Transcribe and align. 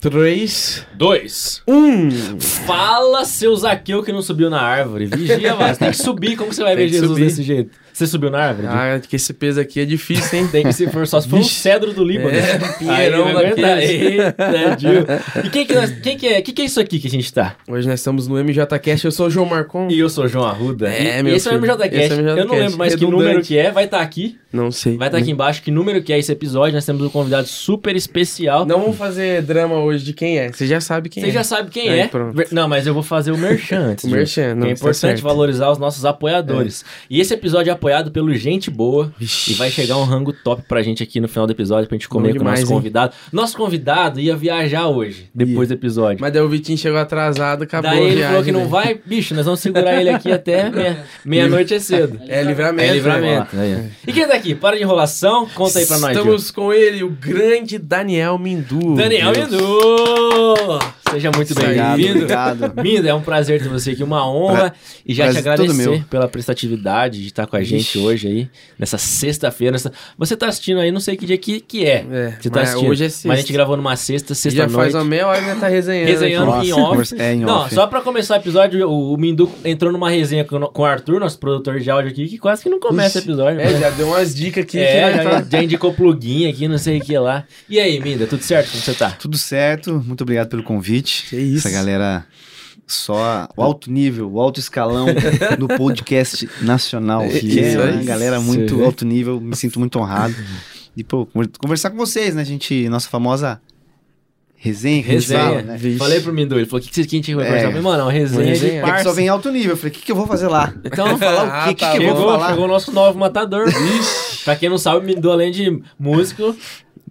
3, 0.00 0.86
Dois. 0.94 1.62
1. 1.68 2.40
Fala, 2.40 3.24
seu 3.26 3.54
Zaqueu 3.54 4.02
que 4.02 4.10
não 4.10 4.22
subiu 4.22 4.48
na 4.48 4.60
árvore. 4.60 5.04
Vigia, 5.06 5.54
mas 5.54 5.76
tem 5.76 5.90
que 5.90 5.96
subir. 5.98 6.36
Como 6.36 6.52
você 6.52 6.62
vai 6.62 6.74
Tem 6.74 6.86
ver 6.86 6.92
Jesus 6.92 7.10
subir. 7.10 7.24
desse 7.26 7.42
jeito? 7.42 7.70
Você 8.00 8.06
subiu 8.06 8.30
na 8.30 8.38
árvore? 8.38 8.66
Ah, 8.66 8.98
que 8.98 9.16
esse 9.16 9.34
peso 9.34 9.60
aqui 9.60 9.78
é 9.78 9.84
difícil, 9.84 10.38
hein? 10.38 10.48
Tem 10.50 10.62
que 10.62 10.72
se 10.72 10.86
for 10.88 11.06
só 11.06 11.20
se 11.20 11.28
for 11.28 11.38
um 11.38 11.44
cedro 11.44 11.92
do 11.92 12.02
Líbano. 12.02 12.30
É, 12.30 12.58
pinheirão 12.78 13.26
Aí 13.26 13.34
daqueles. 13.34 13.90
Eita, 13.90 14.78
Gil. 14.78 15.04
E 15.44 15.50
quem 15.50 15.66
que, 15.66 15.74
nós, 15.74 15.90
quem 15.90 16.16
que 16.16 16.26
é? 16.26 16.40
que, 16.40 16.50
que 16.50 16.62
é 16.62 16.64
isso 16.64 16.80
aqui 16.80 16.98
que 16.98 17.08
a 17.08 17.10
gente 17.10 17.30
tá? 17.30 17.56
Hoje 17.68 17.86
nós 17.86 18.00
estamos 18.00 18.26
no 18.26 18.42
MJCast, 18.42 19.04
eu 19.04 19.12
sou 19.12 19.26
o 19.26 19.30
João 19.30 19.44
Marcon. 19.44 19.88
E 19.90 19.98
eu 19.98 20.08
sou 20.08 20.24
o 20.24 20.28
João 20.28 20.46
Arruda. 20.46 20.88
É, 20.88 21.18
e 21.18 21.22
meu 21.22 21.36
esse 21.36 21.46
é 21.46 21.50
o 21.50 21.60
filho. 21.60 21.74
MJCast. 21.74 22.12
É 22.14 22.40
Eu 22.40 22.46
não 22.46 22.54
lembro 22.54 22.78
mais 22.78 22.94
que 22.94 23.04
número 23.04 23.42
que 23.42 23.58
é. 23.58 23.70
Vai 23.70 23.84
estar 23.84 24.00
aqui. 24.00 24.38
Não 24.50 24.72
sei. 24.72 24.96
Vai 24.96 25.08
estar 25.08 25.18
aqui 25.18 25.30
embaixo 25.30 25.62
que 25.62 25.70
número 25.70 26.02
que 26.02 26.10
é 26.12 26.18
esse 26.18 26.32
episódio. 26.32 26.74
Nós 26.74 26.86
temos 26.86 27.02
um 27.02 27.10
convidado 27.10 27.46
super 27.46 27.94
especial. 27.94 28.64
Não 28.64 28.80
vamos 28.80 28.96
fazer 28.96 29.42
drama 29.42 29.76
hoje 29.76 30.04
de 30.04 30.14
quem 30.14 30.38
é. 30.38 30.50
Você 30.50 30.66
já 30.66 30.80
sabe 30.80 31.10
quem 31.10 31.22
Você 31.22 31.28
é. 31.28 31.32
já 31.32 31.44
sabe 31.44 31.70
quem 31.70 31.88
Aí, 31.88 32.00
é. 32.00 32.08
pronto. 32.08 32.42
Não, 32.50 32.66
mas 32.66 32.86
eu 32.86 32.94
vou 32.94 33.02
fazer 33.02 33.30
o 33.30 33.36
merchan 33.36 33.90
antes. 33.92 34.04
O 34.04 34.08
merchan, 34.08 34.54
não, 34.54 34.66
é 34.66 34.74
tá 34.74 34.80
importante 34.80 35.20
valorizar 35.20 35.70
os 35.70 35.78
nossos 35.78 36.06
apoiadores. 36.06 36.82
E 37.10 37.20
esse 37.20 37.34
episódio 37.34 37.70
é 37.70 37.74
apoiado 37.74 37.89
pelo 38.12 38.32
Gente 38.34 38.70
Boa. 38.70 39.12
Vixe. 39.18 39.52
E 39.52 39.54
vai 39.54 39.70
chegar 39.70 39.96
um 39.96 40.04
rango 40.04 40.32
top 40.32 40.62
pra 40.68 40.82
gente 40.82 41.02
aqui 41.02 41.20
no 41.20 41.28
final 41.28 41.46
do 41.46 41.52
episódio 41.52 41.88
pra 41.88 41.96
gente 41.96 42.08
comer 42.08 42.32
Bom 42.32 42.38
com 42.40 42.44
o 42.44 42.48
nosso 42.50 42.62
hein? 42.62 42.68
convidado. 42.68 43.12
Nosso 43.32 43.56
convidado 43.56 44.20
ia 44.20 44.36
viajar 44.36 44.86
hoje, 44.88 45.28
depois 45.34 45.68
do 45.68 45.74
episódio. 45.74 46.18
Mas 46.20 46.32
daí 46.32 46.42
o 46.42 46.48
Vitinho 46.48 46.78
chegou 46.78 46.98
atrasado, 46.98 47.62
acabou 47.64 47.90
Daí 47.90 47.98
ele 48.02 48.10
viagem, 48.16 48.28
falou 48.28 48.44
que 48.44 48.52
não 48.52 48.60
né? 48.60 48.66
vai, 48.66 49.00
bicho, 49.04 49.34
nós 49.34 49.44
vamos 49.44 49.60
segurar 49.60 50.00
ele 50.00 50.10
aqui 50.10 50.30
até 50.30 50.68
meia- 50.70 51.04
meia-noite 51.24 51.74
é 51.74 51.78
cedo. 51.80 52.20
É 52.28 52.42
livramento. 52.42 52.90
É 52.90 52.94
livramento. 52.94 53.56
né? 53.56 53.62
Aí, 53.62 53.74
ó. 54.06 54.10
E 54.10 54.12
quem 54.12 54.26
tá 54.26 54.34
aqui? 54.34 54.54
Para 54.54 54.76
de 54.76 54.82
enrolação, 54.82 55.46
conta 55.54 55.78
aí 55.78 55.86
pra 55.86 55.98
nós. 55.98 56.12
Gil. 56.12 56.20
Estamos 56.22 56.50
com 56.50 56.72
ele, 56.72 57.02
o 57.02 57.10
grande 57.10 57.78
Daniel 57.78 58.38
Mindu. 58.38 58.94
Daniel. 58.94 59.32
Mindu! 59.32 60.78
Seja 61.10 61.30
muito 61.34 61.54
bem-vindo. 61.54 62.12
obrigado. 62.24 62.72
Minda, 62.82 63.08
é 63.08 63.14
um 63.14 63.20
prazer 63.20 63.60
ter 63.60 63.68
você 63.68 63.90
aqui, 63.90 64.02
uma 64.04 64.28
honra. 64.30 64.72
E 65.04 65.12
já 65.12 65.24
te 65.28 65.32
prazer 65.42 65.52
agradecer 65.52 66.04
pela 66.08 66.28
prestatividade 66.28 67.20
de 67.20 67.26
estar 67.26 67.46
com 67.46 67.56
a 67.56 67.62
gente 67.62 67.80
Ixi. 67.80 67.98
hoje 67.98 68.28
aí, 68.28 68.48
nessa 68.78 68.96
sexta-feira. 68.96 69.72
nessa- 69.72 69.92
Você 70.16 70.36
tá 70.36 70.46
assistindo 70.48 70.78
aí, 70.80 70.92
não 70.92 71.00
sei 71.00 71.16
que 71.16 71.26
dia 71.26 71.36
que, 71.36 71.60
que 71.60 71.84
é. 71.84 72.04
É, 72.10 72.36
Você 72.40 72.48
tá 72.50 72.60
mas 72.60 72.68
assistindo. 72.70 72.90
hoje 72.90 73.04
é 73.04 73.08
sexta. 73.08 73.28
Mas 73.28 73.38
a 73.38 73.40
gente 73.40 73.52
gravou 73.52 73.76
numa 73.76 73.96
sexta, 73.96 74.34
Já 74.34 74.40
sexta-noite. 74.40 74.74
faz 74.76 74.94
uma 74.94 75.04
meia 75.04 75.26
hora 75.26 75.40
que 75.40 75.46
já 75.46 75.56
tá 75.56 75.68
resenhando. 75.68 76.06
Resenhando 76.08 76.52
aqui. 76.52 76.66
em 76.68 76.70
Nossa, 76.70 77.14
off. 77.14 77.22
é, 77.22 77.34
em 77.34 77.40
não, 77.40 77.58
off. 77.62 77.74
só 77.74 77.86
pra 77.88 78.00
começar 78.02 78.34
o 78.34 78.36
episódio, 78.36 78.88
o, 78.88 79.14
o 79.14 79.16
Mindu 79.18 79.50
entrou 79.64 79.90
numa 79.92 80.08
resenha 80.10 80.44
com, 80.44 80.60
com 80.60 80.82
o 80.82 80.84
Arthur, 80.84 81.18
nosso 81.18 81.38
produtor 81.38 81.80
de 81.80 81.90
áudio 81.90 82.10
aqui, 82.12 82.28
que 82.28 82.38
quase 82.38 82.62
que 82.62 82.68
não 82.68 82.78
começa 82.78 83.18
o 83.18 83.22
episódio. 83.22 83.60
É, 83.60 83.64
mas- 83.64 83.80
já 83.80 83.90
deu 83.90 84.06
umas 84.08 84.32
dicas 84.34 84.62
aqui. 84.64 84.78
É, 84.78 85.12
já, 85.16 85.24
tá- 85.30 85.46
já 85.50 85.62
indicou 85.62 85.92
plugin 85.92 86.48
aqui, 86.48 86.68
não 86.68 86.78
sei 86.78 86.98
o 86.98 87.00
que 87.00 87.18
lá. 87.18 87.44
E 87.68 87.80
aí, 87.80 87.98
Minda, 88.00 88.26
tudo 88.26 88.42
certo? 88.42 88.70
Como 88.70 88.82
você 88.82 88.94
tá? 88.94 89.10
Tudo 89.10 89.36
certo, 89.36 90.02
muito 90.06 90.22
obrigado 90.22 90.48
pelo 90.48 90.62
convite. 90.62 90.99
Que 91.02 91.36
isso. 91.36 91.66
Essa 91.68 91.76
galera 91.76 92.24
só 92.86 93.48
o 93.56 93.62
alto 93.62 93.90
nível, 93.90 94.30
o 94.30 94.40
alto 94.40 94.58
escalão 94.58 95.06
do 95.58 95.68
podcast 95.68 96.48
nacional. 96.62 97.22
É 97.22 97.28
Que 97.28 97.46
isso 97.46 97.78
é 97.78 97.90
uma 97.92 98.02
galera 98.02 98.40
muito 98.40 98.82
alto 98.84 99.04
nível, 99.04 99.40
me 99.40 99.54
sinto 99.56 99.78
muito 99.78 99.98
honrado. 99.98 100.34
E, 100.96 101.04
pô, 101.04 101.24
conver- 101.26 101.50
conversar 101.58 101.90
com 101.90 101.96
vocês, 101.96 102.34
né, 102.34 102.44
gente? 102.44 102.88
Nossa 102.88 103.08
famosa 103.08 103.60
resenha 104.56 105.02
que 105.02 105.08
a 105.08 105.12
Resenha. 105.12 105.40
fala, 105.40 105.62
né? 105.62 105.78
Falei 105.96 106.20
pro 106.20 106.32
Mindu, 106.34 106.56
ele 106.56 106.66
falou: 106.66 106.80
o 106.84 106.84
que, 106.86 106.90
que, 106.92 107.06
que 107.06 107.16
a 107.16 107.18
gente 107.18 107.34
vai 107.34 107.44
É. 107.44 107.46
conversar? 107.46 107.66
Eu 107.66 107.70
falei, 107.70 107.82
mano, 107.82 108.02
uma 108.04 108.12
resenha, 108.12 108.40
Uma 108.42 108.48
resenha. 108.50 108.82
É 108.86 108.92
que 108.96 109.02
só 109.04 109.12
vem 109.12 109.28
alto 109.28 109.50
nível. 109.52 109.70
Eu 109.70 109.76
falei, 109.76 109.90
o 109.90 109.94
que, 109.94 110.02
que 110.02 110.12
eu 110.12 110.16
vou 110.16 110.26
fazer 110.26 110.48
lá? 110.48 110.74
Então, 110.84 111.16
Falar 111.16 111.44
o 111.44 111.50
Ah, 111.50 111.64
que, 111.68 111.74
que, 111.74 111.80
tá 111.80 111.92
que 111.92 111.98
eu 111.98 112.02
vou 112.08 112.16
chegou, 112.16 112.32
falar? 112.32 112.48
chegou 112.50 112.64
o 112.64 112.68
nosso 112.68 112.92
novo 112.92 113.18
matador. 113.18 113.66
pra 114.44 114.56
quem 114.56 114.68
não 114.68 114.76
sabe, 114.78 114.98
o 114.98 115.02
Mindu, 115.02 115.30
além 115.30 115.50
de 115.52 115.80
músico, 115.98 116.54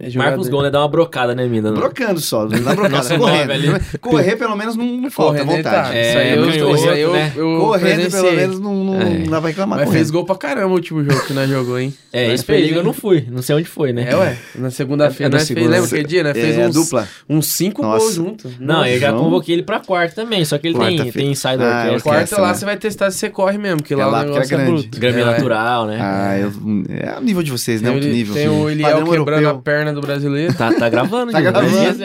É. 0.02 0.10
Marcos 0.18 0.48
Gol, 0.48 0.64
né? 0.64 0.70
Dá 0.70 0.80
uma 0.80 0.88
brocada, 0.88 1.36
né, 1.36 1.46
Minda? 1.46 1.74
Brocando 1.74 2.22
só, 2.22 2.44
não 2.48 2.62
dá 2.64 2.74
brocada, 2.74 2.90
Nosso 2.90 3.18
correndo. 3.18 3.38
nove 3.40 3.52
ali. 3.52 3.68
Correr 4.00 4.38
pelo 4.38 4.56
menos 4.56 4.78
não, 4.78 4.86
não 4.86 5.12
falta 5.12 5.44
Correndo, 5.44 5.58
vontade. 5.58 5.90
tá. 5.90 5.94
É, 5.98 6.10
isso 6.10 6.18
aí 6.18 6.30
eu, 6.38 6.46
canhoto, 6.48 6.76
isso 6.76 6.90
aí 6.90 7.02
eu, 7.02 7.12
né? 7.14 7.34
eu 7.36 7.58
Correndo 7.60 7.84
pelo 7.98 8.10
presenciei. 8.10 8.36
menos 8.38 8.60
não, 8.62 8.84
não, 8.86 9.02
É. 9.02 9.04
não 9.18 9.26
dá 9.26 9.40
pra 9.42 9.50
reclamar 9.50 9.78
Mas 9.80 9.88
correndo. 9.88 10.00
fez 10.00 10.10
gol 10.12 10.24
pra 10.26 10.36
caramba 10.38 10.68
o 10.68 10.72
último 10.72 11.04
jogo 11.04 11.20
que 11.26 11.34
nós 11.34 11.50
jogou, 11.50 11.78
hein? 11.78 11.94
É, 12.14 12.26
Nós 12.28 12.36
esse 12.36 12.46
perigo 12.46 12.76
eu 12.78 12.84
não 12.84 12.94
fui. 12.94 13.28
Não 13.30 13.42
sei 13.42 13.56
onde 13.58 13.68
foi, 13.68 13.92
né? 13.92 14.08
É, 14.10 14.16
ué. 14.16 14.38
Na 14.56 14.72
segunda-feira 14.72 15.36
É 15.36 15.38
fez, 15.40 15.48
segunda. 15.50 15.70
lembra 15.70 15.90
que 15.90 16.04
dia? 16.06 16.24
Nós 16.24 16.32
fez 16.34 16.58
É, 16.58 16.68
uns, 16.68 16.76
dupla. 16.76 17.08
uns 17.30 17.48
cinco 17.48 17.82
Nossa. 17.82 18.00
gols 18.00 18.16
juntos. 18.16 18.52
Não, 18.58 18.86
eu 18.86 19.00
já 19.02 19.12
convoquei 19.12 19.56
ele 19.56 19.64
pra 19.64 19.82
quarta 19.82 20.16
também, 20.16 20.46
só 20.46 20.58
que 20.58 20.68
ele 20.70 20.80
tem, 20.80 21.12
tem 21.12 21.32
ensaio 21.32 21.60
da 21.60 21.84
Ah. 21.94 22.00
Quarta 22.02 22.40
lá 22.40 22.48
né? 22.48 22.54
você 22.54 22.64
vai 22.64 22.78
testar 22.78 23.12
se 23.12 23.18
você 23.18 23.30
corre 23.30 23.58
mesmo, 23.58 23.82
porque 23.82 23.94
É 23.96 23.98
lá 23.98 24.08
o 24.22 24.24
negócio 24.24 24.42
é 24.42 24.44
é 24.44 24.48
grande. 24.48 24.72
bruto. 24.84 24.98
Graminha 25.00 25.24
É, 25.24 25.26
natural, 25.26 25.86
né? 25.88 26.00
Ah, 26.02 26.38
eu, 26.40 26.52
é 26.90 27.20
o 27.20 27.22
nível 27.22 27.44
de 27.44 27.52
vocês, 27.52 27.82
né? 27.82 27.90
O- 27.92 27.96
nível. 28.00 28.34
tem 28.34 28.48
o 28.48 28.70
Eliel 28.70 29.04
quebrando 29.06 29.50
a 29.50 29.56
perna 29.56 29.79
do 29.94 30.02
brasileiro. 30.02 30.54
Tá, 30.54 30.72
tá 30.74 30.90
gravando, 30.90 31.32
Tá 31.32 31.42
Gil. 31.42 31.52
gravando. 31.52 31.76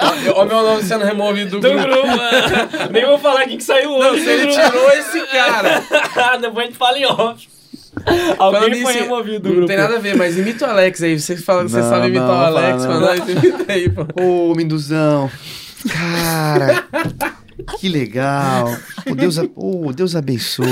Olha 0.00 0.34
o 0.34 0.46
meu 0.46 0.62
nome 0.62 0.82
sendo 0.84 1.04
removido 1.04 1.58
do 1.58 1.60
Do 1.60 1.70
grupo. 1.70 1.88
grupo, 1.88 2.22
é. 2.22 2.88
Nem 2.92 3.06
vou 3.06 3.18
falar 3.18 3.44
quem 3.46 3.56
que 3.58 3.64
saiu 3.64 3.90
hoje. 3.90 4.26
ele 4.28 4.46
do 4.46 4.52
grupo. 4.54 4.70
tirou 4.70 4.90
esse 4.92 5.20
cara. 5.26 5.82
Depois 6.40 6.64
a 6.64 6.68
gente 6.68 6.78
fala 6.78 6.98
em 6.98 7.06
off. 7.06 7.48
Falando 8.36 8.36
Alguém 8.56 8.82
foi 8.82 8.92
nisso, 8.92 9.04
removido 9.04 9.40
do 9.40 9.48
Não 9.48 9.54
grupo. 9.56 9.66
tem 9.68 9.76
nada 9.76 9.96
a 9.96 9.98
ver, 9.98 10.16
mas 10.16 10.38
imita 10.38 10.66
o 10.66 10.70
Alex 10.70 11.02
aí. 11.02 11.18
Você 11.18 11.36
fala 11.36 11.64
que 11.64 11.70
você 11.70 11.80
Não, 11.80 11.88
sabe 11.90 12.06
imitar 12.06 12.26
não, 12.28 12.34
o 12.34 12.44
Alex, 12.44 12.84
fala, 12.84 13.00
mas 13.00 13.18
não. 13.18 13.26
nós 13.26 13.44
imita 13.44 13.72
aí, 13.72 13.88
pô. 13.90 14.06
Ô, 14.22 14.54
Minduzão. 14.54 15.30
Cara, 15.92 16.84
que 17.78 17.88
legal. 17.88 18.74
O 19.08 19.14
Deus, 19.14 19.38
a- 19.38 19.44
ô, 19.56 19.92
Deus 19.92 20.14
abençoe. 20.14 20.66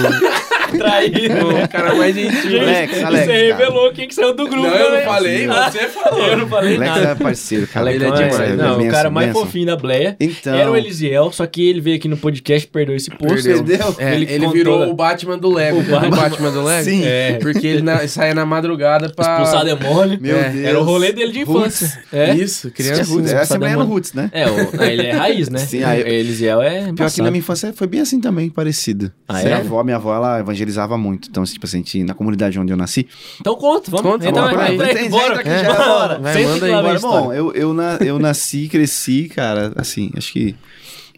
Traído. 0.77 1.49
O 1.65 1.69
cara 1.69 1.95
mais 1.95 2.15
gentil. 2.15 2.61
Alex, 2.61 2.93
Você 2.97 3.03
Alex, 3.05 3.27
cara. 3.27 3.39
revelou 3.39 3.93
quem 3.93 4.09
que 4.09 4.15
saiu 4.15 4.35
do 4.35 4.49
grupo. 4.49 4.67
Não, 4.69 4.75
eu 4.77 4.93
não 4.93 5.01
falei, 5.03 5.47
você 5.47 5.89
falou. 5.89 6.27
Eu 6.27 6.37
não 6.37 6.49
falei 6.49 6.77
Alex 6.77 6.91
nada. 6.95 7.09
é 7.11 7.15
parceiro, 7.15 7.67
cara. 7.67 7.93
Ele 7.93 8.05
é 8.05 8.09
é- 8.09 8.13
demais. 8.29 8.57
Não, 8.57 8.79
o 8.81 8.91
cara 8.91 9.11
mais 9.11 9.33
fofinho 9.33 9.67
da 9.67 9.77
Bleia. 9.77 10.17
Então. 10.21 10.55
Era 10.55 10.71
o 10.71 10.77
Elisiel, 10.77 11.31
só 11.33 11.47
que 11.47 11.69
ele 11.69 11.81
veio 11.81 11.97
aqui 11.97 12.09
no 12.09 12.17
podcast 12.17 12.67
e 12.67 12.71
perdeu 12.71 12.95
esse 12.97 13.11
posto. 13.11 13.45
Perdeu? 13.45 13.95
É, 13.99 14.15
Ele 14.15 14.27
ele, 14.33 14.49
virou 14.49 14.89
o 14.89 14.95
Batman 14.95 15.39
do 15.39 15.53
Lego. 15.53 15.79
O 15.79 15.81
O 15.81 15.85
Batman, 15.85 16.17
Batman- 16.17 16.51
do 16.51 16.65
Lego? 16.65 16.85
Sim. 16.85 17.03
É. 17.05 17.39
Porque 17.41 17.67
ele 17.67 17.83
na, 17.83 18.07
saia 18.09 18.35
na 18.35 18.45
madrugada 18.45 19.09
pra... 19.11 19.43
Expulsar 19.43 19.65
demônio. 19.65 20.19
Meu 20.21 20.37
É, 20.37 20.49
Deus. 20.51 20.65
Era 20.67 20.81
o 20.81 20.83
rolê 20.83 21.13
dele 21.13 21.33
de 21.33 21.41
infância. 21.41 22.03
É. 22.13 22.35
Isso, 22.35 22.69
É, 22.69 22.71
criança. 22.71 23.05
Roots. 23.05 23.33
Essa 23.33 23.55
é 23.55 23.59
no 23.77 23.85
Roots, 23.85 24.13
né? 24.13 24.31
É, 24.33 24.47
o- 24.49 24.83
ele 24.83 25.07
é 25.07 25.13
raiz, 25.13 25.49
né? 25.49 25.59
Sim, 25.59 25.83
aí- 25.85 26.01
Elisiel 26.01 26.61
é 26.63 26.93
Pior 26.93 27.11
que 27.11 27.23
na 27.23 27.31
minha 27.31 27.39
infância 27.41 27.73
foi 27.75 27.87
bem 27.87 28.01
assim 28.01 28.21
também, 28.21 28.49
parecido. 28.51 29.13
Ah, 29.27 29.35
minha 29.43 29.49
é? 29.49 29.55
avó, 29.55 29.83
minha 29.85 29.97
avó, 29.97 30.15
ela 30.15 30.43
evangelizava 30.59 30.99
muito. 30.99 31.29
Então, 31.29 31.45
tipo 31.45 31.65
assim, 31.67 31.77
a 31.79 31.81
gente- 31.81 32.05
na 32.05 32.15
comunidade 32.15 32.59
onde 32.59 32.73
eu 32.73 32.77
nasci, 32.77 33.07
Então 33.41 33.55
conta, 33.57 33.91
vamos. 33.91 34.07
Conta, 34.11 34.29
então, 34.29 34.43
vamos 34.45 34.57
por 34.57 34.61
aí. 34.65 34.75
entra 34.75 34.91
Entra, 34.91 35.09
bora. 35.11 35.27
entra 35.33 35.43
que 35.43 35.49
É. 35.49 35.65
já 35.65 35.71
é. 35.71 36.19
Vai, 36.19 36.45
manda 36.45 36.67
aí, 36.67 36.73
bora. 36.73 36.95
história. 36.95 37.21
Bom, 37.21 37.33
eu, 37.33 37.53
eu, 37.53 37.75
na, 37.75 37.97
eu 38.01 38.19
nasci, 38.19 38.69
cresci, 38.69 39.29
cara, 39.35 39.73
assim, 39.77 40.11
acho 40.17 40.33
que 40.33 40.55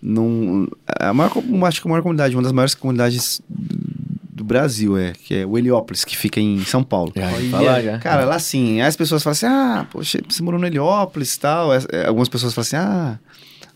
num, 0.02 0.66
a 0.98 1.12
maior, 1.12 1.32
acho 1.66 1.80
que 1.82 1.88
a 1.88 1.90
maior 1.90 2.02
comunidade, 2.02 2.34
uma 2.34 2.42
das 2.42 2.52
maiores 2.52 2.74
comunidades 2.74 3.40
do 3.48 4.42
Brasil 4.44 4.96
é, 4.96 5.12
que 5.12 5.34
é 5.34 5.46
o 5.46 5.58
Heliópolis, 5.58 6.04
que 6.04 6.16
fica 6.16 6.40
em 6.40 6.64
São 6.64 6.82
Paulo. 6.82 7.12
Olha. 7.14 7.50
falar 7.50 7.82
já. 7.82 7.98
Cara, 7.98 8.24
lá 8.24 8.36
assim, 8.36 8.80
aí 8.80 8.86
as 8.88 8.96
pessoas 8.96 9.22
falam 9.22 9.32
assim, 9.32 9.46
ah, 9.46 9.86
poxa, 9.90 10.18
você 10.26 10.42
morou 10.42 10.58
no 10.58 10.66
Heliópolis 10.66 11.34
e 11.34 11.40
tal. 11.40 11.74
É, 11.74 11.80
é, 11.92 12.06
Algumas 12.06 12.28
pessoas 12.30 12.54
falam 12.54 12.62
assim, 12.62 12.76
ah, 12.76 13.18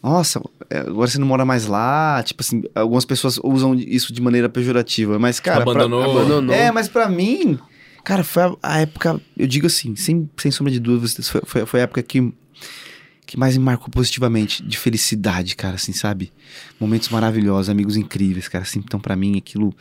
nossa, 0.05 0.41
é, 0.71 0.79
agora 0.81 1.09
você 1.11 1.19
não 1.19 1.27
mora 1.27 1.45
mais 1.45 1.67
lá. 1.67 2.23
Tipo 2.23 2.43
assim, 2.43 2.63
algumas 2.75 3.05
pessoas 3.05 3.39
usam 3.43 3.75
isso 3.75 4.13
de 4.13 4.21
maneira 4.21 4.49
pejorativa, 4.49 5.19
mas, 5.19 5.41
cara... 5.41 5.63
pra- 5.65 5.73
Abandonou. 5.73 6.11
Abandonou. 6.21 6.55
é, 6.55 6.71
mas 6.71 6.89
pra 6.89 7.09
mim, 7.09 7.59
cara, 8.05 8.23
foi 8.23 8.43
a, 8.43 8.55
a 8.63 8.81
época, 8.81 9.21
eu 9.37 9.47
digo 9.47 9.67
assim, 9.67 9.97
sem, 9.97 10.29
sem 10.37 10.51
sombra 10.51 10.73
de 10.73 10.79
dúvidas, 10.79 11.29
foi, 11.29 11.41
foi, 11.45 11.67
foi 11.67 11.81
a 11.81 11.85
época 11.85 12.03
que, 12.03 12.33
que 13.27 13.39
mais 13.39 13.57
me 13.57 13.65
marcou 13.65 13.89
positivamente, 13.89 14.63
de 14.63 14.77
felicidade, 14.77 15.57
cara, 15.57 15.77
assim, 15.77 15.93
sabe? 15.93 16.31
Momentos 16.79 17.09
maravilhosos, 17.09 17.71
amigos 17.71 17.97
incríveis, 17.97 18.49
cara, 18.49 18.65
assim, 18.65 18.81
então 18.85 19.01
pra 19.01 19.17
mim 19.17 19.39
aquilo, 19.39 19.75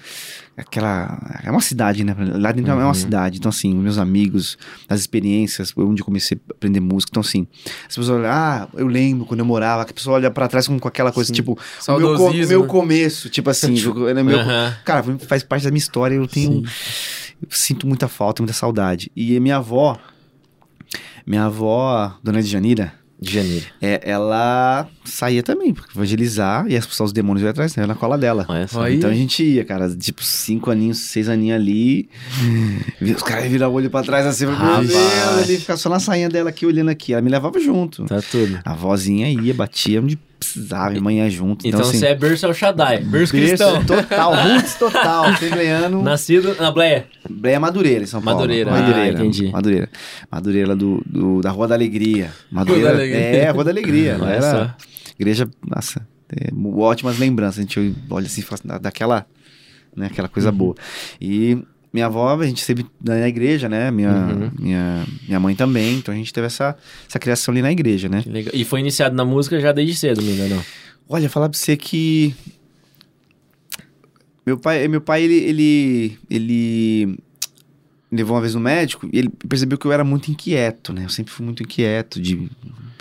aquela, 0.56 1.40
é 1.44 1.52
uma 1.52 1.59
cidade, 1.59 2.04
né? 2.06 2.16
Lá 2.18 2.52
dentro 2.54 2.72
é 2.72 2.76
Uhum. 2.76 2.84
uma 2.86 2.94
cidade, 2.94 3.40
então 3.40 3.50
assim, 3.50 3.74
meus 3.76 3.98
amigos, 3.98 4.58
as 4.88 5.01
experiências, 5.01 5.74
onde 5.75 6.01
eu 6.01 6.06
comecei 6.06 6.38
a 6.50 6.54
aprender 6.54 6.80
música, 6.80 7.10
então 7.12 7.22
assim, 7.22 7.45
as 7.81 7.88
pessoas 7.95 8.10
olham, 8.10 8.31
ah, 8.31 8.69
eu 8.75 8.88
lembro 8.88 9.25
quando 9.25 9.42
eu 9.42 9.46
morava, 9.46 9.84
que 9.84 9.92
a 9.92 9.94
pessoa 9.94 10.16
olha 10.16 10.31
pra 10.31 10.48
trás 10.48 10.68
com, 10.68 10.80
com 10.80 10.88
aquela 10.88 11.12
coisa, 11.12 11.28
Sim. 11.28 11.34
tipo, 11.34 11.60
o 11.88 11.98
meu, 12.00 12.48
meu 12.48 12.62
né? 12.62 12.68
começo, 12.68 13.30
tipo 13.30 13.50
assim, 13.50 13.74
o 13.88 14.24
meu, 14.24 14.39
Aham. 14.39 14.78
Cara, 14.86 15.04
faz 15.28 15.44
parte 15.44 15.63
da 15.63 15.69
minha 15.72 15.80
história, 15.80 16.16
eu 16.16 16.28
tenho. 16.28 16.63
Eu 17.42 17.48
sinto 17.50 17.86
muita 17.86 18.07
falta, 18.07 18.42
muita 18.42 18.54
saudade. 18.54 19.12
E 19.13 19.38
minha 19.42 19.57
avó, 19.57 20.00
minha 21.25 21.44
avó, 21.46 22.18
Dona 22.24 22.42
de 22.42 22.48
Janira, 22.48 22.94
De 23.24 23.34
janeiro. 23.34 23.66
é, 23.81 24.02
ela 24.04 24.88
saía 25.06 25.42
também 25.42 25.74
pra 25.74 25.86
evangelizar 25.96 26.66
e 26.68 26.75
expulsar 26.75 27.06
os 27.06 27.14
demônios 27.14 27.44
ali 27.44 27.52
atrás, 27.52 27.75
né, 27.75 27.86
na 27.86 27.96
cola 27.96 28.18
dela. 28.18 28.46
Olha. 28.50 28.94
Então 28.94 29.10
a 29.10 29.14
gente 29.14 29.44
ia, 29.44 29.64
cara, 29.64 29.90
tipo, 29.96 30.24
cinco 30.24 30.70
aninhos, 30.70 30.98
seis 31.00 31.30
aninhos 31.30 31.56
ali. 31.56 32.10
os 33.02 33.24
caras 33.24 33.50
virar 33.50 33.70
o 33.70 33.74
olho 33.74 33.90
pra 33.90 34.04
trás 34.04 34.25
assim, 34.25 34.46
meu. 34.46 34.56
Deus, 34.56 35.50
ele 35.50 35.58
ficava 35.58 35.78
só 35.78 35.90
na 35.90 36.00
sainha 36.00 36.30
dela 36.30 36.50
aqui, 36.50 36.66
olhando 36.66 36.90
aqui. 36.90 37.14
Ela 37.14 37.22
me 37.22 37.30
levava 37.30 37.60
junto. 37.60 38.06
Tá 38.06 38.22
tudo. 38.22 38.60
A 38.64 38.74
vozinha 38.74 39.30
ia, 39.30 39.54
batia 39.54 40.02
onde 40.02 40.18
precisava, 40.51 41.00
manhã 41.00 41.30
junto. 41.30 41.66
Então, 41.68 41.80
Então, 41.80 41.90
assim, 41.90 42.00
você 42.00 42.07
é 42.07 42.16
berço 42.16 42.45
El 42.45 42.54
Shaddai. 42.54 42.98
Berço 43.00 43.34
berço 43.34 43.34
cristão. 43.34 43.84
total, 43.86 44.34
roots 44.44 44.75
total, 44.75 45.25
assembleano. 45.25 46.01
Nascido 46.04 46.56
na 46.60 46.72
Bleia. 46.72 47.07
Breia 47.30 47.60
Madureira, 47.60 48.04
em 48.04 48.07
São 48.07 48.22
Paulo. 48.22 48.40
Madureira, 48.40 48.72
Madureira. 48.72 49.01
ah, 49.19 49.22
entendi. 49.22 49.51
Madureira. 49.51 49.90
Madureira 50.31 50.75
do, 50.75 51.01
do- 51.06 51.42
da 51.42 51.51
Rua 51.51 51.68
da 51.68 51.75
Alegria. 51.75 52.31
Madureira. 52.51 52.90
da 52.90 52.95
Alegria. 52.95 53.18
É, 53.19 53.50
Rua 53.51 53.63
da 53.63 53.72
Alegria. 53.72 54.12
Era 54.13 54.75
igreja, 55.19 55.50
nossa, 55.68 56.07
é, 56.30 56.50
ótimas 56.80 57.18
lembranças. 57.19 57.60
A 57.60 57.62
gente 57.62 57.96
olha 58.10 58.25
assim, 58.25 58.42
assim, 58.42 58.68
da- 58.68 58.78
daquela, 58.78 59.25
né, 59.96 60.07
aquela 60.07 60.28
coisa 60.28 60.50
Uhum. 60.50 60.56
boa. 60.57 60.75
E 61.22 61.57
minha 61.94 62.07
avó, 62.07 62.34
a 62.42 62.45
gente 62.48 62.63
sempre 62.63 62.86
na 63.00 63.28
igreja, 63.28 63.69
né? 63.69 63.92
Minha, 63.92 64.10
Uhum. 64.12 64.51
minha, 64.60 65.06
minha 65.28 65.40
mãe 65.40 65.56
também. 65.56 65.98
Então 65.98 66.13
a 66.13 66.18
gente 66.18 66.34
teve 66.34 66.48
essa, 66.48 66.75
essa 67.07 67.19
criação 67.19 67.51
ali 67.54 67.62
na 67.62 67.72
igreja, 67.72 68.10
né? 68.10 68.24
E 68.51 68.66
foi 68.66 68.80
iniciado 68.80 69.16
na 69.16 69.24
música 69.24 69.60
já 69.60 69.72
desde 69.72 69.94
cedo, 69.95 70.22
Minda, 70.22 70.48
não? 70.48 70.63
Olha, 71.07 71.30
falar 71.30 71.50
pra 71.50 71.57
você 71.60 71.78
que. 71.78 72.34
Meu 74.45 74.57
pai, 74.57 74.88
meu 74.88 75.00
pai 75.00 75.24
ele, 75.24 75.36
ele, 75.36 76.18
ele 76.30 77.06
me 78.12 78.18
levou 78.18 78.36
uma 78.36 78.42
vez 78.42 78.54
no 78.56 78.60
médico 78.60 79.07
e 79.13 79.19
ele 79.19 79.30
percebeu 79.30 79.78
que 79.78 79.86
eu 79.88 79.92
era 79.92 80.04
muito 80.04 80.30
inquieto, 80.31 80.92
né? 80.92 81.06
Eu 81.06 81.10
sempre 81.10 81.31
fui 81.31 81.46
muito 81.46 81.63
inquieto 81.63 82.19
de 82.19 82.50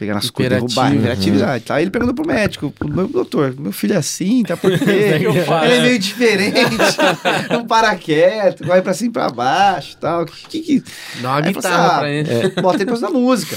pegar 0.02 0.14
nas 0.14 0.30
coisas, 0.30 0.52
derrubar, 0.52 0.94
hiperatividade. 0.94 1.64
Tá? 1.64 1.76
Aí 1.76 1.84
ele 1.84 1.90
perguntou 1.92 2.14
pro 2.14 2.26
médico, 2.26 2.72
pro 2.72 2.88
meu 2.88 3.06
doutor, 3.06 3.54
meu 3.56 3.70
filho 3.70 3.94
é 3.94 3.98
assim, 3.98 4.42
tá 4.42 4.56
por 4.56 4.76
quê? 4.76 4.84
ele 4.90 5.38
é 5.38 5.82
meio 5.82 5.98
diferente, 5.98 6.58
não 7.48 7.64
para 7.64 7.94
quieto, 7.94 8.66
vai 8.66 8.82
pra 8.82 8.94
cima 8.94 9.10
e 9.10 9.12
pra 9.12 9.30
baixo 9.30 9.94
e 9.96 10.00
tal. 10.00 10.26
Que, 10.26 10.60
que, 10.60 10.84
Dá 11.20 11.28
uma 11.28 11.36
Aí 11.36 11.46
eu 11.46 11.52
guitarra 11.52 11.98
falei 11.98 12.20
assim, 12.20 12.28
pra 12.28 12.36
ah, 12.36 12.44
ele. 12.44 12.62
Bota 12.62 12.82
ele 12.82 12.98
pra 12.98 13.10
música. 13.10 13.56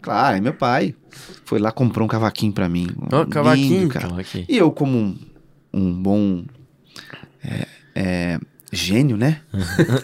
Claro, 0.00 0.34
aí 0.34 0.40
meu 0.40 0.54
pai 0.54 0.94
foi 1.44 1.58
lá, 1.58 1.70
comprou 1.70 2.06
um 2.06 2.08
cavaquinho 2.08 2.52
pra 2.52 2.68
mim. 2.68 2.88
Ó, 3.12 3.18
Lindo, 3.18 3.30
cavaquinho. 3.30 3.88
cara. 3.88 4.06
Então, 4.06 4.18
aqui. 4.18 4.44
E 4.48 4.56
eu, 4.56 4.70
como 4.70 4.96
um, 4.96 5.18
um 5.72 5.92
bom 5.92 6.44
é, 7.44 7.66
é, 7.94 8.38
gênio, 8.74 9.16
né? 9.16 9.40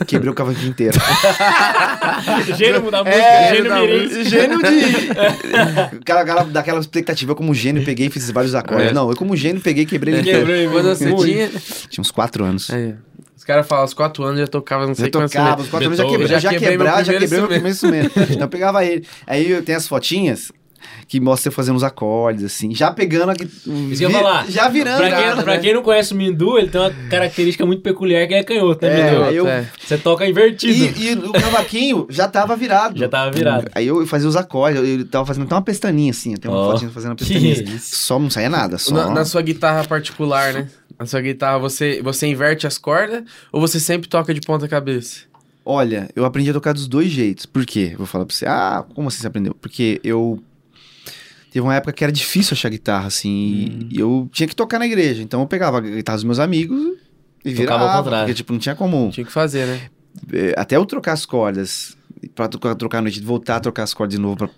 Quebrei 0.07 0.31
o 0.31 0.35
cavaquinho 0.35 0.71
inteiro. 0.71 0.97
Gênio 2.57 2.91
da 2.91 3.05
música, 3.05 3.23
É, 3.23 3.55
gênio 3.55 3.69
da 3.69 3.81
mirim. 3.81 4.25
gênio 4.25 4.59
de. 4.59 6.01
Cara, 6.05 6.25
cara, 6.25 6.45
daquela 6.45 6.81
expectativa, 6.81 7.33
eu 7.33 7.37
como 7.37 7.55
gênio, 7.55 7.85
peguei 7.85 8.07
e 8.07 8.11
fiz 8.11 8.31
vários 8.31 8.55
acordes. 8.55 8.91
É. 8.91 8.93
Não, 8.93 9.11
eu 9.11 9.17
como 9.17 9.37
gênio 9.37 9.61
peguei 9.61 9.85
e 9.85 9.87
quebrei 9.87 10.15
ele 10.15 10.23
inteiro. 10.23 10.51
e 10.51 10.69
Quando 10.69 10.89
você 10.89 11.07
muito. 11.07 11.25
tinha... 11.25 11.49
Tinha 11.49 12.01
uns 12.03 12.11
quatro 12.11 12.45
anos. 12.45 12.71
Aí, 12.71 12.95
os 13.37 13.45
caras 13.45 13.67
falam, 13.67 13.83
aos 13.83 13.95
quatro 13.95 14.23
anos 14.25 14.41
já 14.41 14.47
tocava, 14.47 14.87
não 14.87 14.95
sei 14.95 15.07
Eu 15.07 15.11
quantos 15.11 15.33
tocava, 15.33 15.63
os 15.63 15.69
quatro 15.69 15.87
anos 15.87 15.99
já 15.99 16.05
quebrei, 16.05 16.27
Já 16.27 16.39
já, 16.39 16.51
quebrei 16.51 16.79
já 16.87 17.05
quebrei 17.05 17.29
meu 17.29 17.43
primeiro 17.47 17.69
instrumento. 17.69 18.13
Então 18.21 18.41
eu 18.43 18.49
pegava 18.49 18.85
ele. 18.85 19.07
Aí 19.27 19.51
eu 19.51 19.63
tenho 19.63 19.79
as 19.79 19.89
fotinhas 19.89 20.53
que 21.09 21.21
mostra 21.21 21.49
eu 21.49 21.53
fazendo 21.53 21.77
os 21.77 21.83
acordes, 21.85 22.45
assim, 22.45 22.75
já 22.75 22.91
pegando 22.91 23.31
aqui. 23.31 23.45
Isso 23.45 24.03
eu 24.03 24.11
ia 24.11 24.19
falar. 24.19 24.51
Já 24.51 24.69
virando. 24.69 24.99
Pra 24.99 25.11
quem, 25.11 25.43
pra 25.45 25.55
né? 25.55 25.59
quem 25.61 25.75
não 25.75 25.83
conhece 25.83 26.13
o 26.13 26.17
Mindu, 26.17 26.59
ele 26.59 26.69
tem 26.69 26.81
uma 26.81 26.91
característica 27.09 27.65
muito 27.67 27.83
peculiar 27.83 28.27
que 28.27 28.35
é 28.35 28.43
canhoto, 28.43 28.85
né, 28.85 29.01
É, 29.01 29.11
Mindu? 29.11 29.25
aí 29.25 29.37
eu- 29.37 29.47
É. 29.49 29.67
Você 29.85 29.99
toca 29.99 30.27
invertido. 30.27 30.73
E, 31.01 31.09
e 31.11 31.15
o 31.15 31.33
cavaquinho 31.33 32.07
já 32.11 32.29
tava 32.29 32.55
virado. 32.57 32.99
Já 32.99 33.09
tava 33.09 33.31
virado. 33.31 33.69
Aí 33.75 33.87
eu 33.87 34.07
fazia 34.07 34.29
os 34.29 34.37
acordes, 34.37 34.81
eu, 34.81 34.87
eu 35.01 35.05
tava 35.07 35.27
fazendo 35.27 35.45
até 35.45 35.55
uma 35.55 35.63
pestaninha 35.63 36.11
assim, 36.11 36.35
tem 36.37 36.51
uma 36.51 36.59
Ó, 36.61 36.73
fotinha 36.73 36.91
fazendo 36.91 37.11
uma 37.11 37.17
pestaninha. 37.17 37.53
isso. 37.53 37.97
Só 37.97 38.19
não 38.19 38.31
saía 38.31 38.49
nada, 38.49 38.79
só. 38.79 38.95
Na, 38.95 39.11
na 39.11 39.25
sua 39.25 39.43
guitarra 39.43 39.85
particular, 39.85 40.53
né? 40.53 40.69
Na 40.99 41.07
sua 41.07 41.21
guitarra, 41.21 41.59
você, 41.59 42.01
você 42.03 42.27
inverte 42.27 42.67
as 42.67 42.77
cordas 42.77 43.23
ou 43.51 43.61
você 43.61 43.81
sempre 43.81 44.09
toca 44.09 44.35
de 44.35 44.41
ponta 44.43 44.69
cabeça? 44.69 45.21
Olha, 45.65 46.09
eu 46.17 46.25
aprendi 46.25 46.51
a 46.51 46.53
tocar 46.53 46.73
dos 46.73 46.89
dois 46.89 47.11
jeitos. 47.11 47.47
Por 47.47 47.65
quê? 47.65 47.91
Eu 47.93 47.99
vou 47.99 48.07
falar 48.07 48.25
pra 48.25 48.35
você. 48.35 48.47
Ah, 48.47 48.85
como 48.95 49.09
assim 49.09 49.19
você 49.21 49.27
aprendeu? 49.27 49.55
Porque 49.61 50.01
eu. 50.03 50.43
Teve 51.51 51.61
uma 51.61 51.75
época 51.75 51.93
que 51.93 52.05
era 52.05 52.13
difícil 52.13 52.55
achar 52.55 52.69
guitarra, 52.69 53.07
assim, 53.09 53.89
e 53.91 53.99
eu 53.99 54.29
tinha 54.33 54.47
que 54.47 54.55
tocar 54.55 54.79
na 54.79 54.87
igreja. 54.87 55.23
Então 55.23 55.41
eu 55.41 55.47
pegava 55.47 55.79
a 55.79 55.81
guitarra 55.81 56.17
dos 56.17 56.25
meus 56.25 56.39
amigos 56.39 56.81
e 57.45 57.53
Tocava 57.55 57.73
ao 57.83 57.89
virava. 57.89 58.03
contrário. 58.05 58.27
Porque, 58.27 58.35
tipo, 58.37 58.53
não 58.53 58.61
tinha 58.61 58.75
como. 58.77 59.11
Tinha 59.11 59.27
que 59.27 59.33
fazer, 59.33 59.67
né? 59.67 59.81
eh, 60.33 60.55
Até 60.57 60.77
eu 60.77 60.87
trocar 60.87 61.13
as 61.13 61.27
cordas, 61.27 61.97
pra 62.35 62.47
trocar, 62.49 62.75
trocar 62.77 62.99
a 62.99 63.03
noite, 63.03 63.21
voltar 63.21 63.57
a 63.57 63.61
trocar 63.61 63.83
as 63.83 63.93
cordas 63.93 64.15
de 64.15 64.21
novo 64.21 64.37
pra. 64.37 64.51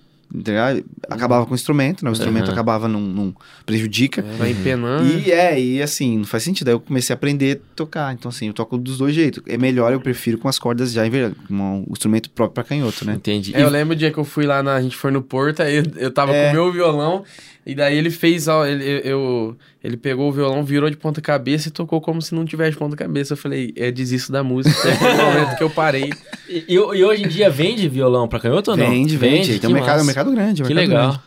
Acabava 1.08 1.44
com 1.44 1.52
o 1.52 1.54
instrumento, 1.54 2.04
né? 2.04 2.10
O 2.10 2.12
instrumento 2.12 2.44
Aham. 2.44 2.52
acabava 2.52 2.88
num, 2.88 3.00
num 3.00 3.34
prejudica. 3.66 4.24
Vai 4.38 4.50
empenando. 4.50 5.06
E 5.06 5.30
é, 5.30 5.60
e 5.60 5.82
assim, 5.82 6.18
não 6.18 6.24
faz 6.24 6.42
sentido. 6.42 6.68
Aí 6.68 6.74
eu 6.74 6.80
comecei 6.80 7.12
a 7.12 7.16
aprender 7.16 7.60
a 7.60 7.76
tocar. 7.76 8.12
Então, 8.14 8.28
assim, 8.28 8.46
eu 8.46 8.52
toco 8.52 8.78
dos 8.78 8.98
dois 8.98 9.14
jeitos. 9.14 9.42
É 9.46 9.58
melhor, 9.58 9.92
eu 9.92 10.00
prefiro 10.00 10.38
com 10.38 10.48
as 10.48 10.58
cordas 10.58 10.92
já 10.92 11.06
invertidas, 11.06 11.36
com 11.46 11.54
um 11.54 11.84
instrumento 11.92 12.30
próprio 12.30 12.54
pra 12.54 12.64
canhoto, 12.64 13.04
né? 13.04 13.14
Entendi. 13.14 13.54
É, 13.54 13.62
eu 13.62 13.68
lembro 13.68 13.92
o 13.94 13.96
dia 13.96 14.10
que 14.10 14.18
eu 14.18 14.24
fui 14.24 14.46
lá, 14.46 14.62
na, 14.62 14.74
a 14.74 14.82
gente 14.82 14.96
foi 14.96 15.10
no 15.10 15.20
Porto, 15.22 15.60
aí 15.62 15.76
eu, 15.76 15.84
eu 15.96 16.10
tava 16.10 16.32
É. 16.34 16.44
com 16.46 16.50
o 16.50 16.52
meu 16.54 16.72
violão, 16.72 17.24
e 17.64 17.74
daí 17.74 17.96
ele 17.96 18.10
fez, 18.10 18.48
ó, 18.48 18.66
ele, 18.66 19.02
eu, 19.04 19.56
ele 19.84 19.96
pegou 19.96 20.28
o 20.28 20.32
violão, 20.32 20.64
virou 20.64 20.90
de 20.90 20.96
ponta 20.96 21.20
cabeça 21.20 21.68
e 21.68 21.70
tocou 21.70 22.00
como 22.00 22.20
se 22.20 22.34
não 22.34 22.44
tivesse 22.44 22.72
de 22.72 22.76
ponta 22.76 22.96
cabeça. 22.96 23.34
Eu 23.34 23.36
falei, 23.36 23.72
é, 23.76 23.90
desisto 23.92 24.32
da 24.32 24.42
música. 24.42 24.74
Foi 24.74 24.90
aquele 24.90 25.22
momento 25.22 25.56
que 25.56 25.62
eu 25.62 25.70
parei. 25.70 26.12
E, 26.48 26.64
e- 26.68 26.78
hoje 26.78 27.22
em 27.24 27.28
dia 27.28 27.48
vende 27.48 27.88
violão 27.88 28.26
pra 28.26 28.40
canhoto 28.40 28.72
ou 28.72 28.76
não? 28.76 28.90
Vende, 28.90 29.16
vende. 29.16 29.60
Tem 29.60 29.70
um 29.70 29.72
mercado, 29.72 30.02
um 30.02 30.04
mercado 30.04 30.32
grande. 30.32 30.62
um 30.62 30.66
Que 30.66 30.74
mercado 30.74 30.90
legal. 30.90 31.22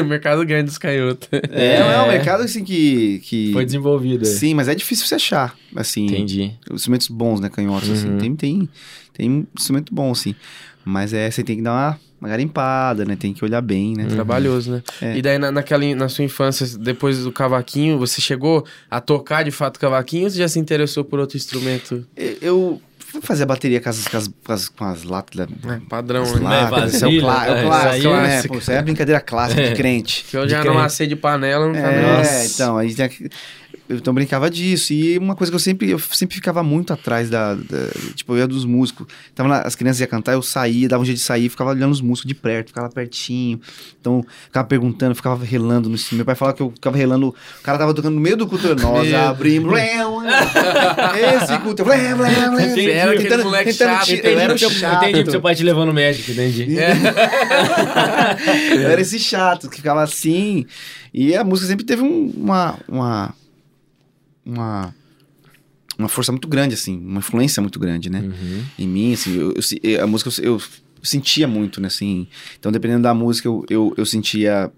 O 0.00 0.04
mercado 0.04 0.44
grande 0.44 0.64
dos 0.64 0.78
canhotos. 0.78 1.28
grande. 1.30 1.48
É, 1.52 1.76
é 1.78 2.02
um 2.02 2.08
mercado 2.08 2.42
assim 2.42 2.64
que. 2.64 3.20
que... 3.24 3.52
Foi 3.52 3.64
desenvolvido. 3.64 4.22
é. 4.22 4.26
Sim, 4.26 4.54
mas 4.54 4.66
é 4.68 4.74
difícil 4.74 5.06
você 5.06 5.14
achar. 5.14 5.54
Assim, 5.76 6.06
Entendi. 6.06 6.54
instrumentos 6.72 7.06
bons, 7.08 7.40
né? 7.40 7.48
Canhotos, 7.48 7.88
assim. 7.88 8.08
Uhum. 8.08 8.18
Tem, 8.18 8.34
tem, 8.36 8.68
tem 9.12 9.46
instrumento 9.56 9.94
bom, 9.94 10.10
assim. 10.10 10.34
Mas 10.84 11.12
é, 11.12 11.30
você 11.30 11.44
tem 11.44 11.56
que 11.56 11.62
dar 11.62 11.72
uma, 11.72 12.00
uma 12.20 12.28
garimpada, 12.28 13.04
né? 13.04 13.16
Tem 13.16 13.32
que 13.32 13.44
olhar 13.44 13.60
bem, 13.60 13.94
né? 13.96 14.06
Trabalhoso, 14.06 14.72
né? 14.72 14.82
É. 15.00 15.16
E 15.16 15.22
daí, 15.22 15.38
na, 15.38 15.50
naquela, 15.52 15.84
na 15.94 16.08
sua 16.08 16.24
infância, 16.24 16.66
depois 16.78 17.18
do 17.24 17.30
cavaquinho, 17.32 17.98
você 17.98 18.20
chegou 18.20 18.64
a 18.90 19.00
tocar 19.00 19.44
de 19.44 19.50
fato 19.50 19.78
cavaquinho 19.78 20.24
ou 20.24 20.30
você 20.30 20.38
já 20.38 20.48
se 20.48 20.58
interessou 20.58 21.04
por 21.04 21.18
outro 21.20 21.36
instrumento? 21.36 22.06
Eu- 22.40 22.80
fazer 23.22 23.44
a 23.44 23.46
bateria 23.46 23.80
com 23.80 23.88
as, 23.88 24.06
com 24.06 24.16
as, 24.18 24.28
com 24.28 24.52
as, 24.52 24.68
com 24.68 24.84
as 24.84 25.02
latas 25.02 25.40
É, 25.48 25.80
padrão, 25.88 26.22
As 26.24 26.34
né? 26.34 26.40
lacas, 26.40 26.94
esse 26.94 27.04
é 27.04 27.06
o, 27.06 27.10
vasilha, 27.10 27.20
clá- 27.22 27.46
é 27.46 27.50
o 27.50 27.56
é, 27.56 27.62
clássico, 27.62 28.08
é 28.08 28.22
né? 28.22 28.42
Pô, 28.42 28.58
isso 28.58 28.70
aí 28.70 28.76
é 28.76 28.82
brincadeira 28.82 29.20
clássica 29.20 29.62
de 29.62 29.74
crente. 29.74 30.24
Que 30.28 30.36
eu 30.36 30.46
já 30.48 30.60
crente. 30.60 30.76
não 30.76 30.82
assei 30.82 31.06
de 31.06 31.16
panela, 31.16 31.66
não 31.66 31.72
tá 31.72 31.90
É, 31.90 32.44
então, 32.46 32.76
aí 32.76 32.94
tem 32.94 33.08
então 33.90 34.12
brincava 34.14 34.50
disso. 34.50 34.92
E 34.92 35.16
uma 35.18 35.34
coisa 35.34 35.50
que 35.50 35.56
eu 35.56 35.60
sempre, 35.60 35.90
eu 35.90 35.98
sempre 35.98 36.34
ficava 36.36 36.62
muito 36.62 36.92
atrás 36.92 37.30
da. 37.30 37.54
da- 37.54 37.88
tipo, 38.14 38.32
eu 38.34 38.38
ia 38.38 38.46
dos 38.46 38.64
músicos. 38.64 39.06
Tava 39.34 39.48
lá, 39.48 39.62
as 39.62 39.74
crianças 39.74 40.00
iam 40.00 40.08
cantar, 40.08 40.32
eu 40.32 40.42
saía, 40.42 40.88
dava 40.88 41.02
um 41.02 41.06
jeito 41.06 41.18
de 41.18 41.24
sair, 41.24 41.48
ficava 41.48 41.70
olhando 41.70 41.92
os 41.92 42.00
músicos 42.00 42.28
de 42.28 42.34
perto, 42.34 42.68
ficava 42.68 42.88
pertinho. 42.90 43.60
Então, 44.00 44.24
ficava 44.46 44.66
perguntando, 44.66 45.14
ficava 45.14 45.44
relando 45.44 45.88
no 45.88 45.96
Meu 46.12 46.24
pai 46.24 46.34
falava 46.34 46.56
que 46.56 46.62
eu 46.62 46.70
ficava 46.70 46.96
relando. 46.96 47.28
O 47.28 47.62
cara 47.62 47.78
tava 47.78 47.92
tocando 47.94 48.14
no 48.14 48.20
meio 48.20 48.36
do 48.36 48.46
culto. 48.46 48.74
Nós 48.76 49.08
abrimos. 49.28 49.72
Esse 51.42 51.58
culto. 51.60 51.84
Entendi. 52.62 52.90
Era 52.90 53.12
aquele 53.12 53.28
moleque 53.44 53.72
chato. 53.72 54.04
ti- 54.06 54.12
Entendi, 54.14 54.34
era 54.40 54.52
chato. 54.70 55.02
entendi 55.04 55.22
pro 55.22 55.30
seu 55.32 55.40
pai 55.40 55.54
te 55.54 55.62
levando 55.62 55.86
no 55.88 55.94
médico, 55.94 56.30
entendi. 56.30 56.66
Eu 58.72 58.88
era 58.90 59.00
esse 59.00 59.18
chato 59.18 59.68
que 59.68 59.76
ficava 59.76 60.02
assim. 60.02 60.66
E 61.12 61.34
a 61.34 61.42
música 61.44 61.68
sempre 61.68 61.84
teve 61.84 62.02
um- 62.02 62.32
uma, 62.36 62.78
uma. 62.88 63.34
Uma. 64.48 64.94
Uma 65.98 66.08
força 66.08 66.30
muito 66.32 66.46
grande, 66.48 66.74
assim. 66.74 66.96
Uma 66.98 67.18
influência 67.18 67.60
muito 67.60 67.78
grande, 67.78 68.08
né? 68.08 68.20
Uhum. 68.20 68.64
Em 68.78 68.88
mim, 68.88 69.12
assim. 69.12 69.36
Eu, 69.36 69.52
eu 69.52 69.62
se- 69.62 69.80
a 70.00 70.06
música 70.06 70.30
eu, 70.40 70.54
eu 70.54 70.60
sentia 71.02 71.46
muito, 71.48 71.80
né? 71.80 71.88
Assim. 71.88 72.26
Então, 72.58 72.70
dependendo 72.72 73.02
da 73.02 73.12
música, 73.12 73.48
eu, 73.48 73.64
eu, 73.68 73.94
eu 73.96 74.06
sentia. 74.06 74.70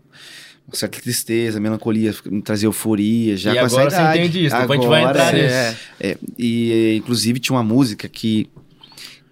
Uma 0.66 0.76
certa 0.76 1.00
tristeza, 1.00 1.58
melancolia, 1.58 2.14
me 2.26 2.40
trazia 2.42 2.68
euforia, 2.68 3.36
já 3.36 3.50
E 3.52 3.58
com 3.58 3.64
agora 3.64 3.86
essa 3.88 3.96
você 3.96 4.02
idade. 4.02 4.18
entende 4.20 4.44
isso, 4.46 4.56
depois 4.56 4.78
a 4.78 4.82
gente 4.82 4.88
vai 4.90 5.00
Agora, 5.02 5.18
entrar 5.18 5.36
é. 5.36 5.42
nisso. 5.70 5.80
É, 5.98 6.18
e 6.38 6.70
eh, 6.72 6.94
inclusive 6.94 7.40
tinha 7.40 7.56
uma 7.56 7.64
música 7.64 8.08
que 8.08 8.48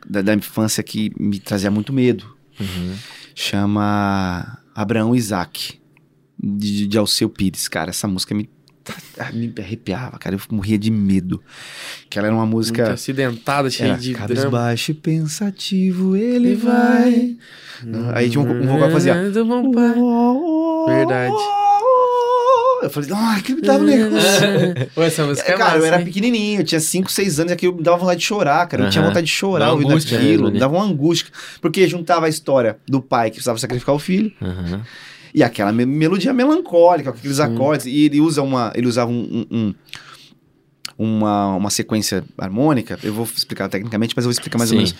da, 0.08 0.20
da 0.20 0.34
infância 0.34 0.82
que 0.82 1.12
me 1.16 1.38
trazia 1.38 1.70
muito 1.70 1.92
medo. 1.92 2.24
Uhum. 2.58 2.94
Chama 3.36 4.58
Abraão 4.74 5.14
e 5.14 5.18
Isaac, 5.18 5.78
de, 6.42 6.88
de 6.88 6.98
Alceu 6.98 7.30
Pires. 7.30 7.68
Cara, 7.68 7.90
essa 7.90 8.08
música 8.08 8.34
me, 8.34 8.48
me 9.32 9.52
arrepiava, 9.58 10.18
cara. 10.18 10.36
Eu 10.36 10.40
morria 10.50 10.78
de 10.78 10.90
medo. 10.90 11.42
Que 12.08 12.18
ela 12.18 12.28
era 12.28 12.34
uma 12.34 12.44
Muito 12.44 12.56
música. 12.56 12.92
acidentada, 12.92 13.70
cheia 13.70 13.96
de 13.96 14.12
cabisbaixo 14.14 14.90
e 14.90 14.94
pensativo, 14.94 16.16
ele 16.16 16.54
vai. 16.54 17.36
Aí 18.14 18.28
tinha 18.30 18.42
um, 18.42 18.62
um 18.62 18.66
vocal 18.66 18.88
que 18.88 18.92
fazia. 18.94 19.14
Verdade. 20.86 21.34
Eu 22.80 22.90
falei, 22.90 23.10
ah, 23.12 23.40
que 23.42 23.54
me 23.54 23.60
dava 23.60 23.82
um 23.82 23.86
negócio. 23.86 24.40
Essa 24.96 25.26
música 25.26 25.50
é, 25.50 25.56
cara, 25.56 25.64
massa, 25.72 25.78
eu 25.78 25.84
era 25.84 25.98
hein? 25.98 26.04
pequenininho, 26.04 26.60
eu 26.60 26.64
tinha 26.64 26.80
5, 26.80 27.10
6 27.10 27.40
anos, 27.40 27.50
e 27.50 27.54
aquilo 27.54 27.74
me 27.76 27.82
dava 27.82 27.96
vontade 27.96 28.20
de 28.20 28.26
chorar, 28.26 28.66
cara. 28.68 28.84
Eu 28.84 28.90
tinha 28.90 29.02
vontade 29.04 29.26
de 29.26 29.32
chorar 29.32 29.72
ouvindo 29.72 29.90
angústia 29.90 30.16
aquilo, 30.16 30.48
né? 30.50 30.60
dava 30.60 30.76
uma 30.76 30.84
angústia. 30.84 31.32
Porque 31.60 31.88
juntava 31.88 32.26
a 32.26 32.28
história 32.28 32.78
do 32.86 33.00
pai 33.02 33.30
que 33.30 33.34
precisava 33.36 33.58
sacrificar 33.58 33.94
o 33.94 33.98
filho 33.98 34.32
Uhum. 34.40 34.80
E 35.34 35.42
aquela 35.42 35.72
me- 35.72 35.86
melodia 35.86 36.32
melancólica, 36.32 37.12
com 37.12 37.18
aqueles 37.18 37.40
acordes. 37.40 37.86
E 37.86 38.04
ele 38.06 38.20
usa 38.20 38.42
uma. 38.42 38.72
Ele 38.74 38.86
usava 38.86 39.10
um. 39.10 39.46
um- 39.50 39.56
um- 39.56 39.74
uma, 40.98 41.54
uma 41.54 41.70
sequência 41.70 42.24
harmônica, 42.36 42.98
eu 43.04 43.12
vou 43.14 43.24
explicar 43.24 43.68
tecnicamente, 43.68 44.14
mas 44.16 44.24
eu 44.24 44.28
vou 44.28 44.32
explicar 44.32 44.58
mais 44.58 44.70
Sim. 44.70 44.76
ou 44.76 44.82
menos. 44.82 44.94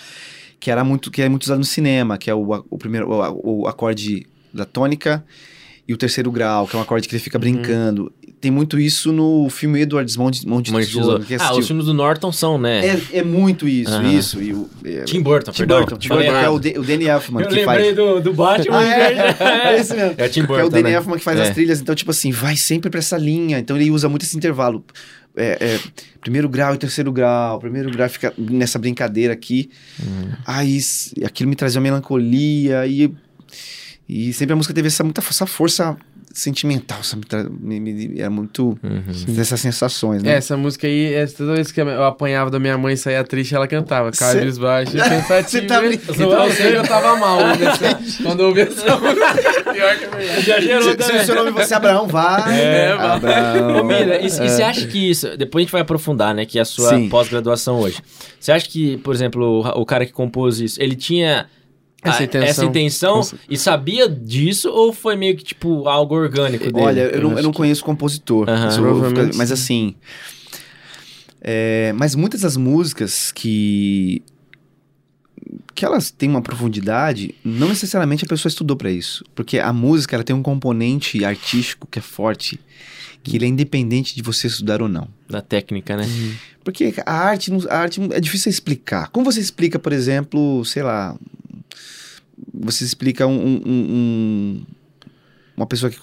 Que 0.61 0.71
era 0.71 0.85
muito, 0.85 1.11
que 1.11 1.23
é 1.23 1.29
muito 1.29 1.43
usado 1.43 1.59
no 1.59 1.65
cinema, 1.65 2.17
que 2.19 2.31
é 2.31 2.35
o, 2.35 2.65
o 2.71 2.79
primeiro 2.79 3.09
o, 3.11 3.63
o 3.63 3.67
acorde 3.67 4.27
da 4.55 4.65
tônica 4.65 5.25
e 5.87 5.93
o 5.93 5.97
terceiro 5.97 6.31
grau, 6.31 6.67
que 6.69 6.77
é 6.77 6.79
um 6.79 6.83
acorde 6.83 7.09
que 7.09 7.15
ele 7.17 7.23
fica 7.23 7.39
brincando. 7.39 8.13
Tem 8.41 8.53
muito 8.53 8.79
isso 8.79 9.11
no 9.13 9.51
filme 9.51 9.81
Edward's 9.81 10.17
Mão 10.17 10.31
de, 10.31 10.47
Mão 10.47 10.63
de 10.63 10.71
Tesouro. 10.73 11.25
Ah, 11.41 11.55
os 11.57 11.67
filmes 11.67 11.87
do 11.87 11.93
Norton 11.93 12.31
são, 12.31 12.57
né? 12.57 12.87
é, 12.87 13.01
é 13.19 13.23
muito 13.25 13.67
isso, 13.67 13.91
Aham. 13.91 14.13
isso. 14.13 14.41
E 14.41 14.53
o, 14.55 14.71
é, 14.85 15.03
Tim 15.03 15.21
Burton, 15.23 15.51
Tim 15.51 15.59
perdão. 15.59 15.79
Burton, 15.81 15.97
Tim 15.97 16.09
Burton, 16.09 16.23
que 16.23 16.29
é 16.37 16.49
o. 16.49 16.59
D- 16.61 16.79
o 16.79 16.83
Danny 16.85 17.07
Elfman 17.07 17.43
Eu 17.43 17.49
que 17.49 17.55
lembrei 17.57 17.85
faz. 17.87 17.97
do, 17.97 18.21
do 18.21 18.33
Batman. 18.33 18.79
Ah, 18.79 18.85
é, 18.85 19.73
é 19.75 19.81
esse 19.81 19.93
mesmo. 19.93 20.15
É 20.17 20.27
o 20.27 20.29
Tim 20.29 20.33
que 20.33 20.41
é 20.41 20.43
o 20.45 20.47
Burton, 20.47 20.69
Danny 20.71 20.83
né? 20.85 20.93
Elfman 20.93 21.19
que 21.19 21.25
faz 21.25 21.41
É. 21.41 21.43
as 21.49 21.51
trilhas, 21.55 21.81
então, 21.81 21.95
tipo 21.97 22.13
assim, 22.13 22.31
vai 22.31 22.57
sempre 22.57 22.89
pra 22.91 23.01
essa 23.01 23.17
linha. 23.19 23.59
Então 23.59 23.77
ele 23.77 23.91
usa 23.91 24.09
muito 24.09 24.23
esse 24.23 24.37
intervalo. 24.37 24.85
É, 25.37 25.59
é, 25.61 25.81
primeiro 26.21 26.49
grau 26.49 26.75
e 26.75 26.79
terceiro 26.79 27.11
grau. 27.13 27.59
Primeiro 27.59 27.91
grau 27.91 28.09
fica 28.09 28.33
nessa 28.39 28.79
brincadeira 28.79 29.33
aqui. 29.33 29.69
Uhum. 30.01 30.31
Aí 30.47 30.79
aquilo 31.25 31.51
me 31.51 31.57
trazia 31.57 31.81
uma 31.81 31.85
melancolia. 31.85 32.87
E, 32.87 33.13
e 34.09 34.33
sempre 34.33 34.53
a 34.53 34.57
música 34.57 34.73
teve 34.73 34.87
essa, 34.89 35.03
muita, 35.03 35.21
essa 35.21 35.45
força 35.47 35.97
sentimental. 36.39 37.03
Sabe? 37.03 37.23
Me, 37.61 37.81
me, 37.81 38.21
era 38.21 38.31
muito 38.31 38.79
Uhum. 38.83 39.35
dessas 39.35 39.61
sensações, 39.61 40.23
né? 40.23 40.33
É, 40.33 40.37
essa 40.37 40.57
música 40.57 40.87
aí, 40.87 41.13
é, 41.15 41.27
toda 41.27 41.55
vez 41.55 41.71
que 41.73 41.81
eu 41.81 42.05
apanhava 42.05 42.51
da 42.51 42.59
minha 42.59 42.77
mãe 42.79 42.95
e 42.95 42.97
saía 42.97 43.23
triste, 43.25 43.55
ela 43.55 43.67
cantava. 43.67 44.13
Cê- 44.13 44.25
Cabisbaixo, 44.39 44.93
pensativo. 44.93 45.49
Cê 45.49 45.63
tá 45.63 45.81
brincando. 45.81 46.13
então 46.23 46.45
eu 46.47 46.53
sei 46.53 46.71
que 46.73 46.77
eu 46.79 46.83
tava 46.85 47.17
mal 47.17 47.39
né, 47.39 47.57
nessa- 47.57 48.23
quando 48.23 48.41
eu 48.41 48.47
ouvi 48.49 48.61
essa 48.63 48.97
música. 48.97 49.73
Pior 49.73 49.97
que 49.99 50.05
é 50.05 50.09
verdade. 50.09 50.43
Já 50.43 50.61
gerou 50.61 50.83
Se, 50.97 51.03
se 51.03 51.13
o 51.17 51.25
seu 51.25 51.35
nome 51.35 51.53
fosse 51.53 51.75
Abraão, 51.75 52.07
vai. 52.07 52.61
É, 52.61 52.97
vai. 52.97 53.07
Abraão. 53.07 53.81
Ô, 53.81 53.85
Mira, 53.85 54.21
e, 54.21 54.27
e 54.27 54.31
você 54.31 54.63
acha 54.63 54.87
que 54.87 55.11
isso. 55.11 55.37
Depois 55.37 55.63
a 55.63 55.65
gente 55.65 55.73
vai 55.73 55.81
aprofundar, 55.83 56.35
né? 56.35 56.47
Que 56.47 56.59
é 56.59 56.63
a 56.63 56.65
sua 56.65 56.99
pós-graduação 57.09 57.81
hoje. 57.81 57.99
Você 58.39 58.53
acha 58.53 58.69
que, 58.69 58.97
por 58.99 59.15
exemplo, 59.15 59.63
o, 59.63 59.81
o 59.83 59.87
cara 59.87 60.07
que 60.07 60.13
compôs 60.13 60.61
isso, 60.61 60.81
ele 60.83 60.95
tinha. 60.95 61.47
Essa 62.03 62.21
a- 62.21 62.25
intenção. 62.25 62.49
essa 62.49 62.65
intenção 62.65 63.21
e 63.51 63.57
sabia 63.57 64.09
disso 64.09 64.71
ou 64.71 64.93
foi 64.93 65.17
meio 65.17 65.37
que 65.37 65.43
tipo 65.43 65.89
algo 65.89 66.15
orgânico 66.15 66.65
dele? 66.73 66.87
Olha, 66.87 67.01
eu 67.01 67.23
não, 67.23 67.37
eu 67.37 67.43
não 67.43 67.53
conheço 67.53 67.83
o 67.83 67.85
compositor. 67.85 68.49
Eu 68.49 69.09
ficar- 69.09 69.31
mas 69.35 69.49
sim. 69.49 69.55
assim. 69.55 69.95
é, 71.41 71.93
mas 71.97 72.15
muitas 72.15 72.43
das 72.43 72.57
músicas 72.57 73.33
que. 73.33 74.23
que 75.75 75.85
elas 75.85 76.11
têm 76.11 76.29
uma 76.29 76.43
profundidade, 76.43 77.35
não 77.45 77.69
necessariamente 77.69 78.25
a 78.25 78.29
pessoa 78.29 78.49
estudou 78.51 78.77
pra 78.77 78.91
isso. 78.91 79.25
Porque 79.35 79.59
a 79.59 79.73
música 79.73 80.17
ela 80.17 80.25
tem 80.25 80.35
um 80.35 80.43
componente 80.43 81.25
artístico 81.25 81.87
que 81.91 81.99
é 81.99 82.03
forte, 82.03 82.61
que 83.23 83.37
ele 83.37 83.45
é 83.45 83.49
independente 83.49 84.15
de 84.15 84.23
você 84.23 84.47
estudar 84.47 84.83
ou 84.83 84.89
não. 84.89 85.09
Da 85.29 85.41
técnica, 85.41 85.97
né? 85.97 86.05
Porque 86.65 86.95
a 87.07 87.13
arte, 87.13 87.51
a 87.71 87.79
arte 87.79 88.01
é 88.13 88.21
difícil 88.21 88.51
explicar. 88.51 89.09
Como 89.09 89.25
você 89.25 89.41
explica, 89.41 89.79
por 89.79 89.93
exemplo, 89.93 90.65
sei 90.65 90.83
lá, 90.83 91.17
você 92.55 92.85
explica 92.85 93.27
um, 93.27 93.37
um- 93.37 93.63
um- 93.67 94.63
uma 95.57 95.67
pessoa 95.67 95.91
que 95.91 95.99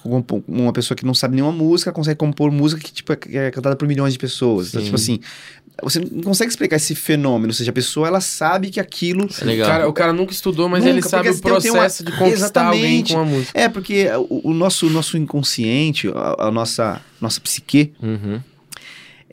uma 0.47 0.73
pessoa 0.73 0.97
que 0.97 1.05
não 1.05 1.13
sabe 1.13 1.35
nenhuma 1.35 1.53
música 1.53 1.91
consegue 1.91 2.17
compor 2.17 2.51
música 2.51 2.81
que 2.81 2.91
tipo 2.91 3.13
é, 3.13 3.17
é 3.47 3.51
cantada 3.51 3.75
por 3.75 3.87
milhões 3.87 4.11
de 4.13 4.19
pessoas. 4.19 4.67
Então, 4.69 4.83
tipo 4.83 4.95
assim, 4.95 5.19
você 5.81 5.99
não 5.99 6.23
consegue 6.23 6.49
explicar 6.49 6.75
esse 6.75 6.93
fenômeno, 6.93 7.47
ou 7.47 7.53
seja, 7.53 7.69
a 7.71 7.73
pessoa 7.73 8.05
ela 8.07 8.19
sabe 8.19 8.69
que 8.69 8.81
aquilo 8.81 9.29
É 9.41 9.45
legal. 9.45 9.65
O 9.67 9.71
cara, 9.71 9.89
o 9.89 9.93
cara 9.93 10.13
nunca 10.13 10.33
estudou, 10.33 10.67
mas 10.67 10.83
Nunca, 10.83 10.91
ele 10.97 11.01
sabe 11.01 11.29
o 11.29 11.39
tem 11.39 11.51
uma- 11.51 11.61
processo 11.61 12.03
de 12.03 12.11
conquistar 12.11 12.65
alguém 12.67 12.99
Exatamente. 13.01 13.13
com 13.13 13.19
a 13.21 13.25
música. 13.25 13.51
é 13.59 13.69
porque 13.69 14.07
o, 14.29 14.49
o 14.49 14.53
nosso 14.53 14.89
nosso 14.89 15.17
inconsciente, 15.17 16.09
a, 16.13 16.47
a 16.47 16.51
nossa 16.51 17.01
nossa 17.21 17.39
psique, 17.39 17.93
Uhum. 18.03 18.41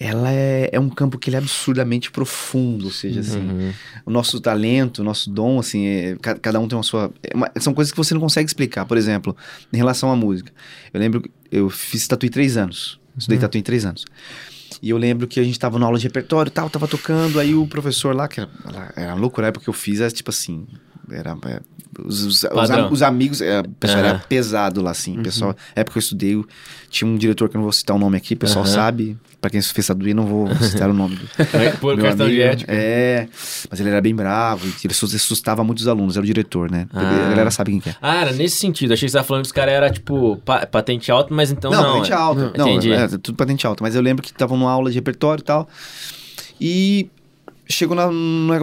Ela 0.03 0.31
é, 0.33 0.69
é 0.73 0.81
um 0.81 0.89
campo 0.89 1.19
que 1.19 1.29
ele 1.31 1.37
é 1.37 1.39
absurdamente 1.39 2.11
profundo, 2.11 2.87
ou 2.87 2.91
seja, 2.91 3.21
assim, 3.21 3.39
Uhum. 3.41 3.73
o 4.07 4.11
nosso 4.11 4.41
talento, 4.41 4.99
o 5.01 5.05
nosso 5.05 5.31
dom, 5.31 5.59
assim, 5.61 5.87
é- 5.87 6.17
ca- 6.21 6.35
cada 6.39 6.59
um 6.59 6.67
tem 6.67 6.77
uma 6.77 6.83
sua. 6.83 7.13
é 7.23 7.37
uma- 7.37 7.51
são 7.61 7.73
coisas 7.73 7.91
que 7.93 7.97
você 7.97 8.13
não 8.15 8.21
consegue 8.21 8.47
explicar. 8.49 8.85
Por 8.85 8.97
exemplo, 8.97 9.37
em 9.73 9.77
relação 9.77 10.11
à 10.11 10.17
música. 10.17 10.53
Eu 10.93 10.99
lembro, 11.01 11.21
que 11.23 11.31
eu 11.51 11.69
fiz 11.71 12.07
tatu 12.09 12.27
em 12.27 12.31
três 12.31 12.57
anos. 12.57 12.99
Estudei 13.17 13.39
tatu 13.39 13.59
em 13.59 13.63
três 13.63 13.85
anos. 13.85 14.05
E 14.83 14.91
eu 14.91 14.97
lembro 14.97 15.29
que 15.29 15.39
a 15.39 15.45
gente 15.45 15.59
tava 15.59 15.79
na 15.79 15.87
aula 15.87 15.99
de 15.99 16.05
repertório 16.05 16.49
e 16.49 16.53
tal, 16.53 16.69
tava 16.69 16.89
tocando, 16.89 17.39
aí 17.39 17.55
o 17.55 17.67
professor 17.67 18.17
lá, 18.17 18.27
que 18.27 18.41
era, 18.41 18.51
era 18.97 19.15
louco 19.15 19.41
na 19.41 19.49
época 19.49 19.65
que 19.65 19.71
eu 19.71 19.75
fiz, 19.75 20.01
era 20.01 20.11
tipo 20.11 20.31
assim. 20.31 20.67
Era. 21.11 21.37
é, 21.47 21.61
os, 22.05 22.23
os, 22.23 22.43
os, 22.45 22.91
os 22.91 23.03
amigos, 23.03 23.41
é, 23.43 23.61
o 23.61 23.69
pessoal 23.69 23.99
era 24.01 24.11
Aham. 24.13 24.23
pesado 24.29 24.81
lá, 24.81 24.91
assim. 24.93 25.23
Pessoal, 25.23 25.55
época 25.77 25.93
que 25.93 25.99
eu 25.99 26.01
estudei, 26.03 26.45
tinha 26.89 27.09
um 27.09 27.17
diretor 27.17 27.49
que 27.51 27.57
eu 27.57 27.59
não 27.59 27.65
vou 27.65 27.73
citar 27.73 27.95
o 27.95 27.99
nome 27.99 28.17
aqui, 28.17 28.33
o 28.35 28.37
pessoal 28.37 28.65
sabe. 28.65 29.17
Pra 29.43 29.51
quem 29.51 29.61
fez 29.61 29.87
tatu, 29.89 30.07
eu 30.09 30.15
não 30.15 30.25
vou 30.25 30.55
citar 30.63 30.89
o 30.89 30.95
nome 30.95 31.17
do, 31.17 31.27
Por 31.81 31.97
meu 31.97 32.07
questão 32.07 32.29
de 32.29 32.35
amigo, 32.41 32.49
ética. 32.53 32.73
É, 32.73 33.27
mas 33.69 33.81
ele 33.81 33.89
era 33.91 34.01
bem 34.01 34.15
bravo, 34.15 34.65
e 34.69 34.71
ele 34.85 34.93
assus- 34.93 35.13
assustava 35.15 35.65
muitos 35.65 35.89
alunos, 35.89 36.17
era 36.17 36.23
o 36.23 36.27
diretor, 36.27 36.71
né? 36.71 36.87
Ah. 36.95 37.27
A 37.27 37.31
galera 37.31 37.51
sabe 37.51 37.73
quem 37.73 37.81
que 37.81 37.89
é. 37.89 37.97
Ah, 38.01 38.21
era 38.23 38.33
nesse 38.33 38.57
sentido. 38.57 38.93
Achei 38.95 39.07
que 39.07 39.11
você 39.11 39.19
tava 39.19 39.27
falando 39.27 39.43
que 39.43 39.49
os 39.49 39.53
caras 39.53 39.75
eram, 39.75 39.91
tipo, 39.93 40.37
pa- 40.45 40.65
patente 40.65 41.11
alta, 41.11 41.35
mas 41.35 41.51
então 41.51 41.73
não. 41.73 41.83
patente 41.95 42.13
é. 42.13 42.15
alta. 42.15 42.53
Não, 42.57 42.69
Entendi. 42.69 42.93
é, 42.93 43.09
tudo 43.09 43.35
patente 43.35 43.67
alta. 43.67 43.83
Mas 43.83 43.97
eu 43.97 44.01
lembro 44.01 44.23
que 44.23 44.31
estavam 44.31 44.57
numa 44.57 44.71
aula 44.71 44.89
de 44.91 44.95
repertório 44.95 45.43
e 45.43 45.45
tal. 45.45 45.69
E 46.61 47.11
chegou 47.69 47.97
na, 47.97 48.09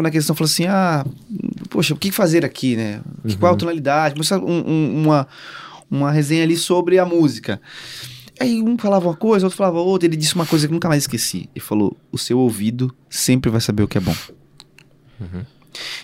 na, 0.01 0.09
questão, 0.09 0.33
falou 0.33 0.48
assim: 0.50 0.65
ah, 0.65 1.05
poxa, 1.69 1.93
o 1.93 1.98
que 1.98 2.09
fazer 2.09 2.45
aqui, 2.45 2.77
né? 2.77 3.01
Que- 3.27 3.36
Qual 3.36 3.53
a 3.53 3.57
tonalidade? 3.57 4.13
Começou 4.13 4.38
um- 4.39 4.63
um- 4.65 5.01
uma, 5.03 5.27
uma 5.91 6.09
resenha 6.09 6.43
ali 6.43 6.55
sobre 6.55 6.98
a 7.00 7.05
música. 7.05 7.59
Aí 8.39 8.62
um 8.62 8.77
falava 8.77 9.08
uma 9.08 9.15
coisa, 9.15 9.46
outro 9.46 9.58
falava 9.58 9.79
outra. 9.79 10.08
Ele 10.08 10.15
disse 10.15 10.36
uma 10.36 10.46
coisa 10.46 10.67
que 10.67 10.72
eu 10.72 10.75
nunca 10.75 10.88
mais 10.88 11.03
esqueci. 11.03 11.50
Ele 11.55 11.63
falou: 11.63 11.98
o 12.12 12.17
seu 12.17 12.39
ouvido 12.39 12.93
sempre 13.10 13.51
vai 13.51 13.62
saber 13.62 13.84
o 13.84 13.88
que 13.88 13.98
é 13.98 14.01
bom. 14.01 14.15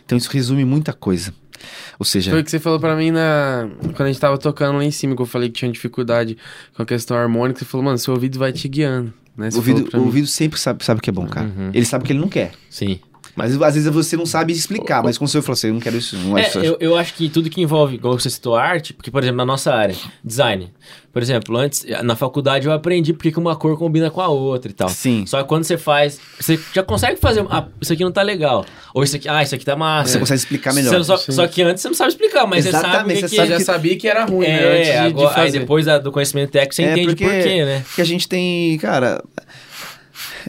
Então 0.05 0.17
isso 0.17 0.29
resume 0.29 0.65
muita 0.65 0.93
coisa. 0.93 1.33
Ou 1.97 2.05
seja, 2.05 2.31
Foi 2.31 2.41
o 2.41 2.43
que 2.43 2.51
você 2.51 2.59
falou 2.59 2.79
pra 2.79 2.95
mim 2.95 3.11
na... 3.11 3.69
quando 3.81 4.01
a 4.01 4.07
gente 4.07 4.19
tava 4.19 4.37
tocando 4.37 4.77
lá 4.77 4.83
em 4.83 4.91
cima, 4.91 5.15
que 5.15 5.21
eu 5.21 5.25
falei 5.25 5.49
que 5.49 5.59
tinha 5.59 5.71
dificuldade 5.71 6.37
com 6.75 6.83
a 6.83 6.85
questão 6.85 7.17
harmônica. 7.17 7.59
Você 7.59 7.65
falou, 7.65 7.85
mano, 7.85 7.97
seu 7.97 8.13
ouvido 8.13 8.37
vai 8.37 8.51
te 8.51 8.67
guiando. 8.67 9.13
Né? 9.35 9.49
o 9.51 9.57
ouvido, 9.57 9.97
o 9.97 10.01
ouvido 10.01 10.27
sempre 10.27 10.59
sabe, 10.59 10.83
sabe 10.85 10.99
o 10.99 11.01
que 11.01 11.09
é 11.09 11.13
bom, 11.13 11.27
cara. 11.27 11.47
Uhum. 11.47 11.69
Ele 11.73 11.85
sabe 11.85 12.03
o 12.03 12.07
que 12.07 12.13
ele 12.13 12.19
não 12.19 12.29
quer. 12.29 12.51
Sim. 12.69 12.99
Mas 13.35 13.61
às 13.61 13.73
vezes 13.75 13.91
você 13.91 14.15
não 14.15 14.25
sabe 14.25 14.53
explicar, 14.53 15.03
mas 15.03 15.17
com 15.17 15.25
o 15.25 15.27
seu 15.27 15.41
falou 15.41 15.53
assim, 15.53 15.67
eu 15.67 15.73
não 15.73 15.81
quero 15.81 15.97
isso, 15.97 16.15
não 16.17 16.37
é, 16.37 16.43
É, 16.43 16.47
isso. 16.47 16.59
eu, 16.59 16.77
eu 16.79 16.97
acho 16.97 17.13
que 17.15 17.27
tudo 17.27 17.49
que 17.49 17.61
envolve, 17.61 17.97
como 17.97 18.17
você 18.17 18.29
citou, 18.29 18.55
arte, 18.55 18.93
porque, 18.93 19.11
por 19.11 19.21
exemplo, 19.21 19.37
na 19.37 19.45
nossa 19.45 19.73
área, 19.73 19.95
design. 20.23 20.71
Por 21.11 21.21
exemplo, 21.21 21.55
antes, 21.57 21.85
na 22.03 22.15
faculdade 22.15 22.65
eu 22.67 22.73
aprendi 22.73 23.13
porque 23.13 23.31
que 23.31 23.39
uma 23.39 23.55
cor 23.55 23.77
combina 23.77 24.09
com 24.11 24.19
a 24.21 24.27
outra 24.27 24.69
e 24.71 24.73
tal. 24.73 24.89
Sim. 24.89 25.25
Só 25.25 25.41
que 25.41 25.47
quando 25.49 25.63
você 25.63 25.77
faz, 25.77 26.19
você 26.39 26.59
já 26.73 26.83
consegue 26.83 27.19
fazer, 27.19 27.45
ah, 27.49 27.67
isso 27.81 27.91
aqui 27.93 28.03
não 28.03 28.11
tá 28.11 28.21
legal. 28.21 28.65
Ou 28.93 29.01
isso 29.03 29.15
aqui, 29.15 29.27
ah, 29.29 29.41
isso 29.43 29.55
aqui 29.55 29.63
tá 29.65 29.75
massa. 29.77 30.11
Você 30.13 30.19
consegue 30.19 30.39
explicar 30.39 30.73
melhor. 30.73 30.89
Você 30.89 30.97
não 30.97 31.03
só, 31.03 31.17
só 31.17 31.47
que 31.47 31.61
antes 31.61 31.81
você 31.81 31.87
não 31.89 31.95
sabe 31.95 32.09
explicar, 32.11 32.45
mas 32.45 32.65
Exatamente, 32.65 32.81
você 32.81 32.91
sabe 32.91 33.13
que 33.13 33.15
você 33.15 33.21
que 33.21 33.29
Você 33.29 33.35
sabe 33.35 33.49
já 33.49 33.59
sabia 33.59 33.97
que 33.97 34.07
era 34.09 34.25
ruim, 34.25 34.47
né? 34.47 34.65
Antes 34.77 34.87
É, 34.89 34.91
de, 34.91 35.13
de 35.13 35.19
agora, 35.19 35.29
aí 35.41 35.45
fazer. 35.47 35.59
depois 35.59 35.85
da- 35.85 35.97
do 35.99 36.11
conhecimento 36.11 36.51
técnico 36.51 36.75
você 36.75 36.83
É, 36.83 36.91
entende 36.91 37.07
porque- 37.07 37.23
por 37.25 37.43
quê, 37.43 37.65
né? 37.65 37.83
Porque 37.85 38.01
a 38.01 38.05
gente 38.05 38.27
tem, 38.27 38.77
cara, 38.77 39.23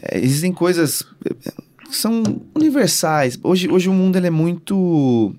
é, 0.03 0.17
existem 0.19 0.51
coisas 0.51 1.01
que 1.01 1.66
são 1.91 2.41
universais. 2.55 3.39
Hoje, 3.43 3.69
hoje 3.69 3.89
o 3.89 3.93
mundo 3.93 4.15
ele 4.17 4.27
é 4.27 4.31
muito 4.31 5.35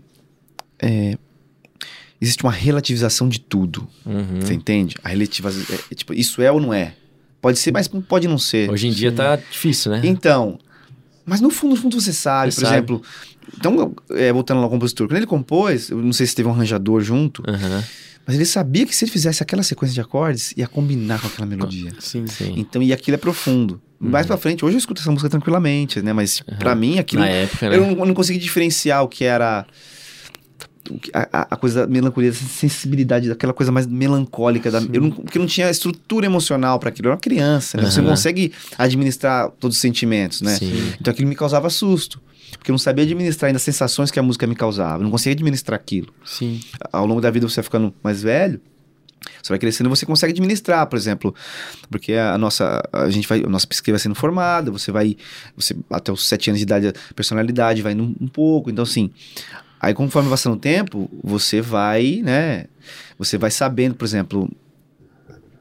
é, 0.79 1.17
existe 2.21 2.43
uma 2.43 2.53
relativização 2.53 3.29
de 3.29 3.41
tudo. 3.41 3.87
Uhum. 4.05 4.41
Você 4.41 4.55
entende? 4.55 4.97
A 5.03 5.09
relativização, 5.09 5.75
é, 5.75 5.79
é, 5.91 5.95
tipo, 5.95 6.13
isso 6.15 6.43
é 6.43 6.51
ou 6.51 6.61
não 6.61 6.73
é? 6.73 6.95
Pode 7.41 7.59
ser, 7.59 7.73
mas 7.73 7.89
pode 7.89 8.27
não 8.27 8.39
ser. 8.39 8.71
Hoje 8.71 8.89
em 8.89 8.91
dia 8.91 9.13
tá 9.13 9.37
difícil, 9.37 9.93
né? 9.93 10.01
Então, 10.05 10.59
mas 11.25 11.41
no 11.41 11.51
fundo, 11.51 11.75
no 11.75 11.81
fundo 11.81 12.01
você 12.01 12.13
sabe, 12.13 12.51
Você 12.51 12.61
por 12.61 12.67
sabe. 12.67 12.77
exemplo. 12.77 13.03
Então, 13.57 13.95
é, 14.11 14.33
voltando 14.33 14.59
lá 14.59 14.65
ao 14.65 14.71
compositor, 14.71 15.07
quando 15.07 15.17
ele 15.17 15.27
compôs, 15.27 15.91
eu 15.91 15.99
não 15.99 16.13
sei 16.13 16.27
se 16.27 16.35
teve 16.35 16.49
um 16.49 16.53
arranjador 16.53 17.01
junto, 17.01 17.43
Aham, 17.49 17.83
mas 18.27 18.37
ele 18.37 18.45
sabia 18.45 18.85
que 18.85 18.95
se 18.95 19.05
ele 19.05 19.13
fizesse 19.13 19.43
aquela 19.43 19.63
sequência 19.63 19.95
de 19.95 20.01
acordes, 20.03 20.53
ia 20.55 20.67
combinar 20.67 21.19
com 21.19 21.29
aquela 21.29 21.47
melodia. 21.47 21.91
Sim. 21.99 22.27
sim. 22.27 22.55
Então, 22.59 22.83
e 22.83 22.93
aquilo 22.93 23.15
é 23.15 23.19
profundo. 23.19 23.81
Mais 24.01 24.25
Uhum. 24.25 24.29
pra 24.29 24.37
frente, 24.37 24.65
hoje 24.65 24.77
eu 24.77 24.79
escuto 24.79 25.01
essa 25.01 25.11
música 25.11 25.29
tranquilamente, 25.29 26.01
né? 26.01 26.13
Mas 26.13 26.41
pra 26.59 26.75
mim, 26.75 26.99
aquilo. 26.99 27.23
Na 27.23 27.29
época, 27.29 27.69
né? 27.69 27.77
Eu 27.77 27.81
não, 27.81 27.91
eu 27.91 28.07
não 28.07 28.15
consegui 28.15 28.39
diferenciar 28.39 29.03
o 29.03 29.09
que 29.09 29.25
era. 29.25 29.67
A, 31.13 31.29
a- 31.43 31.47
a 31.51 31.57
coisa 31.57 31.81
da 31.81 31.87
melancolia, 31.93 32.31
essa 32.31 32.45
sensibilidade, 32.47 33.29
daquela 33.29 33.53
coisa 33.53 33.71
mais 33.71 33.87
melancólica. 33.87 34.71
Da, 34.71 34.79
eu 34.93 35.03
não, 35.03 35.11
porque 35.11 35.39
não 35.39 35.45
tinha 35.47 35.69
estrutura 35.69 36.25
emocional 36.25 36.79
pra 36.79 36.89
aquilo. 36.89 37.09
Eu 37.09 37.11
era 37.11 37.17
uma 37.17 37.21
criança, 37.21 37.77
né? 37.77 37.91
Você 37.91 38.01
não 38.01 38.09
consegue 38.11 38.53
administrar 38.79 39.51
todos 39.61 39.77
os 39.77 39.81
sentimentos, 39.83 40.41
né? 40.41 40.55
Sim. 40.57 40.93
Então 40.99 41.13
aquilo 41.13 41.29
me 41.29 41.35
causava 41.35 41.69
susto. 41.69 42.21
Porque 42.53 42.71
eu 42.71 42.73
não 42.73 42.79
sabia 42.79 43.05
administrar 43.05 43.49
ainda 43.49 43.59
as 43.59 43.63
sensações 43.63 44.11
que 44.11 44.19
a 44.19 44.23
música 44.23 44.47
me 44.47 44.55
causava. 44.55 45.01
Eu 45.01 45.05
não 45.05 45.11
conseguia 45.11 45.35
administrar 45.35 45.79
aquilo. 45.79 46.09
Sim. 46.25 46.61
Ao 46.91 47.05
longo 47.05 47.21
da 47.21 47.31
vida 47.31 47.47
você 47.47 47.57
vai 47.57 47.65
ficando 47.65 47.93
mais 48.03 48.23
velho, 48.23 48.59
você 49.43 49.49
vai 49.51 49.59
crescendo 49.59 49.89
e 49.89 49.91
você 49.91 50.07
consegue 50.07 50.33
administrar, 50.33 50.87
por 50.87 50.97
exemplo. 50.97 51.35
Porque 51.91 52.13
a 52.15 52.37
nossa, 52.39 52.83
a 52.93 53.09
gente 53.11 53.27
vai, 53.29 53.43
a 53.45 53.49
nossa 53.49 53.67
psique 53.67 53.91
vai 53.91 53.99
sendo 54.01 54.15
formada, 54.15 54.71
você 54.71 54.91
vai, 54.93 55.17
você 55.57 55.77
até 55.91 56.11
os 56.13 56.27
sete 56.27 56.51
anos 56.51 56.59
de 56.59 56.65
idade, 56.65 56.89
a 56.89 57.15
personalidade 57.15 57.83
vai 57.83 57.93
indo 57.93 58.03
um, 58.21 58.29
pouco. 58.29 58.71
Então, 58.71 58.83
assim, 58.83 59.11
aí 59.81 59.95
conforme 59.95 60.29
vai 60.29 60.35
passando 60.37 60.55
o 60.55 60.59
tempo, 60.59 61.11
você 61.23 61.61
vai, 61.61 62.21
né, 62.23 62.67
você 63.19 63.37
vai 63.39 63.51
sabendo, 63.51 63.95
por 63.95 64.05
exemplo, 64.05 64.51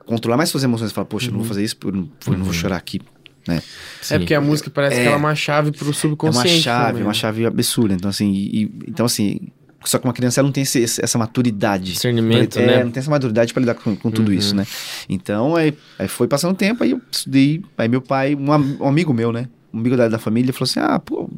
controlar 0.06 0.38
mais 0.38 0.50
suas 0.50 0.64
emoções. 0.64 0.90
Você 0.90 0.96
fala, 0.96 1.06
poxa, 1.06 1.28
eu 1.28 1.32
não 1.32 1.40
vou 1.40 1.48
fazer 1.48 1.64
isso, 1.64 1.76
eu 1.84 1.92
não, 1.92 2.10
eu 2.28 2.34
não 2.38 2.46
vou 2.46 2.54
chorar 2.54 2.78
aqui. 2.78 3.02
Né? 3.48 3.62
É 4.10 4.18
porque 4.20 4.34
a 4.34 4.42
música 4.42 4.70
parece 4.70 4.98
É. 4.98 5.02
que 5.02 5.08
ela 5.08 5.16
é 5.16 5.20
uma 5.20 5.34
chave 5.36 5.72
pro 5.72 5.86
É 5.86 5.88
uma 5.88 5.94
subconsciente. 5.94 6.64
chave, 6.64 6.88
também, 6.88 7.04
uma 7.04 7.08
né? 7.10 7.14
chave 7.14 7.46
absurda. 7.46 7.94
Então, 7.94 8.10
assim, 8.10 8.30
e- 8.34 8.72
então, 8.88 9.06
assim, 9.06 9.40
Só 9.86 9.98
que 10.00 10.05
uma 10.05 10.13
criança 10.13 10.39
ela 10.41 10.48
não 10.48 10.51
tem 10.53 10.63
esse- 10.63 10.84
essa 10.84 11.17
maturidade. 11.17 11.93
Discernimento, 11.93 12.57
é, 12.60 12.65
né? 12.65 12.84
não 12.84 12.91
tem 12.91 13.00
essa 13.00 13.10
maturidade 13.12 13.53
pra 13.53 13.62
lidar 13.62 13.75
com, 13.75 13.96
com 13.96 14.12
tudo 14.12 14.34
isso, 14.34 14.55
né? 14.55 14.65
Então, 15.07 15.55
aí, 15.55 15.74
aí 16.00 16.07
foi 16.07 16.27
passando 16.27 16.55
tempo, 16.55 16.84
aí 16.84 16.91
eu 16.91 17.01
estudei. 17.12 17.63
Aí 17.77 17.88
meu 17.88 18.01
pai, 18.01 18.36
um, 18.36 18.84
um 18.84 18.88
amigo 18.88 19.13
meu, 19.13 19.31
né? 19.31 19.48
Um 19.74 19.79
amigo 19.79 19.96
da, 19.96 20.07
da 20.10 20.17
família, 20.19 20.51
falou 20.51 20.65
assim: 20.65 20.79
ah, 20.79 21.00
pô. 21.00 21.29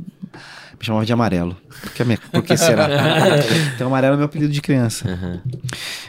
Me 0.79 0.86
chamava 0.86 1.05
de 1.05 1.12
amarelo. 1.12 1.58
Por 1.81 1.91
que, 1.91 2.01
a 2.03 2.05
minha- 2.05 2.17
por 2.31 2.41
que 2.41 2.55
será? 2.55 2.88
então, 3.75 3.88
amarelo 3.88 4.13
é 4.13 4.17
meu 4.17 4.25
apelido 4.27 4.53
de 4.53 4.62
criança. 4.62 5.10
Aham. 5.12 5.41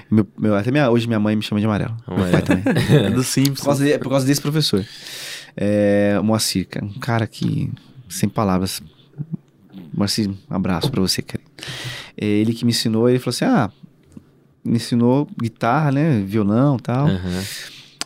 Meu, 0.08 0.24
meu- 0.38 0.54
até 0.54 0.70
minha- 0.70 0.88
hoje 0.88 1.08
minha 1.08 1.18
mãe 1.18 1.34
me 1.34 1.42
chama 1.42 1.60
de 1.60 1.66
amarelo. 1.66 1.96
Meu 2.06 2.30
pai 2.30 2.40
também. 2.42 2.62
É 3.06 3.10
do 3.10 3.16
Por 3.16 3.24
Simpsons. 3.24 3.64
causa, 3.66 3.84
de- 3.84 3.98
por 3.98 4.08
causa 4.10 4.24
desse 4.24 4.40
professor. 4.40 4.84
É, 5.56 6.20
Moacir, 6.22 6.68
cara, 6.68 6.86
um 6.86 7.00
cara 7.00 7.26
que, 7.26 7.68
sem 8.08 8.28
palavras. 8.28 8.80
Moacir, 9.92 10.28
um 10.30 10.36
abraço 10.54 10.88
pra 10.88 11.00
você, 11.00 11.20
cara. 11.20 11.42
É, 12.20 12.26
ele 12.26 12.52
que 12.52 12.64
me 12.64 12.70
ensinou, 12.70 13.08
ele 13.08 13.18
falou 13.18 13.30
assim: 13.30 13.44
ah, 13.46 13.70
me 14.64 14.76
ensinou 14.76 15.26
guitarra, 15.40 15.90
né? 15.90 16.20
Violão 16.20 16.76
e 16.76 16.82
tal. 16.82 17.06
Aham. 17.06 17.42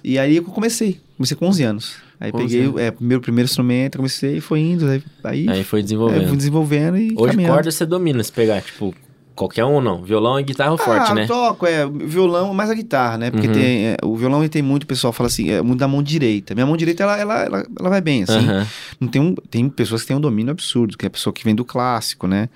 E 0.05 0.19
aí 0.19 0.37
eu 0.37 0.45
comecei. 0.45 1.01
Comecei 1.17 1.37
com 1.37 1.47
11 1.47 1.63
anos. 1.65 1.97
Aí 2.21 2.31
11 2.33 2.45
peguei 2.45 2.61
anos. 2.63 2.75
o 2.75 2.79
é, 2.79 2.91
primeiro, 2.91 3.21
primeiro 3.23 3.47
instrumento, 3.49 3.97
comecei 3.97 4.37
e 4.37 4.41
foi 4.41 4.61
indo. 4.61 4.87
Aí, 4.87 5.03
aí, 5.25 5.49
Aí 5.49 5.65
foi 5.65 5.81
aí 5.81 5.83
desenvolvendo. 5.83 6.29
fui 6.29 6.37
desenvolvendo 6.37 6.97
e 6.97 7.15
Hoje 7.17 7.33
caminhando. 7.33 7.55
corda 7.55 7.71
você 7.71 7.87
domina, 7.87 8.23
se 8.23 8.31
pegar, 8.33 8.63
tipo, 8.63 8.95
qualquer 9.35 9.65
um 9.65 9.81
não. 9.81 10.03
Violão 10.03 10.39
e 10.39 10.43
guitarra 10.43 10.77
forte, 10.79 11.11
ah, 11.11 11.15
né? 11.15 11.23
eu 11.25 11.27
toco, 11.29 11.67
é, 11.67 11.87
violão, 11.87 12.55
mais 12.55 12.71
a 12.71 12.75
guitarra, 12.75 13.19
né? 13.19 13.31
Porque 13.31 13.47
Uhum. 13.47 13.53
tem, 13.53 13.87
é, 13.87 13.97
o 14.03 14.17
violão 14.17 14.41
ele 14.41 14.49
tem 14.49 14.63
muito, 14.63 14.85
o 14.85 14.87
pessoal 14.87 15.13
fala 15.13 15.27
assim, 15.27 15.51
é 15.51 15.61
muito 15.63 15.81
da 15.81 15.89
mão 15.89 16.03
direita. 16.03 16.55
Minha 16.55 16.67
mão 16.67 16.77
direita, 16.77 17.03
ela, 17.03 17.19
ela, 17.19 17.43
ela, 17.43 17.67
ela 17.79 17.89
vai 17.91 18.01
bem, 18.01 18.23
assim. 18.23 18.33
Aham. 18.39 18.67
Não 19.01 19.09
tem, 19.09 19.21
um, 19.21 19.35
tem 19.35 19.69
pessoas 19.69 20.03
que 20.03 20.09
têm 20.09 20.17
um 20.17 20.21
domínio 20.21 20.51
absurdo, 20.53 20.97
que 20.97 21.05
é 21.05 21.09
a 21.09 21.11
pessoa 21.11 21.33
que 21.33 21.45
vem 21.45 21.55
do 21.55 21.65
clássico, 21.65 22.27
né? 22.27 22.49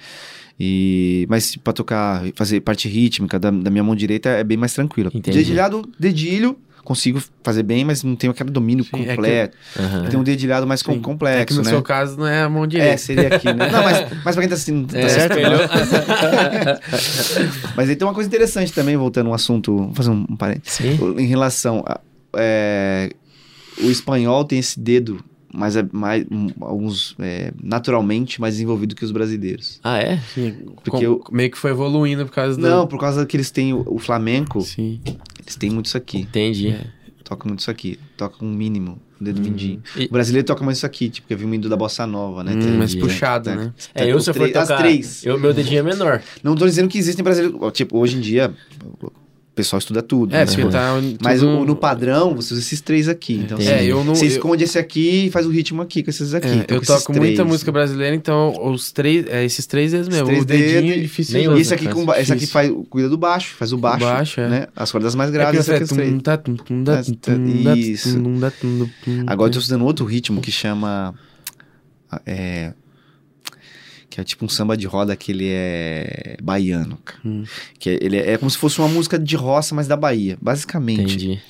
E, 0.60 1.24
mas 1.28 1.54
pra 1.56 1.72
tocar, 1.72 2.22
fazer 2.34 2.60
parte 2.60 2.88
rítmica 2.88 3.38
da, 3.38 3.50
da 3.50 3.70
minha 3.70 3.84
mão 3.84 3.94
direita 3.94 4.28
é 4.28 4.42
bem 4.42 4.56
mais 4.56 4.74
tranquilo. 4.74 5.10
Entendi. 5.14 5.38
Dedilhado, 5.38 5.88
dedilho, 5.98 6.56
consigo 6.88 7.22
fazer 7.44 7.62
bem, 7.62 7.84
mas 7.84 8.02
não 8.02 8.16
tenho 8.16 8.30
aquele 8.30 8.50
domínio 8.50 8.82
Sim, 8.84 8.90
é 8.92 8.98
que- 9.04 9.08
completo. 9.10 9.56
Aham. 9.78 10.04
Tem 10.08 10.18
um 10.18 10.22
dedilhado 10.22 10.66
mais 10.66 10.80
Sim. 10.80 11.00
complexo, 11.00 11.42
É 11.42 11.44
que 11.44 11.52
no 11.54 11.62
né? 11.62 11.70
seu 11.70 11.82
caso 11.82 12.16
não 12.16 12.26
é 12.26 12.42
a 12.42 12.48
mão 12.48 12.64
É, 12.64 12.66
direita. 12.66 12.96
seria 12.98 13.28
aqui, 13.28 13.52
né? 13.52 13.68
Não, 13.70 13.82
mas, 13.84 14.06
mas 14.24 14.34
pra 14.34 14.42
quem 14.42 14.48
tá 14.48 14.54
assistindo, 14.54 14.90
tá 14.90 14.98
É, 14.98 15.08
certo? 15.08 15.38
espelhou. 15.38 15.60
Mas 17.76 17.88
aí 17.88 17.96
tem 17.96 18.06
uma 18.06 18.14
coisa 18.14 18.28
interessante 18.28 18.72
também, 18.72 18.96
voltando 18.96 19.28
ao 19.28 19.34
assunto, 19.34 19.76
vou 19.76 19.94
fazer 19.94 20.10
um, 20.10 20.26
um 20.30 20.36
parênteses. 20.36 20.74
Sim. 20.78 20.98
Em 21.18 21.26
relação 21.26 21.84
a. 21.86 22.00
é, 22.36 23.10
o 23.82 23.90
espanhol 23.90 24.44
tem 24.44 24.58
esse 24.58 24.78
dedo 24.80 25.22
mais, 25.52 25.74
mais 25.92 26.26
um, 26.30 26.48
alguns 26.60 27.14
é, 27.20 27.52
naturalmente 27.62 28.40
mais 28.40 28.54
desenvolvido 28.54 28.94
que 28.94 29.04
os 29.04 29.12
brasileiros. 29.12 29.80
Ah, 29.84 29.98
é? 29.98 30.18
Sim, 30.34 30.54
Porque 30.84 30.90
com- 30.90 31.02
eu- 31.02 31.24
meio 31.30 31.50
que 31.50 31.58
foi 31.58 31.70
evoluindo 31.70 32.26
por 32.26 32.34
causa 32.34 32.56
do... 32.56 32.62
Não, 32.62 32.86
por 32.86 32.98
causa 32.98 33.24
que 33.24 33.36
eles 33.36 33.50
têm 33.50 33.72
o, 33.72 33.84
o 33.86 33.98
flamenco, 33.98 34.60
Sim. 34.62 35.00
Eles 35.48 35.56
têm 35.56 35.70
muito 35.70 35.86
isso 35.86 35.96
aqui. 35.96 36.18
Entendi. 36.20 36.74
Toca 37.24 37.46
muito 37.46 37.60
isso 37.60 37.70
aqui. 37.70 37.98
Toca 38.16 38.42
um 38.44 38.50
mínimo, 38.50 38.98
o 39.20 39.24
dedo 39.24 39.40
mindinho. 39.42 39.82
E- 39.96 40.06
O 40.06 40.10
brasileiro 40.10 40.46
toca 40.46 40.64
mais 40.64 40.78
isso 40.78 40.86
aqui, 40.86 41.10
tipo, 41.10 41.28
que 41.28 41.34
eu 41.34 41.38
vi 41.38 41.44
o 41.44 41.54
indo 41.54 41.68
da 41.68 41.76
bossa 41.76 42.06
nova, 42.06 42.42
né? 42.42 42.52
Hum, 42.54 42.78
mais 42.78 42.92
tem- 42.92 43.00
puxado, 43.02 43.50
né? 43.54 43.72
É, 43.94 44.10
eu 44.10 44.16
os 44.16 44.24
se 44.24 44.30
eu 44.30 44.34
for 44.34 44.48
três- 44.48 44.52
tocar... 44.54 44.74
As 44.74 44.80
três. 44.80 45.26
Eu, 45.26 45.38
meu 45.38 45.52
dedinho 45.52 45.80
é 45.80 45.82
menor. 45.82 46.22
Não 46.42 46.54
tô 46.56 46.64
dizendo 46.64 46.88
que 46.88 46.96
existem 46.96 47.22
brasileiros. 47.22 47.60
Tipo, 47.72 47.98
hoje 47.98 48.16
em 48.16 48.20
dia, 48.20 48.54
pessoal 49.58 49.78
estuda 49.78 50.02
tudo. 50.02 50.34
É, 50.34 50.40
mas, 50.40 50.54
porque 50.54 50.70
tá... 50.70 50.94
mas 51.22 51.40
tudo- 51.40 51.58
o- 51.62 51.64
no 51.66 51.74
padrão, 51.76 52.34
você 52.34 52.54
usa 52.54 52.62
esses 52.62 52.80
três 52.80 53.08
aqui. 53.08 53.34
Então. 53.44 53.58
É, 53.58 53.84
eu 53.84 54.04
não... 54.04 54.14
Você 54.14 54.24
eu- 54.24 54.28
esconde 54.28 54.62
esse 54.64 54.78
aqui 54.78 55.26
e 55.26 55.30
faz 55.30 55.46
o 55.46 55.50
ritmo 55.50 55.82
aqui 55.82 56.02
com 56.02 56.10
esses 56.10 56.32
aqui. 56.32 56.46
É, 56.48 56.54
Então, 56.54 56.76
eu 56.76 56.82
toco 56.82 57.12
muita 57.12 57.44
música 57.44 57.72
brasileira, 57.72 58.14
então 58.14 58.54
os 58.70 58.92
três, 58.92 59.26
é, 59.26 59.44
esses 59.44 59.66
três 59.66 59.92
dedos 59.92 60.08
mesmo. 60.08 60.26
três 60.26 60.42
o 60.42 60.46
dedinho 60.46 60.94
é 60.94 60.98
difícil 60.98 61.34
nem 61.34 61.48
usa, 61.48 61.60
esse 61.60 61.74
aqui, 61.74 61.88
com, 61.88 62.04
ba- 62.06 62.20
esse 62.20 62.32
aqui 62.32 62.40
difícil. 62.46 62.52
faz, 62.52 62.72
cuida 62.88 63.08
do 63.08 63.18
baixo, 63.18 63.54
faz 63.56 63.72
o 63.72 63.76
baixo, 63.78 64.04
baixo, 64.04 64.40
é. 64.40 64.48
né? 64.48 64.66
As 64.76 64.92
cordas 64.92 65.14
mais 65.14 65.30
É 65.30 65.32
graves, 65.32 65.66
Isso. 67.76 68.16
Agora 69.26 69.48
eu 69.48 69.52
tô 69.52 69.58
estudando 69.58 69.84
outro 69.84 70.04
ritmo 70.06 70.40
que 70.40 70.52
chama... 70.52 71.14
É... 72.24 72.72
Que 74.18 74.22
é 74.22 74.24
tipo 74.24 74.44
um 74.44 74.48
samba 74.48 74.76
de 74.76 74.84
roda 74.84 75.14
que 75.14 75.30
ele 75.30 75.46
é 75.48 76.36
baiano, 76.42 76.98
cara. 77.04 77.20
Hum. 77.24 77.44
Que 77.78 77.90
é- 77.90 77.98
ele 78.02 78.16
é, 78.16 78.32
é 78.32 78.36
como 78.36 78.50
se 78.50 78.58
fosse 78.58 78.76
uma 78.80 78.88
música 78.88 79.16
de 79.16 79.36
roça, 79.36 79.76
mas 79.76 79.86
da 79.86 79.96
Bahia. 79.96 80.36
Basicamente. 80.42 81.02
Entendi. 81.02 81.40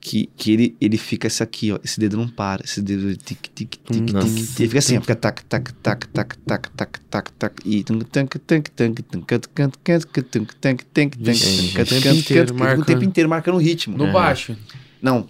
que, 0.00 0.30
que 0.34 0.50
ele, 0.52 0.76
ele 0.80 0.96
fica 0.96 1.26
esse 1.26 1.42
aqui, 1.42 1.70
ó. 1.70 1.78
Esse 1.84 2.00
dedo 2.00 2.16
não 2.16 2.26
para. 2.26 2.64
Esse 2.64 2.80
dedo 2.80 3.14
tic, 3.18 3.38
tic, 3.54 3.68
tic, 3.68 3.78
tic, 3.84 4.06
tic. 4.06 4.60
Ele 4.60 4.68
fica 4.68 4.78
assim, 4.78 4.96
ó. 4.96 5.00
Fica 5.02 5.14
tac, 5.14 5.44
tac, 5.44 5.70
tac, 5.82 6.06
tac, 6.08 6.38
tac, 6.46 6.70
tac, 6.74 7.00
tac, 7.10 7.32
tac. 7.32 7.54
E 7.66 7.84
tum, 7.84 7.98
tank, 7.98 8.38
tank, 8.46 8.70
tank, 8.70 9.00
tank, 9.02 9.26
tank, 9.26 9.46
tank, 9.52 9.76
tank, 9.84 10.14
tank, 10.22 10.54
tank, 10.62 10.84
tank, 10.94 11.16
Vixe, 11.20 11.74
tank, 11.74 11.82
o 11.82 11.84
tempo 11.84 12.02
tank, 12.02 12.18
inteiro 12.18 12.46
tank, 12.48 12.58
marcando. 12.58 12.80
O 12.82 12.84
tempo 12.86 13.04
inteiro 13.04 13.28
marcando 13.28 13.54
o 13.56 13.58
ritmo. 13.58 13.98
No 13.98 14.06
É. 14.06 14.12
baixo. 14.12 14.56
Não. 15.02 15.26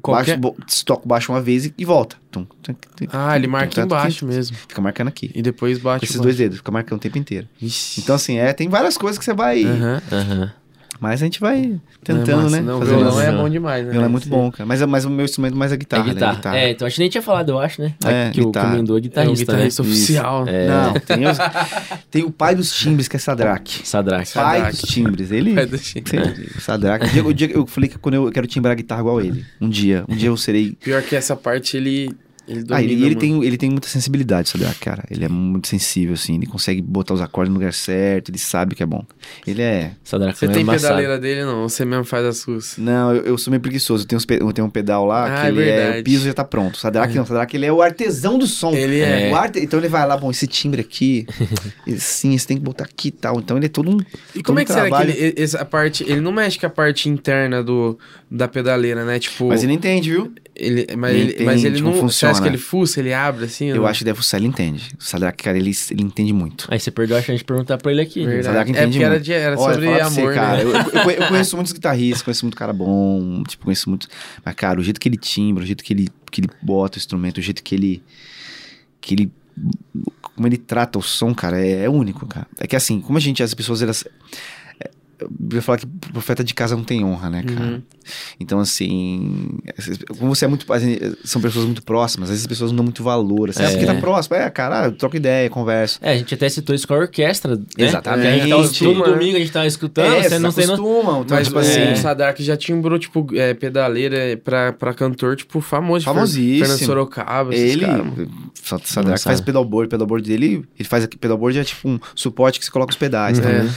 Qualquer... 0.00 0.36
Baixo, 0.38 0.56
bo- 0.58 0.84
toca 0.84 1.04
o 1.04 1.08
baixo 1.08 1.32
uma 1.32 1.40
vez 1.40 1.66
e, 1.66 1.74
e 1.76 1.84
volta. 1.84 2.16
Tum, 2.30 2.44
tank, 2.62 2.78
tank, 2.96 3.10
Ah, 3.12 3.36
ele 3.36 3.46
tum, 3.46 3.52
marca 3.52 3.80
embaixo 3.82 4.26
mesmo. 4.26 4.56
Fica 4.56 4.80
marcando 4.80 5.08
aqui. 5.08 5.30
E 5.34 5.42
depois 5.42 5.78
Com 5.78 5.84
bate 5.84 6.04
esses 6.04 6.16
o 6.16 6.22
dois 6.22 6.36
dedos. 6.36 6.58
Fica 6.58 6.70
marcando 6.72 6.98
o 6.98 7.00
tempo 7.00 7.18
inteiro. 7.18 7.48
Vixe. 7.60 8.00
Então, 8.00 8.14
assim, 8.16 8.38
é, 8.38 8.52
tem 8.52 8.68
várias 8.68 8.96
coisas 8.96 9.18
que 9.18 9.24
você 9.24 9.34
vai... 9.34 9.62
Aham. 9.64 10.02
Aham. 10.10 10.52
Mas 11.02 11.20
a 11.20 11.24
gente 11.24 11.40
vai 11.40 11.64
É 11.64 11.78
tentando, 12.04 12.42
massa. 12.44 12.56
né? 12.56 12.62
Não, 12.62 12.78
Fazendo 12.78 12.96
violão 12.98 13.20
é 13.20 13.32
bom 13.32 13.48
demais, 13.48 13.84
né? 13.84 13.90
Violão 13.90 14.06
é 14.06 14.08
muito 14.08 14.28
bom, 14.28 14.52
cara. 14.52 14.64
Mas, 14.64 14.80
é- 14.80 14.86
mas 14.86 15.04
o 15.04 15.10
meu 15.10 15.24
instrumento 15.24 15.56
mais 15.56 15.72
é 15.72 15.74
a 15.74 15.76
guitarra, 15.76 16.08
é 16.08 16.14
guitarra. 16.14 16.30
né? 16.32 16.36
Guitarra. 16.36 16.56
É, 16.58 16.70
então 16.70 16.86
a 16.86 16.88
gente 16.88 16.98
nem 17.00 17.08
tinha 17.10 17.22
falado, 17.22 17.48
eu 17.50 17.58
acho, 17.58 17.82
né? 17.82 17.92
É, 18.04 18.30
que 18.30 18.40
o 18.40 18.46
guitarra. 18.46 18.70
Comendou 18.70 18.96
é 18.96 18.98
É 18.98 19.00
o 19.00 19.02
guitarrista, 19.02 19.44
guitarrista 19.52 19.82
né? 19.82 19.88
oficial. 19.88 20.44
É. 20.46 20.68
Não, 20.68 20.92
tem, 20.94 21.26
os- 21.26 21.38
tem 22.08 22.22
o 22.22 22.30
pai 22.30 22.54
dos 22.54 22.72
timbres, 22.72 23.08
que 23.08 23.16
é 23.16 23.18
Sadraque. 23.18 23.80
Sadraque. 23.86 24.32
Pai 24.32 24.58
Sadraque. 24.58 24.80
dos 24.80 24.90
timbres. 24.90 25.32
Ele. 25.32 25.54
Pai 25.54 25.66
do 25.66 25.76
Chico. 25.76 26.08
Sim, 26.08 26.60
Sadraque. 26.60 27.06
O 27.06 27.10
dia, 27.10 27.24
o 27.26 27.34
dia 27.34 27.48
que 27.48 27.56
eu 27.56 27.66
falei 27.66 27.90
que 27.90 27.98
quando 27.98 28.14
eu 28.14 28.30
quero 28.30 28.46
timbrar 28.46 28.70
a 28.70 28.76
guitarra 28.76 29.00
igual 29.00 29.20
ele. 29.20 29.44
Um 29.60 29.68
dia. 29.68 30.04
Um 30.08 30.14
dia 30.14 30.28
eu 30.28 30.36
serei. 30.36 30.76
Pior 30.80 31.02
que 31.02 31.16
essa 31.16 31.34
parte 31.34 31.76
ele, 31.76 32.14
ele 32.52 32.64
Ah, 32.70 32.82
ele, 32.82 33.04
ele, 33.04 33.14
tem, 33.16 33.44
ele 33.44 33.56
tem 33.56 33.70
muita 33.70 33.88
sensibilidade, 33.88 34.48
Sadraque, 34.48 34.78
cara. 34.80 35.04
Ele 35.10 35.24
é 35.24 35.28
muito 35.28 35.68
sensível, 35.68 36.14
assim. 36.14 36.36
Ele 36.36 36.46
consegue 36.46 36.80
botar 36.82 37.14
os 37.14 37.20
acordes 37.20 37.48
no 37.52 37.58
lugar 37.58 37.72
certo. 37.72 38.30
Ele 38.30 38.38
sabe 38.38 38.74
o 38.74 38.76
que 38.76 38.82
é 38.82 38.86
bom. 38.86 39.04
Ele 39.46 39.62
é. 39.62 39.92
Sadraque 40.04 40.38
Você 40.38 40.46
é 40.46 40.48
tem 40.48 40.62
embaçado. 40.62 40.82
pedaleira 40.94 41.18
dele 41.18 41.44
não? 41.44 41.68
Você 41.68 41.84
mesmo 41.84 42.04
faz 42.04 42.24
as 42.26 42.36
suas? 42.38 42.76
Não, 42.78 43.14
eu, 43.14 43.22
eu 43.24 43.38
sou 43.38 43.50
meio 43.50 43.60
preguiçoso. 43.60 44.04
Eu 44.04 44.08
tenho, 44.08 44.26
pe- 44.26 44.38
eu 44.40 44.52
tenho 44.52 44.66
um 44.66 44.70
pedal 44.70 45.04
lá 45.04 45.24
Ah, 45.26 45.40
que 45.40 45.46
é 45.46 45.48
ele 45.50 45.68
é. 45.70 46.00
O 46.00 46.04
piso 46.04 46.24
já 46.26 46.34
tá 46.34 46.44
pronto. 46.44 46.76
Sadraque 46.78 47.14
não. 47.16 47.24
Sadraque 47.26 47.56
ele 47.56 47.66
é 47.66 47.72
o 47.72 47.80
artesão 47.82 48.38
do 48.38 48.46
som. 48.46 48.72
Ele 48.72 49.00
é. 49.00 49.30
O 49.32 49.36
arte, 49.36 49.58
então 49.60 49.78
ele 49.78 49.88
vai 49.88 50.06
lá, 50.06 50.16
bom, 50.16 50.30
esse 50.30 50.46
timbre 50.46 50.80
aqui, 50.80 51.26
sim, 51.98 52.36
você 52.36 52.46
tem 52.46 52.56
que 52.56 52.62
botar 52.62 52.84
aqui 52.84 53.08
e 53.08 53.12
tal. 53.12 53.38
Então 53.38 53.56
ele 53.56 53.66
é 53.66 53.68
todo 53.68 53.90
um. 53.90 53.98
E 54.34 54.42
como 54.42 54.58
é 54.58 54.64
que 54.64 54.72
será 54.72 54.84
que 54.84 54.88
trabalho. 54.90 55.10
ele, 55.16 55.34
essa 55.36 55.64
parte, 55.64 56.02
ele 56.04 56.20
não 56.20 56.32
mexe 56.32 56.58
com 56.58 56.66
a 56.66 56.70
parte 56.70 57.08
interna 57.08 57.62
do, 57.62 57.98
da 58.30 58.48
pedaleira, 58.48 59.04
né? 59.04 59.18
Tipo, 59.18 59.48
Mas 59.48 59.62
ele 59.62 59.72
entende, 59.72 60.10
viu? 60.10 60.32
ele, 60.54 60.86
mas, 60.96 61.14
ele 61.14 61.32
ele, 61.32 61.44
mas 61.44 61.64
ele 61.64 61.78
entende 61.78 61.82
não, 61.82 61.94
funciona. 61.94 62.32
Que 62.42 62.48
ele 62.48 62.58
fuça, 62.58 63.00
ele 63.00 63.12
abre 63.12 63.44
assim? 63.44 63.66
Eu 63.66 63.76
ou 63.76 63.82
não? 63.82 63.88
acho 63.88 64.00
que 64.00 64.04
deve 64.04 64.16
fuçar, 64.16 64.40
ele 64.40 64.48
entende. 64.48 64.90
O 64.98 65.02
Sadraque, 65.02 65.44
cara, 65.44 65.56
ele, 65.56 65.72
ele 65.90 66.02
entende 66.02 66.32
muito. 66.32 66.66
Aí 66.70 66.78
você 66.78 66.90
perdeu 66.90 67.16
a 67.16 67.22
chance 67.22 67.38
de 67.38 67.44
perguntar 67.44 67.78
pra 67.78 67.92
ele 67.92 68.00
aqui. 68.00 68.24
Verdade. 68.24 68.44
Sadraque 68.44 68.70
É 68.70 68.72
entende 68.72 68.90
porque 68.92 69.04
era, 69.04 69.14
muito. 69.14 69.24
de, 69.24 69.32
era 69.32 69.58
Olha, 69.58 69.74
sobre 69.74 69.88
pra 69.88 70.10
você, 70.10 70.20
amor, 70.20 70.34
cara, 70.34 70.56
né? 70.56 70.62
eu, 70.62 70.70
eu, 70.72 71.10
eu 71.22 71.28
conheço 71.28 71.56
muitos 71.56 71.72
guitarristas, 71.72 72.22
conheço 72.22 72.44
muito 72.44 72.56
cara 72.56 72.72
bom, 72.72 73.42
tipo, 73.44 73.64
conheço 73.64 73.88
muito. 73.88 74.08
Mas, 74.44 74.54
cara, 74.54 74.80
o 74.80 74.82
jeito 74.82 75.00
que 75.00 75.08
ele 75.08 75.16
timbra, 75.16 75.64
o 75.64 75.66
jeito 75.66 75.82
que 75.82 75.92
ele, 75.92 76.08
que 76.30 76.40
ele 76.40 76.48
bota 76.62 76.96
o 76.96 76.98
instrumento, 76.98 77.38
o 77.38 77.42
jeito 77.42 77.62
que 77.62 77.74
ele. 77.74 78.02
que 79.00 79.14
ele. 79.14 79.32
como 80.22 80.46
ele 80.46 80.56
trata 80.56 80.98
o 80.98 81.02
som, 81.02 81.34
cara, 81.34 81.60
é, 81.60 81.84
é 81.84 81.90
único, 81.90 82.26
cara. 82.26 82.46
É 82.58 82.66
que 82.66 82.76
assim, 82.76 83.00
como 83.00 83.18
a 83.18 83.20
gente, 83.20 83.42
as 83.42 83.54
pessoas, 83.54 83.82
elas. 83.82 84.04
É, 85.22 85.26
Eu 85.50 85.56
ia 85.56 85.62
falar 85.62 85.78
que 85.78 85.86
profeta 85.86 86.42
de 86.44 86.54
casa 86.54 86.76
não 86.76 86.84
tem 86.84 87.04
honra, 87.04 87.30
né, 87.30 87.42
cara? 87.42 87.60
Uhum. 87.60 87.82
Então, 88.40 88.58
assim, 88.58 89.48
como 90.18 90.34
você 90.34 90.44
é 90.44 90.48
muito. 90.48 90.70
assim, 90.72 90.98
São 91.24 91.40
pessoas 91.40 91.64
muito 91.64 91.82
próximas, 91.82 92.28
às 92.28 92.30
vezes 92.30 92.44
as 92.44 92.48
pessoas 92.48 92.70
não 92.72 92.76
dão 92.78 92.84
muito 92.84 93.02
valor. 93.02 93.50
Assim, 93.50 93.62
É. 93.62 93.66
ah, 93.66 93.70
porque 93.70 93.86
tá 93.86 93.94
próximo. 93.94 94.36
É, 94.36 94.50
cara, 94.50 94.86
eu 94.86 94.92
troco 94.92 95.16
ideia, 95.16 95.48
converso. 95.48 95.98
É, 96.02 96.12
a 96.12 96.16
gente 96.16 96.34
até 96.34 96.48
citou 96.48 96.74
isso 96.74 96.86
com 96.88 96.94
a 96.94 96.98
orquestra, 96.98 97.56
né? 97.56 97.62
Exatamente. 97.78 98.22
Que 98.46 98.52
a 98.52 98.62
gente 98.62 98.78
tava, 98.80 98.94
todo 98.94 99.10
domingo 99.12 99.36
a 99.36 99.40
gente 99.40 99.52
tava 99.52 99.66
escutando, 99.66 100.12
é, 100.14 100.28
você 100.28 100.38
não 100.38 100.52
tem 100.52 100.66
no... 100.66 100.72
acostumam. 100.74 101.22
Então, 101.22 101.36
Mas 101.36 101.46
tipo 101.46 101.58
o 101.58 101.60
assim. 101.60 101.94
Sadak 101.96 102.42
já 102.42 102.56
timbrou, 102.56 102.98
tipo, 102.98 103.26
é, 103.34 103.54
pedaleira 103.54 104.36
pra, 104.42 104.72
pra 104.72 104.92
cantor, 104.94 105.36
tipo, 105.36 105.60
famoso. 105.60 106.04
Famosíssimo. 106.04 106.58
Fernando 106.66 106.78
Sorocaba, 106.86 107.54
Ele, 107.54 107.86
caras, 107.86 108.06
mano. 108.06 108.28
Sa- 108.62 108.78
Sadraque 108.82 109.10
Nossa. 109.12 109.24
faz 109.24 109.40
pedalboard, 109.40 109.88
pedalboard 109.88 110.28
dele, 110.28 110.64
ele 110.78 110.88
faz 110.88 111.04
aqui, 111.04 111.16
pedalboard 111.16 111.58
é 111.58 111.64
tipo 111.64 111.88
um 111.88 111.98
suporte 112.14 112.58
que 112.58 112.64
você 112.64 112.70
coloca 112.70 112.90
os 112.90 112.96
pedais, 112.96 113.38
É. 113.38 113.42
né? 113.42 113.74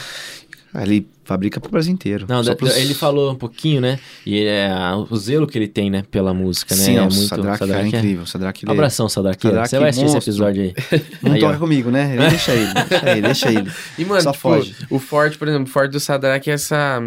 Aí 0.73 0.83
Ele 0.83 1.07
fabrica 1.25 1.59
pro 1.59 1.69
Brasil 1.69 1.91
inteiro. 1.91 2.25
Não, 2.29 2.41
pros- 2.55 2.77
ele 2.77 2.93
falou 2.93 3.31
um 3.31 3.35
pouquinho, 3.35 3.81
né? 3.81 3.99
E 4.25 4.43
é, 4.45 4.69
o 5.09 5.17
zelo 5.17 5.45
que 5.47 5.57
ele 5.57 5.67
tem, 5.67 5.89
né? 5.89 6.03
Pela 6.09 6.33
música, 6.33 6.73
né? 6.75 6.81
Sim, 6.81 6.97
é 6.97 7.05
o 7.05 7.11
Sadraque, 7.11 7.59
cara, 7.67 7.81
é 7.81 7.87
incrível. 7.87 8.25
Sadraque, 8.25 8.63
ele 8.63 8.71
Um 8.71 8.73
é- 8.73 8.77
abração, 8.77 9.09
Sadraque. 9.09 9.41
Sadraque, 9.41 9.69
Você 9.69 9.79
vai 9.79 9.89
assistir 9.89 10.05
esse 10.05 10.13
monstro. 10.15 10.31
episódio 10.31 10.63
aí. 10.63 10.73
Não 11.21 11.33
Aí, 11.33 11.39
toca 11.41 11.55
ó. 11.55 11.59
comigo, 11.59 11.91
né? 11.91 12.15
Deixa 12.29 12.53
ele, 12.53 12.73
deixa 12.73 13.09
ele, 13.11 13.21
deixa 13.21 13.51
ele. 13.51 13.71
E, 13.97 14.05
mano, 14.05 14.21
Só 14.21 14.31
tipo, 14.31 14.41
foge. 14.41 14.75
o 14.89 14.99
forte, 14.99 15.37
por 15.37 15.47
exemplo, 15.47 15.65
o 15.67 15.69
forte 15.69 15.91
do 15.91 15.99
Sadraque 15.99 16.49
é 16.49 16.53
essa, 16.53 16.99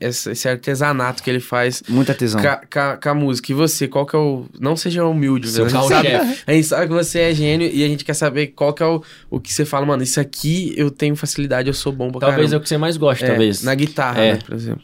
esse 0.00 0.48
artesanato 0.48 1.22
que 1.22 1.30
ele 1.30 1.40
faz 1.40 1.82
Muita 1.88 2.14
tesão. 2.14 2.40
ca- 2.42 2.62
ca- 2.68 2.96
com 2.96 3.08
a 3.08 3.14
música. 3.14 3.52
E 3.52 3.54
você, 3.54 3.86
qual 3.88 4.04
que 4.06 4.14
é 4.16 4.18
o... 4.18 4.44
Não 4.60 4.76
seja 4.76 5.04
humilde, 5.04 5.48
Seu 5.48 5.64
velho. 5.66 5.78
A 5.78 6.02
gente. 6.02 6.42
A 6.46 6.52
gente 6.52 6.66
sabe 6.66 6.86
que 6.88 6.92
você 6.92 7.18
é 7.20 7.34
gênio 7.34 7.70
e 7.72 7.84
a 7.84 7.88
gente 7.88 8.04
quer 8.04 8.14
saber 8.14 8.48
qual 8.48 8.72
que 8.72 8.82
é 8.82 8.86
o, 8.86 9.02
o 9.30 9.40
que 9.40 9.52
você 9.52 9.64
fala, 9.64 9.86
mano, 9.86 10.02
isso 10.02 10.20
aqui 10.20 10.72
eu 10.76 10.90
tenho 10.90 11.14
facilidade, 11.16 11.68
eu 11.68 11.74
sou 11.74 11.92
bom 11.92 12.10
pra 12.10 12.20
Talvez 12.20 12.46
é 12.46 12.50
caramba. 12.50 12.56
o 12.56 12.60
que 12.62 12.68
você 12.68 12.76
mais 12.78 12.96
gosta, 12.96 13.24
É, 13.24 13.28
talvez. 13.28 13.51
Na 13.62 13.74
guitarra, 13.74 14.20
É. 14.22 14.32
né, 14.34 14.38
por 14.44 14.54
exemplo. 14.54 14.82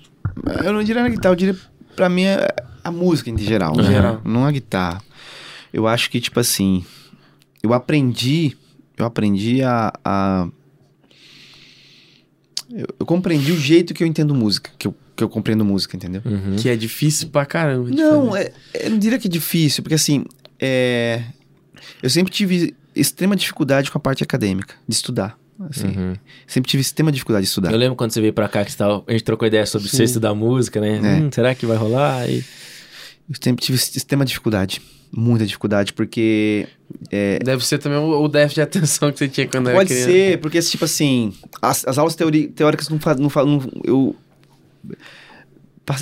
Eu 0.64 0.72
não 0.72 0.82
diria 0.82 1.02
na 1.02 1.08
guitarra, 1.08 1.32
eu 1.32 1.36
diria 1.36 1.56
pra 1.96 2.08
mim 2.08 2.24
é 2.24 2.48
a 2.84 2.90
música 2.90 3.28
em 3.30 3.38
geral. 3.38 3.74
Em 3.74 3.78
né? 3.78 3.84
geral. 3.84 4.20
Não 4.24 4.44
a 4.44 4.50
guitarra. 4.52 5.02
Eu 5.72 5.86
acho 5.86 6.10
que, 6.10 6.20
tipo 6.20 6.38
assim, 6.40 6.84
eu 7.62 7.72
aprendi, 7.74 8.56
eu 8.96 9.04
aprendi 9.04 9.62
a. 9.62 9.92
a- 10.04 10.48
eu, 12.70 12.86
eu 13.00 13.06
compreendi 13.06 13.52
o 13.52 13.56
jeito 13.58 13.94
que 13.94 14.02
eu 14.02 14.06
entendo 14.06 14.34
música, 14.34 14.70
que 14.78 14.86
eu, 14.86 14.94
que 15.16 15.24
eu 15.24 15.28
compreendo 15.28 15.64
música, 15.64 15.96
entendeu? 15.96 16.22
Uhum. 16.24 16.56
Que 16.56 16.68
é 16.68 16.76
difícil 16.76 17.28
pra 17.28 17.46
caramba. 17.46 17.90
de 17.90 17.96
Não, 17.96 18.30
fazer. 18.30 18.52
é, 18.74 18.86
eu 18.86 18.90
não 18.90 18.98
diria 18.98 19.18
que 19.18 19.26
é 19.26 19.30
difícil, 19.30 19.82
porque 19.82 19.94
assim, 19.94 20.24
é, 20.60 21.22
eu 22.02 22.10
sempre 22.10 22.32
tive 22.32 22.74
extrema 22.94 23.34
dificuldade 23.36 23.90
com 23.90 23.98
a 23.98 24.00
parte 24.00 24.22
acadêmica, 24.22 24.74
de 24.86 24.94
estudar. 24.94 25.38
Assim, 25.70 25.88
Uhum. 25.88 26.14
Sempre 26.46 26.70
tive 26.70 26.80
extrema 26.82 27.10
dificuldade 27.10 27.44
de 27.44 27.48
estudar. 27.48 27.72
Eu 27.72 27.78
lembro 27.78 27.96
quando 27.96 28.12
você 28.12 28.20
veio 28.20 28.32
pra 28.32 28.48
cá 28.48 28.64
que 28.64 28.76
tava- 28.76 29.02
a 29.06 29.12
gente 29.12 29.24
trocou 29.24 29.46
ideia 29.48 29.66
sobre 29.66 29.88
Sim. 29.88 29.96
você 29.96 30.04
estudar 30.04 30.34
música, 30.34 30.80
né? 30.80 30.98
É. 31.02 31.20
Hum, 31.20 31.30
será 31.32 31.54
que 31.54 31.66
vai 31.66 31.76
rolar? 31.76 32.28
E... 32.28 32.38
Eu 33.28 33.34
sempre 33.42 33.64
tive 33.64 33.76
extrema 33.76 34.24
dificuldade. 34.24 34.80
Muita 35.10 35.44
dificuldade, 35.46 35.92
porque 35.94 36.68
Deve 37.42 37.64
ser 37.66 37.78
também 37.78 37.98
o, 37.98 38.22
o 38.22 38.28
déficit 38.28 38.56
de 38.56 38.60
atenção 38.62 39.10
que 39.10 39.18
você 39.18 39.26
tinha 39.28 39.46
quando 39.48 39.68
era 39.68 39.78
Pode 39.78 39.88
criança. 39.88 40.10
ser, 40.10 40.38
porque, 40.38 40.60
tipo 40.60 40.84
assim, 40.84 41.32
as, 41.62 41.86
as 41.88 41.98
aulas 41.98 42.14
teori- 42.14 42.48
teóricas 42.48 42.88
não 42.88 42.98
fazem. 43.00 43.22
Não 43.22 43.30
fa- 43.30 43.44
não- 43.44 43.62
eu. 43.84 44.14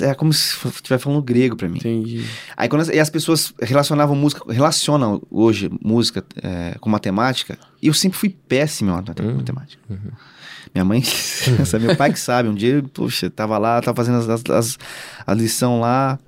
É 0.01 0.13
como 0.13 0.31
se 0.33 0.55
estivesse 0.67 1.03
falando 1.03 1.21
grego 1.21 1.55
pra 1.55 1.67
mim. 1.69 1.77
Entendi. 1.77 2.25
Aí 2.55 2.67
quando 2.69 2.81
as, 2.81 2.89
e 2.89 2.99
as 2.99 3.09
pessoas 3.09 3.53
relacionavam 3.61 4.15
música, 4.15 4.41
relacionam 4.51 5.21
hoje 5.31 5.69
música 5.83 6.23
é, 6.41 6.75
com 6.79 6.89
matemática, 6.89 7.57
e 7.81 7.87
eu 7.87 7.93
sempre 7.93 8.17
fui 8.17 8.29
péssimo 8.29 8.91
em 8.91 8.93
mate- 8.93 9.21
Hum. 9.21 9.35
matemática. 9.35 9.81
Minha 10.75 10.83
mãe, 10.85 11.01
meu 11.79 11.95
pai 11.95 12.11
que 12.11 12.19
sabe, 12.19 12.49
um 12.49 12.53
dia, 12.53 12.83
poxa, 12.93 13.29
tava 13.29 13.57
lá, 13.57 13.81
tava 13.81 13.95
fazendo 13.95 14.17
as, 14.17 14.29
as, 14.29 14.43
as, 14.49 14.77
a 15.25 15.33
lição 15.33 15.79
lá. 15.79 16.19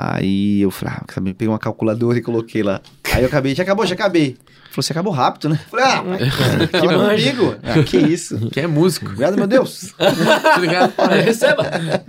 Aí 0.00 0.60
eu 0.60 0.70
falei, 0.70 0.94
ah, 0.96 1.04
peguei 1.12 1.48
uma 1.48 1.58
calculadora 1.58 2.16
e 2.16 2.22
coloquei 2.22 2.62
lá. 2.62 2.80
Aí 3.12 3.20
eu 3.20 3.26
acabei, 3.26 3.52
já 3.52 3.64
acabou, 3.64 3.84
já 3.84 3.94
acabei. 3.96 4.36
Falou, 4.70 4.80
você 4.84 4.92
acabou 4.92 5.12
rápido, 5.12 5.48
né? 5.48 5.60
Falei, 5.68 5.84
ah, 5.86 6.04
mas 6.04 6.70
tava 6.70 7.08
comigo. 7.08 7.56
Ah, 7.64 7.82
que 7.82 7.96
isso. 7.96 8.38
Que 8.52 8.60
é 8.60 8.68
músico. 8.68 9.06
Obrigado, 9.06 9.36
meu 9.36 9.48
Deus. 9.48 9.92
tá 9.98 10.58
ligado? 10.58 10.94
Receba! 11.24 11.64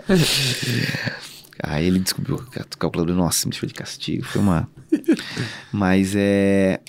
Aí 1.64 1.88
ele 1.88 1.98
descobriu 1.98 2.38
que 2.38 2.60
a 2.60 2.66
calculadora, 2.78 3.18
nossa, 3.18 3.48
me 3.48 3.54
deixou 3.54 3.66
de 3.66 3.74
castigo. 3.74 4.24
Foi 4.24 4.40
uma. 4.40 4.70
Mas 5.72 6.14
é. 6.16 6.82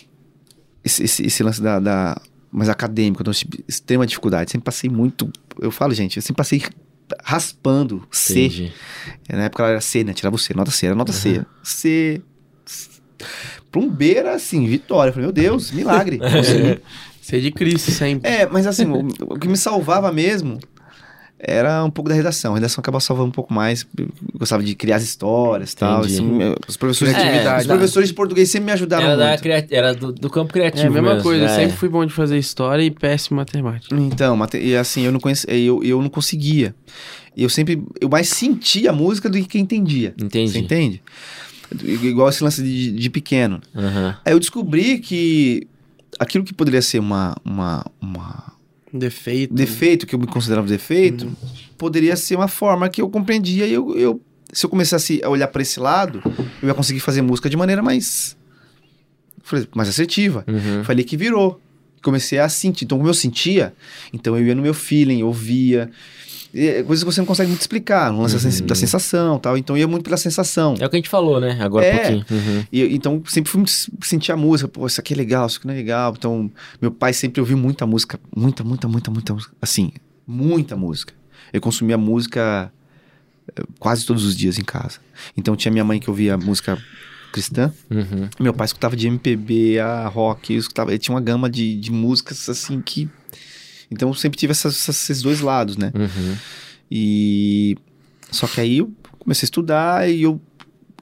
Esse, 0.84 1.04
esse, 1.04 1.26
esse 1.26 1.42
lance 1.42 1.62
da, 1.62 1.80
da. 1.80 2.20
Mas 2.52 2.68
acadêmico, 2.68 3.22
eu 3.26 3.32
tive 3.32 3.64
extrema 3.66 4.06
dificuldade. 4.06 4.50
Sempre 4.50 4.66
passei 4.66 4.90
muito. 4.90 5.30
Eu 5.58 5.70
falo, 5.70 5.94
gente, 5.94 6.18
eu 6.18 6.22
sempre 6.22 6.36
passei 6.36 6.62
raspando 7.22 8.06
C. 8.10 8.46
Entendi. 8.46 8.72
Na 9.28 9.44
época 9.44 9.62
ela 9.62 9.72
era 9.72 9.80
C, 9.80 10.04
né? 10.04 10.12
Tirava 10.12 10.36
o 10.36 10.38
C, 10.38 10.54
nota 10.54 10.70
C, 10.70 10.86
era 10.86 10.94
nota 10.94 11.12
C. 11.12 11.44
C. 11.62 12.22
Pra 13.70 13.80
um 13.80 13.88
B 13.88 14.14
era 14.14 14.34
assim, 14.34 14.66
vitória. 14.66 15.10
Eu 15.10 15.12
falei, 15.12 15.26
meu 15.26 15.32
Deus, 15.32 15.70
milagre. 15.70 16.18
Consegui. 16.18 16.80
Ser 17.20 17.40
de 17.40 17.52
Cristo 17.52 17.90
sempre. 17.92 18.28
É, 18.28 18.46
mas 18.46 18.66
assim, 18.66 18.86
o, 18.86 19.06
o 19.34 19.38
que 19.38 19.46
me 19.46 19.56
salvava 19.56 20.10
mesmo 20.10 20.58
era 21.42 21.82
um 21.84 21.90
pouco 21.90 22.08
da 22.10 22.14
redação. 22.14 22.52
A 22.52 22.56
redação 22.56 22.80
acaba 22.82 23.00
salvando 23.00 23.28
um 23.28 23.32
pouco 23.32 23.52
mais. 23.52 23.86
Eu 23.96 24.08
gostava 24.38 24.62
de 24.62 24.74
criar 24.74 24.96
as 24.96 25.02
histórias 25.02 25.72
e 25.72 25.76
tal. 25.76 26.00
Assim, 26.02 26.38
os 26.68 26.76
professores, 26.76 27.14
de- 27.14 27.20
Criatividade. 27.20 27.60
os 27.62 27.66
professores 27.66 28.08
de 28.10 28.14
português 28.14 28.50
sempre 28.50 28.66
me 28.66 28.72
ajudaram 28.72 29.08
Era, 29.08 29.28
muito. 29.28 29.40
cria- 29.40 29.66
era 29.70 29.94
do, 29.94 30.12
do 30.12 30.28
campo 30.28 30.52
criativo 30.52 30.84
É 30.84 30.86
a 30.88 30.90
mesma 30.90 31.08
mesmo, 31.14 31.22
coisa, 31.22 31.44
eu 31.44 31.48
é. 31.48 31.54
sempre 31.56 31.76
fui 31.76 31.88
bom 31.88 32.04
de 32.04 32.12
fazer 32.12 32.36
história 32.38 32.82
e 32.82 32.90
péssimo 32.90 33.36
em 33.36 33.40
matemática. 33.40 33.94
Então, 33.96 34.36
mate- 34.36 34.58
e 34.58 34.76
assim, 34.76 35.02
eu 35.02 35.12
não 35.12 35.20
conhecia, 35.20 35.50
eu, 35.56 35.82
eu 35.82 36.02
não 36.02 36.10
conseguia. 36.10 36.74
Eu 37.36 37.48
sempre, 37.48 37.82
eu 38.00 38.08
mais 38.08 38.28
sentia 38.28 38.90
a 38.90 38.92
música 38.92 39.30
do 39.30 39.42
que 39.42 39.58
entendia. 39.58 40.14
Entendi. 40.20 40.52
Você 40.52 40.58
entende? 40.58 41.02
Igual 41.82 42.28
esse 42.28 42.42
lance 42.42 42.62
de, 42.62 42.90
de 42.92 43.08
pequeno. 43.08 43.60
Aham. 43.74 44.16
Aí 44.24 44.32
eu 44.32 44.38
descobri 44.40 44.98
que 44.98 45.66
aquilo 46.18 46.44
que 46.44 46.52
poderia 46.52 46.82
ser 46.82 46.98
uma, 46.98 47.36
uma, 47.44 47.86
uma 48.00 48.52
Defeito. 48.92 49.54
defeito, 49.54 50.06
que 50.06 50.14
eu 50.14 50.18
me 50.18 50.26
considerava 50.26 50.66
defeito, 50.66 51.24
Uhum. 51.26 51.34
poderia 51.78 52.16
ser 52.16 52.36
uma 52.36 52.48
forma 52.48 52.88
que 52.88 53.00
eu 53.00 53.08
compreendia 53.08 53.66
e 53.66 53.72
eu, 53.72 53.96
eu 53.96 54.20
se 54.52 54.66
eu 54.66 54.70
começasse 54.70 55.20
a 55.22 55.28
olhar 55.28 55.46
para 55.48 55.62
esse 55.62 55.78
lado, 55.78 56.20
eu 56.60 56.68
ia 56.68 56.74
conseguir 56.74 56.98
fazer 57.00 57.22
música 57.22 57.48
de 57.48 57.56
maneira 57.56 57.82
mais 57.82 58.36
falei, 59.42 59.66
mais 59.74 59.88
assertiva. 59.88 60.44
Uhum. 60.48 60.84
Foi 60.84 60.92
ali 60.94 61.04
que 61.04 61.16
virou. 61.16 61.60
Comecei 62.02 62.38
a 62.38 62.48
sentir. 62.48 62.84
Então, 62.84 62.96
como 62.98 63.08
eu 63.08 63.14
sentia, 63.14 63.74
então 64.12 64.36
eu 64.36 64.44
ia 64.46 64.54
no 64.54 64.62
meu 64.62 64.72
feeling, 64.74 65.22
ouvia. 65.22 65.90
E 66.52 66.66
é 66.66 66.82
coisas 66.82 67.04
que 67.04 67.12
você 67.12 67.20
não 67.20 67.26
consegue 67.26 67.48
muito 67.48 67.60
explicar, 67.60 68.10
lance 68.10 68.34
da 68.34 68.40
sens- 68.40 68.60
Uhum. 68.60 68.66
da 68.66 68.74
sensação 68.74 69.38
tal. 69.38 69.56
Então, 69.56 69.76
ia 69.78 69.86
muito 69.86 70.02
pela 70.02 70.16
sensação. 70.16 70.74
É 70.80 70.86
o 70.86 70.90
que 70.90 70.96
a 70.96 70.98
gente 70.98 71.08
falou, 71.08 71.40
né? 71.40 71.56
Agora 71.60 71.86
É. 71.86 71.92
um 71.92 71.96
pouquinho. 72.22 72.24
Uhum. 72.30 72.64
E, 72.72 72.94
então, 72.94 73.22
sempre 73.26 73.50
fui 73.50 73.58
muito 73.58 73.72
sentir 74.02 74.32
a 74.32 74.36
música. 74.36 74.66
Pô, 74.68 74.86
isso 74.86 75.00
aqui 75.00 75.14
é 75.14 75.16
legal, 75.16 75.46
isso 75.46 75.58
aqui 75.58 75.66
não 75.68 75.74
é 75.74 75.76
legal. 75.76 76.12
Então, 76.18 76.50
meu 76.82 76.90
pai 76.90 77.12
sempre 77.12 77.40
ouviu 77.40 77.56
muita 77.56 77.86
música. 77.86 78.18
Muita, 78.36 78.64
muita, 78.64 78.88
muita, 78.88 79.10
muita 79.12 79.32
música. 79.32 79.52
Assim, 79.62 79.92
muita 80.26 80.76
música. 80.76 81.12
Eu 81.52 81.60
consumia 81.60 81.96
música 81.96 82.72
eh, 83.56 83.62
quase 83.78 84.04
todos 84.04 84.24
os 84.24 84.36
dias 84.36 84.58
em 84.58 84.64
casa. 84.64 84.98
Então, 85.36 85.54
tinha 85.54 85.70
minha 85.70 85.84
mãe 85.84 86.00
que 86.00 86.10
ouvia 86.10 86.36
música 86.36 86.76
cristã. 87.32 87.72
Uhum. 87.88 88.28
Meu 88.40 88.52
pai 88.52 88.64
escutava 88.64 88.96
de 88.96 89.06
MPB, 89.06 89.78
a 89.78 90.08
rock. 90.08 90.52
Eu 90.52 90.58
escutava, 90.58 90.90
ele 90.90 90.98
tinha 90.98 91.14
uma 91.14 91.20
gama 91.20 91.48
de, 91.48 91.76
de 91.78 91.92
músicas, 91.92 92.48
assim, 92.48 92.80
que... 92.80 93.08
Então, 93.90 94.08
eu 94.08 94.14
sempre 94.14 94.38
tive 94.38 94.52
essas- 94.52 94.74
essas- 94.74 95.02
esses 95.10 95.22
dois 95.22 95.40
lados, 95.40 95.76
né? 95.76 95.90
Uhum. 95.94 96.36
E 96.90 97.76
só 98.30 98.46
que 98.46 98.60
aí 98.60 98.78
eu 98.78 98.92
comecei 99.18 99.44
a 99.44 99.48
estudar 99.48 100.08
e 100.08 100.22
eu 100.22 100.40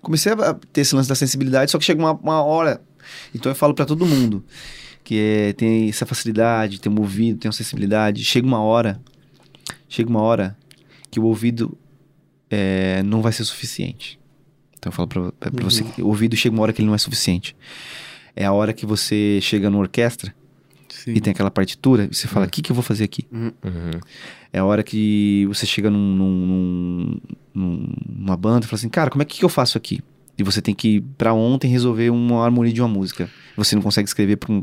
comecei 0.03 0.33
a 0.33 0.55
ter 0.73 0.81
esse 0.83 0.95
lance 0.95 1.09
da 1.09 1.15
sensibilidade, 1.15 1.71
só 1.71 1.79
que 1.79 1.85
chega 1.85 2.01
uma, 2.01 2.13
uma 2.13 2.43
hora. 2.43 2.81
Então 3.35 3.51
eu 3.51 3.57
falo 3.57 3.75
pra 3.75 3.85
todo 3.85 4.05
mundo 4.07 4.45
que 5.05 5.19
é, 5.19 5.53
tem 5.55 5.89
essa 5.89 6.05
facilidade, 6.05 6.81
tem 6.81 6.93
um 6.93 6.99
ouvido, 6.99 7.39
tem 7.39 7.49
uma 7.49 7.53
sensibilidade. 7.53 8.23
Chega 8.25 8.47
uma 8.47 8.61
hora, 8.61 9.01
chega 9.89 10.09
uma 10.11 10.21
hora 10.21 10.57
que 11.11 11.19
o 11.19 11.25
ouvido 11.25 11.77
é, 12.51 13.03
não 13.03 13.23
vai 13.23 13.33
ser 13.33 13.45
suficiente. 13.45 14.19
Então 14.79 14.91
eu 14.91 14.95
falo 14.95 15.09
pra, 15.09 15.33
pra 15.33 15.51
pra 15.51 15.65
você 15.65 15.83
que 15.83 16.03
o 16.03 16.07
ouvido 16.09 16.37
chega 16.37 16.55
uma 16.55 16.63
hora 16.63 16.73
que 16.73 16.81
ele 16.81 16.87
não 16.89 16.95
é 16.95 16.99
suficiente. 16.99 17.57
É 18.37 18.45
a 18.45 18.53
hora 18.53 18.73
que 18.73 18.85
você 18.87 19.39
chega 19.43 19.69
numa 19.71 19.81
orquestra 19.83 20.35
Sim. 21.05 21.13
e 21.15 21.21
tem 21.21 21.31
aquela 21.31 21.51
partitura 21.51 22.09
e 22.11 22.15
você 22.15 22.27
fala: 22.29 22.47
o 22.47 22.49
que, 22.51 22.63
que 22.63 22.71
eu 22.71 22.75
vou 22.75 22.83
fazer 22.83 23.05
aqui? 23.05 23.27
Uhum. 23.33 23.51
É 24.53 24.59
a 24.59 24.65
hora 24.65 24.83
que 24.83 25.45
você 25.47 25.67
chega 25.67 25.91
num, 25.91 25.99
num- 26.17 27.21
num- 27.55 27.93
numa 28.09 28.37
banda 28.37 28.65
e 28.65 28.69
fala 28.69 28.79
assim, 28.79 28.89
cara, 28.89 29.11
como 29.11 29.23
é 29.23 29.25
que, 29.25 29.39
que 29.39 29.45
eu 29.45 29.49
faço 29.49 29.77
aqui? 29.79 30.01
E 30.39 30.43
você 30.43 30.63
tem 30.63 30.75
que 30.75 30.97
ir 30.97 31.01
pra 31.19 31.33
ontem 31.35 31.69
resolver 31.69 32.11
uma 32.11 32.45
harmonia 32.45 32.73
de 32.73 32.81
uma 32.81 32.89
música. 32.89 33.29
Você 33.57 33.75
não 33.75 33.83
consegue 33.83 34.09
escrever 34.09 34.37
pra 34.37 34.53
um, 34.53 34.59
um, 34.59 34.63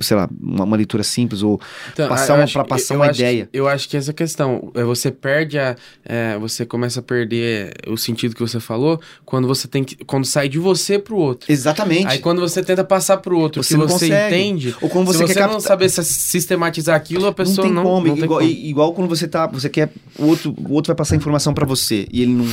sei 0.00 0.16
lá, 0.16 0.28
uma, 0.40 0.64
uma 0.64 0.76
leitura 0.76 1.02
simples 1.02 1.42
ou 1.42 1.60
Então, 1.92 2.08
passar 2.08 2.34
uma- 2.34 2.44
acho 2.44 2.64
passar 2.64 2.94
eu 2.94 2.98
uma 3.00 3.06
acho 3.06 3.20
ideia. 3.20 3.46
que- 3.52 3.58
eu 3.58 3.68
acho 3.68 3.88
que 3.88 3.96
essa 3.96 4.12
questão, 4.12 4.70
é, 4.74 4.82
você 4.82 5.10
perde 5.10 5.58
a. 5.58 5.76
é, 6.04 6.38
você 6.38 6.64
começa 6.64 7.00
a 7.00 7.02
perder 7.02 7.74
o 7.86 7.96
sentido 7.96 8.34
que 8.34 8.40
você 8.40 8.58
falou 8.60 9.00
quando 9.24 9.46
você 9.46 9.68
tem 9.68 9.84
que. 9.84 9.96
Quando 10.04 10.24
sai 10.24 10.48
de 10.48 10.58
você 10.58 10.98
pro 10.98 11.16
outro. 11.16 11.50
Exatamente. 11.52 12.06
Aí 12.06 12.18
quando 12.18 12.40
você 12.40 12.62
tenta 12.62 12.82
passar 12.84 13.18
pro 13.18 13.38
outro 13.38 13.62
Você 13.62 13.74
que 13.74 13.80
não 13.80 13.86
você 13.88 14.06
consegue. 14.08 14.36
entende, 14.36 14.74
ou 14.80 14.88
quando 14.88 15.12
se 15.12 15.18
você 15.18 15.26
você 15.26 15.34
quer 15.34 15.40
não 15.42 15.48
captar... 15.54 15.62
saber 15.68 15.88
se- 15.88 16.04
sistematizar 16.04 16.96
aquilo, 16.96 17.26
a 17.26 17.32
pessoa 17.32 17.66
não 17.68 17.74
não, 17.74 17.82
tem 17.82 17.92
como. 17.92 18.06
não 18.08 18.14
tem 18.14 18.24
igual, 18.24 18.40
como. 18.40 18.50
igual 18.50 18.92
quando 18.94 19.08
você 19.08 19.28
tá, 19.28 19.46
você 19.46 19.68
quer 19.68 19.90
o 20.18 20.24
outro, 20.26 20.54
o 20.56 20.72
outro 20.72 20.88
vai 20.88 20.96
passar 20.96 21.16
informação 21.16 21.52
pra 21.52 21.66
você 21.66 22.06
e 22.12 22.22
ele 22.22 22.32
não, 22.32 22.46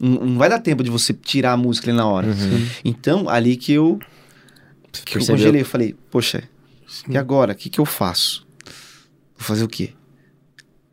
não 0.00 0.24
não 0.26 0.38
vai 0.38 0.48
dar 0.48 0.58
tempo 0.58 0.82
de 0.82 0.90
você 0.90 1.12
tirar 1.12 1.52
a 1.52 1.56
música 1.56 1.88
ali 1.90 1.96
na 1.96 2.06
hora. 2.06 2.26
Uhum. 2.28 2.66
Então, 2.84 3.28
ali 3.28 3.56
que 3.56 3.72
eu 3.72 3.98
que 5.02 5.12
eu 5.12 5.20
Percebeu? 5.20 5.36
congelei, 5.36 5.60
eu 5.62 5.66
falei, 5.66 5.94
poxa, 6.10 6.44
Sim. 6.86 7.12
e 7.12 7.16
agora? 7.16 7.52
O 7.52 7.56
que 7.56 7.68
que 7.68 7.80
eu 7.80 7.86
faço? 7.86 8.46
Vou 9.36 9.46
fazer 9.46 9.64
o 9.64 9.68
quê? 9.68 9.90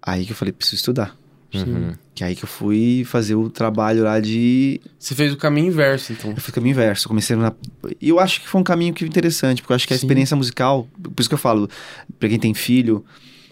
Aí 0.01 0.25
que 0.25 0.31
eu 0.31 0.35
falei, 0.35 0.51
preciso 0.51 0.77
estudar. 0.77 1.15
Uhum. 1.53 1.93
Que 2.15 2.23
aí 2.23 2.33
que 2.33 2.45
eu 2.45 2.47
fui 2.47 3.03
fazer 3.05 3.35
o 3.35 3.49
trabalho 3.49 4.03
lá 4.03 4.19
de. 4.21 4.79
Você 4.97 5.13
fez 5.13 5.33
o 5.33 5.37
caminho 5.37 5.67
inverso, 5.67 6.13
então. 6.13 6.31
Eu 6.31 6.37
fui 6.37 6.53
caminho 6.53 6.71
inverso. 6.71 7.09
Comecei 7.09 7.35
na. 7.35 7.53
E 7.99 8.07
eu 8.07 8.19
acho 8.19 8.39
que 8.39 8.47
foi 8.47 8.61
um 8.61 8.63
caminho 8.63 8.93
que 8.93 9.03
interessante, 9.03 9.61
porque 9.61 9.73
eu 9.73 9.75
acho 9.75 9.85
que 9.85 9.93
a 9.93 9.97
Sim. 9.97 10.05
experiência 10.05 10.35
musical, 10.35 10.87
por 11.03 11.19
isso 11.19 11.29
que 11.29 11.35
eu 11.35 11.39
falo, 11.39 11.69
pra 12.17 12.29
quem 12.29 12.39
tem 12.39 12.53
filho, 12.53 13.05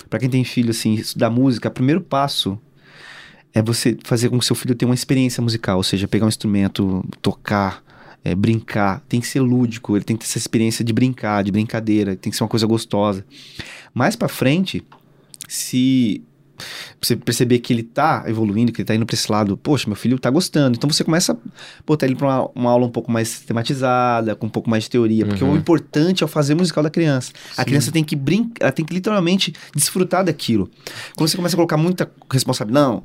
Pra 0.10 0.20
quem 0.20 0.30
tem 0.30 0.44
filho, 0.44 0.72
assim, 0.72 0.96
estudar 0.96 1.30
música, 1.30 1.70
o 1.70 1.72
primeiro 1.72 2.02
passo 2.02 2.60
é 3.54 3.62
você 3.62 3.96
fazer 4.04 4.30
com 4.30 4.40
que 4.40 4.46
seu 4.46 4.56
filho 4.56 4.74
tenha 4.74 4.90
uma 4.90 4.96
experiência 4.96 5.42
musical, 5.42 5.78
ou 5.78 5.84
seja, 5.84 6.08
pegar 6.08 6.26
um 6.26 6.30
instrumento, 6.30 7.06
tocar, 7.22 7.84
é, 8.24 8.36
brincar. 8.36 9.02
Tem 9.08 9.20
que 9.20 9.28
ser 9.28 9.40
lúdico, 9.40 9.96
ele 9.96 10.04
tem 10.04 10.16
que 10.16 10.24
ter 10.24 10.30
essa 10.30 10.38
experiência 10.38 10.84
de 10.84 10.94
brincar, 10.94 11.44
de 11.44 11.52
brincadeira, 11.52 12.16
tem 12.16 12.32
que 12.32 12.38
ser 12.38 12.44
uma 12.44 12.50
coisa 12.50 12.68
gostosa. 12.68 13.26
Mais 13.94 14.16
pra 14.16 14.28
frente, 14.28 14.84
se 15.48 16.24
você 17.02 17.16
perceber 17.16 17.60
que 17.60 17.72
ele 17.74 17.84
tá 17.84 18.24
evoluindo, 18.28 18.72
que 18.72 18.82
ele 18.82 18.86
tá 18.88 18.96
indo 18.96 19.06
pra 19.06 19.14
esse 19.16 19.32
lado, 19.32 19.58
poxa, 19.58 19.88
meu 19.88 19.96
filho 19.96 20.18
tá 20.20 20.30
gostando. 20.30 20.76
Então 20.78 20.90
você 20.90 21.04
começa 21.04 21.34
a 21.34 21.38
botar 21.86 22.06
ele 22.06 22.16
pra 22.16 22.28
uma, 22.28 22.50
uma 22.56 22.72
aula 22.72 22.86
um 22.86 22.90
pouco 22.92 23.12
mais 23.12 23.28
sistematizada, 23.30 24.36
com 24.36 24.48
um 24.48 24.50
pouco 24.50 24.70
mais 24.70 24.84
de 24.84 24.90
teoria. 24.90 25.26
Porque 25.26 25.44
Uhum. 25.44 25.54
o 25.54 25.58
importante 25.58 26.24
é 26.24 26.26
o 26.26 26.30
fazer 26.30 26.56
musical 26.56 26.84
da 26.84 26.90
criança. 26.90 27.32
A 27.58 27.64
criança 27.66 27.92
tem 27.92 28.04
que 28.04 28.16
brincar, 28.16 28.52
ela 28.66 28.72
tem 28.72 28.86
que 28.86 28.94
literalmente 28.94 29.54
desfrutar 29.76 30.24
daquilo. 30.24 30.70
Quando 31.16 31.30
você 31.30 31.38
começa 31.38 31.56
a 31.56 31.58
colocar 31.58 31.78
muita 31.78 32.10
responsabilidade, 32.32 32.70
não, 32.88 33.04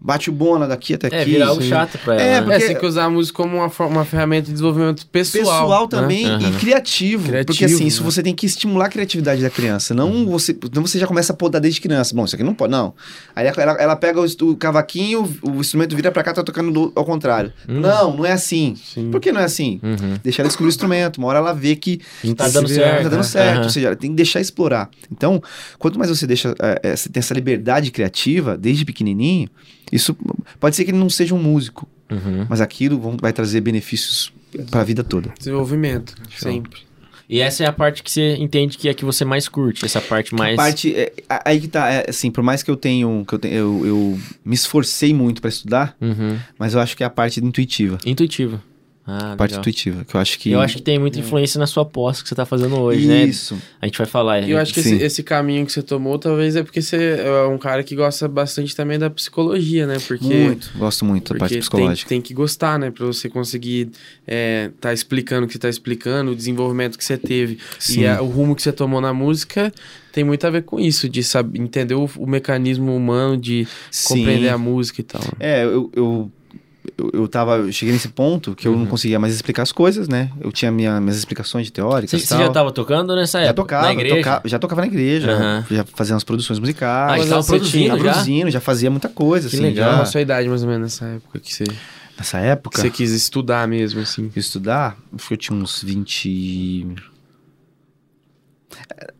bate 0.00 0.30
o 0.30 0.32
bona 0.32 0.66
daqui 0.66 0.94
até 0.94 1.06
aqui. 1.08 1.16
É, 1.16 1.24
virar 1.24 1.48
algo 1.48 1.62
sim. 1.62 1.68
chato 1.68 1.98
pra 1.98 2.14
ela. 2.14 2.22
É, 2.22 2.26
né? 2.26 2.36
É, 2.36 2.40
porque- 2.42 2.60
você 2.60 2.66
tem 2.68 2.76
que 2.78 2.86
usar 2.86 3.04
a 3.04 3.10
música 3.10 3.36
como 3.36 3.56
uma, 3.56 3.70
uma 3.86 4.04
ferramenta 4.04 4.46
de 4.46 4.52
desenvolvimento 4.52 5.06
pessoal. 5.06 5.44
pessoal 5.44 5.82
né? 5.82 5.88
também 5.88 6.26
Aham. 6.26 6.48
e 6.48 6.52
criativo, 6.58 7.28
Criativo, 7.28 7.46
Porque 7.46 7.64
assim, 7.64 7.86
isso 7.86 8.02
né? 8.02 8.10
você 8.10 8.22
tem 8.22 8.34
que 8.34 8.46
estimular 8.46 8.86
a 8.86 8.88
criatividade 8.88 9.42
da 9.42 9.50
criança. 9.50 9.94
Não 9.94 10.26
você, 10.26 10.56
não 10.74 10.84
você 10.86 10.98
já 10.98 11.06
começa 11.06 11.32
a 11.32 11.36
podar 11.36 11.60
desde 11.60 11.80
criança. 11.80 12.14
Bom, 12.14 12.24
isso 12.24 12.34
aqui 12.34 12.44
não 12.44 12.54
pode, 12.54 12.72
não. 12.72 12.91
Aí 13.34 13.46
ela, 13.46 13.72
ela 13.74 13.96
pega 13.96 14.20
o, 14.20 14.24
o 14.50 14.56
cavaquinho, 14.56 15.22
o 15.42 15.60
instrumento 15.60 15.94
vira 15.96 16.10
pra 16.10 16.22
cá, 16.22 16.32
tá 16.32 16.42
tocando 16.42 16.70
do- 16.70 16.92
ao 16.94 17.04
contrário. 17.04 17.52
Hum. 17.68 17.80
Não, 17.80 18.16
não 18.16 18.24
é 18.26 18.32
assim. 18.32 18.74
Sim. 18.76 19.10
Por 19.10 19.20
que 19.20 19.32
não 19.32 19.40
é 19.40 19.44
assim? 19.44 19.80
Uhum. 19.82 20.16
Deixar 20.22 20.42
ela 20.42 20.48
descobrir 20.48 20.68
o 20.68 20.70
instrumento. 20.70 21.18
Uma 21.18 21.28
hora 21.28 21.38
ela 21.38 21.52
vê 21.52 21.76
que 21.76 22.00
Não 22.24 22.34
tá 22.34 22.48
dando 22.48 22.68
certo, 22.68 23.02
Tá 23.04 23.08
dando 23.08 23.16
né? 23.18 23.22
certo. 23.22 23.54
Aham. 23.56 23.64
Ou 23.64 23.70
seja, 23.70 23.86
ela 23.88 23.96
tem 23.96 24.10
que 24.10 24.16
deixar 24.16 24.40
explorar. 24.40 24.90
Então, 25.10 25.42
quanto 25.78 25.98
mais 25.98 26.10
você 26.10 26.26
deixa, 26.26 26.54
é, 26.60 26.80
é, 26.90 26.96
você 26.96 27.08
tem 27.08 27.20
essa 27.20 27.34
liberdade 27.34 27.90
criativa 27.90 28.56
desde 28.56 28.84
pequenininho, 28.84 29.48
isso 29.90 30.16
pode 30.60 30.74
ser 30.76 30.84
que 30.84 30.90
ele 30.90 30.98
não 30.98 31.10
seja 31.10 31.34
um 31.34 31.38
músico, 31.42 31.88
Uhum. 32.10 32.46
mas 32.48 32.60
aquilo 32.60 32.98
vão- 32.98 33.16
vai 33.20 33.32
trazer 33.32 33.60
benefícios 33.60 34.32
pra 34.70 34.84
vida 34.84 35.02
toda. 35.02 35.32
Desenvolvimento, 35.38 36.14
sempre. 36.38 36.80
E 37.32 37.40
essa 37.40 37.64
é 37.64 37.66
a 37.66 37.72
parte 37.72 38.02
que 38.02 38.10
você 38.10 38.36
entende 38.36 38.76
que 38.76 38.88
é 38.88 38.94
que 38.94 39.04
você 39.04 39.24
mais 39.24 39.48
curte, 39.48 39.84
essa 39.84 40.00
parte 40.00 40.34
mais. 40.34 40.52
A 40.58 40.62
parte 40.62 40.94
é, 40.94 41.12
a- 41.28 41.42
aí 41.46 41.60
que 41.60 41.68
tá, 41.68 41.90
é, 41.90 42.04
assim, 42.08 42.30
por 42.30 42.42
mais 42.44 42.62
que 42.62 42.70
eu 42.70 42.76
tenho, 42.76 43.24
que 43.26 43.34
eu, 43.34 43.38
tenho, 43.38 43.54
eu, 43.54 43.86
eu 43.86 44.20
me 44.44 44.54
esforcei 44.54 45.14
muito 45.14 45.40
pra 45.40 45.48
estudar, 45.48 45.96
Uhum. 46.00 46.38
mas 46.58 46.74
eu 46.74 46.80
acho 46.80 46.96
que 46.96 47.02
é 47.02 47.06
a 47.06 47.10
parte 47.10 47.40
intuitiva, 47.40 47.98
Intuitivo. 48.04 48.60
Ah, 49.04 49.34
parte 49.36 49.50
legal. 49.50 49.60
intuitiva, 49.62 50.04
que 50.04 50.14
eu 50.14 50.20
acho 50.20 50.38
que 50.38 50.50
Eu 50.52 50.60
acho 50.60 50.76
que 50.76 50.82
tem 50.82 50.96
muita 50.96 51.18
influência 51.18 51.58
na 51.58 51.66
sua 51.66 51.84
pós 51.84 52.22
que 52.22 52.28
você 52.28 52.36
tá 52.36 52.46
fazendo 52.46 52.78
hoje, 52.78 53.08
né? 53.08 53.24
isso. 53.24 53.60
A 53.80 53.86
gente 53.86 53.98
vai 53.98 54.06
falar. 54.06 54.42
E 54.42 54.52
eu 54.52 54.58
acho 54.58 54.72
que 54.72 54.78
esse, 54.78 54.94
esse 54.94 55.22
caminho 55.24 55.66
que 55.66 55.72
você 55.72 55.82
tomou, 55.82 56.18
talvez 56.20 56.54
é 56.54 56.62
porque 56.62 56.80
você 56.80 57.16
é 57.18 57.46
um 57.48 57.58
cara 57.58 57.82
que 57.82 57.96
gosta 57.96 58.28
bastante 58.28 58.76
também 58.76 59.00
da 59.00 59.10
psicologia, 59.10 59.88
né? 59.88 59.96
Porque, 60.06 60.24
muito, 60.24 60.70
gosto 60.76 61.04
muito 61.04 61.24
da 61.24 61.28
porque 61.30 61.38
parte 61.40 61.50
tem, 61.54 61.60
psicológica. 61.60 62.08
tem 62.08 62.20
que 62.20 62.32
gostar, 62.32 62.78
né? 62.78 62.92
Pra 62.92 63.04
você 63.04 63.28
conseguir 63.28 63.90
é, 64.24 64.70
tá 64.80 64.92
explicando 64.92 65.44
o 65.44 65.48
que 65.48 65.54
você 65.54 65.58
tá 65.58 65.68
explicando, 65.68 66.30
o 66.30 66.36
desenvolvimento 66.36 66.96
que 66.96 67.04
você 67.04 67.18
teve 67.18 67.58
Sim. 67.80 68.02
e 68.02 68.06
a- 68.06 68.22
o 68.22 68.26
rumo 68.28 68.54
que 68.54 68.62
você 68.62 68.70
tomou 68.70 69.00
na 69.00 69.12
música 69.12 69.72
tem 70.12 70.22
muito 70.22 70.46
a 70.46 70.50
ver 70.50 70.62
com 70.62 70.78
isso, 70.78 71.08
de 71.08 71.24
saber, 71.24 71.58
entender 71.60 71.94
o, 71.94 72.08
o 72.18 72.26
mecanismo 72.26 72.94
humano, 72.94 73.36
de 73.36 73.66
Sim. 73.90 74.18
compreender 74.18 74.50
a 74.50 74.58
música 74.58 75.00
e 75.00 75.04
tal. 75.04 75.22
É, 75.40 75.64
eu, 75.64 75.90
eu, 75.96 76.30
eu, 76.98 77.10
eu 77.12 77.28
tava, 77.28 77.56
eu 77.58 77.72
cheguei 77.72 77.92
nesse 77.92 78.08
ponto 78.08 78.54
que 78.54 78.66
eu 78.68 78.72
Uhum. 78.72 78.80
não 78.80 78.86
conseguia 78.86 79.18
mais 79.18 79.34
explicar 79.34 79.62
as 79.62 79.72
coisas, 79.72 80.08
né? 80.08 80.30
Eu 80.40 80.50
tinha 80.52 80.70
minha, 80.70 81.00
minhas 81.00 81.16
explicações 81.16 81.66
Você, 81.66 81.72
teóricas 81.72 82.20
você 82.22 82.28
tal. 82.28 82.38
já 82.38 82.50
tava 82.50 82.72
tocando 82.72 83.14
nessa 83.14 83.38
já 83.40 83.46
época? 83.46 83.62
tocava, 83.62 83.86
na 83.86 83.92
igreja? 83.92 84.16
toca- 84.16 84.48
já 84.48 84.58
tocava 84.58 84.80
na 84.82 84.86
igreja, 84.86 85.32
Aham. 85.32 85.66
já 85.70 85.84
fazia 85.84 86.14
umas 86.14 86.24
produções 86.24 86.58
Ah, 86.58 86.60
musicais, 86.60 87.22
você 87.24 87.28
tava 87.30 87.42
você 87.42 87.60
tinha- 87.60 87.88
produzindo 87.90 88.04
já? 88.04 88.12
produzindo, 88.12 88.50
já 88.50 88.60
fazia 88.60 88.90
muita 88.90 89.08
coisa, 89.08 89.48
Que 89.48 89.56
assim, 89.56 89.64
legal. 89.64 89.96
já- 89.96 90.02
a 90.02 90.06
sua 90.06 90.20
idade, 90.20 90.48
mais 90.48 90.62
ou 90.62 90.68
menos, 90.68 90.82
nessa 91.00 91.06
época 91.14 91.38
que 91.40 91.54
você, 91.54 91.64
nessa 92.18 92.38
que 92.40 92.46
época. 92.46 92.80
você 92.80 92.90
quis 92.90 93.10
estudar 93.12 93.66
mesmo, 93.68 94.00
assim? 94.00 94.30
estudar, 94.36 94.96
acho 95.14 95.28
que 95.28 95.34
eu 95.34 95.38
tinha 95.38 95.56
uns 95.58 95.82
20. 95.82 96.86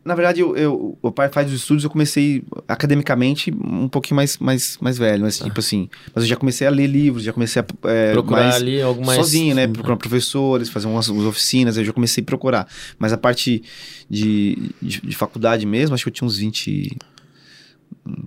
Na 0.03 0.15
verdade, 0.15 0.41
eu, 0.41 0.55
eu, 0.55 0.97
o 1.01 1.11
pai 1.11 1.29
faz 1.29 1.47
os 1.47 1.61
estudos, 1.61 1.83
eu 1.83 1.89
comecei 1.89 2.43
academicamente 2.67 3.51
um 3.51 3.87
pouquinho 3.87 4.15
mais, 4.15 4.37
mais, 4.37 4.77
mais 4.81 4.97
velho, 4.97 5.23
mas 5.23 5.37
tipo 5.39 5.59
assim. 5.59 5.89
Mas 6.13 6.23
eu 6.23 6.29
já 6.29 6.35
comecei 6.35 6.67
a 6.67 6.69
ler 6.69 6.87
livros, 6.87 7.23
já 7.23 7.33
comecei 7.33 7.61
a. 7.61 7.65
é, 7.89 8.11
Procurar 8.11 8.43
mais 8.43 8.55
ali 8.55 8.81
algo 8.81 9.05
mais. 9.05 9.17
sozinho, 9.19 9.55
né? 9.55 9.67
Procurar 9.67 9.97
professores, 9.97 10.69
fazer 10.69 10.87
umas, 10.87 11.07
umas 11.09 11.25
oficinas, 11.25 11.77
eu 11.77 11.85
já 11.85 11.93
comecei 11.93 12.21
a 12.21 12.25
procurar. 12.25 12.67
Mas 12.97 13.13
a 13.13 13.17
parte 13.17 13.63
de, 14.09 14.71
de, 14.81 15.01
de 15.01 15.15
faculdade 15.15 15.65
mesmo, 15.65 15.93
acho 15.93 16.03
que 16.03 16.09
eu 16.09 16.13
tinha 16.13 16.27
uns 16.27 16.37
20. 16.37 16.97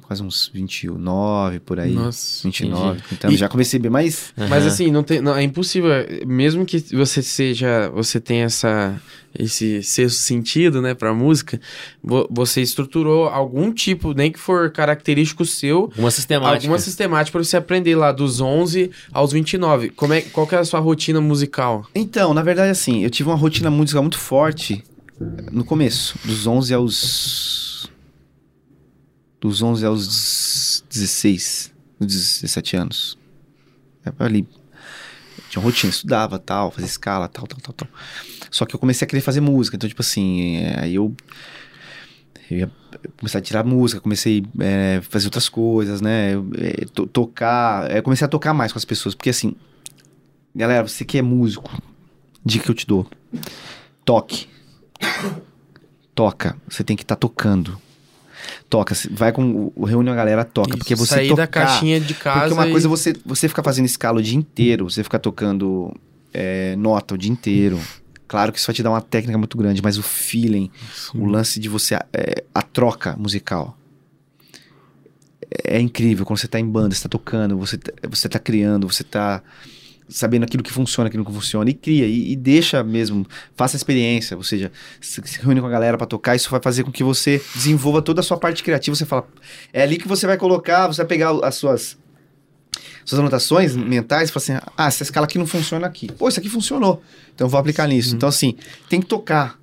Quase 0.03 0.23
uns 0.23 0.51
29 0.55 1.61
por 1.61 1.81
aí. 1.81 1.93
Nossa. 1.93 2.43
29, 2.45 3.01
então 3.13 3.31
já 3.33 3.49
comecei 3.49 3.79
bem 3.81 3.91
mais. 3.91 4.33
Mas 4.49 4.65
assim, 4.67 4.91
não 4.91 5.03
tem, 5.03 5.21
não, 5.21 5.35
é 5.35 5.43
impossível, 5.43 5.91
mesmo 6.27 6.65
que 6.65 6.79
você 6.95 7.23
seja, 7.23 7.91
você 7.91 8.21
tenha 8.21 8.45
essa 8.45 9.01
esse 9.39 9.83
sexto 9.83 10.17
sentido, 10.17 10.81
né, 10.81 10.95
pra 10.95 11.13
música, 11.13 11.61
vo- 12.03 12.27
você 12.31 12.63
estruturou 12.63 13.29
algum 13.29 13.71
tipo, 13.71 14.15
nem 14.15 14.33
que 14.33 14.39
for 14.39 14.71
característico 14.71 15.45
seu, 15.45 15.93
Uma 15.99 16.11
sistemática. 16.11 16.57
alguma 16.57 16.79
sistemática 16.79 17.33
pra 17.39 17.45
você 17.45 17.59
aprender 17.59 17.95
lá 17.97 18.13
dos 18.13 18.41
11 18.41 18.91
aos 19.13 19.33
29. 19.33 19.91
Como 19.91 20.15
é, 20.15 20.23
qual 20.23 20.47
que 20.47 20.55
é 20.55 20.59
a 20.59 20.65
sua 20.65 20.81
rotina 20.81 21.21
musical? 21.21 21.85
Então, 21.95 22.33
na 22.33 22.43
verdade, 22.43 22.71
assim, 22.71 23.05
eu 23.05 23.11
tive 23.11 23.29
uma 23.29 23.37
rotina 23.37 23.71
musical 23.71 24.03
muito 24.03 24.19
forte 24.19 24.83
no 25.53 25.65
começo, 25.65 26.15
dos 26.25 26.47
11 26.47 26.73
aos. 26.73 27.66
Dos 29.47 29.63
11 29.63 29.87
aos 29.87 30.83
16, 30.91 31.73
17 32.01 32.77
anos. 32.77 33.17
É 34.05 34.11
ali. 34.19 34.45
Tinha 35.49 35.63
rotina, 35.63 35.91
estudava, 35.91 36.37
tal, 36.37 36.73
fazia 36.73 36.89
escala, 36.89 37.29
tal, 37.29 37.47
tal, 37.47 37.61
tal, 37.61 37.73
tal. 37.73 37.89
Só 38.51 38.67
que 38.67 38.75
eu 38.75 38.79
comecei 38.81 39.07
a 39.07 39.09
querer 39.09 39.21
fazer 39.21 39.41
música, 39.41 39.77
então, 39.77 39.89
tipo 39.89 40.03
assim, 40.03 40.57
é, 40.57 40.81
aí 40.81 40.97
eu. 40.97 41.15
Eu 42.51 42.59
ia 42.59 42.73
começar 43.19 43.39
a 43.39 43.41
tirar 43.41 43.65
música, 43.65 44.01
comecei 44.01 44.45
a 44.99 45.03
fazer 45.03 45.29
outras 45.29 45.49
coisas, 45.49 46.01
né? 46.01 46.35
Eu, 46.35 46.51
é, 46.59 46.85
to- 46.87 47.07
tocar. 47.07 47.89
é, 47.89 48.03
comecei 48.03 48.25
a 48.25 48.29
tocar 48.29 48.53
mais 48.53 48.73
com 48.73 48.79
as 48.81 48.85
pessoas, 48.85 49.15
porque 49.15 49.31
assim. 49.31 49.55
Galera, 50.57 50.89
você 50.89 51.05
que 51.05 51.19
é 51.19 51.23
músico, 51.23 51.71
dica 52.45 52.65
que 52.65 52.71
eu 52.73 52.75
te 52.75 52.85
dou. 52.87 53.09
Toque. 54.05 54.49
Toca. 56.17 56.57
Você 56.69 56.83
tem 56.83 56.97
que 56.97 57.05
estar 57.05 57.15
tocando. 57.15 57.81
Toca. 58.69 58.95
Vai 59.11 59.33
com. 59.33 59.73
o- 59.75 59.85
Reúne 59.85 60.11
a 60.11 60.15
galera, 60.15 60.45
toca. 60.45 60.71
Isso, 60.71 60.79
porque 60.79 60.95
você 60.95 61.15
sair 61.15 61.29
tocar, 61.29 61.43
da 61.43 61.47
caixinha 61.47 62.01
de 62.01 62.15
casa 62.15 62.41
Porque 62.41 62.55
uma 62.55 62.69
e- 62.69 62.71
coisa 62.71 62.87
é 62.87 62.91
você, 62.91 63.15
você 63.25 63.49
ficar 63.49 63.63
fazendo 63.63 63.87
escala 63.87 64.19
o 64.19 64.23
dia 64.23 64.37
inteiro, 64.37 64.89
você 64.91 65.03
ficar 65.03 65.19
tocando 65.19 65.95
é, 66.35 66.75
nota 66.77 67.15
o 67.15 67.19
dia 67.19 67.31
inteiro. 67.31 67.81
Claro 68.29 68.53
que 68.53 68.59
isso 68.59 68.67
vai 68.67 68.75
te 68.75 68.83
dar 68.83 68.91
uma 68.91 69.01
técnica 69.01 69.39
muito 69.39 69.57
grande, 69.57 69.81
mas 69.81 69.97
o 69.99 70.03
feeling, 70.03 70.69
o 71.15 71.25
lance 71.27 71.61
de 71.61 71.69
você. 71.69 71.95
é, 72.13 72.43
a 72.55 72.61
troca 72.63 73.15
musical. 73.17 73.77
É, 75.65 75.77
é 75.77 75.81
incrível 75.81 76.25
quando 76.27 76.39
você 76.39 76.49
tá 76.49 76.59
em 76.59 76.67
banda, 76.69 76.95
você 76.95 77.03
tá 77.03 77.09
tocando, 77.09 77.57
você, 77.57 77.79
tá- 77.79 77.93
você 78.09 78.29
tá 78.29 78.39
criando, 78.39 78.89
você 78.89 79.05
tá 79.05 79.43
sabendo 80.09 80.45
aquilo 80.45 80.63
que 80.63 80.73
funciona, 80.73 81.09
aquilo 81.09 81.25
que 81.25 81.31
não 81.31 81.41
funciona, 81.41 81.69
e 81.69 81.75
cria, 81.75 82.07
e, 82.07 82.33
e 82.33 82.37
deixa 82.37 82.83
mesmo, 82.83 83.27
faça 83.55 83.77
a 83.77 83.79
experiência, 83.79 84.37
ou 84.37 84.43
seja, 84.43 84.71
se, 85.01 85.21
se 85.25 85.41
reúne 85.41 85.61
com 85.61 85.67
a 85.67 85.71
galera 85.71 85.99
pra 85.99 86.07
tocar, 86.07 86.37
isso 86.37 86.51
vai 86.51 86.61
fazer 86.61 86.85
com 86.85 86.93
que 86.93 87.03
você 87.03 87.43
desenvolva 87.55 88.01
toda 88.01 88.21
a 88.21 88.23
sua 88.23 88.37
parte 88.37 88.63
criativa, 88.63 88.95
você 88.95 89.07
fala, 89.07 89.27
é 89.73 89.83
ali 89.83 89.99
que 89.99 90.09
você 90.09 90.27
vai 90.27 90.37
colocar, 90.37 90.87
você 90.87 90.99
vai 90.99 91.07
pegar 91.07 91.31
as 91.43 91.55
suas 91.57 91.99
suas 93.05 93.21
anotações 93.21 93.77
mentais 93.77 94.29
e 94.29 94.33
fala 94.33 94.43
assim, 94.43 94.69
ah, 94.77 94.87
essa 94.89 95.05
escala 95.05 95.27
aqui 95.27 95.39
não 95.39 95.47
funciona 95.47 95.87
aqui. 95.87 96.11
Pô, 96.11 96.29
isso 96.29 96.41
aqui 96.41 96.49
funcionou, 96.49 97.01
então 97.33 97.47
eu 97.47 97.49
vou 97.49 97.59
aplicar 97.59 97.87
nisso. 97.87 98.15
Então 98.15 98.29
assim, 98.29 98.57
tem 98.89 99.01
que 99.01 99.07
tocar. 99.07 99.59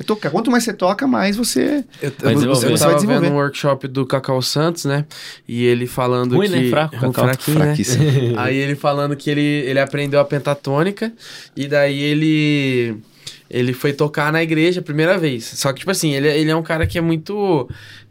É 0.00 0.02
tocar. 0.02 0.30
Quanto 0.30 0.50
mais 0.50 0.64
você 0.64 0.72
toca, 0.72 1.06
mais 1.06 1.36
você... 1.36 1.84
Eu, 2.00 2.10
Vai 2.22 2.34
desenvolver. 2.34 2.40
eu 2.40 2.54
Você 2.54 2.66
vai 2.68 2.78
tava 2.78 2.90
vendo 2.92 3.00
desenvolver. 3.00 3.28
um 3.28 3.34
workshop 3.34 3.86
do 3.86 4.06
Cacau 4.06 4.40
Santos, 4.40 4.86
né? 4.86 5.04
E 5.46 5.64
ele 5.66 5.86
falando 5.86 6.36
Ruim, 6.36 6.48
que... 6.48 6.56
né? 6.56 6.70
Fraco, 6.70 6.96
Ruim, 6.96 7.12
Cacau. 7.12 7.24
fraquinho, 7.26 7.58
né? 7.58 7.64
Fraquíssimo. 7.66 8.04
Aí 8.40 8.56
ele 8.56 8.74
falando 8.74 9.14
que 9.14 9.28
ele, 9.30 9.40
ele 9.42 9.78
aprendeu 9.78 10.18
a 10.18 10.24
pentatônica 10.24 11.12
e 11.54 11.68
daí 11.68 12.00
ele 12.00 12.96
ele 13.50 13.72
foi 13.72 13.92
tocar 13.92 14.32
na 14.32 14.42
igreja 14.42 14.78
a 14.80 14.82
primeira 14.82 15.18
vez. 15.18 15.44
Só 15.44 15.72
que, 15.72 15.80
tipo 15.80 15.90
assim, 15.90 16.14
ele, 16.14 16.28
ele 16.28 16.50
é 16.50 16.54
um 16.54 16.62
cara 16.62 16.86
que 16.86 16.96
é 16.96 17.00
muito, 17.00 17.68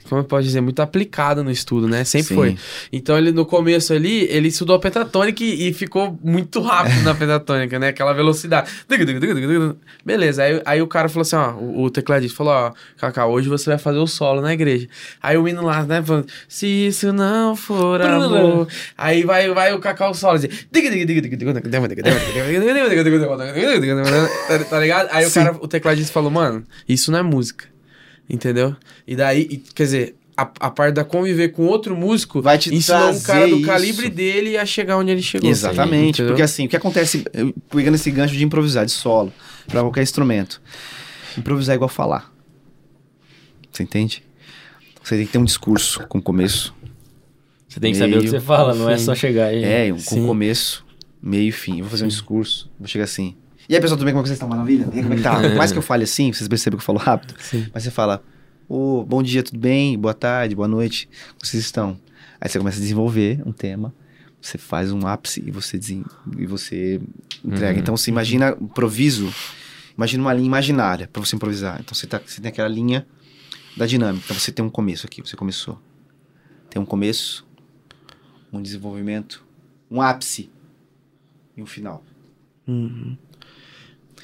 como 0.09 0.21
eu 0.21 0.25
posso 0.25 0.43
dizer, 0.43 0.59
muito 0.59 0.81
aplicado 0.81 1.43
no 1.43 1.51
estudo, 1.51 1.87
né? 1.87 2.03
Sempre 2.03 2.27
Sim. 2.27 2.35
foi. 2.35 2.57
Então 2.91 3.17
ele 3.17 3.31
no 3.31 3.45
começo 3.45 3.93
ali, 3.93 4.23
ele 4.29 4.47
estudou 4.47 4.75
a 4.75 4.79
pentatônica 4.79 5.43
e, 5.43 5.69
e 5.69 5.73
ficou 5.73 6.17
muito 6.23 6.59
rápido 6.61 7.03
na 7.03 7.13
pentatônica, 7.13 7.77
né? 7.77 7.89
Aquela 7.89 8.11
velocidade. 8.13 8.69
Beleza, 10.03 10.43
aí, 10.43 10.61
aí 10.65 10.81
o 10.81 10.87
cara 10.87 11.07
falou 11.07 11.21
assim, 11.21 11.35
ó, 11.35 11.51
o, 11.51 11.83
o 11.83 11.89
tecladista 11.89 12.35
falou, 12.35 12.53
ó, 12.53 12.73
Cacau, 12.97 13.31
hoje 13.31 13.47
você 13.47 13.69
vai 13.69 13.77
fazer 13.77 13.99
o 13.99 14.07
solo 14.07 14.41
na 14.41 14.53
igreja. 14.53 14.87
Aí 15.21 15.37
o 15.37 15.43
menino 15.43 15.63
lá, 15.63 15.83
né, 15.83 16.01
falando, 16.01 16.27
se 16.47 16.65
isso 16.67 17.13
não 17.13 17.55
for 17.55 18.01
amor... 18.01 18.67
Aí 18.97 19.23
vai, 19.23 19.49
vai 19.53 19.73
o 19.73 19.79
Cacau 19.79 20.13
solo, 20.13 20.35
assim... 20.35 20.49
Tá 24.69 24.79
ligado? 24.79 25.09
Aí 25.11 25.25
o 25.25 25.29
Sim. 25.29 25.43
cara, 25.43 25.57
o 25.59 25.67
tecladista 25.67 26.11
falou, 26.11 26.31
mano, 26.31 26.63
isso 26.87 27.11
não 27.11 27.19
é 27.19 27.23
música. 27.23 27.65
Entendeu? 28.29 28.75
E 29.07 29.15
daí, 29.15 29.41
e- 29.49 29.57
quer 29.57 29.83
dizer, 29.83 30.15
a, 30.37 30.43
a 30.59 30.69
parte 30.71 30.93
da 30.93 31.03
conviver 31.03 31.49
com 31.49 31.65
outro 31.65 31.95
músico 31.97 32.41
Vai 32.41 32.57
te 32.57 32.73
ensinou 32.73 33.09
um 33.09 33.19
cara 33.21 33.47
do 33.47 33.59
trazer 33.61 33.65
calibre 33.65 34.05
isso. 34.07 34.15
dele 34.15 34.57
a 34.57 34.65
chegar 34.65 34.97
onde 34.97 35.11
ele 35.11 35.21
chegou. 35.21 35.49
Exatamente, 35.49 36.15
entendeu? 36.17 36.27
porque 36.31 36.41
assim, 36.43 36.65
o 36.65 36.69
que 36.69 36.75
acontece, 36.77 37.25
pegando 37.69 37.95
esse 37.95 38.09
gancho 38.11 38.35
de 38.35 38.43
improvisar, 38.45 38.85
de 38.85 38.91
solo, 38.91 39.33
pra 39.67 39.81
qualquer 39.81 40.03
instrumento. 40.03 40.61
Improvisar 41.37 41.73
é 41.73 41.75
igual 41.77 41.89
falar. 41.89 42.31
Você 43.71 43.83
entende? 43.83 44.23
Você 45.03 45.15
tem 45.17 45.25
que 45.25 45.31
ter 45.31 45.37
um 45.39 45.45
discurso 45.45 46.05
com 46.07 46.21
começo, 46.21 46.73
Você 47.67 47.79
tem 47.79 47.91
que 47.93 47.97
saber 47.97 48.17
o 48.17 48.21
que 48.21 48.29
Meio, 48.29 48.39
você 48.39 48.45
fala, 48.45 48.75
não 48.75 48.89
é 48.89 48.97
só 48.97 49.15
chegar 49.15 49.45
aí. 49.47 49.63
é, 49.63 49.91
um, 49.93 49.95
com 49.95 50.15
Sim. 50.15 50.25
começo, 50.27 50.85
meio 51.21 51.49
e 51.49 51.51
fim. 51.51 51.77
Eu 51.77 51.83
vou 51.85 51.89
fazer 51.91 52.05
um 52.05 52.07
discurso, 52.09 52.69
vou 52.79 52.87
chegar 52.87 53.05
assim. 53.05 53.35
E 53.69 53.75
aí, 53.75 53.81
pessoal, 53.81 53.99
tudo 53.99 54.05
bem? 54.05 54.15
Como 54.15 54.21
é 54.21 54.23
que 54.23 54.29
vocês 54.29 54.37
estão? 54.37 54.49
Maravilha? 54.49 54.89
E 54.91 54.97
aí, 54.97 55.03
como 55.03 55.13
é 55.13 55.17
que 55.17 55.21
tá? 55.21 55.39
Por 55.39 55.55
mais 55.55 55.71
que 55.71 55.77
eu 55.77 55.83
fale 55.83 56.03
assim, 56.03 56.33
vocês 56.33 56.47
percebem 56.47 56.75
que 56.75 56.81
eu 56.81 56.85
falo 56.85 56.97
rápido, 56.97 57.35
Sim. 57.39 57.67
mas 57.71 57.83
você 57.83 57.91
fala, 57.91 58.23
ô, 58.67 59.05
bom 59.05 59.21
dia, 59.21 59.43
tudo 59.43 59.59
bem? 59.59 59.95
Boa 59.95 60.15
tarde, 60.15 60.55
boa 60.55 60.67
noite, 60.67 61.07
como 61.33 61.45
vocês 61.45 61.63
estão? 61.63 61.95
Aí 62.41 62.49
você 62.49 62.57
começa 62.57 62.77
a 62.77 62.81
desenvolver 62.81 63.43
um 63.45 63.51
tema, 63.51 63.93
você 64.41 64.57
faz 64.57 64.91
um 64.91 65.05
ápice 65.05 65.43
e 65.45 65.51
você, 65.51 65.77
desen... 65.77 66.03
e 66.35 66.47
você 66.47 66.99
entrega. 67.45 67.73
Uhum. 67.73 67.79
Então, 67.79 67.95
você 67.95 68.09
imagina 68.09 68.57
improviso, 68.59 69.31
imagina 69.95 70.23
uma 70.23 70.33
linha 70.33 70.47
imaginária 70.47 71.07
para 71.07 71.23
você 71.23 71.35
improvisar. 71.35 71.79
Então, 71.79 71.93
você, 71.93 72.07
tá, 72.07 72.19
você 72.25 72.41
tem 72.41 72.49
aquela 72.49 72.67
linha 72.67 73.05
da 73.77 73.85
dinâmica. 73.85 74.25
Então, 74.25 74.39
você 74.39 74.51
tem 74.51 74.65
um 74.65 74.69
começo 74.71 75.05
aqui, 75.05 75.21
você 75.21 75.35
começou. 75.35 75.79
Tem 76.71 76.81
um 76.81 76.85
começo, 76.85 77.47
um 78.51 78.63
desenvolvimento, 78.63 79.45
um 79.91 80.01
ápice 80.01 80.49
e 81.55 81.61
um 81.61 81.67
final. 81.67 82.03
Uhum. 82.67 83.15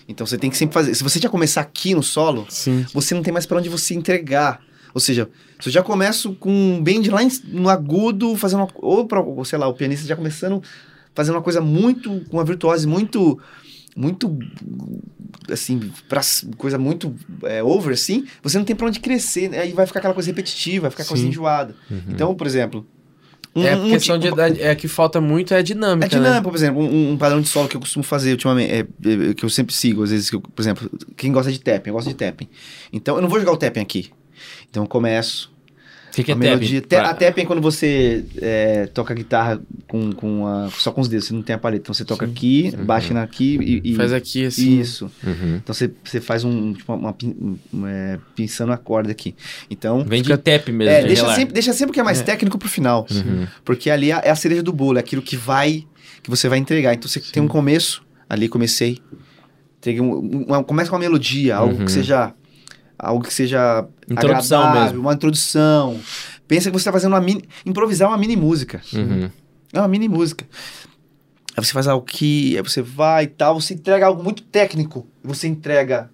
Então, 0.08 0.26
você 0.26 0.38
tem 0.38 0.50
que 0.50 0.58
sempre 0.58 0.74
fazer. 0.74 0.94
Se 0.94 1.04
você 1.04 1.20
já 1.20 1.30
começar 1.30 1.62
aqui 1.62 1.96
no 1.96 2.04
solo, 2.04 2.46
Sim. 2.50 2.86
você 2.94 3.16
não 3.16 3.24
tem 3.24 3.34
mais 3.34 3.46
pra 3.46 3.58
onde 3.58 3.70
você 3.70 3.94
entregar. 3.96 4.62
Ou 4.94 5.02
seja, 5.02 5.30
se 5.60 5.68
eu 5.70 5.74
já 5.74 5.84
começo 5.84 6.34
com 6.36 6.52
um 6.52 6.82
bend 6.82 7.10
lá 7.10 7.22
em- 7.24 7.30
no 7.48 7.68
agudo, 7.70 8.36
fazendo 8.36 8.60
uma, 8.62 8.68
ou, 8.76 9.06
pra, 9.06 9.22
sei 9.44 9.58
lá, 9.60 9.68
o 9.68 9.74
pianista 9.74 10.08
já 10.08 10.16
começando 10.16 10.62
fazendo 11.14 11.36
uma 11.36 11.42
coisa 11.42 11.62
muito, 11.62 12.22
com 12.30 12.36
uma 12.38 12.44
virtuose 12.44 12.86
muito, 12.86 13.40
muito, 13.96 14.38
assim, 15.50 15.80
pra, 16.10 16.20
coisa 16.58 16.78
muito 16.78 17.16
é, 17.44 17.64
over, 17.64 17.94
assim, 17.94 18.26
você 18.44 18.58
não 18.58 18.66
tem 18.66 18.76
pra 18.76 18.88
onde 18.88 19.00
crescer, 19.00 19.50
né? 19.50 19.60
aí 19.60 19.72
vai 19.72 19.88
ficar 19.88 20.00
aquela 20.00 20.14
coisa 20.14 20.30
repetitiva, 20.30 20.84
vai 20.84 20.92
ficar 20.92 21.06
coisa 21.06 21.24
Sim. 21.24 21.30
enjoada. 21.30 21.74
Uhum. 21.90 22.02
Então, 22.10 22.36
por 22.36 22.46
exemplo... 22.46 22.86
um- 23.56 23.66
É 23.66 23.76
um 23.76 23.90
questão 23.90 24.20
tipo- 24.20 24.36
de. 24.36 24.62
É 24.62 24.76
que 24.76 24.88
falta 24.88 25.22
muito 25.22 25.54
é 25.54 25.58
a 25.58 25.62
dinâmica. 25.62 26.06
é 26.06 26.10
dinâmico, 26.10 26.50
por 26.50 26.56
exemplo, 26.58 26.82
um, 26.82 27.12
um 27.14 27.18
padrão 27.18 27.40
de 27.42 27.48
solo 27.48 27.68
que 27.70 27.78
eu 27.78 27.82
costumo 27.82 28.04
fazer 28.04 28.32
ultimamente, 28.32 28.72
é, 28.72 28.80
é, 28.80 29.34
que 29.34 29.46
eu 29.46 29.50
sempre 29.50 29.74
sigo, 29.74 30.04
às 30.04 30.10
vezes, 30.12 30.32
eu- 30.32 30.42
por 30.42 30.62
exemplo, 30.62 30.90
quem 31.16 31.32
gosta 31.32 31.52
de 31.52 31.60
tapping, 31.60 31.90
eu 31.90 31.94
gosto 31.96 32.08
de 32.10 32.16
tapping. 32.16 32.48
Então, 32.92 33.16
eu 33.16 33.22
não 33.22 33.30
vou 33.30 33.40
jogar 33.40 33.54
o 33.54 33.58
tapping 33.58 33.80
aqui. 33.80 34.12
Então, 34.70 34.84
eu 34.84 34.88
começo, 34.88 35.52
O 36.16 36.18
que, 36.18 36.24
que 36.24 36.32
é 36.32 36.34
a 36.34 36.38
melodia. 36.38 36.82
Te- 36.82 36.88
Pra- 36.88 37.10
A 37.10 37.14
tapping 37.14 37.42
é 37.42 37.46
quando 37.46 37.62
você 37.62 38.24
é, 38.42 38.88
toca 38.88 39.14
guitarra 39.14 39.62
com, 39.88 40.12
com 40.14 40.48
a, 40.48 40.70
só 40.72 40.92
com 40.92 41.02
os 41.02 41.08
dedos, 41.10 41.28
você 41.28 41.34
não 41.34 41.42
tem 41.42 41.54
a 41.56 41.60
paleta. 41.60 41.82
Então, 41.84 41.94
você 41.94 42.06
toca 42.06 42.26
Sim. 42.26 42.32
aqui, 42.32 42.74
Uhum. 42.78 42.86
baixa 42.86 43.20
aqui 43.22 43.58
e... 43.84 43.92
e 43.92 43.96
Faz 43.96 44.14
aqui 44.14 44.46
assim. 44.46 44.80
Isso. 44.80 45.12
Uhum. 45.24 45.56
Então, 45.58 45.74
você, 45.76 45.92
você 46.04 46.22
faz 46.22 46.44
um, 46.46 46.74
tipo, 46.74 46.94
uma, 46.94 47.12
pin- 47.12 47.36
um, 47.74 47.86
é, 47.88 48.18
pinçando 48.36 48.72
a 48.72 48.78
corda 48.78 49.12
aqui. 49.12 49.36
Então... 49.70 50.06
Vem 50.06 50.22
de 50.22 50.30
Fica- 50.30 50.38
tap 50.58 50.70
mesmo. 50.70 50.90
É, 50.94 51.02
de 51.02 51.08
deixa 51.08 51.22
relar. 51.24 51.36
sempre, 51.36 51.54
deixa 51.54 51.74
sempre 51.74 51.92
o 51.92 51.94
que 51.94 52.00
é 52.00 52.04
mais 52.04 52.22
É. 52.22 52.24
técnico 52.24 52.58
pro 52.58 52.70
final. 52.70 53.06
Uhum. 53.12 53.46
Porque 53.66 53.90
ali 53.90 54.12
é 54.12 54.30
a 54.30 54.36
cereja 54.36 54.64
do 54.64 54.72
bolo, 54.72 54.98
é 54.98 55.02
aquilo 55.02 55.22
que 55.22 55.36
vai, 55.36 55.86
que 56.24 56.30
você 56.30 56.48
vai 56.48 56.58
entregar. 56.60 56.94
Então 56.94 57.10
você 57.10 57.20
tem 57.20 57.44
um 57.44 57.48
começo, 57.48 58.02
ali 58.30 58.48
comecei, 58.48 59.00
entreguei 59.80 60.02
um, 60.02 60.46
uma- 60.48 60.64
começa 60.64 60.90
com 60.90 60.96
uma 60.96 61.02
melodia, 61.02 61.58
algo 61.58 61.76
Uhum. 61.80 61.86
que 61.86 61.92
seja, 61.92 62.34
algo 62.98 63.24
que 63.24 63.34
seja 63.34 63.88
Introdução 64.10 64.60
agradável, 64.62 64.92
mesmo. 64.92 65.02
uma 65.02 65.14
introdução. 65.14 66.00
Pensa 66.48 66.70
que 66.70 66.74
você 66.74 66.82
está 66.82 66.92
fazendo 66.92 67.14
uma 67.14 67.22
mini, 67.22 67.44
improvisar 67.66 68.08
uma 68.10 68.18
mini 68.18 68.36
música. 68.36 68.82
Uhum. 68.94 69.30
É 69.74 69.80
uma 69.80 69.88
mini 69.88 70.08
música. 70.08 70.46
Aí 71.58 71.64
você 71.64 71.72
faz 71.72 71.88
algo 71.88 72.06
que, 72.06 72.56
aí 72.58 72.62
você 72.64 72.82
vai 72.82 73.24
e 73.24 73.28
tal, 73.28 73.60
você 73.60 73.74
entrega 73.74 74.06
algo 74.08 74.22
muito 74.24 74.44
técnico, 74.44 75.08
você 75.24 75.48
entrega 75.48 76.10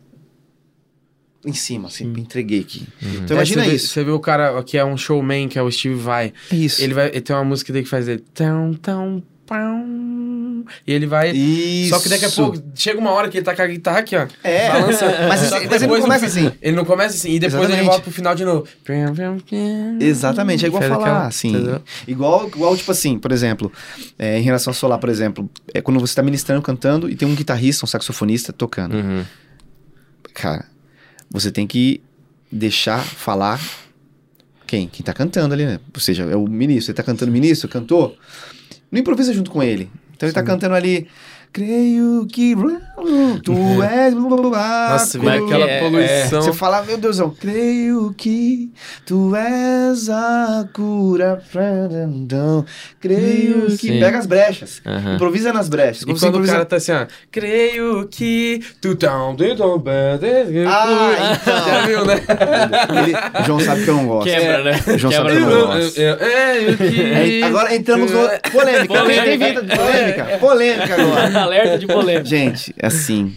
em 1.43 1.53
cima, 1.53 1.87
assim, 1.87 2.13
Sim. 2.13 2.21
entreguei 2.21 2.59
aqui. 2.59 2.87
Uhum. 3.01 3.13
Então 3.23 3.35
É, 3.35 3.39
imagina 3.39 3.63
você 3.63 3.69
vê- 3.71 3.75
isso. 3.75 3.87
Você 3.87 4.03
vê 4.03 4.11
o 4.11 4.19
cara 4.19 4.63
que 4.63 4.77
é 4.77 4.85
um 4.85 4.95
showman, 4.95 5.47
que 5.47 5.57
é 5.57 5.61
o 5.63 5.71
Steve 5.71 5.95
Vai. 5.95 6.31
É 6.51 6.55
isso. 6.55 6.81
Ele 6.83 6.93
vai. 6.93 7.07
Ele 7.07 7.21
tem 7.21 7.35
uma 7.35 7.43
música 7.43 7.73
dele 7.73 7.83
que 7.83 7.89
faz 7.89 8.07
ele. 8.07 8.23
Tão, 8.33 8.73
tão, 8.75 9.23
pão. 9.51 10.63
E 10.87 10.93
ele 10.93 11.05
vai. 11.05 11.31
Isso. 11.31 11.89
Só 11.89 11.99
que 11.99 12.07
daqui 12.07 12.23
a 12.25 12.29
pouco 12.29 12.61
chega 12.73 12.97
uma 12.99 13.11
hora 13.11 13.27
que 13.27 13.37
ele 13.37 13.43
tá 13.43 13.53
com 13.53 13.61
a 13.61 13.67
guitarra 13.67 13.99
aqui, 13.99 14.15
ó. 14.15 14.25
É, 14.43 14.69
Balança. 14.69 15.05
mas, 15.27 15.51
mas 15.69 15.81
ele 15.81 15.87
não 15.91 16.01
começa 16.01 16.25
assim. 16.25 16.51
Ele 16.61 16.75
não 16.75 16.85
começa 16.85 17.15
assim. 17.15 17.31
E 17.31 17.39
depois 17.39 17.55
ele 17.55 17.63
Exatamente. 17.73 17.85
volta 17.87 18.01
pro 18.03 18.11
final 18.11 18.33
de 18.35 18.45
novo. 18.45 18.67
Exatamente, 19.99 20.63
é 20.63 20.67
igual 20.69 20.81
Faz 20.81 20.93
falar, 20.93 21.03
aquela- 21.05 21.27
assim. 21.27 21.49
entendeu? 21.49 21.81
Igual, 22.07 22.47
igual, 22.47 22.77
tipo 22.77 22.91
assim, 22.91 23.19
por 23.19 23.31
exemplo, 23.31 23.71
é, 24.17 24.39
em 24.39 24.43
relação 24.43 24.71
a 24.71 24.73
solar, 24.73 24.97
por 24.99 25.09
exemplo, 25.09 25.49
é 25.73 25.81
quando 25.81 25.99
você 25.99 26.15
tá 26.15 26.23
ministrando, 26.23 26.61
cantando 26.61 27.09
e 27.09 27.15
tem 27.15 27.27
um 27.27 27.35
guitarrista, 27.35 27.85
um 27.85 27.87
saxofonista 27.87 28.53
tocando. 28.53 28.95
Uhum. 28.95 29.25
Cara, 30.33 30.65
você 31.29 31.51
tem 31.51 31.67
que 31.67 32.01
deixar 32.51 32.99
falar 33.03 33.59
quem? 34.65 34.87
Quem 34.87 35.03
tá 35.03 35.13
cantando 35.13 35.53
ali, 35.53 35.65
né? 35.65 35.79
Ou 35.93 35.99
seja, 35.99 36.23
é 36.23 36.35
o 36.35 36.47
ministro. 36.47 36.91
Ele 36.91 36.95
tá 36.97 37.03
cantando 37.03 37.31
ministro, 37.31 37.67
cantor. 37.67 38.15
Não 38.91 38.99
improvisa 38.99 39.33
junto 39.33 39.49
com 39.49 39.63
ele. 39.63 39.89
Então 40.15 40.27
ele 40.27 40.33
tá 40.33 40.43
cantando 40.43 40.75
ali. 40.75 41.07
Creio 41.53 42.25
que 42.31 42.55
tu 43.43 43.83
és. 43.83 44.13
Nossa, 44.13 45.19
vem 45.19 45.39
cura." 45.41 45.45
aquela 45.45 45.65
é, 45.69 45.79
poluição. 45.81 46.41
Você 46.41 46.53
fala, 46.53 46.81
meu 46.83 46.97
Deus, 46.97 47.19
eu 47.19 47.29
creio 47.31 48.13
que 48.17 48.71
tu 49.05 49.35
és 49.35 50.09
a 50.09 50.65
cura. 50.73 51.41
Então, 52.15 52.65
creio 52.99 53.65
que. 53.77 53.77
Sim. 53.87 53.99
Pega 53.99 54.17
as 54.19 54.25
brechas. 54.25 54.81
Aham. 54.85 55.15
Improvisa 55.15 55.51
nas 55.51 55.67
brechas. 55.67 56.03
E 56.03 56.05
Quando 56.05 56.19
quando 56.19 56.23
o 56.23 56.27
improvisa- 56.37 56.53
cara 56.53 56.65
tá 56.65 56.75
assim, 56.77 56.91
ó. 56.93 57.05
Creio 57.29 58.07
que 58.07 58.61
tu 58.79 58.95
tão 58.95 59.35
de. 59.35 59.51
Ah, 60.67 61.37
então. 61.41 61.65
Já 61.67 61.85
viu, 61.85 62.05
né? 62.05 62.13
Ele- 63.03 63.41
o 63.41 63.45
João 63.45 63.59
sabe 63.59 63.83
que 63.83 63.89
eu 63.89 63.95
não 63.95 64.07
gosto. 64.07 64.29
Quebra, 64.29 64.63
né? 64.63 64.79
João 64.97 65.11
Quebra 65.11 65.29
sabe 65.33 65.45
que 65.45 65.51
eu 65.51 65.59
não 65.59 65.67
gosto. 65.67 65.99
É, 65.99 66.69
eu 66.69 66.77
que. 66.77 67.01
É, 67.41 67.43
agora 67.43 67.75
entramos 67.75 68.11
no. 68.11 68.19
Polêmica. 68.51 68.87
Polêmica. 68.87 69.23
Tem 69.23 69.37
vinda 69.37 69.61
de 69.63 69.75
polêmica. 69.75 70.37
Polêmica 70.39 70.93
agora. 71.01 71.40
Alerta 71.41 71.77
de 71.79 71.87
polêmica. 71.87 72.25
Gente, 72.29 72.73
assim. 72.81 73.33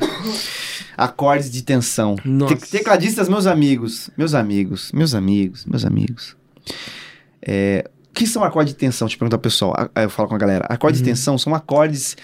Acordes 0.96 1.50
de 1.50 1.62
tensão. 1.62 2.16
Nossa. 2.24 2.54
Te- 2.56 2.70
Tecladistas, 2.70 3.28
meus 3.28 3.46
amigos. 3.46 4.10
Meus 4.16 4.34
amigos. 4.34 4.92
Meus 4.92 5.14
amigos. 5.14 5.64
Meus 5.66 5.84
amigos. 5.84 6.36
É, 7.42 7.84
o 8.10 8.14
que 8.14 8.26
são 8.26 8.44
acordes 8.44 8.72
de 8.74 8.78
tensão? 8.78 9.08
Te 9.08 9.18
perguntar 9.18 9.36
ao 9.36 9.40
pessoal. 9.40 9.74
A- 9.94 10.02
Eu 10.02 10.10
falo 10.10 10.28
com 10.28 10.34
a 10.34 10.38
galera. 10.38 10.64
Acordes 10.68 11.00
de 11.00 11.04
tensão 11.08 11.36
são 11.36 11.54
acordes. 11.54 12.16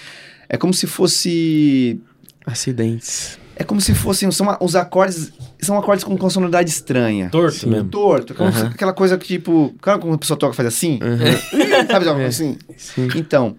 É 0.49 0.57
como 0.57 0.73
se 0.73 0.87
fosse. 0.87 2.01
Acidentes. 2.47 3.39
É 3.57 3.65
como 3.65 3.81
se 3.81 3.93
fossem. 3.95 4.31
São 4.31 4.57
os 4.61 4.75
acordes. 4.77 5.33
São 5.61 5.77
acordes 5.77 6.05
com 6.05 6.17
consonanidade 6.17 6.71
estranha. 6.71 7.29
Torto 7.29 7.69
mesmo. 7.69 7.89
Torto. 7.91 8.35
como 8.35 8.49
Aham. 8.49 8.69
Aquela 8.69 8.93
coisa 8.93 9.19
que, 9.19 9.27
tipo. 9.27 9.75
Claro, 9.81 9.99
quando 10.01 10.15
a 10.15 10.19
pessoa 10.19 10.39
toca 10.39 10.55
faz 10.55 10.67
assim? 10.69 10.99
Sabe 11.91 12.07
É. 12.09 12.27
assim? 12.27 12.57
Sim. 12.77 13.09
Então, 13.17 13.57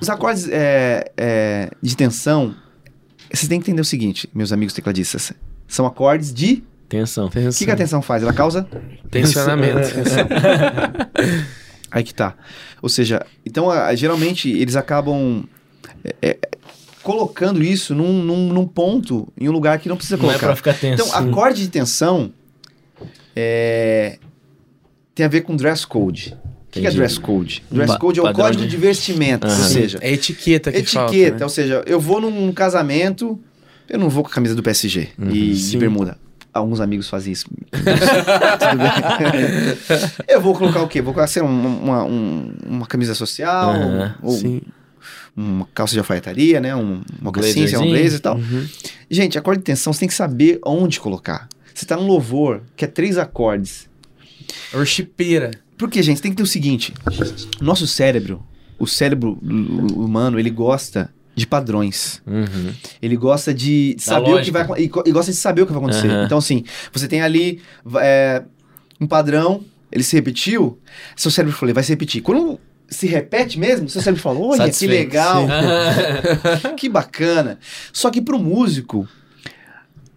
os 0.00 0.08
acordes 0.08 0.48
é, 0.48 1.10
é, 1.16 1.70
de 1.82 1.96
tensão, 1.96 2.54
vocês 3.32 3.48
têm 3.48 3.60
que 3.60 3.70
entender 3.70 3.80
o 3.80 3.84
seguinte, 3.84 4.28
meus 4.34 4.52
amigos 4.52 4.74
tecladistas. 4.74 5.32
São 5.66 5.86
acordes 5.86 6.32
de. 6.32 6.62
Tensão. 6.88 7.26
O 7.26 7.30
que, 7.30 7.64
que 7.64 7.70
a 7.70 7.76
tensão 7.76 8.02
faz? 8.02 8.22
Ela 8.22 8.32
causa. 8.32 8.68
Tensionamento. 9.10 9.88
Aí 11.90 12.02
que 12.04 12.14
tá. 12.14 12.34
Ou 12.82 12.88
seja, 12.88 13.24
então, 13.46 13.70
a- 13.70 13.94
geralmente, 13.94 14.50
eles 14.50 14.76
acabam. 14.76 15.44
é, 16.04 16.14
é, 16.30 16.38
colocando 17.02 17.62
isso 17.62 17.94
num, 17.94 18.22
num, 18.22 18.52
num 18.52 18.66
ponto, 18.66 19.28
em 19.38 19.48
um 19.48 19.52
lugar 19.52 19.78
que 19.78 19.88
não 19.88 19.96
precisa 19.96 20.16
Não 20.16 20.24
é 20.24 20.38
colocar. 20.38 20.46
pra 20.46 20.56
ficar 20.56 20.74
tenso. 20.74 21.02
Então, 21.06 21.14
acorde 21.18 21.62
de 21.62 21.68
tensão 21.68 22.32
é, 23.36 24.18
tem 25.14 25.26
a 25.26 25.28
ver 25.28 25.42
com 25.42 25.54
dress 25.56 25.86
code. 25.86 26.36
O 26.74 26.76
que, 26.76 26.80
que 26.80 26.86
é 26.86 26.90
dress 26.90 27.20
code? 27.20 27.62
Dress 27.70 27.92
Ba- 27.92 27.98
code 27.98 28.18
é 28.18 28.22
o 28.22 28.32
código 28.32 28.62
de- 28.64 28.68
de 28.68 28.76
vestimenta, 28.76 29.46
ou 29.46 29.52
Aham. 29.52 29.62
seja, 29.68 29.98
É 30.00 30.12
etiqueta 30.12 30.72
que 30.72 30.78
etiqueta. 30.78 31.00
falta, 31.04 31.30
né? 31.38 31.44
Ou 31.44 31.48
seja, 31.48 31.82
eu 31.86 32.00
vou 32.00 32.20
num 32.20 32.52
casamento, 32.52 33.38
eu 33.88 33.98
não 33.98 34.08
vou 34.08 34.24
com 34.24 34.30
a 34.30 34.32
camisa 34.32 34.54
do 34.54 34.62
PSG 34.62 35.08
e 35.30 35.50
de 35.52 35.56
Sim. 35.56 35.78
bermuda. 35.78 36.18
Alguns 36.52 36.80
amigos 36.80 37.08
fazem 37.08 37.32
isso. 37.32 37.46
Tudo 37.70 38.78
bem. 38.78 40.10
eu 40.28 40.40
vou 40.40 40.54
colocar 40.54 40.82
o 40.82 40.88
quê? 40.88 41.00
Vou 41.02 41.12
colocar 41.12 41.28
sei 41.28 41.42
uma, 41.42 41.68
uma, 41.68 42.04
um- 42.04 42.52
uma 42.66 42.86
camisa 42.86 43.14
social, 43.14 43.70
Aham, 43.72 44.14
ou 44.22 44.32
Sim. 44.38 44.60
uma 45.36 45.66
calça 45.74 45.92
de 45.92 45.98
alfaiataria, 45.98 46.60
né? 46.60 46.74
Um, 46.74 47.02
uma 47.20 47.32
calcinha, 47.32 47.68
lá, 47.78 47.84
um 47.84 47.90
blazer 47.90 48.14
e 48.14 48.20
tal. 48.20 48.36
Uhum. 48.36 48.66
Gente, 49.10 49.38
acorde 49.38 49.58
de 49.60 49.64
tensão, 49.64 49.92
você 49.92 50.00
tem 50.00 50.08
que 50.08 50.14
saber 50.14 50.58
onde 50.64 50.98
colocar. 51.00 51.48
Você 51.74 51.84
tá 51.86 51.96
num 51.96 52.06
louvor, 52.06 52.62
que 52.76 52.84
é 52.84 52.88
três 52.88 53.18
acordes. 53.18 53.88
Worshipeira. 54.72 55.50
Porque, 55.76 56.02
gente, 56.02 56.20
tem 56.22 56.30
que 56.30 56.36
ter 56.36 56.42
o 56.42 56.46
seguinte: 56.46 56.92
nosso 57.60 57.86
cérebro, 57.86 58.42
o 58.78 58.86
cérebro 58.86 59.38
hu- 59.42 60.04
humano, 60.04 60.38
ele 60.38 60.50
gosta 60.50 61.12
de 61.34 61.46
padrões. 61.46 62.22
Uhum. 62.26 62.72
Ele 63.02 63.16
gosta 63.16 63.52
de 63.52 63.96
saber 63.98 64.34
o 64.34 64.42
que 64.42 64.50
vai 64.52 64.66
e, 64.78 64.88
gosta 64.88 65.32
de 65.32 65.36
saber 65.38 65.62
o 65.62 65.66
que 65.66 65.72
vai 65.72 65.82
acontecer. 65.82 66.08
Aham. 66.08 66.24
Então, 66.26 66.38
assim, 66.38 66.64
você 66.92 67.08
tem 67.08 67.22
ali 67.22 67.60
é, 68.00 68.42
um 69.00 69.06
padrão. 69.06 69.64
ele 69.90 70.04
se 70.04 70.14
repetiu, 70.14 70.78
seu 71.16 71.30
cérebro 71.30 71.56
falou, 71.56 71.68
ele 71.70 71.74
vai 71.74 71.82
se 71.82 71.90
repetir. 71.90 72.22
Quando 72.22 72.60
se 72.88 73.08
repete 73.08 73.58
mesmo, 73.58 73.88
seu 73.88 74.00
cérebro 74.00 74.22
fala, 74.22 74.38
olha, 74.38 74.70
que 74.70 74.86
legal, 74.86 75.44
que 76.76 76.88
bacana. 76.88 77.58
Só 77.92 78.10
que 78.10 78.20
pro 78.20 78.38
músico, 78.38 79.08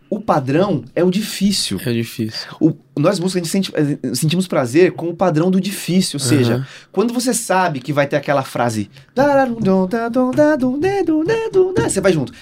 o 0.09 0.19
padrão 0.19 0.83
é 0.95 1.03
o 1.03 1.09
difícil. 1.11 1.79
É 1.85 1.91
difícil. 1.93 2.47
O- 2.61 2.73
nós 2.99 3.19
músicos, 3.19 3.35
a 3.35 3.39
gente 3.43 3.49
sente- 3.51 3.71
eh, 3.75 4.15
sentimos 4.15 4.47
prazer 4.47 4.93
com 4.93 5.09
o 5.09 5.15
padrão 5.15 5.51
do 5.51 5.61
difícil. 5.61 6.17
Ou 6.19 6.25
seja, 6.25 6.55
Aham. 6.55 6.67
quando 6.91 7.13
você 7.13 7.31
sabe 7.33 7.79
que 7.79 7.93
vai 7.93 8.07
ter 8.07 8.15
aquela 8.15 8.41
frase. 8.43 8.89
Você 11.87 12.01
vai 12.01 12.11
junto. 12.13 12.33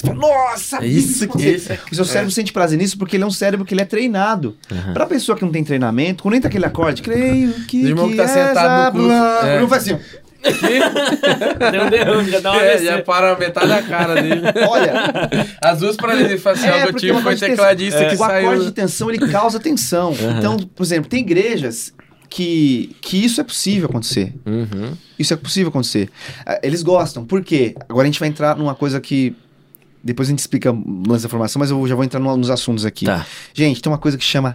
Você 0.00 0.06
fala, 0.06 0.14
nossa, 0.14 0.78
É 0.82 0.86
isso 0.86 1.28
que- 1.28 1.58
você- 1.58 1.72
é- 1.74 1.78
O 1.90 1.94
seu 1.94 2.04
cérebro 2.04 2.30
sente 2.32 2.52
prazer 2.52 2.78
nisso 2.78 2.96
porque 2.98 3.16
ele 3.16 3.24
é 3.24 3.26
um 3.26 3.30
cérebro 3.30 3.64
que 3.66 3.74
ele 3.74 3.82
é 3.82 3.84
treinado. 3.84 4.56
Aham. 4.70 4.92
Pra 4.94 5.06
pessoa 5.06 5.36
que 5.36 5.44
não 5.44 5.52
tem 5.52 5.62
treinamento, 5.64 6.22
quando 6.22 6.34
entra 6.36 6.48
aquele 6.48 6.64
acorde, 6.64 7.02
creio 7.02 7.52
que. 7.66 7.84
O 7.84 7.88
irmão 7.88 8.08
que 8.08 8.16
tá 8.16 8.22
és 8.22 8.30
sentado 8.30 8.98
no 8.98 9.04
curso, 9.04 9.18
blá", 9.18 9.48
é. 9.48 9.60
Não 9.60 9.68
faz 9.68 9.82
assim. 9.82 9.98
Deu 11.72 11.82
um 11.86 11.90
derrame, 11.90 12.30
já 12.30 12.40
dá 12.40 12.52
uma 12.52 12.62
É, 12.62 12.78
já 12.78 13.02
para 13.02 13.36
metade 13.38 13.68
da 13.68 13.82
cara 13.82 14.14
dele. 14.20 14.42
Olha, 14.68 14.92
As 15.60 15.78
duas 15.80 15.96
falar 15.96 16.56
assim, 16.56 16.66
É, 16.66 16.72
ó, 16.72 16.76
meu 16.76 16.86
porque 16.92 17.06
tio 17.06 17.16
o 17.16 17.22
foi 17.22 17.36
tecladista 17.36 17.98
tensão- 18.00 18.08
que 18.10 18.14
o 18.22 18.26
saiu... 18.26 18.48
acorde 18.50 18.64
de 18.66 18.72
tensão 18.72 19.10
ele 19.10 19.28
causa 19.30 19.58
tensão. 19.60 20.14
Então, 20.38 20.56
por 20.58 20.82
exemplo, 20.82 21.08
tem 21.08 21.20
igrejas 21.20 21.92
que, 22.28 22.94
que 23.00 23.24
isso 23.24 23.40
é 23.40 23.44
possível 23.44 23.88
acontecer. 23.88 24.34
Uhum. 24.44 24.92
Isso 25.18 25.32
é 25.32 25.36
possível 25.36 25.68
acontecer. 25.68 26.10
Ah, 26.44 26.58
Eles 26.62 26.82
gostam. 26.82 27.24
Por 27.24 27.42
quê? 27.42 27.74
Agora 27.88 28.04
a 28.04 28.06
gente 28.10 28.18
vai 28.20 28.28
entrar 28.28 28.56
numa 28.56 28.74
coisa 28.74 29.00
que. 29.00 29.34
Depois 30.02 30.28
a 30.28 30.30
gente 30.32 30.40
explica 30.40 30.70
o 30.70 31.02
lance 31.08 31.22
da 31.22 31.30
formação, 31.30 31.58
mas 31.60 31.70
eu 31.70 31.86
já 31.88 31.94
vou 31.94 32.04
entrar 32.04 32.20
no- 32.20 32.36
nos 32.36 32.50
assuntos 32.50 32.84
aqui. 32.84 33.06
Tá. 33.06 33.24
Gente, 33.54 33.80
tem 33.80 33.90
uma 33.90 33.96
coisa 33.98 34.18
que 34.18 34.24
chama 34.24 34.54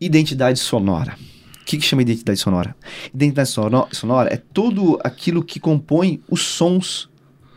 identidade 0.00 0.58
sonora. 0.60 1.14
O 1.62 1.64
que, 1.64 1.78
que 1.78 1.84
chama 1.84 2.02
identidade 2.02 2.38
sonora? 2.38 2.74
Identidade 3.14 3.48
sono- 3.48 3.88
sonora 3.92 4.32
é 4.32 4.36
tudo 4.36 4.98
aquilo 5.02 5.42
que 5.44 5.58
compõe 5.60 6.20
os 6.28 6.42
sons 6.42 7.08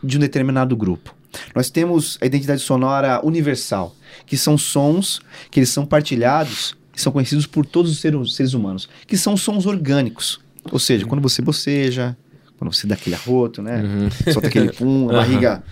de 0.02 0.16
um 0.16 0.20
determinado 0.20 0.76
grupo. 0.76 1.14
Nós 1.54 1.68
temos 1.68 2.16
a 2.22 2.26
identidade 2.26 2.62
sonora 2.62 3.20
universal, 3.24 3.94
que 4.24 4.36
são 4.36 4.56
sons 4.56 5.20
que 5.50 5.58
eles 5.60 5.68
são 5.68 5.84
partilhados 5.84 6.74
e 6.96 7.00
são 7.00 7.12
conhecidos 7.12 7.46
por 7.46 7.66
todos 7.66 7.90
os 7.90 7.98
seres, 8.00 8.34
seres 8.34 8.54
humanos, 8.54 8.88
que 9.06 9.16
são 9.18 9.36
sons 9.36 9.66
orgânicos. 9.66 10.40
Ou 10.72 10.78
seja, 10.78 11.04
quando 11.04 11.20
você 11.20 11.42
boceja, 11.42 12.16
quando 12.58 12.72
você 12.72 12.86
dá 12.86 12.94
aquele 12.94 13.16
arroto, 13.16 13.60
né? 13.60 13.82
Uhum. 13.82 14.32
Solta 14.32 14.48
aquele 14.48 14.72
pum, 14.74 15.10
a 15.10 15.14
barriga 15.14 15.62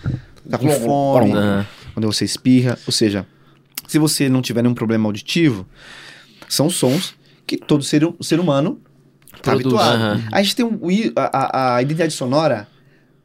tá 0.49 0.57
com 0.57 0.69
fome, 0.69 1.31
Aham. 1.31 1.65
quando 1.93 2.05
você 2.05 2.25
espirra. 2.25 2.77
Ou 2.85 2.93
seja, 2.93 3.25
se 3.87 3.97
você 3.97 4.29
não 4.29 4.41
tiver 4.41 4.61
nenhum 4.61 4.75
problema 4.75 5.07
auditivo, 5.07 5.65
são 6.47 6.69
sons 6.69 7.15
que 7.45 7.57
todo 7.57 7.83
ser, 7.83 8.07
ser 8.21 8.39
humano 8.39 8.79
está 9.35 9.51
habituado. 9.53 10.23
A 10.31 10.41
gente 10.41 10.55
tem 10.55 10.65
um, 10.65 10.79
a, 11.15 11.21
a- 11.37 11.75
a 11.75 11.81
identidade 11.81 12.13
sonora 12.13 12.67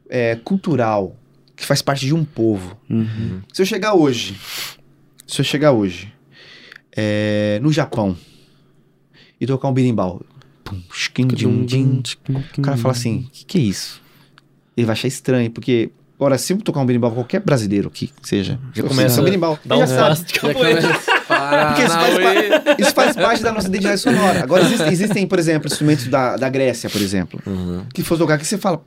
é, 0.09 0.37
cultural, 0.37 1.17
que 1.57 1.65
faz 1.65 1.81
parte 1.83 2.07
de 2.07 2.15
um 2.15 2.25
povo. 2.25 2.77
Uhum. 2.89 3.41
Se 3.53 3.63
eu 3.63 3.67
chegar 3.67 3.95
hoje, 3.95 4.39
se 5.27 5.41
eu 5.41 5.45
chegar 5.45 5.73
hoje 5.73 6.13
é, 6.97 7.59
no 7.63 7.73
Japão 7.73 8.17
e 9.41 9.47
tocar 9.47 9.69
um 9.69 9.73
berimbau, 9.73 10.23
pum, 10.65 10.81
shkin, 10.93 11.27
din, 11.29 11.65
din, 11.65 12.03
o 12.59 12.63
cara 12.63 12.77
fala 12.77 12.93
assim, 12.93 13.27
o 13.29 13.31
que, 13.31 13.45
que 13.45 13.59
é 13.59 13.61
isso? 13.63 14.01
Ele 14.77 14.87
vai 14.87 14.93
achar 14.95 15.09
estranho, 15.09 15.51
porque, 15.51 15.91
ora, 16.19 16.37
se 16.39 16.53
eu 16.53 16.59
tocar 16.59 16.81
um 16.81 16.87
berimbau, 16.87 17.13
qualquer 17.13 17.41
brasileiro 17.41 17.89
aqui, 17.89 18.09
que 18.21 18.29
seja, 18.29 18.59
Já 18.75 18.83
eu 18.83 18.89
começa 18.89 19.21
um 19.21 19.25
berimbau, 19.25 19.59
Dá 19.65 19.77
um 19.77 19.81
já 19.81 19.87
sabe. 19.87 20.21
Já 20.43 21.20
Porque 21.31 21.83
isso 21.83 21.95
faz, 21.95 22.79
isso 22.79 22.95
faz 22.95 23.17
parte 23.17 23.43
da 23.43 23.53
nossa 23.53 23.69
identidade 23.69 24.01
sonora. 24.01 24.43
Agora, 24.43 24.63
existem, 24.65 24.89
existem, 24.89 25.27
por 25.27 25.39
exemplo, 25.39 25.67
instrumentos 25.69 26.07
da, 26.09 26.37
da 26.37 26.49
Grécia, 26.49 26.91
por 26.91 27.01
exemplo, 27.01 27.41
Uhum. 27.47 27.85
que 27.95 28.03
for 28.03 28.19
tocar 28.19 28.35
aqui, 28.35 28.47
você 28.47 28.59
fala, 28.59 28.83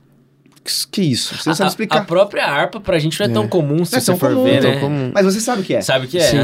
que, 0.64 0.72
que 0.90 1.02
isso? 1.02 1.36
Você 1.36 1.48
não 1.48 1.56
sabe 1.56 1.70
explicar. 1.70 1.98
A, 1.98 2.04
própria 2.04 2.46
harpa 2.46 2.80
pra 2.80 2.98
gente 2.98 3.18
não 3.20 3.26
é, 3.26 3.28
tão 3.28 3.46
comum, 3.48 3.84
se 3.84 3.92
Não 3.92 3.98
é 3.98 4.00
você 4.00 4.16
for 4.16 4.30
comum, 4.32 4.44
ver, 4.44 4.60
tão 4.62 4.70
né? 4.70 4.80
comum. 4.80 5.10
Mas 5.12 5.24
você 5.26 5.40
sabe 5.40 5.60
o 5.62 5.64
que 5.64 5.74
é. 5.74 5.82
Sabe 5.82 6.06
o 6.06 6.08
que 6.08 6.18
é? 6.18 6.20
Sim. 6.22 6.38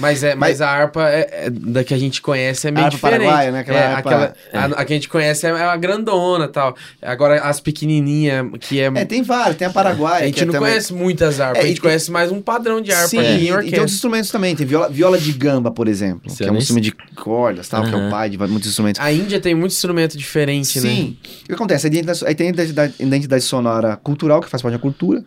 Mas, 0.00 0.24
é, 0.24 0.34
mas 0.34 0.60
a 0.60 0.68
harpa 0.68 1.08
é, 1.08 1.46
é 1.46 1.50
da 1.50 1.84
que 1.84 1.94
a 1.94 1.98
gente 1.98 2.20
conhece 2.20 2.66
é 2.66 2.70
meio 2.70 2.84
harpa 2.86 2.96
diferente. 2.96 3.20
paraguaia, 3.20 3.52
né? 3.52 3.60
Aquela 3.60 3.78
É, 3.78 3.86
harpa- 3.86 4.10
aquela- 4.10 4.34
a, 4.52 4.64
a 4.80 4.84
que 4.84 4.92
a 4.92 4.96
gente 4.96 5.08
conhece 5.08 5.46
é, 5.46 5.50
é 5.50 5.62
a 5.62 5.76
grandona 5.76 6.46
e 6.46 6.48
tal. 6.48 6.76
Agora, 7.00 7.40
as 7.42 7.60
pequenininhas, 7.60 8.46
que 8.60 8.80
é... 8.80 8.86
É, 8.86 9.04
tem 9.04 9.22
vários, 9.22 9.56
tem 9.56 9.66
a 9.66 9.70
Paraguai. 9.70 10.16
a 10.16 10.20
que 10.20 10.26
gente 10.26 10.42
é 10.42 10.44
não 10.46 10.52
também- 10.54 10.68
conhece 10.70 10.92
muitas 10.92 11.38
harpas, 11.40 11.62
É, 11.62 11.64
a 11.64 11.68
gente 11.68 11.78
e- 11.78 11.80
conhece 11.80 12.10
mais 12.10 12.32
um 12.32 12.40
padrão 12.42 12.80
de 12.80 12.90
harpa 12.92 13.08
Sim, 13.08 13.18
ali 13.18 13.28
e, 13.28 13.32
em 13.32 13.36
e 13.36 13.38
tem 13.38 13.50
outros 13.52 13.66
orquestra. 13.68 13.84
instrumentos 13.94 14.30
também. 14.30 14.56
Tem 14.56 14.66
viola, 14.66 14.88
viola 14.88 15.18
de 15.18 15.32
gamba, 15.32 15.70
por 15.70 15.86
exemplo, 15.86 16.22
Isso 16.26 16.38
que 16.38 16.44
é 16.44 16.50
um 16.50 16.56
instrumento 16.56 16.84
de 16.84 16.92
cordas, 17.14 17.68
tal, 17.68 17.84
que 17.84 17.94
é 17.94 17.96
o 17.96 18.10
pai 18.10 18.30
de 18.30 18.38
muitos 18.38 18.68
instrumentos. 18.68 19.00
A 19.00 19.12
Índia 19.12 19.40
tem 19.40 19.54
muito 19.54 19.72
instrumento 19.72 20.18
diferente, 20.18 20.80
né? 20.80 20.88
Sim. 20.88 21.16
O 21.44 21.46
que 21.46 21.52
acontece? 21.54 21.86
A 21.86 21.90
Aí 22.28 22.34
tem 22.34 22.48
a 22.48 22.50
identidade, 22.50 22.94
identidade 22.98 23.44
sonora 23.44 23.96
cultural, 23.96 24.40
que 24.40 24.48
faz 24.48 24.62
parte 24.62 24.74
da 24.74 24.78
cultura. 24.80 25.24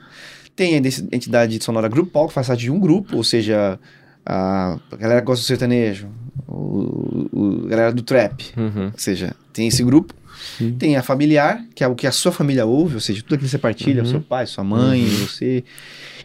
Tem 0.55 0.73
a 0.73 0.77
identidade 0.77 1.63
sonora 1.63 1.87
grupal, 1.87 2.27
que 2.27 2.33
faz 2.33 2.47
parte 2.47 2.61
de 2.61 2.71
um 2.71 2.79
grupo, 2.79 3.15
ou 3.17 3.23
seja, 3.23 3.79
a, 4.27 4.77
galera 4.97 5.21
gosta 5.21 5.43
do 5.43 5.47
sertanejo, 5.47 6.07
o, 6.47 7.27
o- 7.31 7.61
a 7.65 7.69
galera 7.69 7.91
do 7.93 8.01
trap. 8.01 8.45
Uhum. 8.57 8.85
Ou 8.93 8.97
seja, 8.99 9.35
tem 9.53 9.67
esse 9.67 9.83
grupo. 9.83 10.13
Sim. 10.57 10.75
Tem 10.77 10.95
a 10.95 11.03
familiar, 11.03 11.63
que 11.75 11.83
é 11.83 11.87
o 11.87 11.95
que 11.95 12.05
a 12.07 12.11
sua 12.11 12.31
família 12.31 12.65
ouve, 12.65 12.95
ou 12.95 13.01
seja, 13.01 13.21
tudo 13.21 13.33
aquilo 13.35 13.45
que 13.47 13.51
você 13.51 13.57
partilha, 13.57 14.01
Uhum. 14.01 14.07
o 14.07 14.11
seu 14.11 14.21
pai, 14.21 14.45
sua 14.45 14.63
mãe, 14.63 15.03
você. 15.05 15.63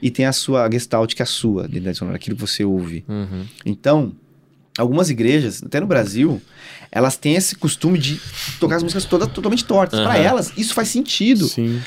E 0.01 0.11
tem 0.11 0.27
a 0.27 0.33
sua 0.33 0.69
gestalt, 0.71 1.15
que 1.15 1.23
é 1.23 1.25
a 1.25 1.27
sua 1.27 1.65
identidade 1.65 1.99
sonora, 1.99 2.17
aquilo 2.17 2.37
que 2.37 2.41
você 2.43 2.65
ouve. 2.65 3.05
Uhum. 3.09 3.45
Então, 3.65 4.13
algumas 4.79 5.09
igrejas, 5.11 5.63
até 5.65 5.81
no 5.81 5.87
Brasil, 5.87 6.41
elas 6.91 7.17
têm 7.17 7.35
esse 7.37 7.55
costume 7.57 7.99
de 7.99 8.21
tocar 8.61 8.77
as 8.77 8.83
músicas 8.83 9.05
todas 9.07 9.29
totalmente 9.29 9.65
tortas. 9.65 9.99
Para 10.01 10.13
Aham. 10.15 10.23
elas, 10.23 10.53
isso 10.59 10.75
faz 10.75 10.89
sentido. 10.89 11.47
Sim. 11.47 11.81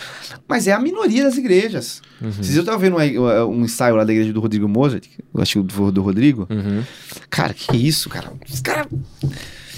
Mas 0.48 0.68
é 0.68 0.72
a 0.74 0.80
minoria 0.80 1.24
das 1.24 1.38
igrejas. 1.38 2.02
Uhum. 2.22 2.32
Vocês 2.32 2.56
eu 2.56 2.64
tava 2.64 2.78
vendo 2.78 2.96
um, 2.98 3.46
um 3.50 3.66
ensaio 3.66 3.96
lá 3.96 4.04
da 4.04 4.12
igreja 4.14 4.32
do 4.32 4.40
Rodrigo 4.40 4.68
Mozart, 4.68 5.06
eu 5.34 5.42
acho 5.42 5.62
que 5.62 5.68
do, 5.76 5.92
do 5.92 6.02
Rodrigo. 6.02 6.48
Uhum. 6.50 6.82
Cara, 7.30 7.54
que 7.54 7.72
é 7.76 7.78
isso, 7.80 8.10
cara? 8.10 8.32
Os 8.50 8.62
caras. 8.62 8.88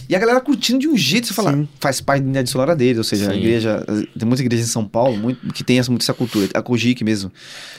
E 0.10 0.16
a 0.16 0.20
galera 0.20 0.40
curtindo 0.40 0.80
de 0.80 0.88
um 0.88 0.96
jeito, 0.96 1.28
você 1.28 1.34
fala, 1.34 1.52
Sim. 1.52 1.68
faz 1.82 2.00
parte 2.00 2.20
da 2.22 2.30
identidade 2.30 2.50
sonora 2.50 2.74
deles, 2.74 2.98
ou 2.98 3.04
seja, 3.04 3.30
a 3.30 3.34
Sim. 3.34 3.40
igreja. 3.40 3.84
Tem 4.18 4.26
muitas 4.26 4.40
igrejas 4.40 4.66
em 4.66 4.72
São 4.72 4.88
Paulo 4.88 5.18
muito, 5.18 5.52
que 5.54 5.66
tem 5.66 5.80
essa, 5.80 5.92
muito 5.92 6.04
essa 6.04 6.14
cultura. 6.14 6.48
A 6.54 6.62
Kojik 6.62 7.04
mesmo. 7.04 7.30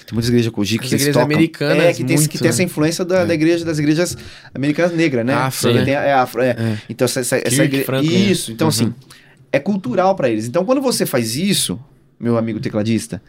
Tem 0.05 0.13
muitas 0.13 0.29
igrejas 0.29 0.53
Kojik 0.53 0.85
As 0.85 0.89
que 0.91 0.95
igrejas 0.97 1.15
tocam. 1.15 1.25
americanas, 1.25 1.85
É, 1.85 1.93
que 1.95 2.05
tem, 2.05 2.17
muito, 2.17 2.29
que 2.29 2.39
tem 2.39 2.49
essa 2.49 2.59
né? 2.59 2.65
influência 2.65 3.03
da, 3.03 3.25
da 3.25 3.33
igreja, 3.33 3.65
das 3.65 3.79
igrejas 3.79 4.15
americanas 4.55 4.95
negras, 4.95 5.25
né? 5.25 5.33
Afro, 5.33 5.73
né? 5.73 5.85
tem 5.87 5.95
a- 5.97 6.03
é 6.03 6.13
afro, 6.13 6.43
é. 6.43 6.51
É. 6.51 6.79
Então, 6.91 7.07
essa, 7.07 7.21
essa, 7.21 7.37
essa 7.43 7.65
igreja. 7.65 7.87
Franklin? 7.87 8.31
Isso. 8.31 8.53
Então, 8.53 8.67
Uhum. 8.67 8.71
assim, 8.71 8.95
é 9.51 9.59
cultural 9.59 10.15
pra 10.15 10.29
eles. 10.29 10.47
Então, 10.47 10.67
quando 10.67 10.83
você 10.83 11.07
faz 11.07 11.35
isso, 11.35 11.81
meu 12.19 12.37
amigo 12.39 12.61
tecladista, 12.61 13.23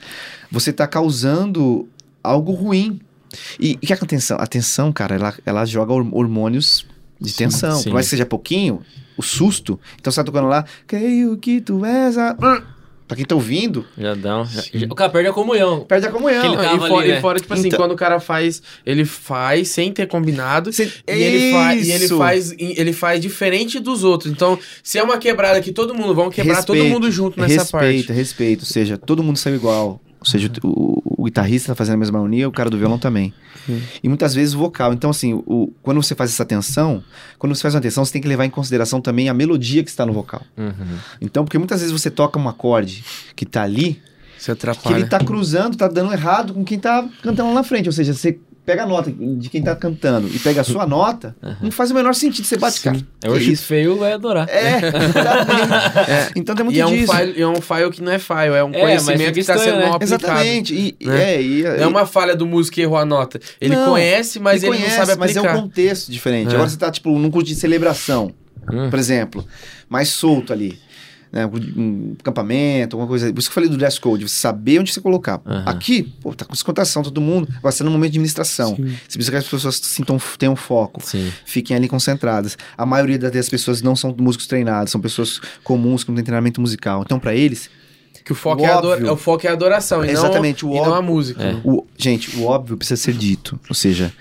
você 0.52 0.72
tá 0.74 0.88
causando 0.88 1.88
algo 2.24 2.52
ruim. 2.54 3.00
E 3.60 3.74
o 3.76 3.80
que 3.80 3.94
é 3.94 3.96
a 3.96 4.00
tensão? 4.00 4.38
A 4.40 4.48
tensão, 4.48 4.92
cara, 4.92 5.16
ela, 5.16 5.34
ela 5.46 5.66
joga 5.66 5.94
hor- 5.94 6.08
hormônios 6.12 6.86
de 7.22 7.34
tensão. 7.34 7.78
sim. 7.78 7.84
Por 7.86 7.94
mais 7.94 8.06
que 8.08 8.12
seja 8.12 8.26
pouquinho, 8.26 8.82
o 9.16 9.22
susto. 9.22 9.80
Então 10.00 10.12
você 10.12 10.20
tá 10.20 10.24
tocando 10.24 10.48
lá, 10.48 10.66
creio 10.88 11.38
que 11.38 11.62
tu 11.62 11.86
és 11.86 12.18
a. 12.18 12.36
Pra 13.10 13.16
quem 13.16 13.26
tá 13.26 13.34
ouvindo, 13.34 13.86
Já 13.98 14.14
dá 14.14 14.42
um... 14.42 14.46
já- 14.46 14.62
já- 14.72 14.86
O 14.88 14.94
cara 14.94 15.10
perde 15.10 15.28
a 15.30 15.34
comunhão. 15.34 15.80
perde 15.82 16.06
a 16.06 16.12
comunhão. 16.12 16.44
Não, 16.44 16.56
tava 16.56 16.76
e, 16.76 16.80
fora, 16.88 16.94
ali, 17.02 17.08
né? 17.12 17.18
e 17.18 17.22
fora, 17.22 17.40
tipo 17.40 17.52
assim, 17.56 17.68
Então- 17.68 17.80
quando 17.80 17.92
o 17.94 17.96
cara 17.96 18.20
faz, 18.20 18.62
ele 18.86 19.04
faz 19.04 19.70
sem 19.70 19.92
ter 19.92 20.08
combinado. 20.08 20.70
E 20.70 20.84
ele, 21.08 21.52
fa 21.52 21.76
e 21.76 21.92
ele 21.92 22.08
faz 22.08 22.54
ele 22.60 22.94
faz 22.94 23.20
diferente 23.20 23.80
dos 23.80 24.04
outros. 24.04 24.32
Então, 24.32 24.60
se 24.84 25.00
é 25.00 25.04
uma 25.04 25.18
quebrada 25.18 25.60
que 25.60 25.72
todo 25.72 25.96
mundo 25.96 26.14
vão 26.14 26.30
quebrar 26.30 26.64
todo 26.64 26.76
Respeito, 26.76 26.94
mundo 26.94 27.12
junto 27.12 27.40
nessa 27.42 27.64
respeito, 27.64 28.06
parte. 28.08 28.14
respeito. 28.14 28.60
Ou 28.60 28.66
seja, 28.68 28.96
todo 28.96 29.24
mundo 29.24 29.38
saiu 29.38 29.56
igual. 29.56 30.00
Ou 30.20 30.26
seja, 30.26 30.52
o, 30.64 31.02
o 31.22 31.24
guitarrista 31.26 31.70
tá 31.70 31.76
fazendo 31.76 31.96
a 31.96 31.98
mesma 31.98 32.18
harmonia, 32.18 32.48
o 32.48 32.52
cara 32.52 32.70
do 32.70 32.78
violão 32.78 33.00
também. 33.00 33.34
Hum. 33.70 33.80
E 34.04 34.10
muitas 34.10 34.36
vezes 34.36 34.54
o 34.54 34.58
vocal. 34.58 34.94
Então, 34.94 35.10
assim, 35.10 35.34
o, 35.34 35.72
quando 35.82 36.02
você 36.02 36.14
faz 36.14 36.32
essa 36.32 36.44
tensão, 36.44 37.04
quando 37.38 37.56
você 37.56 37.62
faz 37.62 37.74
uma 37.74 37.82
tensão, 37.82 38.04
você 38.04 38.12
tem 38.12 38.22
que 38.22 38.28
levar 38.28 38.46
em 38.46 38.50
consideração 38.50 39.00
também 39.00 39.30
a 39.30 39.34
melodia 39.34 39.84
que 39.84 39.90
está 39.90 40.06
no 40.06 40.12
vocal. 40.12 40.42
Uhum. 40.58 40.98
Então, 41.22 41.46
porque 41.46 41.58
muitas 41.58 41.80
vezes 41.80 41.94
você 41.94 42.12
toca 42.12 42.38
um 42.38 42.50
acorde 42.50 43.04
que 43.36 43.46
tá 43.46 43.64
ali, 43.64 44.02
Se 44.38 44.54
que 44.56 44.94
ele 44.94 45.06
tá 45.06 45.20
cruzando, 45.20 45.78
tá 45.78 45.88
dando 45.88 46.12
errado 46.12 46.54
com 46.54 46.64
quem 46.66 46.80
tá 46.80 47.08
cantando 47.22 47.50
lá 47.50 47.56
na 47.56 47.64
frente. 47.64 47.88
Ou 47.88 47.94
seja, 47.94 48.14
você 48.14 48.40
pega 48.70 48.84
a 48.84 48.86
nota 48.86 49.12
de 49.12 49.50
quem 49.50 49.64
tá 49.64 49.76
cantando 49.76 50.28
e 50.28 50.38
pega 50.38 50.62
a 50.62 50.64
sua 50.64 50.86
nota, 50.86 51.36
não 51.60 51.72
faz 51.72 51.90
o 51.90 51.96
menor 51.96 52.14
sentido. 52.14 52.46
Você 52.46 52.56
bate, 52.56 52.80
cara. 52.82 53.00
É 53.24 53.28
o 53.30 53.40
chip 53.40 53.56
feio, 53.56 53.98
vai 53.98 54.14
adorar. 54.14 54.48
É, 54.48 54.78
exatamente. 55.10 56.32
Então 56.36 56.56
tem 56.56 56.64
muito 56.66 56.78
E 56.78 56.80
é 56.80 56.86
um, 56.86 56.90
disso. 56.92 57.12
file, 57.12 57.42
é 57.42 57.48
um 57.48 57.62
file 57.62 57.90
que 57.90 58.02
não 58.04 58.12
é 58.12 58.20
file, 58.20 58.54
é 58.56 58.64
um 58.64 58.72
É, 58.74 58.80
conhecimento 58.82 59.34
que 59.34 59.40
está 59.40 59.58
sendo 59.58 59.78
né? 59.78 59.86
mal 59.88 59.96
aplicado. 59.96 60.24
Exatamente. 60.24 60.74
E, 61.00 61.06
né? 61.06 61.34
é, 61.36 61.42
e, 61.42 61.64
Não 61.64 61.72
é 61.84 61.88
uma 61.88 62.06
falha 62.06 62.36
do 62.36 62.46
músico 62.46 62.76
que 62.76 62.82
errou 62.82 62.98
a 62.98 63.06
nota. 63.06 63.40
Ele 63.60 63.76
Não, 63.76 63.90
conhece, 63.92 64.40
mas 64.40 64.62
ele, 64.62 64.74
conhece, 64.78 64.98
não 64.98 65.06
sabe 65.06 65.20
Mas 65.20 65.36
é 65.36 65.40
aplicar. 65.40 65.58
um 65.58 65.62
contexto 65.64 66.12
diferente. 66.12 66.50
É. 66.52 66.54
Agora 66.54 66.70
você 66.70 66.78
tá, 66.78 66.92
tipo, 66.92 67.10
num 67.18 67.32
curso 67.32 67.48
de 67.48 67.56
celebração, 67.56 68.32
Hum. 68.72 68.90
por 68.90 69.00
exemplo, 69.00 69.44
mais 69.90 70.10
solto 70.10 70.54
ali. 70.54 70.78
Né, 71.32 71.46
um 71.46 72.16
acampamento, 72.20 72.96
alguma 72.96 73.08
coisa. 73.08 73.32
Por 73.32 73.40
isso 73.40 73.50
que 73.50 73.52
eu 73.52 73.56
falei 73.56 73.70
do 73.70 73.78
dress 73.78 74.00
code, 74.00 74.28
você 74.28 74.36
saber 74.36 74.80
onde 74.80 74.92
você 74.92 75.00
colocar. 75.02 75.40
Aham. 75.46 75.64
Aqui, 75.66 76.04
pô, 76.22 76.34
tá 76.34 76.46
com 76.46 76.54
descontração 76.54 77.04
todo 77.04 77.22
mundo, 77.22 77.48
vai 77.62 77.72
ser 77.72 77.84
no 77.84 77.92
momento 77.92 78.12
de 78.12 78.18
administração. 78.18 78.76
Sim. 78.76 78.86
Você 78.88 79.18
precisa 79.18 79.32
que 79.32 79.38
as 79.38 79.48
pessoas 79.48 79.76
sintam, 79.78 80.18
tenham 80.38 80.56
foco, 80.56 81.02
Sim. 81.04 81.32
fiquem 81.46 81.76
ali 81.76 81.88
concentradas. 81.88 82.58
A 82.78 82.86
maioria 82.86 83.18
das 83.20 83.48
pessoas 83.50 83.82
não 83.82 83.96
são 83.96 84.16
músicos 84.18 84.48
treinados, 84.48 84.92
são 84.92 85.00
pessoas 85.02 85.40
comuns 85.64 86.04
que 86.04 86.10
não 86.10 86.16
têm 86.16 86.24
treinamento 86.26 86.60
musical. 86.60 87.02
Então, 87.06 87.20
pra 87.20 87.36
eles, 87.36 87.70
Que 88.26 88.32
o 88.34 88.36
foco, 88.36 88.62
O 88.62 88.66
é, 88.66 88.70
adora- 88.72 88.96
óbvio. 88.98 89.14
o 89.14 89.18
foco 89.18 89.48
é 89.48 89.50
a 89.50 89.54
adoração, 89.54 90.04
e, 90.06 90.10
Exatamente, 90.12 90.64
não, 90.64 90.72
o 90.72 90.76
e 90.76 90.78
não 90.78 90.86
a 90.94 90.98
óbvio. 91.00 91.14
música. 91.14 91.44
É. 91.44 91.58
O- 91.64 91.86
gente, 91.98 92.36
o 92.38 92.44
óbvio 92.46 92.78
precisa 92.78 93.02
ser 93.02 93.14
dito. 93.14 93.60
Ou 93.68 93.74
seja, 93.76 94.14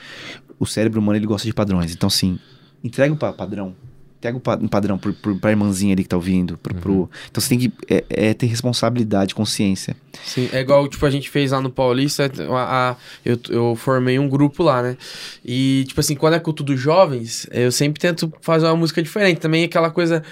o 0.59 0.64
cérebro 0.64 1.00
humano 1.00 1.18
ele 1.18 1.26
gosta 1.26 1.46
de 1.46 1.52
padrões. 1.52 1.92
Então, 1.92 2.06
assim, 2.06 2.38
entrega 2.82 3.12
um 3.12 3.16
pa- 3.16 3.32
padrão. 3.32 3.74
Entrega 4.19 4.37
um, 4.37 4.41
pa- 4.41 4.57
padrão 4.69 4.99
pro, 4.99 5.12
pro, 5.14 5.37
pra 5.37 5.51
irmãzinha 5.51 5.95
ali 5.95 6.03
que 6.03 6.09
tá 6.09 6.16
ouvindo. 6.16 6.59
Pro, 6.59 6.75
pro- 6.75 7.11
Então 7.31 7.41
você 7.41 7.49
tem 7.51 7.59
que 7.59 7.73
é, 7.89 8.05
é 8.09 8.35
ter 8.35 8.47
responsabilidade, 8.47 9.33
consciência. 9.35 9.97
Sim, 10.25 10.49
é 10.53 10.61
igual, 10.61 10.89
tipo, 10.89 11.07
a 11.07 11.11
gente 11.11 11.31
fez 11.31 11.53
lá 11.53 11.61
no 11.61 11.71
Paulista, 11.71 12.31
a, 12.51 12.91
a- 12.91 12.97
eu, 13.25 13.39
eu 13.49 13.77
formei 13.77 14.19
um 14.19 14.29
grupo 14.29 14.62
lá, 14.64 14.83
né? 14.83 14.97
E, 15.45 15.85
tipo 15.87 16.01
assim, 16.01 16.16
quando 16.16 16.35
é 16.35 16.41
culto 16.41 16.64
dos 16.64 16.81
jovens, 16.81 17.47
eu 17.53 17.71
sempre 17.71 18.01
tento 18.01 18.33
fazer 18.41 18.66
uma 18.66 18.77
música 18.77 19.01
diferente. 19.01 19.39
Também 19.39 19.62
aquela 19.64 19.91
coisa 19.91 20.23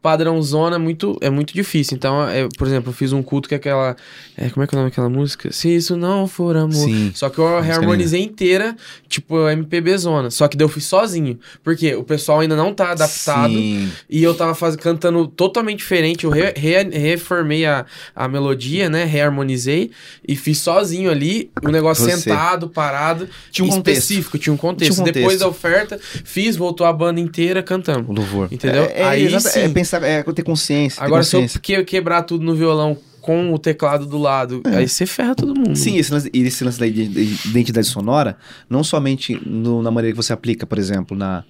padrãozona 0.00 0.76
é 0.76 0.78
muito, 0.78 1.16
é 1.20 1.28
muito 1.30 1.52
difícil. 1.52 1.96
Então, 1.96 2.26
é, 2.28 2.48
por 2.56 2.66
exemplo, 2.66 2.90
eu 2.90 2.94
fiz 2.94 3.12
um 3.12 3.22
culto 3.22 3.48
que 3.48 3.54
é 3.54 3.58
aquela... 3.58 3.96
é, 4.36 4.48
como 4.50 4.62
é 4.62 4.66
que 4.66 4.74
é 4.74 4.76
o 4.76 4.80
nome 4.80 4.90
daquela 4.90 5.08
música? 5.08 5.50
Se 5.52 5.68
isso 5.74 5.96
não 5.96 6.26
for 6.26 6.56
amor... 6.56 6.72
Sim. 6.72 7.10
Só 7.14 7.28
que 7.28 7.38
eu 7.38 7.60
reharmonizei 7.60 8.22
inteira, 8.22 8.76
tipo, 9.08 9.48
MPB 9.48 9.96
zona. 9.98 10.30
Só 10.30 10.46
que 10.48 10.56
daí 10.56 10.64
eu 10.64 10.68
fiz 10.68 10.84
sozinho. 10.84 11.38
Porque 11.62 11.94
o 11.94 12.04
pessoal 12.04 12.40
ainda 12.40 12.54
não 12.56 12.72
tá 12.72 12.92
adaptado. 12.92 13.52
Sim. 13.52 13.90
E 14.08 14.22
eu 14.22 14.34
tava 14.34 14.54
faz, 14.54 14.76
cantando 14.76 15.26
totalmente 15.26 15.78
diferente. 15.78 16.24
Eu 16.24 16.30
re- 16.30 16.52
re- 16.56 16.90
reformei 16.90 17.66
a, 17.66 17.84
a 18.14 18.28
melodia, 18.28 18.88
né? 18.88 19.04
Reharmonizei 19.04 19.90
e 20.26 20.36
fiz 20.36 20.58
sozinho 20.58 21.10
ali. 21.10 21.50
O 21.62 21.68
negócio 21.70 22.04
Você. 22.04 22.16
sentado, 22.18 22.68
parado. 22.68 23.28
Tinha 23.50 23.66
um 23.66 23.70
contexto. 23.70 24.00
específico, 24.00 24.38
tinha 24.38 24.52
um 24.52 24.56
contexto. 24.56 24.92
Tinha 24.94 25.02
um 25.02 25.06
contexto. 25.06 25.18
Depois 25.20 25.38
da 25.40 25.48
oferta, 25.48 25.98
fiz, 26.24 26.56
voltou 26.56 26.86
a 26.86 26.92
banda 26.92 27.20
inteira 27.20 27.62
cantando. 27.62 28.12
louvor. 28.12 28.48
Entendeu? 28.50 28.84
É, 28.84 29.00
é, 29.00 29.04
Aí 29.08 29.40
sim. 29.40 29.64
É 29.96 30.18
é 30.18 30.22
ter 30.22 30.42
consciência. 30.42 31.00
ter 31.00 31.06
Agora, 31.06 31.22
se 31.22 31.34
eu 31.36 31.40
consciência. 31.40 31.60
que- 31.60 31.84
quebrar 31.84 32.22
tudo 32.22 32.44
no 32.44 32.54
violão 32.54 32.96
com 33.20 33.52
o 33.52 33.58
teclado 33.58 34.06
do 34.06 34.16
lado, 34.16 34.62
aí 34.64 34.88
você 34.88 35.04
ferra 35.04 35.34
todo 35.34 35.54
mundo. 35.54 35.72
É. 35.72 35.74
Sim, 35.74 35.96
esse 35.98 36.10
lance, 36.12 36.30
esse 36.32 36.64
lance 36.64 36.78
da 36.78 36.86
ide- 36.86 37.08
da 37.08 37.20
identidade 37.50 37.86
sonora, 37.86 38.36
não 38.70 38.82
somente 38.82 39.38
no- 39.46 39.82
na 39.82 39.90
maneira 39.90 40.16
que 40.16 40.22
você 40.22 40.32
aplica, 40.32 40.66
por 40.66 40.78
exemplo, 40.78 41.16
na, 41.16 41.44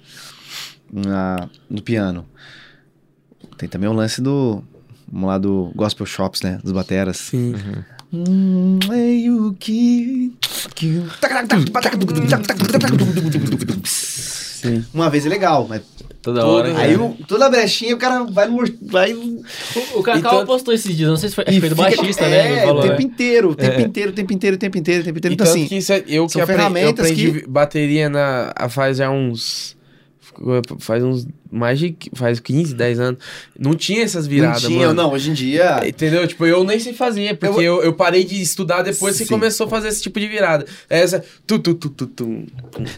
na- 0.93 1.49
no 1.71 1.81
piano. 1.83 2.25
Tem 3.57 3.69
também 3.69 3.89
o 3.89 3.93
lance 3.93 4.21
do. 4.21 4.63
Vamos 5.11 5.29
lá, 5.29 5.39
do 5.39 5.73
Gospel 5.75 6.05
Shops, 6.07 6.43
né? 6.43 6.59
Dos 6.63 6.73
bateras. 6.73 7.17
Sim. 7.17 7.55
Hum, 8.13 8.79
é 8.91 9.31
o 9.31 9.53
que- 9.53 10.33
que- 10.75 11.03
Sim. 14.61 14.85
Uma 14.93 15.09
vez 15.11 15.25
é 15.25 15.29
legal, 15.29 15.67
mas 15.69 15.83
Toda 16.21 16.45
hora. 16.45 16.77
aí 16.77 16.95
É. 16.95 16.99
o- 16.99 17.17
toda 17.27 17.49
brechinha 17.49 17.95
o 17.95 17.99
cara 17.99 18.25
vai 18.25 18.47
no. 18.49 18.59
Vai, 18.83 19.15
O, 19.15 19.41
o 19.95 20.03
Cacau 20.03 20.19
Então- 20.19 20.47
postou 20.47 20.75
esses 20.75 20.97
dias, 20.97 21.09
não 21.09 21.17
sei 21.17 21.29
se 21.29 21.35
foi, 21.35 21.45
acho 21.45 21.55
que 21.55 21.61
foi 21.61 21.69
do 21.71 21.75
baixista, 21.77 22.25
é, 22.25 22.29
né? 22.57 22.61
Falou, 22.67 22.79
o 22.83 22.83
tempo 22.83 22.99
né? 22.99 23.03
inteiro, 23.05 23.51
o 23.51 23.55
tempo 23.55 23.81
inteiro, 23.81 24.11
o 24.11 24.15
tempo 24.15 24.33
inteiro, 24.33 24.57
o 24.57 24.59
tempo 24.59 24.79
inteiro, 24.79 25.01
o 25.03 25.05
tempo 25.05 25.19
inteiro. 25.19 25.35
Então, 25.35 25.47
tanto 25.47 25.57
assim, 25.57 25.69
que 25.69 25.77
isso 25.77 25.93
é- 25.93 26.03
eu 26.09 26.27
que 26.27 26.41
aprendi, 26.41 26.41
eu 26.41 26.47
ferramentas 26.47 27.11
aprendi 27.11 27.45
bateria 27.49 28.09
na, 28.11 28.53
a- 28.57 28.69
faz 28.69 28.97
já 28.99 29.09
uns. 29.11 29.78
Faz 30.79 31.03
uns. 31.03 31.27
Mais 31.51 31.79
de. 31.79 31.97
Faz 32.15 32.39
15, 32.41 32.75
10 32.75 33.01
anos. 33.01 33.21
Não 33.59 33.75
tinha 33.75 34.03
essas 34.03 34.27
viradas, 34.27 34.63
não 34.63 34.71
tinha, 34.71 34.87
mano. 34.89 35.03
não, 35.03 35.13
hoje 35.13 35.31
em 35.31 35.33
dia. 35.33 35.81
Entendeu? 35.87 36.27
Tipo, 36.27 36.45
eu 36.47 36.63
nem 36.63 36.79
sei 36.79 36.93
fazer, 36.93 37.37
porque 37.39 37.61
eu, 37.63 37.83
eu, 37.83 37.93
parei 37.95 38.23
de 38.25 38.41
estudar 38.41 38.83
depois 38.83 39.17
que 39.17 39.25
Sim. 39.25 39.31
começou 39.31 39.67
a 39.67 39.71
fazer 39.71 39.89
esse 39.89 40.03
tipo 40.03 40.21
de 40.21 40.29
virada. 40.29 40.67
Essa. 40.91 41.25
Tu, 41.47 41.59
tu, 41.59 41.75
tu, 41.75 41.89
tu, 41.91 42.07
tu, 42.07 42.45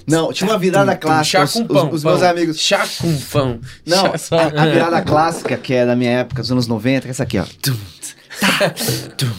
Não, 0.07 0.33
tinha 0.33 0.51
uma 0.51 0.59
virada 0.59 0.97
clássica. 0.97 1.39
Chá 1.39 1.45
Os, 1.45 1.53
com 1.53 1.61
os- 1.63 1.67
pão. 1.69 1.91
os 1.93 2.03
pão. 2.03 2.13
meus 2.13 2.23
amigos. 2.25 2.59
Chá 2.59 2.87
com 3.01 3.17
pão. 3.33 3.61
Não, 3.87 4.19
Chá 4.19 4.37
a, 4.57 4.63
a 4.63 4.67
virada 4.67 5.03
clássica, 5.03 5.57
que 5.57 5.73
é 5.73 5.87
da 5.87 5.95
minha 5.95 6.11
época, 6.11 6.43
dos 6.43 6.51
anos 6.51 6.67
90, 6.67 7.03
que 7.03 7.07
é 7.09 7.11
essa 7.11 7.23
aqui, 7.23 7.39
ó. 7.39 7.45
Tum, 7.63 7.77
tá, 8.41 8.71
tum, 9.17 9.31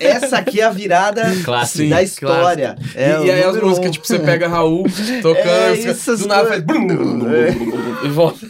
Essa 0.00 0.38
aqui 0.38 0.60
é 0.60 0.64
a 0.64 0.70
virada 0.70 1.22
Clássico. 1.44 1.88
da 1.88 2.02
história. 2.02 2.76
É, 2.94 3.10
e, 3.24 3.30
aí 3.30 3.42
as 3.42 3.56
músicas, 3.56 3.90
tipo, 3.92 4.06
você 4.06 4.18
pega 4.18 4.48
Raul 4.48 4.84
tocando, 5.22 5.48
É, 5.48 5.78
essas 5.82 6.20
do 6.20 6.28
nada 6.28 6.48
faz. 6.48 6.62
E 8.04 8.08
volta. 8.08 8.46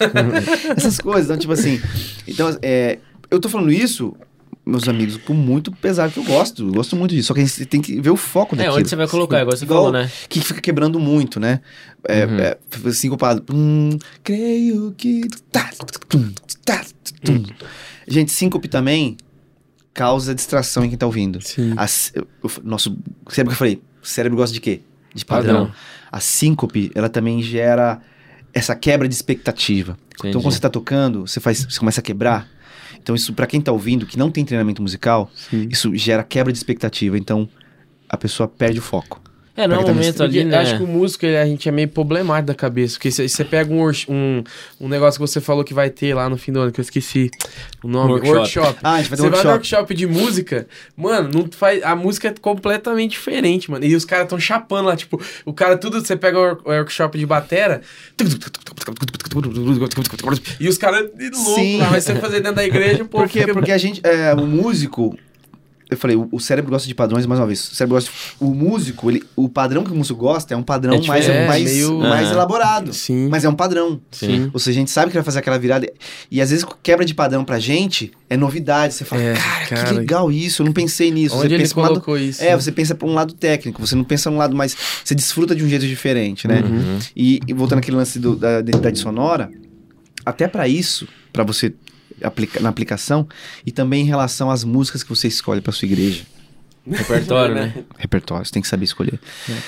Essas 0.77 0.99
coisas, 0.99 1.25
então, 1.27 1.37
tipo 1.37 1.53
assim. 1.53 1.81
Então, 2.27 2.57
é, 2.63 2.99
eu 3.31 3.41
tô 3.41 3.49
falando 3.49 3.73
isso, 3.73 4.15
meus 4.65 4.87
amigos, 4.89 5.17
por 5.17 5.35
muito 5.35 5.73
pesar 5.73 6.11
que 6.11 6.19
eu 6.19 6.25
gosto. 6.25 6.67
Eu 6.69 6.73
gosto 6.73 6.95
muito 6.95 7.15
disso. 7.15 7.29
Só 7.29 7.35
que 7.35 7.41
a 7.41 7.45
gente 7.45 7.65
tem 7.67 7.81
que 7.81 8.01
ver 8.01 8.11
o 8.11 8.17
foco 8.17 8.55
É, 8.55 8.59
daquilo. 8.59 8.77
onde 8.77 8.89
você 8.89 8.97
vai 8.97 9.09
colocar, 9.09 9.41
igual 9.41 9.57
você 9.57 9.65
Igual- 9.65 9.85
falou, 9.85 9.93
né? 9.93 10.11
que 10.29 10.41
fica 10.41 10.61
quebrando 10.61 11.01
muito, 11.01 11.41
né? 11.41 11.61
É, 12.07 12.27
Uhum. 12.27 12.39
é, 12.39 12.93
sincopado. 12.93 13.43
Hum, 13.53 13.99
creio 14.23 14.95
que. 14.97 15.23
Tá, 15.51 15.71
tá, 16.65 16.85
tum. 17.25 17.45
Gente, 18.07 18.33
síncope 18.33 18.69
também 18.69 19.17
causa 19.93 20.35
distração 20.35 20.85
em 20.85 20.89
quem 20.89 20.99
tá 20.99 21.07
ouvindo. 21.07 21.41
Sim. 21.43 21.75
A 21.77 21.87
eu- 22.15 22.27
nosso 22.63 22.97
cérebro 23.29 23.51
que 23.51 23.55
eu 23.55 23.59
falei, 23.59 23.83
o 24.03 24.07
cérebro 24.07 24.37
gosta 24.37 24.53
de 24.55 24.61
quê? 24.61 24.81
De 25.15 25.25
padrão. 25.25 25.67
Padrão. 25.67 25.75
A 26.13 26.21
síncope, 26.21 26.91
ela 26.95 27.09
também 27.09 27.43
gera 27.43 28.01
essa 28.53 28.75
quebra 28.75 29.09
de 29.09 29.15
expectativa. 29.15 29.97
Então, 30.15 30.31
Entendi. 30.31 30.45
quando 30.45 30.55
você 30.55 30.61
tá 30.61 30.69
tocando, 30.71 31.27
você, 31.27 31.39
faz, 31.41 31.65
você 31.69 31.79
começa 31.79 32.01
a 32.01 32.03
quebrar. 32.03 32.49
Então, 33.03 33.15
isso, 33.15 33.33
pra 33.33 33.47
quem 33.47 33.61
tá 33.61 33.73
ouvindo, 33.73 34.07
que 34.07 34.19
não 34.19 34.31
tem 34.31 34.45
treinamento 34.45 34.83
musical, 34.83 35.31
Sim. 35.35 35.69
isso 35.71 35.95
gera 35.97 36.23
quebra 36.23 36.53
de 36.53 36.59
expectativa. 36.59 37.17
Então, 37.19 37.49
a 38.09 38.17
pessoa 38.17 38.49
perde 38.49 38.79
o 38.79 38.83
foco. 38.83 39.21
É, 39.57 39.67
não 39.67 39.77
é 39.77 39.79
um 39.81 39.87
momento 39.89 40.23
ali, 40.23 40.45
né? 40.45 40.57
Acho 40.59 40.77
que 40.79 40.83
o 40.83 40.87
músico, 40.87 41.27
ele- 41.27 41.37
a 41.37 41.45
gente 41.45 41.69
é 41.69 41.73
meio 41.73 41.89
problemático 41.89 42.47
da 42.47 42.55
cabeça. 42.55 42.95
Porque 42.95 43.11
você 43.11 43.29
você 43.29 43.45
pega 43.45 43.73
um, 43.75 43.91
um, 44.09 44.45
um 44.81 44.89
negócio 44.89 45.21
que 45.21 45.27
você 45.27 45.41
falou 45.41 45.63
que 45.65 45.75
vai 45.75 45.91
ter 45.91 46.15
lá 46.15 46.29
no 46.31 46.39
fim 46.39 46.53
do 46.53 46.61
ano, 46.61 46.73
que 46.73 46.81
eu 46.81 46.83
esqueci 46.83 47.31
o 47.85 47.89
nome. 47.89 48.13
Workshop. 48.13 48.37
Workshop. 48.39 48.79
Ah, 48.83 48.95
a 48.95 48.97
gente 49.03 49.11
vai 49.11 49.17
ter 49.19 49.23
Você 49.23 49.29
um 49.29 49.31
vai 49.31 49.43
no 49.45 49.51
workshop. 49.51 49.83
workshop 49.83 49.95
de 49.95 50.07
música, 50.07 50.67
mano, 50.97 51.29
não 51.33 51.49
faz, 51.51 51.83
a 51.83 51.95
música 51.97 52.29
é 52.29 52.35
completamente 52.41 53.11
diferente, 53.13 53.71
mano. 53.71 53.85
E 53.85 53.95
os 53.95 54.05
caras 54.05 54.29
tão 54.29 54.39
chapando 54.39 54.87
lá, 54.87 54.97
tipo, 54.97 55.21
o 55.45 55.53
cara 55.53 55.77
tudo, 55.77 56.01
você 56.01 56.17
pega 56.17 56.39
o 56.39 56.43
work- 56.43 56.63
o 56.65 56.71
workshop 56.71 57.19
de 57.19 57.27
batera, 57.27 57.83
e 60.59 60.69
os 60.69 60.79
caras 60.79 61.03
loucos 61.03 61.55
Sim. 61.55 61.79
lá, 61.79 61.89
vai 61.89 62.01
você 62.01 62.15
fazer 62.17 62.37
dentro 62.41 62.55
da 62.57 62.65
igreja, 62.65 63.05
pô. 63.05 63.19
Porque, 63.19 63.47
porque 63.53 63.73
a 63.73 63.79
gente, 63.79 64.01
é, 64.05 64.35
o 64.35 64.47
músico, 64.47 65.17
eu 65.91 65.97
falei, 65.97 66.17
o, 66.17 66.29
o 66.31 66.39
cérebro 66.41 66.71
gosta 66.71 66.87
de 66.87 66.95
padrões, 66.95 67.27
mais 67.27 67.41
uma 67.41 67.47
vez. 67.47 67.61
O 67.73 67.75
cérebro 67.75 67.97
gosta, 67.97 68.11
o 68.39 68.55
músico, 68.55 69.11
ele, 69.11 69.23
o 69.35 69.49
padrão 69.49 69.83
que 69.85 69.91
o 69.91 69.95
músico 69.95 70.19
gosta 70.19 70.55
é 70.55 70.57
um 70.57 70.63
padrão 70.63 70.95
É 70.95 71.07
mais, 71.07 71.25
diferente, 71.25 71.49
mais, 71.49 71.65
meio- 71.65 71.99
mais 71.99 72.31
elaborado. 72.31 72.93
Sim. 72.93 73.29
Mas 73.29 73.45
é 73.45 73.49
um 73.49 73.55
padrão. 73.55 74.01
Sim. 74.11 74.51
Ou 74.53 74.59
seja, 74.61 74.79
a 74.79 74.81
gente 74.81 74.91
sabe 74.91 75.11
que 75.11 75.15
vai 75.17 75.25
fazer 75.25 75.39
aquela 75.41 75.59
virada. 75.59 75.91
E 76.31 76.41
às 76.41 76.51
vezes 76.51 76.65
quebra 76.83 77.05
de 77.05 77.15
padrão 77.15 77.45
pra 77.45 77.59
gente 77.59 78.13
é 78.29 78.37
novidade. 78.37 78.95
Você 78.95 79.05
fala, 79.05 79.23
É, 79.23 79.35
cara, 79.35 79.67
cara, 79.67 79.85
que 79.89 79.95
legal 79.95 80.31
isso, 80.31 80.63
eu 80.63 80.67
não 80.67 80.73
pensei 80.73 81.11
nisso. 81.11 81.35
Onde 81.37 81.49
você 81.49 81.55
ele 81.55 81.63
pensa 81.63 81.75
pra 81.75 81.81
um 81.81 81.83
lado, 81.85 81.93
colocou 81.95 82.19
isso? 82.19 82.43
É, 82.45 82.55
você 82.57 82.71
pensa 82.73 82.95
pra 82.95 83.09
um 83.09 83.15
lado 83.15 83.35
técnico, 83.35 83.85
você 83.85 83.95
não 83.95 84.05
pensa 84.05 84.31
num 84.31 84.37
lado 84.39 84.55
mais. 84.57 84.77
Você 85.05 85.15
desfruta 85.15 85.55
de 85.55 85.65
um 85.65 85.69
jeito 85.69 85.87
diferente, 85.87 86.47
né? 86.47 86.61
Uhum. 86.65 86.99
E, 87.17 87.41
e 87.47 87.53
voltando 87.53 87.79
àquele 87.81 87.97
lance 87.97 88.19
do- 88.19 88.37
da 88.37 88.61
identidade 88.61 88.99
sonora, 88.99 89.51
até 90.25 90.47
pra 90.47 90.69
isso, 90.69 91.09
pra 91.33 91.43
você 91.45 91.73
aplicar 92.23 92.61
na 92.61 92.69
aplicação, 92.69 93.29
e 93.65 93.71
também 93.73 94.03
em 94.03 94.07
relação 94.07 94.51
às 94.51 94.65
músicas 94.65 95.03
que 95.03 95.09
você 95.09 95.29
escolhe 95.29 95.61
pra 95.61 95.73
sua 95.73 95.87
igreja. 95.87 96.23
Repertório, 96.91 97.55
né? 97.55 97.85
Repertório, 97.99 98.45
você 98.45 98.51
tem 98.53 98.63
que 98.63 98.67
saber 98.69 98.85
escolher. 98.85 99.21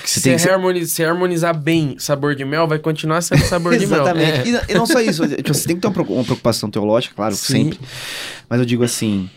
Se 0.03 0.19
tem 0.21 0.37
você 0.37 0.47
que- 0.47 0.53
harmonizar, 0.53 0.89
se 0.95 1.03
harmonizar 1.05 1.55
bem 1.57 1.95
sabor 1.99 2.35
de 2.35 2.43
mel, 2.43 2.67
vai 2.67 2.79
continuar 2.79 3.21
sendo 3.21 3.43
sabor 3.45 3.77
de 3.77 3.85
mel. 3.85 4.01
Exatamente. 4.01 4.49
E 4.49 4.51
não- 4.51 4.61
E, 4.69 4.73
não 4.73 4.85
só 4.87 4.99
isso, 4.99 5.25
tipo, 5.37 5.53
você 5.53 5.67
tem 5.67 5.75
que 5.75 5.81
ter 5.81 5.87
uma 5.87 5.93
preocupação 5.93 6.71
teológica, 6.71 7.13
claro, 7.15 7.35
Sim. 7.35 7.65
sempre. 7.71 7.79
Mas 8.49 8.59
eu 8.59 8.65
digo 8.65 8.83
assim. 8.83 9.29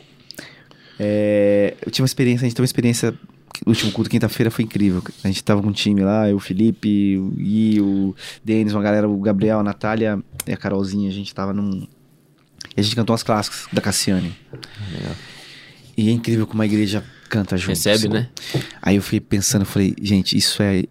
é, 0.98 1.74
eu 1.84 1.90
tive 1.90 2.02
uma 2.02 2.06
experiência, 2.06 2.44
a 2.44 2.48
gente 2.48 2.54
teve 2.56 2.62
uma 2.62 2.66
experiência. 2.66 3.14
O 3.64 3.70
último 3.70 3.90
culto, 3.92 4.10
quinta-feira, 4.10 4.50
foi 4.50 4.64
incrível. 4.64 5.02
A 5.24 5.28
gente 5.28 5.42
tava 5.42 5.62
com 5.62 5.68
um 5.68 5.72
time 5.72 6.02
lá, 6.02 6.28
eu, 6.28 6.36
o 6.36 6.40
Felipe, 6.40 7.16
o 7.18 7.30
Gui, 7.30 7.80
o 7.80 8.14
Denis, 8.44 8.72
uma 8.74 8.82
galera, 8.82 9.08
o 9.08 9.18
Gabriel, 9.18 9.60
a 9.60 9.62
Natália 9.62 10.18
e 10.46 10.52
a 10.52 10.56
Carolzinha. 10.56 11.08
A 11.08 11.12
gente 11.12 11.34
tava 11.34 11.52
num. 11.54 11.86
E 12.74 12.80
a 12.80 12.82
gente 12.82 12.96
cantou 12.96 13.14
as 13.14 13.22
clássicas 13.22 13.66
da 13.72 13.80
Cassiane. 13.80 14.34
E 15.96 16.08
é 16.08 16.12
incrível 16.12 16.46
como 16.46 16.62
a 16.62 16.66
igreja 16.66 17.04
canta 17.28 17.56
junto. 17.56 17.70
Recebe, 17.70 17.96
assim. 17.96 18.08
né? 18.08 18.28
Aí 18.80 18.96
eu 18.96 19.02
fiquei 19.02 19.20
pensando, 19.20 19.62
eu 19.62 19.66
falei, 19.66 19.94
gente, 20.00 20.36
isso 20.36 20.62
é 20.62 20.84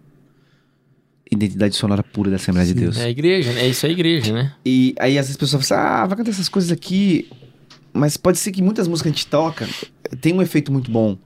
identidade 1.30 1.74
sonora 1.74 2.02
pura 2.02 2.30
da 2.30 2.36
Assembleia 2.36 2.66
de 2.66 2.74
Deus. 2.74 2.96
É 2.98 3.04
a 3.04 3.10
igreja, 3.10 3.52
né? 3.52 3.66
Isso 3.66 3.84
é 3.84 3.88
a 3.88 3.92
igreja, 3.92 4.32
né? 4.32 4.52
E 4.64 4.94
aí 4.98 5.18
às 5.18 5.26
vezes 5.26 5.30
as 5.32 5.36
pessoas 5.36 5.66
falam 5.66 5.82
assim, 5.82 6.02
ah, 6.02 6.06
vai 6.06 6.16
cantar 6.16 6.30
essas 6.30 6.48
coisas 6.48 6.70
aqui. 6.70 7.28
Mas 7.92 8.16
pode 8.16 8.38
ser 8.38 8.52
que 8.52 8.62
muitas 8.62 8.86
músicas 8.86 9.10
que 9.12 9.16
a 9.16 9.20
gente 9.20 9.26
toca 9.26 9.68
tem 10.20 10.34
um 10.34 10.42
efeito 10.42 10.70
muito 10.70 10.90
bom. 10.90 11.18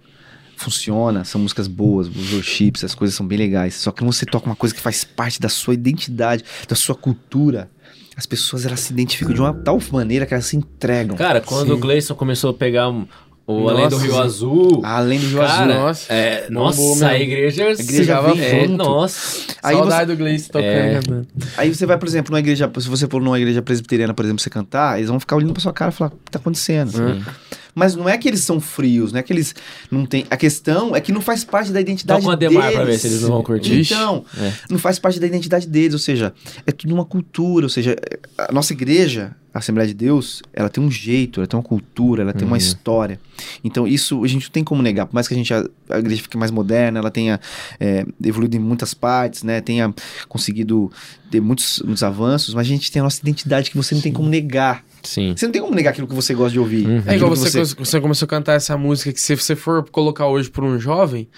funciona, 0.57 1.25
são 1.25 1.41
músicas 1.41 1.67
boas, 1.67 2.07
os 2.07 2.33
worships, 2.35 2.85
as 2.85 2.95
coisas 2.95 3.17
são 3.17 3.27
bem 3.27 3.39
legais. 3.39 3.75
Só 3.75 3.91
que 3.91 4.03
quando 4.03 4.13
você 4.13 4.27
toca 4.27 4.47
uma 4.47 4.57
coisa 4.57 4.75
que 4.75 4.81
faz 4.81 5.05
parte 5.05 5.41
da 5.41 5.49
sua 5.49 5.75
identidade, 5.75 6.45
da 6.69 6.77
sua 6.77 6.95
cultura, 6.95 7.71
as 8.17 8.27
pessoas 8.27 8.67
elas 8.67 8.81
se 8.81 8.93
identificam 8.93 9.33
de 9.35 9.41
uma 9.41 9.53
tal 9.55 9.79
maneira 9.93 10.27
que 10.27 10.35
elas 10.35 10.47
se 10.47 10.57
entregam. 10.57 11.17
Cara, 11.17 11.41
quando 11.41 11.69
Sim. 11.69 11.73
o 11.73 11.79
Gleison 11.79 12.15
começou 12.15 12.51
a 12.51 12.55
pegar 12.55 12.89
um- 12.89 13.07
o 13.47 13.63
Nossa, 13.63 13.73
Além 13.75 13.89
do 13.89 13.97
Rio 13.97 14.13
sim. 14.13 14.21
Azul. 14.21 14.81
Além 14.85 15.19
do 15.19 15.27
Rio 15.27 15.39
Cara, 15.39 15.53
Azul. 15.73 15.83
nossa. 15.83 16.13
É, 16.13 16.47
nossa, 16.51 17.09
a 17.09 17.19
igreja, 17.19 17.65
A 17.65 17.71
igreja 17.73 18.15
é, 18.37 18.61
junto. 18.61 18.77
Nossa. 18.77 19.39
Aí 19.61 19.75
Saudade 19.77 20.13
do 20.13 20.17
Gleice 20.17 20.47
tocando 20.49 20.65
É. 20.69 20.95
cantando. 20.95 21.27
Aí 21.57 21.75
você 21.75 21.85
vai, 21.85 21.99
por 21.99 22.07
exemplo, 22.07 22.31
numa 22.31 22.39
igreja, 22.39 22.71
se 22.79 22.89
você 22.89 23.09
for 23.09 23.21
numa 23.21 23.39
igreja 23.41 23.61
presbiteriana, 23.61 24.15
por 24.15 24.25
exemplo, 24.25 24.41
você 24.41 24.51
cantar, 24.51 24.99
eles 24.99 25.11
vão 25.11 25.19
ficar 25.19 25.35
olhando 25.35 25.53
pra 25.53 25.61
sua 25.63 25.73
cara 25.73 25.91
e 25.91 25.95
falar, 25.95 26.11
o 26.13 26.17
que 26.25 26.31
tá 26.31 26.39
acontecendo? 26.39 26.93
Sim. 26.93 27.25
Mas 27.75 27.95
não 27.95 28.09
é 28.09 28.17
que 28.19 28.29
eles 28.29 28.41
são 28.41 28.61
frios, 28.61 29.13
não 29.13 29.21
é 29.21 29.23
que 29.23 29.33
eles 29.33 29.55
não 29.91 30.05
têm. 30.07 30.27
A 30.31 30.37
questão 30.37 30.95
é 30.97 31.01
que 31.01 31.13
não 31.13 31.21
faz 31.21 31.45
parte 31.45 31.71
da 31.73 31.81
identidade 31.81 32.21
Toca 32.21 32.31
uma 32.31 32.37
deles. 32.37 32.55
Demar 32.57 32.73
pra 32.73 32.85
ver 32.85 32.99
se 32.99 33.07
eles 33.07 33.23
não 33.23 33.31
vão 33.31 33.43
curtir. 33.43 33.81
Então, 33.81 34.25
É. 34.39 34.53
não 34.69 34.79
faz 34.79 34.99
parte 34.99 35.21
da 35.21 35.27
identidade 35.27 35.67
deles, 35.67 35.93
ou 35.93 35.99
seja, 35.99 36.33
é 36.67 36.73
tudo 36.73 36.95
uma 36.95 37.05
cultura, 37.05 37.67
ou 37.67 37.71
seja, 37.71 37.97
a 38.37 38.53
nossa 38.53 38.73
igreja, 38.73 39.35
a 39.55 39.59
Assembleia 39.59 39.89
de 39.89 39.95
Deus, 39.95 40.43
ela 40.53 40.69
tem 40.69 40.83
um 40.83 40.91
jeito, 40.91 41.41
ela 41.41 41.47
tem 41.47 41.57
uma 41.59 41.63
cultura, 41.65 42.23
ela 42.23 42.33
tem 42.33 42.47
uma 42.47 42.53
Uhum. 42.53 42.57
história. 42.59 43.21
Então, 43.63 43.87
isso 43.87 44.23
a 44.25 44.29
gente 44.29 44.45
não 44.45 44.53
tem 44.53 44.65
como 44.65 44.83
negar, 44.83 45.07
por 45.07 45.15
mais 45.15 45.29
que 45.29 45.35
a 45.35 45.37
gente 45.37 45.53
a, 45.53 45.65
a 45.89 45.99
igreja 45.99 46.23
fique 46.23 46.37
mais 46.37 46.51
moderna, 46.51 46.99
ela 46.99 47.11
tenha 47.11 47.41
é, 47.79 48.05
evoluído 48.25 48.57
em 48.57 48.61
muitas 48.61 48.95
partes, 48.95 49.43
né, 49.43 49.61
tenha 49.61 49.93
conseguido 50.29 50.91
ter 51.31 51.41
muitos, 51.41 51.81
muitos 51.85 52.03
avanços, 52.03 52.55
mas 52.55 52.67
a 52.67 52.69
gente 52.69 52.91
tem 52.91 53.01
a 53.01 53.05
nossa 53.05 53.21
identidade 53.21 53.71
que 53.71 53.77
você 53.77 53.95
não 53.95 54.03
tem 54.03 54.13
como 54.13 54.29
negar. 54.29 54.85
Sim. 55.03 55.35
Você 55.37 55.47
não 55.47 55.53
tem 55.53 55.63
como 55.63 55.75
negar 55.75 55.91
aquilo 55.91 56.07
que 56.07 56.15
você 56.15 56.35
gosta 56.35 56.53
de 56.53 56.59
ouvir. 56.59 56.87
Uhum. 56.87 57.03
É 57.07 57.17
igual 57.17 57.31
você, 57.31 57.65
você... 57.65 57.75
você 57.75 58.01
começou 58.01 58.27
a 58.27 58.29
cantar 58.29 58.55
essa 58.55 58.77
música 58.77 59.13
que 59.13 59.21
se 59.21 59.35
você 59.35 59.57
for 59.57 59.89
colocar 59.91 60.27
hoje 60.27 60.51
pra 60.51 60.65
um 60.65 60.79
jovem, 60.79 61.29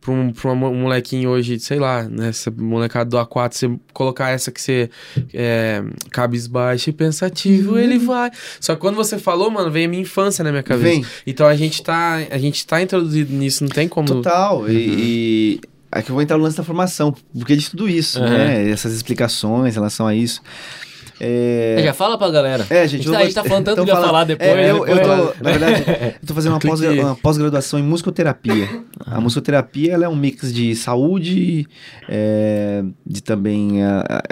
pra 0.00 0.12
um, 0.12 0.32
pra 0.32 0.52
um 0.52 0.74
molequinho 0.74 1.30
hoje, 1.30 1.58
sei 1.58 1.78
lá, 1.78 2.04
né, 2.04 2.28
essa 2.28 2.50
molecada 2.50 3.10
do 3.10 3.16
A4, 3.16 3.52
você 3.52 3.70
colocar 3.92 4.30
essa 4.30 4.52
que 4.52 4.60
você 4.60 4.88
é, 5.34 5.82
cabisbaixo 6.10 6.90
e 6.90 6.92
pensativo, 6.92 7.78
ele 7.78 7.98
vai. 7.98 8.30
Só 8.60 8.74
que 8.74 8.80
quando 8.80 8.94
você 8.94 9.18
falou, 9.18 9.50
mano, 9.50 9.70
veio 9.70 9.86
a 9.86 9.90
minha 9.90 10.02
infância 10.02 10.44
na 10.44 10.50
minha 10.50 10.62
cabeça. 10.62 10.84
Vem. 10.84 11.04
Então 11.26 11.45
a 11.46 11.54
gente 11.56 11.82
tá, 11.82 12.16
a 12.30 12.38
gente 12.38 12.66
tá 12.66 12.80
introduzido 12.82 13.32
nisso, 13.32 13.62
não 13.64 13.70
tem 13.70 13.88
como... 13.88 14.06
Total. 14.06 14.68
E, 14.68 14.74
e 14.74 15.60
aqui 15.90 16.10
eu 16.10 16.14
vou 16.14 16.22
entrar 16.22 16.36
no 16.36 16.44
lance 16.44 16.56
da 16.56 16.64
formação, 16.64 17.14
porque 17.38 17.56
de 17.56 17.70
tudo 17.70 17.88
isso, 17.88 18.20
Uhum. 18.20 18.28
né? 18.28 18.70
Essas 18.70 18.92
explicações 18.92 19.72
em 19.72 19.74
relação 19.74 20.06
a 20.06 20.14
isso. 20.14 20.40
É, 21.18 21.80
Já 21.82 21.94
fala 21.94 22.18
pra 22.18 22.28
galera. 22.28 22.66
É, 22.68 22.82
a 22.82 22.86
gente, 22.86 23.04
gente, 23.04 23.06
eu 23.06 23.12
tá, 23.12 23.18
vou- 23.18 23.22
a 23.22 23.24
gente 23.24 23.34
tá 23.34 23.44
falando 23.44 23.64
tanto 23.64 23.72
então 23.80 23.84
que 23.86 23.90
ia 23.90 23.94
fala- 23.94 24.06
falar 24.06 24.24
depois. 24.24 24.50
É, 24.50 24.70
eu, 24.70 24.86
eu 24.86 24.96
depois, 24.96 25.06
tô, 25.06 25.24
né? 25.24 25.32
na 25.40 25.50
verdade, 25.50 25.84
eu 26.22 26.26
tô 26.26 26.34
fazendo 26.34 26.52
uma 26.52 26.58
pós- 26.60 26.80
uma 26.82 27.16
pós-graduação 27.16 27.78
em 27.78 27.82
musicoterapia. 27.82 28.68
A 29.06 29.18
musicoterapia 29.18 29.94
ela 29.94 30.04
é 30.04 30.08
um 30.08 30.14
mix 30.16 30.52
de 30.52 30.76
saúde, 30.76 31.66
é, 32.06 32.84
de 33.06 33.22
também 33.22 33.82
a- 33.82 34.04
a- 34.06 34.22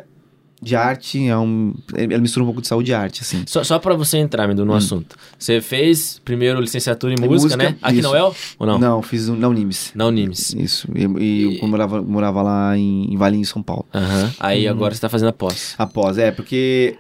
de 0.63 0.75
arte, 0.75 1.27
é 1.27 1.37
um, 1.37 1.75
ela 1.95 2.19
mistura 2.19 2.43
um 2.43 2.47
pouco 2.47 2.63
de 2.63 2.69
saúde 2.69 2.91
e 2.91 2.95
arte, 2.95 3.21
assim. 3.23 3.43
Só, 3.47 3.63
só 3.63 3.79
pra 3.79 3.95
você 3.95 4.17
entrar, 4.17 4.49
Mendu, 4.49 4.65
no 4.65 4.73
assunto. 4.75 5.15
Você 5.39 5.61
fez 5.61 6.21
primeiro 6.25 6.59
licenciatura 6.61 7.13
em 7.13 7.17
Em 7.17 7.29
música, 7.29 7.57
música, 7.57 7.71
né? 7.73 7.77
Aqui 7.83 7.99
isso. 7.99 8.03
na 8.09 8.11
UEL? 8.15 8.35
Ou 8.59 8.67
não? 8.67 8.79
Não, 8.79 9.03
fiz 9.03 9.29
um, 9.29 9.37
na 9.37 9.49
Unimes. 9.49 9.93
Na 9.95 10.07
Unimes. 10.07 10.55
Isso. 10.55 10.89
E, 10.95 11.03
e 11.23 11.59
eu 11.61 11.69
morava, 11.69 12.01
morava 12.01 12.41
lá 12.41 12.79
em, 12.79 13.13
em 13.13 13.17
Valinhos, 13.17 13.51
São 13.51 13.63
Paulo. 13.63 13.85
Aham. 13.93 14.33
Aí 14.41 14.67
agora 14.67 14.95
você 14.95 15.01
tá 15.03 15.09
fazendo 15.11 15.29
a 15.29 15.33
pós. 15.35 15.75
Após, 15.77 16.17
é, 16.17 16.31
porque 16.31 16.97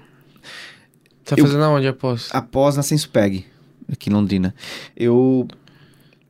Tá 1.24 1.34
Eu- 1.38 1.46
fazendo 1.46 1.64
aonde, 1.64 1.86
aposto? 1.88 2.34
após 2.34 2.76
na 2.76 2.82
Sensupeg, 2.82 3.46
aqui 3.90 4.10
em 4.10 4.12
Londrina, 4.12 4.54
eu 4.94 5.48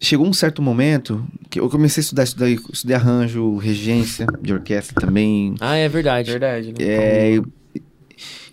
chegou 0.05 0.27
um 0.27 0.33
certo 0.33 0.61
momento 0.63 1.27
que 1.51 1.59
eu 1.59 1.69
comecei 1.69 2.01
a 2.01 2.05
estudar, 2.05 2.23
estudar 2.25 2.49
estudei 2.49 2.95
arranjo, 2.97 3.57
regência 3.57 4.27
de 4.41 4.53
orquestra 4.53 5.01
também. 5.01 5.55
Ah, 5.61 5.75
é 5.77 5.89
verdade. 5.89 6.31
Verdade, 6.31 6.69
né? 6.69 6.75
É, 6.81 7.41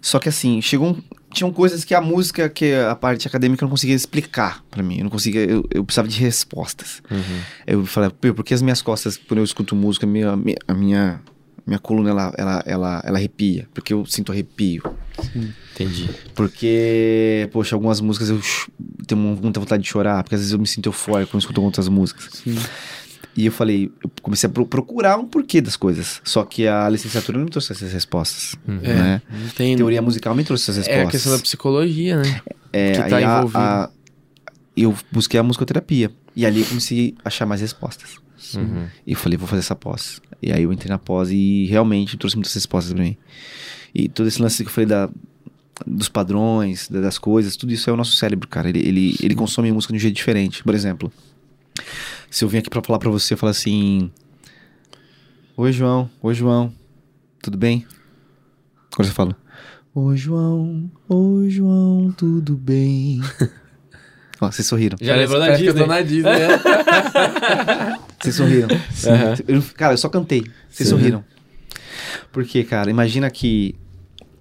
só 0.02 0.18
que 0.20 0.30
assim, 0.30 0.62
chegou 0.62 0.90
um, 0.90 1.02
tinham 1.32 1.52
coisas 1.54 1.86
que 1.86 1.94
a 1.94 2.02
música, 2.02 2.50
que 2.50 2.74
a 2.74 2.96
parte 2.96 3.28
acadêmica 3.28 3.64
eu 3.64 3.68
não 3.68 3.72
conseguia 3.72 3.96
explicar 3.96 4.64
pra 4.70 4.82
mim. 4.82 4.98
Eu 4.98 5.04
não 5.04 5.12
conseguia, 5.12 5.42
eu, 5.42 5.64
eu 5.72 5.84
precisava 5.86 6.08
de 6.08 6.20
respostas. 6.20 7.02
Uhum. 7.10 7.40
Eu 7.68 7.86
falei, 7.86 8.10
"Pô, 8.10 8.34
por 8.34 8.44
que 8.44 8.54
as 8.54 8.62
minhas 8.62 8.82
costas, 8.82 9.16
quando 9.18 9.38
eu 9.40 9.44
escuto 9.44 9.76
música, 9.76 10.08
minha, 10.08 10.36
minha- 10.36 10.58
a 10.68 10.74
minha 10.74 11.22
minha 11.66 11.80
coluna 11.80 12.10
ela, 12.10 12.34
ela, 12.38 12.64
ela, 12.66 13.02
ela 13.06 13.18
arrepia, 13.18 13.68
porque 13.74 13.94
eu 13.94 14.06
sinto 14.06 14.32
arrepio. 14.32 14.84
Entendi. 15.74 16.10
Porque, 16.36 17.50
poxa, 17.52 17.76
algumas 17.76 18.02
músicas 18.02 18.30
eu 18.30 18.42
tenho 19.08 19.20
muita 19.22 19.60
vontade 19.60 19.84
de 19.84 19.90
chorar, 19.90 20.24
porque 20.24 20.36
às 20.36 20.42
vezes 20.42 20.54
eu 20.54 20.60
me 20.60 20.68
sinto 20.68 20.88
eufórico 20.90 21.32
quando 21.32 21.42
escuto 21.42 21.62
outras 21.62 21.88
músicas. 21.88 22.30
Sim. 22.44 22.58
E 23.36 23.46
eu 23.46 23.52
falei, 23.52 23.90
eu 24.04 24.12
comecei 24.22 24.50
a 24.50 24.52
pro- 24.52 24.66
procurar 24.66 25.18
um 25.18 25.26
porquê 25.26 25.62
das 25.62 25.78
coisas. 25.78 26.20
Só 26.26 26.44
que 26.44 26.68
a 26.68 26.90
licenciatura 26.90 27.38
não 27.38 27.46
me 27.46 27.52
trouxe 27.52 27.72
essas 27.72 27.94
respostas. 27.94 28.56
É, 28.84 28.94
Né? 28.94 29.22
não 29.32 29.50
tem... 29.50 29.76
Teoria 29.78 30.02
musical 30.02 30.36
me 30.36 30.44
trouxe 30.44 30.70
essas 30.70 30.86
É 30.86 30.90
respostas. 30.92 31.08
a 31.08 31.12
questão 31.12 31.32
da 31.32 31.40
psicologia, 31.42 32.18
né? 32.18 32.42
É, 32.74 32.92
que 32.92 33.10
tá 33.10 33.18
a- 33.18 33.22
envolvido. 33.22 33.58
a- 33.58 33.90
eu 34.76 34.96
busquei 35.12 35.40
a 35.40 35.44
musicoterapia. 35.44 36.12
E 36.36 36.46
ali 36.46 36.60
eu 36.62 36.66
comecei 36.66 37.14
a 37.24 37.28
achar 37.30 37.46
mais 37.46 37.62
respostas. 37.62 38.21
Uhum. 38.56 38.88
E 39.06 39.12
eu 39.12 39.18
falei, 39.18 39.38
vou 39.38 39.48
fazer 39.48 39.60
essa 39.60 39.76
pós. 39.76 40.22
E 40.42 40.52
aí 40.52 40.64
eu 40.64 40.74
entrei 40.74 40.90
na 40.90 40.98
pós 40.98 41.30
e 41.32 41.66
realmente 41.68 42.18
trouxe 42.18 42.36
muitas 42.36 42.54
respostas 42.54 42.94
pra 42.94 43.04
mim. 43.04 43.16
E 43.94 44.08
todo 44.10 44.28
esse 44.28 44.42
lance 44.42 44.64
que 44.64 44.70
eu 44.70 44.74
falei 44.74 44.88
da, 44.88 45.10
dos 45.86 46.10
padrões, 46.10 46.88
da- 46.90 47.02
das 47.02 47.18
coisas, 47.18 47.56
tudo 47.56 47.72
isso 47.74 47.90
é 47.90 47.94
o 47.94 47.98
nosso 47.98 48.16
cérebro, 48.16 48.48
cara. 48.48 48.70
Ele, 48.70 48.80
ele, 48.80 49.16
ele 49.22 49.36
consome 49.36 49.72
música 49.72 49.94
de 49.94 49.98
um 49.98 50.02
jeito 50.02 50.16
diferente. 50.16 50.64
Por 50.64 50.74
exemplo, 50.74 51.12
se 52.30 52.44
eu 52.44 52.50
vim 52.50 52.58
aqui 52.60 52.70
pra 52.70 52.82
falar 52.82 53.00
pra 53.00 53.10
você, 53.10 53.34
eu 53.34 53.38
falo 53.38 53.52
assim... 53.52 54.10
Oi, 55.58 55.72
João. 55.72 56.10
Oi, 56.22 56.34
João. 56.34 56.74
Tudo 57.42 57.58
bem? 57.58 57.86
Agora 58.94 59.08
você 59.08 59.14
fala... 59.14 59.36
Oi, 59.94 60.16
João. 60.18 60.90
Oi, 61.10 61.50
João. 61.50 62.14
Tudo 62.18 62.56
bem? 62.56 63.20
Ó, 64.40 64.50
vocês 64.50 64.66
sorriram. 64.66 64.98
Já 65.00 65.16
lembrou 65.16 65.38
da 65.40 65.48
que 65.58 65.66
eu 65.66 65.74
Disney? 65.74 65.82
tô 65.82 65.88
na 65.88 66.02
Disney, 66.02 66.24
né? 66.24 66.48
Vocês 68.22 68.36
sorriram. 68.36 68.68
Aham. 69.08 69.36
Eu- 69.48 69.64
cara, 69.76 69.94
eu 69.94 69.98
só 69.98 70.10
cantei. 70.10 70.44
Vocês 70.70 70.88
Sim. 70.90 70.96
sorriram. 70.96 71.24
Porque, 72.32 72.64
cara, 72.64 72.90
imagina 72.90 73.30
que 73.30 73.76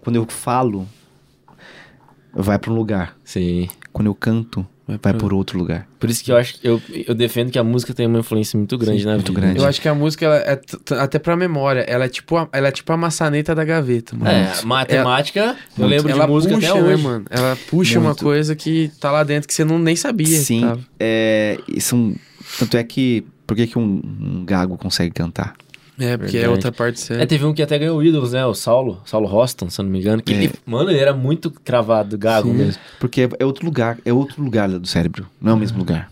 quando 0.02 0.16
eu 0.16 0.26
falo, 0.28 0.86
vai 2.32 2.58
pra 2.58 2.70
um 2.70 2.74
lugar. 2.74 3.16
Sim. 3.24 3.68
Quando 3.92 4.06
eu 4.06 4.14
canto, 4.14 4.64
vai, 4.86 4.96
pra- 4.98 5.14
por 5.14 5.34
outro 5.34 5.58
lugar. 5.58 5.86
Por 5.98 6.08
isso 6.08 6.22
que 6.24 6.30
eu 6.30 6.36
acho 6.36 6.58
que 6.58 6.66
eu, 6.66 6.80
eu 7.06 7.14
defendo 7.14 7.50
que 7.50 7.58
a 7.58 7.64
música 7.64 7.92
tem 7.92 8.06
uma 8.06 8.20
influência 8.20 8.56
muito 8.56 8.78
grande 8.78 9.00
Sim, 9.00 9.06
na 9.06 9.14
muito 9.14 9.28
vida. 9.32 9.40
grande. 9.40 9.58
Eu 9.58 9.66
acho 9.66 9.80
que 9.80 9.88
a 9.88 9.94
música, 9.94 10.24
ela 10.26 10.36
é 10.38 10.60
até 11.02 11.18
pra 11.18 11.36
memória, 11.36 11.80
ela 11.80 12.04
é 12.04 12.08
tipo 12.08 12.36
a, 12.36 12.48
ela 12.52 12.68
é 12.68 12.70
tipo 12.70 12.92
a 12.92 12.96
maçaneta 12.96 13.54
da 13.54 13.64
gaveta, 13.64 14.16
mano. 14.16 14.30
É, 14.30 14.52
matemática, 14.64 15.40
eu 15.76 15.84
Muito. 15.84 15.90
lembro 15.90 16.12
ela 16.12 16.24
de 16.26 16.30
música 16.30 16.54
puxa, 16.54 16.70
até 16.70 16.80
né, 16.82 16.94
hoje. 16.94 17.02
mano? 17.02 17.24
Ela 17.28 17.58
puxa 17.68 17.98
uma 17.98 18.08
Muito. 18.10 18.24
coisa 18.24 18.54
que 18.54 18.90
tá 19.00 19.10
lá 19.10 19.24
dentro 19.24 19.48
que 19.48 19.54
você 19.54 19.64
não, 19.64 19.78
nem 19.78 19.96
sabia. 19.96 20.38
Sim. 20.38 20.60
tava. 20.62 20.80
É, 20.98 21.58
são, 21.80 22.14
tanto 22.58 22.76
é 22.76 22.84
que. 22.84 23.24
Por 23.50 23.56
que, 23.56 23.66
que 23.66 23.76
um, 23.76 24.00
um 24.04 24.44
gago 24.44 24.78
consegue 24.78 25.12
cantar? 25.12 25.54
É, 25.98 26.16
porque 26.16 26.36
é 26.36 26.40
Verdade. 26.42 26.48
outra 26.52 26.70
parte 26.72 27.12
É, 27.12 27.26
teve 27.26 27.44
um 27.44 27.52
que 27.52 27.60
até 27.60 27.76
ganhou 27.76 28.00
ídolos, 28.00 28.32
né? 28.32 28.46
O 28.46 28.54
Saulo, 28.54 29.02
Saulo 29.04 29.26
Roston, 29.26 29.68
se 29.68 29.80
eu 29.80 29.82
não 29.84 29.90
me 29.90 29.98
engano. 29.98 30.22
Que 30.22 30.32
É. 30.32 30.36
ele- 30.44 30.52
mano, 30.64 30.88
ele 30.88 31.00
era 31.00 31.12
muito 31.12 31.50
cravado, 31.50 32.16
gago 32.16 32.48
Sim. 32.48 32.54
mesmo. 32.54 32.80
Porque 33.00 33.22
é, 33.22 33.28
é 33.40 33.44
outro 33.44 33.66
lugar, 33.66 33.98
é 34.04 34.12
outro 34.12 34.40
lugar 34.40 34.68
do 34.68 34.86
cérebro, 34.86 35.26
não 35.40 35.50
é 35.50 35.54
o 35.54 35.58
mesmo 35.58 35.78
lugar. 35.78 36.08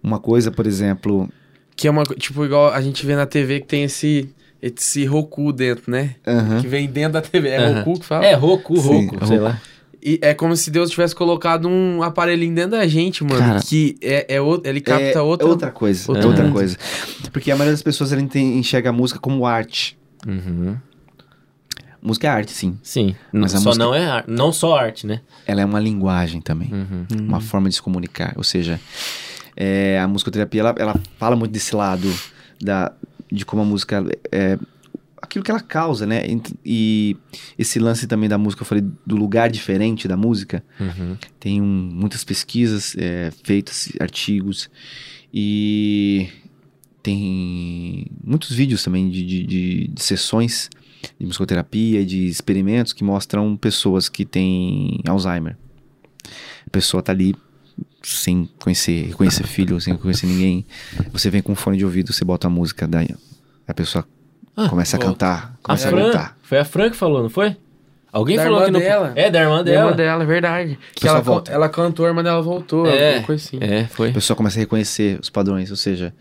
Uma 0.00 0.20
coisa, 0.20 0.50
por 0.52 0.64
exemplo. 0.64 1.28
Que 1.76 1.88
é 1.88 1.90
uma 1.90 2.04
tipo 2.04 2.44
igual 2.44 2.72
a 2.72 2.80
gente 2.80 3.04
vê 3.04 3.16
na 3.16 3.26
TV 3.26 3.60
que 3.60 3.66
tem 3.66 3.82
esse 3.82 4.30
esse 4.62 5.04
Roku 5.06 5.52
dentro, 5.52 5.90
né? 5.90 6.14
aham. 6.26 6.60
Que 6.60 6.66
vem 6.68 6.86
dentro 6.88 7.14
da 7.14 7.20
TV. 7.22 7.48
É 7.48 7.58
Aham. 7.58 7.78
Roku 7.82 8.00
que 8.00 8.06
fala? 8.06 8.24
É, 8.26 8.34
Roku, 8.34 8.76
Sim, 8.76 9.06
Roku, 9.06 9.16
é 9.22 9.26
sei 9.26 9.38
Roku. 9.38 9.48
lá. 9.50 9.60
E 10.08 10.18
é 10.22 10.32
como 10.32 10.56
se 10.56 10.70
Deus 10.70 10.88
tivesse 10.90 11.14
colocado 11.14 11.68
um 11.68 12.02
aparelhinho 12.02 12.54
dentro 12.54 12.70
da 12.72 12.86
gente, 12.86 13.22
mano. 13.22 13.38
Cara, 13.38 13.60
que 13.60 13.96
é, 14.00 14.36
é 14.36 14.40
outro, 14.40 14.70
ele 14.70 14.80
capta 14.80 15.18
é, 15.18 15.20
outra. 15.20 15.46
é 15.46 15.50
outra 15.50 15.70
coisa. 15.70 16.10
outra 16.10 16.24
é 16.24 16.26
outra 16.26 16.50
coisa. 16.50 16.78
Porque 17.32 17.50
a 17.50 17.54
maioria 17.56 17.72
das 17.74 17.82
pessoas 17.82 18.10
ela 18.12 18.22
enxerga 18.22 18.88
a 18.88 18.92
música 18.92 19.20
como 19.20 19.44
arte. 19.44 19.98
Uhum. 20.26 20.76
Música 22.00 22.26
é 22.28 22.30
arte, 22.30 22.52
sim. 22.52 22.78
Sim, 22.82 23.14
Mas 23.32 23.54
a 23.54 23.58
só 23.58 23.66
música- 23.70 23.84
não 23.84 23.94
é 23.94 24.06
ar- 24.06 24.24
não 24.26 24.52
só 24.52 24.76
arte, 24.78 25.06
né? 25.06 25.20
Ela 25.46 25.60
é 25.60 25.64
uma 25.64 25.80
linguagem 25.80 26.40
também. 26.40 26.70
Uhum. 26.72 27.06
Uma 27.20 27.40
forma 27.40 27.68
de 27.68 27.74
se 27.74 27.82
comunicar. 27.82 28.32
Ou 28.36 28.44
seja, 28.44 28.80
é, 29.56 29.98
a 30.00 30.06
musicoterapia, 30.08 30.60
ela, 30.60 30.74
ela 30.78 31.00
fala 31.18 31.34
muito 31.36 31.50
desse 31.52 31.74
lado 31.74 32.08
da, 32.60 32.92
de 33.30 33.44
como 33.44 33.62
a 33.62 33.64
música 33.64 34.04
é 34.32 34.56
aquilo 35.20 35.44
que 35.44 35.50
ela 35.50 35.60
causa, 35.60 36.06
né? 36.06 36.22
E 36.64 37.16
esse 37.58 37.78
lance 37.78 38.06
também 38.06 38.28
da 38.28 38.38
música, 38.38 38.62
eu 38.62 38.66
falei 38.66 38.84
do 39.06 39.16
lugar 39.16 39.50
diferente 39.50 40.06
da 40.08 40.16
música. 40.16 40.64
Uhum. 40.80 41.16
Tem 41.40 41.60
um- 41.60 41.90
muitas 41.92 42.24
pesquisas 42.24 42.94
é, 42.98 43.30
feitas, 43.44 43.90
artigos, 44.00 44.70
e 45.32 46.28
tem 47.02 48.06
muitos 48.24 48.50
vídeos 48.50 48.82
também 48.82 49.08
de, 49.10 49.24
de, 49.24 49.42
de- 49.46 49.88
de 49.88 50.02
sessões 50.02 50.68
de 51.18 51.24
musicoterapia, 51.26 52.04
de 52.04 52.26
experimentos 52.26 52.92
que 52.92 53.04
mostram 53.04 53.56
pessoas 53.56 54.08
que 54.08 54.24
têm 54.24 55.00
Alzheimer. 55.06 55.56
A 56.66 56.70
pessoa 56.70 57.02
tá 57.02 57.12
ali 57.12 57.34
sem 58.02 58.48
conhecer, 58.62 59.12
conhecer 59.14 59.46
filho, 59.46 59.80
sem 59.80 59.96
conhecer 59.96 60.26
ninguém. 60.26 60.66
Você 61.12 61.30
vem 61.30 61.40
com 61.40 61.52
um 61.52 61.56
fone 61.56 61.76
de 61.78 61.84
ouvido, 61.84 62.12
você 62.12 62.24
bota 62.24 62.46
a 62.48 62.50
música, 62.50 62.86
daí 62.86 63.08
a 63.66 63.72
pessoa 63.74 64.06
Ah, 64.60 64.68
começa 64.68 64.96
a 64.96 65.00
cantar, 65.00 65.54
A 65.62 65.66
começa 65.68 65.86
a, 65.88 65.90
Fran, 65.90 66.04
cantar. 66.06 66.36
foi 66.42 66.58
a 66.58 66.64
Fran 66.64 66.90
que 66.90 66.96
falou, 66.96 67.22
não 67.22 67.30
foi? 67.30 67.56
Alguém 68.10 68.36
Da 68.36 68.42
falou 68.44 68.64
que 68.64 68.70
não. 68.70 68.80
dela. 68.80 69.12
É, 69.14 69.30
da 69.30 69.40
irmã 69.40 69.62
Da 69.62 69.70
irmã 69.70 69.82
dela. 69.84 69.92
dela, 69.96 70.22
é 70.22 70.26
verdade. 70.26 70.78
Que 70.94 71.06
ela, 71.06 71.20
volta. 71.20 71.52
ela 71.52 71.68
cantou, 71.68 72.06
a 72.06 72.08
irmã 72.08 72.22
dela 72.24 72.40
voltou, 72.42 72.86
É, 72.86 73.08
alguma 73.10 73.26
coisa 73.26 73.44
assim. 73.44 73.58
é, 73.60 73.84
foi. 73.86 74.10
A 74.10 74.12
pessoa 74.14 74.36
começa 74.36 74.58
a 74.58 74.60
reconhecer 74.60 75.18
os 75.20 75.28
padrões, 75.30 75.70
ou 75.70 75.76
seja, 75.76 76.12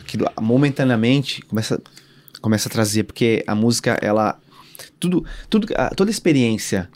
aquilo 0.00 0.26
momentaneamente 0.40 1.42
começa, 1.42 1.80
começa 2.40 2.68
a 2.68 2.72
trazer, 2.72 3.04
porque 3.04 3.44
a 3.46 3.54
música, 3.54 3.98
ela. 4.02 4.38
Tudo, 4.98 5.24
tudo, 5.48 5.66
a- 5.76 5.90
toda 5.94 6.10
experiência 6.10 6.88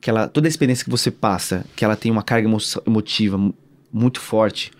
que 0.00 0.10
ela, 0.10 0.26
toda 0.28 0.48
experiência 0.48 0.84
que 0.84 0.90
você 0.90 1.10
passa, 1.10 1.64
que 1.76 1.84
ela 1.84 1.96
tem 1.96 2.10
uma 2.10 2.22
carga 2.22 2.48
emo- 2.48 2.58
emotiva 2.86 3.36
mu- 3.38 3.54
muito 3.92 4.20
forte, 4.20 4.70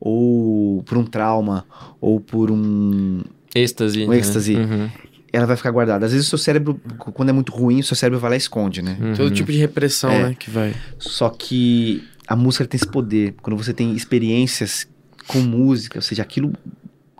ou 0.00 0.82
por 0.84 0.96
um 0.98 1.04
trauma, 1.04 1.64
ou 2.00 2.18
por 2.20 2.50
um, 2.50 3.22
Êxtase. 3.62 4.06
Um 4.06 4.12
êxtase. 4.12 4.54
Uhum. 4.56 4.88
ela 5.32 5.44
vai 5.46 5.56
ficar 5.56 5.70
guardada. 5.70 6.06
Às 6.06 6.12
vezes 6.12 6.26
o 6.26 6.30
seu 6.30 6.38
cérebro, 6.38 6.80
quando 6.98 7.28
é 7.28 7.32
muito 7.32 7.52
ruim, 7.52 7.80
o 7.80 7.84
seu 7.84 7.94
cérebro 7.96 8.18
vai 8.18 8.30
lá 8.30 8.36
e 8.36 8.38
esconde, 8.38 8.80
né? 8.80 8.96
Uhum. 9.00 9.14
Todo 9.14 9.30
tipo 9.34 9.52
de 9.52 9.58
repressão, 9.58 10.10
É. 10.10 10.28
né, 10.30 10.36
que 10.38 10.50
vai. 10.50 10.74
Só 10.98 11.28
que 11.28 12.02
a 12.26 12.34
música 12.34 12.64
tem 12.66 12.78
esse 12.78 12.86
poder. 12.90 13.34
Quando 13.42 13.56
você 13.56 13.74
tem 13.74 13.94
experiências 13.94 14.88
com 15.26 15.40
música, 15.40 15.98
ou 15.98 16.02
seja, 16.02 16.22
aquilo 16.22 16.52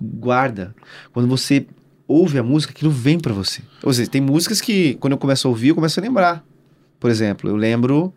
guarda. 0.00 0.74
Quando 1.12 1.28
você 1.28 1.66
ouve 2.06 2.38
a 2.38 2.42
música, 2.42 2.72
aquilo 2.72 2.90
vem 2.90 3.18
pra 3.18 3.34
você. 3.34 3.60
Ou 3.82 3.92
seja, 3.92 4.08
tem 4.10 4.20
músicas 4.22 4.60
que 4.62 4.94
quando 4.94 5.12
eu 5.12 5.18
começo 5.18 5.46
a 5.46 5.50
ouvir, 5.50 5.68
eu 5.68 5.74
começo 5.74 6.00
a 6.00 6.02
lembrar. 6.02 6.42
Por 6.98 7.10
exemplo, 7.10 7.50
eu 7.50 7.56
lembro, 7.56 8.12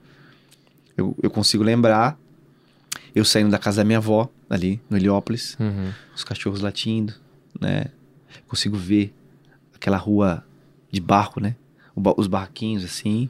eu, 0.95 1.15
eu 1.21 1.29
consigo 1.29 1.63
lembrar, 1.63 2.17
eu 3.13 3.25
saindo 3.25 3.49
da 3.51 3.57
casa 3.59 3.77
da 3.81 3.83
minha 3.83 3.97
avó, 3.97 4.29
ali 4.49 4.79
no 4.89 4.95
Heliópolis, 4.97 5.57
Uhum. 5.59 5.89
os 6.15 6.23
cachorros 6.23 6.61
latindo, 6.61 7.13
né? 7.59 7.85
Consigo 8.47 8.77
ver 8.77 9.13
aquela 9.75 9.97
rua 9.97 10.45
de 10.91 10.99
barro, 11.01 11.41
né? 11.41 11.55
Os 12.17 12.27
barraquinhos 12.27 12.83
assim, 12.83 13.29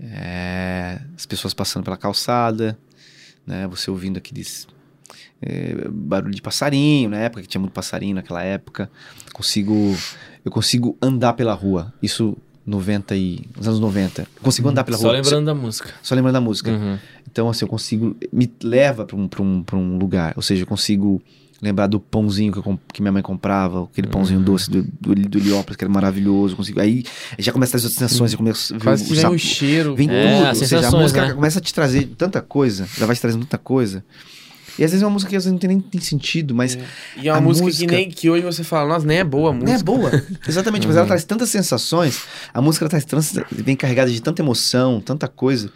É, 0.00 1.00
as 1.16 1.26
pessoas 1.26 1.52
passando 1.52 1.84
pela 1.84 1.96
calçada, 1.96 2.78
né? 3.46 3.66
Você 3.68 3.90
ouvindo 3.90 4.16
aqueles 4.16 4.66
é, 5.42 5.88
barulho 5.90 6.34
de 6.34 6.42
passarinho, 6.42 7.10
na 7.10 7.16
época 7.18 7.42
que 7.42 7.48
tinha 7.48 7.60
muito 7.60 7.72
passarinho 7.72 8.14
naquela 8.14 8.42
época. 8.42 8.90
Consigo, 9.32 9.96
eu 10.44 10.50
consigo 10.52 10.96
andar 11.02 11.32
pela 11.32 11.52
rua. 11.52 11.92
Isso 12.02 12.36
90 12.64 13.16
e 13.16 13.40
nos 13.56 13.66
anos 13.66 13.80
90. 13.80 14.22
Eu 14.22 14.42
consigo 14.42 14.68
andar 14.68 14.84
pela 14.84 14.98
Só 14.98 15.04
rua. 15.08 15.14
lembrando 15.14 15.46
da 15.46 15.54
música. 15.54 15.92
Só 16.02 16.14
lembrando 16.14 16.34
da 16.34 16.40
música. 16.40 16.70
Uhum. 16.70 16.98
Então, 17.30 17.48
assim, 17.48 17.64
eu 17.64 17.68
consigo. 17.68 18.16
Me 18.32 18.50
leva 18.62 19.04
pra 19.04 19.16
um, 19.16 19.26
pra 19.26 19.42
um, 19.42 19.62
pra 19.62 19.76
um 19.76 19.98
lugar. 19.98 20.34
Ou 20.36 20.42
seja, 20.42 20.62
eu 20.62 20.66
consigo 20.66 21.20
lembrar 21.60 21.86
do 21.88 21.98
pãozinho 21.98 22.52
que, 22.52 22.58
eu 22.58 22.78
que 22.92 23.02
minha 23.02 23.10
mãe 23.12 23.22
comprava, 23.22 23.84
aquele 23.84 24.06
pãozinho 24.06 24.38
Uhum. 24.38 24.44
doce 24.44 24.70
do, 24.70 24.82
do, 25.00 25.14
do 25.14 25.38
Heliópolis, 25.38 25.76
que 25.76 25.84
era 25.84 25.92
maravilhoso. 25.92 26.54
Consigo, 26.56 26.80
aí 26.80 27.04
já 27.38 27.52
começa 27.52 27.76
as 27.76 27.84
outras 27.84 27.98
sensações, 27.98 28.32
eu 28.32 28.38
começo 28.38 28.74
a 28.74 28.78
ver 28.78 28.84
Quase 28.84 29.04
o 29.04 29.06
vem 29.08 29.16
sapo- 29.20 29.34
o 29.34 29.38
cheiro. 29.38 29.94
Vem 29.96 30.08
É, 30.10 30.36
tudo. 30.38 30.48
Ou 30.48 30.54
seja, 30.54 30.88
a 30.88 30.90
música 30.92 31.26
né? 31.26 31.32
começa 31.34 31.58
a 31.58 31.62
te 31.62 31.74
trazer 31.74 32.06
tanta 32.16 32.40
coisa, 32.40 32.88
ela 32.96 33.06
vai 33.06 33.16
te 33.16 33.20
trazendo 33.20 33.42
tanta 33.44 33.58
coisa. 33.58 34.04
E 34.78 34.84
às 34.84 34.92
vezes 34.92 35.02
é 35.02 35.06
uma 35.06 35.12
música 35.12 35.28
que 35.30 35.34
às 35.36 35.42
vezes 35.42 35.52
não 35.52 35.58
tem 35.58 35.66
nem 35.68 35.80
tem 35.80 36.00
sentido, 36.00 36.54
mas 36.54 36.78
E 37.20 37.28
é 37.28 37.32
uma 37.32 37.38
a 37.38 37.40
música, 37.40 37.66
música- 37.66 37.86
que 37.90 37.92
nem 37.96 38.08
que 38.08 38.30
hoje 38.30 38.44
você 38.44 38.62
fala, 38.62 38.88
nossa, 38.94 39.04
nem 39.04 39.18
é 39.18 39.24
boa 39.24 39.50
a 39.50 39.52
música. 39.52 39.72
é 39.72 39.82
boa. 39.82 40.10
Exatamente, 40.46 40.86
mas 40.86 40.94
ela 40.96 41.04
traz 41.06 41.24
tantas 41.24 41.50
sensações, 41.50 42.20
a 42.54 42.62
música 42.62 42.84
ela 42.84 42.90
traz 42.90 43.04
trans, 43.04 43.34
vem 43.50 43.74
carregada 43.74 44.08
de 44.08 44.22
tanta 44.22 44.40
emoção, 44.40 45.00
tanta 45.00 45.26
coisa, 45.26 45.68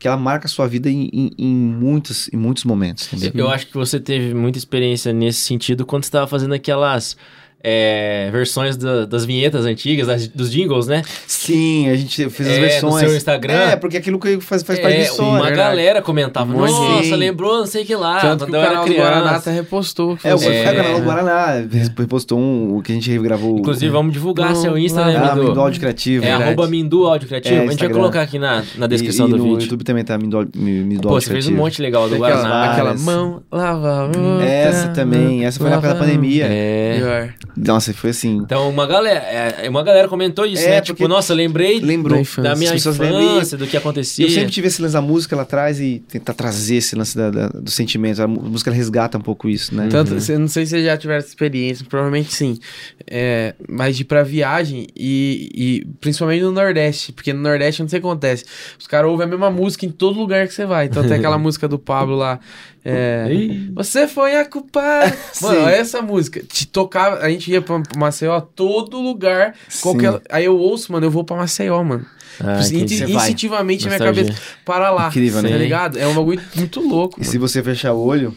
que 0.00 0.08
ela 0.08 0.16
marca 0.16 0.46
a 0.46 0.48
sua 0.48 0.66
vida 0.66 0.88
em, 0.88 1.10
em, 1.12 1.30
em 1.38 1.54
muitos, 1.54 2.30
em 2.32 2.36
muitos 2.36 2.64
momentos, 2.64 3.12
entendeu? 3.12 3.44
Eu 3.44 3.50
acho 3.50 3.66
que 3.66 3.74
você 3.74 4.00
teve 4.00 4.32
muita 4.32 4.56
experiência 4.58 5.12
nesse 5.12 5.40
sentido 5.40 5.84
quando 5.84 6.04
estava 6.04 6.26
fazendo 6.26 6.54
aquelas 6.54 7.18
é, 7.62 8.28
versões 8.32 8.76
da- 8.76 9.04
das 9.04 9.24
vinhetas 9.24 9.64
antigas, 9.66 10.06
das- 10.06 10.28
dos 10.28 10.50
jingles, 10.50 10.86
né? 10.86 11.02
Sim, 11.26 11.88
a 11.88 11.96
gente 11.96 12.28
fez 12.30 12.48
as 12.48 12.54
É, 12.54 12.58
no 12.60 12.66
versões. 12.66 12.94
seu 13.06 13.16
Instagram. 13.16 13.52
É, 13.54 13.76
porque 13.76 13.96
aquilo 13.96 14.18
que 14.18 14.40
faz, 14.40 14.62
faz 14.62 14.78
parte 14.78 14.94
da 14.94 14.98
É, 15.00 15.02
história. 15.02 15.30
uma 15.32 15.44
verdade. 15.46 15.56
galera 15.56 16.02
comentava, 16.02 16.52
nossa, 16.52 17.02
gente. 17.02 17.14
lembrou 17.16 17.58
não 17.58 17.66
sei 17.66 17.82
o 17.82 17.86
que 17.86 17.94
lá, 17.94 18.20
Tanto 18.20 18.46
que 18.46 18.50
o 18.50 18.54
canal 18.54 18.84
do 18.86 18.94
Guaraná 18.94 19.30
até 19.36 19.50
repostou. 19.52 20.18
É, 20.24 20.34
o 20.34 20.38
É. 20.42 20.56
é, 20.60 20.64
canal 20.74 20.92
do 20.94 20.98
é. 20.98 21.04
Guaraná 21.04 21.64
repostou 21.98 22.38
um, 22.38 22.76
o 22.76 22.82
que 22.82 22.92
a 22.92 22.94
gente 22.94 23.10
regravou. 23.10 23.58
Inclusive, 23.58 23.90
vamos 23.90 24.12
divulgar 24.12 24.50
Não, 24.50 24.56
seu 24.56 24.78
Insta, 24.78 25.04
né, 25.04 25.16
ah, 25.16 25.34
Mindu? 25.34 25.48
Mindu 25.48 25.60
Áudio 25.60 25.80
Criativo. 25.80 26.24
É 26.24 26.28
verdade. 26.28 26.50
arroba 26.52 26.66
Mindu 26.68 27.06
Áudio 27.06 27.28
Criativo. 27.28 27.54
É, 27.56 27.58
a 27.66 27.70
gente 27.70 27.80
vai 27.80 27.88
colocar 27.90 28.22
aqui 28.22 28.38
na, 28.38 28.62
na 28.76 28.86
descrição 28.86 29.26
e, 29.26 29.28
e 29.28 29.32
do 29.32 29.38
no 29.38 29.44
vídeo. 29.44 29.62
YouTube 29.64 29.84
também 29.84 30.04
tá 30.04 30.16
Mindu, 30.16 30.48
Mindu 30.56 31.02
Pô, 31.02 31.08
Áudio 31.10 31.26
você 31.26 31.32
fez 31.32 31.44
um 31.46 31.48
Criativo. 31.48 31.56
monte 31.62 31.82
legal 31.82 32.08
do 32.08 32.16
Guaraná. 32.16 32.72
aquela 32.72 32.94
mão, 32.94 33.42
lava 33.52 34.10
Essa 34.42 34.88
também, 34.88 35.44
essa 35.44 35.58
foi 35.58 35.68
na 35.68 35.76
época 35.76 35.94
da 35.94 36.00
pandemia. 36.00 36.46
É. 36.48 37.28
Nossa, 37.66 37.92
foi 37.92 38.10
assim. 38.10 38.36
Então, 38.38 38.68
uma 38.68 38.86
galera, 38.86 39.18
é, 39.20 39.68
uma 39.68 39.82
galera 39.82 40.08
comentou 40.08 40.46
isso, 40.46 40.62
É, 40.62 40.70
né? 40.70 40.80
porque 40.80 40.94
Tipo, 40.94 41.08
nossa, 41.08 41.32
lembrei 41.34 41.78
Lembrou. 41.80 42.16
Da 42.16 42.22
infância. 42.22 42.42
da 42.50 42.56
minha 42.56 42.74
infância, 42.74 43.56
do 43.58 43.66
que 43.66 43.76
acontecia. 43.76 44.24
Eu 44.26 44.30
sempre 44.30 44.50
tive 44.50 44.66
esse 44.68 44.80
lance 44.82 44.94
da 44.94 45.00
música, 45.00 45.34
ela 45.34 45.44
traz 45.44 45.80
e 45.80 46.02
tenta 46.08 46.32
trazer 46.34 46.76
esse 46.76 46.96
lance 46.96 47.16
da, 47.16 47.30
da, 47.30 47.48
do 47.48 47.70
sentimento. 47.70 48.22
A 48.22 48.26
música 48.26 48.70
resgata 48.70 49.18
um 49.18 49.20
pouco 49.20 49.48
isso, 49.48 49.74
né? 49.74 49.88
Tanto, 49.90 50.20
cê- 50.20 50.38
não 50.38 50.48
sei 50.48 50.64
se 50.66 50.70
você 50.70 50.84
já 50.84 50.96
tiver 50.96 51.18
essa 51.18 51.28
experiência, 51.28 51.84
provavelmente 51.88 52.32
sim. 52.32 52.58
É, 53.06 53.54
mas 53.68 53.96
de 53.96 54.02
ir 54.02 54.04
pra 54.06 54.22
viagem 54.22 54.86
e, 54.96 55.50
e 55.54 55.86
principalmente 56.00 56.42
no 56.42 56.52
Nordeste, 56.52 57.12
porque 57.12 57.32
no 57.32 57.40
Nordeste 57.40 57.82
não 57.82 57.88
sei 57.88 57.98
o 57.98 58.02
que 58.02 58.06
acontece. 58.08 58.44
Os 58.78 58.86
caras 58.86 59.10
ouvem 59.10 59.26
a 59.26 59.28
mesma 59.30 59.50
música 59.50 59.84
em 59.86 59.90
todo 59.90 60.18
lugar 60.18 60.46
que 60.46 60.54
você 60.54 60.64
vai. 60.66 60.86
Então 60.86 61.02
tem 61.02 61.16
aquela 61.16 61.36
música 61.38 61.66
do 61.68 61.78
Pablo 61.78 62.16
lá. 62.16 62.40
É, 62.84 63.28
você 63.74 64.08
foi 64.08 64.36
a 64.36 64.44
culpada. 64.44 65.14
Mano, 65.42 65.68
essa 65.68 66.00
música. 66.00 66.42
Te 66.42 66.66
tocava, 66.66 67.18
a 67.18 67.28
gente 67.28 67.50
ia 67.50 67.60
pra 67.60 67.82
Maceió, 67.96 68.40
todo 68.40 69.00
lugar. 69.00 69.54
Sim. 69.68 69.82
Qualquer, 69.82 70.22
aí 70.30 70.44
eu 70.44 70.56
ouço, 70.56 70.92
mano, 70.92 71.06
eu 71.06 71.10
vou 71.10 71.24
pra 71.24 71.36
Maceió, 71.36 71.82
mano. 71.82 72.06
Ah, 72.38 72.60
Tipo, 72.62 72.78
instintivamente 72.78 73.84
na 73.84 73.90
minha 73.90 73.98
cabeça, 73.98 74.40
para 74.64 74.90
lá. 74.90 75.08
Incrível, 75.08 75.42
né? 75.42 75.50
Tá 75.50 75.56
ligado? 75.56 75.98
É 75.98 76.06
um 76.06 76.14
bagulho 76.14 76.40
muito 76.54 76.80
louco. 76.80 77.18
E 77.18 77.20
mano. 77.20 77.30
se 77.30 77.38
você 77.38 77.62
fechar 77.62 77.92
o 77.92 78.02
olho, 78.02 78.34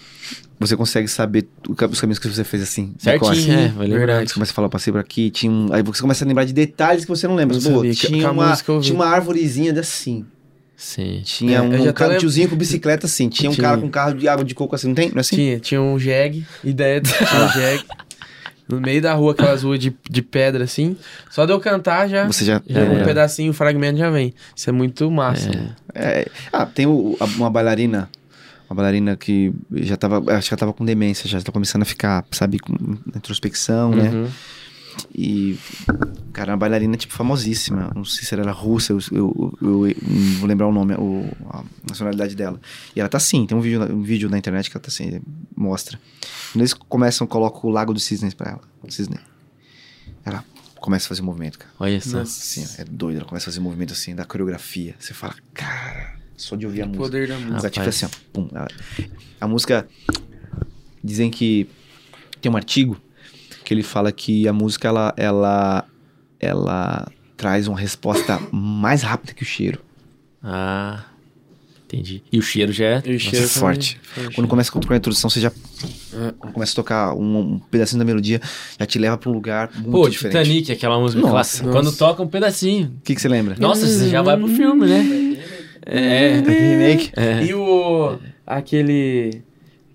você 0.59 0.75
consegue 0.75 1.07
saber 1.07 1.47
os 1.89 1.99
caminhos 1.99 2.19
que 2.19 2.27
você 2.27 2.43
fez 2.43 2.63
assim. 2.63 2.93
Certinho, 2.97 3.53
é, 3.53 3.67
vai 3.69 3.87
lembrar. 3.87 4.27
Você 4.27 4.33
começa 4.33 4.51
a 4.51 4.55
falar, 4.55 4.69
passei 4.69 4.91
por 4.91 4.99
aqui, 4.99 5.29
tinha 5.29 5.51
um... 5.51 5.71
Aí 5.71 5.81
você 5.83 6.01
começa 6.01 6.25
a 6.25 6.27
lembrar 6.27 6.45
de 6.45 6.53
detalhes 6.53 7.05
que 7.05 7.09
você 7.09 7.27
não 7.27 7.35
lembra. 7.35 7.57
Não 7.57 7.73
Pô, 7.73 7.81
tinha, 7.91 8.31
uma, 8.31 8.49
música 8.49 8.71
ouvi. 8.71 8.85
tinha 8.85 8.95
uma 8.95 9.07
árvorezinha 9.07 9.77
assim. 9.79 10.25
Sim. 10.83 11.21
Tinha 11.23 11.59
É, 11.59 11.61
um, 11.61 11.85
tô 11.85 11.93
cara, 11.93 12.11
lem- 12.11 12.19
tiozinho 12.19 12.49
com 12.49 12.57
bicicleta 12.57 13.05
assim. 13.05 13.29
Tinha 13.29 13.49
um 13.49 13.53
Tinha. 13.53 13.63
cara 13.69 13.77
com 13.79 13.89
carro 13.89 14.15
de 14.15 14.27
água 14.27 14.43
de 14.43 14.53
coco 14.53 14.75
assim, 14.75 14.87
não 14.89 14.95
tem? 14.95 15.09
Não 15.11 15.17
é 15.17 15.21
assim? 15.21 15.35
Tinha, 15.37 15.59
tinha 15.59 15.81
um 15.81 15.97
jegue, 15.97 16.45
ideia 16.61 16.99
de 16.99 17.09
tinha 17.09 17.23
um 17.45 17.49
jegue. 17.49 17.83
No 18.67 18.81
meio 18.81 19.01
da 19.01 19.13
rua, 19.13 19.31
aquelas 19.31 19.63
ruas 19.63 19.79
de, 19.79 19.95
de 20.09 20.21
pedra 20.21 20.65
assim. 20.65 20.97
Só 21.29 21.45
de 21.45 21.53
eu 21.53 21.59
cantar 21.61 22.09
já. 22.09 22.27
Você 22.27 22.43
já... 22.43 22.61
Já 22.67 22.83
já 22.85 22.91
um 22.91 22.97
é. 22.99 23.03
pedacinho, 23.05 23.51
o 23.51 23.53
fragmento 23.53 23.97
já 23.97 24.09
vem. 24.09 24.33
Isso 24.55 24.69
é 24.69 24.73
muito 24.73 25.09
massa. 25.09 25.47
mano. 25.49 25.73
É, 25.95 26.27
ah, 26.51 26.65
tem 26.65 26.85
o- 26.85 27.15
uma 27.37 27.49
bailarina, 27.49 28.09
uma 28.69 28.75
bailarina 28.75 29.15
que 29.15 29.53
já 29.71 29.95
tava, 29.95 30.17
acho 30.35 30.49
que 30.49 30.53
ela 30.53 30.59
tava 30.59 30.73
com 30.73 30.83
demência, 30.83 31.29
já 31.29 31.39
tá 31.41 31.51
começando 31.51 31.83
a 31.83 31.85
ficar, 31.85 32.25
sabe, 32.31 32.59
com 32.59 32.73
introspecção, 33.15 33.91
né? 33.95 34.27
E, 35.15 35.57
cara, 36.31 36.51
uma 36.53 36.57
bailarina, 36.57 36.95
tipo, 36.97 37.13
famosíssima, 37.13 37.91
não 37.95 38.03
sei 38.05 38.23
se 38.25 38.33
ela 38.33 38.43
era 38.43 38.51
russa, 38.51 38.93
eu, 38.93 38.99
eu, 39.11 39.57
eu- 39.61 39.87
eu 39.87 39.95
não 40.01 40.33
vou 40.39 40.47
lembrar 40.47 40.67
o 40.67 40.71
nome, 40.71 40.93
o, 40.95 41.29
a 41.49 41.63
nacionalidade 41.87 42.35
dela. 42.35 42.59
E 42.95 42.99
ela 42.99 43.09
tá 43.09 43.17
assim, 43.17 43.45
tem 43.45 43.57
um 43.57 43.61
vídeo, 43.61 43.79
na- 43.79 43.85
um 43.93 44.01
vídeo 44.01 44.29
na 44.29 44.37
internet 44.37 44.69
que 44.69 44.75
ela 44.77 44.81
tá 44.83 44.89
assim, 44.89 45.21
mostra. 45.55 45.99
Quando 46.51 46.61
eles 46.61 46.73
começam, 46.73 47.25
colocam 47.27 47.69
o 47.69 47.73
Lago 47.73 47.93
dos 47.93 48.03
Cisnes 48.03 48.33
pra 48.33 48.51
ela, 48.51 48.61
o 48.81 48.91
cisne. 48.91 49.19
Ela 50.25 50.43
começa 50.77 51.05
a 51.05 51.09
fazer 51.09 51.21
movimento, 51.21 51.59
cara. 51.59 51.71
Olha 51.79 52.01
só. 52.01 52.19
Assim, 52.21 52.65
é 52.77 52.83
doido, 52.85 53.17
ela 53.17 53.25
começa 53.25 53.45
a 53.45 53.51
fazer 53.51 53.59
movimento 53.59 53.93
assim, 53.93 54.15
da 54.15 54.25
coreografia. 54.25 54.95
Você 54.99 55.13
fala, 55.13 55.35
cara, 55.53 56.15
só 56.35 56.55
de 56.55 56.65
ouvir 56.65 56.81
a 56.81 56.85
O 56.85 56.87
música. 56.87 57.03
poder 57.05 57.27
da 57.27 57.37
música. 57.39 57.69
Tipo 57.69 57.87
assim, 57.89 58.05
ó, 58.05 58.09
pum, 58.31 58.49
ela- 58.53 58.67
a 59.39 59.47
música. 59.47 59.87
Dizem 61.03 61.29
que 61.29 61.69
tem 62.41 62.51
um 62.51 62.55
artigo 62.55 62.97
que 63.63 63.73
ele 63.73 63.83
fala 63.83 64.11
que 64.11 64.47
a 64.47 64.53
música 64.53 64.87
ela, 64.87 65.13
ela, 65.17 65.85
ela 66.39 67.07
traz 67.37 67.67
uma 67.67 67.77
resposta 67.79 68.39
mais 68.51 69.01
rápida 69.01 69.33
que 69.33 69.43
o 69.43 69.45
cheiro. 69.45 69.79
Ah, 70.43 71.03
entendi. 71.85 72.21
E 72.31 72.37
o 72.37 72.41
cheiro 72.41 72.71
já 72.71 72.85
é... 72.85 73.03
E 73.05 73.15
o 73.15 73.19
cheiro 73.19 73.45
é 73.45 73.47
forte. 73.47 73.99
também, 74.13 74.31
Quando 74.31 74.47
começa 74.47 74.71
a 74.75 74.95
introdução, 74.97 75.29
você 75.29 75.39
já. 75.39 75.49
É. 75.49 76.33
Quando 76.37 76.53
começa 76.53 76.71
a 76.73 76.75
tocar 76.75 77.13
um, 77.15 77.37
um 77.39 77.59
pedacinho 77.59 77.99
da 77.99 78.05
melodia, 78.05 78.41
já 78.79 78.85
te 78.85 78.99
leva 78.99 79.17
pra 79.17 79.29
um 79.29 79.33
lugar 79.33 79.69
muito 79.73 79.91
Pô, 79.91 80.09
diferente. 80.09 80.43
Titanic, 80.43 80.71
aquela 80.71 80.99
música 80.99 81.21
Nossa, 81.21 81.33
clássica. 81.33 81.65
nossa. 81.67 81.77
Quando 81.79 81.95
toca 81.97 82.21
um 82.23 82.27
pedacinho. 82.27 82.93
O 82.99 83.01
que, 83.03 83.15
que 83.15 83.21
você 83.21 83.27
lembra? 83.27 83.55
Nossa, 83.59 83.87
você 83.87 84.09
já 84.09 84.21
vai 84.21 84.37
pro 84.37 84.47
filme, 84.47 84.85
né? 84.85 85.37
É. 85.85 86.35
Remake? 86.39 87.11
é. 87.15 87.43
E 87.43 87.53
o. 87.53 88.17
aquele. 88.45 89.41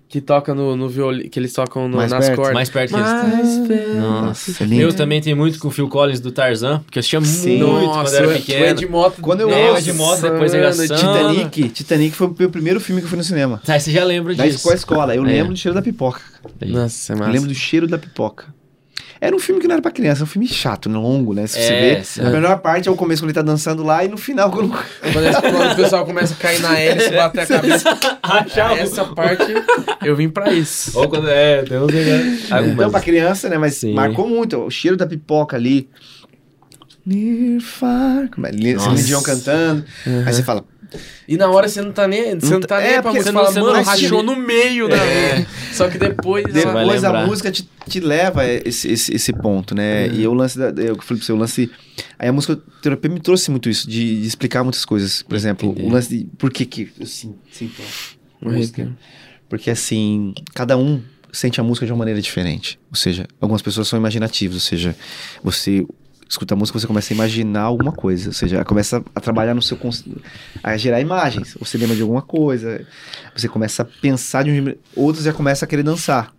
Que 0.09 0.19
toca 0.19 0.55
no, 0.55 0.75
no 0.75 0.89
violino, 0.89 1.29
que 1.29 1.39
eles 1.39 1.53
tocam 1.53 1.87
no- 1.87 1.97
Mais 1.97 2.11
nas 2.11 2.25
perto, 2.25 2.35
cordas. 2.37 2.53
Mais 2.55 2.67
perto 2.69 2.89
que 2.89 2.99
eles 2.99 3.07
Mais 3.11 3.67
perto. 3.67 3.93
Nossa. 3.95 4.63
é 4.63 4.65
lindo. 4.65 4.81
Eu 4.81 4.91
também 4.91 5.21
tenho 5.21 5.37
muito 5.37 5.59
com 5.59 5.67
o 5.67 5.71
Phil 5.71 5.87
Collins 5.87 6.19
do 6.19 6.31
Tarzan, 6.31 6.79
porque 6.79 6.97
eu 6.97 7.01
assistia 7.01 7.21
Sim. 7.21 7.59
muito 7.59 7.67
Nossa, 7.85 8.01
quando 8.11 8.13
eu 8.25 8.29
era 8.31 8.39
pequeno. 8.39 8.65
Ed 8.65 8.85
Moto. 8.87 9.21
Quando 9.21 9.41
eu 9.41 9.51
É, 9.51 9.69
ouço 9.69 9.83
de 9.83 9.93
moto, 9.93 10.21
depois 10.21 10.51
engraçando. 10.51 10.95
Titanic, 10.95 11.69
Titanic 11.69 12.15
foi 12.15 12.25
o 12.27 12.35
meu 12.37 12.49
primeiro 12.49 12.79
filme 12.79 13.01
que 13.01 13.05
eu 13.05 13.09
fui 13.09 13.17
no 13.19 13.23
cinema. 13.23 13.61
Tá, 13.63 13.79
você 13.79 13.91
já 13.91 14.03
lembra 14.03 14.33
Da 14.33 14.45
disso. 14.45 14.57
escola, 14.57 14.75
escola. 14.75 15.15
Eu 15.15 15.23
É. 15.23 15.27
lembro 15.27 15.53
do 15.53 15.59
cheiro 15.59 15.75
da 15.75 15.81
pipoca. 15.83 16.21
Nossa, 16.65 17.13
é 17.13 17.15
Eu 17.15 17.19
massa. 17.19 17.31
lembro 17.31 17.47
do 17.47 17.53
cheiro 17.55 17.87
da 17.87 17.99
pipoca. 17.99 18.45
Era 19.21 19.35
um 19.35 19.39
filme 19.39 19.59
que 19.59 19.67
não 19.67 19.73
era 19.73 19.81
pra 19.81 19.91
criança, 19.91 20.21
é 20.21 20.23
um 20.23 20.27
filme 20.27 20.47
chato, 20.47 20.87
né, 20.89 20.97
longo, 20.97 21.33
né? 21.33 21.45
Se 21.45 21.53
você 21.61 21.73
É, 21.73 21.95
vê, 21.95 22.03
sim. 22.05 22.21
a 22.21 22.29
melhor 22.29 22.57
parte 22.59 22.87
é 22.87 22.91
o 22.91 22.95
começo 22.95 23.21
quando 23.21 23.29
ele 23.31 23.35
tá 23.35 23.41
dançando 23.41 23.83
lá 23.83 24.03
e 24.03 24.07
no 24.07 24.17
final 24.17 24.49
quando... 24.49 24.69
Quando, 24.69 25.71
o 25.71 25.75
pessoal 25.75 26.05
começa 26.05 26.33
a 26.33 26.37
cair 26.37 26.59
na 26.61 26.79
hélice, 26.79 27.09
bater 27.15 27.41
a 27.41 27.45
cabeça. 27.45 27.97
Achava. 28.23 28.79
Essa 28.79 29.03
parte, 29.05 29.43
eu 30.05 30.15
vim 30.15 30.29
pra 30.29 30.53
isso. 30.53 30.97
Ou 30.97 31.09
quando 31.09 31.27
é, 31.29 31.63
tem 31.63 31.77
uns 31.77 31.93
negócios. 31.93 32.43
Então, 32.71 32.89
pra 32.91 33.01
criança, 33.01 33.49
né? 33.49 33.57
Mas 33.57 33.75
Sim. 33.75 33.93
marcou 33.93 34.27
muito. 34.27 34.57
O 34.57 34.69
cheiro 34.71 34.95
da 34.95 35.05
pipoca 35.05 35.57
ali. 35.57 35.89
Near 37.05 37.59
far. 37.61 38.29
Como 38.29 38.45
é? 38.47 38.51
Celine. 38.51 39.03
Dion 39.03 39.21
cantando. 39.21 39.83
Aí 40.25 40.33
você 40.33 40.43
fala, 40.43 40.63
E 41.27 41.37
na 41.37 41.49
hora 41.49 41.67
você 41.67 41.81
não 41.81 41.91
tá 41.91 42.07
nem, 42.07 42.39
você 42.39 42.53
não 42.53 42.61
tá 42.61 42.81
É, 42.81 42.83
nem 42.83 42.93
pra 42.93 43.03
porque 43.03 43.17
música. 43.19 43.31
você 43.45 43.53
fala, 43.59 43.67
mano, 43.73 43.83
rachou 43.83 44.23
no 44.23 44.35
meio 44.35 44.87
da 44.89 44.97
Só 45.71 45.87
que 45.89 45.97
depois... 45.97 46.43
depois 46.51 47.03
a 47.03 47.25
música 47.25 47.51
te, 47.51 47.69
te 47.87 47.99
leva 47.99 48.41
a 48.41 48.47
esse, 48.47 48.89
esse, 48.91 49.13
esse 49.15 49.33
ponto, 49.33 49.75
né? 49.75 50.07
E 50.07 50.27
o 50.27 50.33
lance 50.33 50.57
da. 50.57 50.69
Eu 50.81 50.95
falei 51.01 51.17
pra 51.19 51.25
você, 51.25 51.31
o 51.31 51.35
lance. 51.35 51.71
Aí 52.17 52.27
a 52.27 52.33
música 52.33 52.57
terapia 52.81 53.09
me 53.11 53.19
trouxe 53.19 53.51
muito 53.51 53.69
isso, 53.69 53.87
de, 53.89 54.21
de 54.21 54.27
explicar 54.27 54.63
muitas 54.63 54.83
coisas. 54.85 55.21
Por 55.21 55.35
exemplo, 55.35 55.69
Entendi. 55.71 55.87
o 55.87 55.91
lance 55.91 56.09
de. 56.09 56.25
Por 56.37 56.51
que 56.51 56.65
que 56.65 56.91
eu 56.99 57.05
sinto, 57.05 57.37
sinto 57.51 57.81
a 58.41 58.47
Uhum. 58.47 58.53
música? 58.55 58.89
Porque 59.47 59.69
assim, 59.69 60.33
cada 60.55 60.77
um 60.77 61.01
sente 61.31 61.59
a 61.59 61.63
música 61.63 61.85
de 61.85 61.91
uma 61.91 61.99
maneira 61.99 62.19
diferente. 62.21 62.79
Ou 62.89 62.95
seja, 62.95 63.27
algumas 63.39 63.61
pessoas 63.61 63.87
são 63.87 63.99
imaginativas, 63.99 64.55
ou 64.55 64.61
seja, 64.61 64.95
você 65.43 65.85
escuta 66.29 66.53
a 66.53 66.57
música, 66.57 66.79
você 66.79 66.85
começa 66.87 67.11
a 67.11 67.15
imaginar 67.15 67.63
alguma 67.63 67.91
coisa, 67.91 68.29
ou 68.29 68.33
seja, 68.33 68.63
começa 68.63 69.03
a 69.15 69.19
trabalhar 69.19 69.55
no 69.55 69.61
seu 69.63 69.77
a 70.63 70.77
gerar 70.77 71.01
imagens. 71.01 71.57
Você 71.59 71.77
lembra 71.77 71.95
de 71.95 72.03
alguma 72.03 72.21
coisa, 72.21 72.85
você 73.35 73.47
começa 73.49 73.81
a 73.81 73.85
pensar 73.85 74.43
de 74.43 74.51
um 74.51 74.75
outros 74.95 75.25
já 75.25 75.33
começam 75.33 75.65
a 75.65 75.69
querer 75.69 75.81
dançar, 75.83 76.31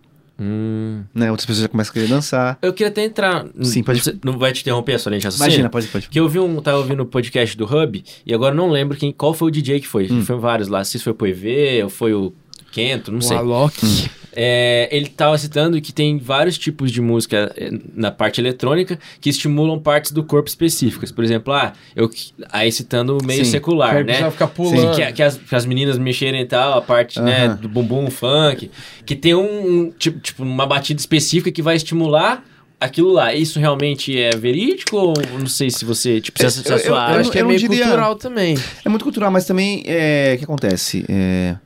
Hum. 0.43 1.03
né? 1.15 1.31
Outras 1.31 1.45
pessoas 1.45 1.63
já 1.65 1.69
começam 1.69 1.91
a 1.91 1.95
querer 1.95 2.07
dançar. 2.09 2.57
Eu 2.63 2.73
queria 2.73 2.89
até 2.89 3.05
entrar. 3.05 3.45
Sim, 3.63 3.83
pode- 3.83 4.01
Você 4.01 4.17
Não 4.25 4.39
vai 4.39 4.53
te 4.53 4.63
interromper 4.63 4.95
a 4.95 4.99
sua 4.99 5.11
linha 5.11 5.21
de 5.21 5.27
raciocínio? 5.27 5.51
Imagina, 5.51 5.69
pode, 5.69 5.87
pode. 5.89 6.07
Porque 6.07 6.19
eu 6.21 6.27
vi 6.29 6.39
um, 6.39 6.63
tava 6.63 6.79
ouvindo 6.79 7.03
o 7.03 7.07
podcast 7.07 7.57
do 7.59 7.65
Hub, 7.67 8.03
e 8.25 8.33
agora 8.35 8.55
eu 8.55 8.57
não 8.57 8.71
lembro 8.71 8.97
quem, 8.97 9.13
qual 9.13 9.35
foi 9.35 9.49
o 9.49 9.51
DJ 9.51 9.81
que 9.81 9.87
foi. 9.89 10.09
Hum. 10.11 10.23
Foi 10.25 10.39
vários 10.39 10.69
lá. 10.69 10.83
Se 10.85 10.99
foi 10.99 11.13
o 11.13 11.17
Poivê, 11.17 11.83
ou 11.83 11.91
foi 11.91 12.15
o 12.15 12.33
Kento, 12.73 13.11
não 13.13 13.19
O 13.19 13.23
sei. 13.23 13.37
Alok. 13.37 14.11
É, 14.33 14.89
ele 14.93 15.09
tava 15.09 15.37
citando 15.39 15.81
que 15.81 15.93
tem 15.93 16.19
vários 16.19 16.57
tipos 16.57 16.91
de 16.93 17.01
música 17.01 17.53
é, 17.57 17.71
na 17.95 18.11
parte 18.11 18.41
eletrônica 18.41 18.99
que 19.21 19.29
estimulam 19.31 19.79
partes 19.79 20.13
do 20.13 20.23
corpo 20.23 20.49
específicas. 20.49 21.11
Por 21.11 21.25
exemplo, 21.25 21.53
ah, 21.53 21.73
eu, 21.97 22.09
aí 22.51 22.71
citando 22.71 23.19
o 23.19 23.25
meio 23.25 23.45
Sim. 23.45 23.51
secular, 23.51 24.05
né? 24.05 24.31
pulando. 24.55 24.95
Que, 24.97 25.13
que 25.13 25.23
as, 25.23 25.37
que 25.37 25.55
as 25.55 25.67
meninas 25.67 25.99
mexerem 25.99 26.43
e 26.43 26.47
tal, 26.47 26.79
a 26.79 26.83
parte 26.83 27.21
né, 27.21 27.49
do 27.61 27.69
bumbum 27.69 28.11
funk, 28.11 28.71
que 29.05 29.17
tem 29.17 29.35
um, 29.35 29.69
um 29.87 29.91
tipo, 29.91 30.19
tipo, 30.21 30.43
uma 30.43 30.67
batida 30.67 31.01
específica 31.01 31.51
que 31.51 31.63
vai 31.63 31.77
estimular 31.77 32.45
aquilo 32.81 33.11
lá. 33.13 33.35
Isso 33.35 33.59
realmente 33.59 34.17
é 34.19 34.31
verídico 34.31 34.97
ou 34.97 35.15
não 35.39 35.47
sei 35.47 35.71
se 35.71 35.85
você, 35.85 36.21
tipo, 36.21 36.39
se 36.39 36.47
essa- 36.47 36.63
se 36.63 36.69
a 36.73 36.77
Eu- 36.77 36.79
sua 36.79 36.89
eu- 36.89 36.95
Eu 36.95 36.97
área- 37.01 37.21
acho 37.21 37.31
que 37.31 37.39
é 37.39 37.43
não 37.43 37.49
meio 37.49 37.61
diria- 37.61 37.83
cultural 37.85 38.17
também. 38.17 38.57
É 38.85 38.89
muito 38.89 39.03
cultural, 39.03 39.31
mas 39.31 39.45
também 39.45 39.83
é, 39.87 40.33
o 40.35 40.39
que 40.39 40.45
acontece? 40.45 41.05
É, 41.09 41.57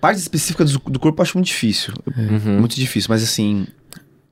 parte 0.00 0.18
específica 0.18 0.64
do, 0.64 0.78
do 0.78 0.98
corpo 1.00 1.20
eu 1.20 1.22
acho 1.22 1.36
muito 1.36 1.46
difícil. 1.48 1.94
Uhum. 2.16 2.58
Muito 2.60 2.74
difícil, 2.76 3.08
mas 3.10 3.22
assim. 3.22 3.66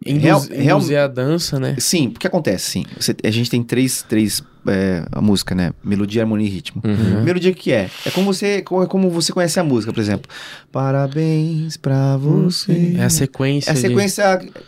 Induz, 0.04 0.46
Real- 0.48 0.78
real- 0.80 1.04
a 1.04 1.08
dança, 1.08 1.58
né? 1.58 1.74
Sim, 1.78 2.08
o 2.08 2.12
que 2.12 2.26
acontece? 2.26 2.70
Sim, 2.70 2.84
Você- 3.00 3.16
a 3.24 3.30
gente 3.30 3.50
tem 3.50 3.62
três, 3.62 4.02
três 4.08 4.40
é, 4.68 5.04
a 5.10 5.20
música, 5.20 5.52
né? 5.54 5.72
Melodia, 5.82 6.22
harmonia 6.22 6.46
e 6.46 6.50
ritmo. 6.50 6.80
Uhum. 6.84 7.24
Melodia 7.24 7.50
o 7.50 7.54
que 7.54 7.72
é? 7.72 7.88
É 8.04 8.10
como 8.10 8.32
você, 8.32 8.62
como, 8.62 8.82
é 8.82 8.86
como 8.86 9.10
você 9.10 9.32
conhece 9.32 9.58
a 9.58 9.64
música, 9.64 9.92
por 9.92 9.98
exemplo. 10.00 10.30
Parabéns 10.70 11.76
pra 11.76 12.16
você. 12.16 12.94
É 12.98 13.04
a 13.04 13.10
sequência. 13.10 13.70
É 13.70 13.72
a 13.72 13.76
sequência, 13.76 14.22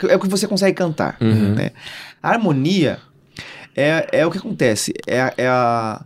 é 0.09 0.15
o 0.15 0.19
que 0.19 0.27
você 0.27 0.47
consegue 0.47 0.75
cantar. 0.75 1.15
Uhum. 1.21 1.53
né? 1.55 1.71
A 2.21 2.31
harmonia 2.31 2.97
é, 3.75 4.07
é 4.11 4.25
o 4.25 4.31
que 4.31 4.37
acontece. 4.39 4.91
É, 5.07 5.33
é, 5.37 5.47
a, 5.47 6.03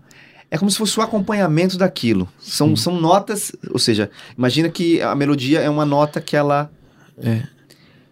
é 0.54 0.58
como 0.60 0.70
se 0.70 0.78
fosse 0.78 1.00
o 1.00 1.02
acompanhamento 1.02 1.78
daquilo. 1.80 2.30
São, 2.40 2.76
são 2.76 3.02
notas, 3.02 3.52
ou 3.72 3.80
seja, 3.80 4.12
imagina 4.38 4.70
que 4.70 5.02
a 5.02 5.16
melodia 5.16 5.60
é 5.62 5.70
uma 5.70 5.84
nota 5.86 6.22
que 6.22 6.36
ela. 6.38 6.70
É. 7.18 7.42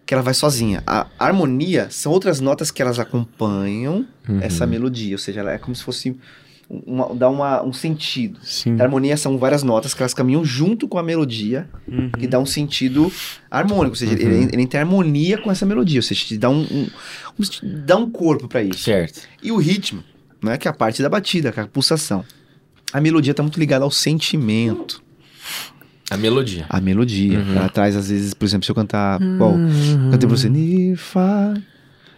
Que 0.04 0.12
ela 0.12 0.22
vai 0.24 0.34
sozinha. 0.34 0.82
A 0.84 1.06
harmonia 1.18 1.86
são 1.90 2.10
outras 2.10 2.40
notas 2.40 2.70
que 2.72 2.82
elas 2.82 2.98
acompanham 2.98 4.04
Uhum. 4.28 4.40
essa 4.40 4.66
melodia. 4.66 5.14
Ou 5.14 5.18
seja, 5.18 5.38
ela 5.40 5.52
é 5.52 5.58
como 5.58 5.74
se 5.76 5.84
fosse. 5.84 6.16
Uma, 6.68 7.14
dá 7.14 7.28
uma, 7.28 7.62
um 7.62 7.72
sentido. 7.72 8.40
Sim. 8.42 8.80
A 8.80 8.84
harmonia 8.84 9.16
são 9.16 9.36
várias 9.38 9.62
notas 9.62 9.92
que 9.94 10.02
elas 10.02 10.14
caminham 10.14 10.42
junto 10.44 10.88
com 10.88 10.98
a 10.98 11.02
melodia 11.02 11.68
Uhum. 11.86 12.10
que 12.10 12.26
dá 12.26 12.38
um 12.40 12.46
sentido 12.46 13.12
harmônico, 13.50 13.90
ou 13.90 13.94
seja, 13.96 14.14
ele, 14.14 14.48
ele 14.52 14.66
tem 14.66 14.80
harmonia 14.80 15.36
com 15.38 15.50
essa 15.52 15.66
melodia, 15.66 15.98
ou 15.98 16.02
seja, 16.02 16.24
te 16.24 16.38
dá 16.38 16.48
um, 16.48 16.62
um, 16.62 16.88
um- 17.38 17.42
te 17.42 17.64
dá 17.66 17.96
um 17.96 18.10
corpo 18.10 18.48
pra 18.48 18.62
isso. 18.62 18.78
Certo. 18.84 19.20
E 19.42 19.52
o 19.52 19.56
ritmo, 19.58 20.02
né, 20.42 20.56
que 20.58 20.66
é 20.66 20.70
a 20.70 20.74
parte 20.74 21.02
da 21.02 21.08
batida, 21.08 21.52
que 21.52 21.60
é 21.60 21.62
a 21.62 21.66
pulsação. 21.66 22.24
A 22.92 23.00
melodia 23.00 23.32
tá 23.32 23.42
muito 23.42 23.58
ligada 23.58 23.84
ao 23.84 23.90
sentimento. 23.90 25.02
A 26.10 26.16
melodia. 26.16 26.66
A 26.68 26.80
melodia, 26.80 27.38
Uhum. 27.38 27.56
ela 27.56 27.68
traz 27.68 27.96
às 27.96 28.08
vezes, 28.10 28.34
por 28.34 28.44
exemplo, 28.44 28.64
se 28.66 28.70
eu 28.70 28.74
cantar, 28.74 29.18
qual? 29.38 29.54
Cantei 30.10 30.28
pra 30.28 30.36
você, 30.36 30.48
"Near 30.48 30.96
Far", 30.98 31.60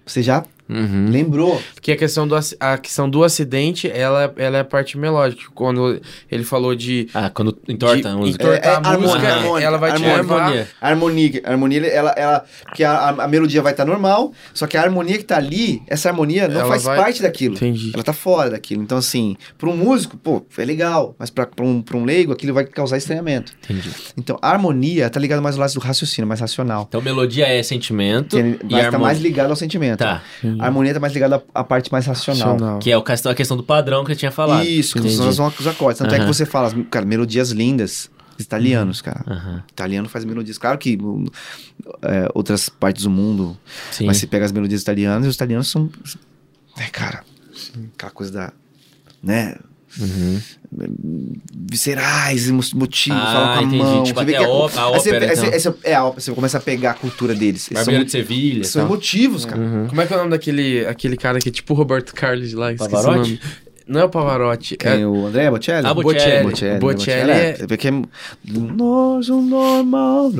você 0.04 0.20
já 0.22 0.42
Uhum. 0.68 1.08
lembrou. 1.10 1.60
Porque 1.74 1.92
a 1.92 1.96
questão 1.96 2.26
do, 2.26 2.34
a 2.60 2.78
questão 2.78 3.08
do 3.08 3.22
acidente, 3.22 3.90
ela, 3.90 4.32
ela 4.36 4.56
é 4.56 4.60
a 4.60 4.64
parte 4.64 4.96
melódica. 4.96 5.42
Quando 5.54 6.00
ele 6.30 6.42
falou 6.44 6.74
de. 6.74 7.08
Ah, 7.12 7.28
quando 7.30 7.56
entorta 7.68 8.00
de 8.00 8.08
a 8.08 8.16
música. 8.16 8.46
É, 8.48 8.60
é 8.68 8.74
a 8.74 8.98
música, 8.98 9.28
harmônica, 9.28 9.66
ela 9.66 9.76
vai 9.78 9.92
te. 9.92 10.04
Harmonia. 10.04 10.68
A 10.80 10.88
harmonia, 10.88 11.42
a 11.44 11.50
harmonia 11.50 11.86
ela, 11.86 12.10
ela, 12.16 12.44
porque 12.64 12.82
a, 12.82 12.92
a- 12.92 13.24
a 13.24 13.28
melodia 13.28 13.60
vai 13.60 13.72
estar 13.72 13.84
normal, 13.84 14.32
só 14.54 14.66
que 14.66 14.76
a 14.76 14.82
harmonia 14.82 15.18
que 15.18 15.24
tá 15.24 15.36
ali, 15.36 15.82
essa 15.86 16.08
harmonia 16.08 16.48
não 16.48 16.60
Ela 16.60 16.68
faz 16.68 16.82
vai- 16.84 16.96
parte 16.96 17.20
daquilo. 17.22 17.54
Entendi. 17.56 17.90
Ela 17.92 18.02
tá 18.02 18.12
fora 18.12 18.50
daquilo. 18.50 18.82
Então, 18.82 18.96
assim, 18.98 19.36
para 19.58 19.68
um 19.68 19.76
músico, 19.76 20.16
pô, 20.16 20.44
é 20.56 20.64
legal. 20.64 21.14
Mas 21.18 21.28
para 21.30 21.48
um, 21.60 21.82
pra 21.82 21.96
um 21.96 22.04
leigo, 22.04 22.32
aquilo 22.32 22.54
vai 22.54 22.64
causar 22.64 22.96
estranhamento. 22.96 23.52
Entendi. 23.64 23.90
Então, 24.16 24.38
a 24.40 24.50
harmonia 24.50 25.10
tá 25.10 25.20
ligada 25.20 25.42
mais 25.42 25.56
ao 25.56 25.60
lado 25.60 25.74
do 25.74 25.80
raciocínio, 25.80 26.26
mais 26.26 26.40
racional. 26.40 26.86
Então, 26.88 27.02
melodia 27.02 27.46
é 27.46 27.62
sentimento 27.62 28.36
Que 28.36 28.42
e 28.42 28.42
vai 28.42 28.54
estar 28.56 28.76
harmonia. 28.78 28.98
mais 28.98 29.20
ligado 29.20 29.50
ao 29.50 29.56
sentimento. 29.56 29.98
Tá. 29.98 30.22
A 30.58 30.66
harmonia 30.66 30.94
tá 30.94 31.00
mais 31.00 31.12
ligada 31.12 31.42
à, 31.54 31.60
à 31.60 31.64
parte 31.64 31.90
mais 31.90 32.06
racional. 32.06 32.52
Racional. 32.52 32.78
Que 32.78 32.90
é 32.90 32.96
o 32.96 33.02
questão, 33.02 33.32
a 33.32 33.34
questão 33.34 33.56
do 33.56 33.62
padrão 33.62 34.04
que 34.04 34.12
você 34.12 34.16
tinha 34.16 34.30
falado. 34.30 34.64
Isso, 34.64 35.00
que 35.00 35.10
são 35.10 35.28
os, 35.28 35.66
acordes. 35.66 35.98
Tanto 35.98 36.14
é 36.14 36.18
que 36.18 36.26
você 36.26 36.44
fala, 36.46 36.72
cara, 36.90 37.04
melodias 37.04 37.50
lindas. 37.50 38.10
Italianos, 38.38 39.00
cara. 39.00 39.24
Aham. 39.26 39.62
Italiano 39.70 40.08
faz 40.08 40.24
melodias. 40.24 40.58
Claro 40.58 40.76
que 40.78 40.98
é, 42.02 42.28
outras 42.34 42.68
partes 42.68 43.04
do 43.04 43.10
mundo 43.10 43.56
Sim. 43.92 44.06
Mas 44.06 44.16
você 44.16 44.26
pega 44.26 44.44
as 44.44 44.50
melodias 44.50 44.82
italianas 44.82 45.26
e 45.26 45.28
os 45.28 45.34
italianos 45.36 45.70
são. 45.70 45.88
É, 46.76 46.86
cara. 46.86 47.24
Aquela 47.94 48.10
coisa 48.12 48.32
da. 48.32 48.52
Né? 49.22 49.54
Uhum. 49.98 50.40
Viscerais, 51.70 52.50
motivos, 52.72 53.18
Ah, 53.20 53.32
falam 53.32 53.52
com 53.54 53.58
a 53.58 53.62
entendi. 53.62 53.82
mão. 53.82 54.02
Tipo, 54.04 54.18
você 54.20 54.24
vê 54.26 54.34
até 54.36 54.44
que 54.44 54.50
a 54.50 54.54
ó- 54.54 54.66
a 54.66 54.68
aí 54.68 54.70
você- 54.70 54.80
ópera, 55.10 55.26
você- 55.28 55.32
então. 55.46 55.52
aí 55.54 55.60
você- 55.60 55.74
É, 55.84 55.94
a 55.94 56.04
ópera, 56.04 56.20
você 56.20 56.32
começa 56.32 56.58
a 56.58 56.60
pegar 56.60 56.90
a 56.92 56.94
cultura 56.94 57.34
deles. 57.34 57.70
Eles 57.70 57.78
Barbeiro 57.84 58.00
são, 58.00 58.04
de 58.06 58.10
Sevilha. 58.12 58.64
são 58.64 58.82
tal. 58.82 58.90
emotivos, 58.90 59.44
cara. 59.44 59.60
Uhum. 59.60 59.86
Como 59.88 60.00
é 60.00 60.06
que 60.06 60.12
é 60.12 60.16
o 60.16 60.18
nome 60.18 60.30
daquele 60.30 60.86
aquele 60.86 61.16
cara 61.16 61.38
que 61.38 61.48
é 61.48 61.52
tipo 61.52 61.72
o 61.74 61.76
Roberto 61.76 62.14
Carlos 62.14 62.52
lá? 62.52 62.72
Esqueci 62.72 62.90
Pavarotti? 62.90 63.18
o 63.18 63.22
nome. 63.34 63.40
Não 63.86 64.00
é 64.00 64.04
o 64.04 64.08
Pavarotti. 64.08 64.76
Quem? 64.78 65.02
É, 65.02 65.06
o 65.06 65.26
André 65.26 65.50
Bocelli? 65.50 65.86
Ah, 65.86 65.92
Bocelli. 65.92 66.42
Bocelli. 66.50 66.78
Bocelli 66.80 67.26
né? 67.26 67.50
é- 67.50 67.54
Você 67.56 67.66
vê 67.66 67.76
que 67.76 67.88
é... 67.88 67.90
Nós, 68.46 69.28
o 69.28 69.42
normal... 69.42 70.30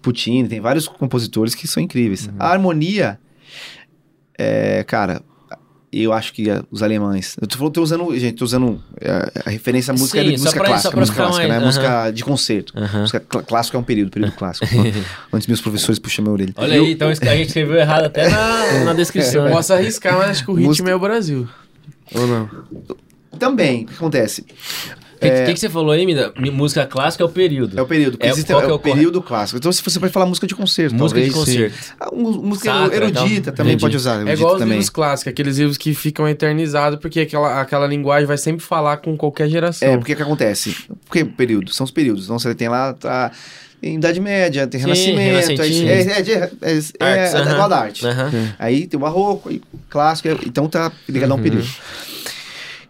Puccini, 0.00 0.46
tem 0.48 0.60
vários 0.60 0.86
compositores 0.86 1.52
que 1.54 1.66
são 1.66 1.82
incríveis. 1.82 2.26
Uhum. 2.28 2.34
A 2.38 2.48
harmonia... 2.50 3.18
É, 4.38 4.84
cara... 4.84 5.20
Eu 5.94 6.10
acho 6.14 6.32
que 6.32 6.48
é, 6.48 6.62
os 6.70 6.82
alemães. 6.82 7.36
Eu 7.38 7.46
tô, 7.46 7.58
falando- 7.58 7.74
tô 7.74 7.82
usando, 7.82 8.18
gente, 8.18 8.36
tô 8.38 8.46
usando 8.46 8.82
é, 8.98 9.30
a 9.44 9.50
referência 9.50 9.92
à 9.92 9.94
música, 9.94 10.22
Sim, 10.22 10.30
de 10.30 10.38
só 10.38 10.44
música 10.44 10.60
pra- 10.60 10.68
clássica, 10.70 10.96
música 10.96 11.16
clássica, 11.18 11.48
mais- 11.48 11.60
né? 11.60 11.66
Música 11.66 12.10
de 12.10 12.24
concerto. 12.24 12.72
Aham. 12.76 13.00
Música 13.02 13.20
cl- 13.30 13.44
clássico 13.44 13.76
é 13.76 13.80
um 13.80 13.82
período, 13.82 14.10
período 14.10 14.32
clássico. 14.32 14.66
Antes 15.30 15.46
meus 15.48 15.60
professores 15.60 15.98
puxam 15.98 16.22
minha 16.24 16.32
orelha. 16.32 16.52
Olha 16.56 16.80
aí, 16.80 16.92
então 16.92 17.08
a 17.10 17.14
gente 17.14 17.46
escreveu 17.48 17.76
errado 17.76 18.06
até 18.06 18.26
na, 18.30 18.84
na 18.86 18.92
descrição. 18.94 19.46
eu 19.46 19.52
posso 19.52 19.74
arriscar, 19.74 20.16
mas 20.16 20.30
acho 20.30 20.44
que 20.46 20.50
o 20.50 20.54
ritmo 20.54 20.68
Música- 20.68 20.90
é 20.90 20.94
o 20.94 20.98
Brasil. 20.98 21.46
Ou 22.14 22.26
não? 22.26 22.50
Também, 23.38 23.84
o 23.84 23.86
que 23.88 23.94
acontece? 23.94 24.46
Que, 25.30 25.44
que, 25.46 25.54
que 25.54 25.60
você 25.60 25.68
falou 25.68 25.90
aí, 25.92 26.04
Mida? 26.04 26.32
Música 26.52 26.84
clássica 26.86 27.22
é 27.24 27.26
o 27.26 27.30
período. 27.30 27.78
É 27.78 27.82
o 27.82 27.86
período. 27.86 28.16
É, 28.20 28.28
existe, 28.28 28.48
qual 28.52 28.60
é 28.62 28.64
é 28.64 28.68
o 28.68 28.74
o 28.74 28.78
corre- 28.78 28.94
período 28.94 29.22
clássico. 29.22 29.58
Então, 29.58 29.70
se 29.72 29.82
você 29.82 29.98
pode 30.00 30.12
falar 30.12 30.26
música 30.26 30.46
de 30.46 30.54
concerto, 30.54 30.94
Música 30.94 31.20
de 31.20 31.30
talvez. 31.32 31.46
concerto. 31.72 31.94
Ah, 32.00 32.08
um- 32.12 32.32
música 32.42 32.72
Sacra, 32.72 32.96
erudita 32.96 33.24
então. 33.24 33.54
também 33.54 33.72
Entendi. 33.74 33.80
pode 33.82 33.96
usar. 33.96 34.26
É 34.28 34.32
igual 34.32 34.52
os 34.54 34.58
também. 34.58 34.72
livros 34.74 34.90
clássicos, 34.90 35.30
aqueles 35.30 35.58
livros 35.58 35.76
que 35.78 35.94
ficam 35.94 36.28
eternizados, 36.28 36.98
porque 37.00 37.20
aquela, 37.20 37.60
aquela 37.60 37.86
linguagem 37.86 38.26
vai 38.26 38.36
sempre 38.38 38.64
falar 38.64 38.98
com 38.98 39.16
qualquer 39.16 39.48
geração. 39.48 39.88
É, 39.88 39.96
porque 39.96 40.12
o 40.12 40.16
que 40.16 40.22
acontece? 40.22 40.76
Porque 41.06 41.24
período? 41.24 41.72
São 41.72 41.84
os 41.84 41.90
períodos. 41.90 42.24
Então 42.24 42.38
você 42.38 42.54
tem 42.54 42.68
lá 42.68 42.92
tá, 42.92 43.30
tem 43.80 43.96
Idade 43.96 44.20
Média, 44.20 44.66
tem 44.66 44.80
Sim, 44.80 44.86
Renascimento. 44.86 45.62
Aí, 45.62 45.88
é, 45.88 46.00
é, 46.18 46.22
de- 46.22 46.32
é, 46.32 46.38
é, 46.38 46.40
é, 46.40 46.72
Artes, 46.72 47.34
é 47.34 47.38
aham. 47.38 47.52
igual 47.52 47.68
da 47.68 47.78
arte. 47.78 48.06
Aham. 48.06 48.54
Aí 48.58 48.86
tem 48.86 48.96
o 48.96 49.00
Barroco, 49.00 49.48
aí 49.48 49.60
o 49.72 49.78
Clássico. 49.90 50.28
é- 50.28 50.36
Então 50.46 50.68
tá 50.68 50.90
ligado 51.08 51.32
a 51.32 51.34
um 51.34 51.36
Uhum. 51.38 51.42
período. 51.42 51.66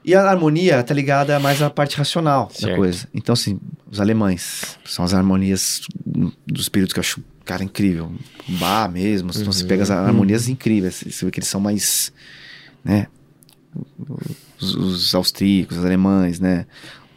E 0.05 0.15
a 0.15 0.29
harmonia 0.29 0.83
tá 0.83 0.93
ligada 0.93 1.39
mais 1.39 1.63
à 1.63 1.71
parte 1.71 1.97
racional 1.97 2.49
da 2.49 2.55
Certo. 2.55 2.77
coisa. 2.77 3.07
Então, 3.15 3.33
assim, 3.35 3.61
os 3.91 4.01
alemães 4.01 4.77
são 4.85 5.05
as 5.05 5.15
harmonias 5.15 5.81
dos 6.47 6.69
períodos 6.69 6.93
que 6.93 6.99
eu 6.99 7.03
acho, 7.03 7.23
cara, 7.45 7.63
incrível. 7.63 8.13
Bach 8.49 8.91
mesmo. 8.91 9.31
Então, 9.31 9.53
você 9.53 9.65
pega 9.65 9.85
as 9.85 9.91
Uhum. 9.91 9.97
harmonias 9.97 10.49
incríveis. 10.49 11.05
Você 11.09 11.25
vê 11.25 11.31
que 11.31 11.39
eles 11.39 11.49
são 11.49 11.61
mais, 11.61 12.13
né? 12.85 13.07
Os, 14.61 14.75
os 14.75 15.15
austríacos, 15.15 15.79
os 15.79 15.85
alemães, 15.85 16.39
né? 16.41 16.67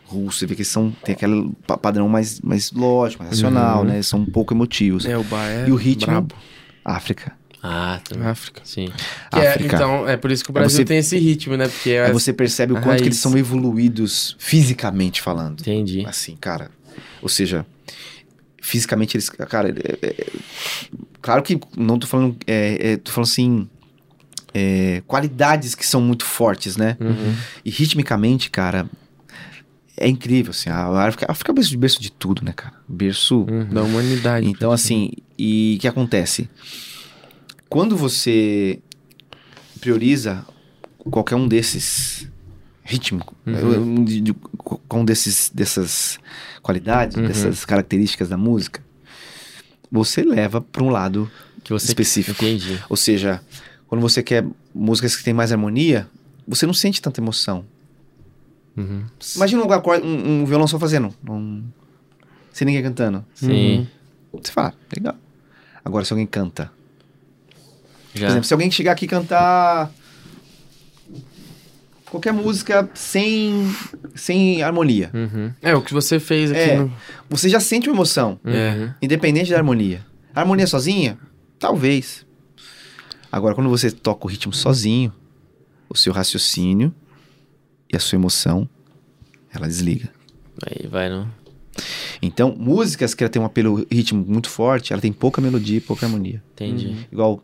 Russos, 0.06 0.40
você 0.40 0.46
vê 0.46 0.54
que 0.56 0.62
eles 0.62 0.68
são, 0.72 0.92
tem 1.04 1.14
aquele 1.14 1.52
pa- 1.66 1.78
padrão 1.78 2.08
mais, 2.08 2.40
mais 2.42 2.72
lógico, 2.72 3.24
mais 3.24 3.36
racional, 3.36 3.80
Uhum. 3.82 3.88
né? 3.88 4.02
São 4.04 4.20
um 4.20 4.26
pouco 4.26 4.54
emotivos. 4.54 5.06
É, 5.06 5.18
o 5.18 5.24
bar 5.24 5.48
é 5.50 5.68
e 5.68 5.72
o 5.72 5.76
ritmo, 5.76 6.12
brabo. 6.12 6.36
África. 6.84 7.34
Ah, 7.68 8.00
tá. 8.08 8.30
África. 8.30 8.62
Sim. 8.64 8.90
Que 9.34 9.40
é, 9.40 9.58
então, 9.60 10.08
é 10.08 10.16
por 10.16 10.32
isso 10.32 10.44
que 10.44 10.52
o 10.52 10.54
Brasil 10.54 10.78
você- 10.78 10.86
tem 10.86 10.98
esse 11.00 11.18
ritmo, 11.18 11.58
né? 11.58 11.68
Porque 11.68 11.90
é, 11.92 12.06
Aí 12.06 12.14
você 12.14 12.32
percebe 12.32 12.74
o 12.74 12.82
quanto 12.82 13.02
que 13.02 13.08
eles 13.10 13.18
são 13.18 13.36
evoluídos 13.38 14.36
fisicamente 14.38 15.22
falando. 15.22 15.62
Entendi. 15.62 16.06
Assim, 16.06 16.36
cara. 16.36 16.70
Ou 17.24 17.30
seja, 17.30 17.66
fisicamente 18.62 19.18
eles. 19.18 19.30
Cara, 19.30 19.70
é- 19.70 19.98
é- 20.08 20.28
claro 21.22 21.42
que 21.42 21.60
não 21.76 21.98
tô 21.98 22.06
falando. 22.08 22.36
É, 22.46 22.92
é, 22.94 22.98
tô 22.98 23.12
falando 23.12 23.30
assim. 23.30 23.68
é, 24.58 25.02
qualidades 25.06 25.76
que 25.76 25.86
são 25.86 26.00
muito 26.00 26.24
fortes, 26.24 26.78
né? 26.78 26.96
Uhum. 27.00 27.36
E 27.66 27.70
ritmicamente, 27.70 28.50
cara. 28.50 28.88
É 29.98 30.08
incrível, 30.08 30.52
assim. 30.52 30.70
A 30.70 30.88
África, 31.06 31.26
a 31.28 31.32
África 31.32 31.52
é 31.52 31.54
o 31.54 31.56
berço, 31.56 31.78
berço 31.78 32.02
de 32.02 32.12
tudo, 32.12 32.44
né, 32.44 32.54
cara? 32.54 32.74
Berço. 32.88 33.42
Uhum. 33.50 33.66
da 33.66 33.82
humanidade. 33.84 34.48
Então, 34.48 34.72
assim, 34.72 35.12
e 35.38 35.76
o 35.78 35.82
que 35.82 35.88
acontece? 35.88 36.50
Quando 37.70 37.96
você 37.98 38.80
prioriza 39.80 40.46
qualquer 41.12 41.36
um 41.36 41.48
desses 41.48 42.28
ritmos, 42.84 43.24
Uhum. 43.46 44.00
um 44.00 44.04
de, 44.06 44.22
de- 44.22 44.34
com 44.34 45.04
desses, 45.04 45.50
dessas 45.54 46.20
qualidades, 46.62 47.18
Uhum. 47.18 47.28
dessas 47.28 47.66
características 47.66 48.30
da 48.30 48.38
música, 48.38 48.84
você 49.92 50.24
leva 50.24 50.62
para 50.62 50.84
um 50.84 50.90
lado 50.90 51.30
específico. 51.76 52.44
Entendi. 52.44 52.80
Ou 52.90 52.96
seja, 52.96 53.42
quando 53.88 54.02
você 54.02 54.22
quer 54.22 54.46
músicas 54.74 55.16
que 55.16 55.24
têm 55.24 55.34
mais 55.34 55.52
harmonia, 55.52 56.08
você 56.48 56.66
não 56.66 56.74
sente 56.74 57.02
tanta 57.02 57.20
emoção. 57.20 57.66
Uhum. 58.78 59.06
Imagina 59.36 59.64
um, 59.64 59.72
acorde- 59.72 60.06
um, 60.06 60.42
um 60.42 60.46
violão 60.46 60.68
só 60.68 60.78
fazendo, 60.78 61.14
um, 61.28 61.64
sem 62.52 62.66
ninguém 62.66 62.84
cantando. 62.84 63.26
Sim. 63.34 63.88
Você 64.34 64.52
fala, 64.52 64.70
"Ah, 64.76 64.94
legal. 64.96 65.16
Agora, 65.84 66.04
se 66.04 66.12
alguém 66.12 66.28
canta, 66.28 66.72
Já. 68.16 68.28
Por 68.28 68.32
exemplo, 68.32 68.46
se 68.48 68.54
alguém 68.54 68.72
chegar 68.72 68.94
aqui 68.94 69.06
e 69.06 69.08
cantar 69.08 69.92
qualquer 72.10 72.32
música 72.34 72.90
sem, 72.94 73.76
sem 74.16 74.64
harmonia, 74.64 75.10
Uhum. 75.14 75.52
É, 75.62 75.76
o 75.76 75.82
que 75.82 75.94
você 75.94 76.20
fez 76.20 76.52
aqui 76.52 76.60
É. 76.60 76.78
no... 76.80 76.92
você 77.30 77.50
já 77.50 77.60
sente 77.60 77.90
uma 77.90 77.96
emoção, 77.96 78.40
Uhum. 78.44 78.94
independente 79.02 79.50
da 79.52 79.58
harmonia. 79.58 80.06
A 80.34 80.42
harmonia 80.42 80.68
sozinha? 80.68 81.18
Talvez. 81.60 82.26
Agora, 83.32 83.54
quando 83.56 83.70
você 83.70 83.92
toca 83.92 84.26
o 84.26 84.30
ritmo 84.30 84.54
sozinho, 84.54 85.12
o 85.90 85.96
seu 85.98 86.14
raciocínio 86.14 86.94
e 87.92 87.96
a 87.98 88.00
sua 88.00 88.16
emoção, 88.18 88.68
ela 89.54 89.68
desliga. 89.68 90.10
Aí 90.66 90.88
vai 90.88 91.10
no... 91.10 91.30
Então, 92.22 92.56
músicas 92.58 93.14
que 93.14 93.24
ela 93.24 93.30
tem 93.30 93.42
um 93.42 93.46
apelo 93.46 93.86
ritmo 93.92 94.24
muito 94.26 94.50
forte, 94.50 94.94
ela 94.94 95.02
tem 95.02 95.12
pouca 95.12 95.42
melodia 95.42 95.78
e 95.78 95.82
pouca 95.82 96.06
harmonia. 96.06 96.42
Entendi. 96.54 96.96
Igual. 97.12 97.44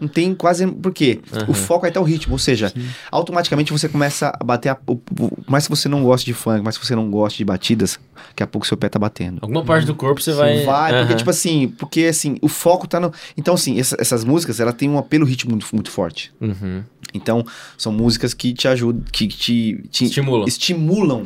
Não 0.00 0.08
tem 0.08 0.34
quase. 0.34 0.66
Por 0.66 0.92
quê? 0.92 1.20
Aham. 1.32 1.46
O 1.48 1.54
foco 1.54 1.86
aí 1.86 1.92
tá 1.92 2.00
o 2.00 2.04
ritmo. 2.04 2.32
Ou 2.34 2.38
seja, 2.38 2.72
automaticamente 3.10 3.72
você 3.72 3.88
começa 3.88 4.36
a 4.38 4.44
bater. 4.44 4.68
A, 4.70 4.78
o, 4.86 5.00
mais 5.48 5.64
que 5.66 5.70
você 5.70 5.88
não 5.88 6.02
goste 6.02 6.26
de 6.26 6.34
funk, 6.34 6.62
mais 6.62 6.76
que 6.76 6.86
você 6.86 6.94
não 6.94 7.10
goste 7.10 7.38
de 7.38 7.44
batidas, 7.44 7.98
daqui 8.28 8.42
a 8.42 8.46
pouco 8.46 8.66
seu 8.66 8.76
pé 8.76 8.88
tá 8.88 8.98
batendo. 8.98 9.38
Alguma 9.40 9.64
parte 9.64 9.86
do 9.86 9.94
corpo 9.94 10.20
você 10.20 10.32
vai... 10.32 10.64
Vai, 10.64 10.92
porque, 10.92 11.04
Aham. 11.12 11.16
tipo 11.16 11.30
assim, 11.30 11.68
porque 11.78 12.02
assim, 12.04 12.36
o 12.42 12.48
foco 12.48 12.86
tá 12.86 13.00
no. 13.00 13.12
Então, 13.36 13.54
assim, 13.54 13.78
essa- 13.78 13.96
essas 13.98 14.22
músicas, 14.24 14.60
ela 14.60 14.72
tem 14.72 14.88
um 14.88 14.98
apelo 14.98 15.24
ritmo 15.24 15.50
muito, 15.52 15.66
muito 15.72 15.90
forte. 15.90 16.32
Uhum. 16.40 16.82
Então, 17.14 17.44
são 17.78 17.90
músicas 17.92 18.34
que 18.34 18.52
te 18.52 18.68
ajudam, 18.68 19.02
que 19.10 19.26
te, 19.28 19.82
te 19.90 20.04
Estimulam. 20.04 20.46
estimulam 20.46 21.22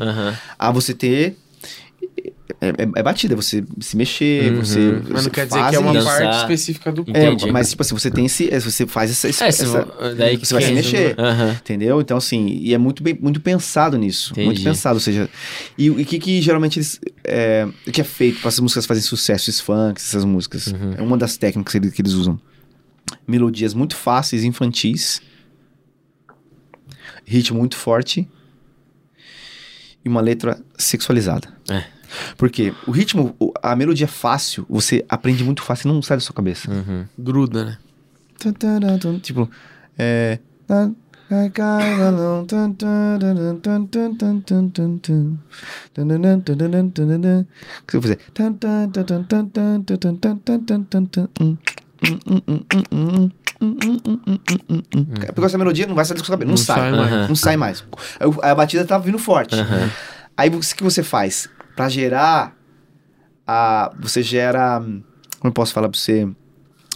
a 0.58 0.70
você 0.70 0.94
ter. 0.94 1.36
É, 2.62 2.68
é- 2.68 2.90
é 2.96 3.02
batida, 3.02 3.34
você 3.34 3.64
se 3.80 3.96
mexer, 3.96 4.52
Uhum. 4.52 4.58
você. 4.62 5.02
Mas 5.08 5.24
não 5.24 5.30
quer 5.30 5.46
dizer 5.46 5.66
que 5.70 5.76
é 5.76 5.78
uma 5.78 5.94
dançar. 5.94 6.20
parte 6.20 6.36
específica 6.40 6.92
do 6.92 7.00
Entendi. 7.02 7.20
corpo. 7.36 7.48
É, 7.48 7.52
mas 7.52 7.70
tipo 7.70 7.80
assim, 7.82 7.94
você 7.94 8.10
tem 8.10 8.26
esse. 8.26 8.52
é, 8.52 8.60
Você 8.60 8.86
faz 8.86 9.10
essa. 9.10 9.28
É, 9.44 9.48
essa- 9.48 10.14
daí 10.14 10.36
você 10.36 10.52
vai 10.52 10.62
se 10.62 10.68
que- 10.68 10.74
mexer. 10.74 11.14
Aham. 11.18 11.52
Entendeu? 11.52 12.00
Então, 12.02 12.18
assim, 12.18 12.48
e 12.48 12.74
é 12.74 12.78
muito 12.78 13.02
bem, 13.02 13.16
muito 13.18 13.40
pensado 13.40 13.96
nisso. 13.96 14.32
Entendi. 14.32 14.46
Muito 14.46 14.62
pensado. 14.62 14.96
Ou 14.96 15.00
seja, 15.00 15.28
e 15.78 15.88
o 15.88 16.04
que, 16.04 16.18
que 16.18 16.42
geralmente 16.42 16.78
eles. 16.78 17.00
É, 17.24 17.66
o 17.86 17.90
que 17.90 18.00
é 18.02 18.04
feito 18.04 18.40
para 18.40 18.48
essas 18.48 18.60
músicas 18.60 18.84
fazerem 18.84 19.08
sucesso, 19.08 19.48
esses 19.48 19.60
funks, 19.60 20.06
essas 20.08 20.24
músicas? 20.26 20.66
Uhum. 20.66 20.94
É 20.98 21.00
uma 21.02 21.16
das 21.16 21.38
técnicas 21.38 21.72
que 21.72 21.78
eles, 21.78 21.92
que 21.94 22.02
eles 22.02 22.12
usam. 22.12 22.38
Melodias 23.26 23.72
muito 23.72 23.96
fáceis, 23.96 24.44
infantis. 24.44 25.22
Ritmo 27.24 27.58
muito 27.58 27.76
forte. 27.76 28.28
E 30.04 30.08
uma 30.08 30.20
letra 30.20 30.60
sexualizada. 30.76 31.48
É. 31.70 31.84
Porque 32.36 32.74
o 32.86 32.90
ritmo, 32.90 33.34
a 33.62 33.74
melodia 33.76 34.04
é 34.04 34.08
fácil, 34.08 34.66
você 34.68 35.04
aprende 35.08 35.44
muito 35.44 35.62
fácil 35.62 35.88
e 35.90 35.92
não 35.92 36.02
sai 36.02 36.16
da 36.16 36.20
sua 36.20 36.34
cabeça. 36.34 36.70
Uhum. 36.70 37.04
Gruda, 37.18 37.64
né? 37.64 37.78
Tipo, 39.20 39.48
é. 39.98 40.38
Que 47.86 47.98
vai 47.98 48.02
fazer. 48.02 48.18
Uhum. 53.60 55.04
Porque 55.34 55.46
essa 55.46 55.58
melodia 55.58 55.86
não 55.86 55.94
vai 55.94 56.04
sair 56.04 56.16
da 56.16 56.24
sua 56.24 56.36
cabeça, 56.36 56.46
não, 56.46 56.52
não 56.52 56.56
sai, 56.56 56.90
sai 56.90 57.28
não 57.28 57.36
sai 57.36 57.56
mais. 57.56 57.80
Uhum. 57.80 58.40
A 58.42 58.54
batida 58.54 58.84
tá 58.84 58.98
vindo 58.98 59.18
forte. 59.18 59.54
Uhum. 59.54 59.90
Aí 60.36 60.48
o 60.48 60.58
que 60.58 60.82
você 60.82 61.02
faz? 61.02 61.48
Pra 61.80 61.88
gerar 61.88 62.56
a. 63.46 63.90
Você 64.00 64.22
gera. 64.22 64.80
Como 64.80 65.04
eu 65.44 65.52
posso 65.52 65.72
falar 65.72 65.88
pra 65.88 65.98
você? 65.98 66.28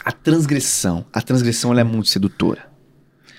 A 0.04 0.12
transgressão. 0.12 1.06
A 1.10 1.22
transgressão 1.22 1.72
ela 1.72 1.80
é 1.80 1.84
muito 1.84 2.10
sedutora. 2.10 2.70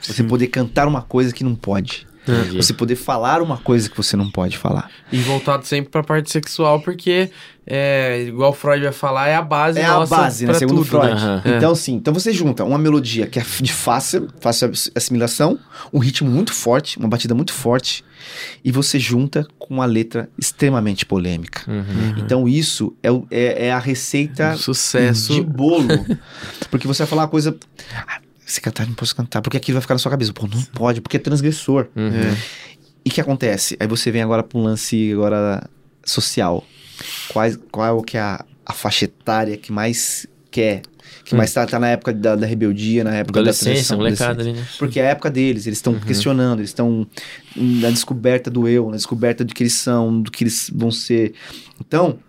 Você 0.01 0.23
poder 0.23 0.47
cantar 0.47 0.87
uma 0.87 1.03
coisa 1.03 1.31
que 1.31 1.43
não 1.43 1.55
pode. 1.55 2.07
Entendi. 2.27 2.57
Você 2.57 2.73
poder 2.73 2.95
falar 2.95 3.41
uma 3.41 3.57
coisa 3.57 3.89
que 3.89 3.95
você 3.95 4.15
não 4.17 4.29
pode 4.29 4.57
falar. 4.57 4.89
E 5.11 5.17
voltado 5.19 5.65
sempre 5.65 5.89
pra 5.91 6.03
parte 6.03 6.31
sexual, 6.31 6.79
porque, 6.81 7.29
é, 7.65 8.23
igual 8.27 8.51
Freud 8.53 8.83
vai 8.83 8.91
falar, 8.91 9.27
é 9.27 9.35
a 9.35 9.41
base 9.41 9.79
É 9.79 9.85
a 9.85 10.05
base, 10.05 10.45
né? 10.45 10.53
Segundo 10.55 10.77
tudo, 10.77 10.87
Freud. 10.87 11.13
né? 11.15 11.41
É. 11.45 11.57
Então, 11.57 11.75
sim. 11.75 11.93
Então 11.93 12.13
você 12.13 12.31
junta 12.33 12.63
uma 12.63 12.77
melodia 12.77 13.27
que 13.27 13.39
é 13.39 13.45
de 13.61 13.71
fácil, 13.71 14.27
fácil 14.39 14.71
assimilação, 14.95 15.59
um 15.93 15.99
ritmo 15.99 16.29
muito 16.29 16.53
forte, 16.53 16.97
uma 16.97 17.07
batida 17.07 17.35
muito 17.35 17.53
forte, 17.53 18.03
e 18.63 18.71
você 18.71 18.97
junta 18.99 19.47
com 19.59 19.75
uma 19.75 19.85
letra 19.85 20.29
extremamente 20.37 21.05
polêmica. 21.05 21.61
Uhum. 21.69 22.15
Então 22.17 22.47
isso 22.47 22.95
é, 23.03 23.09
é, 23.29 23.67
é 23.67 23.71
a 23.71 23.79
receita 23.79 24.53
Um 24.53 24.57
sucesso. 24.57 25.33
de 25.33 25.41
bolo. 25.41 25.87
porque 26.71 26.87
você 26.87 27.03
vai 27.03 27.07
falar 27.07 27.21
uma 27.23 27.27
coisa. 27.27 27.55
Ah, 28.07 28.19
se 28.45 28.61
cantar, 28.61 28.85
não 28.87 28.93
posso 28.93 29.15
cantar. 29.15 29.41
Porque 29.41 29.57
aquilo 29.57 29.75
vai 29.75 29.81
ficar 29.81 29.95
na 29.95 29.99
sua 29.99 30.11
cabeça. 30.11 30.31
Pô, 30.33 30.47
não 30.47 30.61
pode, 30.65 31.01
porque 31.01 31.17
é 31.17 31.19
transgressor. 31.19 31.87
Uhum. 31.95 32.07
É. 32.09 32.37
E 33.03 33.09
o 33.09 33.11
que 33.11 33.19
acontece? 33.21 33.75
Aí 33.79 33.87
você 33.87 34.11
vem 34.11 34.21
agora 34.21 34.43
para 34.43 34.57
um 34.59 34.63
lance 34.63 35.11
agora 35.13 35.67
social. 36.05 36.63
Quais, 37.29 37.57
qual 37.71 38.01
que 38.01 38.17
é 38.17 38.21
a, 38.21 38.45
a 38.65 38.73
faixa 38.73 39.05
etária 39.05 39.57
que 39.57 39.71
mais 39.71 40.25
quer? 40.51 40.81
Que 41.23 41.33
Hum. 41.35 41.37
mais 41.37 41.51
tá, 41.53 41.65
tá 41.65 41.79
na 41.79 41.87
época 41.89 42.11
da, 42.13 42.35
da 42.35 42.45
rebeldia, 42.47 43.03
na 43.03 43.13
época 43.15 43.41
da 43.43 43.51
transição, 43.53 43.97
molecada 43.97 44.31
adolescência. 44.31 44.61
ali, 44.61 44.61
né? 44.61 44.77
Porque 44.79 44.99
é 44.99 45.07
a 45.07 45.09
época 45.11 45.29
deles, 45.29 45.65
eles 45.67 45.77
estão 45.79 45.93
Uhum. 45.93 45.99
questionando, 45.99 46.59
eles 46.59 46.69
estão 46.69 47.05
na 47.55 47.89
descoberta 47.89 48.49
do 48.49 48.67
eu, 48.67 48.89
na 48.89 48.95
descoberta 48.95 49.43
do 49.43 49.53
que 49.53 49.63
eles 49.63 49.73
são, 49.75 50.21
do 50.21 50.31
que 50.31 50.43
eles 50.43 50.69
vão 50.73 50.91
ser. 50.91 51.33
Então, 51.79 52.19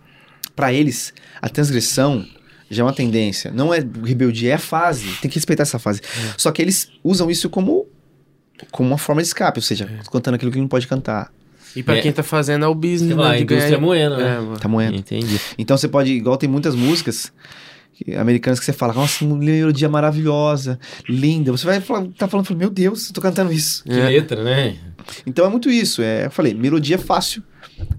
Pra 0.55 0.73
eles, 0.73 1.13
a 1.39 1.47
transgressão 1.49 2.25
já 2.69 2.83
é 2.83 2.85
uma 2.85 2.93
tendência. 2.93 3.51
Não 3.51 3.73
é 3.73 3.77
rebeldia, 4.03 4.53
é 4.53 4.57
fase. 4.57 5.07
Tem 5.21 5.29
que 5.29 5.35
respeitar 5.35 5.63
essa 5.63 5.79
fase. 5.79 6.01
É. 6.03 6.33
Só 6.37 6.51
que 6.51 6.61
eles 6.61 6.89
usam 7.03 7.29
isso 7.31 7.49
como, 7.49 7.87
como 8.71 8.89
uma 8.89 8.97
forma 8.97 9.21
de 9.21 9.27
escape, 9.27 9.59
ou 9.59 9.63
seja, 9.63 9.89
cantando 10.11 10.35
aquilo 10.35 10.51
que 10.51 10.59
não 10.59 10.67
pode 10.67 10.87
cantar. 10.87 11.31
E 11.75 11.83
pra 11.83 11.97
É. 11.97 12.01
quem 12.01 12.11
tá 12.11 12.23
fazendo 12.23 12.65
é 12.65 12.67
o 12.67 12.73
business, 12.75 13.15
lá, 13.15 13.29
né? 13.29 13.35
a 13.35 13.39
indústria 13.39 13.69
ganhar... 13.69 13.81
moendo, 13.81 14.17
né? 14.17 14.39
É. 14.55 14.59
Tá 14.59 14.67
moendo. 14.67 14.97
Entendi. 14.97 15.39
Então 15.57 15.77
você 15.77 15.87
pode, 15.87 16.11
igual 16.11 16.35
tem 16.37 16.49
muitas 16.49 16.73
músicas 16.75 17.31
americanas 18.19 18.59
que 18.59 18.65
você 18.65 18.73
fala, 18.73 18.93
nossa, 18.93 19.25
uma 19.25 19.35
melodia 19.37 19.89
maravilhosa, 19.89 20.79
linda. 21.09 21.51
Você 21.51 21.65
vai 21.65 21.81
falar, 21.81 22.07
tá 22.17 22.27
falando, 22.27 22.45
fala, 22.45 22.59
meu 22.59 22.69
Deus, 22.69 23.07
eu 23.07 23.13
tô 23.13 23.21
cantando 23.21 23.51
isso. 23.51 23.83
Que 23.83 23.89
letra, 23.91 24.43
né? 24.43 24.75
Então 25.25 25.45
é 25.45 25.49
muito 25.49 25.69
isso. 25.69 26.01
É, 26.01 26.25
eu 26.25 26.31
falei, 26.31 26.53
melodia 26.53 26.97
fácil, 26.97 27.41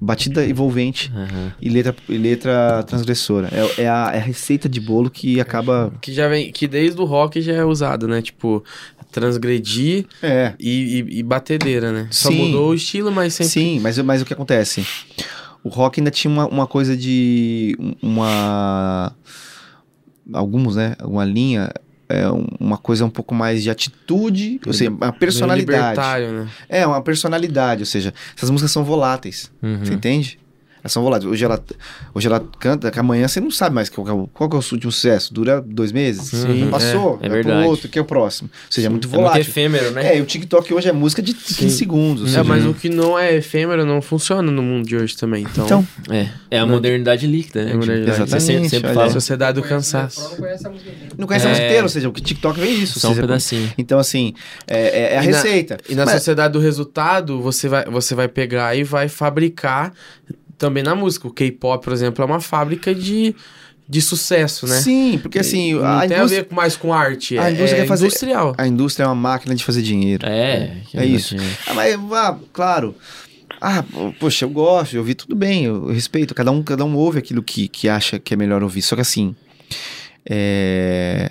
batida 0.01 0.45
envolvente 0.47 1.11
Aham. 1.15 1.53
e 1.61 1.69
letra, 1.69 1.95
e 2.09 2.19
letra 2.19 2.83
transgressora. 2.85 3.49
É, 3.53 3.83
é 3.83 3.89
a, 3.89 4.11
é 4.15 4.19
a 4.19 4.23
receita 4.23 4.69
de 4.69 4.81
bolo 4.81 5.11
que 5.11 5.41
acaba. 5.41 5.93
Que 6.01 6.13
já 6.13 6.29
vem... 6.29 6.51
Que 6.53 6.67
desde 6.67 7.01
o 7.01 7.05
rock 7.05 7.41
já 7.41 7.53
é 7.53 7.65
usado, 7.65 8.07
né? 8.09 8.21
Tipo, 8.23 8.65
transgredir 9.11 10.07
É. 10.23 10.55
e, 10.59 11.05
e, 11.09 11.19
e 11.19 11.23
batedeira, 11.23 11.93
né? 11.93 12.09
Só 12.11 12.31
Sim. 12.31 12.47
mudou 12.47 12.71
o 12.71 12.75
estilo, 12.75 13.11
mas 13.11 13.35
sempre... 13.35 13.53
Sim, 13.53 13.81
mas, 13.81 13.99
mas 13.99 14.23
o 14.23 14.25
que 14.25 14.33
acontece? 14.33 14.87
O 15.63 15.69
rock 15.69 16.01
ainda 16.01 16.11
tinha 16.11 16.33
uma, 16.33 16.47
uma 16.47 16.67
coisa 16.67 16.97
de. 16.97 17.77
uma. 18.01 19.13
Alguns, 20.33 20.77
né? 20.77 20.95
Uma 21.03 21.25
linha. 21.25 21.71
É 22.09 22.31
um- 22.31 22.47
uma 22.59 22.79
coisa 22.79 23.05
um 23.05 23.11
pouco 23.11 23.35
mais 23.35 23.63
de 23.63 23.69
atitude, 23.71 24.61
ou 24.67 24.73
seja, 24.73 24.91
uma 24.91 25.13
personalidade. 25.13 26.27
né? 26.27 26.49
É, 26.69 26.87
uma 26.87 27.03
personalidade, 27.03 27.83
ou 27.83 27.87
seja, 27.87 28.15
essas 28.37 28.49
músicas 28.51 28.71
são 28.71 28.83
voláteis, 28.83 29.53
Uhum. 29.63 29.85
você 29.85 29.93
entende? 29.93 30.39
Elas 30.89 30.93
são 30.95 31.03
voláteis. 31.03 31.31
Hoje 31.31 31.45
ela, 31.45 31.63
hoje 32.15 32.27
ela 32.27 32.43
canta, 32.59 32.91
que 32.91 32.99
amanhã 32.99 33.29
você 33.29 33.41
não 33.41 33.51
sabe 33.51 33.75
mais 33.75 33.91
qual, 33.91 34.09
é 34.09 34.13
o- 34.13 34.27
qual 34.29 34.49
que 34.49 34.57
é 34.57 34.59
o 34.59 34.63
último 34.73 34.91
sucesso. 34.91 35.35
Dura 35.35 35.61
dois 35.61 35.93
meses, 35.93 36.29
Sim, 36.29 36.69
passou, 36.71 37.19
é, 37.21 37.27
é 37.27 37.29
vai 37.29 37.41
pro 37.41 37.49
verdade. 37.51 37.67
outro, 37.69 37.89
que 37.91 37.99
é 37.99 38.03
o 38.03 38.05
próximo. 38.07 38.49
Ou 38.53 38.73
seja, 38.73 38.87
é 38.87 38.91
muito 38.91 39.07
É 39.07 39.11
muito 39.11 39.21
volátil. 39.23 39.41
efêmero, 39.43 39.91
né? 39.91 40.15
É, 40.15 40.19
e 40.19 40.23
o 40.23 40.25
TikTok 40.25 40.73
hoje 40.73 40.89
é 40.89 40.93
música 40.93 41.21
de 41.21 41.35
15 41.35 41.77
segundos. 41.77 42.23
ou 42.23 42.29
É, 42.29 42.31
seja, 42.31 42.45
mas 42.45 42.65
o 42.65 42.73
que 42.73 42.89
não 42.89 43.19
é 43.19 43.35
efêmero 43.37 43.85
não 43.85 44.01
funciona 44.01 44.51
no 44.51 44.63
mundo 44.63 44.87
de 44.87 44.97
hoje 44.97 45.15
também. 45.17 45.43
Então, 45.45 45.67
Então, 45.67 45.87
É, 46.11 46.29
é 46.51 46.59
a 46.59 46.65
modernidade 46.67 47.27
líquida, 47.27 47.65
né? 47.65 47.71
É 47.73 47.75
a 47.75 47.77
modernidade. 47.77 48.17
Tipo, 48.19 48.31
Você 48.31 48.41
sempre, 48.41 48.63
sempre 48.69 48.77
Exatamente, 48.79 48.95
fala. 48.97 49.11
sociedade 49.11 49.55
do 49.57 49.61
Não 49.61 49.69
cansaço. 49.69 50.37
conhece 50.37 50.67
a 50.67 50.71
música 50.71 50.91
inteira. 50.91 51.15
não 51.19 51.27
conhece 51.27 51.45
a 51.47 51.49
É. 51.49 51.51
música 51.51 51.67
inteira, 51.67 51.83
ou 51.83 51.89
seja, 51.91 52.09
o 52.09 52.13
TikTok 52.13 52.59
vem 52.61 52.81
isso. 52.83 52.99
Só 52.99 53.09
um 53.09 53.11
seja, 53.11 53.21
pedacinho. 53.21 53.73
Então, 53.77 53.99
assim, 53.99 54.33
é, 54.67 54.79
é- 54.79 55.15
é 55.15 55.19
a 55.19 55.25
E 55.25 55.29
na- 55.29 55.37
receita. 55.37 55.77
E 55.89 55.95
na 55.95 56.07
Mas- 56.07 56.15
sociedade 56.15 56.53
do 56.55 56.59
resultado, 56.61 57.41
você 57.43 57.69
vai, 57.69 57.85
você 57.85 58.15
vai 58.15 58.29
pegar 58.29 58.75
e 58.75 58.83
vai 58.85 59.09
fabricar 59.09 59.93
também 60.59 60.83
na 60.83 60.95
música. 60.95 61.27
O 61.29 61.31
K-pop, 61.33 61.83
por 61.85 61.93
exemplo, 61.93 62.23
é 62.23 62.27
uma 62.27 62.41
fábrica 62.41 62.95
de, 62.95 63.35
de 63.89 64.03
sucesso, 64.03 64.67
né? 64.67 64.81
Sim, 64.81 65.19
porque 65.23 65.39
assim, 65.39 65.75
não 65.75 65.85
a 65.87 66.01
tem 66.07 66.17
indústria, 66.19 66.41
a 66.41 66.43
ver 66.45 66.55
mais 66.55 66.77
com 66.77 66.93
arte. 66.93 67.39
a 67.39 67.49
é, 67.49 67.53
indústria 67.53 67.77
é 67.79 67.81
quer 67.83 67.87
fazer- 67.89 68.07
industrial. 68.07 68.55
a 68.59 68.67
indústria 68.67 69.05
é 69.05 69.07
uma 69.07 69.15
máquina 69.15 69.55
de 69.55 69.65
fazer 69.65 69.83
dinheiro. 69.83 70.27
É, 70.27 70.79
que 70.91 70.99
É 70.99 71.07
isso. 71.07 71.37
Ah, 71.67 71.75
mas, 71.75 71.95
ah, 72.13 72.39
claro. 72.53 72.95
Ah, 73.61 73.83
po- 73.83 74.15
poxa, 74.21 74.45
eu 74.45 74.51
gosto, 74.51 74.95
eu 74.95 75.01
ouvi 75.01 75.15
tudo 75.15 75.35
bem, 75.35 75.65
eu 75.65 75.87
respeito. 75.87 76.35
Cada 76.35 76.51
um, 76.51 76.63
cada 76.63 76.85
um 76.85 76.95
ouve 76.95 77.19
aquilo 77.19 77.43
que, 77.43 77.67
que 77.67 77.89
acha 77.89 78.19
que 78.19 78.35
é 78.35 78.37
melhor 78.37 78.63
ouvir. 78.63 78.83
Só 78.83 78.95
que 78.95 79.01
assim, 79.03 79.35
é... 80.29 81.31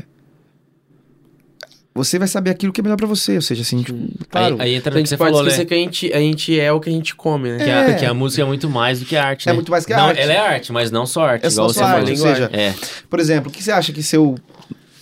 Você 1.97 2.17
vai 2.19 2.27
saber 2.27 2.51
aquilo 2.51 2.71
que 2.71 2.79
é 2.79 2.83
melhor 2.83 2.95
pra 2.95 3.07
você. 3.07 3.35
Ou 3.35 3.41
seja, 3.41 3.61
assim, 3.61 3.81
tipo, 3.83 3.99
claro. 4.29 4.55
Aí, 4.59 4.69
aí 4.69 4.75
entra 4.75 4.93
no 4.95 5.01
que 5.01 5.09
você 5.09 5.17
pode 5.17 5.31
falou, 5.31 5.45
esquecer 5.47 5.63
né? 5.63 5.67
que 5.67 5.73
a 5.73 5.77
gente, 5.77 6.13
a 6.13 6.19
gente 6.19 6.59
é 6.59 6.71
o 6.71 6.79
que 6.79 6.89
a 6.89 6.93
gente 6.93 7.15
come, 7.15 7.49
né? 7.51 7.57
Que, 7.63 7.69
a, 7.69 7.89
É. 7.89 7.93
que 7.95 8.05
a 8.05 8.13
música 8.13 8.41
é 8.41 8.45
muito 8.45 8.69
mais 8.69 8.99
do 8.99 9.05
que 9.05 9.15
a 9.17 9.25
arte, 9.25 9.47
É 9.47 9.51
né? 9.51 9.55
muito 9.55 9.71
mais 9.71 9.85
que 9.85 9.93
a 9.93 9.97
Não, 9.97 10.07
arte. 10.07 10.19
Ela 10.21 10.33
é 10.33 10.37
arte, 10.37 10.71
mas 10.71 10.91
não 10.91 11.05
só 11.05 11.25
arte. 11.25 11.45
É 11.45 11.49
só 11.49 11.61
igual 11.63 11.69
você 11.69 11.79
sua 11.79 11.87
arte, 11.89 12.15
falou. 12.17 12.27
ou 12.29 12.35
seja, 12.35 12.49
É. 12.53 12.73
Por 13.09 13.19
exemplo, 13.19 13.49
o 13.49 13.53
que 13.53 13.61
você 13.63 13.71
acha 13.71 13.91
que 13.91 14.03
se 14.03 14.15
eu, 14.15 14.35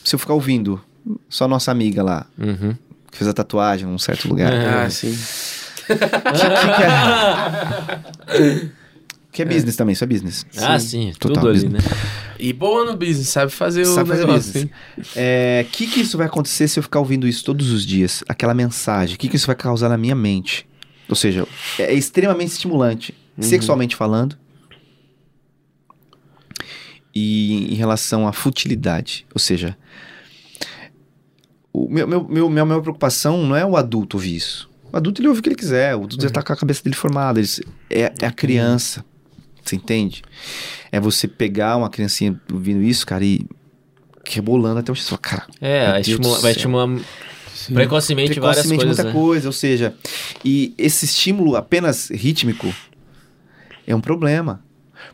se 0.04 0.16
eu 0.16 0.20
ficar 0.20 0.34
ouvindo 0.34 0.82
só 1.30 1.48
nossa 1.48 1.72
amiga 1.72 2.02
lá, 2.02 2.26
Uhum. 2.38 2.76
que 3.12 3.18
fez 3.18 3.28
a 3.30 3.34
tatuagem 3.34 3.86
num 3.88 4.00
certo 4.00 4.28
lugar, 4.28 4.52
É. 4.54 4.86
Ah, 4.86 4.90
sim. 4.90 5.16
que 5.86 5.94
é 5.94 5.96
business 9.44 9.76
também, 9.76 9.94
isso 9.94 10.04
é 10.04 10.08
business. 10.08 10.46
Ah, 10.58 10.80
sim, 10.80 11.12
Total 11.20 11.36
tudo 11.44 11.50
ali, 11.50 11.60
business. 11.66 11.84
né? 11.84 11.92
E 12.40 12.54
boa 12.54 12.86
no 12.86 12.96
business, 12.96 13.28
sabe 13.30 13.52
fazer 13.52 13.84
Sabe 13.86 14.04
o 14.10 14.14
fazer 14.14 14.26
negócio. 14.28 14.54
business. 14.54 14.64
hein? 14.64 14.72
É, 15.16 15.66
que 15.72 15.88
que 15.88 16.00
isso 16.02 16.18
vai 16.18 16.28
acontecer 16.28 16.68
se 16.68 16.80
eu 16.80 16.84
ficar 16.84 17.00
ouvindo 17.00 17.28
isso 17.28 17.44
todos 17.44 17.72
os 17.72 17.86
dias? 17.86 18.24
Aquela 18.30 18.54
mensagem, 18.54 19.16
o 19.16 19.18
que 19.20 19.28
que 19.28 19.36
isso 19.36 19.48
vai 19.48 19.56
causar 19.56 19.90
na 19.90 19.98
minha 19.98 20.16
mente? 20.16 20.66
Ou 21.10 21.16
seja, 21.16 21.46
é 21.78 21.94
extremamente 21.94 22.52
estimulante, 22.52 23.14
sexualmente 23.40 23.96
falando. 23.96 24.38
E 27.14 27.72
em 27.74 27.76
relação 27.76 28.28
à 28.28 28.34
futilidade, 28.34 29.26
ou 29.34 29.40
seja, 29.40 29.78
o 31.72 31.88
meu, 31.90 32.08
meu, 32.08 32.24
meu, 32.28 32.50
minha 32.50 32.66
maior 32.66 32.82
preocupação 32.82 33.46
não 33.46 33.56
é 33.56 33.66
o 33.66 33.78
adulto 33.78 34.18
ouvir 34.18 34.36
isso. 34.36 34.70
O 34.92 34.98
adulto 34.98 35.22
ele 35.22 35.28
ouve 35.30 35.40
o 35.40 35.44
que 35.44 35.50
ele 35.50 35.56
quiser, 35.56 35.96
o 35.96 36.04
adulto 36.04 36.22
já 36.22 36.30
tá 36.30 36.42
com 36.42 36.52
a 36.52 36.56
cabeça 36.58 36.84
dele 36.84 36.96
formada. 36.96 37.40
ele- 37.40 37.48
é, 37.90 38.14
é 38.22 38.26
a 38.26 38.32
criança, 38.32 39.06
você 39.70 39.76
entende? 39.76 40.22
É 40.92 41.00
você 41.00 41.28
pegar 41.28 41.76
uma 41.78 41.90
criancinha 41.90 42.40
ouvindo 42.52 42.82
isso, 42.84 43.06
cara, 43.06 43.24
e 43.24 43.46
rebolando 44.28 44.80
até 44.80 44.92
o 44.92 44.96
chão. 44.96 45.18
Cara, 45.22 45.46
É, 45.62 45.84
Meu 45.84 45.92
vai 45.92 46.02
estimular, 46.02 46.52
estimular 46.52 46.88
precocemente, 47.74 48.40
várias 48.40 48.58
precocemente 48.66 48.76
coisas. 48.86 48.98
muita 48.98 49.04
né? 49.04 49.12
coisa, 49.14 49.48
ou 49.48 49.54
seja, 49.54 49.96
e 50.44 50.74
esse 50.78 51.06
estímulo 51.06 51.56
apenas 51.56 52.10
rítmico 52.10 52.74
é 53.88 53.96
um 53.96 54.02
problema, 54.02 54.64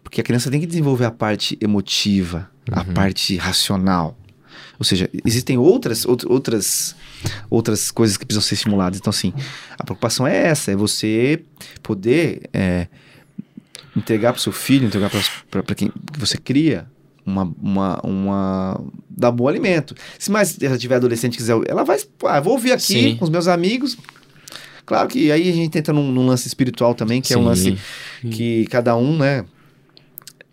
porque 0.03 0.21
a 0.21 0.23
criança 0.23 0.49
tem 0.49 0.59
que 0.59 0.65
desenvolver 0.67 1.05
a 1.05 1.11
parte 1.11 1.57
emotiva, 1.61 2.49
a 2.71 2.81
Uhum. 2.81 2.93
parte 2.93 3.35
racional. 3.37 4.17
Ou 4.79 4.83
seja, 4.85 5.09
existem 5.25 5.57
outras, 5.57 6.05
out- 6.05 6.25
outras, 6.27 6.95
outras 7.49 7.91
coisas 7.91 8.17
que 8.17 8.25
precisam 8.25 8.41
ser 8.47 8.55
estimuladas. 8.55 8.99
Então, 8.99 9.11
assim, 9.11 9.31
a 9.77 9.83
preocupação 9.83 10.25
é 10.25 10.35
essa: 10.47 10.71
é 10.71 10.75
você 10.75 11.43
poder 11.83 12.49
é, 12.51 12.87
entregar 13.95 14.33
para 14.33 14.41
seu 14.41 14.51
filho, 14.51 14.85
entregar 14.85 15.11
para 15.49 15.75
quem 15.75 15.89
que 15.89 16.19
você 16.19 16.37
cria 16.37 16.87
uma, 17.25 17.53
uma, 17.61 17.99
uma 18.03 18.83
dar 19.09 19.31
bom 19.31 19.47
alimento. 19.47 19.95
Se 20.17 20.31
mais 20.31 20.61
ela 20.61 20.77
tiver 20.77 20.95
adolescente 20.95 21.37
quiser, 21.37 21.55
ela 21.67 21.83
vai, 21.83 21.99
ah, 22.25 22.39
vou 22.39 22.53
ouvir 22.53 22.71
aqui 22.71 22.83
Sim. 22.83 23.15
com 23.17 23.25
os 23.25 23.29
meus 23.29 23.47
amigos. 23.47 23.97
Claro 24.85 25.07
que 25.07 25.31
aí 25.31 25.49
a 25.49 25.53
gente 25.53 25.77
entra 25.77 25.93
num, 25.93 26.11
num 26.11 26.25
lance 26.25 26.47
espiritual 26.47 26.93
também, 26.95 27.21
que 27.21 27.33
é 27.33 27.37
um 27.37 27.41
Sim. 27.41 27.47
lance 27.47 27.77
que 28.29 28.65
cada 28.65 28.95
um, 28.95 29.17
né, 29.17 29.45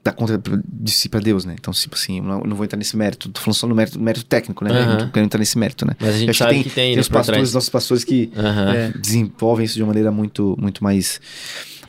dá 0.08 0.12
conta 0.12 0.40
de 0.64 0.90
si 0.90 1.08
pra 1.08 1.20
Deus, 1.20 1.44
né? 1.44 1.54
Então, 1.58 1.72
tipo 1.72 1.94
assim, 1.94 2.18
eu 2.18 2.24
não, 2.24 2.56
vou 2.56 2.64
entrar 2.64 2.78
nesse 2.78 2.96
mérito, 2.96 3.28
tô 3.28 3.40
falando 3.40 3.56
só 3.56 3.66
no 3.66 3.74
mérito, 3.74 4.00
mérito 4.00 4.24
técnico, 4.24 4.64
né? 4.64 4.70
Aham. 4.70 4.92
Eu 4.92 4.98
não 5.04 5.10
quero 5.10 5.26
entrar 5.26 5.38
nesse 5.38 5.58
mérito, 5.58 5.86
né? 5.86 5.94
Mas 5.98 6.14
a 6.14 6.18
gente 6.18 6.36
sabe 6.36 6.50
tem, 6.52 6.62
que 6.62 6.70
tem, 6.70 6.84
tem 6.86 6.94
né, 6.96 7.00
os 7.00 7.08
pastores, 7.08 7.38
trás. 7.38 7.54
nossos 7.54 7.70
pastores 7.70 8.04
que. 8.04 8.30
É. 8.34 8.98
desenvolvem 8.98 9.66
isso 9.66 9.74
de 9.74 9.82
uma 9.82 9.88
maneira 9.88 10.10
muito, 10.10 10.56
muito 10.58 10.82
mais. 10.82 11.20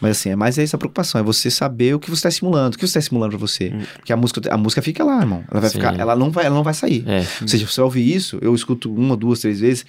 Mas 0.01 0.17
assim, 0.17 0.29
é 0.29 0.35
mais 0.35 0.57
essa 0.57 0.77
preocupação, 0.77 1.19
é 1.19 1.23
você 1.23 1.51
saber 1.51 1.93
o 1.95 1.99
que 1.99 2.09
você 2.09 2.19
está 2.19 2.29
estimulando, 2.29 2.73
o 2.73 2.77
que 2.77 2.81
você 2.81 2.91
está 2.91 2.99
estimulando 2.99 3.31
pra 3.31 3.39
você. 3.39 3.73
Porque 3.95 4.13
a 4.13 4.17
música, 4.17 4.41
a 4.53 4.57
música 4.57 4.81
fica 4.81 5.03
lá, 5.03 5.19
irmão. 5.19 5.43
Ela 5.51 5.61
vai 5.61 5.69
Sim. 5.69 5.77
ficar, 5.77 5.99
ela 5.99 6.15
não 6.15 6.31
vai, 6.31 6.45
ela 6.45 6.55
não 6.55 6.63
vai 6.63 6.73
sair. 6.73 7.03
É. 7.07 7.25
Ou 7.41 7.47
seja, 7.47 7.65
você 7.67 7.81
ouvir 7.81 8.15
isso, 8.15 8.37
eu 8.41 8.55
escuto 8.55 8.93
uma, 8.93 9.17
duas, 9.17 9.39
três 9.39 9.59
vezes, 9.59 9.85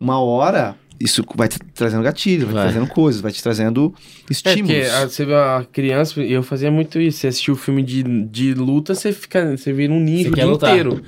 uma 0.00 0.20
hora, 0.20 0.76
isso 1.00 1.24
vai 1.34 1.48
te 1.48 1.58
trazendo 1.74 2.02
gatilho, 2.02 2.46
vai, 2.46 2.54
Vai. 2.54 2.66
te 2.68 2.72
trazendo 2.72 2.90
coisas, 2.92 3.20
vai 3.20 3.32
te 3.32 3.42
trazendo 3.42 3.94
É, 4.28 4.32
estímulos. 4.32 4.60
porque 4.76 4.90
a- 4.90 5.08
você 5.08 5.24
vê 5.24 5.34
a 5.34 5.64
criança, 5.72 6.20
eu 6.20 6.42
fazia 6.42 6.70
muito 6.70 7.00
isso. 7.00 7.18
Você 7.18 7.26
assistiu 7.28 7.54
o 7.54 7.56
filme 7.56 7.82
de, 7.82 8.02
de 8.02 8.54
luta, 8.54 8.94
você 8.94 9.12
fica. 9.12 9.56
Você 9.56 9.72
vira 9.72 9.92
um 9.92 10.00
ninja 10.00 10.24
Você 10.24 10.28
o 10.30 10.34
dia 10.34 10.46
lutar. 10.46 10.70
inteiro. 10.70 11.02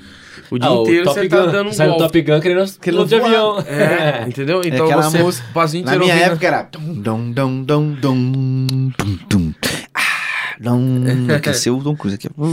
O 0.51 0.59
dia 0.59 0.69
Ah, 0.69 0.73
o 0.79 0.83
inteiro 0.83 1.05
Top 1.05 1.21
você 1.21 1.29
tá 1.29 1.45
Gun. 1.45 1.53
dando 1.53 1.69
um 1.69 1.73
Sai 1.73 1.87
do 1.89 1.91
golpe. 1.99 2.05
Top 2.23 2.23
Gun 2.23 2.41
querendo, 2.41 2.79
querendo 2.81 3.07
de 3.07 3.15
avião. 3.17 3.59
É, 3.67 4.25
entendeu? 4.29 4.61
Então 4.65 4.87
aquela 4.87 5.03
você 5.11 5.19
música- 5.23 5.47
passa 5.53 5.77
o 5.77 5.77
dia 5.77 5.85
Na 5.85 5.93
inteiro 5.97 6.05
minha 6.05 6.15
ouvindo- 6.15 6.33
época 6.33 6.47
era. 6.47 6.63
Dum, 6.63 7.33
dum, 7.33 7.63
dum, 7.65 7.93
dum, 8.01 8.91
dum. 9.29 9.53
Ah. 9.95 11.39
Quer 11.43 11.55
ser 11.55 11.71
o 11.71 11.81
Tom 11.83 11.95
Cruise 11.97 12.15
aqui. 12.17 12.29
Pô, 12.31 12.45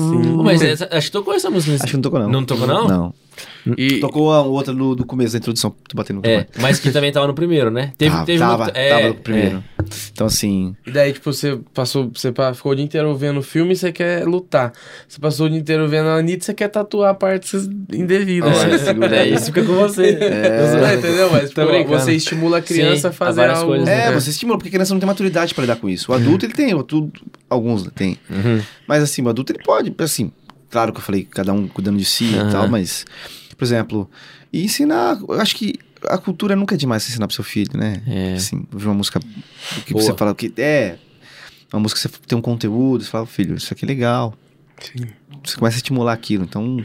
Mas 0.44 0.62
essa, 0.62 0.88
acho 0.92 1.08
que 1.08 1.12
tocou 1.12 1.34
essa 1.34 1.50
música. 1.50 1.76
Acho 1.76 1.86
que 1.88 1.94
não 1.94 2.02
tocou, 2.02 2.20
não. 2.20 2.30
Não 2.30 2.46
tocou, 2.46 2.68
não? 2.68 2.88
Não. 2.88 3.14
E, 3.78 4.00
Tocou 4.00 4.32
a 4.32 4.42
outra 4.42 4.74
no, 4.74 4.96
do 4.96 5.06
começo 5.06 5.34
da 5.34 5.40
introdução. 5.40 5.72
Tô 5.90 5.98
batendo 5.98 6.22
no 6.22 6.28
É, 6.28 6.46
mas 6.60 6.80
que 6.80 6.92
também 6.92 7.12
tava 7.12 7.28
no 7.28 7.34
primeiro, 7.34 7.70
né? 7.72 7.92
Teve, 7.98 8.12
tava, 8.12 8.26
teve 8.26 8.40
tava, 8.40 8.64
uma- 8.64 8.72
é, 8.76 8.90
tava 8.90 9.08
no 9.10 9.16
primeiro. 9.16 9.64
Então, 10.12 10.28
assim. 10.28 10.76
e 10.86 10.92
daí, 10.92 11.14
tipo, 11.14 11.32
você 11.32 11.60
passou. 11.74 12.12
Você 12.14 12.32
ficou 12.54 12.72
o 12.72 12.76
dia 12.76 12.86
inteiro 12.86 13.16
vendo 13.16 13.40
o 13.40 13.44
filme 13.44 13.74
e 13.74 13.76
você 13.76 13.92
quer 13.92 14.26
lutar. 14.26 14.72
Você 15.08 15.20
passou 15.20 15.48
o 15.48 15.50
dia 15.50 15.60
inteiro 15.60 15.88
vendo 15.88 16.08
a 16.10 16.16
Anitta 16.18 16.44
e 16.44 16.46
você 16.46 16.54
quer 16.54 16.68
tatuar 16.70 17.16
partes 17.16 17.68
indevidas. 17.94 18.56
É, 18.64 18.78
segura 18.78 19.22
aí, 19.22 19.34
isso 19.36 19.46
fica 19.46 19.64
com 19.64 19.74
você. 19.74 20.18
É, 20.20 20.96
entendeu? 20.96 21.30
Mas 21.32 21.50
tipo, 21.50 21.88
você 21.88 22.14
estimula 22.14 22.58
a 22.58 22.62
criança 22.62 23.02
Sim, 23.02 23.08
a 23.08 23.12
fazer 23.12 23.50
algo. 23.50 23.68
coisas, 23.68 23.88
É, 23.88 24.10
né? 24.10 24.12
você 24.12 24.30
estimula, 24.30 24.58
porque 24.58 24.70
a 24.70 24.72
criança 24.72 24.94
não 24.94 25.00
tem 25.00 25.08
maturidade 25.08 25.54
pra 25.54 25.62
lidar 25.64 25.76
com 25.78 25.90
isso. 25.90 26.12
O 26.12 26.16
adulto, 26.16 26.46
ele 26.46 26.54
tem, 26.54 26.74
o 26.74 26.84
tudo, 26.84 27.12
alguns 27.50 27.88
tem. 27.94 28.18
Uhum. 28.30 28.62
Mas 28.88 29.04
assim, 29.04 29.22
o 29.22 29.30
adulto, 29.30 29.52
ele 29.54 29.64
pode, 29.64 29.94
assim, 30.00 30.32
claro 30.76 30.92
que 30.92 30.98
eu 30.98 31.02
falei, 31.02 31.24
cada 31.24 31.54
um 31.54 31.70
cuidando 31.70 31.98
de 31.98 32.04
si 32.04 32.36
Aham. 32.36 32.50
e 32.50 32.52
tal, 32.52 32.68
mas, 32.68 33.06
por 33.58 33.64
exemplo, 33.64 34.10
e 34.52 34.66
ensinar, 34.66 35.18
eu 35.26 35.40
acho 35.40 35.56
que 35.56 35.76
a 36.10 36.18
cultura 36.18 36.54
nunca 36.54 36.76
é 36.76 36.78
demais 36.78 37.08
ensinar 37.08 37.28
pro 37.28 37.34
seu 37.34 37.46
filho, 37.46 37.78
né? 37.78 38.02
É. 38.06 38.34
Assim, 38.34 38.68
ouvir 38.74 38.88
uma 38.88 38.96
música 38.96 39.22
que 39.86 39.94
Boa. 39.94 40.04
você 40.04 40.14
fala 40.14 40.36
que 40.36 40.52
é, 40.58 40.98
uma 41.72 41.80
música 41.80 42.02
que 42.02 42.10
você 42.10 42.20
tem 42.28 42.38
um 42.38 42.42
conteúdo, 42.42 43.06
você 43.06 43.10
fala, 43.10 43.26
filho, 43.26 43.56
isso 43.56 43.74
aqui 43.74 43.86
é 43.86 43.88
legal. 43.88 44.34
Sim. 44.82 45.08
Você 45.46 45.56
começa 45.56 45.78
a 45.78 45.80
estimular 45.80 46.12
aquilo. 46.12 46.44
Então, 46.44 46.84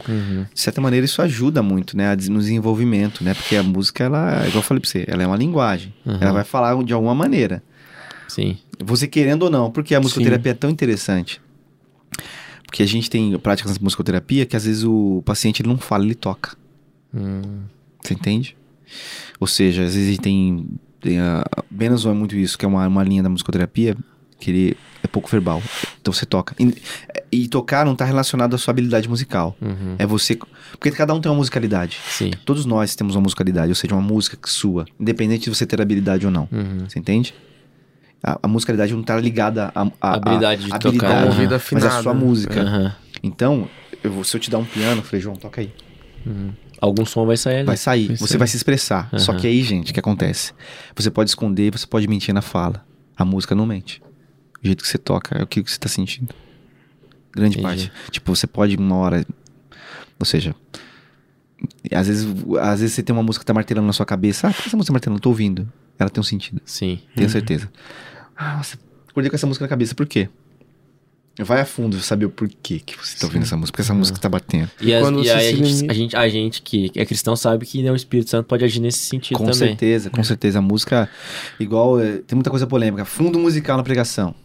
de 0.53 0.61
certa 0.61 0.79
maneira, 0.79 1.03
isso 1.03 1.21
ajuda 1.21 1.61
muito, 1.61 1.97
né? 1.97 2.15
No 2.29 2.39
desenvolvimento, 2.39 3.25
né? 3.25 3.33
Porque 3.33 3.57
a 3.57 3.63
música, 3.63 4.05
ela, 4.05 4.47
igual 4.47 4.59
eu 4.59 4.61
falei 4.61 4.79
pra 4.79 4.89
você, 4.89 5.03
ela 5.05 5.21
é 5.21 5.27
uma 5.27 5.35
linguagem. 5.35 5.93
Uhum. 6.05 6.17
Ela 6.21 6.31
vai 6.31 6.43
falar 6.45 6.81
de 6.81 6.93
alguma 6.93 7.13
maneira. 7.13 7.61
Sim. 8.29 8.57
Você 8.79 9.05
querendo 9.05 9.43
ou 9.43 9.49
não, 9.49 9.69
porque 9.69 9.93
a 9.93 9.99
musicoterapia 9.99 10.53
Sim. 10.53 10.55
é 10.55 10.59
tão 10.59 10.69
interessante. 10.69 11.40
Porque 12.71 12.83
a 12.83 12.87
gente 12.87 13.09
tem 13.09 13.37
práticas 13.37 13.73
de 13.77 13.83
musicoterapia 13.83 14.45
que 14.45 14.55
às 14.55 14.63
vezes 14.63 14.85
o 14.85 15.21
paciente 15.25 15.61
ele 15.61 15.67
não 15.67 15.77
fala, 15.77 16.05
ele 16.05 16.15
toca. 16.15 16.55
Hum, 17.13 17.63
Você 18.01 18.13
entende? 18.13 18.55
Ou 19.41 19.45
seja, 19.45 19.83
às 19.83 19.93
vezes 19.93 20.17
tem. 20.19 20.69
tem 21.01 21.19
a, 21.19 21.43
Benazon 21.69 22.11
é 22.11 22.13
muito 22.13 22.33
isso, 22.33 22.57
que 22.57 22.63
é 22.63 22.67
uma, 22.69 22.87
uma 22.87 23.03
linha 23.03 23.21
da 23.21 23.27
musicoterapia 23.27 23.97
que 24.39 24.49
ele 24.51 24.77
é 25.03 25.07
pouco 25.07 25.29
verbal. 25.29 25.61
Então 26.01 26.13
você 26.13 26.25
toca. 26.25 26.55
E, 26.57 26.73
e 27.29 27.47
tocar 27.49 27.85
não 27.85 27.91
está 27.91 28.05
relacionado 28.05 28.55
à 28.55 28.57
sua 28.57 28.71
habilidade 28.71 29.09
musical. 29.09 29.53
uhum. 29.61 29.97
É 29.99 30.05
você. 30.05 30.39
Porque 30.71 30.91
cada 30.91 31.13
um 31.13 31.19
tem 31.19 31.29
uma 31.29 31.37
musicalidade. 31.37 31.99
Sim. 32.07 32.31
Todos 32.45 32.65
nós 32.65 32.95
temos 32.95 33.15
uma 33.15 33.21
musicalidade, 33.21 33.67
ou 33.67 33.75
seja, 33.75 33.93
uma 33.93 34.01
música 34.01 34.37
sua, 34.45 34.85
independente 34.97 35.43
de 35.43 35.49
você 35.49 35.65
ter 35.65 35.81
habilidade 35.81 36.25
ou 36.25 36.31
não. 36.31 36.47
Uhum. 36.49 36.87
Você 36.87 36.99
entende? 36.99 37.33
A, 38.23 38.39
a 38.43 38.47
musicalidade 38.47 38.93
não 38.93 39.01
está 39.01 39.17
ligada 39.19 39.71
à 39.73 39.81
à- 39.81 39.91
à- 40.01 40.13
Habilidade 40.15 40.65
de 40.65 40.73
à 40.73 40.77
tocar. 40.79 41.07
habilidade, 41.23 41.27
Ouvido 41.27 41.59
mas 41.73 41.85
a 41.85 42.01
sua 42.03 42.13
né? 42.13 42.19
música. 42.19 42.61
Aham. 42.61 42.95
Então, 43.23 43.67
eu 44.03 44.11
vou- 44.11 44.23
se 44.23 44.35
eu 44.35 44.39
te 44.41 44.49
dar 44.51 44.57
um 44.59 44.65
piano, 44.65 44.99
eu 45.01 45.03
falei, 45.03 45.21
João, 45.21 45.35
toca 45.35 45.61
aí. 45.61 45.71
Algum 46.79 47.05
som 47.05 47.25
vai 47.25 47.37
sair 47.37 47.57
ali. 47.57 47.65
Vai 47.65 47.77
sair, 47.77 48.07
Vai 48.07 48.17
você 48.17 48.27
sair. 48.27 48.37
vai 48.37 48.47
se 48.47 48.57
expressar. 48.57 49.09
Só 49.17 49.31
Aham. 49.31 49.39
que 49.41 49.47
aí, 49.47 49.61
gente, 49.63 49.91
o 49.91 49.93
que 49.93 49.99
acontece? 49.99 50.53
Você 50.95 51.09
pode 51.11 51.29
esconder, 51.29 51.71
você 51.71 51.85
pode 51.87 52.07
mentir 52.07 52.33
na 52.33 52.41
fala. 52.41 52.85
A 53.17 53.25
música 53.25 53.53
não 53.55 53.65
mente. 53.65 54.01
O 54.63 54.65
jeito 54.67 54.83
que 54.83 54.87
você 54.89 54.97
toca 54.97 55.37
é 55.37 55.43
o 55.43 55.47
que 55.47 55.61
você 55.61 55.77
tá 55.79 55.87
sentindo. 55.89 56.33
Grande 57.33 57.59
Entendi. 57.59 57.87
parte. 57.87 57.91
Tipo, 58.11 58.35
você 58.35 58.45
pode 58.47 58.75
uma 58.77 58.95
hora. 58.97 59.25
Ou 60.19 60.25
seja. 60.25 60.55
Às 61.91 62.07
vezes, 62.07 62.27
às 62.59 62.79
vezes 62.79 62.95
você 62.95 63.03
tem 63.03 63.15
uma 63.15 63.23
música 63.23 63.41
que 63.43 63.47
tá 63.47 63.53
martelando 63.53 63.85
na 63.87 63.93
sua 63.93 64.05
cabeça. 64.05 64.47
Ah, 64.47 64.51
por 64.53 64.61
que 64.63 64.67
essa 64.67 64.77
música 64.77 64.91
tá 64.91 64.93
martelando? 64.93 65.17
Eu 65.19 65.21
tô 65.21 65.29
ouvindo. 65.29 65.71
Ela 65.99 66.09
tem 66.09 66.19
um 66.19 66.23
sentido. 66.23 66.59
Sim. 66.65 66.99
Tenho 67.15 67.29
certeza. 67.29 67.69
Ah, 68.43 68.55
nossa, 68.57 68.77
acordei 69.09 69.29
com 69.29 69.35
essa 69.35 69.45
música 69.45 69.63
na 69.65 69.69
cabeça. 69.69 69.93
Por 69.93 70.05
quê? 70.07 70.27
Vai 71.39 71.61
a 71.61 71.65
fundo 71.65 71.97
saber 71.99 72.25
o 72.25 72.29
porquê 72.29 72.79
que 72.85 72.95
você 72.97 73.17
tá 73.17 73.25
ouvindo 73.25 73.43
essa 73.43 73.55
música. 73.55 73.73
Porque 73.73 73.81
essa 73.83 73.93
música 73.93 74.19
tá 74.19 74.27
batendo. 74.27 74.69
E, 74.81 74.93
as- 74.93 75.01
Quando 75.01 75.23
e 75.23 75.29
aí 75.31 75.47
a 75.49 75.55
gente, 75.55 75.89
a, 75.89 75.93
gente, 75.93 76.15
a 76.15 76.27
gente 76.29 76.61
que 76.61 76.91
é 76.95 77.05
cristão 77.05 77.35
sabe 77.35 77.65
que 77.65 77.81
né, 77.81 77.91
o 77.91 77.95
Espírito 77.95 78.29
Santo 78.29 78.45
pode 78.47 78.65
agir 78.65 78.79
nesse 78.79 78.99
sentido 78.99 79.37
Com 79.37 79.45
também. 79.45 79.57
certeza, 79.69 80.09
com 80.09 80.23
certeza. 80.23 80.59
A 80.59 80.61
música, 80.61 81.07
igual, 81.59 81.99
é, 82.01 82.17
tem 82.17 82.35
muita 82.35 82.49
coisa 82.49 82.67
polêmica. 82.67 83.05
Fundo 83.05 83.39
musical 83.39 83.77
na 83.77 83.83
pregação. 83.83 84.35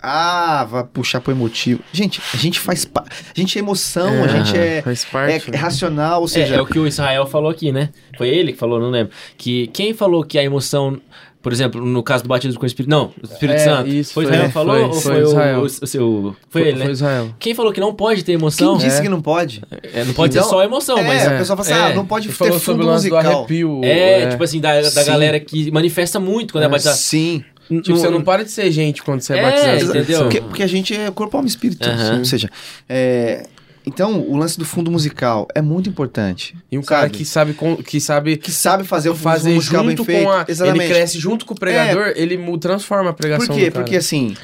Ah, 0.00 0.64
vai 0.68 0.82
puxar 0.84 1.20
pro 1.20 1.32
emotivo. 1.32 1.82
Gente, 1.92 2.20
a 2.34 2.36
gente 2.36 2.58
faz. 2.58 2.84
pa- 2.84 3.04
A 3.06 3.38
gente 3.40 3.56
é 3.56 3.60
emoção, 3.60 4.24
a 4.24 4.26
gente 4.26 4.56
é, 4.56 4.82
Faz 4.82 5.04
é, 5.04 5.08
parte. 5.12 5.50
é 5.54 5.56
racional, 5.56 6.20
ou 6.20 6.26
É, 6.26 6.30
seja. 6.30 6.56
é 6.56 6.60
o 6.60 6.66
que 6.66 6.80
o 6.80 6.86
Israel 6.86 7.26
falou 7.26 7.48
aqui, 7.48 7.70
né? 7.70 7.90
Foi 8.18 8.28
ele 8.28 8.52
que 8.52 8.58
falou, 8.58 8.80
não 8.80 8.90
lembro. 8.90 9.12
Que 9.38 9.68
quem 9.68 9.94
falou 9.94 10.24
que 10.24 10.36
a 10.36 10.42
emoção, 10.42 11.00
por 11.42 11.52
exemplo, 11.52 11.84
no 11.84 12.02
caso 12.02 12.22
do 12.22 12.28
batismo 12.28 12.58
com 12.58 12.64
o 12.64 12.66
Espírito, 12.66 12.88
não, 12.90 13.06
o 13.20 13.24
Espírito 13.24 13.56
É, 13.56 13.58
Santo. 13.58 13.88
isso, 13.88 14.12
foi 14.14 14.24
foi- 14.24 14.32
Israel 14.32 14.46
que 14.48 14.54
falou 14.54 14.74
foi- 14.76 14.84
ou 14.84 14.92
foi 14.92 15.02
foi, 15.02 15.22
o, 15.22 15.26
Israel. 15.26 15.60
o, 15.60 15.64
o 15.64 15.68
seu, 15.86 16.36
foi, 16.48 16.62
ele, 16.62 16.78
né? 16.78 16.84
Foi 16.84 16.92
Israel. 16.92 17.34
Quem 17.38 17.54
falou 17.54 17.72
que 17.72 17.80
não 17.80 17.92
pode 17.94 18.20
ter 18.22 18.26
Quem 18.32 18.34
emoção? 18.36 18.76
disse 18.76 18.98
É. 18.98 19.02
que 19.02 19.08
não 19.08 19.20
pode? 19.20 19.62
É, 19.92 20.04
não 20.04 20.14
pode 20.14 20.32
Então, 20.32 20.44
ser 20.44 20.50
só 20.50 20.62
emoção, 20.62 20.98
é, 20.98 21.02
mas 21.02 21.26
a 21.26 21.30
pessoa 21.38 21.56
fala 21.56 21.60
assim, 21.60 21.72
é. 21.72 21.92
ah, 21.92 21.94
não 21.94 22.06
pode 22.06 22.26
Ele 22.28 22.32
ter 22.32 22.38
falou 22.38 22.58
sobre 22.60 22.82
fundo 22.82 22.88
o 22.90 22.92
lance 22.94 23.08
do 23.08 23.14
musical. 23.16 23.38
arrepio. 23.38 23.80
É, 23.84 24.26
tipo 24.28 24.44
assim, 24.44 24.60
da, 24.60 24.80
da 24.80 25.04
galera 25.04 25.40
que 25.40 25.70
manifesta 25.70 26.20
muito 26.20 26.52
quando 26.52 26.62
é, 26.64 26.66
É, 26.66 26.70
batizado. 26.70 26.96
Sim. 26.96 27.44
Tipo, 27.82 27.96
você 27.96 28.10
não 28.10 28.20
para 28.22 28.44
de 28.44 28.50
ser 28.50 28.70
gente 28.70 29.02
quando 29.02 29.20
você 29.22 29.32
é, 29.34 29.38
É, 29.38 29.42
batizado. 29.42 29.98
entendeu? 29.98 30.20
Porque, 30.22 30.40
porque 30.42 30.62
a 30.62 30.66
gente 30.66 30.94
é 30.94 31.10
corpo, 31.10 31.36
alma 31.36 31.46
e 31.48 31.50
espírito. 31.50 31.88
Ou 32.18 32.24
seja, 32.24 32.50
é, 32.88 33.46
então 33.84 34.20
o 34.20 34.36
lance 34.36 34.58
do 34.58 34.64
fundo 34.64 34.90
musical 34.90 35.48
é 35.54 35.60
muito 35.60 35.88
importante. 35.90 36.54
E 36.70 36.78
um 36.78 36.82
cara 36.82 37.02
sabe? 37.02 37.16
que 37.18 37.24
sabe, 37.24 37.54
que 37.84 38.00
sabe 38.00 38.36
que 38.36 38.50
sabe 38.50 38.84
fazer 38.84 39.10
o 39.10 39.14
fundo 39.14 39.22
fazer 39.24 39.54
musical 39.54 39.80
bem 39.82 39.90
junto 39.90 40.04
feito. 40.04 40.24
com 40.24 40.30
a. 40.30 40.44
Exatamente. 40.48 40.84
Ele 40.84 40.94
cresce 40.94 41.18
junto 41.18 41.44
com 41.44 41.54
o 41.54 41.58
pregador, 41.58 42.12
ele 42.16 42.36
mu- 42.36 42.58
transforma 42.58 43.10
a 43.10 43.12
pregação. 43.12 43.46
Por 43.48 43.54
quê? 43.56 43.70
cara. 43.70 43.82
Porque 43.84 43.96
assim, 43.96 44.36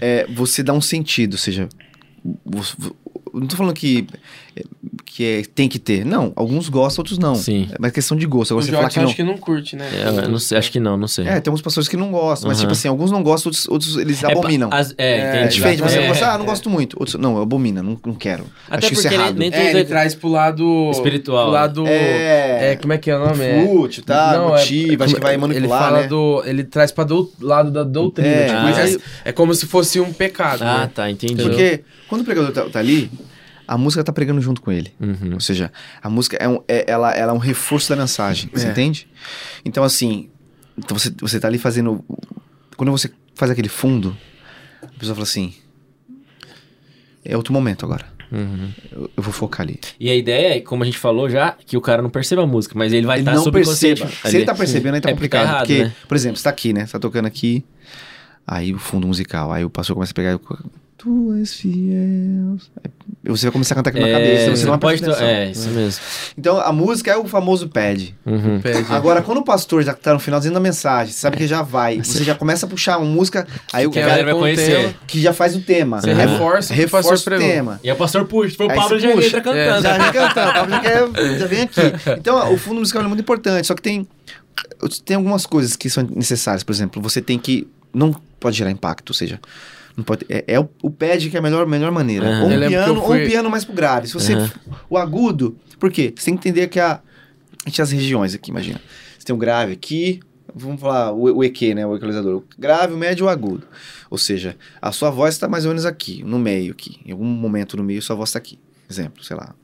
é, 0.00 0.26
você 0.34 0.62
dá 0.62 0.72
um 0.72 0.80
sentido, 0.80 1.32
ou 1.34 1.38
seja, 1.38 1.68
não 3.32 3.46
tô 3.46 3.56
falando 3.56 3.74
que, 3.74 4.06
que 5.04 5.24
é- 5.24 5.42
tem 5.54 5.68
que 5.68 5.78
ter. 5.78 6.04
Não, 6.06 6.32
alguns 6.34 6.68
gostam, 6.68 7.02
outros 7.02 7.18
não. 7.18 7.34
Sim. 7.34 7.68
É 7.70 7.76
uma 7.78 7.90
questão 7.90 8.16
de 8.16 8.26
gosto. 8.26 8.52
Agora 8.52 8.62
o 8.64 8.66
você 8.66 8.72
falar 8.72 8.88
que 8.88 8.98
não. 8.98 9.04
acho 9.06 9.16
que 9.16 9.22
não 9.22 9.36
curte, 9.36 9.76
né? 9.76 9.86
É, 9.92 10.24
eu 10.24 10.28
não 10.30 10.38
sei, 10.38 10.56
acho 10.58 10.70
que 10.72 10.80
não, 10.80 10.96
não 10.96 11.06
sei. 11.08 11.26
É, 11.26 11.40
tem 11.40 11.50
alguns 11.50 11.60
pastores 11.60 11.88
que 11.88 11.96
não 11.96 12.10
gostam, 12.10 12.48
mas 12.48 12.58
Aham. 12.58 12.62
tipo 12.66 12.72
assim, 12.72 12.88
alguns 12.88 13.10
não 13.10 13.22
gostam, 13.22 13.50
outros, 13.50 13.68
outros 13.68 13.96
eles 13.96 14.22
É 14.24 14.32
abominam. 14.32 14.70
as- 14.72 14.94
é, 14.96 15.12
É, 15.18 15.42
É 15.42 15.46
diferente, 15.48 15.82
você 15.82 15.98
É, 15.98 16.08
gosta, 16.08 16.30
ah, 16.30 16.34
é. 16.34 16.38
não 16.38 16.44
gosto 16.46 16.70
muito. 16.70 16.96
Outros, 16.98 17.20
não, 17.20 17.36
eu 17.36 17.42
abomino, 17.42 17.82
não, 17.82 17.98
não 18.06 18.14
quero. 18.14 18.44
Até 18.70 18.86
Acho 18.86 18.92
isso 18.94 19.02
porque 19.02 19.14
errado. 19.14 19.36
nem- 19.36 19.50
nem 19.50 19.60
É, 19.60 19.70
ele 19.70 19.80
tudo- 19.80 19.88
traz 19.88 20.14
pro 20.14 20.28
lado. 20.28 20.90
Espiritual, 20.92 21.44
Pro 21.44 21.52
lado. 21.52 21.86
É. 21.86 22.72
É, 22.72 22.76
como 22.76 22.92
é 22.92 22.98
que 22.98 23.10
é 23.10 23.16
o 23.16 23.20
nome? 23.26 23.44
É- 23.44 23.66
Fútil, 23.66 24.02
tá? 24.04 24.32
Não, 24.38 24.48
motivo, 24.48 25.02
é- 25.02 25.04
acho 25.04 25.14
que 25.14 25.20
vai 25.20 25.34
Ele 25.34 25.40
manipular, 25.40 25.82
fala 25.82 26.00
né? 26.02 26.06
do. 26.08 26.42
Ele 26.46 26.64
traz 26.64 26.90
pra 26.90 27.04
do 27.04 27.30
lado 27.40 27.70
da 27.70 27.82
doutrina. 27.84 28.28
É, 28.28 28.46
tipo, 28.46 28.60
mas 28.62 28.78
é, 28.94 28.98
é 29.26 29.32
como 29.32 29.54
se 29.54 29.66
fosse 29.66 30.00
um 30.00 30.12
pecado. 30.12 30.62
Ah, 30.62 30.78
né? 30.80 30.90
tá, 30.94 31.10
entendi. 31.10 31.42
Porque 31.42 31.80
quando 32.08 32.22
o 32.22 32.24
pregador 32.24 32.50
tá, 32.52 32.62
tá 32.64 32.78
ali, 32.78 33.10
a 33.66 33.78
música 33.78 34.02
tá 34.04 34.12
pregando 34.12 34.40
junto 34.40 34.60
com 34.60 34.70
ele. 34.72 34.92
Uhum. 35.00 35.34
Ou 35.34 35.40
seja, 35.40 35.72
a 36.02 36.08
música 36.10 36.36
é 36.40 36.48
um, 36.48 36.60
é- 36.68 36.84
ela, 36.90 37.12
ela 37.12 37.32
é 37.32 37.34
um 37.34 37.38
reforço 37.38 37.88
da 37.88 37.96
mensagem, 37.96 38.50
você 38.52 38.66
É. 38.66 38.70
entende? 38.70 39.08
Então, 39.64 39.82
assim, 39.84 40.28
então 40.76 40.98
você, 40.98 41.10
você 41.20 41.38
tá 41.40 41.48
ali 41.48 41.58
fazendo. 41.58 42.04
Quando 42.76 42.90
você 42.90 43.10
faz 43.34 43.50
aquele 43.50 43.68
fundo, 43.68 44.16
a 44.82 44.86
pessoa 44.98 45.14
fala 45.14 45.24
assim: 45.24 45.54
é 47.24 47.36
outro 47.36 47.52
momento 47.52 47.84
agora. 47.84 48.06
Uhum. 48.30 48.70
Eu, 48.90 49.10
eu 49.14 49.22
vou 49.22 49.32
focar 49.32 49.60
ali. 49.60 49.78
E 50.00 50.08
a 50.08 50.14
ideia 50.16 50.56
é, 50.56 50.60
como 50.60 50.82
a 50.82 50.86
gente 50.86 50.96
falou 50.96 51.28
já, 51.28 51.52
que 51.66 51.76
o 51.76 51.82
cara 51.82 52.00
não 52.00 52.08
perceba 52.08 52.42
a 52.42 52.46
música, 52.46 52.74
mas 52.76 52.90
ele 52.92 53.06
vai 53.06 53.18
estar 53.20 53.34
não 53.34 53.42
subconsciente. 53.44 54.00
perceba. 54.00 54.20
Se 54.22 54.26
ali. 54.28 54.36
ele 54.38 54.44
tá 54.46 54.54
percebendo, 54.54 54.94
aí 54.94 55.00
tá 55.02 55.10
É 55.10 55.14
porque 55.14 55.28
tá 55.28 55.38
complicado. 55.38 55.54
errado, 55.54 55.66
porque, 55.66 55.84
né? 55.84 55.92
por 56.08 56.16
exemplo, 56.16 56.38
você 56.38 56.44
tá 56.44 56.50
aqui, 56.50 56.72
né? 56.72 56.86
Você 56.86 56.92
tá 56.92 56.98
tocando 56.98 57.26
aqui, 57.26 57.62
aí 58.46 58.72
o 58.72 58.78
fundo 58.78 59.06
musical, 59.06 59.52
aí 59.52 59.64
o 59.66 59.68
pastor 59.70 59.94
começa 59.94 60.12
a 60.12 60.14
pegar. 60.14 60.40
Tu 61.02 61.32
és 61.40 61.52
fiel. 61.54 62.56
Aí 62.84 62.90
Você 63.24 63.46
vai 63.46 63.52
começar 63.52 63.74
a 63.74 63.76
cantar 63.76 63.90
aqui 63.90 63.98
na 63.98 64.06
É, 64.06 64.12
cabeça, 64.12 64.56
você 64.56 64.66
não 64.66 64.78
pode. 64.78 65.02
atenção. 65.02 65.26
É, 65.26 65.50
isso 65.50 65.68
mesmo. 65.70 66.00
Então 66.38 66.60
a 66.60 66.72
música 66.72 67.10
é 67.10 67.16
o 67.16 67.24
famoso 67.26 67.68
pad. 67.68 68.14
Uhum. 68.24 68.60
Pede. 68.60 68.86
Agora, 68.92 69.20
quando 69.20 69.38
o 69.38 69.44
pastor 69.44 69.82
já 69.82 69.94
tá 69.94 70.12
no 70.12 70.20
final 70.20 70.38
dizendo 70.38 70.56
a 70.56 70.60
mensagem, 70.60 71.12
sabe 71.12 71.36
que 71.36 71.46
já 71.48 71.60
vai, 71.62 71.98
você 72.00 72.22
já 72.22 72.36
começa 72.36 72.66
a 72.66 72.68
puxar 72.68 72.98
uma 72.98 73.06
música, 73.06 73.46
aí 73.72 73.84
o 73.86 73.90
Que 73.90 74.00
cara 74.00 74.22
vai 74.22 74.32
o 74.32 74.38
conhecer. 74.38 74.94
que 75.08 75.20
já 75.20 75.32
faz 75.32 75.56
o 75.56 75.60
tema. 75.60 76.00
Você 76.00 76.12
reforça 76.12 76.72
o 76.72 76.76
o 76.76 76.78
reforça 76.78 77.08
pastor 77.10 77.32
o 77.32 77.36
pregou. 77.36 77.54
tema. 77.54 77.80
E 77.82 77.90
o 77.90 77.96
pastor 77.96 78.24
puxa, 78.26 78.56
for 78.56 78.64
o 78.64 78.68
Pablo 78.68 78.88
você 78.88 79.00
já 79.00 79.12
puxa. 79.12 79.26
entra 79.26 79.40
cantando. 79.40 79.82
Já 79.82 79.98
vem 79.98 80.12
cantando, 80.12 80.50
o 80.50 80.54
Pablo 80.54 80.70
já, 80.74 80.80
quer- 80.80 81.38
já 81.38 81.46
vem 81.46 81.60
aqui. 81.62 81.80
Então, 82.18 82.52
o 82.54 82.56
fundo 82.56 82.78
musical 82.78 83.02
é 83.02 83.08
muito 83.08 83.20
importante, 83.20 83.66
só 83.66 83.74
que 83.74 83.82
tem, 83.82 84.06
tem 85.04 85.16
algumas 85.16 85.46
coisas 85.46 85.74
que 85.74 85.90
são 85.90 86.04
necessárias. 86.14 86.62
Por 86.62 86.72
exemplo, 86.72 87.02
você 87.02 87.20
tem 87.20 87.38
que. 87.40 87.66
Não 87.92 88.14
pode 88.38 88.56
gerar 88.56 88.70
impacto, 88.70 89.10
ou 89.10 89.14
seja. 89.14 89.40
Não 89.96 90.04
pode, 90.04 90.24
é, 90.28 90.44
é 90.46 90.58
o, 90.60 90.68
o 90.82 90.90
pad 90.90 91.28
que 91.28 91.36
é 91.36 91.38
a 91.38 91.42
melhor, 91.42 91.66
melhor 91.66 91.90
maneira. 91.92 92.26
Aham. 92.26 92.42
Ou 92.44 92.46
um 92.50 92.68
piano, 92.68 92.94
eu 92.94 93.00
ou 93.00 93.06
fui- 93.06 93.24
um 93.24 93.28
piano 93.28 93.50
mais 93.50 93.64
pro 93.64 93.74
grave. 93.74 94.06
Se 94.08 94.14
você. 94.14 94.34
Aham. 94.34 94.50
O 94.88 94.96
agudo. 94.96 95.56
Por 95.78 95.90
quê? 95.90 96.12
Você 96.16 96.26
tem 96.26 96.36
que 96.36 96.48
entender 96.48 96.68
que 96.68 96.80
a. 96.80 97.00
A 97.64 97.68
gente 97.68 97.76
tem 97.76 97.82
as 97.82 97.92
regiões 97.92 98.34
aqui, 98.34 98.50
imagina. 98.50 98.80
Você 99.18 99.24
tem 99.26 99.34
o 99.34 99.38
grave 99.38 99.72
aqui. 99.72 100.20
Vamos 100.54 100.80
falar 100.80 101.12
o, 101.12 101.36
o 101.38 101.44
EQ, 101.44 101.74
né? 101.74 101.86
O 101.86 101.94
equalizador. 101.96 102.36
O 102.38 102.44
grave, 102.58 102.92
o 102.92 102.96
médio 102.96 103.24
e 103.24 103.26
o 103.26 103.28
agudo. 103.28 103.66
Ou 104.10 104.18
seja, 104.18 104.56
a 104.80 104.90
sua 104.92 105.10
voz 105.10 105.34
está 105.34 105.48
mais 105.48 105.64
ou 105.64 105.70
menos 105.70 105.86
aqui, 105.86 106.22
no 106.24 106.38
meio 106.38 106.72
aqui. 106.72 107.00
Em 107.06 107.12
algum 107.12 107.24
momento 107.24 107.76
no 107.76 107.84
meio, 107.84 108.02
sua 108.02 108.16
voz 108.16 108.30
está 108.30 108.38
aqui. 108.38 108.58
Exemplo, 108.90 109.22
sei 109.24 109.36
lá. 109.36 109.54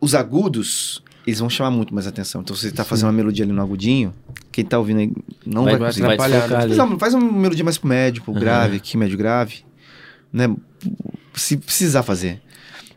Os 0.00 0.14
agudos, 0.14 1.02
eles 1.26 1.40
vão 1.40 1.50
chamar 1.50 1.70
muito 1.70 1.92
mais 1.94 2.06
atenção. 2.06 2.40
Então, 2.40 2.54
se 2.54 2.62
você 2.62 2.68
está 2.68 2.84
fazendo 2.84 3.06
uma 3.06 3.12
melodia 3.12 3.44
ali 3.44 3.52
no 3.52 3.60
agudinho, 3.60 4.14
quem 4.52 4.64
está 4.64 4.78
ouvindo 4.78 5.00
aí 5.00 5.12
não 5.52 5.64
vai, 5.64 5.76
vai, 5.76 5.92
vai 5.92 6.02
atrapalhar, 6.14 6.36
desfocar 6.38 6.62
ali. 6.62 6.74
Faz 6.76 6.88
uma, 6.90 6.98
faz 6.98 7.14
uma 7.14 7.32
melodia 7.32 7.64
mais 7.64 7.78
pro 7.78 7.88
médio, 7.88 8.22
pro 8.22 8.32
Aham. 8.32 8.40
grave, 8.40 8.76
aqui, 8.76 8.96
médio 8.96 9.16
grave. 9.16 9.64
Né? 10.32 10.54
Se 11.34 11.56
precisar 11.56 12.02
fazer. 12.02 12.40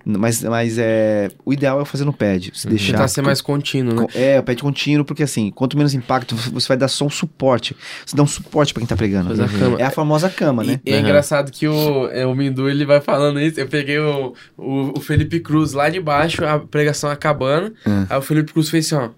Mas, 0.03 0.41
mas 0.41 0.79
é, 0.79 1.29
o 1.45 1.53
ideal 1.53 1.79
é 1.79 1.85
fazer 1.85 2.05
no 2.05 2.11
pad. 2.11 2.51
Se 2.55 2.67
deixar. 2.67 2.93
Tentar 2.93 3.07
ser 3.07 3.21
mais 3.21 3.39
contínuo, 3.39 3.93
né? 3.93 4.07
É, 4.15 4.39
o 4.39 4.43
pad 4.43 4.59
contínuo, 4.59 5.05
porque 5.05 5.21
assim, 5.21 5.51
quanto 5.51 5.77
menos 5.77 5.93
impacto, 5.93 6.35
você- 6.35 6.67
vai 6.67 6.75
dar 6.75 6.87
só 6.87 7.05
um 7.05 7.09
suporte. 7.09 7.75
Você 8.03 8.15
dá 8.15 8.23
um 8.23 8.27
suporte 8.27 8.73
pra 8.73 8.81
quem 8.81 8.87
tá 8.87 8.95
pregando. 8.95 9.31
A 9.31 9.47
cama. 9.47 9.77
É 9.79 9.83
a 9.83 9.91
famosa 9.91 10.27
cama, 10.27 10.63
né? 10.63 10.79
E 10.83 10.89
é 10.91 10.95
Aham. 10.95 11.03
engraçado 11.03 11.51
que 11.51 11.67
o, 11.67 12.07
é, 12.07 12.25
o 12.25 12.33
Mindu 12.33 12.67
ele 12.67 12.83
vai 12.83 12.99
falando 12.99 13.39
isso. 13.39 13.59
Eu 13.59 13.67
peguei 13.67 13.99
o, 13.99 14.33
o, 14.57 14.97
o 14.97 14.99
Felipe 14.99 15.39
Cruz 15.39 15.73
lá 15.73 15.87
de 15.87 15.99
baixo, 15.99 16.43
a 16.45 16.57
pregação 16.57 17.11
acabando. 17.11 17.71
Hum. 17.85 18.07
Aí 18.09 18.17
o 18.17 18.21
Felipe 18.23 18.53
Cruz 18.53 18.69
fez 18.69 18.91
assim: 18.91 18.95
ó, 18.95 19.09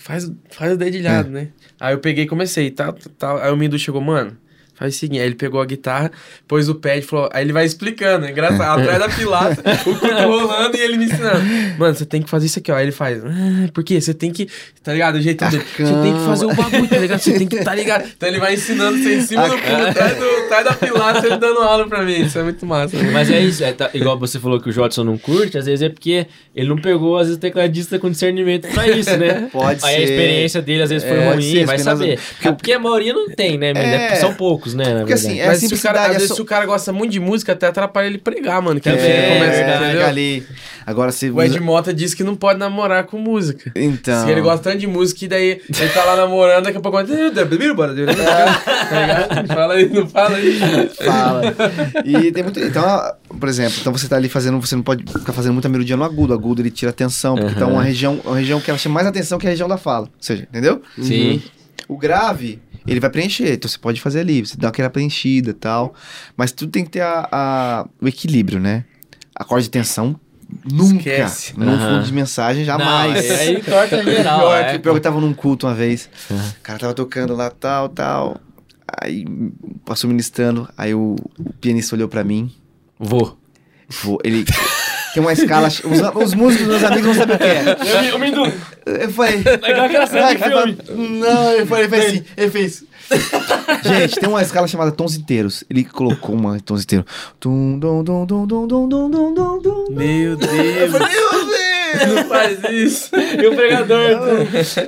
faz, 0.00 0.32
faz 0.50 0.72
o 0.72 0.76
dedilhado, 0.76 1.28
né? 1.30 1.48
Aí 1.78 1.94
eu 1.94 1.98
peguei 1.98 2.24
e 2.24 2.26
comecei, 2.26 2.70
tá, 2.70 2.92
tá. 3.18 3.44
Aí 3.44 3.52
o 3.52 3.56
Mindu 3.56 3.78
chegou, 3.78 4.00
mano, 4.00 4.36
faz 4.80 4.96
o 4.96 4.98
seguinte. 4.98 5.20
Aí 5.20 5.26
ele 5.26 5.36
pegou 5.36 5.60
a 5.60 5.64
guitarra, 5.64 6.10
pôs 6.48 6.68
o 6.68 6.74
pad 6.74 6.98
e 6.98 7.02
falou. 7.02 7.28
Aí 7.32 7.44
ele 7.44 7.52
vai 7.52 7.64
explicando, 7.64 8.26
é 8.26 8.30
engraçado. 8.32 8.80
Atrás 8.80 8.98
da 8.98 9.08
pilata, 9.08 9.62
o 9.72 9.84
culto 9.84 10.06
rolando 10.06 10.76
e 10.76 10.80
ele 10.80 10.96
me 10.96 11.04
ensinando. 11.04 11.40
Mano, 11.78 11.94
você 11.94 12.04
tem 12.04 12.20
que 12.22 12.28
fazer 12.28 12.46
isso 12.46 12.58
aqui, 12.58 12.72
ó. 12.72 12.76
Aí 12.76 12.84
ele 12.86 12.92
faz. 12.92 13.22
Ah, 13.24 13.68
por 13.72 13.84
quê? 13.84 14.00
Você 14.00 14.12
tem 14.12 14.32
que. 14.32 14.48
Tá 14.82 14.92
ligado? 14.92 15.16
O 15.16 15.20
jeito 15.20 15.44
dele. 15.44 15.62
Você 15.76 15.84
tem 16.02 16.14
que 16.14 16.24
fazer 16.24 16.46
o 16.46 16.54
bagulho, 16.54 16.88
tá 16.88 16.96
ligado? 16.98 17.18
Você 17.20 17.32
tem 17.38 17.46
que. 17.46 17.62
Tá 17.62 17.74
ligado? 17.74 18.08
Então 18.16 18.28
ele 18.28 18.38
vai 18.40 18.54
ensinando 18.54 18.98
você 18.98 19.14
em 19.16 19.20
cima 19.20 19.48
do 19.48 19.58
pulo, 19.58 19.86
atrás, 19.86 20.16
do, 20.16 20.24
atrás 20.24 20.64
da 20.64 20.72
pilata, 20.72 21.26
ele 21.26 21.36
dando 21.36 21.60
aula 21.60 21.86
pra 21.86 22.02
mim. 22.02 22.22
Isso 22.22 22.38
é 22.38 22.42
muito 22.42 22.64
massa. 22.64 22.96
né? 22.96 23.10
Mas 23.12 23.30
é 23.30 23.40
isso, 23.40 23.62
é, 23.62 23.72
tá- 23.72 23.90
igual 23.94 24.18
você 24.18 24.38
falou 24.40 24.58
que 24.60 24.68
o 24.70 24.72
Jodson 24.72 25.04
não 25.04 25.18
curte, 25.18 25.58
às 25.58 25.66
vezes 25.66 25.82
é 25.82 25.88
porque 25.90 26.26
ele 26.56 26.68
não 26.68 26.76
pegou, 26.76 27.16
às 27.18 27.26
vezes, 27.26 27.36
o 27.36 27.40
tecladista 27.40 27.98
com 27.98 28.10
discernimento 28.10 28.66
pra 28.68 28.88
isso, 28.88 29.14
né? 29.16 29.48
Pode 29.52 29.84
Aí 29.84 29.94
a 29.94 29.98
ser. 29.98 30.02
experiência 30.04 30.62
dele, 30.62 30.82
às 30.82 30.90
vezes, 30.90 31.06
foi 31.06 31.18
É, 31.18 31.30
ruim, 31.32 31.42
sim, 31.42 31.64
vai 31.64 31.78
saber. 31.78 32.18
porque- 32.18 32.48
É 32.48 32.52
porque 32.52 32.72
a 32.72 32.78
maioria 32.78 33.12
não 33.12 33.28
tem, 33.28 33.58
né? 33.58 33.72
menino? 33.74 33.92
É. 33.94 34.16
São 34.16 34.32
poucos, 34.34 34.69
né? 34.74 34.92
Na 34.94 34.98
Porque 35.00 35.12
assim, 35.14 35.40
é 35.40 35.46
Mas 35.46 35.58
se 35.58 35.74
o 35.74 35.78
cara, 35.80 36.00
às 36.02 36.10
é 36.10 36.18
vezes, 36.18 36.34
se 36.34 36.42
o 36.42 36.44
cara 36.44 36.66
gosta 36.66 36.92
muito 36.92 37.12
de 37.12 37.20
música, 37.20 37.52
até 37.52 37.66
atrapalha 37.66 38.06
ele 38.06 38.18
pregar, 38.18 38.60
mano. 38.62 38.80
Que 38.80 38.88
É, 38.88 38.92
ele 38.92 39.38
começa, 39.38 39.56
verdade. 39.56 39.84
entendeu? 39.84 40.06
ali. 40.06 40.46
Agora 40.86 41.12
se 41.12 41.30
O 41.30 41.42
Ed 41.42 41.58
Mota 41.60 41.92
disse 41.94 42.16
que 42.16 42.24
não 42.24 42.34
pode 42.34 42.58
namorar 42.58 43.04
com 43.04 43.18
música. 43.18 43.70
Então. 43.74 44.24
Se 44.24 44.30
ele 44.30 44.40
gosta 44.40 44.64
tanto 44.70 44.78
de 44.78 44.86
música, 44.86 45.24
e 45.24 45.28
daí 45.28 45.60
ele 45.68 45.88
tá 45.92 46.04
lá 46.04 46.16
namorando, 46.16 46.64
daqui 46.64 46.78
a 46.78 46.80
pouco. 46.80 46.98
Fala 49.46 49.74
aí, 49.74 49.88
não 49.88 50.06
fala 50.08 50.36
aí. 50.36 50.58
Fala. 51.04 51.42
E 52.04 52.32
tem 52.32 52.42
muito. 52.42 52.60
Então, 52.60 52.84
ah, 52.84 53.14
por 53.38 53.48
exemplo, 53.48 53.74
então 53.80 53.92
você 53.92 54.08
tá 54.08 54.16
ali 54.16 54.28
fazendo. 54.28 54.60
Você 54.60 54.74
não 54.76 54.82
pode 54.82 55.04
ficar 55.10 55.32
fazendo 55.32 55.52
muita 55.52 55.68
melodia 55.68 55.96
no 55.96 56.04
agudo. 56.04 56.32
O 56.32 56.36
agudo 56.36 56.62
ele 56.62 56.70
tira 56.70 56.90
atenção, 56.90 57.36
porque 57.36 57.54
tá 57.54 57.64
Aham. 57.64 57.74
uma 57.74 57.82
região, 57.82 58.20
uma 58.24 58.36
região 58.36 58.60
que 58.60 58.70
ela 58.70 58.78
chama 58.78 58.94
mais 58.96 59.06
atenção 59.06 59.38
que 59.38 59.46
a 59.46 59.50
região 59.50 59.68
da 59.68 59.76
fala. 59.76 60.06
Ou 60.06 60.12
seja, 60.20 60.42
entendeu? 60.42 60.82
Sim. 61.00 61.42
O 61.88 61.96
grave, 61.96 62.60
ele 62.86 63.00
vai 63.00 63.10
preencher. 63.10 63.52
Então 63.54 63.68
você 63.68 63.78
pode 63.78 64.00
fazer 64.00 64.20
ali, 64.20 64.44
você 64.46 64.56
dá 64.56 64.68
aquela 64.68 64.90
preenchida 64.90 65.50
e 65.50 65.54
tal. 65.54 65.94
Mas 66.36 66.52
tudo 66.52 66.70
tem 66.72 66.84
que 66.84 66.90
ter 66.90 67.00
a, 67.02 67.28
a- 67.30 67.86
o 68.00 68.06
equilíbrio, 68.08 68.58
né? 68.60 68.84
Acorde 69.34 69.64
de 69.64 69.70
tensão. 69.70 70.18
Nunca. 70.64 70.96
Esquece. 70.98 71.56
Num 71.58 71.68
Aham. 71.68 71.94
fundo 71.96 72.06
de 72.06 72.12
mensagem, 72.12 72.64
jamais. 72.64 73.28
Não, 73.28 73.36
aí 73.36 73.62
torta 73.62 74.02
geral. 74.04 74.40
Pior, 74.40 74.56
é. 74.56 74.72
que 74.72 74.78
pior 74.80 74.92
que 74.92 74.98
eu 74.98 75.02
tava 75.02 75.20
num 75.20 75.32
culto 75.32 75.66
uma 75.66 75.74
vez. 75.74 76.08
Aham. 76.30 76.48
O 76.58 76.62
cara 76.62 76.78
tava 76.78 76.94
tocando 76.94 77.34
lá, 77.36 77.50
tal, 77.50 77.88
tal. 77.88 78.40
Aí 79.00 79.24
passou 79.84 80.08
ministrando. 80.08 80.68
Aí 80.76 80.92
o, 80.92 81.14
o 81.38 81.52
pianista 81.60 81.94
olhou 81.94 82.08
pra 82.08 82.24
mim. 82.24 82.50
Vou. 82.98 83.38
Vou, 84.02 84.18
ele 84.24 84.44
tem 85.12 85.22
uma 85.22 85.32
escala. 85.32 85.68
Os, 85.68 85.82
os 86.24 86.34
músicos, 86.34 86.66
meus 86.66 86.84
amigos, 86.84 87.06
não 87.06 87.14
sabem 87.14 87.36
o 87.36 87.38
que 87.38 87.44
é. 87.44 88.12
Eu 88.12 88.18
me 88.18 88.28
indo. 88.28 88.42
Eu 88.86 89.10
falei. 89.10 89.36
Legal 89.38 89.84
aquela 89.86 90.06
cena. 90.06 90.28
Não, 90.94 91.52
eu 91.52 91.66
falei, 91.66 91.84
ele 91.84 91.90
fez 91.90 92.06
assim. 92.06 92.24
Ele 92.36 92.50
fez. 92.50 92.84
Gente, 93.82 94.20
tem 94.20 94.28
uma 94.28 94.42
escala 94.42 94.68
chamada 94.68 94.92
tons 94.92 95.16
inteiros. 95.16 95.64
Ele 95.68 95.84
colocou 95.84 96.34
uma 96.34 96.60
tons 96.60 96.82
inteiros. 96.82 97.06
Meu 99.90 100.36
Deus. 100.36 100.92
Meu 100.92 101.46
Deus. 101.48 102.14
Não 102.14 102.24
faz 102.28 102.58
isso. 102.70 103.10
E 103.16 103.46
o 103.46 103.56
pregador. 103.56 104.10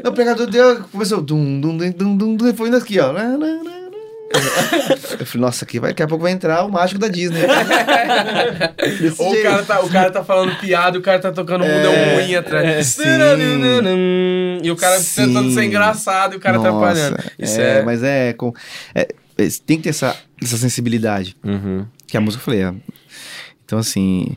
Não, 0.04 0.10
o 0.10 0.14
pregador 0.14 0.46
deu. 0.46 0.84
Começou. 0.92 1.20
Dum, 1.20 1.60
dum, 1.60 1.76
dum, 1.76 2.16
dum, 2.16 2.36
dum, 2.36 2.54
foi 2.54 2.68
indo 2.68 2.76
aqui, 2.76 3.00
ó. 3.00 3.12
Eu 5.20 5.26
falei, 5.26 5.46
nossa, 5.46 5.64
aqui 5.64 5.78
vai, 5.78 5.90
daqui 5.90 6.02
a 6.02 6.06
pouco 6.08 6.22
vai 6.22 6.32
entrar 6.32 6.64
o 6.64 6.70
mágico 6.70 6.98
da 6.98 7.08
Disney. 7.08 7.42
Ou 9.18 9.32
o 9.32 9.42
cara, 9.42 9.62
tá, 9.62 9.80
o 9.80 9.88
cara 9.88 10.10
tá 10.10 10.24
falando 10.24 10.56
piada 10.58 10.98
o 10.98 11.02
cara 11.02 11.18
tá 11.18 11.32
tocando 11.32 11.64
um 11.64 11.66
É, 11.66 11.76
mundão 11.76 11.92
ruim 12.16 12.34
atrás. 12.34 12.98
é. 12.98 14.60
E 14.62 14.70
o 14.70 14.76
cara 14.76 14.98
Sim. 15.00 15.26
tentando 15.26 15.52
ser 15.52 15.64
engraçado 15.64 16.34
e 16.34 16.36
o 16.36 16.40
cara 16.40 16.56
Nossa, 16.58 16.68
atrapalhando. 16.68 17.18
Isso 17.38 17.60
é. 17.60 17.82
Mas 17.82 18.02
é, 18.02 18.32
com, 18.32 18.52
é, 18.94 19.08
é, 19.38 19.48
Tem 19.66 19.76
que 19.76 19.84
ter 19.84 19.90
essa, 19.90 20.16
essa 20.40 20.56
sensibilidade. 20.56 21.36
Uhum. 21.44 21.86
Que 22.06 22.16
a 22.16 22.20
música 22.20 22.40
eu 22.40 22.44
falei. 22.44 22.62
é. 22.62 22.74
Então, 23.64 23.78
assim. 23.78 24.36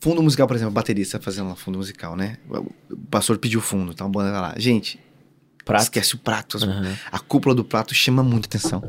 Fundo 0.00 0.22
musical, 0.22 0.46
por 0.46 0.54
exemplo, 0.54 0.74
baterista 0.74 1.18
fazendo 1.18 1.48
lá 1.48 1.56
fundo 1.56 1.78
musical, 1.78 2.14
né? 2.14 2.36
O 2.50 2.96
pastor 3.10 3.38
pediu 3.38 3.62
fundo, 3.62 3.94
tá 3.94 4.04
uma 4.04 4.10
banda 4.10 4.38
lá. 4.38 4.54
Gente, 4.58 5.00
Prato. 5.64 5.84
esquece 5.84 6.14
o 6.14 6.18
prato. 6.18 6.58
Aham. 6.62 6.94
A 7.10 7.18
cúpula 7.18 7.54
do 7.54 7.64
prato 7.64 7.94
chama 7.94 8.22
muita 8.22 8.46
atenção. 8.46 8.82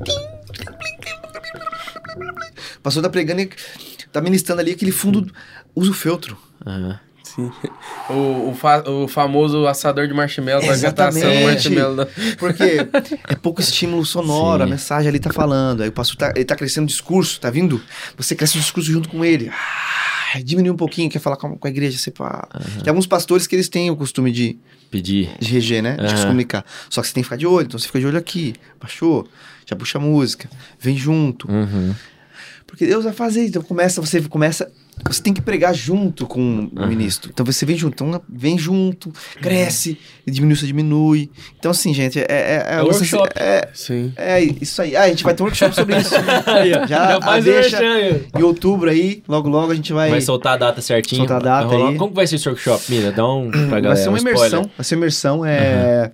Pastor 2.86 3.04
tá 3.04 3.10
pregando 3.10 3.42
e 3.42 3.50
tá 4.12 4.22
ministrando 4.22 4.62
ali 4.62 4.72
aquele 4.72 4.92
fundo. 4.92 5.30
Usa 5.76 5.92
o 5.92 5.94
feltro. 5.94 6.38
Aham. 6.66 7.00
Sim. 7.24 7.52
O, 8.10 8.52
o, 8.52 8.56
fa- 8.56 8.88
o 8.88 9.08
famoso 9.08 9.66
assador 9.68 10.08
de 10.08 10.14
marshmallow 10.14 10.64
Exatamente. 10.72 11.44
marshmallow. 11.44 12.06
né? 12.06 12.08
Porque 12.38 12.88
é 13.28 13.36
pouco 13.36 13.60
estímulo 13.60 14.06
sonoro, 14.06 14.62
a 14.64 14.66
Sim. 14.66 14.72
mensagem 14.72 15.10
ali 15.10 15.20
tá 15.20 15.34
falando. 15.34 15.82
Aí 15.82 15.90
o 15.90 15.92
pastor 15.92 16.16
tá, 16.18 16.32
ele 16.36 16.46
tá 16.46 16.56
crescendo 16.56 16.84
o 16.86 16.88
discurso, 16.88 17.42
tá 17.42 17.50
vindo? 17.50 17.82
Você 18.16 18.36
cresce 18.36 18.58
o 18.58 18.62
discurso 18.62 18.90
junto 18.92 19.10
com 19.10 19.26
ele. 19.26 19.50
Ah, 19.50 20.40
diminui 20.44 20.70
um 20.72 20.78
pouquinho, 20.78 21.10
quer 21.10 21.20
falar 21.20 21.36
com, 21.36 21.58
com 21.58 21.68
a 21.68 21.70
igreja. 21.70 21.98
Você 21.98 22.12
pá. 22.12 22.48
Tem 22.84 22.90
alguns 22.92 23.08
pastores 23.08 23.48
que 23.48 23.56
eles 23.56 23.68
têm 23.68 23.90
o 23.90 23.96
costume 23.98 24.32
de, 24.32 24.58
Pedir. 24.92 25.32
de 25.40 25.50
reger, 25.52 25.82
né? 25.82 25.98
De 25.98 26.18
se 26.18 26.26
comunicar. 26.26 26.64
Só 26.90 27.02
que 27.02 27.08
você 27.08 27.14
tem 27.16 27.24
que 27.24 27.26
ficar 27.26 27.38
de 27.38 27.48
olho. 27.48 27.66
Então 27.66 27.78
você 27.80 27.88
fica 27.88 28.00
de 28.00 28.06
olho 28.06 28.18
aqui. 28.20 28.54
Baixou, 28.80 29.28
já 29.66 29.76
puxa 29.76 29.98
a 29.98 30.02
música, 30.02 30.48
vem 30.80 30.96
junto. 30.96 31.52
Uhum. 31.52 31.94
Porque 32.68 32.86
Deus 32.86 33.04
vai 33.04 33.14
fazer. 33.14 33.46
Então 33.46 33.62
começa, 33.62 34.02
você 34.02 34.22
começa. 34.22 34.70
Você 35.10 35.22
tem 35.22 35.34
que 35.34 35.42
pregar 35.42 35.76
junto 35.76 36.26
com 36.26 36.70
o 36.74 36.88
ministro. 36.88 37.30
Então 37.34 37.46
você 37.46 37.66
vem 37.66 37.78
junto. 37.78 37.94
Então 38.02 38.22
vem 38.30 38.58
junto, 38.58 39.12
cresce, 39.42 39.98
e 40.26 40.32
diminui, 40.32 40.56
você 40.56 40.66
diminui. 40.66 41.30
Então, 41.60 41.72
assim, 41.72 41.94
gente, 41.94 42.18
é. 42.18 42.26
É, 42.30 42.66
É 42.78 42.82
workshop. 42.82 43.30
é, 43.36 43.68
Sim. 43.74 44.14
é 44.16 44.42
isso 44.42 44.82
aí. 44.82 44.96
Ah, 44.96 45.04
a 45.04 45.10
gente 45.10 45.22
vai 45.24 45.34
ter 45.34 45.44
um 45.44 45.48
workshop 45.48 45.76
sobre 45.76 45.98
isso. 45.98 46.12
Já, 46.88 46.88
Já 46.88 47.22
faz 47.22 47.44
deixa 47.44 47.78
em 48.38 48.42
outubro 48.42 48.90
aí, 48.90 49.22
logo 49.28 49.50
logo 49.50 49.74
a 49.74 49.76
gente 49.76 49.92
vai. 49.92 50.10
Vai 50.10 50.22
soltar 50.22 50.54
a 50.54 50.58
data 50.58 50.82
certinho. 50.82 51.20
Soltar 51.20 51.38
a 51.38 51.44
data 51.44 51.68
Vai 51.68 51.78
rolar- 51.78 51.90
aí. 51.92 51.98
Como 51.98 52.12
que 52.12 52.16
vai 52.16 52.26
ser 52.28 52.36
esse 52.38 52.48
workshop, 52.48 52.84
Mira? 52.90 53.12
Dá 53.12 53.28
um 53.28 53.52
pra 53.52 53.62
galera. 53.82 53.88
vai 53.90 53.98
ser 53.98 54.08
uma 54.08 54.14
um 54.14 54.18
spoiler. 54.18 54.38
imersão. 54.40 54.72
Vai 54.78 54.84
ser 54.86 54.96
imersão. 54.96 55.46
É. 55.46 56.12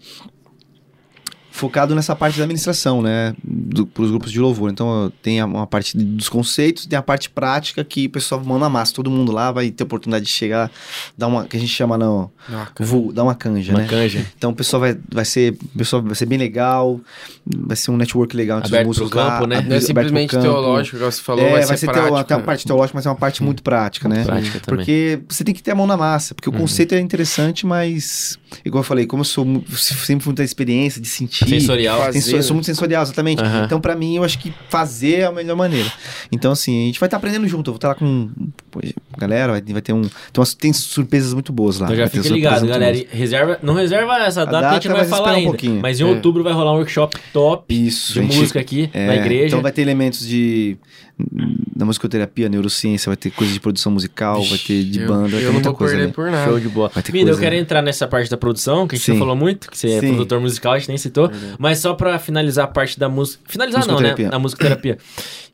Focado 1.53 1.93
nessa 1.93 2.15
parte 2.15 2.37
da 2.37 2.43
administração, 2.45 3.01
né? 3.01 3.35
Do, 3.43 3.85
pros 3.85 4.09
grupos 4.09 4.31
de 4.31 4.39
louvor. 4.39 4.71
Então 4.71 5.11
tem 5.21 5.39
a- 5.41 5.45
uma 5.45 5.67
parte 5.67 5.97
dos 5.97 6.29
conceitos, 6.29 6.85
tem 6.85 6.97
a 6.97 7.01
parte 7.01 7.29
prática 7.29 7.83
que 7.83 8.05
o 8.05 8.09
pessoal 8.09 8.41
manda 8.43 8.61
na 8.61 8.69
massa. 8.69 8.93
Todo 8.93 9.11
mundo 9.11 9.31
lá 9.31 9.51
vai 9.51 9.69
ter 9.69 9.83
oportunidade 9.83 10.25
de 10.25 10.31
chegar, 10.31 10.71
dar 11.17 11.27
uma. 11.27 11.45
que 11.45 11.57
a 11.57 11.59
gente 11.59 11.71
chama 11.71 11.97
não. 11.97 12.31
Vou 12.79 13.11
dar 13.11 13.23
uma 13.23 13.35
canja, 13.35 13.73
Uma 13.73 13.81
né? 13.81 13.87
canja. 13.87 14.25
Então 14.37 14.51
o 14.51 14.55
pessoal 14.55 14.79
vai, 14.79 14.97
vai 15.11 15.25
ser. 15.25 15.51
O 15.75 15.77
pessoal 15.77 16.01
vai 16.01 16.15
ser 16.15 16.25
bem 16.25 16.37
legal. 16.39 16.99
Vai 17.45 17.75
ser 17.75 17.91
um 17.91 17.97
network 17.97 18.35
legal 18.35 18.59
entre 18.59 18.69
Aberto 18.69 18.81
os 18.91 18.97
músicos 18.99 19.09
pro 19.09 19.19
lá, 19.19 19.31
campo, 19.33 19.47
né? 19.47 19.55
aberto 19.57 19.69
Não 19.69 19.75
é 19.75 19.81
simplesmente 19.81 20.29
campo. 20.31 20.43
teológico, 20.43 20.95
igual 20.95 21.11
você 21.11 21.21
falou, 21.21 21.43
é, 21.45 21.51
vai, 21.51 21.65
vai 21.65 21.77
ser, 21.77 21.77
ser 21.77 21.85
teo- 21.87 21.93
prático. 21.95 22.17
até 22.17 22.35
uma 22.35 22.43
parte 22.43 22.65
teológica, 22.65 22.97
mas 22.97 23.05
é 23.05 23.09
uma 23.09 23.15
parte 23.15 23.43
muito 23.43 23.61
prática, 23.61 24.07
né? 24.07 24.23
Prática 24.23 24.59
também. 24.61 24.77
Porque 24.85 25.19
você 25.27 25.43
tem 25.43 25.53
que 25.53 25.61
ter 25.61 25.71
a 25.71 25.75
mão 25.75 25.85
na 25.85 25.97
massa, 25.97 26.33
porque 26.33 26.49
o 26.49 26.53
conceito 26.53 26.95
é 26.95 26.99
interessante, 26.99 27.65
mas, 27.65 28.37
igual 28.65 28.79
eu 28.81 28.83
falei, 28.83 29.05
como 29.05 29.21
eu 29.21 29.25
sou 29.25 29.45
sempre 29.75 30.25
muita 30.25 30.43
experiência 30.43 31.01
de 31.01 31.07
sentir. 31.07 31.47
Sensorial. 31.47 31.99
Faz- 31.99 32.15
Sensor- 32.15 32.35
eu 32.39 32.43
sou 32.43 32.53
muito 32.55 32.65
sensorial, 32.65 33.03
exatamente. 33.03 33.41
Aham. 33.41 33.65
Então, 33.65 33.79
pra 33.81 33.95
mim, 33.95 34.15
eu 34.17 34.23
acho 34.23 34.37
que 34.39 34.53
fazer 34.69 35.19
é 35.19 35.23
a 35.25 35.31
melhor 35.31 35.55
maneira. 35.55 35.91
Então, 36.31 36.51
assim, 36.51 36.83
a 36.83 36.85
gente 36.87 36.99
vai 36.99 37.07
estar 37.07 37.17
aprendendo 37.17 37.47
junto. 37.47 37.69
Eu 37.69 37.73
vou 37.73 37.77
estar 37.77 37.89
lá 37.89 37.95
com 37.95 38.29
pô, 38.69 38.79
galera, 39.17 39.51
vai, 39.53 39.61
vai 39.61 39.81
ter 39.81 39.93
um. 39.93 40.01
Tem, 40.01 40.11
umas, 40.37 40.53
tem 40.53 40.71
surpresas 40.73 41.33
muito 41.33 41.51
boas 41.51 41.79
lá. 41.79 41.85
Então 41.87 41.95
já 41.97 42.07
fica 42.07 42.29
ligado, 42.29 42.65
galera. 42.67 43.05
Reserva, 43.11 43.59
não 43.61 43.73
reserva 43.73 44.17
essa 44.19 44.45
data, 44.45 44.59
que 44.59 44.65
a 44.65 44.73
gente 44.73 44.87
data 44.87 44.99
vai 44.99 45.05
vai 45.05 45.09
falar 45.09 45.19
esperar 45.21 45.33
um 45.33 45.37
ainda. 45.37 45.49
pouquinho. 45.49 45.81
Mas 45.81 45.99
em 45.99 46.03
É. 46.03 46.05
outubro 46.05 46.43
vai 46.43 46.53
rolar 46.53 46.73
um 46.73 46.77
workshop 46.77 47.17
top 47.33 47.73
Isso, 47.73 48.13
de 48.13 48.21
gente. 48.21 48.37
música 48.37 48.59
aqui 48.59 48.89
É, 48.93 49.07
na 49.07 49.15
igreja. 49.15 49.47
Então 49.47 49.61
vai 49.61 49.71
ter 49.71 49.81
elementos 49.81 50.25
de. 50.27 50.77
Da 51.81 51.85
musicoterapia, 51.85 52.47
neurociência, 52.47 53.09
vai 53.09 53.17
ter 53.17 53.31
coisa 53.31 53.51
de 53.51 53.59
produção 53.59 53.91
musical, 53.91 54.43
vai 54.43 54.59
ter 54.59 54.83
de 54.83 54.99
Eu- 55.01 55.07
banda, 55.07 55.29
vai 55.29 55.37
Eu, 55.37 55.39
ter 55.39 55.45
não 55.45 55.53
muita 55.53 55.69
vou 55.69 55.77
coisa 55.79 55.93
perder 55.93 56.03
ali. 56.05 56.13
por 56.13 56.29
nada. 56.29 56.45
Show 56.51 56.59
de 56.59 56.69
bola. 56.69 56.91
Vai 56.93 57.01
ter 57.01 57.11
Mida, 57.11 57.23
eu 57.23 57.25
coisa. 57.33 57.41
quero 57.41 57.55
entrar 57.55 57.81
nessa 57.81 58.07
parte 58.07 58.29
da 58.29 58.37
produção, 58.37 58.87
que 58.87 58.93
a 58.93 58.97
gente 58.99 59.09
não 59.09 59.17
falou 59.17 59.35
muito, 59.35 59.67
que 59.71 59.75
você 59.75 59.89
é 59.89 59.99
Sim. 59.99 60.09
produtor 60.09 60.39
musical, 60.39 60.73
a 60.73 60.77
gente 60.77 60.89
nem 60.89 60.97
citou. 60.99 61.31
Mas 61.57 61.79
só 61.79 61.95
pra 61.95 62.19
finalizar 62.19 62.65
a 62.65 62.67
parte 62.67 62.99
da 62.99 63.09
música. 63.09 63.41
Finalizar 63.47 63.87
não, 63.87 63.99
né? 63.99 64.13
Da 64.13 64.37
musicoterapia. 64.37 64.99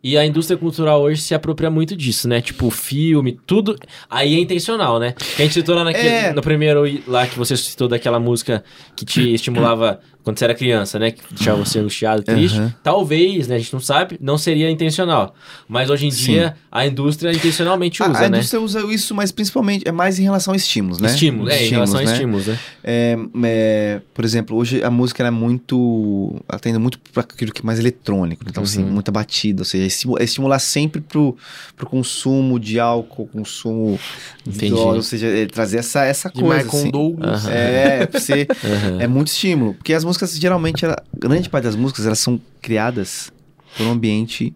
E 0.04 0.18
a 0.18 0.26
indústria 0.26 0.58
cultural 0.58 1.02
hoje 1.02 1.22
se 1.22 1.34
apropria 1.34 1.70
muito 1.72 1.96
disso, 1.96 2.28
né? 2.28 2.42
Tipo, 2.42 2.70
filme, 2.70 3.40
tudo. 3.48 3.78
Aí 4.10 4.36
é 4.36 4.40
intencional, 4.40 5.00
né? 5.00 5.14
Que 5.14 5.42
a 5.42 5.46
gente 5.46 5.54
citou 5.54 5.76
lá 5.76 5.86
naquele, 5.86 6.08
É. 6.10 6.34
no 6.34 6.42
primeiro 6.42 6.84
lá 7.08 7.26
que 7.26 7.38
você 7.40 7.56
citou 7.56 7.88
daquela 7.88 8.20
música 8.20 8.66
que 8.98 9.06
te 9.06 9.34
estimulava 9.34 10.00
quando 10.28 10.40
você 10.40 10.44
era 10.44 10.54
criança, 10.54 11.00
né? 11.00 11.12
Que 11.12 11.22
deixava 11.34 11.58
você 11.64 11.80
angustiado, 11.80 12.22
triste. 12.22 12.58
Aham. 12.60 12.74
Talvez, 12.84 13.48
né? 13.48 13.56
A 13.56 13.60
gente 13.60 13.72
não 13.72 13.80
sabe, 13.80 14.18
não 14.20 14.38
seria 14.38 14.70
intencional. 14.70 15.34
Mas 15.70 15.90
hoje 15.90 16.06
em 16.06 16.12
Sim. 16.12 16.24
dia 16.34 16.56
a 16.70 16.86
indústria 16.86 17.32
intencionalmente 17.32 18.04
A- 18.04 18.10
usa, 18.10 18.18
a 18.26 18.30
né? 18.30 18.38
indústria 18.38 18.60
usa 18.62 18.82
isso, 18.94 19.16
mas 19.16 19.32
principalmente 19.32 19.88
é 19.88 19.92
mais 19.92 20.20
em 20.20 20.24
relação 20.24 20.54
a 20.54 20.58
estímulos, 20.58 21.00
né? 21.00 21.08
Estímulos, 21.10 21.54
é, 21.54 21.66
em 21.66 21.70
relação 21.70 22.00
a 22.00 22.04
né? 22.04 22.12
estímulos, 22.12 22.48
né? 22.48 22.60
É, 22.84 23.18
é, 23.46 24.02
por 24.14 24.26
exemplo, 24.26 24.58
hoje 24.58 24.84
a 24.84 24.90
música 24.92 25.22
ela 25.24 25.30
é 25.30 25.32
muito. 25.32 26.36
Ela 26.50 26.60
indo 26.66 26.80
muito 26.80 27.00
para 27.14 27.24
aquilo 27.24 27.54
que 27.54 27.62
é 27.62 27.66
mais 27.66 27.80
eletrônico. 27.80 28.44
Então, 28.50 28.64
assim, 28.64 28.84
Uhum. 28.84 28.92
muita 28.92 29.12
batida. 29.12 29.62
Ou 29.62 29.66
seja, 29.66 29.84
é 29.84 29.88
estimu- 29.88 30.18
é 30.20 30.24
estimular 30.24 30.60
sempre 30.60 31.00
pro, 31.00 31.38
pro 31.76 31.88
consumo 31.88 32.60
de 32.60 32.80
álcool, 32.80 33.28
consumo 33.28 33.98
de 34.46 34.70
droga, 34.70 34.98
ou 34.98 35.02
seja, 35.04 35.28
é 35.28 35.46
trazer 35.46 35.78
essa, 35.78 36.04
essa 36.04 36.30
De 36.30 36.42
coisa. 36.42 36.64
Michael 36.66 36.82
assim. 36.82 36.92
Douglas. 36.92 37.46
Aham. 37.46 37.54
É, 37.54 38.06
pra 38.06 38.20
você, 38.20 38.48
Aham. 38.64 38.98
é 39.02 39.08
muito 39.08 39.28
estímulo. 39.28 39.74
Porque 39.76 39.94
as 39.94 40.04
músicas, 40.04 40.17
geralmente, 40.26 40.84
ela- 40.86 41.02
grande 41.18 41.50
parte 41.50 41.66
das 41.66 41.76
músicas, 41.76 42.06
elas 42.06 42.20
são 42.20 42.40
criadas 42.62 43.32
por 43.78 43.86
um 43.86 43.92
ambiente 43.92 44.54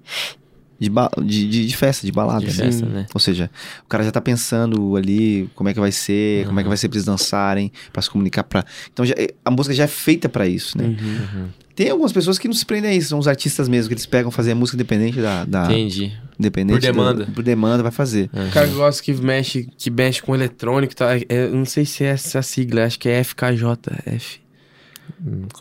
de, 0.79 0.89
ba- 0.89 1.11
de, 1.23 1.47
de, 1.47 1.67
de 1.67 1.77
festa, 1.77 2.05
de 2.05 2.11
balada. 2.11 2.39
De 2.39 2.47
né? 2.47 2.53
festa, 2.53 2.85
né? 2.85 3.05
Ou 3.13 3.19
seja, 3.19 3.49
o 3.85 3.87
cara 3.87 4.03
já 4.03 4.11
tá 4.11 4.19
pensando 4.21 4.95
ali 4.95 5.47
como 5.53 5.69
é 5.69 5.73
que 5.73 5.79
vai 5.79 5.91
ser, 5.91 6.45
como 6.47 6.59
é 6.59 6.63
que 6.63 6.69
vai 6.69 6.77
ser 6.77 6.89
pra 6.89 6.97
eles 6.97 7.05
dançarem, 7.05 7.71
pra 7.93 8.01
se 8.01 8.09
comunicar 8.09 8.43
pra. 8.43 8.65
Então 8.91 9.05
já- 9.05 9.13
a 9.45 9.51
música 9.51 9.75
já 9.75 9.83
é 9.83 9.87
feita 9.87 10.27
pra 10.27 10.47
isso, 10.47 10.77
né? 10.77 10.85
Uhum. 10.85 11.47
Tem 11.75 11.89
algumas 11.89 12.11
pessoas 12.11 12.37
que 12.37 12.47
não 12.47 12.53
se 12.53 12.65
prendem 12.65 12.91
a 12.91 12.93
isso, 12.93 13.09
são 13.09 13.17
os 13.19 13.27
artistas 13.27 13.69
mesmo, 13.69 13.87
que 13.87 13.93
eles 13.93 14.05
pegam 14.05 14.29
fazer 14.29 14.51
a 14.51 14.55
música 14.55 14.75
independente 14.75 15.21
da. 15.21 15.45
da 15.45 15.65
Entendi. 15.65 16.11
independente 16.37 16.75
Por 16.75 16.81
demanda. 16.81 17.25
da- 17.25 17.31
por 17.31 17.43
demanda, 17.43 17.81
vai 17.83 17.91
fazer. 17.91 18.29
O 18.33 18.51
cara 18.51 18.67
que 18.67 18.73
gosta 18.73 19.01
que 19.01 19.13
mexe, 19.13 19.69
que 19.77 19.89
mexe 19.89 20.21
com 20.21 20.35
eletrônico 20.35 20.93
tal. 20.95 21.09
é- 21.11 21.23
eu 21.29 21.55
não 21.55 21.65
sei 21.65 21.85
se 21.85 22.03
é 22.03 22.07
essa 22.07 22.41
sigla, 22.41 22.83
acho 22.85 22.99
que 22.99 23.07
é 23.07 23.19
FKJ. 23.23 23.65
F. 24.05 24.40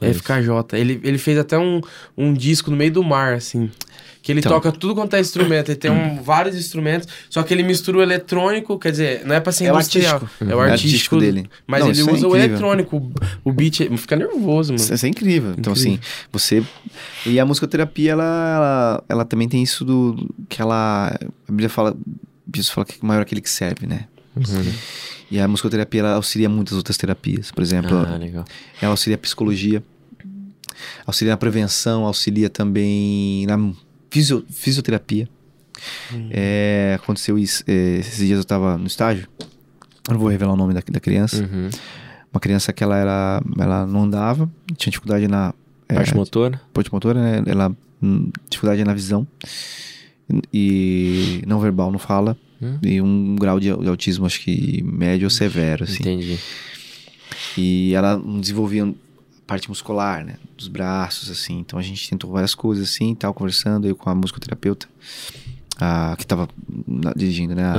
FKJ. 0.00 0.78
Ele, 0.78 1.00
ele 1.02 1.18
fez 1.18 1.38
até 1.38 1.58
um, 1.58 1.80
um 2.16 2.32
disco 2.32 2.70
no 2.70 2.76
meio 2.76 2.92
do 2.92 3.02
mar, 3.04 3.34
assim. 3.34 3.70
Que 4.22 4.32
ele 4.32 4.40
Então. 4.40 4.52
toca 4.52 4.70
tudo 4.70 4.94
quanto 4.94 5.14
é 5.16 5.20
instrumento. 5.20 5.70
Ele 5.70 5.78
tem 5.78 5.90
um, 5.90 6.22
vários 6.22 6.54
instrumentos, 6.54 7.08
só 7.30 7.42
que 7.42 7.54
ele 7.54 7.62
mistura 7.62 7.98
o 7.98 8.02
eletrônico, 8.02 8.78
quer 8.78 8.90
dizer, 8.90 9.24
não 9.24 9.34
é 9.34 9.40
pra 9.40 9.50
ser 9.50 9.64
É 9.64 9.72
o 9.72 9.76
industrial. 9.76 10.16
artístico. 10.16 10.44
É 10.44 10.46
o 10.46 10.50
É 10.50 10.54
o 10.56 10.60
artístico, 10.60 10.86
artístico 10.88 11.18
dele. 11.18 11.50
Mas 11.66 11.80
Não, 11.80 11.90
ele 11.90 12.00
é 12.00 12.02
usa 12.02 12.12
o 12.12 12.16
incrível. 12.16 12.36
eletrônico. 12.36 12.96
O, 13.44 13.50
o 13.50 13.52
beat 13.52 13.76
fica 13.96 14.16
nervoso, 14.16 14.72
mano. 14.72 14.82
Isso, 14.84 14.92
isso 14.92 15.06
é 15.06 15.08
incrível. 15.08 15.54
Então, 15.56 15.72
Incrível. 15.72 15.94
assim, 15.94 16.00
você. 16.30 16.62
E 17.24 17.40
a 17.40 17.46
musicoterapia, 17.46 18.12
ela, 18.12 18.24
ela, 18.56 19.04
ela 19.08 19.24
também 19.24 19.48
tem 19.48 19.62
isso 19.62 19.84
do. 19.86 20.28
que 20.50 20.60
ela. 20.60 21.08
A 21.48 21.50
Bíblia 21.50 21.70
fala. 21.70 21.96
Jesus 22.54 22.70
fala 22.74 22.84
que 22.84 22.98
o 23.02 23.06
maior 23.06 23.20
é 23.20 23.22
aquele 23.22 23.40
que 23.40 23.48
serve, 23.48 23.86
né? 23.86 24.04
Uhum. 24.36 24.72
E 25.30 25.38
a 25.38 25.46
musicoterapia, 25.46 26.00
ela 26.00 26.14
auxilia 26.14 26.48
muitas 26.48 26.76
outras 26.76 26.96
terapias. 26.96 27.50
Por 27.52 27.62
exemplo, 27.62 27.96
Ah, 27.96 28.16
legal. 28.16 28.44
ela 28.82 28.92
auxilia 28.92 29.14
a 29.14 29.18
psicologia, 29.18 29.82
auxilia 31.06 31.32
na 31.32 31.36
prevenção, 31.36 32.04
auxilia 32.04 32.50
também 32.50 33.46
na 33.46 33.72
fisio- 34.10 34.44
fisioterapia. 34.50 35.28
É, 36.30 36.94
aconteceu 37.00 37.38
isso. 37.38 37.62
é, 37.66 37.98
esses 37.98 38.18
dias 38.26 38.38
eu 38.38 38.44
tava 38.44 38.76
no 38.76 38.86
estágio. 38.86 39.28
Eu 40.08 40.14
não 40.14 40.18
vou 40.20 40.28
revelar 40.28 40.52
o 40.52 40.56
nome 40.56 40.74
da, 40.74 40.82
da 40.90 41.00
criança. 41.00 41.42
Uhum. 41.42 41.70
Uma 42.32 42.40
criança 42.40 42.72
que 42.72 42.82
ela 42.82 42.96
era. 42.96 43.40
Ela 43.58 43.86
não 43.86 44.02
andava, 44.04 44.50
tinha 44.76 44.90
dificuldade 44.90 45.26
na. 45.28 45.54
é, 45.88 45.94
Parte 45.94 46.14
motora? 46.14 46.60
parte 46.72 46.92
motora, 46.92 47.20
né? 47.20 47.42
Ela. 47.46 47.74
hum, 48.02 48.30
dificuldade 48.48 48.82
na 48.84 48.92
visão. 48.94 49.26
E 50.52 51.42
não 51.46 51.60
verbal, 51.60 51.90
não 51.90 51.98
fala. 51.98 52.36
Hum. 52.62 52.78
E 52.82 53.00
um 53.00 53.36
grau 53.36 53.58
de, 53.58 53.70
autismo, 53.70 54.26
acho 54.26 54.40
que 54.40 54.82
médio 54.82 55.26
ou 55.26 55.30
severo, 55.30 55.84
assim. 55.84 56.00
Entendi. 56.00 56.38
E 57.56 57.94
ela 57.94 58.16
desenvolvia 58.40 58.92
parte 59.46 59.68
muscular, 59.68 60.24
né? 60.24 60.36
Dos 60.56 60.68
braços, 60.68 61.30
assim. 61.30 61.58
Então 61.58 61.78
a 61.78 61.82
gente 61.82 62.08
tentou 62.08 62.30
várias 62.30 62.54
coisas, 62.54 62.88
assim, 62.88 63.14
tal, 63.14 63.32
conversando 63.34 63.86
eu 63.86 63.96
com 63.96 64.08
a 64.10 64.14
musicoterapeuta. 64.14 64.86
A, 65.78 66.14
que 66.18 66.26
tava 66.26 66.48
dirigindo, 67.16 67.54
né? 67.54 67.64
A- 67.64 67.76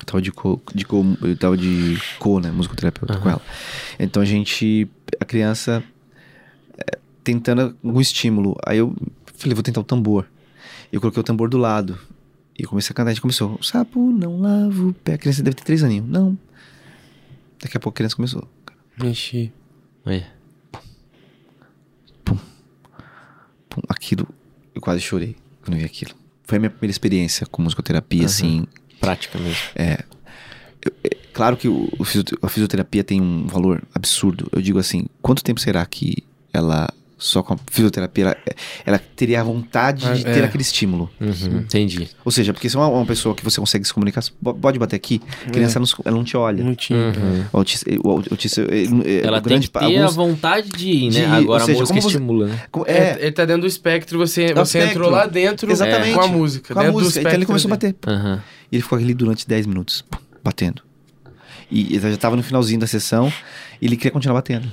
eu 0.00 0.06
tava 0.06 0.22
de 0.22 0.30
co, 0.32 0.60
de 0.74 0.84
co, 0.84 1.04
eu 1.22 1.36
tava 1.36 1.56
de 1.56 1.98
co, 2.18 2.38
né? 2.40 2.50
Musicoterapeuta 2.50 3.16
com 3.18 3.28
ela. 3.30 3.42
Então 3.98 4.22
a 4.22 4.26
gente, 4.26 4.88
a 5.18 5.24
criança, 5.24 5.82
é, 6.78 6.98
tentando 7.24 7.76
algum 7.84 8.00
estímulo. 8.00 8.56
Aí 8.66 8.78
eu 8.78 8.94
falei, 9.34 9.54
vou 9.54 9.62
tentar 9.62 9.80
o 9.80 9.84
tambor. 9.84 10.26
Eu 10.92 11.00
coloquei 11.00 11.20
o 11.20 11.24
tambor 11.24 11.48
do 11.48 11.56
lado. 11.58 11.98
E 12.60 12.64
eu 12.64 12.68
comecei 12.68 12.92
a 12.92 12.94
cantar. 12.94 13.10
A 13.10 13.14
gente 13.14 13.22
começou, 13.22 13.56
o 13.58 13.62
sapo 13.62 13.98
não 14.12 14.38
lava 14.38 14.82
o 14.88 14.92
pé. 14.92 15.14
A 15.14 15.18
criança 15.18 15.42
deve 15.42 15.56
ter 15.56 15.64
três 15.64 15.82
aninhos. 15.82 16.06
Não. 16.06 16.38
Daqui 17.58 17.74
a 17.74 17.80
pouco 17.80 17.96
a 17.96 17.98
criança 17.98 18.14
começou. 18.14 18.46
Mexi. 19.02 19.50
Aí. 20.04 20.26
Pum, 22.24 22.36
aquilo, 23.88 24.28
eu 24.74 24.80
quase 24.82 25.00
chorei 25.00 25.36
quando 25.62 25.74
eu 25.74 25.78
vi 25.78 25.86
aquilo. 25.86 26.12
Foi 26.44 26.58
a 26.58 26.60
minha 26.60 26.70
primeira 26.70 26.90
experiência 26.90 27.46
com 27.46 27.62
musicoterapia, 27.62 28.20
Aham. 28.20 28.26
assim. 28.26 28.66
Prática 29.00 29.38
mesmo. 29.38 29.56
Claro 31.32 31.56
que 31.56 31.66
o, 31.66 31.88
a 32.42 32.48
fisioterapia 32.48 33.02
tem 33.02 33.22
um 33.22 33.46
valor 33.46 33.82
absurdo. 33.94 34.48
Eu 34.52 34.60
digo 34.60 34.78
assim, 34.78 35.06
quanto 35.22 35.42
tempo 35.42 35.60
será 35.60 35.86
que 35.86 36.24
ela, 36.52 36.92
só 37.20 37.42
com 37.42 37.52
a 37.52 37.56
fisioterapia, 37.70 38.24
ela, 38.24 38.36
ela 38.86 38.98
teria 39.14 39.40
a 39.40 39.44
vontade 39.44 40.00
de 40.14 40.22
Ah, 40.26 40.32
ter 40.32 40.40
é. 40.40 40.44
aquele 40.46 40.62
estímulo? 40.62 41.10
Uhum. 41.20 41.58
Entendi. 41.58 42.08
Ou 42.24 42.32
seja, 42.32 42.52
porque 42.54 42.68
se 42.68 42.74
é 42.76 42.78
uma, 42.80 42.88
uma 42.88 43.04
pessoa 43.04 43.34
que 43.34 43.44
você 43.44 43.60
consegue 43.60 43.84
se 43.84 43.92
comunicar, 43.92 44.24
pode 44.60 44.78
bater 44.78 44.96
aqui, 44.96 45.20
a 45.46 45.50
criança 45.50 45.78
não, 45.78 45.84
se- 45.86 45.94
ela 46.04 46.16
não 46.16 46.24
te 46.24 46.36
olha. 46.36 46.64
Não 46.64 46.74
tinha. 46.74 46.98
Uhum. 46.98 47.44
O 47.52 47.58
autista, 47.58 47.90
o 48.02 48.10
autista, 48.10 48.62
ele- 48.62 49.20
Ela 49.22 49.38
o 49.38 49.42
tem 49.42 49.60
que 49.60 49.68
ter 49.68 49.78
grande- 49.78 49.96
a 49.98 50.00
alguns- 50.04 50.16
vontade 50.16 50.68
de 50.70 50.88
ir, 50.90 51.12
né? 51.12 51.20
de 51.20 51.24
Agora 51.26 51.64
seja, 51.64 51.78
a 51.78 51.80
música 51.82 51.86
como 51.88 52.02
você- 52.02 52.08
estimula, 52.08 52.46
né? 52.48 52.60
É, 52.86 52.92
é, 52.98 53.18
ele 53.20 53.32
tá 53.32 53.44
dentro 53.44 53.60
do 53.62 53.66
espectro, 53.68 54.18
você, 54.18 54.44
É 54.46 54.52
o 54.52 54.56
você 54.56 54.78
espectro. 54.78 54.90
entrou 55.02 55.10
lá 55.10 55.26
dentro 55.26 55.70
Exatamente. 55.70 56.14
com 56.14 56.20
a 56.22 56.26
música. 56.26 56.72
com 56.74 56.80
a 56.80 56.84
do 56.84 56.92
música. 56.92 57.20
Então 57.20 57.32
ele 57.32 57.44
começou 57.46 57.68
a 57.68 57.70
bater. 57.70 57.94
Aham. 58.06 58.42
E 58.72 58.76
ele 58.76 58.82
ficou 58.82 58.98
ali 58.98 59.12
durante 59.12 59.46
10 59.46 59.66
minutos, 59.66 60.02
batendo. 60.42 60.82
E 61.70 61.94
ele 61.96 62.10
já 62.10 62.16
tava 62.16 62.34
no 62.34 62.42
finalzinho 62.42 62.80
da 62.80 62.86
sessão 62.86 63.32
e 63.80 63.86
ele 63.86 63.96
queria 63.96 64.10
continuar 64.10 64.34
batendo. 64.36 64.68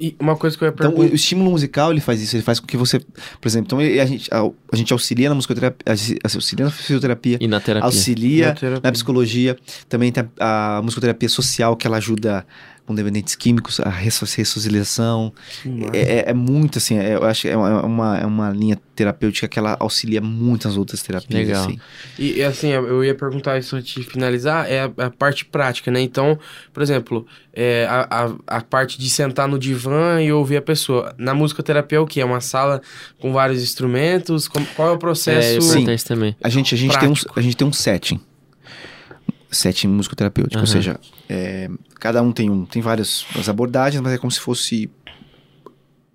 E 0.00 0.14
uma 0.20 0.36
coisa 0.36 0.56
que 0.56 0.62
eu 0.62 0.68
ia 0.68 0.72
Então, 0.72 0.88
o, 0.90 0.92
perguntar. 0.92 1.12
o 1.12 1.16
estímulo 1.16 1.50
musical, 1.50 1.90
ele 1.90 2.00
faz 2.00 2.20
isso. 2.22 2.36
Ele 2.36 2.42
faz 2.42 2.60
com 2.60 2.66
que 2.66 2.76
você... 2.76 3.00
Por 3.00 3.48
exemplo, 3.48 3.66
então 3.82 4.02
a, 4.02 4.06
gente, 4.06 4.28
a, 4.32 4.42
a 4.72 4.76
gente 4.76 4.92
auxilia 4.92 5.28
na 5.28 5.34
musicoterapia, 5.34 5.84
a- 5.86 6.34
auxilia 6.34 6.64
na 6.66 6.70
fisioterapia, 6.70 7.38
E 7.40 7.48
na 7.48 7.60
terapia. 7.60 7.84
auxilia 7.86 8.48
Na 8.48 8.54
terapia. 8.54 8.80
na 8.84 8.92
psicologia. 8.92 9.56
Também 9.88 10.12
tem 10.12 10.24
a, 10.38 10.76
a 10.78 10.82
musicoterapia 10.82 11.28
social, 11.28 11.76
que 11.76 11.86
ela 11.86 11.96
ajuda 11.96 12.46
com 12.88 12.94
dependentes 12.94 13.34
químicos, 13.36 13.78
a 13.80 13.90
resso- 13.90 14.24
ressocialização. 14.24 15.32
Que. 15.62 15.68
É, 15.92 15.98
é- 16.00 16.30
é 16.30 16.34
muito, 16.34 16.78
assim, 16.78 16.96
é- 16.98 17.14
eu 17.14 17.24
acho 17.24 17.42
que 17.42 17.48
é 17.48 17.56
uma, 17.56 18.18
é 18.18 18.26
uma, 18.26 18.48
é 18.48 18.52
linha 18.52 18.78
terapêutica 18.96 19.46
que 19.46 19.58
ela 19.58 19.76
auxilia 19.78 20.20
muitas 20.20 20.76
outras 20.76 21.02
terapias, 21.02 21.46
Legal. 21.46 21.64
assim. 21.66 21.78
E 22.18 22.38
e, 22.38 22.42
assim, 22.42 22.68
eu 22.70 23.04
ia 23.04 23.14
perguntar 23.14 23.58
isso 23.58 23.76
antes 23.76 23.94
de 23.94 24.02
finalizar, 24.08 24.68
é 24.70 24.80
a, 24.96 25.06
a 25.06 25.10
parte 25.10 25.44
prática, 25.44 25.90
né? 25.90 26.00
Então, 26.00 26.38
por 26.72 26.82
exemplo, 26.82 27.26
é, 27.52 27.86
a, 27.88 28.24
a, 28.46 28.56
a 28.58 28.60
parte 28.62 28.98
de 28.98 29.08
sentar 29.10 29.46
no 29.46 29.58
divã 29.58 30.20
e 30.22 30.32
ouvir 30.32 30.56
a 30.56 30.62
pessoa. 30.62 31.14
Na 31.18 31.34
musicoterapia 31.34 31.98
é 31.98 32.00
o 32.00 32.06
quê? 32.06 32.20
É 32.20 32.24
uma 32.24 32.40
sala 32.40 32.80
com 33.20 33.32
vários 33.32 33.62
instrumentos? 33.62 34.48
Como- 34.48 34.66
qual 34.74 34.88
é 34.88 34.90
o 34.92 34.94
É, 34.94 34.98
processo? 34.98 35.56
eu 35.56 35.62
Sim. 35.62 35.86
também. 36.06 36.34
A 36.42 36.48
gente, 36.48 36.74
a, 36.74 36.78
gente 36.78 36.98
tem 36.98 37.08
um, 37.08 37.14
a 37.36 37.40
gente 37.40 37.56
tem 37.56 37.66
um 37.66 37.72
setting. 37.72 38.20
Setting 39.50 39.88
musicoterapêutico. 39.88 40.56
Ou 40.58 40.64
Aham. 40.64 40.72
seja, 40.72 41.00
é, 41.28 41.70
cada 41.98 42.22
um 42.22 42.32
tem 42.32 42.50
um. 42.50 42.64
Tem 42.66 42.82
várias 42.82 43.24
as 43.38 43.48
abordagens, 43.48 44.00
mas 44.02 44.12
é 44.12 44.18
como 44.18 44.30
se 44.30 44.40
fosse. 44.40 44.90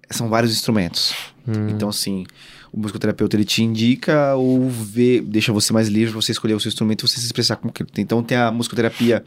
São 0.10 0.30
vários 0.30 0.52
instrumentos. 0.52 1.14
Hum. 1.48 1.70
Então, 1.70 1.90
assim, 1.90 2.26
o 2.72 2.80
musicoterapeuta 2.80 3.36
ele 3.36 3.44
te 3.46 3.64
indica 3.64 4.36
ou 4.36 4.70
vê, 4.70 5.20
deixa 5.22 5.52
você 5.52 5.74
mais 5.74 5.88
livre 5.88 6.14
você 6.14 6.32
escolher 6.32 6.54
o 6.54 6.60
seu 6.60 6.70
instrumento 6.70 7.04
e 7.06 7.10
você 7.10 7.20
se 7.20 7.26
expressar 7.26 7.56
como 7.56 7.74
que. 7.74 7.84
Então 7.98 8.22
tem 8.22 8.38
a 8.38 8.52
musicoterapia 8.52 9.24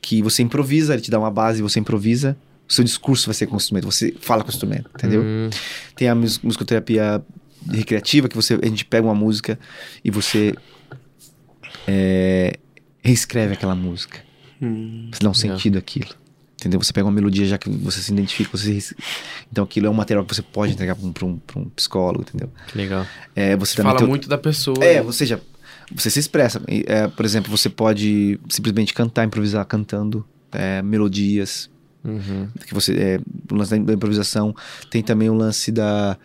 que 0.00 0.22
você 0.22 0.42
improvisa, 0.42 0.94
ele 0.94 1.02
te 1.02 1.10
dá 1.10 1.18
uma 1.18 1.30
base, 1.30 1.60
você 1.62 1.78
improvisa. 1.80 2.36
O 2.66 2.72
seu 2.72 2.82
discurso 2.82 3.26
vai 3.26 3.34
ser 3.34 3.46
com 3.46 3.54
o 3.54 3.56
instrumento, 3.58 3.84
você 3.84 4.14
fala 4.20 4.42
com 4.42 4.48
o 4.48 4.52
instrumento, 4.52 4.88
entendeu? 4.94 5.20
Hum. 5.22 5.50
Tem 5.94 6.08
a 6.08 6.14
mus- 6.14 6.38
musicoterapia 6.38 7.22
recreativa, 7.70 8.26
que 8.26 8.34
você, 8.36 8.54
a 8.54 8.66
gente 8.66 8.86
pega 8.86 9.06
uma 9.06 9.14
música 9.14 9.58
e 10.02 10.10
você 10.10 10.54
é, 11.86 12.58
reescreve 13.04 13.52
aquela 13.52 13.74
música. 13.74 14.18
Hum, 14.60 15.10
Você 15.12 15.22
dá 15.22 15.30
um 15.30 15.34
sentido 15.34 15.78
àquilo. 15.78 16.08
Entendeu? 16.58 16.82
Você 16.82 16.92
pega 16.92 17.04
uma 17.06 17.12
melodia 17.12 17.44
já 17.46 17.58
que 17.58 17.68
você 17.68 18.00
se 18.00 18.10
identifica, 18.12 18.56
você... 18.56 18.78
Então 19.52 19.64
aquilo 19.64 19.86
é 19.86 19.90
um 19.90 19.94
material 19.94 20.24
que 20.24 20.34
você 20.34 20.40
pode 20.40 20.72
entregar 20.72 20.96
para 20.96 21.04
um, 21.06 21.12
pra 21.12 21.26
um, 21.26 21.36
pra 21.38 21.58
um 21.60 21.64
psicólogo, 21.68 22.22
entendeu? 22.26 22.50
Que 22.68 22.78
legal. 22.78 23.06
É, 23.36 23.54
você 23.56 23.76
também 23.76 23.90
fala 23.90 23.98
tem 23.98 24.08
muito 24.08 24.28
da 24.28 24.38
pessoa. 24.38 24.76
É, 24.82 24.94
né? 24.94 25.02
ou 25.02 25.12
seja, 25.12 25.40
você 25.94 26.08
se 26.08 26.18
expressa. 26.18 26.62
É, 26.86 27.06
por 27.08 27.24
exemplo, 27.24 27.50
você 27.50 27.68
pode 27.68 28.40
simplesmente 28.48 28.94
cantar, 28.94 29.24
improvisar 29.26 29.64
cantando 29.66 30.24
é, 30.52 30.80
melodias, 30.82 31.68
Uhum. 32.06 32.48
que 32.66 32.74
você 32.74 32.92
é, 32.94 33.20
o 33.50 33.54
lance 33.56 33.70
da 33.78 33.82
da 33.82 33.92
improvisação 33.94 34.54
tem 34.90 35.02
também 35.02 35.30
o 35.30 35.34
lance 35.34 35.72
da 35.72 36.18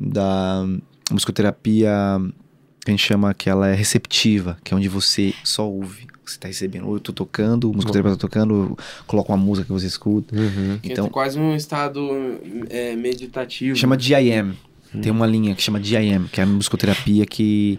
da 0.00 0.64
musicoterapia 1.10 1.90
que 2.82 2.90
a 2.90 2.90
gente 2.90 3.04
chama 3.04 3.34
que 3.34 3.50
ela 3.50 3.68
é 3.68 3.74
receptiva 3.74 4.56
que 4.64 4.72
é 4.72 4.76
onde 4.76 4.88
você 4.88 5.34
só 5.44 5.68
ouve 5.68 6.06
você 6.30 6.38
tá 6.38 6.48
recebendo 6.48 6.86
ou 6.86 6.94
eu 6.94 7.00
tô 7.00 7.12
tocando 7.12 7.70
o 7.70 7.74
musicoterapeuta 7.74 8.16
tá 8.16 8.20
tocando 8.20 8.54
eu 8.54 8.78
coloco 9.06 9.32
uma 9.32 9.38
música 9.38 9.66
que 9.66 9.72
você 9.72 9.86
escuta 9.86 10.34
Uhum. 10.36 10.78
Que 10.82 10.90
é 10.90 10.92
então 10.92 11.08
quase 11.08 11.38
um 11.38 11.54
estado 11.56 12.00
é, 12.70 12.94
meditativo. 12.96 13.76
chama 13.76 13.96
DIM 13.96 14.54
tem 15.02 15.12
uma 15.12 15.26
linha 15.26 15.54
que 15.54 15.62
chama 15.62 15.78
DIM 15.80 16.26
que 16.32 16.40
é 16.40 16.44
a 16.44 16.46
musicoterapia 16.46 17.26
que 17.26 17.78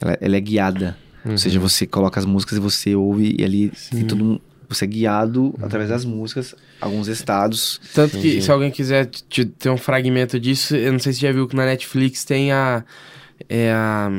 ela, 0.00 0.16
ela 0.20 0.36
é 0.36 0.40
guiada 0.40 0.96
Uhum. 1.24 1.32
ou 1.32 1.38
seja 1.38 1.58
você 1.58 1.84
coloca 1.86 2.18
as 2.20 2.24
músicas 2.24 2.56
e 2.58 2.60
você 2.60 2.94
ouve 2.94 3.34
e 3.38 3.44
ali 3.44 3.68
tem 3.90 4.00
Sim. 4.00 4.06
todo 4.06 4.24
um, 4.24 4.38
você 4.68 4.84
é 4.84 4.88
guiado 4.88 5.52
através 5.60 5.90
das 5.90 6.04
músicas 6.04 6.54
alguns 6.80 7.08
estados 7.08 7.80
Tanto 7.94 8.12
que 8.12 8.28
Entendi. 8.28 8.42
se 8.42 8.50
alguém 8.52 8.70
quiser 8.70 9.06
te- 9.06 9.44
ter 9.46 9.68
um 9.70 9.76
fragmento 9.76 10.38
disso, 10.38 10.76
eu 10.76 10.92
não 10.92 10.98
sei 11.00 11.12
se 11.12 11.20
já 11.20 11.32
viu 11.32 11.48
que 11.48 11.56
na 11.56 11.64
Netflix 11.66 12.24
tem 12.24 12.52
a. 12.52 12.84
É 13.48 13.72
a. 13.72 14.10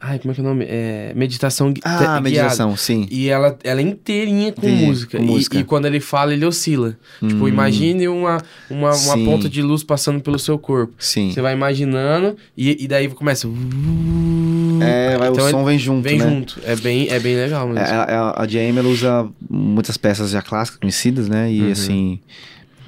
Ai, 0.00 0.18
como 0.20 0.30
é 0.30 0.34
que 0.34 0.40
é 0.40 0.44
o 0.44 0.46
nome? 0.46 0.64
É, 0.68 1.12
meditação 1.16 1.72
gui- 1.72 1.80
Ah, 1.84 1.98
guiada. 1.98 2.20
meditação, 2.20 2.76
sim. 2.76 3.08
E 3.10 3.28
ela, 3.28 3.58
ela 3.64 3.80
é 3.80 3.82
inteirinha 3.82 4.52
com 4.52 4.60
Inteirinha, 4.60 4.86
música. 4.86 5.18
com 5.18 5.24
E- 5.24 5.26
música. 5.26 5.58
E, 5.58 5.64
quando 5.64 5.86
ele 5.86 5.98
fala, 5.98 6.32
ele 6.32 6.46
oscila. 6.46 6.96
Tipo, 7.18 7.44
Hum. 7.44 7.48
imagine 7.48 8.06
uma, 8.06 8.38
uma, 8.70 8.90
uma 8.90 8.92
Sim. 8.94 9.24
ponta 9.24 9.48
de 9.48 9.60
luz 9.60 9.82
passando 9.82 10.20
pelo 10.20 10.38
seu 10.38 10.56
corpo. 10.56 10.94
Sim. 10.98 11.32
Você 11.32 11.40
vai 11.42 11.52
imaginando 11.52 12.36
e, 12.56 12.84
e 12.84 12.86
daí 12.86 13.08
começa. 13.08 13.48
É, 14.80 15.18
vai, 15.18 15.28
Então 15.30 15.44
o 15.44 15.48
ele 15.48 15.50
som 15.50 15.64
vem 15.64 15.78
junto, 15.78 16.02
Vem 16.02 16.18
né? 16.18 16.28
junto. 16.28 16.60
É 16.64 16.76
bem, 16.76 17.08
é 17.08 17.18
bem 17.18 17.34
legal 17.36 17.66
mesmo. 17.66 17.80
É, 17.80 17.90
a, 17.92 18.34
a 18.42 18.46
Jamie, 18.46 18.78
ela 18.78 18.88
usa 18.88 19.28
muitas 19.50 19.96
peças 19.96 20.30
já 20.30 20.40
clássicas, 20.42 20.78
conhecidas, 20.78 21.28
né? 21.28 21.50
E 21.52 21.62
Uhum. 21.62 21.72
assim. 21.72 22.20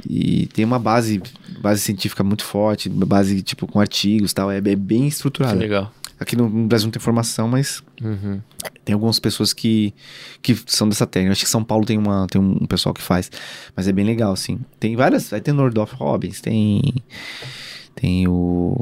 E 0.09 0.47
tem 0.55 0.65
uma 0.65 0.79
base, 0.79 1.21
base 1.61 1.81
científica 1.83 2.23
muito 2.25 2.43
forte, 2.45 2.89
base 2.89 3.43
tipo 3.43 3.67
com 3.67 3.79
artigos 3.81 4.31
e 4.31 4.35
tal, 4.35 4.51
é, 4.51 4.57
é 4.59 4.61
bem 4.61 5.03
Que 5.03 5.09
estruturada. 5.09 5.59
legal. 5.59 5.93
Aqui 6.21 6.37
no, 6.37 6.49
no 6.49 6.69
Brasil 6.69 6.87
não 6.87 6.93
tem 6.93 7.01
formação, 7.01 7.49
mas 7.49 7.83
Uhum. 8.03 8.41
tem 8.85 8.93
algumas 8.93 9.19
pessoas 9.19 9.53
que, 9.53 9.95
que 10.43 10.55
são 10.67 10.89
dessa 10.89 11.07
técnica. 11.07 11.33
Acho 11.33 11.45
que 11.45 11.51
São 11.51 11.65
Paulo 11.65 11.87
tem, 11.87 11.97
uma, 11.99 12.27
tem 12.31 12.41
um 12.41 12.67
pessoal 12.67 12.95
que 12.95 13.01
faz, 13.03 13.31
mas 13.75 13.89
é 13.89 13.93
bem 13.93 14.05
legal, 14.05 14.33
assim. 14.33 14.61
Tem 14.79 14.95
várias, 14.95 15.33
aí 15.33 15.41
tem 15.41 15.55
Nordorf 15.55 15.95
Robbins, 15.95 16.41
tem 16.41 16.83
tem 17.95 18.27
o 18.27 18.77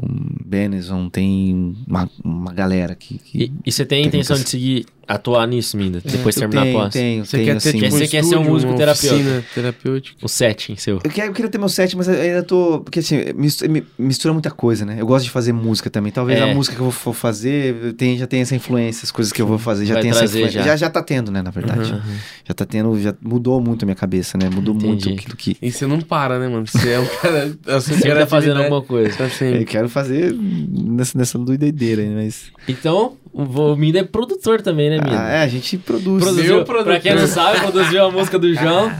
Benison, 0.45 1.09
tem 1.09 1.75
uma, 1.85 2.09
uma 2.23 2.53
galera 2.53 2.95
que... 2.95 3.17
que 3.17 3.43
E, 3.43 3.53
e 3.65 3.71
você 3.71 3.85
tem 3.85 4.03
a 4.03 4.07
intenção 4.07 4.37
de 4.37 4.47
seguir, 4.49 4.85
atuar 5.09 5.47
nisso, 5.47 5.75
Minda? 5.75 6.01
Depois 6.05 6.35
de 6.35 6.43
eu 6.43 6.49
terminar 6.49 6.61
tenho, 6.63 6.77
a 6.77 6.81
pós? 6.83 6.93
tenho, 6.93 7.25
Você 7.25 7.37
tenho, 7.37 7.45
quer 7.47 7.51
ter 7.53 7.57
assim, 7.69 7.77
tipo, 7.79 7.87
um 7.95 7.97
Você 7.97 8.07
quer 8.07 8.23
ser 8.23 8.35
um 8.37 8.43
músico 8.43 8.73
terapeuta. 8.75 9.15
oficina 9.15 9.43
terapêutica. 9.55 10.17
O 10.23 10.29
setting 10.29 10.75
seu. 10.77 10.99
Eu 11.03 11.09
quero, 11.09 11.29
eu 11.29 11.33
queria 11.33 11.49
ter 11.49 11.57
meu 11.57 11.67
set, 11.69 11.97
mas 11.97 12.07
eu 12.07 12.13
ainda 12.13 12.43
tô. 12.43 12.79
Porque 12.81 12.99
assim, 12.99 13.17
mistura, 13.35 13.71
mi- 13.71 13.83
mistura 13.97 14.33
muita 14.33 14.51
coisa, 14.51 14.85
né? 14.85 14.97
Eu 14.99 15.05
gosto 15.07 15.25
de 15.25 15.31
fazer 15.31 15.51
música 15.51 15.89
também. 15.89 16.11
Talvez 16.11 16.39
É. 16.39 16.43
a 16.43 16.53
música 16.53 16.75
que 16.75 16.81
eu 16.81 16.91
for 16.91 17.13
fazer 17.13 17.93
tem, 17.95 18.17
já 18.17 18.27
tem 18.27 18.41
essa 18.41 18.55
influência, 18.55 19.03
as 19.03 19.11
coisas 19.11 19.33
que 19.33 19.41
eu 19.41 19.47
vou 19.47 19.57
fazer 19.57 19.85
já 19.85 19.95
Vai 19.95 20.03
tem 20.03 20.11
essa 20.11 20.25
influência. 20.25 20.51
já. 20.51 20.63
Já. 20.63 20.75
já 20.75 20.89
tá 20.89 21.01
tendo, 21.01 21.31
né, 21.31 21.41
na 21.41 21.51
verdade. 21.51 21.91
Uhum. 21.91 21.99
Já 22.47 22.53
tá 22.53 22.65
tendo, 22.65 22.99
já 23.01 23.13
mudou 23.21 23.59
muito 23.59 23.83
a 23.83 23.85
minha 23.85 23.95
cabeça, 23.95 24.37
né? 24.37 24.49
Mudou 24.49 24.73
muito 24.75 25.07
Entendi. 25.07 25.19
aquilo 25.19 25.35
que. 25.35 25.57
E 25.61 25.71
você 25.71 25.87
não 25.87 25.99
para, 26.01 26.37
né, 26.39 26.47
mano? 26.47 26.65
Você 26.67 26.89
é 26.91 26.99
um 26.99 27.05
cara. 27.05 27.57
Você 27.79 27.99
tá 28.13 28.27
fazendo 28.27 28.57
alguma 28.61 28.81
coisa. 28.81 29.15
Tá 29.17 29.45
Eu 29.45 29.65
quero 29.65 29.89
fazer 29.89 30.33
nessa, 30.33 31.17
nessa 31.17 31.37
doideira 31.39 32.01
aí, 32.01 32.09
mas. 32.09 32.51
Então, 32.67 33.17
o 33.31 33.75
Minda 33.75 33.99
é 33.99 34.03
produtor 34.03 34.61
também, 34.61 34.89
né, 34.89 34.97
Minda? 34.97 35.19
Ah, 35.25 35.29
é, 35.31 35.41
a 35.43 35.47
gente 35.47 35.77
produz. 35.77 36.23
Produziu, 36.23 36.55
Meu 36.55 36.65
produtor. 36.65 36.93
pra 36.93 36.99
quem 36.99 37.15
não 37.15 37.27
sabe, 37.27 37.59
produziu 37.61 38.05
a 38.05 38.11
música 38.11 38.37
do 38.39 38.53
João. 38.53 38.91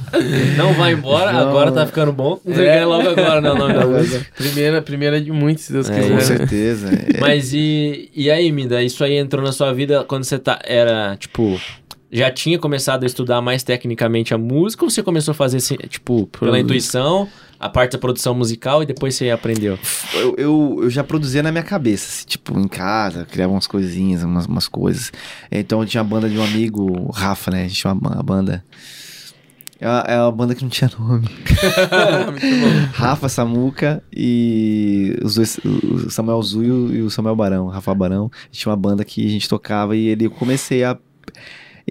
Não 0.58 0.74
vai 0.74 0.94
embora, 0.94 1.32
João. 1.32 1.50
agora 1.50 1.72
tá 1.72 1.86
ficando 1.86 2.12
bom. 2.14 2.40
Não 2.46 2.56
sei 2.56 2.68
É. 2.68 2.78
é 2.80 2.86
logo 2.86 3.10
agora, 3.10 3.42
né, 3.42 3.52
o 3.52 3.56
nome 3.56 3.74
da 3.74 3.86
música. 3.88 4.26
Primeira, 4.38 4.82
primeira 4.82 5.20
de 5.22 5.32
muitos, 5.32 5.66
se 5.66 5.74
Deus 5.74 5.90
É, 5.90 5.94
quiser. 5.96 6.14
Com 6.16 6.22
certeza. 6.22 6.90
É. 7.16 7.20
Mas 7.20 7.54
e, 7.54 8.10
e 8.16 8.30
aí, 8.30 8.52
Minda, 8.52 8.82
isso 8.84 9.04
aí 9.04 9.16
entrou 9.18 9.44
na 9.44 9.52
sua 9.52 9.74
vida 9.74 10.04
quando 10.08 10.24
você 10.24 10.38
tá, 10.40 10.60
era, 10.64 11.16
tipo... 11.18 11.60
Já 12.12 12.32
tinha 12.32 12.58
começado 12.58 13.04
a 13.04 13.06
estudar 13.06 13.42
mais 13.42 13.62
tecnicamente 13.62 14.34
a 14.34 14.38
música 14.38 14.84
ou 14.84 14.90
você 14.90 15.04
começou 15.04 15.32
a 15.32 15.36
fazer, 15.36 15.58
assim, 15.58 15.76
tipo, 15.76 16.28
pela 16.28 16.60
intuição, 16.60 17.28
a 17.60 17.68
parte 17.68 17.92
da 17.92 17.98
produção 17.98 18.34
musical 18.34 18.82
e 18.82 18.86
depois 18.86 19.16
você 19.16 19.30
aprendeu? 19.30 19.78
eu, 20.14 20.36
eu, 20.38 20.80
eu 20.84 20.90
já 20.90 21.04
produzia 21.04 21.44
na 21.44 21.52
minha 21.52 21.64
cabeça, 21.64 22.08
assim, 22.08 22.26
tipo, 22.26 22.58
em 22.58 22.68
casa, 22.68 23.26
criava 23.26 23.52
umas 23.54 23.68
coisinhas, 23.68 24.24
umas, 24.24 24.46
umas 24.46 24.68
coisas. 24.68 25.12
Então 25.52 25.82
eu 25.82 25.86
tinha 25.86 26.02
a 26.02 26.04
banda 26.04 26.30
de 26.30 26.38
um 26.38 26.44
amigo, 26.44 26.84
o 26.84 27.12
Rafa, 27.12 27.52
né? 27.52 27.66
A 27.66 27.68
gente 27.68 27.82
tinha 27.82 27.94
uma, 27.94 28.14
uma 28.14 28.24
banda. 28.24 28.64
É 29.82 29.88
uma, 29.88 30.00
é 30.00 30.22
uma 30.22 30.32
banda 30.32 30.56
que 30.56 30.64
não 30.64 30.70
tinha 30.70 30.90
nome. 30.98 31.28
Rafa 32.94 33.30
Samuca 33.30 34.04
e 34.12 35.18
os 35.24 35.36
dois, 35.36 35.58
o 35.64 36.10
Samuel 36.10 36.42
Zuio 36.42 36.94
e 36.94 37.02
o 37.02 37.10
Samuel 37.10 37.36
Barão, 37.36 37.68
Rafa 37.68 37.94
Barão. 37.94 38.32
A 38.34 38.46
gente 38.46 38.62
tinha 38.62 38.72
uma 38.72 38.78
banda 38.78 39.06
que 39.06 39.26
a 39.26 39.30
gente 39.30 39.48
tocava 39.48 39.96
e 39.96 40.08
ele 40.08 40.26
eu 40.26 40.32
comecei 40.32 40.84
a. 40.84 40.98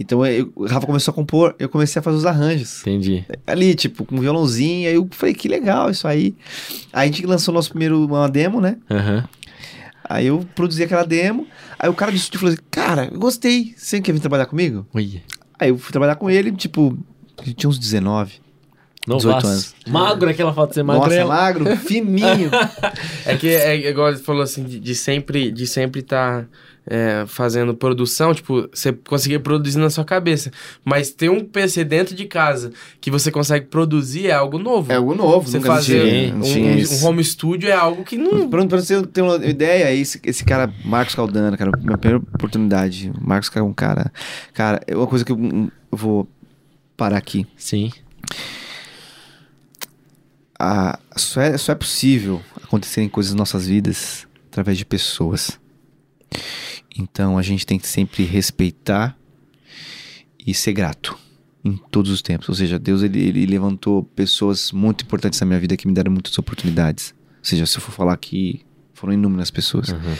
Então 0.00 0.24
eu- 0.26 0.52
o 0.54 0.66
Rafa 0.66 0.86
começou 0.86 1.10
a 1.12 1.14
compor, 1.14 1.54
eu 1.58 1.68
comecei 1.68 1.98
a 1.98 2.02
fazer 2.02 2.16
os 2.18 2.26
arranjos 2.26 2.80
Entendi. 2.82 3.24
ali, 3.46 3.74
tipo, 3.74 4.04
com 4.04 4.16
violãozinho. 4.20 4.88
Aí 4.88 4.94
eu 4.94 5.08
falei, 5.10 5.34
que 5.34 5.48
legal 5.48 5.90
isso 5.90 6.06
aí. 6.06 6.36
Aí 6.92 7.08
a 7.08 7.12
gente 7.12 7.26
lançou 7.26 7.52
nosso 7.52 7.70
primeiro 7.70 8.04
uma 8.04 8.28
demo, 8.28 8.60
né? 8.60 8.76
Aham. 8.90 9.28
Aí 10.08 10.26
eu 10.26 10.46
produzi 10.54 10.82
aquela 10.84 11.04
demo. 11.04 11.46
Aí 11.78 11.88
o 11.88 11.94
cara 11.94 12.10
do 12.12 12.16
estúdio 12.16 12.40
falou 12.40 12.52
assim: 12.54 12.62
Cara, 12.70 13.08
eu 13.12 13.18
gostei. 13.18 13.74
Você 13.76 14.00
quer 14.00 14.12
vir 14.12 14.20
trabalhar 14.20 14.46
comigo? 14.46 14.86
Oi. 14.94 15.20
Aí 15.58 15.68
eu 15.70 15.76
fui 15.78 15.90
trabalhar 15.92 16.14
com 16.16 16.30
ele, 16.30 16.52
tipo, 16.52 16.96
eu 17.46 17.52
tinha 17.54 17.68
uns 17.68 17.78
19. 17.78 18.34
Não 19.06 19.16
18 19.16 19.34
faço. 19.36 19.46
anos. 19.48 19.74
Magro, 19.88 20.28
aquela 20.30 20.52
foto 20.54 20.68
de 20.70 20.74
ser 20.76 20.82
Nossa, 20.82 21.00
magrelo. 21.00 21.28
magro, 21.28 21.76
fininho. 21.78 22.50
É 23.26 23.36
que 23.36 23.48
é 23.48 23.88
igual 23.90 24.08
ele 24.08 24.18
falou 24.18 24.42
assim, 24.42 24.64
de, 24.64 24.78
de 24.80 24.94
sempre 24.94 25.50
de 25.50 25.66
sempre 25.66 26.00
estar 26.00 26.46
fazendo 27.26 27.74
produção, 27.74 28.34
tipo, 28.34 28.68
você 28.72 28.92
conseguir 28.92 29.38
produzir 29.40 29.78
na 29.78 29.90
sua 29.90 30.04
cabeça. 30.04 30.50
Mas 30.84 31.10
ter 31.10 31.30
um 31.30 31.44
PC 31.44 31.84
dentro 31.84 32.14
de 32.14 32.24
casa 32.24 32.72
que 33.00 33.10
você 33.10 33.30
consegue 33.30 33.66
produzir 33.66 34.28
é 34.28 34.32
algo 34.32 34.58
novo. 34.58 34.90
é 34.90 34.96
algo 34.96 35.14
novo, 35.14 35.48
você 35.48 35.58
nunca 35.58 35.74
fazer 35.74 36.34
um, 36.34 36.40
tinha 36.40 36.76
isso. 36.76 37.04
um 37.04 37.08
home 37.08 37.22
studio 37.22 37.68
é 37.68 37.74
algo 37.74 38.04
que 38.04 38.16
não. 38.16 38.48
Pra, 38.48 38.64
pra 38.66 38.80
você 38.80 39.02
ter 39.06 39.22
uma 39.22 39.36
ideia, 39.44 39.92
esse, 39.94 40.20
esse 40.24 40.44
cara, 40.44 40.72
Marcos 40.84 41.14
Caldana, 41.14 41.56
cara, 41.56 41.70
minha 41.78 41.98
primeira 41.98 42.24
oportunidade. 42.34 43.10
O 43.10 43.26
Marcos 43.26 43.50
é 43.54 43.62
um 43.62 43.72
cara. 43.72 44.12
Cara, 44.54 44.80
é 44.86 44.96
uma 44.96 45.06
coisa 45.06 45.24
que 45.24 45.32
eu, 45.32 45.38
eu 45.38 45.98
vou 45.98 46.28
parar 46.96 47.18
aqui. 47.18 47.46
Sim. 47.56 47.90
Ah, 50.58 50.98
só, 51.16 51.40
é, 51.40 51.56
só 51.56 51.72
é 51.72 51.74
possível 51.74 52.42
acontecerem 52.62 53.08
coisas 53.08 53.32
nas 53.32 53.38
nossas 53.38 53.68
vidas 53.68 54.26
através 54.50 54.76
de 54.76 54.84
pessoas. 54.84 55.58
Então 56.96 57.38
a 57.38 57.42
gente 57.42 57.66
tem 57.66 57.78
que 57.78 57.86
sempre 57.86 58.24
respeitar 58.24 59.16
e 60.44 60.54
ser 60.54 60.72
grato 60.72 61.18
em 61.64 61.76
todos 61.90 62.10
os 62.10 62.22
tempos. 62.22 62.48
Ou 62.48 62.54
seja, 62.54 62.78
Deus 62.78 63.02
ele, 63.02 63.20
ele 63.20 63.46
levantou 63.46 64.02
pessoas 64.02 64.72
muito 64.72 65.04
importantes 65.04 65.40
na 65.40 65.46
minha 65.46 65.60
vida 65.60 65.76
que 65.76 65.86
me 65.86 65.94
deram 65.94 66.12
muitas 66.12 66.36
oportunidades. 66.38 67.14
Ou 67.38 67.44
seja, 67.44 67.66
se 67.66 67.76
eu 67.76 67.82
for 67.82 67.92
falar 67.92 68.14
aqui, 68.14 68.62
foram 68.94 69.12
inúmeras 69.12 69.50
pessoas. 69.50 69.88
Uhum. 69.90 70.14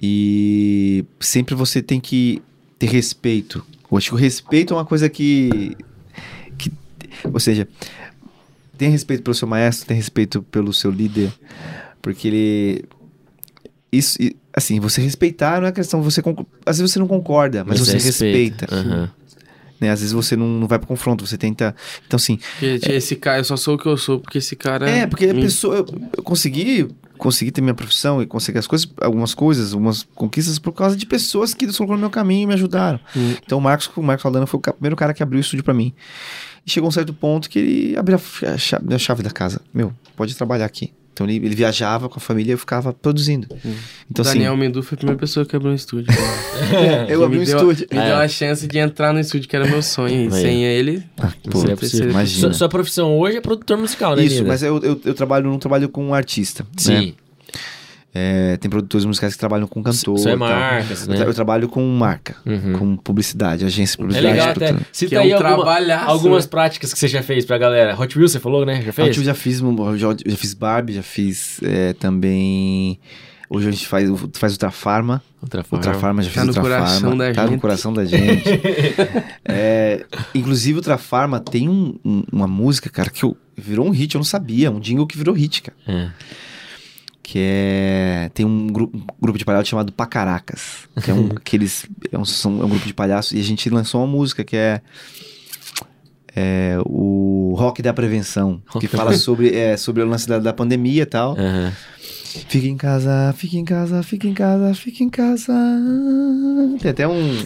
E 0.00 1.04
sempre 1.20 1.54
você 1.54 1.82
tem 1.82 2.00
que 2.00 2.42
ter 2.78 2.88
respeito. 2.88 3.64
Eu 3.90 3.96
acho 3.98 4.10
que 4.10 4.14
o 4.14 4.18
respeito 4.18 4.74
é 4.74 4.76
uma 4.76 4.84
coisa 4.84 5.08
que. 5.08 5.76
que 6.58 6.72
ou 7.24 7.40
seja, 7.40 7.66
tenha 8.76 8.90
respeito 8.90 9.22
pelo 9.22 9.34
seu 9.34 9.48
maestro, 9.48 9.86
tenha 9.86 9.96
respeito 9.96 10.42
pelo 10.42 10.72
seu 10.72 10.90
líder, 10.90 11.32
porque 12.02 12.28
ele. 12.28 12.84
Isso, 13.92 14.18
assim, 14.52 14.80
você 14.80 15.00
respeitar 15.00 15.60
não 15.60 15.68
é 15.68 15.72
questão. 15.72 16.02
Você, 16.02 16.22
às 16.64 16.78
vezes 16.78 16.92
você 16.92 16.98
não 16.98 17.06
concorda, 17.06 17.64
mas 17.64 17.78
você 17.78 17.98
respeita. 17.98 18.66
Aham. 18.74 19.10
Né? 19.80 19.90
Às 19.90 20.00
vezes 20.00 20.12
você 20.12 20.36
não, 20.36 20.46
não 20.46 20.66
vai 20.66 20.78
pro 20.78 20.88
confronto, 20.88 21.26
você 21.26 21.36
tenta. 21.36 21.74
Então, 22.06 22.16
assim, 22.16 22.38
Porque 22.58 22.92
esse 22.92 23.14
cara, 23.16 23.38
eu 23.40 23.44
só 23.44 23.56
sou 23.56 23.74
o 23.74 23.78
que 23.78 23.86
eu 23.86 23.96
sou, 23.96 24.18
porque 24.20 24.38
esse 24.38 24.56
cara. 24.56 24.88
É, 24.88 25.06
porque 25.06 25.26
a 25.26 25.34
me- 25.34 25.42
pessoa. 25.42 25.76
Eu, 25.76 25.86
eu 26.16 26.22
consegui, 26.22 26.88
consegui 27.18 27.50
ter 27.50 27.60
minha 27.60 27.74
profissão 27.74 28.22
e 28.22 28.26
conseguir 28.26 28.58
as 28.58 28.66
coisas, 28.66 28.88
algumas 29.00 29.34
coisas, 29.34 29.72
algumas 29.72 30.02
conquistas 30.14 30.58
por 30.58 30.72
causa 30.72 30.96
de 30.96 31.04
pessoas 31.04 31.52
que 31.52 31.66
colocaram 31.66 31.96
no 31.96 32.00
meu 32.00 32.10
caminho 32.10 32.44
e 32.44 32.46
me 32.46 32.54
ajudaram. 32.54 32.98
Hum. 33.14 33.34
Então 33.44 33.58
o 33.58 33.60
Marcos, 33.60 33.90
o 33.94 34.02
Marcos 34.02 34.24
Aldana 34.24 34.46
foi 34.46 34.58
o 34.58 34.62
primeiro 34.72 34.96
cara 34.96 35.12
que 35.12 35.22
abriu 35.22 35.38
o 35.38 35.40
estúdio 35.42 35.62
pra 35.64 35.74
mim. 35.74 35.92
E 36.66 36.70
chegou 36.70 36.88
um 36.88 36.92
certo 36.92 37.12
ponto 37.12 37.48
que 37.48 37.58
ele 37.58 37.96
abriu 37.96 38.18
a 38.46 38.56
chave, 38.58 38.94
a 38.94 38.98
chave 38.98 39.22
da 39.22 39.30
casa. 39.30 39.60
Meu, 39.72 39.92
pode 40.16 40.34
trabalhar 40.34 40.64
aqui. 40.64 40.92
Então 41.16 41.26
ele, 41.26 41.36
ele 41.46 41.54
viajava 41.54 42.10
com 42.10 42.18
a 42.18 42.20
família 42.20 42.50
e 42.50 42.52
eu 42.52 42.58
ficava 42.58 42.92
produzindo. 42.92 43.48
Então 44.10 44.22
Daniel 44.22 44.52
assim, 44.52 44.60
Mendu 44.60 44.82
foi 44.82 44.96
a 44.96 44.98
primeira 44.98 45.18
pessoa 45.18 45.46
que 45.46 45.56
abriu 45.56 45.72
um 45.72 45.74
estúdio. 45.74 46.12
eu 47.08 47.24
abri 47.24 47.38
um 47.38 47.44
deu, 47.44 47.56
estúdio. 47.56 47.88
Me 47.90 47.98
É. 47.98 48.06
deu 48.08 48.16
a 48.16 48.28
chance 48.28 48.66
de 48.66 48.78
entrar 48.78 49.14
no 49.14 49.20
estúdio, 49.20 49.48
que 49.48 49.56
era 49.56 49.66
meu 49.66 49.82
sonho. 49.82 50.28
E 50.28 50.30
sem 50.30 50.62
ele. 50.64 51.02
Ah, 51.16 51.32
pô, 51.50 51.60
seria 51.60 51.74
possível. 51.74 52.10
imagina. 52.10 52.40
Sua, 52.48 52.52
sua 52.52 52.68
profissão 52.68 53.18
hoje 53.18 53.38
é 53.38 53.40
produtor 53.40 53.78
musical, 53.78 54.14
né, 54.14 54.24
Isso, 54.24 54.34
Nina? 54.36 54.48
mas 54.48 54.62
eu, 54.62 54.76
eu, 54.82 55.00
eu 55.06 55.14
trabalho, 55.14 55.48
não 55.48 55.58
trabalho 55.58 55.88
com 55.88 56.04
um 56.06 56.12
artista. 56.12 56.66
né? 56.86 57.14
É, 58.18 58.56
tem 58.56 58.70
produtores 58.70 59.04
musicais 59.04 59.34
que 59.34 59.38
trabalham 59.38 59.66
com 59.66 59.82
cantor. 59.82 60.14
Isso 60.16 60.28
é 60.28 60.36
marcas, 60.36 61.02
Eu, 61.02 61.08
né? 61.10 61.16
tra- 61.16 61.26
eu 61.26 61.34
trabalho 61.34 61.68
com 61.68 61.86
marca, 61.86 62.34
Uhum. 62.46 62.72
com 62.78 62.96
publicidade, 62.96 63.64
agência 63.64 63.94
de 63.96 64.02
É 64.02 64.06
publicidade. 64.06 64.32
legal 64.38 64.48
até. 64.50 64.84
Cita 64.90 65.08
Que 65.10 65.14
é 65.16 65.18
um 65.18 65.22
aí 65.24 65.32
alguma- 65.34 65.54
trabalhaço, 65.56 66.10
algumas 66.10 66.44
né? 66.44 66.50
práticas 66.50 66.92
que 66.94 66.98
você 66.98 67.08
já 67.08 67.22
fez 67.22 67.44
pra 67.44 67.58
galera. 67.58 67.94
Hot 68.00 68.16
Wheels, 68.16 68.32
você 68.32 68.40
falou, 68.40 68.64
né? 68.64 68.80
Já 68.80 68.92
fez? 68.92 69.16
eu 69.18 69.22
já 69.24 69.34
fiz, 69.34 69.60
um- 69.60 69.96
já, 69.98 70.08
já 70.24 70.36
fiz 70.36 70.54
Barbie, 70.54 70.94
já 70.94 71.02
fiz 71.02 71.60
é, 71.62 71.92
também. 71.94 72.98
Hoje 73.50 73.68
a 73.68 73.70
gente 73.70 73.86
faz, 73.86 74.08
o- 74.10 74.30
faz 74.34 74.54
Ultrafarma. 74.54 75.22
Outra 75.42 75.62
forma. 75.62 75.84
Ultrafarma, 75.84 76.22
já 76.22 76.30
Tá 76.30 76.34
fiz 76.34 76.42
no 76.42 76.48
Ultrafarma. 76.48 76.86
coração 76.86 77.16
da 77.16 77.32
tá 77.32 77.42
no 77.44 77.48
gente. 77.50 77.60
coração 77.60 77.92
da 77.92 78.04
gente. 78.04 78.44
É, 79.44 80.04
inclusive, 80.34 80.78
Ultrafarma 80.78 81.38
tem 81.40 81.68
um- 81.68 81.96
um- 82.04 82.24
uma 82.32 82.46
música, 82.48 82.90
cara, 82.90 83.10
que 83.10 83.24
eu- 83.24 83.36
virou 83.56 83.86
um 83.86 83.90
hit, 83.90 84.14
eu 84.14 84.18
não 84.18 84.24
sabia. 84.24 84.70
Um 84.70 84.80
jingle 84.80 85.06
que 85.06 85.16
virou 85.16 85.34
hit, 85.34 85.62
cara. 85.62 85.76
É. 85.86 86.08
Que 87.28 87.40
é. 87.42 88.30
Tem 88.32 88.46
um, 88.46 88.68
gru- 88.68 88.88
um 88.94 89.04
grupo 89.20 89.36
de 89.36 89.44
palhaços 89.44 89.68
chamado 89.68 89.92
Pacaracas. 89.92 90.88
Que 91.02 91.10
é 91.10 91.14
um. 91.14 91.28
que 91.42 91.56
eles, 91.56 91.84
é, 92.12 92.16
um, 92.16 92.24
são- 92.24 92.62
é 92.62 92.64
um 92.64 92.68
grupo 92.68 92.86
de 92.86 92.94
palhaços. 92.94 93.32
E 93.32 93.40
a 93.40 93.42
gente 93.42 93.68
lançou 93.68 94.00
uma 94.00 94.06
música 94.06 94.44
que 94.44 94.56
é. 94.56 94.80
é, 96.36 96.76
o 96.86 97.52
Rock 97.58 97.82
da 97.82 97.92
Prevenção. 97.92 98.62
Rock 98.68 98.86
que 98.86 98.96
fala 98.96 99.12
sobre, 99.16 99.52
é, 99.52 99.76
sobre 99.76 100.04
o 100.04 100.06
lance 100.06 100.28
da, 100.28 100.38
da 100.38 100.52
pandemia 100.52 101.02
e 101.02 101.06
tal. 101.06 101.32
Aham. 101.36 101.72
Fica 102.48 102.66
em 102.68 102.76
casa, 102.76 103.34
fica 103.36 103.56
em 103.56 103.64
casa, 103.64 104.02
fica 104.04 104.28
em 104.28 104.34
casa, 104.34 104.74
fica 104.74 105.02
em 105.02 105.08
casa. 105.08 105.52
Tem 106.80 106.90
até 106.92 107.08
um. 107.08 107.44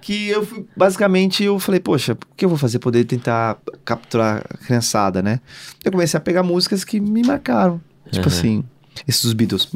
Que 0.00 0.28
eu 0.28 0.46
fui. 0.46 0.66
Basicamente, 0.76 1.42
eu 1.42 1.58
falei, 1.58 1.80
poxa, 1.80 2.12
o 2.12 2.34
que 2.36 2.44
eu 2.44 2.48
vou 2.48 2.58
fazer? 2.58 2.78
Poder 2.78 3.04
tentar 3.06 3.58
capturar 3.84 4.44
a 4.48 4.56
criançada, 4.58 5.20
né? 5.22 5.40
Eu 5.84 5.90
comecei 5.90 6.16
a 6.16 6.20
pegar 6.20 6.42
músicas 6.44 6.84
que 6.84 7.00
me 7.00 7.22
marcaram. 7.22 7.80
Tipo 8.10 8.28
Aham. 8.28 8.36
assim. 8.38 8.64
Esses 9.08 9.22
dos 9.22 9.32
Beatles. 9.32 9.68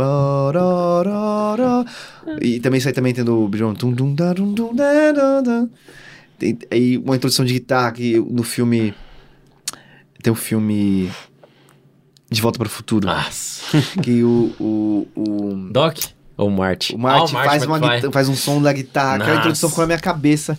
E 2.40 2.60
também 2.60 2.80
sai 2.80 2.92
também 2.92 3.12
tendo 3.14 3.44
o 3.44 3.48
John. 3.50 3.74
Tem 6.38 6.58
aí 6.70 6.96
uma 6.98 7.16
introdução 7.16 7.44
de 7.44 7.52
guitarra 7.54 7.92
que 7.92 8.18
no 8.18 8.42
filme. 8.42 8.94
Tem 10.22 10.32
o 10.32 10.36
filme. 10.36 11.10
De 12.30 12.40
Volta 12.42 12.58
para 12.58 12.66
o 12.66 12.70
Futuro. 12.70 13.06
Nossa. 13.06 13.58
Que 14.02 14.22
o. 14.22 14.54
o, 14.60 15.08
o 15.16 15.68
Doc 15.72 15.98
ou 16.36 16.48
o 16.48 16.52
Marty, 16.52 16.94
Ah, 17.04 17.26
faz, 17.26 17.64
uma 17.64 17.78
McFly. 17.78 17.96
guita- 17.96 18.12
faz 18.12 18.28
um 18.28 18.34
som 18.36 18.62
da 18.62 18.72
guitarra. 18.72 19.14
Aquela 19.16 19.28
Nossa. 19.30 19.40
introdução 19.40 19.68
ficou 19.70 19.82
na 19.82 19.86
minha 19.88 19.98
cabeça. 19.98 20.56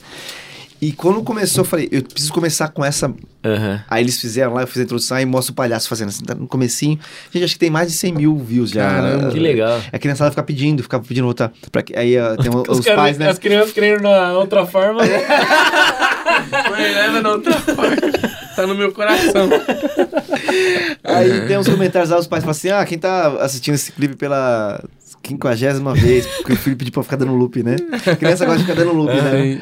E 0.81 0.93
quando 0.93 1.21
começou, 1.23 1.61
eu 1.63 1.65
falei, 1.65 1.89
eu 1.91 2.01
preciso 2.01 2.31
começar 2.31 2.69
com 2.69 2.85
essa. 2.85 3.13
Aham. 3.43 3.81
Aí 3.89 4.01
eles 4.03 4.17
fizeram 4.19 4.53
lá, 4.53 4.61
eu 4.61 4.67
fiz 4.67 4.77
a 4.81 4.83
introdução 4.83 5.19
e 5.19 5.25
mostra 5.25 5.51
o 5.51 5.55
palhaço 5.55 5.89
fazendo 5.89 6.07
assim, 6.09 6.23
tá 6.23 6.33
no 6.33 6.47
comecinho. 6.47 6.97
Gente, 7.33 7.43
acho 7.43 7.53
que 7.55 7.59
tem 7.59 7.69
mais 7.69 7.89
de 7.91 7.97
100 7.97 8.13
mil 8.13 8.37
views 8.37 8.69
já. 8.69 8.89
Caramba. 8.89 9.29
Que 9.31 9.39
legal. 9.39 9.81
A 9.91 9.99
criançada 9.99 10.29
fica 10.31 10.43
pedindo, 10.43 10.81
fica 10.81 10.97
pedindo 10.99 11.27
outra. 11.27 11.51
Pra, 11.71 11.81
que- 11.81 11.95
aí 11.97 12.13
tem 12.41 12.49
os, 12.69 12.79
caras- 12.85 12.95
pais, 13.01 13.17
né? 13.17 13.29
As 13.29 13.37
crianças 13.39 13.73
querendo 13.73 14.01
na 14.03 14.33
outra 14.37 14.65
forma. 14.65 15.01
Mãe, 16.69 16.93
leva 16.93 17.21
na 17.21 17.29
outra 17.31 17.53
parte. 17.75 18.29
Tá 18.55 18.65
no 18.67 18.75
meu 18.75 18.91
coração. 18.93 19.49
Aí 21.03 21.47
tem 21.47 21.57
uns 21.57 21.67
comentários 21.67 22.09
lá, 22.09 22.19
os 22.19 22.27
pais 22.27 22.43
falam 22.43 22.51
assim: 22.51 22.69
ah, 22.69 22.85
quem 22.85 22.97
tá 22.97 23.27
assistindo 23.41 23.75
esse 23.75 23.91
clipe 23.91 24.15
pela 24.15 24.83
quinquagésima 25.21 25.93
vez, 25.93 26.25
porque 26.25 26.53
o 26.53 26.55
filho 26.55 26.75
pediu 26.75 26.91
pra 26.93 27.03
ficar 27.03 27.15
dando 27.17 27.33
loop, 27.35 27.61
né? 27.63 27.75
A 28.05 28.15
criança 28.15 28.45
gosta 28.45 28.59
de 28.63 28.65
ficar 28.69 28.75
dando 28.81 28.93
loop, 28.95 29.13
né? 29.13 29.31
Aí, 29.31 29.61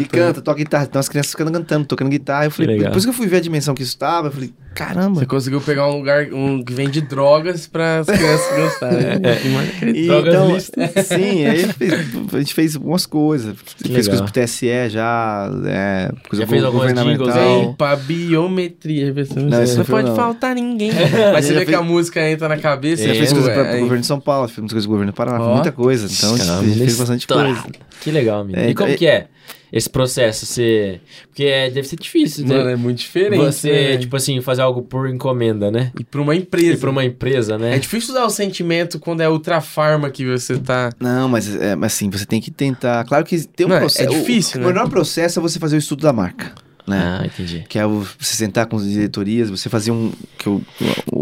E 0.00 0.04
canta, 0.04 0.40
toca 0.42 0.58
guitarra. 0.58 0.84
Então 0.84 1.00
as 1.00 1.08
crianças 1.08 1.30
ficam 1.32 1.46
cantando, 1.50 1.86
tocando 1.86 2.08
guitarra. 2.10 2.46
Eu 2.46 2.50
falei, 2.50 2.78
depois 2.78 3.04
que 3.04 3.10
eu 3.10 3.14
fui 3.14 3.26
ver 3.26 3.36
a 3.36 3.40
dimensão 3.40 3.74
que 3.74 3.82
isso 3.82 3.96
tava, 3.98 4.28
eu 4.28 4.32
falei, 4.32 4.52
caramba. 4.74 5.20
Você 5.20 5.26
conseguiu 5.26 5.60
pegar 5.60 5.88
um 5.88 5.96
lugar 5.96 6.26
um, 6.32 6.62
que 6.62 6.72
vende 6.72 7.00
drogas 7.00 7.66
para 7.66 8.00
as 8.00 8.06
crianças 8.06 8.56
gostarem. 8.56 9.18
né? 9.20 9.36
Que 9.40 9.48
mais 9.48 9.68
acredito. 9.76 10.12
E, 10.12 10.28
então, 10.28 10.60
sim, 11.04 11.46
aí 11.46 11.66
fez- 11.72 11.92
a 12.34 12.38
gente 12.38 12.54
fez 12.54 12.76
algumas 12.76 13.06
coisas. 13.06 13.54
fez 13.56 14.06
legal. 14.06 14.20
coisas 14.20 14.20
pro 14.20 14.32
TSE 14.32 14.88
já, 14.90 15.50
é, 15.66 16.10
coisa 16.28 16.44
Já 16.44 16.48
fez 16.48 16.64
algumas 16.64 16.92
jingles 16.92 17.34
Vem 17.34 17.74
pra 17.74 17.96
biometria. 17.96 19.14
Não, 19.36 19.44
Não, 19.48 19.74
não 19.76 19.84
pode 19.84 20.08
não. 20.08 20.16
faltar 20.16 20.54
ninguém. 20.54 20.90
Mas 21.32 21.44
você 21.46 21.54
vê 21.54 21.64
que 21.64 21.74
a 21.74 21.82
música 21.82 22.28
entra 22.28 22.48
na 22.48 22.56
cabeça. 22.58 23.02
Já 23.04 23.10
É, 23.12 23.14
fez 23.14 23.32
coisa 23.32 23.50
pra, 23.52 23.64
pro 23.64 23.72
aí- 23.74 23.80
governo 23.80 24.00
de 24.00 24.06
São 24.06 24.20
Paulo, 24.20 24.48
fez 24.48 24.66
coisas 24.70 24.86
governo 24.96 25.12
do 25.12 25.16
Paraná, 25.16 25.40
Ó. 25.44 25.54
muita 25.54 25.72
coisa. 25.72 26.06
Então 26.12 26.34
a 26.34 26.62
gente 26.64 26.78
fez, 26.78 26.96
bastante 26.98 27.20
estourado. 27.20 27.54
coisa. 27.62 27.68
Que 28.00 28.10
legal, 28.10 28.44
menino. 28.44 28.62
É, 28.64 28.70
e 28.70 28.74
como 28.74 28.90
é- 28.90 28.94
que 28.94 29.06
é 29.06 29.28
esse 29.72 29.88
processo? 29.90 30.46
Você... 30.46 31.00
Porque 31.28 31.44
é, 31.44 31.70
deve 31.70 31.86
ser 31.88 31.96
difícil, 31.96 32.46
né? 32.46 32.56
Mano, 32.58 32.70
é 32.70 32.76
muito 32.76 32.98
diferente. 32.98 33.44
Você, 33.44 33.70
né? 33.70 33.96
tipo 33.98 34.14
assim, 34.16 34.40
fazer 34.40 34.62
algo 34.62 34.82
por 34.82 35.08
encomenda, 35.08 35.70
né? 35.70 35.90
E 35.98 36.04
pra 36.04 36.20
uma 36.20 36.34
empresa. 36.36 36.74
E 36.74 36.76
pra 36.76 36.90
uma 36.90 37.04
empresa, 37.04 37.58
né? 37.58 37.74
É 37.74 37.78
difícil 37.78 38.10
usar 38.14 38.24
o 38.24 38.30
sentimento 38.30 38.98
quando 38.98 39.20
é 39.22 39.28
ultra 39.28 39.60
farma 39.60 40.10
que 40.10 40.24
você 40.24 40.56
tá. 40.58 40.90
Não, 41.00 41.28
mas, 41.28 41.54
é, 41.56 41.74
mas 41.74 41.92
assim, 41.94 42.08
você 42.10 42.24
tem 42.26 42.40
que 42.40 42.50
tentar. 42.50 43.04
Claro 43.04 43.24
que 43.24 43.38
tem 43.48 43.66
um 43.66 43.70
Não, 43.70 43.76
é 43.76 43.80
processo. 43.80 44.10
o- 44.10 44.18
difícil, 44.20 44.58
o, 44.58 44.60
né? 44.60 44.66
O 44.66 44.68
melhor 44.72 44.88
processo 44.88 45.38
é 45.38 45.42
você 45.42 45.58
fazer 45.58 45.76
o 45.76 45.78
estudo 45.78 46.02
da 46.02 46.12
marca. 46.12 46.52
Né? 46.86 47.18
Ah, 47.20 47.26
entendi. 47.26 47.64
Que 47.68 47.80
é 47.80 47.84
o- 47.86 48.06
você 48.16 48.36
sentar 48.36 48.66
com 48.66 48.76
as 48.76 48.88
diretorias, 48.88 49.50
você 49.50 49.68
fazer 49.68 49.90
um. 49.90 50.12
Que 50.38 50.48
o, 50.48 50.62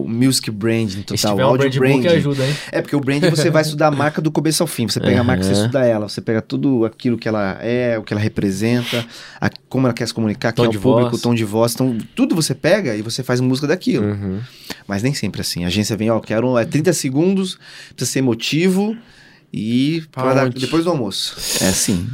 o 0.05 0.09
music 0.09 0.51
branding 0.51 0.86
E 1.12 1.18
se 1.18 1.22
total, 1.22 1.32
tiver 1.32 1.44
o 1.44 1.47
um 1.47 1.51
audio 1.51 1.70
brand 1.81 1.93
branding. 2.01 2.09
ajuda, 2.16 2.47
hein? 2.47 2.56
É, 2.72 2.82
porque 2.82 2.94
o 2.97 3.01
branding 3.01 3.31
você 3.31 3.51
vai 3.51 3.62
estudar 3.62 3.89
a 3.89 3.90
marca 3.90 4.20
do 4.20 4.31
começo 4.31 4.62
ao 4.62 4.66
fim. 4.66 4.86
Você 4.89 5.01
pega 5.01 5.20
a 5.20 5.24
marca, 5.24 5.43
você 5.43 5.52
estuda 5.52 5.85
ela. 5.85 6.09
Você 6.09 6.20
pega 6.20 6.40
tudo 6.43 6.85
aquilo 6.85 7.16
que 7.18 7.28
ela 7.28 7.59
é, 7.60 7.98
o 7.98 8.02
que 8.02 8.12
ela 8.12 8.20
representa, 8.20 9.05
a- 9.40 9.51
como 9.68 9.86
ela 9.86 9.94
quer 9.94 10.06
se 10.06 10.14
comunicar, 10.14 10.52
quem 10.52 10.64
é 10.64 10.68
o 10.68 10.72
público, 10.72 11.10
voz. 11.10 11.20
o 11.20 11.22
tom 11.22 11.35
de 11.35 11.44
voz. 11.44 11.74
Então, 11.74 11.97
tudo 12.14 12.35
você 12.35 12.55
pega 12.55 12.94
e 12.94 13.02
você 13.02 13.22
faz 13.22 13.40
música 13.40 13.66
daquilo. 13.66 14.06
Uhum. 14.06 14.40
Mas 14.86 15.02
nem 15.02 15.14
sempre 15.14 15.40
assim. 15.40 15.64
A 15.64 15.68
agência 15.68 15.97
vem, 15.97 16.10
ó, 16.10 16.20
quero 16.20 16.56
é 16.59 16.64
30 16.64 16.93
segundos, 16.93 17.59
precisa 17.94 18.10
ser 18.12 18.18
emotivo 18.20 18.97
e 19.56 20.02
Pra 20.10 20.48
depois 20.48 20.82
do 20.82 20.90
almoço. 20.90 21.36
É 21.62 21.68
assim. 21.68 22.09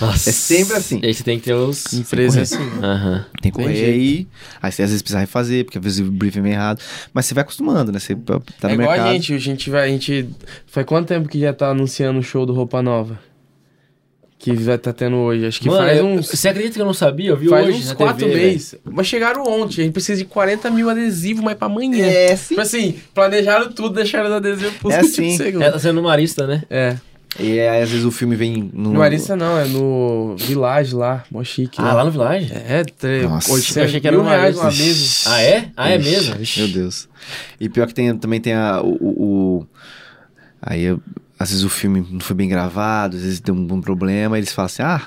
Nossa. 0.00 0.30
É 0.30 0.32
sempre 0.32 0.76
assim. 0.76 1.00
E 1.02 1.06
aí 1.06 1.14
você 1.14 1.24
tem 1.24 1.36
que 1.36 1.46
ter 1.46 1.54
os... 1.54 1.92
Empresa 1.92 2.42
assim. 2.42 2.62
Aham. 2.80 3.26
Tem 3.42 3.50
que 3.50 3.58
correr 3.58 3.84
aí. 3.86 4.28
Aí 4.62 4.70
você 4.70 4.84
às 4.84 4.90
vezes 4.90 5.02
precisa 5.02 5.18
refazer, 5.18 5.64
porque 5.64 5.78
às 5.78 5.84
vezes 5.84 6.06
o 6.06 6.12
briefing 6.12 6.38
é 6.38 6.42
meio 6.42 6.54
errado. 6.54 6.80
Mas 7.12 7.26
você 7.26 7.34
vai 7.34 7.42
acostumando, 7.42 7.90
né? 7.90 7.98
Você 7.98 8.14
tá 8.14 8.34
no 8.34 8.70
é 8.70 8.74
igual 8.74 8.88
mercado. 8.90 9.08
a 9.08 9.12
gente, 9.14 9.34
a 9.34 9.38
gente 9.38 9.68
vai, 9.68 9.88
a 9.88 9.88
gente. 9.88 10.28
Faz 10.66 10.86
quanto 10.86 11.08
tempo 11.08 11.28
que 11.28 11.40
já 11.40 11.52
tá 11.52 11.70
anunciando 11.70 12.20
o 12.20 12.22
show 12.22 12.46
do 12.46 12.52
Roupa 12.52 12.80
Nova? 12.80 13.18
Que 14.38 14.52
vai 14.54 14.76
tá 14.76 14.92
tendo 14.92 15.16
hoje. 15.16 15.46
Acho 15.46 15.60
que 15.60 15.68
Mano, 15.68 15.86
faz 15.86 16.00
uns. 16.02 16.28
Você 16.28 16.48
acredita 16.48 16.74
que 16.74 16.80
eu 16.80 16.86
não 16.86 16.92
sabia? 16.94 17.30
Eu 17.30 17.36
vi 17.36 17.48
Faz 17.48 17.66
hoje 17.66 17.78
uns 17.78 17.88
na 17.88 17.94
quatro 17.94 18.26
TV, 18.28 18.34
meses. 18.38 18.74
Mas 18.84 19.06
chegaram 19.06 19.42
ontem. 19.42 19.80
A 19.80 19.84
gente 19.84 19.92
precisa 19.94 20.18
de 20.18 20.24
40 20.26 20.70
mil 20.70 20.90
adesivos, 20.90 21.42
mas 21.42 21.54
pra 21.56 21.66
amanhã. 21.66 22.04
É, 22.06 22.36
sim. 22.36 22.48
Tipo 22.48 22.60
assim, 22.60 22.94
planejaram 23.14 23.72
tudo, 23.72 23.94
deixaram 23.94 24.26
os 24.28 24.32
adesivos 24.34 24.74
pros 24.74 24.92
É 24.94 25.00
últimos 25.02 25.18
assim. 25.18 25.36
segundos. 25.38 25.66
É, 25.68 25.70
tá 25.70 25.78
sendo 25.78 26.02
marista, 26.02 26.46
né? 26.46 26.62
É. 26.68 26.96
E 27.38 27.58
aí, 27.60 27.82
às 27.82 27.90
vezes 27.90 28.04
o 28.06 28.10
filme 28.10 28.34
vem 28.36 28.70
no. 28.72 28.92
No 28.94 29.02
Arista 29.02 29.36
não, 29.36 29.58
é 29.58 29.64
no 29.66 30.36
Village 30.38 30.94
lá, 30.94 31.22
mó 31.30 31.42
chique. 31.44 31.78
Ah, 31.80 31.92
lá 31.92 32.04
no 32.04 32.10
Village? 32.10 32.50
É, 32.52 32.82
tre... 32.84 33.22
Nossa. 33.22 33.52
800 33.52 33.76
Eu 33.76 33.84
achei 33.84 34.00
que 34.00 34.06
era 34.06 34.16
mil 34.16 34.24
no 34.24 34.30
reais 34.30 34.56
Marista. 34.56 34.80
uma 34.80 34.86
mesa. 34.86 35.10
Ah, 35.26 35.42
é? 35.42 35.68
Ah, 35.76 35.90
é 35.90 35.98
Ixi, 35.98 36.10
mesmo? 36.10 36.34
Meu 36.58 36.68
Deus. 36.68 37.08
E 37.60 37.68
pior 37.68 37.86
que 37.86 37.92
tem, 37.94 38.16
também 38.16 38.40
tem 38.40 38.54
a, 38.54 38.80
o, 38.80 38.88
o- 38.88 39.58
o- 39.60 39.66
Aí, 40.62 40.82
eu- 40.84 41.00
às 41.38 41.50
vezes 41.50 41.64
o 41.64 41.68
filme 41.70 42.06
não 42.10 42.20
foi 42.20 42.34
bem 42.36 42.48
gravado, 42.48 43.16
às 43.16 43.22
vezes 43.22 43.40
tem 43.40 43.54
um, 43.54 43.66
um 43.70 43.80
problema, 43.80 44.36
eles 44.38 44.52
falam 44.52 44.66
assim, 44.66 44.82
ah, 44.82 45.02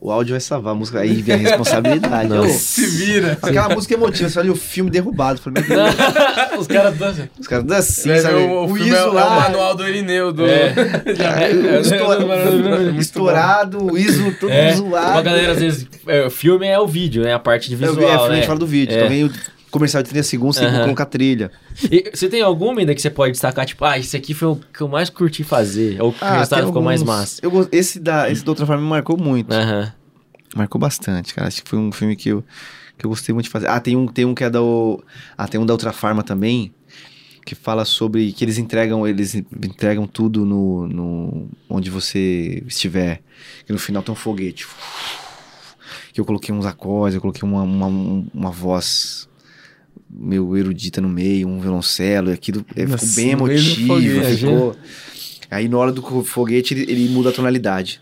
o 0.00 0.12
áudio 0.12 0.32
vai 0.34 0.40
salvar 0.40 0.74
a 0.74 0.76
música. 0.76 1.00
Aí 1.00 1.20
vem 1.20 1.34
a 1.34 1.38
responsabilidade. 1.38 2.28
Nossa. 2.30 2.48
Ô, 2.48 2.52
Se 2.52 2.86
vira. 2.86 3.36
Aquela 3.42 3.68
música 3.74 3.94
emotiva, 3.94 4.28
você 4.28 4.38
olha 4.38 4.52
o 4.52 4.54
filme 4.54 4.90
derrubado. 4.92 5.40
Falei, 5.40 5.60
meu 5.60 5.76
Deus, 5.76 5.94
Os 6.60 6.66
caras 6.68 6.96
dançam. 6.96 7.28
os 7.36 7.48
caras 7.48 7.70
assim, 7.72 8.10
É, 8.10 8.20
sabe? 8.20 8.36
o, 8.36 8.62
o, 8.64 8.66
filme 8.68 8.82
é, 8.82 8.92
ISO 8.92 8.96
é 8.96 9.06
o 9.08 9.12
lá, 9.12 9.40
manual 9.40 9.74
do 9.74 9.88
Irineu. 9.88 10.32
Do... 10.32 10.46
É. 10.46 10.72
Já- 11.16 11.40
é, 11.42 11.50
é, 11.50 11.80
estoura- 11.80 12.20
muito 12.20 13.00
estourado, 13.00 13.92
o 13.92 13.98
ISO 13.98 14.32
todo 14.38 14.52
É, 14.52 14.72
zoado. 14.76 15.10
uma 15.14 15.22
galera, 15.22 15.50
às 15.52 15.58
vezes, 15.58 15.88
é, 16.06 16.24
o 16.26 16.30
filme 16.30 16.66
é 16.68 16.78
o 16.78 16.86
vídeo, 16.86 17.24
né? 17.24 17.34
A 17.34 17.38
parte 17.40 17.68
de 17.68 17.74
visual, 17.74 17.96
vi, 17.96 18.04
é, 18.04 18.08
filme, 18.10 18.24
a 18.24 18.28
né? 18.28 18.34
gente 18.36 18.46
fala 18.46 18.58
do 18.60 18.66
vídeo. 18.68 18.94
É. 18.94 18.98
Então 18.98 19.08
vem 19.08 19.24
o 19.24 19.32
comercial 19.70 20.02
de 20.02 20.08
30 20.10 20.22
segundos, 20.24 20.56
você 20.56 20.64
tem 20.66 20.74
que 20.74 20.80
colocar 20.84 21.06
trilha. 21.06 21.50
E 21.90 22.10
você 22.14 22.28
tem 22.28 22.42
alguma 22.42 22.80
ainda 22.80 22.94
que 22.94 23.00
você 23.02 23.10
pode 23.10 23.32
destacar, 23.32 23.64
tipo, 23.66 23.84
ah, 23.84 23.98
esse 23.98 24.16
aqui 24.16 24.34
foi 24.34 24.48
o 24.48 24.56
que 24.56 24.80
eu 24.80 24.88
mais 24.88 25.10
curti 25.10 25.44
fazer, 25.44 26.00
ou 26.02 26.12
que 26.12 26.24
o 26.24 26.28
resultado 26.28 26.66
ficou 26.66 26.82
mais 26.82 27.00
alguns- 27.00 27.16
massa? 27.16 27.40
Eu, 27.42 27.68
esse, 27.72 27.98
da, 28.00 28.30
esse 28.30 28.44
da 28.44 28.50
outra 28.50 28.66
forma 28.66 28.82
me 28.82 28.88
marcou 28.88 29.16
muito. 29.18 29.52
Aham. 29.52 29.92
Marcou 30.56 30.80
bastante, 30.80 31.34
cara. 31.34 31.48
Acho 31.48 31.62
que 31.62 31.68
foi 31.68 31.78
um 31.78 31.92
filme 31.92 32.16
que 32.16 32.30
eu, 32.30 32.42
que 32.96 33.04
eu 33.04 33.10
gostei 33.10 33.32
muito 33.34 33.44
de 33.44 33.50
fazer. 33.50 33.68
Ah, 33.68 33.78
tem 33.78 33.94
um, 33.96 34.06
tem 34.06 34.24
um 34.24 34.34
que 34.34 34.42
é 34.44 34.50
da. 34.50 34.62
o- 34.62 35.02
Ah, 35.36 35.46
tem 35.46 35.60
um 35.60 35.66
da 35.66 35.74
outra 35.74 35.92
farma 35.92 36.22
também. 36.22 36.72
Que 37.44 37.54
fala 37.54 37.84
sobre 37.86 38.30
que 38.32 38.44
eles 38.44 38.58
entregam, 38.58 39.06
eles 39.06 39.34
entregam 39.34 40.06
tudo 40.06 40.44
no, 40.44 40.86
no 40.86 41.48
onde 41.68 41.90
você 41.90 42.62
estiver. 42.66 43.20
Que 43.66 43.72
no 43.72 43.78
final 43.78 44.02
tem 44.02 44.12
um 44.12 44.16
foguete. 44.16 44.66
Que 46.12 46.20
eu 46.20 46.24
coloquei 46.24 46.54
uns 46.54 46.66
acordes, 46.66 47.14
eu 47.14 47.20
coloquei 47.20 47.46
uma, 47.48 47.62
uma, 47.62 47.86
uma 48.34 48.50
voz 48.50 49.27
meio 50.10 50.56
erudita 50.56 51.00
no 51.00 51.08
meio, 51.08 51.48
um 51.48 51.60
violoncelo, 51.60 52.30
e 52.30 52.32
aquilo 52.32 52.64
é, 52.70 52.80
ficou 52.80 52.90
Nossa, 52.92 53.16
bem 53.16 53.36
no 53.36 53.44
meio 53.44 53.62
do 53.62 53.68
emotivo. 53.70 54.20
foguete, 54.20 54.36
ficou... 54.38 54.76
Aí 55.50 55.68
na 55.68 55.78
hora 55.78 55.92
do 55.92 56.02
foguete 56.24 56.74
ele, 56.74 56.90
ele 56.92 57.08
muda 57.08 57.30
a 57.30 57.32
tonalidade. 57.32 58.00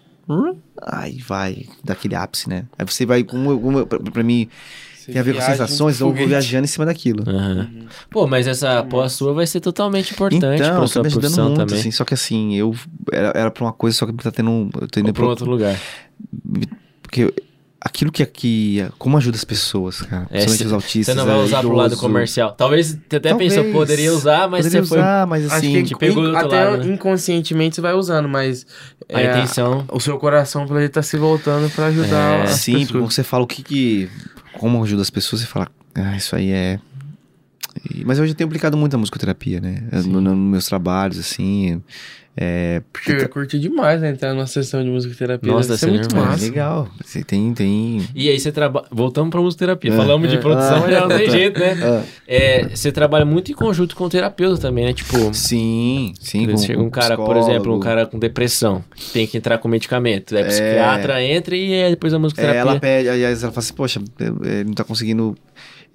Aí 0.83 1.19
vai, 1.19 1.65
daquele 1.85 2.15
ápice, 2.17 2.49
né? 2.49 2.65
Aí 2.79 2.85
você 2.85 3.07
vai 3.07 3.23
com 3.23 3.37
uma, 3.37 3.87
pra, 3.87 3.99
pra 4.01 4.23
mim, 4.25 4.49
tem 5.07 5.19
a 5.19 5.23
ver 5.23 5.35
com 5.35 5.41
sensações, 5.41 5.97
então 5.97 6.09
eu 6.09 6.15
vou 6.15 6.27
viajando 6.27 6.65
em 6.65 6.67
cima 6.67 6.85
daquilo. 6.85 7.23
Aham. 7.29 7.71
Pô, 8.11 8.27
mas 8.27 8.49
essa 8.49 8.83
pós 8.83 9.13
sua 9.13 9.33
vai 9.33 9.47
ser 9.47 9.61
totalmente 9.61 10.13
importante 10.13 10.61
então, 10.61 10.79
pra 10.79 10.87
sua 10.89 11.03
me 11.03 11.07
ajudando 11.07 11.21
profissão 11.23 11.45
muito, 11.47 11.57
também. 11.59 11.79
assim, 11.79 11.91
só 11.93 12.05
que 12.05 12.15
assim, 12.15 12.57
eu 12.57 12.75
era, 13.13 13.29
era 13.37 13.51
pra 13.53 13.65
uma 13.65 13.73
coisa, 13.73 13.97
só 13.97 14.07
que 14.07 14.13
tá 14.15 14.33
tendo 14.33 14.51
um, 14.51 14.69
eu 14.81 14.89
tô 14.89 14.99
indo 14.99 15.07
Ou 15.09 15.13
pra 15.15 15.23
pra 15.23 15.29
outro 15.31 15.49
lugar. 15.49 15.81
porque 17.03 17.23
eu- 17.23 17.35
aquilo 17.87 18.11
que 18.11 18.23
aqui, 18.23 18.85
como 18.99 19.17
ajuda 19.17 19.37
as 19.37 19.45
pessoas, 19.45 20.03
cara, 20.03 20.23
É, 20.25 20.41
principalmente 20.45 20.67
os 20.67 20.73
autistas, 20.73 21.15
Você 21.15 21.21
não 21.21 21.27
vai 21.27 21.37
é, 21.41 21.45
usar 21.45 21.61
pro 21.61 21.73
lado 21.73 21.97
comercial. 21.97 22.53
Talvez 22.53 22.89
você 22.89 23.17
até 23.17 23.29
Talvez. 23.31 23.55
pensou, 23.55 23.73
poderia 23.73 24.13
usar, 24.13 24.49
mas 24.49 24.65
Poderia 24.67 24.83
você 24.85 24.89
foi. 24.89 24.99
usar, 24.99 25.27
mas 25.27 25.47
Acho 25.47 25.55
assim, 25.57 25.73
que 25.73 25.83
te 25.85 25.95
pegou 25.97 26.23
do 26.25 26.31
outro 26.31 26.47
até 26.47 26.65
lado, 26.65 26.85
né? 26.85 26.95
inconscientemente 26.95 27.77
você 27.77 27.81
vai 27.81 27.95
usando, 27.95 28.29
mas 28.29 28.67
A 29.13 29.21
é, 29.21 29.31
intenção. 29.31 29.85
o 29.91 30.01
seu 30.01 30.19
coração 30.19 30.67
pra 30.67 30.81
ele 30.81 30.89
tá 30.89 31.03
se 31.03 31.17
voltando 31.17 31.71
pra 31.75 31.87
ajudar 31.87 32.41
É. 32.41 32.43
as 32.43 32.51
sim, 32.61 32.73
porque 32.81 32.93
pessoas. 32.95 33.15
você 33.15 33.23
fala 33.23 33.45
o 33.45 33.47
que 33.47 33.63
que 33.63 34.11
como 34.55 34.83
ajuda 34.83 35.03
as 35.03 35.11
pessoas, 35.11 35.43
você 35.43 35.47
fala, 35.47 35.69
ah, 35.95 36.17
isso 36.17 36.35
aí 36.35 36.51
é 36.51 36.79
E- 37.95 38.05
mas 38.05 38.19
hoje 38.19 38.33
eu 38.33 38.37
tenho 38.37 38.47
aplicado 38.49 38.77
muito 38.77 38.95
a 38.95 38.99
musicoterapia, 38.99 39.61
né? 39.61 39.83
No- 40.07 40.21
no- 40.21 40.35
Nos 40.37 40.51
meus 40.51 40.67
trabalhos, 40.67 41.19
assim. 41.19 41.81
É, 42.39 42.83
Porque 42.93 43.13
eu 43.13 43.19
ia 43.21 43.29
curtir 43.29 43.59
demais, 43.59 43.99
né? 43.99 44.11
Entrar 44.11 44.35
numa 44.35 44.47
sessão 44.47 44.85
de 44.85 44.91
musicoterapia. 44.91 45.51
Nossa, 45.51 45.69
Deve 45.71 45.81
ser 45.81 45.87
muito 45.91 46.15
é 46.15 46.21
massa. 46.21 46.45
legal. 46.45 46.87
Você 47.03 47.25
tem, 47.25 47.55
tem. 47.55 48.07
E 48.15 48.29
aí 48.29 48.39
você 48.39 48.53
trabalha. 48.53 48.85
Voltamos 48.91 49.31
pra 49.31 49.41
musicoterapia. 49.41 49.91
É. 49.91 49.97
Falamos 49.97 50.29
de 50.29 50.37
É. 50.37 50.39
produção, 50.39 50.81
mas 50.81 50.91
já 50.91 51.01
não 51.01 51.09
tem 51.17 51.31
jeito, 51.31 51.59
né? 51.59 51.75
Ah, 51.83 52.03
É, 52.29 52.69
você 52.69 52.93
trabalha 52.93 53.25
muito 53.25 53.51
em 53.51 53.55
conjunto 53.55 53.97
com 53.97 54.05
o 54.05 54.09
terapeuta 54.11 54.61
também, 54.61 54.85
né? 54.85 54.93
Tipo, 54.93 55.33
sim, 55.33 56.13
sim. 56.21 56.47
Com- 56.47 56.59
chega 56.59 56.83
um 56.83 56.91
cara, 56.91 57.17
por 57.17 57.25
psicólogo. 57.25 57.51
exemplo, 57.51 57.75
um 57.75 57.81
cara 57.81 58.05
com 58.05 58.19
depressão, 58.19 58.85
tem 59.15 59.27
que 59.27 59.39
entrar 59.39 59.57
com 59.57 59.67
medicamento. 59.69 60.37
É. 60.37 60.45
psiquiatra 60.45 61.23
entra 61.25 61.57
e 61.57 61.85
aí 61.85 61.91
depois 61.91 62.13
a 62.13 62.17
É, 62.17 62.19
musicoterapia. 62.19 62.61
ela 62.61 62.79
pede, 62.79 63.09
aí 63.09 63.23
ela 63.23 63.35
fala 63.37 63.53
assim, 63.57 63.73
poxa, 63.73 64.03
ele 64.21 64.65
não 64.65 64.75
tá 64.75 64.85
conseguindo. 64.85 65.35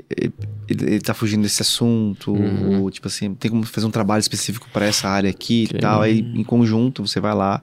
Ele, 0.10 0.34
ele 0.70 1.00
tá 1.02 1.14
fugindo 1.14 1.42
desse 1.44 1.62
assunto, 1.62 2.32
Uhum. 2.34 2.82
ou 2.82 2.90
tipo 2.92 3.08
assim, 3.08 3.34
tem 3.36 3.52
como 3.52 3.64
fazer 3.66 3.86
um 3.88 3.92
trabalho 3.92 4.22
específico 4.22 4.68
para 4.72 4.86
essa 4.86 5.08
área 5.10 5.30
aqui 5.30 5.68
Que 5.68 5.76
e 5.78 5.80
tal. 5.80 6.02
Aí 6.02 6.20
em 6.20 6.44
conjunto 6.44 7.06
você 7.06 7.20
vai 7.20 7.34
lá 7.36 7.62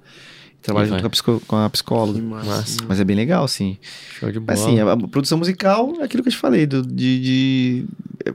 e 0.53 0.63
trabalha 0.63 0.87
E 0.87 0.89
junto 0.89 1.03
vai. 1.03 1.11
com 1.11 1.33
a, 1.37 1.41
com 1.41 1.57
a 1.57 1.71
psicóloga. 1.71 2.21
massa. 2.21 2.79
Mas 2.89 3.01
é 3.01 3.05
bem 3.05 3.17
legal, 3.17 3.45
assim. 3.45 3.79
Show 4.19 4.31
de 4.31 4.39
bola. 4.41 4.53
Assim, 4.59 4.79
a, 4.81 4.93
a 4.93 4.97
produção 5.09 5.39
musical 5.39 5.95
é 6.01 6.05
aquilo 6.05 6.23
que 6.23 6.29
eu 6.29 6.33
te 6.33 6.39
falei, 6.39 6.67
do, 6.67 6.83
de, 6.83 7.21
de- 7.21 7.85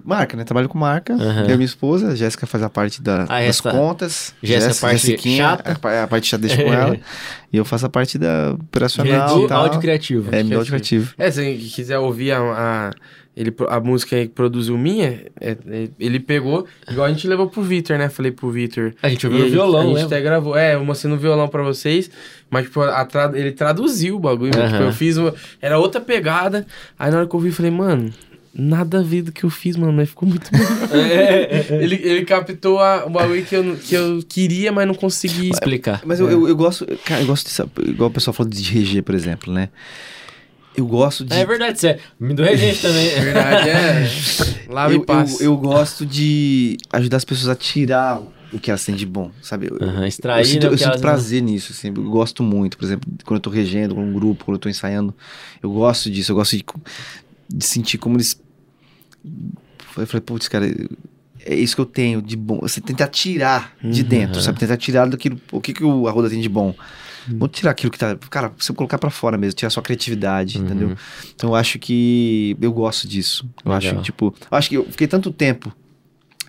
marca, 0.04 0.36
né? 0.38 0.44
Trabalho 0.44 0.70
com 0.70 0.78
marca. 0.78 1.14
Aham. 1.14 1.44
Eu 1.44 1.52
e 1.52 1.58
minha 1.58 1.66
esposa, 1.66 2.10
a 2.10 2.16
Jéssica 2.16 2.46
faz 2.48 2.64
a 2.64 2.70
parte 2.70 3.02
da- 3.02 3.24
Ah, 3.24 3.40
das 3.40 3.42
essa- 3.60 3.72
contas. 3.72 4.34
Jéssica, 4.42 4.72
a 4.74 4.90
parte 4.90 5.02
Jessiquinha, 5.08 5.44
chata. 5.44 5.80
A, 5.88 6.04
a 6.04 6.08
parte 6.08 6.28
chata 6.28 6.48
deixa 6.48 6.64
com 6.64 6.74
ela. 6.74 6.98
e 7.52 7.58
eu 7.58 7.66
faço 7.66 7.86
a 7.86 7.90
parte 7.90 8.18
da 8.18 8.52
operacional 8.54 9.40
do 9.40 9.46
e 9.46 9.48
tal. 9.48 9.64
áudio 9.64 9.80
criativo. 9.80 10.30
É, 10.34 10.44
meu 10.44 10.60
áudio 10.60 10.72
criativo. 10.74 11.14
É, 11.18 11.30
se 11.32 11.40
alguém 11.40 11.58
quiser 11.58 12.00
ouvir 12.00 12.32
a, 12.32 12.40
a, 12.40 12.92
ele, 13.36 13.54
a 13.70 13.80
música 13.80 14.16
que 14.22 14.28
produziu 14.30 14.78
minha, 14.78 15.22
é- 15.42 15.58
é- 15.68 15.90
ele 16.00 16.20
pegou, 16.20 16.68
igual 16.90 17.08
a 17.08 17.10
gente 17.10 17.28
levou 17.28 17.48
pro 17.50 17.62
Vitor, 17.64 17.98
né? 17.98 18.08
Falei 18.10 18.32
pro 18.32 18.50
Vitor. 18.52 18.94
A 19.02 19.10
gente 19.10 19.26
ouviu 19.26 19.46
no 19.46 19.50
violão, 19.52 19.82
A 19.82 19.86
gente 19.86 19.98
né? 20.00 20.04
até 20.06 20.22
gravou. 20.22 20.56
É, 20.56 20.76
eu 20.76 20.86
mostrei 20.86 21.12
no 21.12 21.18
violão 21.20 21.48
pra 21.48 21.64
vocês. 21.64 22.10
Mas, 22.50 22.66
tipo, 22.66 22.82
tra- 23.10 23.32
ele 23.34 23.52
traduziu 23.52 24.16
o 24.16 24.20
bagulho. 24.20 24.52
né? 24.56 24.68
Tipo, 24.70 24.84
eu 24.84 24.92
fiz. 24.92 25.18
uma- 25.18 25.34
Era 25.60 25.80
outra 25.80 26.00
pegada. 26.00 26.68
Aí 27.00 27.10
na 27.10 27.18
hora 27.18 27.28
que 27.28 27.34
eu 27.34 27.38
ouvi, 27.40 27.50
eu 27.50 27.54
falei, 27.56 27.72
mano. 27.72 28.14
Nada 28.56 29.00
a 29.00 29.02
ver 29.04 29.24
do 29.24 29.32
que 29.32 29.44
eu 29.44 29.50
fiz, 29.50 29.76
mano, 29.76 29.94
mas 29.94 30.10
ficou 30.10 30.30
muito 30.30 30.52
bom. 30.52 30.60
ele, 31.82 31.96
ele 31.96 32.24
captou 32.26 32.80
a, 32.80 33.06
o 33.06 33.10
bagulho 33.10 33.44
que 33.46 33.56
eu, 33.56 33.64
não- 33.64 33.76
que 33.78 33.96
eu 33.96 34.20
queria, 34.30 34.72
mas 34.72 34.86
não 34.88 34.94
consegui. 34.94 35.50
Explicar. 35.50 36.02
Mas 36.06 36.20
eu, 36.20 36.30
eu, 36.30 36.48
eu 36.48 36.56
gosto, 36.56 36.86
cara, 37.04 37.22
eu 37.22 37.26
gosto 37.28 37.46
dessa, 37.46 37.68
igual 37.88 38.10
o 38.10 38.14
pessoal 38.14 38.34
falou 38.34 38.52
de 38.52 38.62
RG, 38.62 39.02
por 39.02 39.16
exemplo, 39.16 39.52
né? 39.52 39.70
Eu 40.76 40.88
gosto 40.88 41.24
de. 41.24 41.34
É 41.34 41.46
verdade, 41.46 41.80
você 41.80 42.00
me 42.20 42.34
do 42.34 42.44
regente 42.44 42.82
também. 42.82 43.12
Na 43.12 43.22
verdade, 43.22 43.70
é. 43.70 44.08
Lava 44.72 44.94
eu, 44.94 45.02
e 45.02 45.06
passa. 45.06 45.44
eu, 45.44 45.52
eu 45.52 45.58
gosto 45.58 46.06
de 46.06 46.78
ajudar 46.92 47.18
as 47.18 47.26
pessoas 47.26 47.50
a 47.50 47.56
tirar 47.56 48.22
o 48.52 48.60
que 48.60 48.70
elas 48.70 48.84
têm 48.86 48.96
de 48.96 49.06
bom, 49.06 49.32
sabe? 49.42 49.68
Eu, 49.68 49.78
Aham, 49.82 50.02
eu 50.02 50.08
extrair, 50.08 50.46
sinto, 50.46 50.68
né, 50.68 50.74
eu 50.74 50.78
sinto 50.78 50.88
elas- 50.90 51.02
prazer 51.02 51.42
nisso, 51.42 51.72
assim, 51.74 51.88
eu 51.88 51.94
gosto 52.04 52.44
muito, 52.44 52.78
por 52.78 52.86
exemplo, 52.86 53.12
quando 53.26 53.38
eu 53.38 53.42
tô 53.42 53.50
regendo 53.50 53.96
com 53.96 54.04
um 54.04 54.14
grupo, 54.14 54.46
quando 54.46 54.56
eu 54.56 54.60
tô 54.62 54.70
ensaiando, 54.70 55.14
eu 55.62 55.72
gosto 55.72 56.10
disso, 56.10 56.32
eu 56.32 56.36
gosto 56.36 56.56
de, 56.56 56.64
de 57.50 57.66
sentir 57.66 57.98
como 57.98 58.16
eles. 58.18 58.40
Eu 59.98 60.08
falei, 60.08 60.22
putz, 60.22 60.48
cara, 60.48 60.66
é 61.46 61.56
isso 61.56 61.76
que 61.76 61.82
eu 61.82 61.86
tenho 61.86 62.22
de 62.22 62.36
bom. 62.36 62.60
Você 62.62 62.82
tentar 62.82 63.08
tirar 63.08 63.74
de 63.84 64.02
Uhum. 64.02 64.08
dentro, 64.08 64.42
sabe? 64.42 64.60
Tentar 64.60 64.78
tirar 64.78 65.08
daquilo. 65.08 65.40
O 65.52 65.62
que, 65.62 65.74
que 65.74 65.84
o 65.84 66.08
Arruda 66.08 66.30
tem 66.30 66.42
de 66.42 66.50
bom? 66.50 66.76
Uhum. 67.30 67.38
Vou 67.40 67.48
tirar 67.48 67.72
aquilo 67.72 67.92
que 67.92 67.98
tá. 68.00 68.18
Cara, 68.30 68.52
você 68.58 68.74
colocar 68.74 68.98
pra 68.98 69.10
fora 69.10 69.38
mesmo, 69.38 69.56
tirar 69.56 69.70
sua 69.70 69.82
criatividade, 69.84 70.58
Uhum. 70.58 70.66
entendeu? 70.66 70.98
Então 71.36 71.52
eu 71.52 71.56
acho 71.56 71.80
que. 71.80 72.58
Eu 72.60 72.74
gosto 72.74 73.08
disso. 73.08 73.48
Eu 73.64 73.72
Legal. 73.72 73.94
acho, 73.94 74.02
tipo. 74.04 74.34
Eu 74.52 74.58
acho 74.58 74.70
que 74.70 74.76
eu 74.76 74.86
fiquei 74.90 75.08
tanto 75.08 75.32
tempo 75.32 75.74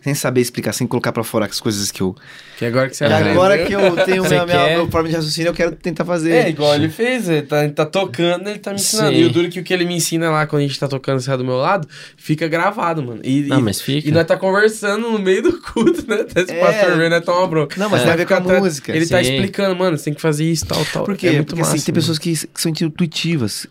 sem 0.05 0.15
saber 0.15 0.43
explicar, 0.43 0.73
sem 0.75 0.87
colocar 0.87 1.11
pra 1.13 1.25
fora 1.25 1.47
as 1.47 1.59
coisas 1.59 1.91
que 1.91 2.03
eu. 2.03 2.15
Que 2.59 2.67
agora 2.67 2.89
que 2.91 2.97
você 2.97 3.05
E 3.05 3.07
Aham. 3.07 3.17
aprendeu- 3.17 3.33
agora 3.43 3.65
que 3.67 3.73
eu 3.73 3.97
tenho 4.05 4.23
minha, 4.29 4.45
minha, 4.47 4.65
minha 4.77 4.91
forma 4.91 5.09
de 5.09 5.15
raciocínio, 5.17 5.49
eu 5.49 5.55
quero 5.55 5.73
tentar 5.75 6.05
fazer. 6.05 6.31
É, 6.31 6.49
igual 6.51 6.75
ele 6.75 6.91
fez, 6.91 7.27
ele 7.29 7.43
tá, 7.43 7.65
ele 7.65 7.73
tá 7.73 7.87
tocando, 7.87 8.49
ele 8.49 8.59
tá 8.59 8.71
me 8.71 8.77
ensinando. 8.77 9.13
Sim. 9.17 9.23
E 9.23 9.25
o 9.25 9.31
duro 9.31 9.49
que 9.49 9.59
o 9.61 9.65
que 9.65 9.73
ele 9.73 9.87
me 9.87 9.95
ensina 9.97 10.31
lá 10.31 10.47
quando 10.47 10.61
a 10.63 10.67
gente 10.67 10.79
tá 10.79 10.87
tocando 10.87 11.21
você 11.21 11.35
do 11.37 11.45
meu 11.45 11.57
lado, 11.57 11.89
fica 12.19 12.47
gravado, 12.47 13.03
mano. 13.03 13.21
E, 13.25 13.45
Não, 13.45 13.59
e, 13.59 13.63
mas 13.63 13.81
fica. 13.81 14.07
e 14.07 14.13
nós 14.13 14.27
tá 14.27 14.37
conversando 14.37 15.11
no 15.11 15.19
meio 15.19 15.43
do 15.43 15.59
culto, 15.61 16.05
né? 16.07 16.21
Até 16.21 16.43
esse 16.43 16.53
É. 16.53 16.61
pastor 16.61 16.97
vendo, 16.99 17.11
nós 17.13 17.25
toma 17.25 17.47
bronca. 17.47 17.81
Não, 17.81 17.89
mas 17.89 18.03
É. 18.03 18.05
tem 18.05 18.13
a 18.13 18.17
ver 18.17 18.27
com 18.27 18.35
a 18.35 18.37
atrás- 18.39 18.63
música. 18.63 18.95
Ele 18.95 19.07
tá 19.07 19.25
Sim. 19.25 19.33
explicando, 19.35 19.75
mano, 19.75 19.97
você 19.97 20.05
tem 20.05 20.15
que 20.15 20.21
fazer 20.21 20.45
isso, 20.45 20.67
tal, 20.67 20.85
tal. 20.93 21.05
Por 21.05 21.17
quê? 21.17 21.29
É 21.29 21.33
muito 21.33 21.47
Porque 21.47 21.61
massa, 21.63 21.77
assim, 21.77 21.85
tem 21.87 21.93
mano. 21.95 22.03
pessoas 22.03 22.19
que, 22.19 22.37
que 22.47 22.61
são 22.61 22.71
intuitivas. 22.71 23.67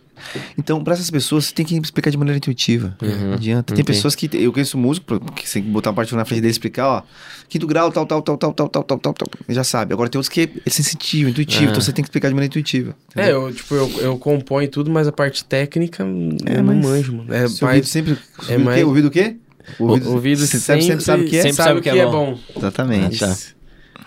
Então, 0.58 0.84
pra 0.84 0.94
essas 0.94 1.10
pessoas, 1.10 1.46
você 1.46 1.54
tem 1.54 1.66
que 1.66 1.76
explicar 1.78 2.10
de 2.10 2.18
maneira 2.18 2.38
intuitiva. 2.38 2.96
Uhum. 3.02 3.28
Não 3.28 3.34
adianta. 3.34 3.74
Tem 3.74 3.82
Entendi. 3.82 3.96
pessoas 3.98 4.16
que. 4.16 4.30
Eu 4.34 4.52
conheço 4.52 4.78
músico, 4.78 5.20
que 5.34 5.48
você 5.48 5.56
tem 5.56 5.64
que 5.64 5.70
botar 5.70 5.90
uma 5.92 5.96
parte 5.96 6.16
na 6.16 6.26
frente 6.26 6.42
dele 6.42 6.50
e 6.50 6.52
explicar, 6.52 6.88
ó. 6.88 7.02
Quinto 7.50 7.68
grau, 7.68 7.92
tal, 7.92 8.06
tal, 8.06 8.22
tal, 8.22 8.38
tal, 8.38 8.54
tal, 8.54 8.70
tal, 8.70 8.84
tal, 8.84 8.98
tal, 9.00 9.14
tal. 9.14 9.28
Já 9.50 9.64
sabe. 9.64 9.94
Agora 9.94 10.10
tem 10.10 10.18
outros 10.18 10.30
que 10.34 10.50
é 10.66 10.70
sensitivo, 10.70 11.30
intuitivo. 11.30 11.66
Ah. 11.66 11.70
Então 11.72 11.82
você 11.82 11.92
tem 11.94 12.04
que 12.04 12.08
explicar 12.10 12.30
de 12.30 12.34
maneira 12.34 12.50
intuitiva. 12.52 12.96
É, 13.16 13.32
eu, 13.32 13.54
tipo, 13.54 13.76
eu, 13.76 13.90
eu 14.00 14.18
componho 14.18 14.68
tudo, 14.70 14.90
mas 14.90 15.08
a 15.08 15.12
parte 15.12 15.44
técnica 15.46 16.04
É, 16.04 16.58
eu 16.58 16.64
não 16.64 16.74
mas 16.76 16.86
manjo, 16.86 17.14
mano. 17.14 17.34
É 17.34 17.48
Seu 17.48 17.68
mais... 17.68 17.78
ouvido 17.78 17.86
sempre. 17.88 18.18
é 18.50 18.56
ouvido 18.56 18.60
o 18.60 18.64
quê? 18.64 18.64
mais- 18.66 18.84
Ouvido 18.84 19.08
o 19.08 19.12
quê? 19.12 19.36
O 19.80 20.12
ouvido 20.14 20.46
você 20.46 20.60
sempre, 20.60 20.84
sempre, 20.84 21.02
sempre 21.02 21.06
sabe 21.06 21.24
o 21.24 21.30
que 21.30 21.38
é? 21.38 21.42
Sempre 21.42 21.56
sabe 21.56 21.80
o 21.80 21.82
que 21.82 21.90
é 21.90 22.06
bom. 22.06 22.38
Exatamente. 22.56 23.24
Ah, 23.24 23.28
tá. 23.30 23.38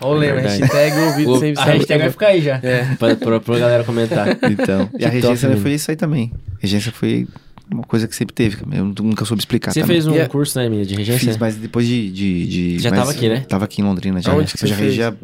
Olha 0.01 0.17
o 0.17 0.19
lema, 0.19 0.35
Verdade. 0.41 0.61
hashtag 0.63 0.99
ouvido 1.01 1.31
O- 1.33 1.39
sempre 1.41 1.61
a 1.61 1.65
que 1.65 1.71
é 1.71 1.73
hashtag 1.75 2.01
vai 2.03 2.11
ficar 2.11 2.27
aí 2.29 2.41
já. 2.43 2.57
É. 2.63 2.85
Pra, 2.99 3.17
pra, 3.17 3.41
pra 3.41 3.59
galera 3.59 3.85
comentar. 3.85 4.29
Então. 4.51 4.89
e 4.99 5.05
a 5.05 5.09
top, 5.11 5.21
regência 5.21 5.57
foi 5.57 5.73
isso 5.75 5.91
aí 5.91 5.97
também. 5.97 6.33
Regência 6.61 6.93
foi 6.93 7.27
uma 7.73 7.83
coisa 7.83 8.07
que 8.07 8.15
sempre 8.15 8.35
teve. 8.35 8.59
Eu 8.73 8.85
nunca 8.85 9.25
soube 9.25 9.41
explicar. 9.41 9.73
Você 9.73 9.81
também. 9.81 9.97
fez 9.97 10.07
um 10.07 10.15
E 10.15 10.19
é- 10.19 10.27
curso, 10.29 10.59
né, 10.59 10.67
Emília, 10.67 10.85
de 10.87 10.95
regência? 10.95 11.27
Fiz, 11.29 11.37
mas 11.37 11.57
depois 11.57 11.87
de. 11.87 12.11
de, 12.11 12.47
de 12.47 12.79
Já 12.79 12.91
mas 12.91 12.99
tava 13.01 13.11
aqui, 13.11 13.29
né? 13.29 13.41
Tava 13.49 13.65
aqui 13.65 13.81
em 13.81 13.85
Londrina 13.85 14.21
já. 14.21 14.31
Que 14.33 14.39
eu 14.41 14.47
você 14.47 14.67
já 14.67 14.77
fez? 14.77 14.89
regia 14.91 15.17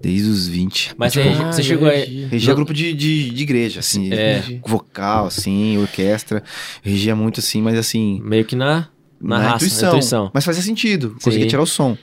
desde 0.00 0.28
os 0.28 0.46
20. 0.46 0.92
Mas 0.96 1.16
Ah, 1.16 1.22
você, 1.22 1.30
você 1.44 1.60
eu 1.60 1.64
chegou 1.64 1.88
a... 1.88 1.92
regi. 1.92 2.26
Regia 2.30 2.54
grupo 2.54 2.72
de, 2.72 2.92
de, 2.92 3.30
de 3.30 3.42
igreja, 3.42 3.80
assim. 3.80 4.12
É. 4.12 4.42
Vocal, 4.64 5.26
assim, 5.26 5.76
orquestra. 5.78 6.42
Regia 6.82 7.16
muito 7.16 7.40
assim, 7.40 7.60
mas 7.60 7.76
assim. 7.78 8.20
Meio 8.24 8.44
que 8.44 8.54
na, 8.54 8.86
na, 9.20 9.38
raça, 9.38 9.56
intuição, 9.56 9.88
na 9.90 9.96
intuição. 9.96 10.30
Mas 10.32 10.44
fazia 10.44 10.62
sentido. 10.62 11.16
Conseguia 11.22 11.46
tirar 11.48 11.62
o 11.62 11.66
som. 11.66 11.96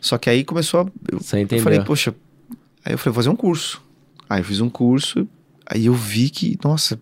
Só 0.00 0.16
que 0.18 0.30
aí 0.30 0.44
começou 0.44 0.80
a. 0.80 0.86
Eu, 1.12 1.18
Você 1.20 1.36
eu 1.36 1.40
entendeu. 1.40 1.62
falei, 1.64 1.80
poxa. 1.80 2.14
Aí 2.84 2.92
eu 2.94 2.98
falei, 2.98 3.12
vou 3.12 3.22
fazer 3.22 3.28
um 3.28 3.36
curso. 3.36 3.82
Aí 4.28 4.40
eu 4.40 4.44
fiz 4.44 4.60
um 4.60 4.70
curso. 4.70 5.28
Aí 5.66 5.86
eu 5.86 5.94
vi 5.94 6.30
que, 6.30 6.56
nossa. 6.64 7.00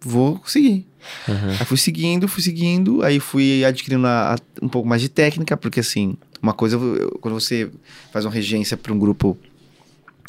Vou 0.00 0.38
conseguir. 0.38 0.86
Aham. 1.28 1.50
Aí 1.58 1.64
fui 1.66 1.76
seguindo, 1.76 2.28
fui 2.28 2.42
seguindo, 2.42 3.02
aí 3.02 3.18
fui 3.18 3.64
adquirindo 3.64 4.06
a- 4.06 4.34
a- 4.34 4.38
um 4.62 4.68
pouco 4.68 4.88
mais 4.88 5.02
de 5.02 5.08
técnica, 5.08 5.56
porque 5.56 5.80
assim, 5.80 6.16
uma 6.40 6.52
coisa, 6.52 6.76
eu- 6.76 7.18
quando 7.20 7.34
você 7.34 7.70
faz 8.12 8.24
uma 8.24 8.30
regência 8.32 8.76
para 8.76 8.92
um 8.92 8.98
grupo. 8.98 9.36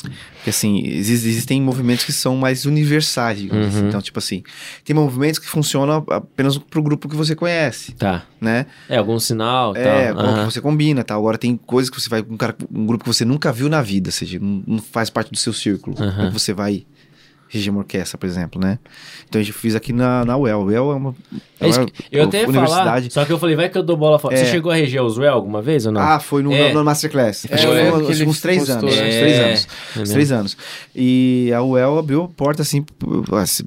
Porque 0.01 0.49
assim, 0.49 0.81
exis- 0.85 1.25
existem 1.25 1.61
movimentos 1.61 2.05
que 2.05 2.13
são 2.13 2.35
mais 2.37 2.65
universais, 2.65 3.39
digamos 3.39 3.67
assim. 3.67 3.81
Uhum. 3.81 3.87
Então, 3.89 4.01
tipo 4.01 4.19
assim, 4.19 4.43
tem 4.85 4.95
movimentos 4.95 5.39
que 5.39 5.47
funcionam 5.47 6.05
apenas 6.09 6.57
pro 6.57 6.81
grupo 6.81 7.09
que 7.09 7.15
você 7.15 7.35
conhece, 7.35 7.93
Tá. 7.93 8.23
né? 8.39 8.65
É, 8.87 8.97
algum 8.97 9.19
sinal 9.19 9.75
É, 9.75 10.13
tal. 10.13 10.35
que 10.47 10.53
você 10.53 10.61
combina, 10.61 11.03
tá? 11.03 11.15
Agora 11.15 11.37
tem 11.37 11.57
coisas 11.57 11.89
que 11.89 11.99
você 11.99 12.09
vai 12.09 12.21
com 12.23 12.33
um, 12.33 12.37
cara, 12.37 12.55
um 12.73 12.85
grupo 12.85 13.03
que 13.03 13.09
você 13.13 13.25
nunca 13.25 13.51
viu 13.51 13.67
na 13.67 13.81
vida, 13.81 14.09
ou 14.09 14.13
seja, 14.13 14.39
não, 14.39 14.63
não 14.65 14.77
faz 14.79 15.09
parte 15.09 15.31
do 15.31 15.37
seu 15.37 15.51
círculo. 15.53 15.95
Que 15.95 16.29
você 16.31 16.53
vai 16.53 16.85
reger 17.49 17.71
uma 17.71 17.79
orquestra, 17.79 18.17
por 18.17 18.25
exemplo, 18.25 18.59
né? 18.61 18.77
Então 19.27 19.39
a 19.39 19.43
gente 19.43 19.53
fiz 19.53 19.75
aqui 19.75 19.93
na, 19.93 20.25
na 20.25 20.35
UEL. 20.37 20.63
UEL 20.63 20.91
é 20.91 20.95
uma, 20.95 21.15
É 21.59 21.67
isso 21.69 21.79
uma 21.81 21.89
eu 22.11 22.23
até 22.25 22.41
ia 22.41 22.45
falar, 22.45 22.57
universidade. 22.59 23.13
só 23.13 23.25
que 23.25 23.31
eu 23.31 23.39
falei, 23.39 23.55
vai 23.55 23.69
que 23.69 23.77
eu 23.77 23.83
dou 23.83 23.95
bola 23.97 24.19
fora. 24.19 24.35
Você 24.35 24.43
É. 24.43 24.51
chegou 24.51 24.71
a 24.71 24.75
reger 24.75 25.01
os 25.03 25.17
Well 25.17 25.33
alguma 25.33 25.61
vez 25.61 25.85
ou 25.85 25.91
não? 25.91 26.01
Ah, 26.01 26.19
foi 26.19 26.43
no, 26.43 26.51
É. 26.53 26.73
no 26.73 26.83
Masterclass. 26.83 27.45
É, 27.49 27.53
Acho 27.55 27.67
que 27.67 27.73
foi 27.91 28.15
que 28.15 28.23
uns, 28.25 28.41
três 28.41 28.59
postou, 28.59 28.77
anos. 28.77 28.91
Uns 28.93 28.97
três 28.97 29.15
É, 29.37 29.45
anos. 29.45 29.67
é 29.95 29.99
Uns 30.01 30.09
três 30.09 30.31
anos. 30.31 30.57
E 30.95 31.51
a 31.55 31.61
UEL 31.63 31.97
abriu 31.97 32.23
a 32.23 32.27
porta, 32.27 32.61
assim, 32.61 32.85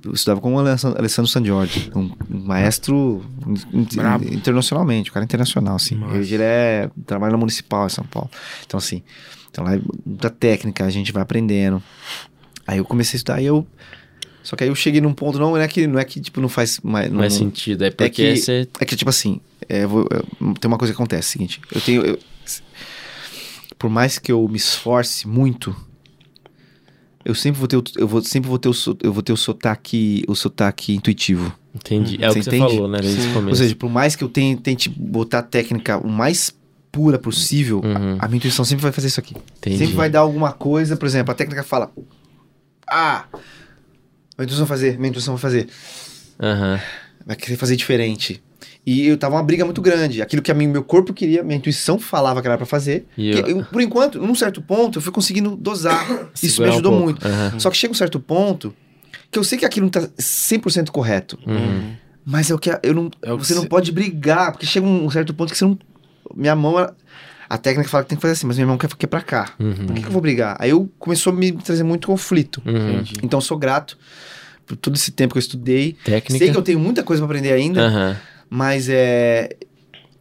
eu 0.04 0.12
estudava 0.12 0.40
com 0.40 0.54
o 0.54 0.58
Alessandro 0.58 1.26
San 1.30 1.44
Giorgi, 1.44 1.90
um, 1.94 2.10
um 2.30 2.40
maestro 2.44 3.24
Brabo. 3.94 4.24
internacionalmente, 4.32 5.10
um 5.10 5.14
cara 5.14 5.24
internacional, 5.24 5.76
assim. 5.76 6.00
Ele 6.14 6.36
é, 6.42 6.90
trabalha 7.06 7.32
na 7.32 7.38
Municipal 7.38 7.86
em 7.86 7.90
São 7.90 8.04
Paulo. 8.04 8.30
Então, 8.66 8.78
assim, 8.78 9.02
então 9.50 9.64
lá 9.64 9.74
é 9.74 9.80
muita 10.06 10.30
técnica, 10.30 10.84
a 10.84 10.90
gente 10.90 11.12
vai 11.12 11.22
aprendendo. 11.22 11.82
Aí 12.66 12.78
eu 12.78 12.84
comecei 12.84 13.16
a 13.16 13.18
estudar 13.18 13.40
e 13.42 13.46
eu... 13.46 13.66
Só 14.42 14.56
que 14.56 14.64
aí 14.64 14.70
eu 14.70 14.74
cheguei 14.74 15.00
num 15.02 15.12
ponto, 15.12 15.38
não 15.38 15.56
é 15.56 15.68
que, 15.68 15.86
não 15.86 15.98
é 15.98 16.04
que 16.04 16.18
tipo, 16.20 16.40
não 16.40 16.48
faz... 16.48 16.80
mais- 16.82 17.10
Não 17.12 17.20
não- 17.20 17.30
sentido, 17.30 17.84
é 17.84 17.90
porque 17.90 18.10
que- 18.10 18.36
você... 18.36 18.66
é 18.80 18.84
que, 18.86 18.96
tipo 18.96 19.10
assim, 19.10 19.38
é, 19.68 19.86
vou- 19.86 20.08
eu- 20.10 20.54
tem 20.54 20.66
uma 20.68 20.78
coisa 20.78 20.92
que 20.94 20.96
acontece, 20.96 21.26
é 21.26 21.28
o 21.28 21.32
seguinte, 21.32 21.60
eu 21.74 21.80
tenho... 21.80 22.02
eu- 22.02 22.18
por 23.78 23.88
mais 23.90 24.18
que 24.18 24.30
eu 24.32 24.46
me 24.48 24.56
esforce 24.56 25.26
muito, 25.28 25.74
eu 27.24 27.34
sempre 27.34 27.58
vou 27.58 27.68
ter, 27.68 27.76
o- 27.76 27.84
eu 27.96 28.08
vou, 28.08 28.22
sempre 28.22 28.48
vou 28.48 28.58
ter 28.58 28.68
o, 28.68 28.72
eu 29.02 29.12
vou 29.12 29.22
ter 29.22 29.32
o 29.32 29.36
sotaque, 29.36 30.24
o 30.26 30.34
sotaque 30.34 30.94
intuitivo. 30.94 31.52
Entendi. 31.74 32.18
É 32.20 32.30
o 32.30 32.34
que 32.34 32.42
você 32.42 32.48
entende? 32.50 32.58
falou, 32.74 32.88
né. 32.88 32.98
Ou 33.48 33.54
seja, 33.54 33.74
por 33.76 33.90
mais 33.90 34.16
que 34.16 34.24
eu 34.24 34.28
tenha, 34.28 34.56
tente 34.56 34.88
botar 34.88 35.38
a 35.40 35.42
técnica 35.42 35.98
o 35.98 36.08
mais 36.08 36.52
pura 36.90 37.18
possível, 37.18 37.80
Uhum. 37.84 38.16
a, 38.18 38.24
a 38.24 38.28
minha 38.28 38.38
intuição 38.38 38.64
sempre 38.64 38.82
vai 38.82 38.90
fazer 38.92 39.06
isso 39.08 39.20
aqui. 39.20 39.34
Entendi. 39.58 39.78
Sempre 39.78 39.94
vai 39.94 40.10
dar 40.10 40.20
alguma 40.20 40.52
coisa, 40.52 40.96
por 40.96 41.06
exemplo, 41.06 41.30
a 41.30 41.34
técnica 41.34 41.62
fala... 41.62 41.92
Ah! 42.90 43.24
Minha 44.36 44.44
intuição 44.46 44.66
vai 44.66 44.76
fazer, 44.78 44.96
minha 44.98 45.08
intuição 45.10 45.34
vai 45.36 45.40
fazer. 45.42 45.68
Aham. 46.42 46.80
vai 47.26 47.36
querer 47.36 47.56
fazer 47.56 47.76
diferente. 47.76 48.42
E 48.86 49.06
eu 49.06 49.16
tava 49.18 49.36
uma 49.36 49.42
briga 49.42 49.62
muito 49.64 49.82
grande. 49.82 50.22
Aquilo 50.22 50.40
que 50.40 50.50
a 50.50 50.54
mim, 50.54 50.66
meu 50.66 50.82
corpo 50.82 51.12
queria, 51.12 51.42
minha 51.42 51.56
intuição 51.58 51.98
falava 51.98 52.40
que 52.40 52.48
era 52.48 52.56
pra 52.56 52.64
fazer. 52.66 53.06
E 53.16 53.30
eu- 53.30 53.46
eu, 53.46 53.64
por 53.64 53.80
enquanto, 53.82 54.18
num 54.18 54.34
certo 54.34 54.62
ponto, 54.62 54.98
eu 54.98 55.02
fui 55.02 55.12
conseguindo 55.12 55.54
dosar. 55.54 56.30
Isso 56.42 56.62
me 56.62 56.68
um 56.68 56.72
ajudou 56.72 56.92
pouco. 56.92 57.04
muito. 57.04 57.26
Aham. 57.28 57.58
Só 57.60 57.70
que 57.70 57.76
chega 57.76 57.92
um 57.92 57.96
certo 57.96 58.18
ponto 58.18 58.74
que 59.30 59.38
eu 59.38 59.44
sei 59.44 59.58
que 59.58 59.66
aquilo 59.66 59.84
não 59.84 59.90
tá 59.90 60.08
100% 60.18 60.90
correto. 60.90 61.38
Uhum. 61.46 61.94
Mas 62.24 62.50
é 62.50 62.54
o 62.54 62.58
que 62.58 62.70
eu 62.82 62.94
não, 62.94 63.10
É 63.22 63.32
o 63.32 63.38
que 63.38 63.46
você 63.46 63.54
não 63.54 63.62
cê- 63.62 63.68
pode 63.68 63.92
brigar, 63.92 64.50
porque 64.52 64.64
chega 64.66 64.86
um 64.86 65.10
certo 65.10 65.34
ponto 65.34 65.52
que 65.52 65.58
você 65.58 65.64
não. 65.66 65.78
Minha 66.34 66.56
mão. 66.56 66.78
ela- 66.78 66.96
A 67.50 67.58
técnica 67.58 67.88
fala 67.90 68.04
que 68.04 68.10
tem 68.10 68.16
que 68.16 68.22
fazer 68.22 68.34
assim, 68.34 68.46
mas 68.46 68.56
minha 68.56 68.66
mão 68.68 68.78
quer, 68.78 68.88
quer 68.96 69.08
pra 69.08 69.20
cá. 69.20 69.52
Uhum. 69.58 69.74
Por 69.86 69.94
que, 69.94 70.02
que 70.02 70.06
eu 70.06 70.12
vou 70.12 70.22
brigar? 70.22 70.56
Aí 70.60 70.70
eu 70.70 70.88
começou 71.00 71.32
a 71.32 71.36
me 71.36 71.50
trazer 71.50 71.82
muito 71.82 72.06
conflito. 72.06 72.62
Uhum. 72.64 73.02
Então 73.24 73.38
eu 73.38 73.42
sou 73.42 73.58
grato 73.58 73.98
por 74.64 74.76
todo 74.76 74.94
esse 74.94 75.10
tempo 75.10 75.34
que 75.34 75.38
eu 75.38 75.40
estudei. 75.40 75.96
Técnica. 76.04 76.38
Sei 76.44 76.52
que 76.52 76.56
eu 76.56 76.62
tenho 76.62 76.78
muita 76.78 77.02
coisa 77.02 77.20
pra 77.20 77.26
aprender 77.26 77.52
ainda, 77.52 77.86
Aham. 77.88 78.16
mas 78.48 78.88
é. 78.88 79.48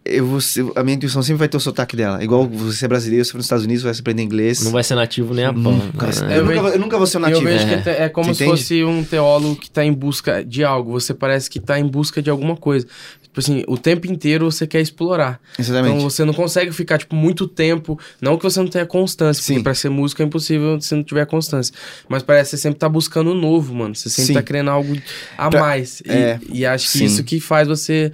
Eu 0.05 0.25
vou 0.25 0.39
a 0.75 0.83
minha 0.83 0.95
intuição 0.95 1.21
sempre 1.21 1.37
vai 1.39 1.47
ter 1.47 1.57
o 1.57 1.59
sotaque 1.59 1.95
dela. 1.95 2.23
Igual 2.23 2.47
você 2.47 2.85
é 2.85 2.87
brasileiro, 2.87 3.23
você 3.23 3.31
for 3.31 3.37
nos 3.37 3.45
Estados 3.45 3.63
Unidos, 3.65 3.83
vai 3.83 3.91
aprender 3.91 4.23
inglês. 4.23 4.61
Não 4.63 4.71
vai 4.71 4.83
ser 4.83 4.95
nativo 4.95 5.35
nem 5.35 5.45
a 5.45 5.53
pau. 5.53 5.71
Nunca 5.73 6.11
ser- 6.11 6.25
Né? 6.25 6.37
eu, 6.37 6.39
Eu 6.39 6.45
nunca, 6.45 6.69
eu 6.69 6.79
nunca 6.79 6.97
vou 6.97 7.05
ser 7.05 7.17
um 7.17 7.21
Eu 7.21 7.29
nativo. 7.29 7.43
vejo 7.45 7.67
É. 7.67 7.81
que 7.81 7.89
é 7.89 8.09
como 8.09 8.33
Você 8.33 8.37
se 8.37 8.43
entende? 8.45 8.61
fosse 8.61 8.83
um 8.83 9.03
teólogo 9.03 9.55
que 9.57 9.69
tá 9.69 9.85
em 9.85 9.93
busca 9.93 10.43
de 10.43 10.63
algo. 10.63 10.93
Você 10.93 11.13
parece 11.13 11.47
que 11.47 11.59
tá 11.59 11.79
em 11.79 11.85
busca 11.85 12.23
de 12.23 12.29
alguma 12.29 12.55
coisa. 12.57 12.87
Tipo 13.29 13.39
assim, 13.41 13.63
o 13.67 13.77
tempo 13.77 14.07
inteiro 14.11 14.51
você 14.51 14.65
quer 14.65 14.81
explorar. 14.81 15.39
Exatamente. 15.57 15.95
Então 15.97 16.09
você 16.09 16.25
não 16.25 16.33
consegue 16.33 16.71
ficar, 16.71 16.97
tipo, 16.97 17.15
muito 17.15 17.47
tempo. 17.47 17.97
Não 18.19 18.35
que 18.37 18.43
você 18.43 18.59
não 18.59 18.67
tenha 18.67 18.87
constância, 18.87 19.43
Sim. 19.43 19.53
porque 19.53 19.63
pra 19.65 19.75
ser 19.75 19.89
músico 19.89 20.21
é 20.23 20.25
impossível 20.25 20.81
se 20.81 20.95
não 20.95 21.03
tiver 21.03 21.25
constância. 21.27 21.71
Mas 22.09 22.23
parece 22.23 22.49
que 22.49 22.57
você 22.57 22.63
sempre 22.63 22.79
tá 22.79 22.89
buscando 22.89 23.29
o 23.31 23.35
novo, 23.35 23.75
mano. 23.75 23.93
Você 23.95 24.09
sempre 24.09 24.27
Sim. 24.29 24.33
tá 24.33 24.41
querendo 24.41 24.71
algo 24.71 24.97
a 25.37 25.47
Pra- 25.47 25.59
mais. 25.61 26.01
E, 26.01 26.09
é, 26.11 26.39
e 26.51 26.65
acho 26.65 26.91
que 26.91 26.97
sim. 26.97 27.05
isso 27.05 27.23
que 27.23 27.39
faz 27.39 27.67
você 27.67 28.11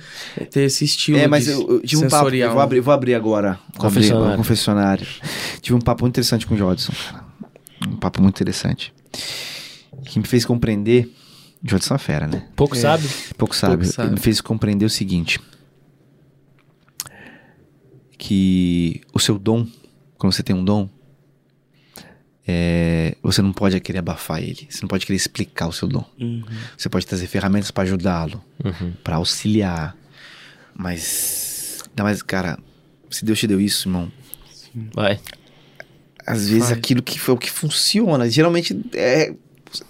ter 0.52 0.64
esse 0.64 0.84
estilo. 0.84 1.18
É, 1.18 1.28
mas 1.30 1.46
de 1.46 1.52
eu, 1.52 1.62
eu 1.62 1.80
tive 1.82 2.04
um 2.06 2.10
papo, 2.10 2.16
eu 2.16 2.20
sensorial. 2.32 2.54
vou 2.54 2.62
abrir, 2.62 2.80
vou 2.82 2.94
abrir 2.94 3.14
agora. 3.16 3.52
Abrir 3.70 3.78
Confessionário. 3.80 4.34
o 4.34 4.38
confessionário. 4.38 5.08
Tive 5.62 5.76
um 5.78 5.82
papo 5.82 6.04
muito 6.04 6.14
interessante 6.16 6.46
com 6.46 6.56
o 6.56 6.58
Jodson, 6.58 6.92
cara. 7.10 7.24
Um 7.88 7.96
papo 7.96 8.22
muito 8.22 8.36
interessante. 8.36 8.94
Que 10.06 10.20
me 10.20 10.28
fez 10.28 10.44
compreender. 10.44 11.10
Jodson 11.64 11.94
é 11.94 11.96
uma 11.96 12.00
fera, 12.00 12.28
né? 12.28 12.48
Pouco 12.56 12.76
É. 12.76 12.80
sabe? 12.80 13.08
Pouco 13.38 13.56
sabe. 13.56 13.78
Pouco 13.78 13.94
sabe. 13.94 14.12
Me 14.12 14.20
fez 14.20 14.40
compreender 14.42 14.86
o 14.86 14.90
seguinte: 14.90 15.40
que 18.18 19.02
o 19.14 19.20
seu 19.20 19.38
dom, 19.38 19.68
quando 20.18 20.34
você 20.34 20.44
tem 20.44 20.56
um 20.56 20.64
dom, 20.64 20.90
é, 22.48 23.16
você 23.22 23.42
não 23.42 23.52
pode 23.52 23.80
querer 23.80 24.00
abafar 24.00 24.42
ele. 24.42 24.68
Você 24.70 24.82
não 24.82 24.88
pode 24.88 25.06
querer 25.06 25.18
explicar 25.18 25.68
o 25.68 25.74
seu 25.74 25.88
dom. 25.88 26.06
Uhum. 26.20 26.44
Você 26.78 26.88
pode 26.90 27.06
trazer 27.06 27.28
ferramentas 27.28 27.72
para 27.72 27.84
ajudá-lo, 27.84 28.44
Uhum. 28.64 28.94
para 29.04 29.16
auxiliar. 29.18 29.96
Mas, 30.76 31.80
ainda 31.90 32.04
mais, 32.04 32.22
cara, 32.22 32.60
se 33.10 33.24
Deus 33.26 33.40
te 33.40 33.48
deu 33.48 33.60
isso, 33.62 33.88
irmão, 33.88 34.12
Vai. 34.94 35.20
às 36.26 36.48
vezes 36.50 36.68
Faz. 36.68 36.78
aquilo 36.78 37.02
que 37.02 37.18
foi 37.20 37.34
o 37.34 37.38
que 37.38 37.50
funciona, 37.50 38.30
geralmente 38.30 38.80
é, 38.94 39.34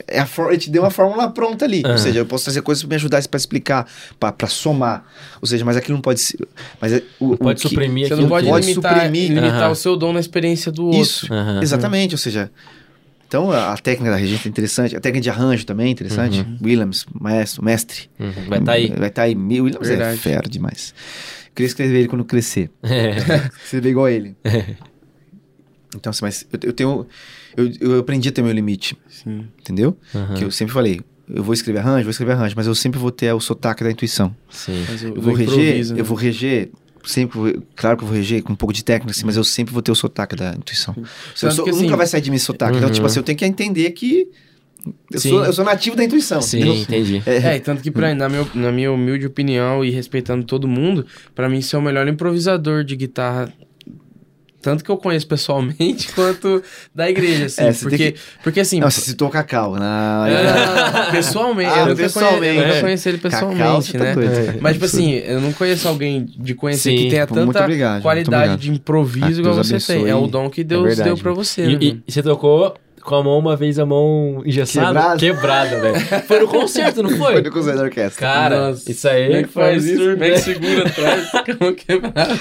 é 0.07 0.19
a 0.19 0.25
for- 0.25 0.49
ele 0.49 0.57
te 0.59 0.69
deu 0.69 0.83
uma 0.83 0.89
fórmula 0.91 1.29
pronta 1.29 1.65
ali. 1.65 1.81
Ou 1.83 1.89
Aham. 1.91 1.97
seja, 1.97 2.19
eu 2.19 2.25
posso 2.25 2.45
trazer 2.45 2.61
coisas 2.61 2.81
para 2.83 2.89
me 2.89 2.95
ajudar, 2.95 3.27
para 3.27 3.37
explicar, 3.37 3.87
para 4.19 4.47
somar. 4.47 5.05
Ou 5.41 5.47
seja, 5.47 5.63
mas 5.65 5.75
aquilo 5.77 5.95
não 5.97 6.01
pode 6.01 6.19
ser. 6.21 6.37
Mas 6.81 6.93
é, 6.93 7.03
o, 7.19 7.33
o 7.33 7.37
Pode 7.37 7.61
que- 7.61 7.69
suprimir 7.69 8.07
Você 8.07 8.13
aquilo 8.13 8.21
não 8.23 8.29
pode, 8.29 8.47
pode 8.47 8.67
limitar, 8.67 8.95
suprimir. 8.95 9.27
limitar 9.29 9.63
Aham. 9.63 9.71
o 9.71 9.75
seu 9.75 9.95
dom 9.97 10.13
na 10.13 10.19
experiência 10.19 10.71
do 10.71 10.85
outro. 10.85 11.01
Isso, 11.01 11.33
Aham. 11.33 11.59
exatamente. 11.61 12.13
Ou 12.13 12.17
seja, 12.19 12.51
então 13.27 13.51
a, 13.51 13.73
a 13.73 13.77
técnica 13.77 14.11
da 14.11 14.17
regência 14.17 14.47
é 14.47 14.49
interessante, 14.49 14.95
a 14.95 14.99
técnica 14.99 15.23
de 15.23 15.29
arranjo 15.29 15.65
também 15.65 15.87
é 15.87 15.89
interessante. 15.89 16.39
Uhum. 16.41 16.57
Williams, 16.63 17.05
maestro, 17.19 17.63
mestre. 17.63 18.09
Uhum. 18.19 18.31
Vai 18.47 18.59
estar 18.59 18.71
aí. 18.73 18.93
Vai 18.97 19.07
estar 19.09 19.21
aí. 19.23 19.35
Meu, 19.35 19.63
Williams 19.65 19.87
é 19.87 19.95
Verdade. 19.95 20.17
fera 20.19 20.47
demais. 20.49 20.93
Eu 21.47 21.51
queria 21.55 21.67
escrever 21.67 21.99
ele 21.99 22.07
quando 22.07 22.23
crescer. 22.25 22.69
É. 22.83 23.15
Escrever 23.63 23.89
igual 23.89 24.05
a 24.05 24.11
ele. 24.11 24.35
Então, 25.95 26.09
assim, 26.09 26.19
mas 26.25 26.45
eu, 26.51 26.59
eu 26.63 26.73
tenho. 26.73 27.07
Eu, 27.57 27.71
eu 27.79 27.99
aprendi 27.99 28.29
a 28.29 28.31
ter 28.31 28.41
meu 28.41 28.51
limite, 28.51 28.97
Sim. 29.09 29.47
entendeu? 29.59 29.97
Aham. 30.13 30.33
Que 30.35 30.43
eu 30.43 30.51
sempre 30.51 30.73
falei, 30.73 31.01
eu 31.29 31.43
vou 31.43 31.53
escrever 31.53 31.79
arranjo, 31.79 32.03
vou 32.03 32.11
escrever 32.11 32.33
arranjo, 32.33 32.53
mas 32.55 32.67
eu 32.67 32.75
sempre 32.75 32.99
vou 32.99 33.11
ter 33.11 33.31
o 33.33 33.39
sotaque 33.39 33.83
da 33.83 33.91
intuição. 33.91 34.35
Sim. 34.49 34.83
Mas 34.89 35.03
eu, 35.03 35.15
Eu 35.15 35.21
vou 35.21 35.31
eu 35.33 35.37
reger, 35.37 35.93
né? 35.93 35.99
eu 36.01 36.05
vou 36.05 36.17
reger, 36.17 36.69
sempre, 37.03 37.37
vou- 37.39 37.63
claro 37.75 37.97
que 37.97 38.03
eu 38.03 38.07
vou 38.07 38.15
reger 38.17 38.43
com 38.43 38.53
um 38.53 38.55
pouco 38.55 38.73
de 38.73 38.83
técnica, 38.83 39.11
assim, 39.11 39.25
mas 39.25 39.37
eu 39.37 39.43
sempre 39.43 39.73
vou 39.73 39.81
ter 39.81 39.91
o 39.91 39.95
sotaque 39.95 40.35
da 40.35 40.53
intuição. 40.55 40.95
Eu 41.41 41.51
sou- 41.51 41.65
que, 41.65 41.71
nunca 41.71 41.85
assim, 41.85 41.95
vai 41.95 42.07
sair 42.07 42.21
de 42.21 42.29
mim 42.29 42.35
esse 42.35 42.45
sotaque. 42.45 42.77
Então, 42.77 42.87
Uhum. 42.89 42.93
tipo 42.93 43.05
assim, 43.05 43.19
eu 43.19 43.23
tenho 43.23 43.37
que 43.37 43.45
entender 43.45 43.89
que 43.91 44.27
eu, 45.11 45.19
Sim. 45.19 45.29
sou, 45.29 45.45
eu 45.45 45.53
sou 45.53 45.65
nativo 45.65 45.95
da 45.95 46.03
intuição. 46.03 46.41
Sim, 46.41 46.57
entendeu? 46.59 46.75
entendi. 46.75 47.23
É, 47.25 47.55
e 47.55 47.59
tanto 47.59 47.81
que 47.81 47.89
pra, 47.89 48.13
na, 48.13 48.29
meu, 48.29 48.47
na 48.53 48.71
minha 48.71 48.91
humilde 48.91 49.25
opinião 49.25 49.83
e 49.83 49.89
respeitando 49.89 50.45
todo 50.45 50.67
mundo, 50.67 51.05
pra 51.33 51.49
mim 51.49 51.59
ser 51.61 51.77
o 51.77 51.81
melhor 51.81 52.07
improvisador 52.07 52.83
de 52.83 52.95
guitarra, 52.95 53.51
tanto 54.65 54.83
que 54.83 54.89
eu 54.89 54.97
conheço 54.97 55.27
pessoalmente, 55.27 56.11
quanto 56.15 56.63
da 56.93 57.07
igreja, 57.07 57.45
assim. 57.45 57.61
É, 57.61 57.71
você 57.71 57.81
tem 57.81 57.89
porque, 57.89 58.11
que- 58.13 58.19
porque 58.43 58.59
assim... 58.61 58.79
Não, 58.79 58.89
você 58.89 58.99
citou 58.99 59.27
o 59.27 59.31
Cacau. 59.31 59.75
Não, 59.75 60.25
é, 60.25 61.11
pessoalmente, 61.11 61.69
Ah, 61.71 61.79
eu 61.81 61.85
nunca 61.89 61.95
pessoalmente, 61.97 62.63
é. 62.63 62.81
conheci 62.81 63.09
ele 63.09 63.17
Cacau, 63.19 63.49
pessoalmente, 63.51 63.93
tá 63.93 64.03
né? 64.03 64.13
doido. 64.15 64.57
Mas, 64.59 64.73
tipo 64.73 64.85
assim, 64.85 65.11
eu 65.13 65.39
não 65.39 65.53
conheço 65.53 65.87
alguém 65.87 66.25
de 66.25 66.55
conhecer 66.55 66.89
Sim, 66.89 66.97
que 67.03 67.09
tenha 67.11 67.27
pô, 67.27 67.35
muito 67.35 67.53
tanta 67.53 67.63
obrigado, 67.65 68.01
qualidade 68.01 68.57
de 68.63 68.71
improviso 68.71 69.25
Ah, 69.27 69.29
igual 69.29 69.53
Deus 69.53 69.67
você 69.67 69.73
abençoe. 69.75 69.95
tem. 69.97 70.09
É 70.09 70.15
o 70.15 70.25
dom 70.25 70.49
que 70.49 70.63
Deus 70.63 70.83
verdade. 70.83 71.09
deu 71.09 71.17
pra 71.17 71.31
você, 71.31 71.61
E, 71.63 71.73
né, 71.93 72.01
e 72.07 72.11
você 72.11 72.23
tocou 72.23 72.73
com 73.05 73.15
a 73.15 73.23
mão 73.23 73.37
uma 73.39 73.55
vez 73.55 73.77
a 73.79 73.85
mão 73.85 74.41
engessada? 74.45 74.87
Quebrada? 75.17 75.19
Quebrada, 75.19 75.79
velho. 75.81 75.99
Foi 76.27 76.39
no 76.39 76.47
concerto, 76.47 77.03
não 77.03 77.09
Foi 77.11 77.33
foi? 77.33 77.41
do 77.41 77.51
Conselho 77.51 77.77
da 77.77 77.83
Orquestra. 77.83 78.19
Cara, 78.19 78.69
Nossa. 78.71 78.91
isso 78.91 79.07
aí 79.07 79.25
Como 79.27 79.37
é 79.37 79.43
que 79.43 79.49
foi 79.49 79.63
faz 79.63 79.85
isso? 79.85 79.93
absurdo, 79.93 80.13
Como 80.13 80.23
é 80.23 80.27
que 80.27 80.33
né? 80.35 80.37
segura 80.41 80.87
atrás? 80.89 81.29
Ficou 81.45 81.73
quebrado. 81.73 82.39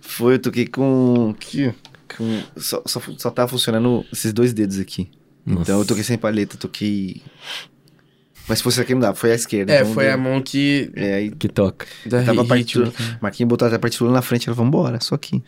Foi, 0.00 0.34
eu 0.34 0.38
toquei 0.38 0.66
com. 0.66 1.34
Que, 1.38 1.72
com 2.16 2.42
só, 2.56 2.82
só, 2.86 3.00
só 3.16 3.30
tava 3.30 3.48
funcionando 3.48 4.04
esses 4.12 4.32
dois 4.32 4.52
dedos 4.52 4.78
aqui. 4.78 5.08
Nossa. 5.46 5.62
Então 5.62 5.78
eu 5.78 5.86
toquei 5.86 6.02
sem 6.02 6.18
paleta, 6.18 6.56
toquei. 6.56 7.22
Mas 8.48 8.58
se 8.58 8.64
fosse 8.64 8.80
aqui 8.80 8.94
não 8.94 9.00
dá, 9.00 9.14
foi 9.14 9.32
a 9.32 9.34
esquerda. 9.34 9.72
É, 9.72 9.80
então 9.80 9.92
foi 9.94 10.04
deu- 10.04 10.14
a 10.14 10.16
mão 10.16 10.40
que 10.40 10.90
É, 10.94 11.14
aí 11.14 11.30
Que 11.30 11.48
toca. 11.48 11.86
tava 12.08 12.22
a 12.22 12.30
ritmo. 12.32 12.46
partitura. 12.46 12.92
Marquinhos 13.20 13.48
botou 13.48 13.66
até 13.66 13.76
a 13.76 13.78
partitura 13.78 14.10
na 14.12 14.22
frente, 14.22 14.48
ela, 14.48 14.54
vambora, 14.54 15.00
só 15.00 15.14
aqui. 15.16 15.42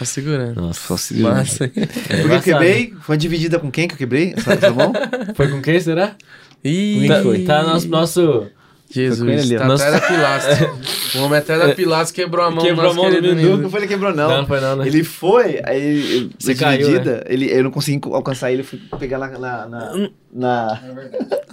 Só 0.00 0.04
segurando. 0.06 0.60
Nossa. 0.60 0.80
Só 0.88 0.96
se 0.96 1.14
Massa. 1.20 1.64
É 1.64 1.68
Porque 1.68 2.12
eu 2.12 2.18
embaçado. 2.24 2.42
quebrei, 2.42 2.94
foi 3.02 3.16
dividida 3.18 3.58
com 3.58 3.70
quem 3.70 3.86
que 3.86 3.94
eu 3.94 3.98
quebrei? 3.98 4.32
Essa, 4.36 4.54
essa 4.54 4.70
mão? 4.72 4.92
Foi 5.34 5.48
com 5.48 5.60
quem, 5.60 5.78
será? 5.78 6.16
Ih, 6.64 7.06
Tá, 7.06 7.22
tá 7.46 7.62
nosso, 7.64 7.88
nosso... 7.88 8.46
Jesus, 8.92 9.18
Foi 9.18 9.28
com 9.28 9.32
ele 9.32 9.40
ali, 9.42 9.56
tá 9.56 9.72
atrás 9.72 9.92
da 9.92 10.00
pilastra. 10.00 10.70
o 11.14 11.22
homem 11.24 11.38
atrás 11.38 11.62
da 11.62 11.74
pilastra 11.74 12.14
quebrou 12.14 12.44
a 12.44 12.50
mão 12.50 12.64
Quebrou 12.64 12.90
a 12.90 12.94
mão 12.94 13.10
do. 13.10 13.20
Nino. 13.20 13.56
Não 13.58 13.70
foi 13.70 13.80
ele 13.80 13.86
que 13.86 13.92
quebrou, 13.94 14.12
não. 14.12 14.28
Não, 14.28 14.38
não 14.38 14.46
foi 14.46 14.60
não, 14.60 14.76
né? 14.76 14.86
Ele 14.86 15.04
foi, 15.04 15.60
aí 15.64 16.28
Você 16.38 16.54
caiu, 16.56 16.86
dividida, 16.88 17.24
ele, 17.28 17.50
eu 17.52 17.62
não 17.62 17.70
consegui 17.70 18.00
alcançar 18.12 18.50
ele, 18.50 18.62
eu 18.62 18.64
fui 18.64 18.80
pegar 18.98 19.18
na, 19.18 19.28
na, 19.38 19.66
na, 19.68 19.92
na, 20.34 20.80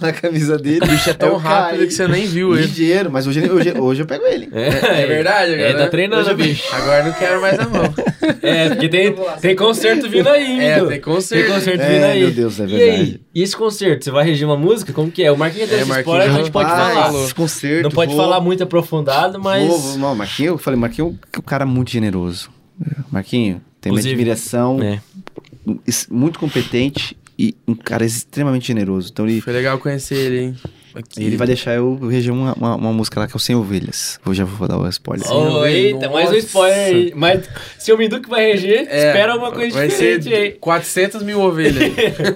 na 0.00 0.12
camisa 0.12 0.58
dele. 0.58 0.80
O 0.82 0.88
bicho 0.88 1.10
é 1.10 1.14
tão 1.14 1.36
rápido 1.36 1.78
caí. 1.78 1.86
que 1.86 1.94
você 1.94 2.08
nem 2.08 2.26
viu 2.26 2.54
ele. 2.54 2.66
Ligeiro, 2.66 3.10
mas 3.10 3.26
hoje, 3.26 3.48
hoje, 3.48 3.72
hoje 3.78 4.02
eu 4.02 4.06
pego 4.06 4.26
ele. 4.26 4.48
É 4.52 5.06
verdade, 5.06 5.54
É, 5.54 5.68
agora. 5.68 5.84
tá 5.84 5.90
treinando, 5.90 6.34
bicho. 6.34 6.64
Agora 6.74 7.04
não 7.04 7.12
quero 7.12 7.40
mais 7.40 7.58
a 7.58 7.68
mão. 7.68 7.94
É, 8.42 8.68
porque 8.70 8.88
tem, 8.88 9.14
tem 9.40 9.54
concerto 9.56 10.08
vindo 10.08 10.28
aí, 10.28 10.60
É, 10.60 10.84
tem 10.84 11.00
concerto. 11.00 11.44
Tem 11.46 11.54
concerto 11.54 11.82
É, 11.82 11.88
vindo 11.88 12.04
aí. 12.04 12.20
meu 12.20 12.30
Deus, 12.32 12.60
é 12.60 12.64
E 12.64 12.66
verdade. 12.66 13.20
E 13.38 13.42
esse 13.42 13.56
concerto? 13.56 14.04
Você 14.04 14.10
vai 14.10 14.24
regir 14.24 14.44
uma 14.46 14.56
música? 14.56 14.92
Como 14.92 15.12
que 15.12 15.22
é? 15.22 15.30
O 15.30 15.36
Marquinhos 15.38 15.70
É, 15.70 15.76
esse 15.76 15.84
Marquinhos 15.84 15.98
spoiler, 16.18 16.28
a 16.34 16.38
gente 16.38 16.50
pode 16.50 16.68
falar. 16.70 17.14
Esse 17.22 17.34
concerto, 17.34 17.82
Não 17.84 17.90
pode 17.90 18.12
vou- 18.12 18.20
falar 18.24 18.40
muito 18.40 18.64
aprofundado, 18.64 19.38
mas... 19.40 19.68
Vou, 19.68 19.78
vou, 19.78 19.98
não, 19.98 20.14
Marquinho, 20.16 20.48
eu 20.54 20.58
falei, 20.58 20.80
Marquinho 20.80 21.16
é 21.32 21.38
um 21.38 21.42
cara 21.42 21.64
muito 21.64 21.88
generoso. 21.90 22.50
Marquinho, 23.12 23.60
tem 23.80 23.90
Inclusive, 23.92 24.12
admiração, 24.14 24.82
É. 24.82 25.00
muito 26.10 26.38
competente 26.40 27.16
e 27.38 27.54
um 27.66 27.76
cara 27.76 28.04
extremamente 28.04 28.66
generoso. 28.66 29.10
Então 29.12 29.24
ele, 29.28 29.40
Foi 29.40 29.52
legal 29.52 29.78
conhecer 29.78 30.16
ele, 30.16 30.40
hein? 30.40 30.56
Aqui. 30.98 31.22
ele 31.24 31.36
vai 31.36 31.46
deixar 31.46 31.74
eu 31.74 31.94
reger 32.08 32.32
uma, 32.32 32.52
uma, 32.54 32.74
uma 32.74 32.92
música 32.92 33.20
lá 33.20 33.26
que 33.26 33.32
é 33.34 33.36
o 33.36 33.40
Sem 33.40 33.54
Ovelhas. 33.54 34.18
Eu 34.26 34.34
já 34.34 34.44
vou 34.44 34.66
dar 34.66 34.76
o 34.78 34.88
spoiler. 34.88 35.26
Oh, 35.30 35.64
eita, 35.64 36.08
mais 36.10 36.30
um 36.30 36.34
spoiler 36.36 36.76
aí. 36.78 37.12
Mas 37.14 37.48
se 37.78 37.92
o 37.92 37.96
Minduque 37.98 38.28
vai 38.28 38.52
reger, 38.52 38.86
É, 38.88 39.06
espera 39.08 39.32
alguma 39.32 39.52
coisa 39.52 39.74
vai 39.76 39.88
diferente 39.88 40.24
ser 40.24 40.34
aí. 40.34 40.50
400 40.52 41.22
mil 41.22 41.40
ovelhas. 41.40 41.92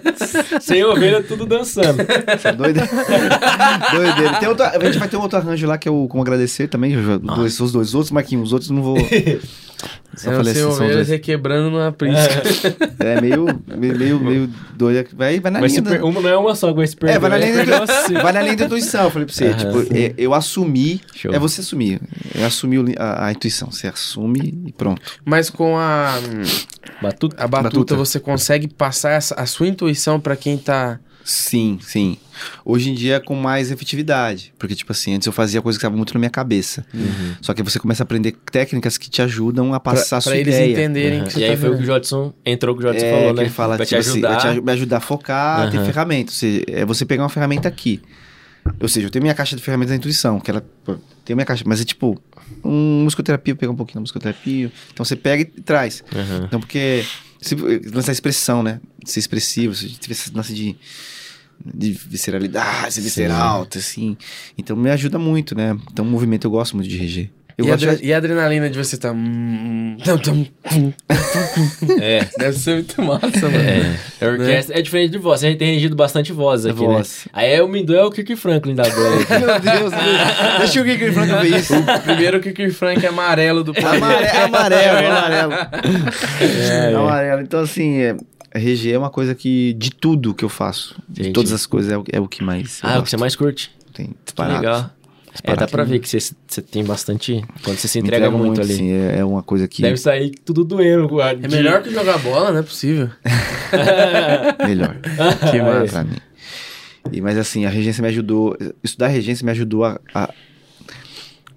Sem 0.62 0.84
ovelha, 0.84 1.22
tudo 1.22 1.44
dançando. 1.44 2.02
Essa 2.26 2.52
doida. 2.52 2.82
Doideira. 3.92 4.38
Tem 4.38 4.48
outro, 4.48 4.64
a 4.64 4.78
gente 4.84 4.98
vai 4.98 5.08
ter 5.08 5.16
um 5.16 5.20
outro 5.22 5.38
arranjo 5.38 5.66
lá 5.66 5.76
que 5.78 5.88
é 5.88 5.90
o 5.90 6.06
Como 6.08 6.22
Agradecer 6.22 6.68
também. 6.68 6.92
eu 6.92 7.02
já- 7.04 7.16
Dois, 7.18 7.58
os 7.60 7.72
dois 7.72 7.94
outros, 7.94 8.10
Marquinhos, 8.12 8.48
os 8.48 8.52
outros 8.52 8.70
não 8.70 8.82
vou. 8.82 8.96
Só 10.14 10.30
Eu 10.30 10.36
falei 10.36 10.52
assim, 10.52 10.60
são 10.72 10.86
dois. 10.88 11.08
requebrando 11.08 11.70
numa 11.70 11.90
prisca. 11.90 12.42
É 13.00 13.20
meio, 13.20 13.46
meio, 13.76 13.96
meio, 13.98 14.20
meio 14.20 14.50
doido. 14.76 15.08
Vai, 15.14 15.40
vai 15.40 15.50
na 15.50 15.60
Vai 15.60 15.68
linha. 15.68 15.82
per... 15.82 16.04
Uma 16.04 16.20
não 16.20 16.28
é 16.28 16.36
uma 16.36 16.54
só, 16.54 16.72
vai 16.72 16.86
se 16.86 16.94
perder. 16.94 17.16
É, 17.16 17.18
vai 17.18 17.30
na 17.30 17.38
linha 17.38 17.64
umas 17.76 17.90
cinco. 18.06 18.22
vai 18.22 18.32
na 18.32 18.42
linha 18.42 18.56
da 18.56 18.64
intuição, 18.66 19.04
eu 19.04 19.10
falei 19.10 19.26
pra 19.26 19.34
você. 19.34 19.46
Aham, 19.46 19.56
tipo, 19.82 19.96
é, 19.96 20.14
eu 20.18 20.34
assumi. 20.34 21.00
Show. 21.14 21.32
É 21.34 21.38
você 21.38 21.60
assumir. 21.62 22.00
Eu 22.34 22.44
assumi 22.46 22.94
a, 22.98 23.26
a 23.26 23.32
intuição. 23.32 23.70
Você 23.70 23.86
assume 23.86 24.62
e 24.66 24.72
pronto. 24.72 25.00
Mas 25.24 25.48
com 25.48 25.78
a, 25.78 26.14
Batuta. 27.00 27.36
a 27.42 27.48
batuta, 27.48 27.70
Batuta. 27.70 27.96
você 27.96 28.20
consegue 28.20 28.68
passar 28.68 29.12
essa- 29.12 29.34
a 29.34 29.46
sua 29.46 29.66
intuição 29.66 30.20
pra 30.20 30.36
quem 30.36 30.58
tá 30.58 31.00
Sim, 31.24 31.78
sim. 31.82 32.16
Hoje 32.64 32.90
em 32.90 32.94
dia 32.94 33.20
com 33.20 33.34
mais 33.34 33.70
efetividade. 33.70 34.52
Porque, 34.58 34.74
tipo 34.74 34.90
assim, 34.92 35.14
antes 35.14 35.26
eu 35.26 35.32
fazia 35.32 35.62
coisa 35.62 35.78
que 35.78 35.80
estava 35.84 35.96
muito 35.96 36.12
na 36.14 36.18
minha 36.18 36.30
cabeça. 36.30 36.84
Uhum. 36.92 37.34
Só 37.40 37.54
que 37.54 37.62
você 37.62 37.78
começa 37.78 38.02
a 38.02 38.04
aprender 38.04 38.32
técnicas 38.50 38.98
que 38.98 39.08
te 39.08 39.22
ajudam 39.22 39.72
a 39.74 39.78
passar 39.80 40.16
a 40.16 40.20
sua 40.20 40.32
pra 40.32 40.40
eles 40.40 40.54
ideia. 40.54 40.72
entenderem 40.72 41.20
Uhum. 41.20 41.26
que 41.26 41.32
você 41.34 41.38
E 41.40 41.44
aí 41.44 41.50
tá 41.52 41.56
foi 41.58 41.70
o 41.70 41.76
que 41.76 41.82
o. 41.82 41.86
Jodson 41.86 42.34
entrou, 42.44 42.74
o 42.74 42.78
que 42.78 42.84
o 42.84 42.88
Jodson 42.88 43.06
É, 43.06 43.10
falou, 43.10 43.30
que 43.30 43.36
né? 43.36 43.42
ele 43.42 43.50
fala, 43.50 43.76
pra 43.76 43.86
te 43.86 43.88
tipo 43.90 44.00
assim, 44.00 44.20
vai 44.20 44.30
ajudar. 44.34 44.54
te 44.54 44.60
me 44.60 44.72
ajudar 44.72 44.96
a 44.96 45.00
focar, 45.00 45.70
ter 45.70 45.76
Aham. 45.76 45.86
ferramenta. 45.86 46.32
Ou 46.32 46.36
seja, 46.36 46.64
é 46.68 46.84
você 46.84 47.04
pegar 47.04 47.22
uma 47.22 47.28
ferramenta 47.28 47.68
aqui. 47.68 48.00
Ou 48.80 48.88
seja, 48.88 49.06
eu 49.06 49.10
tenho 49.10 49.22
minha 49.22 49.34
caixa 49.34 49.54
de 49.56 49.62
ferramentas 49.62 49.90
da 49.90 49.96
intuição, 49.96 50.38
que 50.40 50.50
ela 50.50 50.64
tem 51.24 51.34
minha 51.36 51.46
caixa, 51.46 51.64
mas 51.66 51.80
é 51.80 51.84
tipo, 51.84 52.20
um 52.64 53.02
musicoterapia, 53.04 53.52
eu 53.52 53.56
pego 53.56 53.72
um 53.72 53.76
pouquinho 53.76 53.96
da 53.96 54.00
musicoterapia. 54.02 54.70
Então 54.92 55.04
você 55.04 55.16
pega 55.16 55.42
e 55.42 55.46
traz. 55.62 56.02
Uhum. 56.14 56.44
Então, 56.44 56.60
porque 56.60 57.04
se, 57.42 57.54
lança 57.92 58.10
a 58.10 58.12
expressão, 58.12 58.62
né? 58.62 58.80
Ser 59.04 59.20
expressivo, 59.20 59.74
se 59.74 59.88
tiver 59.90 60.14
esse 60.14 60.32
lance 60.34 60.54
de, 60.54 60.76
de 61.74 61.92
visceralidade, 61.92 62.94
ser 62.94 63.00
visceral, 63.00 63.68
assim. 63.76 64.16
Então 64.56 64.76
me 64.76 64.90
ajuda 64.90 65.18
muito, 65.18 65.54
né? 65.54 65.76
Então, 65.90 66.04
o 66.04 66.08
movimento 66.08 66.46
eu 66.46 66.50
gosto 66.50 66.76
muito 66.76 66.88
de 66.88 66.96
reger. 66.96 67.30
Eu 67.58 67.64
E 67.66 67.68
gosto 67.68 67.84
adre- 67.84 68.00
de... 68.00 68.06
e 68.06 68.14
a 68.14 68.16
adrenalina 68.16 68.70
de 68.70 68.78
você 68.78 68.96
tá. 68.96 69.12
hum, 69.12 69.96
tum. 70.22 70.46
É. 72.00 72.26
Deve 72.38 72.56
ser 72.58 72.74
muito 72.76 73.02
massa, 73.02 73.26
mano. 73.42 73.56
É, 73.56 73.96
a 74.20 74.26
orquestra 74.28 74.78
é 74.78 74.82
diferente 74.82 75.10
de 75.12 75.18
voz. 75.18 75.44
A 75.44 75.48
gente 75.48 75.58
tem 75.58 75.74
regido 75.74 75.94
bastante 75.94 76.32
voz 76.32 76.64
aqui, 76.66 76.78
Voz. 76.78 77.24
né? 77.26 77.30
Aí 77.32 77.52
é 77.52 77.62
o 77.62 77.68
Mindu 77.68 77.94
é 77.94 78.04
o 78.04 78.10
Kirk 78.10 78.34
Franklin 78.36 78.74
da 78.74 78.84
banda. 78.84 79.38
Meu 79.38 79.60
Deus, 79.60 79.92
meu. 79.92 80.58
deixa 80.58 80.82
que 80.84 80.90
ele 80.90 81.12
Franco 81.12 81.40
ver 81.40 81.58
isso. 81.58 81.74
Primeiro 82.04 82.40
que 82.40 82.48
o 82.50 82.54
Kirk 82.54 82.72
Frank 82.72 83.04
é 83.04 83.08
amarelo 83.08 83.62
do 83.64 83.72
planeta. 83.74 84.04
Amarelo, 84.44 84.44
amarelo, 84.44 85.06
amarelo. 85.08 85.52
É, 86.40 86.92
é. 86.92 86.94
amarelo. 86.94 87.42
Então, 87.42 87.60
assim, 87.60 87.98
é, 87.98 88.16
RG 88.54 88.92
é 88.92 88.98
uma 88.98 89.10
coisa 89.10 89.34
que, 89.34 89.74
de 89.74 89.90
tudo 89.90 90.34
que 90.34 90.44
eu 90.44 90.48
faço, 90.48 90.96
de 91.08 91.20
Entendi. 91.22 91.32
todas 91.34 91.52
as 91.52 91.66
coisas, 91.66 91.92
é 91.92 91.98
o, 91.98 92.04
é 92.12 92.20
o 92.20 92.26
que 92.28 92.42
mais. 92.42 92.80
Ah, 92.82 92.94
é 92.94 92.98
o 92.98 93.02
que 93.02 93.10
você 93.10 93.16
mais 93.16 93.36
curte. 93.36 93.70
Tem 93.92 94.06
Que 94.06 94.14
disparado. 94.24 94.60
legal. 94.60 94.90
É, 95.42 95.56
dá 95.56 95.66
pra 95.66 95.82
ver 95.82 95.98
que 95.98 96.08
você, 96.08 96.18
você 96.46 96.60
tem 96.60 96.84
bastante. 96.84 97.42
Quando 97.64 97.78
você 97.78 97.88
se 97.88 98.00
Me 98.00 98.06
entrega, 98.06 98.30
muito, 98.30 98.60
ali. 98.60 98.74
Sim, 98.74 98.92
é, 98.92 99.20
é 99.20 99.24
uma 99.24 99.42
coisa 99.42 99.66
que. 99.66 99.80
Deve 99.80 99.96
sair 99.96 100.30
tudo 100.30 100.62
doendo. 100.62 101.20
É 101.20 101.48
melhor 101.48 101.82
que 101.82 101.90
jogar 101.90 102.18
bola, 102.18 102.52
não 102.52 102.60
é 102.60 102.62
possível. 102.62 103.08
Melhor. 104.66 104.96
Que 105.50 105.60
massa. 105.62 105.92
pra 105.92 106.04
mim. 106.04 106.16
E, 107.10 107.20
mas 107.20 107.38
assim, 107.38 107.64
a 107.64 107.70
regência 107.70 108.02
me 108.02 108.08
ajudou. 108.08 108.56
Estudar 108.84 109.08
regência 109.08 109.44
me 109.44 109.50
ajudou 109.50 109.84
a, 109.84 109.98
a 110.14 110.32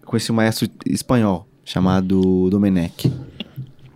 conhecer 0.05 0.31
um 0.31 0.35
maestro 0.35 0.69
espanhol 0.85 1.47
chamado 1.63 2.49
Domenech. 2.49 3.11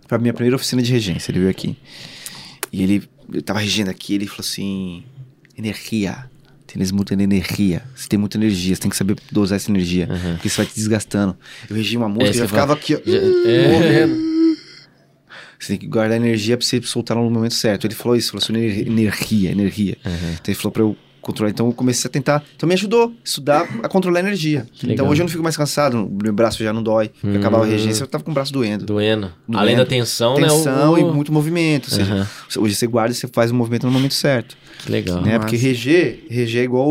Foi 0.06 0.18
a 0.18 0.20
minha 0.20 0.34
primeira 0.34 0.56
oficina 0.56 0.82
de 0.82 0.92
regência. 0.92 1.32
Ele 1.32 1.38
veio 1.40 1.50
aqui. 1.50 1.76
E 2.72 2.82
ele 2.82 3.08
eu 3.32 3.42
tava 3.42 3.60
regendo 3.60 3.90
aqui. 3.90 4.14
Ele 4.14 4.26
falou 4.26 4.40
assim: 4.40 5.04
energia. 5.56 6.29
Tens 6.72 6.92
muita 6.92 7.14
energia. 7.14 7.82
Você 7.96 8.08
tem 8.08 8.18
muita 8.18 8.36
energia. 8.38 8.74
Você 8.74 8.80
tem 8.80 8.90
que 8.90 8.96
saber 8.96 9.16
dosar 9.32 9.56
essa 9.56 9.70
energia. 9.70 10.08
Uhum. 10.10 10.34
Porque 10.34 10.48
você 10.48 10.56
vai 10.58 10.66
te 10.66 10.74
desgastando. 10.74 11.36
Eu 11.68 11.74
regi 11.76 11.96
uma 11.96 12.08
música 12.08 12.30
e 12.30 12.32
você 12.34 12.38
já 12.40 12.46
ficava 12.48 12.72
aqui, 12.74 12.94
ó. 12.94 12.98
É. 13.06 13.68
Morrendo. 13.72 14.30
Você 15.58 15.68
tem 15.68 15.78
que 15.78 15.86
guardar 15.86 16.16
energia 16.16 16.56
pra 16.56 16.64
você 16.64 16.80
soltar 16.82 17.16
no 17.16 17.28
momento 17.28 17.54
certo. 17.54 17.86
Ele 17.86 17.94
falou 17.94 18.16
isso, 18.16 18.30
falou 18.32 18.42
assim, 18.42 18.54
ener- 18.54 18.86
energia, 18.86 19.50
energia. 19.50 19.96
Uhum. 20.06 20.12
Então 20.34 20.44
ele 20.46 20.54
falou 20.54 20.72
pra 20.72 20.82
eu 20.82 20.96
controlar. 21.20 21.50
Então 21.50 21.66
eu 21.66 21.72
comecei 21.72 22.08
a 22.08 22.10
tentar. 22.12 22.42
Então 22.56 22.66
me 22.68 22.74
ajudou 22.74 23.08
a 23.08 23.10
estudar 23.24 23.68
a 23.82 23.88
controlar 23.88 24.18
a 24.18 24.22
energia. 24.22 24.66
legal. 24.82 24.92
Então 24.94 25.08
hoje 25.08 25.20
eu 25.20 25.24
não 25.24 25.30
fico 25.30 25.42
mais 25.42 25.56
cansado, 25.56 26.10
meu 26.22 26.32
braço 26.32 26.62
já 26.62 26.72
não 26.72 26.82
dói. 26.82 27.10
Hum. 27.24 27.36
acabava 27.36 27.64
a 27.64 27.66
regência, 27.66 28.02
eu 28.02 28.06
tava 28.08 28.24
com 28.24 28.30
o 28.30 28.34
braço 28.34 28.52
doendo. 28.52 28.84
Doendo. 28.86 29.32
Doendo. 29.46 29.58
Além 29.62 29.76
da 29.76 29.84
tensão, 29.86 30.34
Tensão 30.34 30.94
né? 30.94 31.00
e 31.00 31.04
o- 31.04 31.12
muito 31.14 31.32
movimento. 31.32 31.88
Ou 31.90 31.96
seja, 31.96 32.28
hoje 32.58 32.74
você 32.74 32.86
guarda 32.86 33.12
e 33.12 33.14
você 33.16 33.26
faz 33.28 33.50
o 33.50 33.54
movimento 33.54 33.86
no 33.86 33.92
momento 33.92 34.14
certo. 34.14 34.56
Que 34.78 34.90
legal. 34.90 35.16
né? 35.20 35.32
Massa. 35.32 35.40
Porque 35.40 35.56
reger, 35.56 36.24
reger 36.30 36.62
é 36.62 36.64
igual 36.64 36.90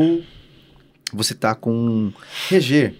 você 1.13 1.33
tá 1.33 1.55
com. 1.55 2.11
Reger. 2.49 2.93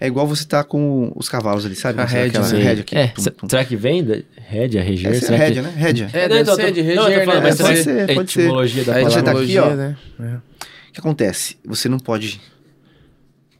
É 0.00 0.06
igual 0.06 0.28
você 0.28 0.44
tá 0.46 0.62
com 0.62 1.10
os 1.16 1.28
cavalos 1.28 1.66
ali, 1.66 1.74
sabe? 1.74 2.00
A 2.00 2.06
Você- 2.06 2.14
rédea, 2.14 2.28
aquela 2.28 2.44
Sim. 2.44 2.58
rédea 2.62 2.82
aqui. 2.82 2.96
É, 2.96 3.06
tum, 3.08 3.24
tum. 3.24 3.48
será 3.48 3.64
que 3.64 3.74
vem 3.74 4.04
da 4.04 4.18
rédea, 4.36 4.80
reger? 4.80 5.10
Essa 5.12 5.34
é 5.34 5.36
rédea, 5.36 5.62
que... 5.64 5.68
né? 5.68 5.74
Rédea. 5.76 6.10
É, 6.12 6.20
Não, 6.22 6.28
deve 6.28 6.40
então, 6.42 6.54
ser 6.54 6.70
de 6.72 6.82
não, 6.94 7.04
reger, 7.08 7.24
falando, 7.24 7.42
né? 7.42 7.48
mas 7.48 7.58
Deve 7.58 7.76
será 7.82 7.82
ser. 8.04 8.10
é 8.10 8.14
pode 8.14 8.30
ser. 8.30 8.40
etimologia 8.42 8.84
da 8.84 8.92
A 8.92 9.00
Pode 9.00 9.12
ser 9.14 9.22
palavra? 9.24 9.40
daqui, 9.42 9.58
ó. 9.58 9.66
etimologia, 9.66 9.76
né? 9.76 9.96
O 10.20 10.47
que 11.02 11.08
acontece? 11.08 11.56
Você 11.64 11.88
não 11.88 11.98
pode. 11.98 12.40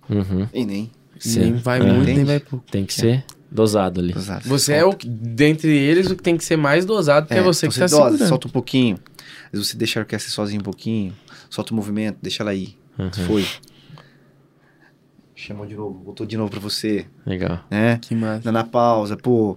Uhum. 0.09 0.49
E 0.53 0.65
nem. 0.65 0.91
Sim. 1.19 1.41
Nem 1.41 1.55
vai 1.57 1.81
Ah. 1.81 1.85
muito, 1.85 2.07
nem 2.07 2.25
vai 2.25 2.41
pouco. 2.41 2.65
Tem 2.71 2.85
que 2.85 2.95
ser 2.95 3.25
dosado 3.51 4.01
ali. 4.01 4.13
dosar. 4.13 4.41
Você 4.43 4.73
é 4.75 4.85
o 4.85 4.93
que, 4.93 5.09
dentre 5.09 5.71
eles, 5.77 6.11
o 6.11 6.17
que 6.17 6.23
tem 6.23 6.37
que 6.37 6.45
ser 6.45 6.57
mais 6.57 6.85
dosado, 6.85 7.27
porque 7.27 7.41
é, 7.41 7.43
você 7.43 7.67
então 7.67 7.75
que 7.75 7.79
tá 7.81 7.87
dosa, 7.87 7.97
segurando. 8.11 8.29
solta 8.29 8.49
um 8.49 8.51
pouquinho. 8.51 8.99
Vezes 9.53 9.69
você 9.69 9.77
deixa 9.77 9.99
a 9.99 10.03
orquestra 10.03 10.31
sozinha 10.31 10.61
um 10.61 10.63
pouquinho, 10.65 11.15
solta 11.51 11.73
o 11.73 11.77
movimento, 11.77 12.19
deixa 12.23 12.43
ela 12.43 12.55
ir. 12.55 12.77
Uhum. 12.99 13.11
Foi. 13.27 13.47
Chamou 15.35 15.65
de 15.67 15.75
novo, 15.77 16.03
voltou 16.05 16.27
de 16.27 16.37
novo 16.37 16.51
pra 16.51 16.59
você, 16.61 17.07
Legal. 17.25 17.61
né? 17.71 17.99
Que 18.03 18.15
massa. 18.15 18.43
Dando 18.43 18.57
a 18.59 18.65
pausa, 18.65 19.17
pô. 19.17 19.57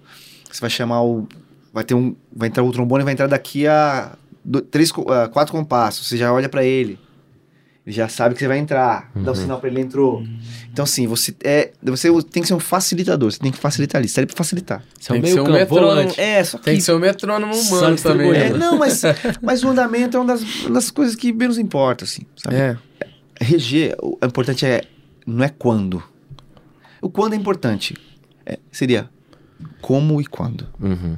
Você 0.51 0.61
vai 0.61 0.69
chamar 0.69 1.01
o. 1.03 1.27
Vai 1.73 1.83
ter 1.83 1.95
um. 1.95 2.15
Vai 2.35 2.49
entrar 2.49 2.63
o 2.63 2.71
trombone, 2.71 3.03
vai 3.03 3.13
entrar 3.13 3.27
daqui 3.27 3.65
a. 3.65 4.15
do- 4.45 4.61
três, 4.61 4.91
a 5.07 5.27
quatro 5.27 5.51
compassos. 5.53 6.07
Você 6.07 6.17
já 6.17 6.31
olha 6.31 6.47
pra 6.47 6.63
ele. 6.63 6.99
Ele 7.85 7.95
já 7.95 8.07
sabe 8.07 8.35
que 8.35 8.39
você 8.41 8.47
vai 8.47 8.59
entrar. 8.59 9.09
Dá 9.15 9.21
o 9.21 9.27
Uhum. 9.29 9.35
sinal 9.41 9.59
pra 9.59 9.67
ele, 9.67 9.79
ele 9.79 9.87
entrou. 9.87 10.23
Então, 10.71 10.83
assim, 10.83 11.07
você 11.07 11.35
é. 11.43 11.71
Você 11.83 12.09
tem 12.23 12.41
que 12.43 12.47
ser 12.47 12.53
um 12.53 12.59
facilitador. 12.59 13.31
Você 13.31 13.39
tem 13.39 13.51
que 13.51 13.57
facilitar 13.57 13.99
ali. 13.99 14.07
Você 14.07 14.21
tá 14.21 14.27
pra 14.27 14.35
facilitar. 14.35 14.83
Você 14.99 15.11
é 15.11 15.15
um 15.15 15.17
que 15.17 15.21
meio 15.23 15.33
ser 15.33 15.41
um 15.41 15.51
metrônomo. 15.51 16.13
É, 16.17 16.43
só 16.43 16.57
que. 16.59 16.65
Tem 16.65 16.75
que 16.77 16.81
ser 16.83 16.91
o 16.93 16.99
metrônomo 16.99 17.53
humano 17.55 17.95
também. 17.95 17.95
distribuindo. 17.95 18.35
É, 18.35 18.49
né? 18.51 18.57
não, 18.57 18.77
mas, 18.77 19.01
mas 19.41 19.63
o 19.63 19.69
andamento 19.69 20.15
é 20.15 20.19
uma 20.19 20.27
das, 20.27 20.41
uma 20.65 20.75
das 20.75 20.91
coisas 20.91 21.15
que 21.15 21.33
menos 21.33 21.57
importa, 21.57 22.05
assim, 22.05 22.21
sabe? 22.35 22.55
É. 22.55 22.77
Reger, 23.39 23.95
o 24.03 24.17
importante 24.23 24.63
é, 24.65 24.83
não 25.25 25.43
é 25.43 25.49
quando. 25.49 26.03
O 27.01 27.09
quando 27.09 27.33
é 27.33 27.35
importante. 27.35 27.97
É, 28.45 28.59
seria 28.71 29.09
como 29.81 30.21
e 30.21 30.25
quando. 30.25 30.67
Uhum. 30.79 31.17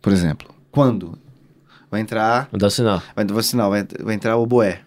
Por 0.00 0.12
exemplo, 0.12 0.48
quando 0.70 1.18
vai 1.90 2.00
entrar, 2.00 2.48
Vou 2.50 2.58
dar 2.58 2.68
o 2.68 2.70
sinal. 2.70 3.02
vai, 3.14 3.26
vou 3.26 3.42
sinal, 3.42 3.68
vai, 3.70 3.86
vai 4.02 4.14
entrar 4.14 4.36
o 4.38 4.46
boé. 4.46 4.80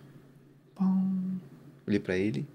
Olhei 1.91 1.99
pra 1.99 2.15
ele. 2.15 2.47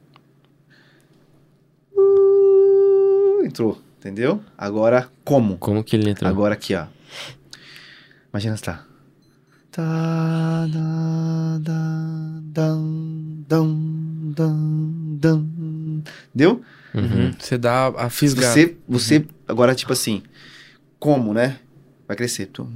Uh, 1.94 3.44
entrou, 3.44 3.78
entendeu? 3.98 4.42
Agora, 4.56 5.10
como? 5.26 5.58
Como 5.58 5.84
que 5.84 5.94
ele 5.94 6.08
entrou? 6.08 6.30
Agora 6.30 6.54
aqui, 6.54 6.74
ó. 6.74 6.86
Imagina 8.32 8.56
se 8.56 8.62
tá. 8.62 8.82
Tá, 9.70 10.66
da, 10.72 11.58
da, 11.58 12.40
dam, 12.44 13.44
dam, 13.46 13.76
dam, 14.34 14.56
dam. 15.20 16.02
Deu? 16.34 16.62
Uhum. 16.94 17.34
Você 17.38 17.58
dá 17.58 17.88
a 17.88 18.08
fisgada. 18.08 18.54
Você, 18.54 18.76
você 18.88 19.26
agora, 19.46 19.74
tipo 19.74 19.92
assim, 19.92 20.22
como, 20.98 21.34
né? 21.34 21.58
Vai 22.08 22.16
crescer. 22.16 22.46
Tu, 22.46 22.66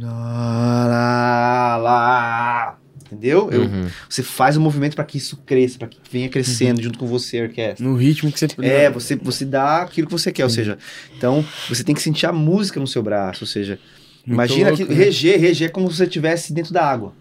lá, 0.00 0.86
lá, 0.86 1.76
lá. 1.76 2.81
Entendeu? 3.12 3.50
Eu, 3.52 3.62
Uhum. 3.62 3.86
você 4.08 4.22
faz 4.22 4.56
o 4.56 4.60
movimento 4.60 4.94
pra 4.94 5.04
que 5.04 5.18
isso 5.18 5.36
cresça, 5.44 5.78
pra 5.78 5.86
que 5.86 5.98
venha 6.10 6.28
crescendo 6.30 6.80
junto 6.82 6.98
com 6.98 7.06
você, 7.06 7.40
a 7.40 7.42
orquestra. 7.42 7.86
No 7.86 7.94
ritmo 7.94 8.32
que 8.32 8.38
você... 8.38 8.48
É, 8.62 8.88
você, 8.88 9.16
você 9.16 9.44
dá 9.44 9.82
aquilo 9.82 10.06
que 10.06 10.12
você 10.12 10.32
quer, 10.32 10.44
ou 10.44 10.50
seja, 10.50 10.78
então 11.16 11.44
você 11.68 11.84
tem 11.84 11.94
que 11.94 12.00
sentir 12.00 12.24
a 12.26 12.32
música 12.32 12.80
no 12.80 12.86
seu 12.86 13.02
braço, 13.02 13.44
ou 13.44 13.46
seja, 13.48 13.78
Muito 14.24 14.34
imagina 14.34 14.70
louco, 14.70 14.84
que 14.86 14.88
né? 14.90 14.94
reger, 14.94 15.38
reger 15.38 15.68
é 15.68 15.70
como 15.70 15.90
se 15.90 15.98
você 15.98 16.04
estivesse 16.04 16.54
dentro 16.54 16.72
da 16.72 16.84
água. 16.84 17.12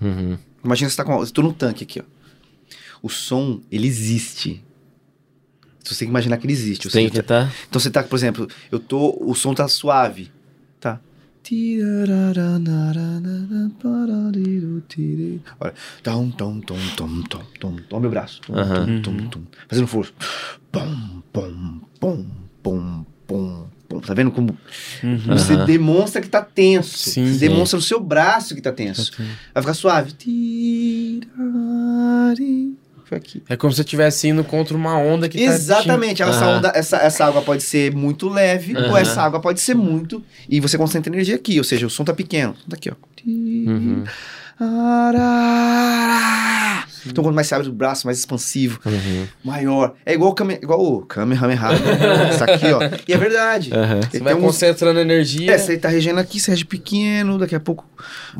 Uhum. 0.00 0.38
Imagina 0.64 0.88
que 0.88 0.94
você 0.94 0.96
tá 0.96 1.04
com, 1.04 1.20
eu 1.20 1.30
tô 1.30 1.42
num 1.42 1.52
tanque 1.52 1.82
aqui, 1.84 2.00
ó. 2.00 2.04
O 3.02 3.08
som, 3.08 3.60
ele 3.72 3.86
existe. 3.88 4.62
Você 5.82 6.00
tem 6.00 6.06
que 6.08 6.12
imaginar 6.12 6.36
que 6.36 6.46
ele 6.46 6.52
existe. 6.52 6.88
Tem 6.90 7.08
que 7.10 7.22
tá... 7.22 7.50
Então 7.68 7.80
você 7.80 7.90
tá, 7.90 8.02
por 8.02 8.14
exemplo, 8.14 8.46
eu 8.70 8.78
tô, 8.78 9.16
o 9.20 9.34
som 9.34 9.52
tá 9.54 9.66
suave, 9.66 10.30
tá? 10.78 11.00
Olha, 15.58 15.74
tom, 16.02 16.30
tom, 16.30 16.60
tom, 16.60 16.76
tom, 16.96 17.22
tom, 17.22 17.42
tom, 17.58 17.76
tom, 17.88 18.00
meu 18.00 18.10
braço, 18.10 18.40
tom, 18.42 18.54
tom, 18.54 19.02
tom, 19.02 19.28
tom, 19.28 19.42
fazendo 19.68 19.86
força, 19.86 20.12
pom, 20.70 21.22
pom, 21.32 21.80
pom, 21.98 22.26
pom, 22.62 23.06
pom, 23.26 23.66
pom, 23.88 24.00
tá 24.00 24.14
vendo 24.14 24.30
como 24.30 24.56
Uhum. 25.02 25.36
você 25.36 25.56
demonstra 25.64 26.20
que 26.20 26.28
tá 26.28 26.42
tenso, 26.42 26.96
Sim. 26.98 27.26
você 27.26 27.32
Sim. 27.32 27.38
demonstra 27.38 27.76
no 27.78 27.82
seu 27.82 28.00
braço 28.00 28.54
que 28.54 28.60
tá 28.60 28.72
tenso, 28.72 29.10
vai 29.54 29.62
ficar 29.62 29.74
suave, 29.74 30.12
foi 33.10 33.18
aqui. 33.18 33.42
É 33.48 33.56
como 33.56 33.72
se 33.72 33.78
você 33.78 33.82
estivesse 33.82 34.28
indo 34.28 34.44
contra 34.44 34.76
uma 34.76 34.96
onda 34.96 35.28
que 35.28 35.36
tá... 35.36 35.52
Exatamente, 35.52 36.22
essa, 36.22 36.44
Aham. 36.44 36.58
onda, 36.58 36.70
essa, 36.74 36.96
essa 36.98 37.24
água 37.24 37.42
pode 37.42 37.64
ser 37.64 37.92
muito 37.92 38.28
leve 38.28 38.76
ou 38.76 38.96
essa 38.96 39.20
água 39.20 39.40
pode 39.40 39.60
ser 39.60 39.74
muito 39.74 40.22
e 40.48 40.60
você 40.60 40.78
concentra 40.78 41.12
energia 41.12 41.34
aqui, 41.34 41.58
ou 41.58 41.64
seja, 41.64 41.88
o 41.88 41.90
som 41.90 42.04
tá 42.04 42.14
pequeno, 42.14 42.54
tá 42.68 42.76
aqui, 42.76 42.88
ó. 42.88 42.94
Uhum. 43.26 44.04
Arara. 44.60 46.69
Então, 47.06 47.22
quanto 47.24 47.34
mais 47.34 47.46
você 47.46 47.54
abre 47.54 47.68
o 47.68 47.72
braço, 47.72 48.06
mais 48.06 48.18
expansivo, 48.18 48.80
Uhum. 48.84 49.26
maior. 49.44 49.94
É 50.04 50.12
igual 50.14 50.30
o, 50.30 50.34
Kame, 50.34 50.54
igual 50.62 50.80
o 50.80 51.02
Kamehameha. 51.02 51.60
Isso 52.34 52.44
aqui, 52.44 52.66
ó. 52.72 52.80
E 53.08 53.12
é 53.12 53.16
verdade. 53.16 53.72
Aham. 53.72 54.00
Você 54.02 54.16
Ele 54.18 54.24
vai 54.24 54.34
uns- 54.34 54.40
concentrando 54.42 54.98
energia. 55.00 55.52
É, 55.52 55.58
você 55.58 55.76
tá 55.78 55.88
regendo 55.88 56.20
aqui, 56.20 56.38
você 56.40 56.50
rege 56.50 56.64
pequeno, 56.64 57.38
daqui 57.38 57.54
a 57.54 57.60
pouco 57.60 57.84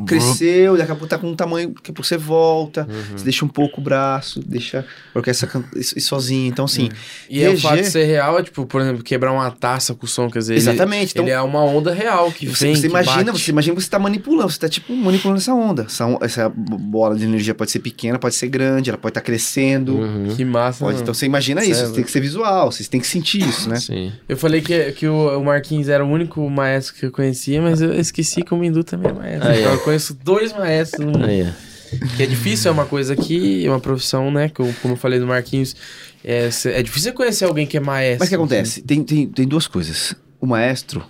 cresceu, 0.05 0.77
daqui 0.77 0.91
a 0.91 0.95
pouco 0.95 1.07
tá 1.07 1.17
com 1.17 1.27
um 1.27 1.35
tamanho, 1.35 1.69
daqui 1.69 1.91
a 1.91 1.93
pouco 1.93 2.03
você 2.07 2.17
volta, 2.17 2.87
Uhum. 2.89 3.17
você 3.17 3.23
deixa 3.23 3.45
um 3.45 3.47
pouco 3.47 3.79
o 3.81 3.83
braço, 3.83 4.39
deixa 4.45 4.85
a 5.13 5.17
orquestra 5.19 5.47
can- 5.47 5.63
sozinha. 5.99 6.47
Então, 6.47 6.65
assim, 6.65 6.89
E 7.29 7.41
é 7.43 7.47
o 7.47 7.51
reger- 7.51 7.61
fato 7.69 7.81
de 7.81 7.89
ser 7.89 8.03
real, 8.05 8.39
é 8.39 8.43
tipo, 8.43 8.65
por 8.65 8.81
exemplo, 8.81 9.03
quebrar 9.03 9.31
uma 9.31 9.49
taça 9.51 9.93
com 9.93 10.05
o 10.05 10.09
som, 10.09 10.29
quer 10.29 10.39
dizer, 10.39 10.53
ele- 10.53 10.61
Exatamente, 10.61 11.11
então- 11.11 11.23
ele, 11.23 11.31
é 11.31 11.41
uma 11.41 11.63
onda 11.63 11.93
real 11.93 12.31
que 12.31 12.47
você, 12.47 12.65
vem, 12.65 12.75
você 12.75 12.81
que 12.81 12.87
imagina, 12.87 13.23
bate. 13.25 13.39
você 13.39 13.51
imagina 13.51 13.75
que 13.75 13.81
você 13.83 13.89
tá 13.89 13.99
manipulando, 13.99 14.49
você 14.51 14.59
tá 14.59 14.69
tipo 14.69 14.95
manipulando 14.95 15.39
essa 15.39 15.53
onda. 15.53 15.83
Essa, 15.83 16.17
essa 16.21 16.49
bo- 16.49 16.77
bola 16.77 17.15
de 17.15 17.23
energia 17.25 17.53
pode 17.53 17.71
ser 17.71 17.79
pequena, 17.79 18.17
pode 18.19 18.35
ser 18.35 18.47
grande, 18.51 18.89
ela 18.91 18.97
pode 18.99 19.11
estar 19.11 19.21
crescendo. 19.21 19.95
Uhum. 19.95 20.35
Que 20.35 20.45
massa, 20.45 20.85
Pode, 20.85 21.01
então 21.01 21.13
você 21.13 21.25
imagina 21.25 21.63
isso, 21.65 21.81
é 21.81 21.85
você 21.87 21.93
tem 21.93 22.03
que 22.03 22.11
ser 22.11 22.19
visual, 22.19 22.71
vocês 22.71 22.87
têm 22.87 23.01
que 23.01 23.07
sentir 23.07 23.41
isso, 23.47 23.67
né? 23.69 23.77
Sim. 23.77 24.11
Eu 24.29 24.37
falei 24.37 24.61
que, 24.61 24.91
que 24.91 25.07
o, 25.07 25.39
o 25.39 25.43
Marquinhos 25.43 25.89
era 25.89 26.05
o 26.05 26.07
único 26.09 26.47
maestro 26.49 26.93
que 26.95 27.05
eu 27.05 27.11
conhecia, 27.11 27.59
mas 27.61 27.81
eu 27.81 27.93
esqueci 27.99 28.43
que 28.43 28.53
o 28.53 28.57
Mindu 28.57 28.83
também 28.83 29.09
é 29.09 29.13
maestro. 29.13 29.49
Ah, 29.49 29.55
é. 29.55 29.59
Então 29.61 29.71
eu 29.73 29.79
conheço 29.79 30.13
dois 30.23 30.53
maestros 30.53 31.03
no 31.05 31.11
mundo. 31.13 31.25
Aí, 31.25 31.43
ó. 31.43 31.71
Que 32.15 32.23
é 32.23 32.25
difícil, 32.25 32.69
é 32.69 32.71
uma 32.71 32.85
coisa 32.85 33.15
que, 33.15 33.65
é 33.65 33.69
uma 33.69 33.79
profissão, 33.79 34.29
né? 34.31 34.47
Que 34.49 34.61
eu- 34.61 34.73
como 34.81 34.93
eu 34.93 34.97
falei 34.97 35.19
do 35.19 35.27
Marquinhos, 35.27 35.75
é, 36.23 36.49
é 36.65 36.83
difícil 36.83 37.13
conhecer 37.13 37.45
alguém 37.45 37.65
que 37.65 37.75
é 37.75 37.79
maestro. 37.79 38.19
Mas 38.19 38.27
o 38.27 38.29
que 38.29 38.35
acontece? 38.35 38.81
Tem, 38.81 39.03
tem, 39.03 39.27
tem 39.27 39.47
duas 39.47 39.67
coisas. 39.67 40.15
O 40.39 40.45
maestro. 40.45 41.03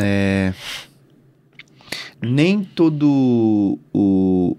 É, 0.00 0.52
nem 2.22 2.62
todo 2.62 3.78
o, 3.92 4.56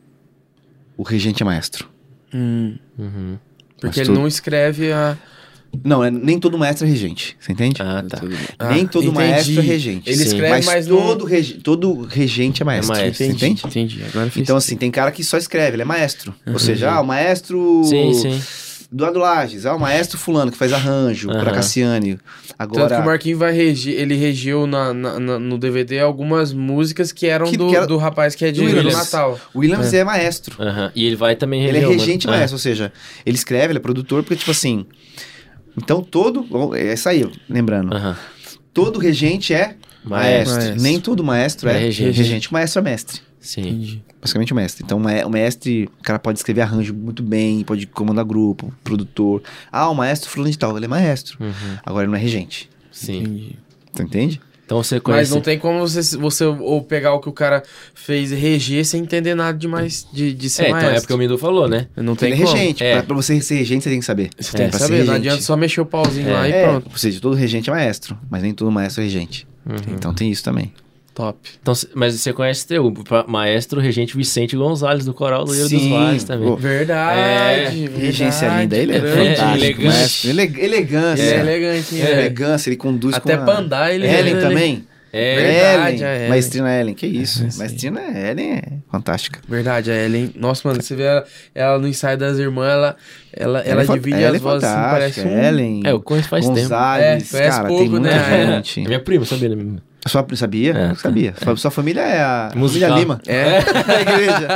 o 1.01 1.03
regente 1.03 1.41
é 1.41 1.45
maestro. 1.45 1.89
Hum, 2.33 2.77
Uhum. 2.97 3.37
porque 3.79 3.99
Mas 3.99 4.07
ele 4.09 4.15
não 4.17 4.27
escreve 4.27 4.91
a. 4.93 5.17
Não, 5.83 6.03
é, 6.03 6.11
nem 6.11 6.37
todo 6.39 6.57
maestro 6.59 6.85
é 6.85 6.89
regente. 6.89 7.35
Você 7.39 7.53
entende? 7.53 7.81
Ah, 7.81 8.03
tá. 8.07 8.21
Ah, 8.59 8.69
nem 8.69 8.85
todo 8.85 9.05
entendi. 9.05 9.15
maestro 9.17 9.59
é 9.59 9.63
regente. 9.63 10.09
Ele 10.09 10.17
Sim. 10.17 10.23
escreve, 10.25 10.49
mas, 10.49 10.65
mas, 10.65 10.87
não- 10.87 10.97
todo, 11.17 11.27
todo 11.63 12.03
regente 12.05 12.61
é 12.61 12.65
maestro. 12.65 12.93
maestro, 12.95 13.15
Você 13.25 13.31
Entendi, 13.31 13.45
entende? 13.45 13.67
entendi. 13.67 14.03
Agora 14.03 14.31
Então, 14.35 14.57
assim, 14.57 14.75
tem 14.75 14.91
cara 14.91 15.11
que 15.11 15.23
só 15.23 15.37
escreve, 15.37 15.75
ele 15.75 15.81
é 15.81 15.85
maestro. 15.85 16.35
Ou 16.45 16.59
seja, 16.59 16.91
ah, 16.91 17.01
o 17.01 17.05
maestro 17.05 17.81
Sim, 17.85 18.13
sim. 18.13 18.41
Do 18.91 19.05
Adulages, 19.05 19.65
ah, 19.65 19.73
o 19.75 19.79
maestro 19.79 20.17
fulano 20.17 20.51
que 20.51 20.57
faz 20.57 20.73
arranjo 20.73 21.29
Aham. 21.31 21.39
pra 21.39 21.53
Cassiane. 21.53 22.15
Tanto 22.57 22.71
que 22.73 22.79
o 22.79 22.83
Agora, 22.83 23.01
Marquinhos 23.01 23.39
vai 23.39 23.53
regir, 23.53 23.93
ele 23.97 24.15
regiu 24.15 24.67
na, 24.67 24.93
na- 24.93 25.19
na- 25.19 25.39
no 25.39 25.57
DVD 25.57 25.99
algumas 25.99 26.51
músicas 26.51 27.11
que 27.13 27.25
eram 27.25 27.45
Que- 27.49 27.55
do, 27.57 27.69
que 27.69 27.75
era- 27.77 27.87
do 27.87 27.95
rapaz 27.97 28.35
que 28.35 28.43
é 28.43 28.51
de 28.51 28.59
Williams. 28.61 28.93
Natal. 28.93 29.39
o 29.53 29.59
Williams 29.59 29.93
é, 29.93 30.03
maestro. 30.03 30.61
Aham. 30.61 30.91
E 30.93 31.05
ele 31.05 31.15
vai 31.15 31.35
também 31.37 31.63
Ele 31.63 31.77
é 31.77 31.87
regente 31.87 32.27
Ah. 32.27 32.31
maestro, 32.31 32.55
ou 32.55 32.59
seja, 32.59 32.91
ele 33.25 33.37
escreve, 33.37 33.71
ele 33.71 33.77
é 33.79 33.81
produtor, 33.81 34.23
porque, 34.23 34.35
tipo 34.35 34.51
assim. 34.51 34.85
Então, 35.77 36.03
todo. 36.03 36.75
É 36.75 36.93
isso 36.93 37.07
aí, 37.07 37.25
lembrando. 37.49 37.95
Aham. 37.95 38.17
Todo 38.73 38.99
regente 38.99 39.53
é 39.53 39.75
maestro. 40.03 40.55
Maestro. 40.55 40.81
Nem 40.81 40.99
todo 40.99 41.23
maestro 41.23 41.69
é, 41.69 41.75
É 41.75 41.77
regente. 41.79 42.17
regente. 42.17 42.49
O 42.49 42.53
maestro 42.53 42.79
é 42.79 42.83
mestre. 42.83 43.21
Sim. 43.41 43.61
Entendi. 43.61 44.03
Basicamente 44.21 44.53
o 44.53 44.55
mestre. 44.55 44.83
Então, 44.85 44.99
o 44.99 45.29
mestre, 45.29 45.89
o 45.99 46.03
cara 46.03 46.19
pode 46.19 46.37
escrever 46.39 46.61
arranjo 46.61 46.93
muito 46.93 47.23
bem, 47.23 47.63
pode 47.63 47.87
comandar 47.87 48.23
grupo, 48.23 48.71
produtor. 48.83 49.41
Ah, 49.71 49.89
o 49.89 49.95
maestro 49.95 50.29
fulano 50.29 50.51
de 50.51 50.57
tal, 50.59 50.77
ele 50.77 50.85
é 50.85 50.87
maestro. 50.87 51.37
Uhum. 51.43 51.51
Agora 51.83 52.03
ele 52.05 52.11
não 52.11 52.17
é 52.17 52.21
regente. 52.21 52.69
Sim. 52.91 53.17
Entendi. 53.21 53.55
Tu 53.95 54.01
entende? 54.03 54.41
Então 54.63 54.81
você 54.81 54.95
Mas 54.95 55.03
conhece. 55.03 55.31
não 55.31 55.41
tem 55.41 55.59
como 55.59 55.79
você, 55.79 56.15
você 56.17 56.45
ou 56.45 56.81
pegar 56.81 57.13
o 57.13 57.19
que 57.19 57.27
o 57.27 57.33
cara 57.33 57.61
fez 57.93 58.31
e 58.31 58.35
reger 58.35 58.85
sem 58.85 59.01
entender 59.01 59.35
nada 59.35 59.57
demais 59.57 60.07
de, 60.13 60.33
de 60.33 60.49
ser 60.49 60.63
É, 60.63 60.65
então 60.67 60.77
maestro. 60.79 60.97
é 60.97 61.01
porque 61.01 61.13
o 61.13 61.17
Mindu 61.17 61.37
falou, 61.37 61.67
né? 61.67 61.87
Não 61.97 62.15
tem 62.15 62.31
ele 62.31 62.41
é 62.41 62.45
como. 62.45 62.57
regente. 62.57 62.83
É. 62.83 62.93
Pra, 62.93 63.03
pra 63.03 63.15
você 63.17 63.41
ser 63.41 63.55
regente, 63.55 63.83
você 63.83 63.89
tem 63.89 63.99
que 63.99 64.05
saber. 64.05 64.29
Você 64.39 64.55
tem 64.55 64.67
É, 64.67 64.69
que 64.69 64.71
pra 64.71 64.79
ser 64.79 64.85
saber, 64.85 64.97
não 64.99 65.13
regente. 65.13 65.27
adianta 65.27 65.41
só 65.43 65.57
mexer 65.57 65.81
o 65.81 65.85
pauzinho 65.85 66.31
lá 66.31 66.47
e 66.47 66.51
É, 66.53 66.67
pronto. 66.69 66.87
Ou 66.89 66.97
seja, 66.97 67.19
todo 67.19 67.35
regente 67.35 67.69
é 67.69 67.73
maestro, 67.73 68.17
mas 68.29 68.43
nem 68.43 68.53
todo 68.53 68.71
maestro 68.71 69.01
é 69.01 69.05
regente. 69.05 69.45
Uhum. 69.65 69.75
Então 69.95 70.13
tem 70.13 70.31
isso 70.31 70.43
também. 70.43 70.71
Top. 71.21 71.37
Então, 71.61 71.73
mas 71.93 72.15
você 72.15 72.33
conhece 72.33 72.65
teu 72.67 72.91
maestro 73.27 73.79
regente 73.79 74.17
Vicente 74.17 74.55
Gonzalez 74.55 75.05
do 75.05 75.13
Coral 75.13 75.43
do 75.45 75.53
Ilha 75.53 75.69
dos. 75.69 75.87
Vales 75.87 76.23
também. 76.23 76.47
Ô, 76.49 76.55
Verdade. 76.55 77.19
É, 77.19 77.77
verdade, 77.77 78.01
Regência 78.05 78.47
linda, 78.59 78.75
ele 78.75 78.95
é 78.95 78.99
grande. 78.99 79.35
fantástico. 79.35 79.63
elegante. 79.63 79.85
maestro. 79.85 80.29
Ele- 80.31 80.41
elegância. 80.65 81.21
Ele 81.23 81.31
é 81.33 81.39
elegante, 81.57 81.95
hein? 81.95 82.01
É, 82.01 82.05
É. 82.05 82.11
elegância, 82.13 82.69
ele 82.69 82.77
conduz 82.77 83.13
Até 83.15 83.35
com 83.37 83.41
a... 83.43 83.45
pra 83.45 83.57
andar 83.59 83.93
ele... 83.93 84.07
Ellen 84.07 84.33
ele- 84.33 84.41
também. 84.41 84.87
É, 85.13 85.35
Verdade, 85.35 85.95
Ellen. 85.97 86.05
a 86.05 86.15
Ellen. 86.15 86.29
Maestrina 86.29 86.79
Ellen, 86.79 86.93
que 86.95 87.05
isso. 87.05 87.43
É. 87.43 87.57
Maestrina 87.57 88.01
Ellen 88.01 88.51
é 88.53 88.63
fantástica. 88.89 89.39
Verdade, 89.47 89.91
a 89.91 89.95
Ellen. 90.05 90.31
Nossa, 90.37 90.65
mano, 90.67 90.81
você 90.81 90.95
vê 90.95 91.03
ela, 91.03 91.25
ela 91.53 91.77
no 91.77 91.87
ensaio 91.87 92.17
das 92.17 92.39
irmãs, 92.39 92.65
ela, 92.71 92.95
ela, 93.33 93.59
ela, 93.59 93.83
é 93.83 93.85
divide 93.85 94.23
ela 94.23 94.37
as 94.37 94.41
vozes 94.41 94.63
assim, 94.63 94.81
parece 94.89 95.21
um... 95.21 95.37
Ellen, 95.43 95.81
É, 95.85 95.91
eu 95.91 96.01
conheço 96.01 96.29
faz 96.29 96.45
tempo. 96.45 96.61
Gonzalez, 96.61 97.33
É, 97.35 97.47
cara, 97.49 97.67
pouco, 97.67 97.83
tem 97.83 97.91
muita 97.91 98.09
né? 98.09 98.55
gente. 98.63 98.79
É 98.79 98.87
minha 98.87 98.99
prima, 99.01 99.25
sabia? 99.25 99.49
Né? 99.53 99.75
Sua, 100.07 100.25
sabia? 100.35 100.71
É, 100.71 100.87
Não 100.89 100.95
sabia. 100.95 101.33
Sua, 101.43 101.55
sua 101.55 101.71
família 101.71 102.01
é 102.01 102.21
a 102.21 102.51
Musical. 102.55 102.89
família 102.89 103.03
Lima. 103.03 103.21
É. 103.27 103.59
a 103.87 104.01
igreja. 104.01 104.47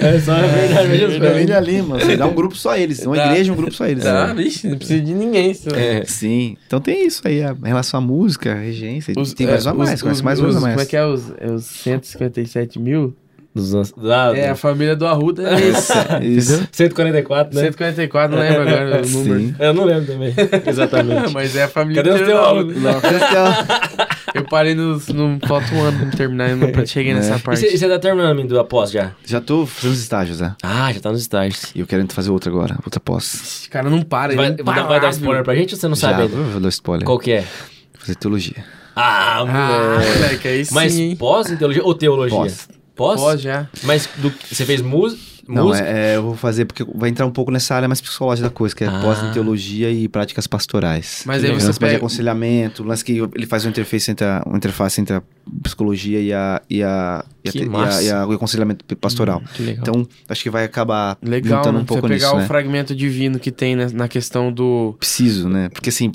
É 0.00 0.20
só 0.20 0.32
a 0.32 0.42
verdade 0.42 0.88
mesmo. 0.88 1.24
família 1.24 1.60
Lima. 1.60 1.98
Você 1.98 2.16
dá 2.16 2.26
um 2.26 2.34
grupo 2.34 2.56
só 2.56 2.76
eles. 2.76 3.04
Uma 3.06 3.16
Dá. 3.16 3.30
igreja, 3.30 3.52
um 3.52 3.56
grupo 3.56 3.72
só 3.72 3.86
eles. 3.86 4.04
Ah, 4.04 4.32
vixe, 4.34 4.68
não 4.68 4.76
precisa 4.76 5.00
de 5.00 5.14
ninguém. 5.14 5.50
Isso. 5.50 5.74
É. 5.74 6.04
Sim. 6.04 6.56
Então 6.66 6.80
tem 6.80 7.06
isso 7.06 7.22
aí, 7.24 7.42
a, 7.42 7.52
em 7.52 7.68
relação 7.68 7.98
à 7.98 8.00
música, 8.02 8.52
a 8.52 8.56
regência. 8.56 9.14
tem 9.14 9.46
mais 9.46 9.66
é, 9.66 9.70
uma 9.72 9.84
mais, 9.84 10.02
conhece 10.02 10.22
mais 10.22 10.38
uma 10.38 10.48
os, 10.48 10.54
mais. 10.56 10.74
Como 10.74 10.80
é 10.82 10.86
que 10.86 10.96
é? 10.96 11.04
Os, 11.06 11.32
é 11.38 11.50
os 11.50 11.64
157 11.64 12.78
mil? 12.78 13.16
Dos. 13.54 13.92
Da, 13.92 14.34
É, 14.36 14.48
a 14.48 14.54
família 14.56 14.96
do 14.96 15.06
Arruda 15.06 15.42
é 15.50 15.60
esse. 15.68 15.92
Isso. 16.22 16.66
144, 16.72 17.54
né? 17.54 17.62
144, 17.64 18.34
não 18.34 18.42
lembro 18.42 18.62
agora 18.62 19.02
o 19.04 19.08
número. 19.08 19.40
Sim. 19.40 19.54
Eu 19.58 19.74
não 19.74 19.84
lembro 19.84 20.06
também. 20.06 20.34
Exatamente. 20.66 21.32
Mas 21.34 21.54
é 21.54 21.64
a 21.64 21.68
família 21.68 22.02
Cadê 22.02 22.18
do 22.18 22.24
teólogos? 22.24 22.76
Arruda. 22.86 23.00
Não. 23.02 23.02
Eu 24.34 24.44
parei 24.44 24.74
nos, 24.74 25.08
no. 25.08 25.38
Falta 25.46 25.74
um 25.74 25.82
ano 25.82 25.98
pra 25.98 26.06
me 26.06 26.12
terminar 26.12 26.50
e 26.50 26.54
não 26.54 26.86
cheguei 26.86 27.12
nessa 27.12 27.34
É. 27.34 27.36
E 27.36 27.40
parte. 27.40 27.60
você 27.60 27.76
você 27.76 27.86
tá 27.88 27.98
terminando 27.98 28.34
Mindu 28.34 28.58
após 28.58 28.90
já? 28.90 29.10
Já 29.26 29.42
tô 29.42 29.66
fazendo 29.66 29.92
os 29.92 30.00
estágios, 30.00 30.40
né? 30.40 30.54
Ah, 30.62 30.90
já 30.90 31.00
tá 31.00 31.10
nos 31.10 31.20
estágios. 31.20 31.70
E 31.74 31.80
eu 31.80 31.86
quero 31.86 32.06
fazer 32.10 32.30
outra 32.30 32.50
agora, 32.50 32.78
outra 32.82 32.98
pós. 32.98 33.34
Esse 33.34 33.68
cara 33.68 33.90
não 33.90 34.00
para. 34.00 34.34
Vai, 34.34 34.48
não 34.56 34.64
vai, 34.64 34.74
para, 34.76 34.82
vai 34.84 35.00
dar 35.00 35.10
viu? 35.10 35.18
spoiler 35.18 35.44
pra 35.44 35.54
gente 35.54 35.74
ou 35.74 35.78
você 35.80 35.86
não 35.88 35.94
Já, 35.94 36.08
sabe 36.08 36.22
ainda? 36.22 36.34
vou, 36.34 36.44
vou 36.46 36.60
dar 36.62 36.68
spoiler. 36.70 37.04
Qual 37.04 37.18
que 37.18 37.32
é? 37.32 37.40
Vou 37.40 38.00
fazer 38.00 38.14
teologia. 38.14 38.64
Ah, 38.96 39.40
Ah, 39.40 39.44
moleque. 39.44 40.18
moleque, 40.18 40.48
aí 40.48 40.64
sim. 40.64 40.74
Mas 40.74 40.96
hein? 40.98 41.16
pós 41.16 41.50
em 41.50 41.56
teologia 41.56 41.84
ou 41.84 41.94
teologia? 41.94 42.38
Pós. 42.38 42.68
Pós? 42.94 43.20
Pós 43.20 43.40
já. 43.40 43.68
Mas 43.84 44.08
do, 44.16 44.32
você 44.50 44.64
fez 44.64 44.80
música? 44.82 45.32
Não, 45.48 45.74
é, 45.74 46.12
é, 46.12 46.16
eu 46.16 46.22
vou 46.22 46.36
fazer 46.36 46.66
porque 46.66 46.84
vai 46.94 47.10
entrar 47.10 47.26
um 47.26 47.30
pouco 47.32 47.50
nessa 47.50 47.74
área 47.74 47.88
mais 47.88 48.00
psicológica 48.00 48.48
da 48.48 48.54
coisa, 48.54 48.76
que 48.76 48.84
é 48.84 48.86
Ah. 48.86 49.00
pós 49.00 49.20
em 49.24 49.32
teologia 49.32 49.90
e 49.90 50.06
práticas 50.06 50.46
pastorais. 50.46 51.24
Mas 51.26 51.42
aí 51.42 51.50
você 51.50 51.66
lance 51.66 51.72
de 51.72 51.84
pega. 51.84 51.96
aconselhamento, 51.96 52.84
lance 52.84 53.04
que 53.04 53.18
ele 53.34 53.46
faz 53.46 53.64
uma 53.64 53.70
interface 53.70 54.08
entre 54.08 54.24
a, 54.24 54.40
uma 54.46 54.56
interface 54.56 55.00
entre 55.00 55.16
a 55.16 55.22
psicologia 55.60 56.20
e 56.20 56.32
a, 56.32 56.62
e 56.70 56.80
a, 56.84 57.24
e 57.44 57.48
a, 57.48 57.52
e 57.52 57.58
a- 57.74 58.02
e 58.04 58.10
a- 58.12 58.26
o 58.28 58.32
aconselhamento 58.32 58.84
pastoral. 58.96 59.42
Que 59.52 59.64
legal. 59.64 59.82
Então, 59.82 60.08
acho 60.28 60.42
que 60.44 60.48
vai 60.50 60.62
acabar 60.64 61.18
Legal, 61.20 61.56
juntando 61.58 61.78
né? 61.78 61.82
um 61.82 61.86
pouco 61.86 62.02
você 62.06 62.14
pegar 62.14 62.26
nisso, 62.28 62.36
o 62.36 62.40
né? 62.40 62.46
fragmento 62.46 62.94
divino 62.94 63.40
que 63.40 63.50
tem 63.50 63.74
né, 63.74 63.88
na 63.92 64.06
questão 64.06 64.52
do. 64.52 64.94
Preciso, 64.96 65.48
né? 65.48 65.68
Porque 65.70 65.88
assim, 65.88 66.12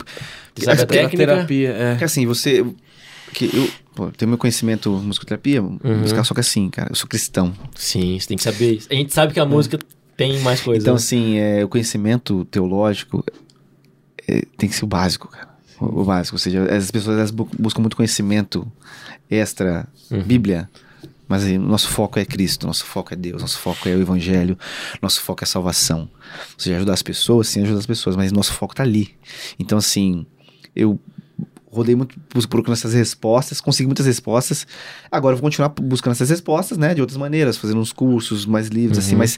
sabe 0.58 0.72
a 0.72 0.76
da 0.76 0.86
técnica? 0.86 1.18
terapia. 1.18 1.70
É. 1.72 1.90
porque 1.92 2.06
assim, 2.06 2.26
você... 2.26 2.66
Que 3.38 3.56
eu 3.56 3.70
pô, 3.94 4.10
tenho 4.12 4.30
meu 4.30 4.38
conhecimento 4.38 4.90
musicoterapia, 4.92 5.62
Uhum. 5.62 5.80
musical, 5.84 6.26
só 6.26 6.34
que 6.34 6.40
assim, 6.40 6.70
cara, 6.72 6.90
eu 6.92 6.96
sou 6.96 7.08
cristão. 7.08 7.54
Sim, 7.76 8.20
você 8.20 8.28
tem 8.30 8.38
que 8.38 8.44
saber 8.44 8.74
isso. 8.78 8.88
A 8.90 8.96
gente 8.96 9.14
sabe 9.14 9.32
que 9.34 9.40
a 9.40 9.46
música 9.46 9.78
tem 10.16 10.40
mais 10.40 10.60
coisa. 10.62 10.82
Então, 10.82 10.94
né? 10.96 10.98
assim, 10.98 11.38
é, 11.38 11.64
o 11.64 11.68
conhecimento 11.70 12.46
teológico 12.46 13.24
é, 14.28 14.42
tem 14.58 14.68
que 14.68 14.76
ser 14.76 14.86
o 14.86 14.88
básico, 14.88 15.28
cara. 15.28 15.50
O, 15.80 16.02
o 16.02 16.04
básico. 16.04 16.36
Ou 16.36 16.40
seja, 16.40 16.64
as 16.64 16.90
pessoas 16.90 17.18
elas 17.18 17.32
bu- 17.32 17.48
buscam 17.60 17.82
muito 17.82 17.96
conhecimento 17.96 18.66
extra, 19.30 19.88
Uhum. 20.10 20.24
Bíblia. 20.24 20.70
Mas 21.28 21.44
aí, 21.44 21.58
nosso 21.58 21.90
foco 21.90 22.18
é 22.18 22.24
Cristo, 22.26 22.66
nosso 22.66 22.86
foco 22.86 23.14
é 23.14 23.18
Deus, 23.18 23.42
nosso 23.42 23.60
foco 23.60 23.90
é 23.90 23.94
o 23.94 24.00
Evangelho, 24.02 24.58
nosso 25.02 25.20
foco 25.22 25.44
é 25.44 25.46
a 25.46 25.48
salvação. 25.48 26.10
Ou 26.54 26.60
seja, 26.60 26.78
ajudar 26.78 26.94
as 26.94 27.02
pessoas, 27.04 27.50
sim, 27.50 27.62
ajudar 27.64 27.80
as 27.80 27.86
pessoas, 27.86 28.16
mas 28.16 28.32
nosso 28.32 28.54
foco 28.54 28.74
tá 28.74 28.82
ali. 28.84 29.14
Então, 29.60 29.78
assim, 29.78 30.26
eu 30.74 30.98
rodei 31.70 31.96
muito 31.96 32.16
procurando 32.50 32.74
essas 32.78 32.94
respostas, 32.94 33.60
consegui 33.62 33.88
muitas 33.88 34.06
respostas. 34.06 34.66
Agora 35.12 35.34
eu 35.34 35.38
vou 35.38 35.44
continuar 35.50 35.70
buscando 35.70 36.14
essas 36.14 36.30
respostas, 36.30 36.78
né, 36.78 36.94
de 36.94 37.02
outras 37.02 37.18
maneiras, 37.18 37.58
fazendo 37.58 37.80
uns 37.80 37.92
cursos 37.92 38.46
mais 38.46 38.68
livres, 38.68 38.98
assim, 39.00 39.14
Uhum. 39.14 39.20
mas 39.20 39.38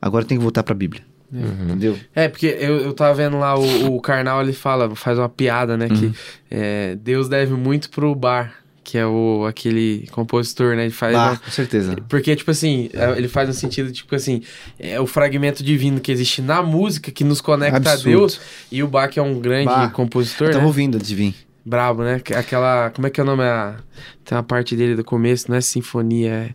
agora 0.00 0.24
eu 0.24 0.28
tenho 0.28 0.40
que 0.40 0.42
voltar 0.44 0.62
pra 0.62 0.74
Bíblia. 0.74 1.02
Entendeu? 1.32 1.96
É, 2.14 2.28
porque 2.28 2.46
eu, 2.58 2.78
eu 2.78 2.92
tava 2.92 3.14
vendo 3.14 3.38
lá 3.38 3.56
o, 3.56 3.94
o 3.96 4.00
Karnal, 4.00 4.42
ele 4.42 4.52
fala, 4.52 4.94
faz 4.96 5.16
uma 5.16 5.28
piada, 5.28 5.76
né? 5.76 5.86
Uhum. 5.88 5.96
Que 5.96 6.12
é, 6.50 6.96
Deus 6.96 7.28
deve 7.28 7.54
muito 7.54 7.88
pro 7.88 8.12
Bar, 8.16 8.52
que 8.82 8.98
é 8.98 9.06
o, 9.06 9.46
aquele 9.46 10.08
compositor, 10.10 10.74
né? 10.74 10.82
Ele 10.86 10.90
faz. 10.92 11.14
Ah, 11.14 11.28
uma- 11.30 11.36
com 11.36 11.50
certeza. 11.52 11.94
Porque, 12.08 12.34
tipo 12.34 12.50
assim, 12.50 12.90
é, 12.92 13.16
ele 13.16 13.28
faz 13.28 13.46
no 13.46 13.54
sentido, 13.54 13.92
tipo 13.92 14.12
assim, 14.16 14.42
é 14.76 15.00
o 15.00 15.06
fragmento 15.06 15.62
divino 15.62 16.00
que 16.00 16.10
existe 16.10 16.42
na 16.42 16.60
música 16.64 17.12
que 17.12 17.22
nos 17.22 17.40
conecta 17.40 17.76
Absurdo. 17.76 18.08
a 18.08 18.18
Deus. 18.18 18.40
E 18.72 18.82
o 18.82 18.88
Bach 18.88 19.16
é 19.16 19.22
um 19.22 19.38
grande 19.38 19.66
Bach. 19.66 19.92
compositor, 19.92 20.48
Eu 20.50 20.58
né? 20.58 20.64
ouvindo 20.64 20.96
antes 20.96 21.06
de 21.06 21.14
vir. 21.14 21.34
Brabo, 21.64 22.02
né? 22.02 22.20
Que- 22.20 22.34
Aquela. 22.34 22.90
Como 22.90 23.06
é 23.06 23.10
que 23.10 23.20
é 23.20 23.22
o 23.22 23.26
nome? 23.26 23.42
A- 23.42 23.76
Tem 24.24 24.36
uma 24.36 24.42
parte 24.44 24.74
dele 24.76 24.94
do 24.96 25.04
começo, 25.04 25.50
não 25.50 25.56
é 25.56 25.60
sinfonia, 25.60 26.30
é. 26.30 26.50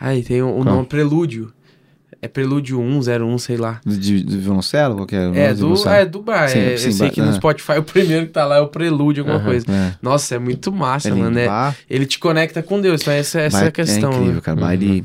Aí 0.00 0.22
tem 0.22 0.42
o, 0.42 0.48
o 0.48 0.62
Qual? 0.62 0.64
nome 0.64 0.86
Prelúdio. 0.86 1.52
É 2.24 2.28
Prelúdio 2.28 2.78
101, 2.78 3.38
sei 3.38 3.56
lá. 3.56 3.80
De, 3.84 4.22
de 4.22 4.38
violoncelo? 4.38 4.94
Qualquer 4.94 5.34
É 5.34 5.52
do, 5.54 5.88
é 5.88 6.04
do 6.06 6.22
bar. 6.22 6.48
Sim, 6.48 6.58
é, 6.60 6.76
sim, 6.76 6.86
eu 6.86 6.92
sei 6.92 7.08
ba- 7.08 7.14
que 7.14 7.20
no 7.20 7.30
ah. 7.30 7.32
Spotify 7.32 7.72
o 7.78 7.82
primeiro 7.82 8.26
que 8.26 8.32
tá 8.32 8.44
lá 8.44 8.58
é 8.58 8.60
o 8.60 8.68
Prelúdio, 8.68 9.22
alguma 9.22 9.38
Aham. 9.38 9.44
coisa. 9.44 9.66
É. 9.68 9.94
Nossa, 10.00 10.36
é 10.36 10.38
muito 10.38 10.70
massa, 10.72 11.08
É 11.08 11.12
mano. 11.14 11.36
É- 11.36 11.74
ele 11.90 12.06
te 12.06 12.20
conecta 12.20 12.62
com 12.62 12.80
Deus, 12.80 13.00
então 13.00 13.12
essa, 13.12 13.40
essa 13.40 13.64
é 13.64 13.68
a 13.68 13.72
questão. 13.72 14.10
É 14.10 14.14
incrível, 14.14 14.34
né? 14.36 14.40
cara. 14.40 14.60
Bah, 14.60 14.72
ele- 14.72 15.04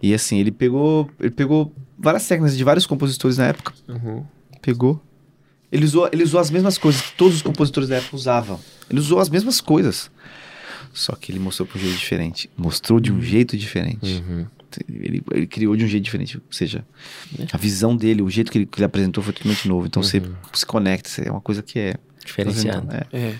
E 0.00 0.14
assim, 0.14 0.38
ele 0.38 0.52
pegou, 0.52 1.10
ele 1.18 1.32
pegou 1.32 1.74
várias 1.98 2.26
técnicas 2.28 2.56
de 2.56 2.62
vários 2.62 2.86
compositores 2.86 3.36
na 3.36 3.46
época. 3.48 3.72
Uhum. 3.88 4.22
Pegou. 4.62 5.02
Ele 5.70 5.84
usou, 5.84 6.08
ele 6.12 6.22
usou 6.22 6.40
as 6.40 6.50
mesmas 6.50 6.78
coisas 6.78 7.00
que 7.02 7.12
todos 7.12 7.36
os 7.36 7.42
compositores 7.42 7.88
da 7.88 7.96
época 7.96 8.16
usavam. 8.16 8.58
Ele 8.88 8.98
usou 8.98 9.18
as 9.18 9.28
mesmas 9.28 9.60
coisas. 9.60 10.10
Só 10.94 11.14
que 11.14 11.30
ele 11.30 11.38
mostrou 11.38 11.68
de 11.68 11.76
um 11.76 11.80
jeito 11.80 11.98
diferente. 11.98 12.50
Mostrou 12.56 12.98
de 13.00 13.12
um 13.12 13.20
jeito 13.20 13.56
diferente. 13.56 14.24
Uhum. 14.26 14.46
Ele, 14.88 15.22
ele 15.32 15.46
criou 15.46 15.76
de 15.76 15.84
um 15.84 15.88
jeito 15.88 16.04
diferente. 16.04 16.36
Ou 16.38 16.42
seja, 16.52 16.84
a 17.52 17.56
visão 17.58 17.94
dele, 17.96 18.22
o 18.22 18.30
jeito 18.30 18.50
que 18.50 18.58
ele, 18.58 18.66
que 18.66 18.78
ele 18.78 18.84
apresentou 18.86 19.22
foi 19.22 19.32
totalmente 19.32 19.68
novo. 19.68 19.86
Então 19.86 20.02
você 20.02 20.22
se 20.52 20.64
conecta. 20.66 21.10
É 21.22 21.30
uma 21.30 21.40
coisa 21.40 21.62
que 21.62 21.78
é. 21.78 21.94
Diferenciado. 22.24 22.88
É. 22.94 23.06
É. 23.16 23.34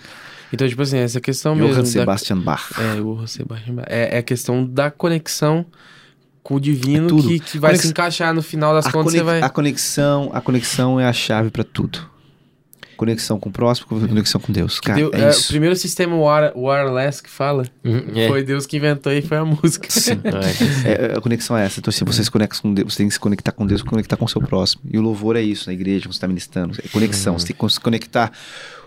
Então, 0.52 0.66
tipo 0.68 0.80
assim, 0.80 0.96
essa 0.98 1.20
questão 1.20 1.55
mesmo. 1.55 1.70
Johann 1.72 1.82
da- 1.82 1.88
Sebastian 1.88 2.38
Bach. 2.40 2.70
É, 2.78 3.00
o 3.00 3.26
Sebastian 3.26 3.74
Bach. 3.74 3.86
É, 3.88 4.16
é 4.16 4.18
a 4.18 4.22
questão 4.22 4.64
da 4.66 4.90
conexão 4.90 5.66
com 6.42 6.55
o 6.55 6.60
divino 6.60 7.18
É 7.18 7.22
que, 7.22 7.38
que 7.40 7.59
vai 7.59 7.70
Conex- 7.72 7.82
se 7.84 7.88
encaixar 7.90 8.32
no 8.32 8.42
final 8.42 8.72
das 8.72 8.86
a, 8.86 8.90
contas. 8.92 9.12
conex- 9.12 9.24
Você 9.26 9.40
vai. 9.40 9.42
a 9.42 9.50
conexão, 9.50 10.30
a 10.32 10.40
conexão 10.40 10.98
é 11.00 11.06
a 11.06 11.12
chave 11.12 11.50
pra 11.50 11.64
tudo. 11.64 12.09
Conexão 12.98 13.38
com 13.38 13.48
o 13.48 13.52
próximo, 13.52 13.86
conexão 13.88 14.40
com 14.40 14.52
Deus. 14.52 14.78
Cara, 14.80 14.98
Deu- 14.98 15.10
é, 15.14 15.20
é, 15.22 15.30
o 15.30 15.44
primeiro 15.46 15.74
sistema 15.76 16.14
wire- 16.16 16.52
wireless 16.54 17.22
que 17.22 17.30
fala 17.30 17.62
Uhum, 17.84 18.02
é. 18.14 18.26
foi 18.28 18.42
Deus 18.42 18.66
que 18.66 18.76
inventou 18.76 19.12
e 19.12 19.22
foi 19.22 19.36
a 19.38 19.44
música. 19.44 19.88
Sim. 19.88 20.20
É. 20.84 21.12
É, 21.12 21.16
a 21.16 21.20
conexão 21.20 21.56
é 21.56 21.64
essa. 21.64 21.78
Então, 21.80 21.90
se 21.92 22.04
você 22.04 22.22
se 22.24 22.30
conecta 22.30 22.60
com 22.60 22.74
Deus, 22.74 22.92
você 22.92 22.98
tem 22.98 23.08
que 23.08 23.14
se 23.14 23.20
conectar 23.20 23.52
com 23.52 23.64
Deus, 23.66 23.82
conectar 23.82 24.16
com 24.16 24.24
o 24.24 24.28
seu 24.28 24.40
próximo. 24.42 24.82
E 24.90 24.98
o 24.98 25.00
louvor 25.00 25.36
é 25.36 25.42
isso, 25.42 25.68
na 25.68 25.72
igreja, 25.72 26.06
quando 26.06 26.12
você 26.12 26.16
está 26.18 26.28
ministrando. 26.28 26.76
É 26.84 26.88
conexão. 26.88 27.38
Você 27.38 27.46
tem 27.46 27.56
que 27.56 27.68
se 27.72 27.80
conectar. 27.80 28.32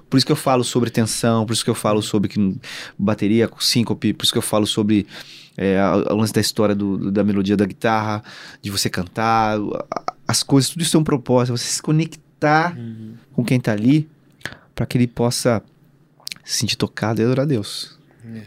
Por 0.09 0.17
isso 0.17 0.25
que 0.25 0.31
eu 0.31 0.35
falo 0.35 0.61
sobre 0.63 0.89
tensão, 0.89 1.45
por 1.45 1.53
isso 1.53 1.63
que 1.63 1.69
eu 1.69 1.75
falo 1.75 2.01
sobre 2.01 2.27
que, 2.27 2.55
bateria, 2.99 3.49
síncope, 3.59 4.11
por 4.13 4.23
isso 4.23 4.33
que 4.33 4.38
eu 4.38 4.41
falo 4.41 4.67
sobre 4.67 5.07
é, 5.57 5.79
a- 5.79 5.95
o 6.13 6.15
lance 6.17 6.33
da 6.33 6.41
história 6.41 6.73
do- 6.75 7.09
da 7.11 7.23
melodia 7.23 7.55
da 7.57 7.65
guitarra, 7.65 8.21
de 8.61 8.69
você 8.69 8.89
cantar, 8.89 9.57
as 10.27 10.43
coisas, 10.43 10.69
tudo 10.69 10.81
isso 10.81 10.91
tem 10.91 10.99
um 11.01 11.03
propósito. 11.03 11.57
Você 11.57 11.65
se 11.65 11.81
conectar 11.81 12.75
com 13.33 13.43
quem 13.43 13.59
tá 13.59 13.71
ali 13.71 14.09
para 14.75 14.85
que 14.85 14.97
ele 14.97 15.07
possa 15.07 15.61
se 16.43 16.59
sentir 16.59 16.75
tocado 16.75 17.21
e 17.21 17.23
adorar 17.23 17.45
a 17.45 17.47
Deus. 17.47 17.99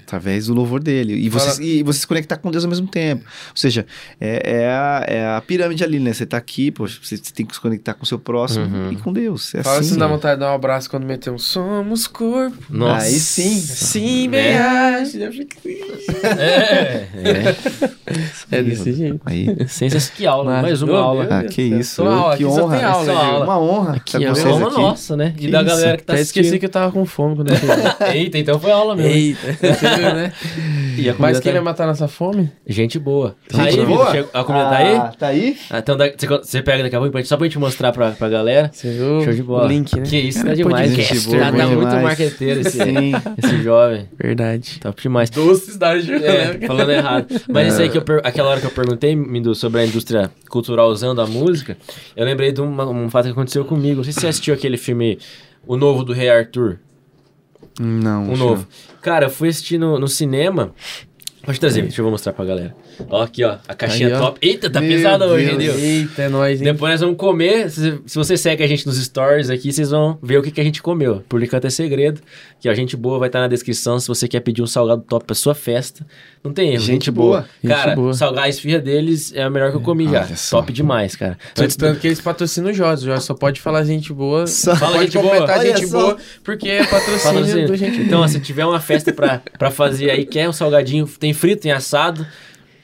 Através 0.02 0.47
do 0.47 0.55
louvor 0.55 0.81
dele. 0.82 1.15
E 1.15 1.28
você, 1.28 1.51
Fala- 1.51 1.62
e 1.65 1.82
você 1.82 2.01
se 2.01 2.06
conectar 2.06 2.36
com 2.36 2.51
Deus 2.51 2.65
ao 2.65 2.70
mesmo 2.70 2.86
tempo. 2.86 3.24
Ou 3.24 3.56
seja, 3.56 3.86
é, 4.20 4.43
é 4.62 4.69
a, 4.69 5.05
é 5.06 5.27
a 5.36 5.40
pirâmide 5.40 5.82
ali, 5.85 5.98
né? 5.98 6.12
Você 6.12 6.24
tá 6.27 6.36
aqui, 6.36 6.70
poxa, 6.70 6.98
você 7.02 7.16
tem 7.19 7.44
que 7.47 7.55
se 7.55 7.61
conectar 7.61 7.94
com 7.94 8.02
o 8.05 8.06
seu 8.06 8.19
próximo 8.19 8.65
Uhum. 8.65 8.93
e 8.93 8.97
com 8.97 9.12
Deus. 9.12 9.55
É 9.55 9.62
Fala 9.62 9.81
assim. 9.81 9.90
se 9.90 9.98
dá 9.98 10.06
vontade 10.06 10.35
de 10.36 10.40
dar 10.40 10.52
um 10.52 10.55
abraço 10.55 10.89
quando 10.90 11.05
meteu 11.05 11.35
um 11.35 11.39
Somos 11.39 12.06
corpo. 12.06 12.56
Nossa. 12.70 13.05
Aí 13.06 13.12
sim. 13.19 13.61
Sim, 13.61 14.28
Né? 14.28 14.28
bem 14.28 14.56
age. 14.59 15.23
É, 16.23 17.06
é. 17.15 17.56
É 18.51 18.62
desse 18.62 18.93
jeito. 18.93 19.20
Aí. 19.24 19.47
Sensacional. 19.69 20.15
Que 20.16 20.27
aula, 20.27 20.52
Mas- 20.52 20.62
mais 20.62 20.82
uma 20.82 20.98
aula. 20.98 21.24
Deus. 21.27 21.32
Ah, 21.35 21.44
que 21.44 21.62
isso. 21.62 21.94
Só 21.97 22.06
aula, 22.09 22.36
que 22.36 22.44
aqui 22.44 22.52
só 22.55 22.65
honra. 22.65 22.77
tem 22.77 22.85
aula, 22.86 23.12
aula. 23.12 23.44
Uma 23.44 23.59
honra 23.61 23.93
Aqui 23.97 24.16
estar 24.24 24.48
é 24.48 24.52
uma 24.52 24.70
nossa, 24.70 25.16
né? 25.16 25.35
Que 25.36 25.47
e 25.47 25.51
da 25.51 25.59
isso? 25.62 25.69
galera 25.70 25.97
que 25.97 26.02
tá 26.05 26.12
Até 26.12 26.23
esqueci 26.23 26.59
que 26.59 26.66
eu 26.66 26.70
tava 26.70 26.93
com 26.93 27.05
fome 27.05 27.36
quando 27.36 27.48
eu 27.51 27.56
cheguei. 27.59 28.23
Eita, 28.23 28.39
então 28.39 28.61
foi 28.61 28.70
aula 28.70 28.94
mesmo. 28.94 29.11
Eita, 29.11 29.74
viu, 29.81 30.15
né? 30.15 30.33
E 30.97 31.09
a 31.09 31.13
Mas 31.13 31.17
comida 31.19 31.41
quem 31.41 31.53
tá- 31.53 31.59
vai 31.59 31.65
matar 31.65 31.87
nossa 31.89 32.07
fome? 32.07 32.53
Gente 32.65 33.01
boa. 33.01 33.35
Gente 33.51 33.61
aí, 33.61 33.71
Vitor, 33.73 33.87
boa? 33.89 34.11
chega- 34.13 34.29
a 34.33 34.45
comida 34.45 34.65
tá 34.67 34.71
Ah, 34.71 34.77
aí? 34.79 35.17
Tá 35.19 35.27
aí? 35.27 35.57
Ah, 35.69 35.79
Então 35.81 35.97
dá- 35.97 36.05
você, 36.41 36.63
pega 36.63 36.85
daqui 36.85 36.95
a 36.95 37.01
pouco, 37.01 37.25
só 37.27 37.37
pra 37.37 37.47
gente 37.49 37.59
mostrar 37.59 37.91
pra, 37.91 38.13
pra 38.13 38.29
galera. 38.29 38.71
Você 38.73 38.93
viu 38.93 39.21
Show 39.25 39.33
de 39.33 39.43
bola. 39.43 39.65
o 39.65 39.69
link, 39.69 39.93
né? 39.97 40.03
Que 40.07 40.17
isso, 40.19 40.45
tá 40.45 40.53
É, 40.53 40.55
demais. 40.55 40.91
podcast, 40.91 41.15
Gente 41.17 41.27
boa, 41.27 41.51
bom 41.51 41.59
tá 41.59 41.67
muito 41.67 41.79
demais. 41.89 42.03
marqueteiro 42.05 42.61
esse, 42.61 42.79
esse 43.43 43.63
jovem. 43.65 44.09
Verdade. 44.17 44.79
Top 44.79 45.03
demais. 45.03 45.31
Doces 45.31 45.77
da 45.77 45.97
É, 45.97 46.01
Júlia. 46.01 46.61
falando 46.65 46.93
errado. 46.93 47.27
Mas 47.49 47.73
isso 47.73 47.83
aí 47.83 47.89
que 47.89 47.99
eu 47.99 48.03
per- 48.03 48.21
aquela 48.23 48.51
hora 48.51 48.61
que 48.61 48.67
eu 48.67 48.71
perguntei, 48.71 49.17
Mindu, 49.17 49.53
sobre 49.57 49.81
a 49.81 49.85
indústria 49.87 50.31
cultural 50.49 50.89
usando 50.91 51.21
a 51.21 51.27
música, 51.27 51.77
eu 52.17 52.25
lembrei 52.25 52.53
de 52.53 52.61
uma- 52.61 52.89
um 52.89 53.11
fato 53.11 53.25
que 53.25 53.33
aconteceu 53.33 53.65
comigo. 53.65 53.97
Não 53.97 54.05
sei 54.05 54.13
se 54.13 54.21
você 54.21 54.29
assistiu 54.29 54.55
aquele 54.55 54.77
filme, 54.77 55.19
o 55.67 55.77
novo 55.77 56.05
do 56.05 56.13
Rei 56.13 56.31
Arthur. 56.31 56.79
Não. 57.79 58.25
O 58.25 58.27
deixa 58.29 58.45
novo. 58.45 58.69
Cara, 59.01 59.27
eu 59.27 59.31
fui 59.31 59.49
assistir 59.49 59.79
no, 59.79 59.99
no 59.99 60.09
cinema. 60.09 60.75
Pode 61.45 61.61
trazer, 61.61 61.83
deixa 61.83 62.01
eu 62.01 62.11
mostrar 62.11 62.33
pra 62.33 62.45
galera. 62.45 62.75
Ó, 63.09 63.23
aqui, 63.23 63.43
ó, 63.45 63.57
a 63.66 63.75
caixinha 63.75 64.09
Aí, 64.09 64.15
ó. 64.15 64.19
top. 64.19 64.39
Eita, 64.41 64.71
tá 64.71 64.81
Meu 64.81 64.91
pesada 64.91 65.27
hoje, 65.27 65.51
hein, 65.51 65.57
Deus. 65.59 65.75
Deus? 65.77 65.83
Eita, 65.83 66.23
é 66.23 66.29
nóis, 66.29 66.61
hein? 66.61 66.65
Depois 66.73 66.93
nós 66.93 67.01
vamos 67.01 67.16
comer. 67.16 67.71
Se, 67.71 68.01
se 68.07 68.16
você 68.16 68.37
segue 68.37 68.62
a 68.62 68.66
gente 68.66 68.87
nos 68.87 68.97
stories 69.03 69.51
aqui, 69.51 69.73
vocês 69.73 69.91
vão 69.91 70.19
ver 70.23 70.39
o 70.39 70.43
que, 70.43 70.51
que 70.51 70.61
a 70.61 70.65
gente 70.65 70.83
comeu. 70.83 71.23
Por 71.29 71.43
enquanto 71.43 71.65
é 71.66 71.71
segredo. 71.71 72.21
Que 72.61 72.69
a 72.69 72.75
gente 72.75 72.97
boa 72.97 73.19
vai 73.19 73.29
estar 73.29 73.41
na 73.41 73.49
descrição 73.49 73.99
se 74.01 74.09
você 74.09 74.27
quer 74.27 74.41
pedir 74.41 74.62
um 74.62 74.66
salgado 74.66 75.03
top 75.03 75.27
pra 75.27 75.35
sua 75.35 75.55
festa. 75.55 76.07
Não 76.43 76.53
tem 76.53 76.71
erro. 76.73 76.83
Gente 76.83 77.11
boa. 77.11 77.47
Cara, 77.66 77.91
Gente 77.91 77.97
boa. 77.97 78.15
salgar 78.15 78.45
a 78.45 78.49
esfirra 78.49 78.79
deles 78.79 79.33
é 79.35 79.43
a 79.43 79.51
melhor 79.51 79.71
que 79.71 79.77
eu 79.77 79.81
comi 79.83 80.05
já. 80.09 80.25
olha 80.25 80.37
só. 80.37 80.59
Top 80.61 80.73
demais, 80.73 81.15
cara. 81.16 81.37
Tanto, 81.55 81.77
tanto 81.77 82.01
que 82.01 82.07
eles 82.07 82.21
patrocinam 82.21 82.71
o 82.71 82.73
Jorge. 82.75 83.03
O 83.03 83.07
Jorge 83.07 83.25
só 83.25 83.35
pode 83.35 83.61
falar 83.61 83.85
gente 83.85 84.12
boa. 84.12 84.47
Só- 84.47 84.75
Fala 84.77 84.93
pode 84.99 85.05
gente 85.12 85.19
boa. 85.23 85.31
completar 85.31 85.59
Olha 85.59 85.77
gente 85.77 85.87
só. 85.89 85.99
boa, 86.01 86.16
porque 86.43 86.69
é 86.69 86.85
patrocínio 86.85 87.23
Patrocínio. 87.41 87.66
do 87.66 87.77
gente 87.77 88.01
Então, 88.01 88.21
ó, 88.23 88.29
se 88.29 88.41
tiver 88.41 88.65
uma 88.65 88.81
festa 88.81 89.12
pra, 89.12 89.43
pra 89.59 89.71
fazer 89.71 90.11
aí, 90.11 90.25
quer 90.25 90.49
um 90.49 90.53
salgadinho, 90.53 91.07
tem 91.19 91.33
frito, 91.35 91.62
tem 91.62 91.73
assado, 91.73 92.27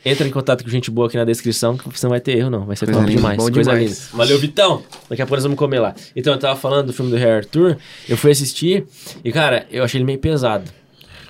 entra 0.04 0.26
em 0.26 0.30
contato 0.30 0.64
com 0.64 0.70
gente 0.70 0.90
boa 0.90 1.06
aqui 1.08 1.16
na 1.16 1.24
descrição, 1.24 1.76
que 1.76 1.88
você 1.98 2.06
não 2.06 2.10
vai 2.10 2.20
ter 2.20 2.36
erro, 2.38 2.50
não. 2.50 2.64
Vai 2.66 2.76
ser 2.76 2.86
Coisa 2.86 3.00
top 3.00 3.12
demais. 3.12 3.36
bom 3.36 3.50
coisa 3.50 3.70
demais. 3.72 3.90
linda. 3.90 4.16
Valeu, 4.16 4.38
Vitão! 4.38 4.82
Daqui 5.08 5.22
a 5.22 5.26
pouco 5.26 5.36
nós 5.36 5.42
vamos 5.44 5.58
comer 5.58 5.78
lá. 5.80 5.94
Então, 6.16 6.32
eu 6.32 6.38
tava 6.38 6.58
falando 6.58 6.86
do 6.86 6.92
filme 6.92 7.10
do 7.10 7.16
Rei 7.16 7.30
Arthur, 7.30 7.76
eu 8.08 8.16
fui 8.16 8.30
assistir 8.30 8.84
e, 9.24 9.30
cara, 9.32 9.66
eu 9.70 9.84
achei 9.84 9.98
ele 9.98 10.04
meio 10.06 10.18
pesado. 10.18 10.70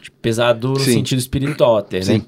Tipo, 0.03 0.17
pesado 0.23 0.69
no 0.69 0.81
Sim. 0.81 0.93
sentido 0.95 1.19
espiritual 1.19 1.77
até, 1.79 1.99
né? 1.99 2.05
Sim. 2.05 2.25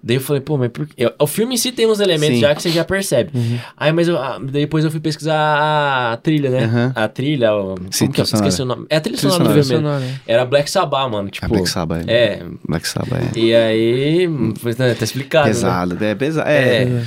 Daí 0.00 0.16
eu 0.16 0.20
falei, 0.20 0.40
pô, 0.40 0.56
mas 0.56 0.70
por 0.70 0.86
quê? 0.86 1.12
O 1.18 1.26
filme 1.26 1.54
em 1.54 1.56
si 1.58 1.72
tem 1.72 1.84
uns 1.86 1.98
elementos 1.98 2.36
Sim. 2.36 2.40
já 2.42 2.54
que 2.54 2.62
você 2.62 2.70
já 2.70 2.84
percebe. 2.84 3.32
Aí, 3.76 3.92
mas 3.92 4.06
eu, 4.06 4.16
ah, 4.16 4.38
depois 4.40 4.84
eu 4.84 4.90
fui 4.92 5.00
pesquisar 5.00 6.12
a 6.12 6.16
trilha, 6.16 6.50
né? 6.50 6.64
Aham. 6.64 6.92
A 6.94 7.08
trilha, 7.08 7.52
o, 7.52 7.74
Sim, 7.90 8.04
como 8.06 8.12
que 8.14 8.20
eu 8.20 8.26
sonora. 8.26 8.48
esqueci 8.48 8.62
o 8.62 8.64
nome? 8.64 8.86
É 8.88 8.96
a 8.96 9.00
trilha 9.00 9.18
Trilha 9.18 9.32
sonora 9.32 9.54
do 9.54 9.64
filme. 9.64 9.82
Sonora. 9.82 10.20
Era 10.26 10.44
Black 10.44 10.70
Sabbath, 10.70 11.10
mano. 11.10 11.28
Tipo, 11.30 11.46
Ah, 11.46 11.48
Black 11.48 11.68
Sabbath. 11.68 12.04
É. 12.08 12.42
Black 12.68 12.86
Sabbath 12.88 13.36
é. 13.36 13.38
E 13.40 13.54
aí. 13.56 14.28
foi- 14.60 14.74
Tá 14.74 14.86
explicado. 15.02 15.46
né? 15.48 15.52
Pesado, 15.52 16.04
é 16.04 16.14
pesado. 16.14 16.48
É. 16.48 16.82
É. 16.84 17.02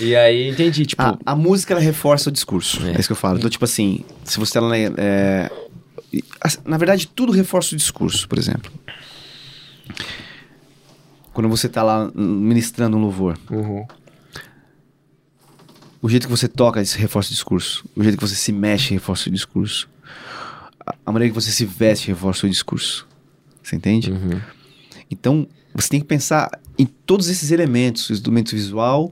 E 0.00 0.14
aí 0.14 0.50
entendi, 0.50 0.86
tipo. 0.86 1.02
A, 1.02 1.18
a 1.26 1.34
música 1.34 1.74
ela 1.74 1.80
reforça 1.82 2.28
o 2.30 2.32
discurso. 2.32 2.80
É. 2.86 2.90
É, 2.92 3.00
isso 3.00 3.08
que 3.08 3.12
eu 3.12 3.16
falo. 3.16 3.38
Então, 3.38 3.50
tipo 3.50 3.64
assim, 3.64 4.04
se 4.24 4.38
você 4.38 4.52
tá 4.54 4.60
lá. 4.60 4.76
É, 4.76 5.50
assim, 6.40 6.58
na 6.64 6.78
verdade, 6.78 7.08
tudo 7.08 7.32
reforça 7.32 7.74
o 7.74 7.76
discurso, 7.76 8.28
por 8.28 8.38
exemplo. 8.38 8.70
Quando 11.40 11.48
você 11.48 11.70
tá 11.70 11.82
lá 11.82 12.12
ministrando 12.14 12.98
um 12.98 13.00
louvor, 13.00 13.38
Uhum. 13.50 13.86
o 16.02 16.06
jeito 16.06 16.26
que 16.26 16.30
você 16.30 16.46
toca 16.46 16.82
reforça 16.98 17.30
o 17.30 17.32
discurso. 17.32 17.82
O 17.96 18.02
jeito 18.02 18.18
que 18.18 18.26
você 18.28 18.34
se 18.34 18.52
mexe 18.52 18.92
reforça 18.92 19.30
o 19.30 19.32
discurso. 19.32 19.88
A, 21.06 21.10
maneira 21.10 21.32
que 21.32 21.40
você 21.40 21.50
se 21.50 21.64
veste 21.64 22.08
reforça 22.08 22.46
o 22.46 22.50
discurso. 22.50 23.08
Você 23.62 23.74
entende? 23.74 24.10
Uhum. 24.10 24.38
Então, 25.10 25.48
você 25.74 25.88
tem 25.88 26.00
que 26.00 26.06
pensar 26.06 26.50
em 26.78 26.84
todos 26.84 27.30
esses 27.30 27.50
elementos: 27.50 28.10
o 28.10 28.12
elemento 28.12 28.50
visual, 28.54 29.10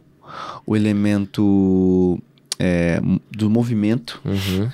o 0.67 0.77
elemento 0.77 2.19
é, 2.59 3.01
do 3.31 3.49
movimento 3.49 4.21
Uhum. 4.23 4.71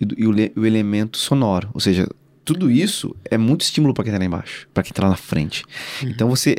e, 0.00 0.04
do- 0.04 0.14
e 0.18 0.26
o, 0.26 0.60
o 0.60 0.66
elemento 0.66 1.18
sonoro. 1.18 1.68
Ou 1.72 1.78
seja, 1.80 2.08
tudo 2.44 2.70
isso 2.70 3.14
é 3.24 3.36
muito 3.36 3.62
estímulo 3.62 3.92
para 3.92 4.04
quem 4.04 4.12
tá 4.12 4.18
lá 4.20 4.24
embaixo, 4.24 4.68
para 4.72 4.84
quem 4.84 4.92
tá 4.92 5.02
lá 5.02 5.10
na 5.10 5.16
frente. 5.16 5.64
Então, 6.02 6.28
você. 6.28 6.56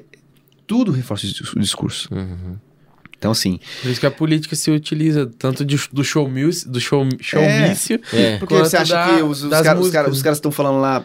Tudo 0.68 0.92
reforça 0.92 1.26
o 1.26 1.30
dis- 1.30 1.54
o 1.54 1.60
discurso. 1.60 2.10
Uhum. 2.14 2.58
Então, 3.18 3.32
assim. 3.32 3.60
Por 3.82 3.90
isso 3.90 4.00
que 4.00 4.06
a 4.06 4.12
política 4.12 4.56
se 4.56 4.70
utiliza 4.70 5.26
tanto 5.40 5.66
de- 5.66 5.80
do 5.92 6.04
showmício, 6.04 6.70
do 6.70 6.80
show, 6.80 7.08
showmício 7.20 8.00
É. 8.14 8.38
Porque 8.38 8.54
quanto 8.54 8.70
você 8.70 8.78
acha 8.78 8.94
da- 8.94 9.06
que 9.16 9.24
os, 9.24 9.42
os 9.44 9.50
caras 9.50 9.90
cara, 9.90 10.10
os 10.12 10.22
caras 10.22 10.38
estão 10.38 10.52
falando 10.52 10.80
lá. 10.82 11.04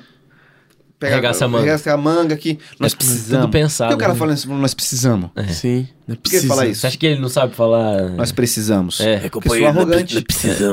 Pega, 0.98 1.14
Arregaça 1.14 1.44
a 1.46 1.48
manga. 1.48 1.58
arregaça 1.64 1.92
a 1.92 1.96
manga 1.96 2.32
aqui. 2.34 2.60
Nós 2.78 2.92
É 2.92 2.96
precisamos. 2.96 3.46
tudo 3.46 3.50
pensado, 3.52 3.88
Por 3.88 3.96
que 3.96 3.96
o 3.96 3.98
cara 3.98 4.12
né? 4.12 4.18
fala 4.20 4.34
isso? 4.34 4.48
Nós 4.54 4.72
precisamos. 4.72 5.30
Sim. 5.50 5.88
Não 6.06 6.14
Por 6.14 6.30
que 6.30 6.36
ele 6.36 6.46
fala 6.46 6.64
isso? 6.66 6.80
Você 6.82 6.86
acha 6.86 6.96
que 6.96 7.06
ele 7.06 7.20
não 7.20 7.28
sabe 7.28 7.56
falar. 7.56 8.10
Nós 8.10 8.30
precisamos. 8.30 9.00
É. 9.00 9.28
Porque 9.28 9.48
sou 9.48 9.66
arrogante. 9.66 10.24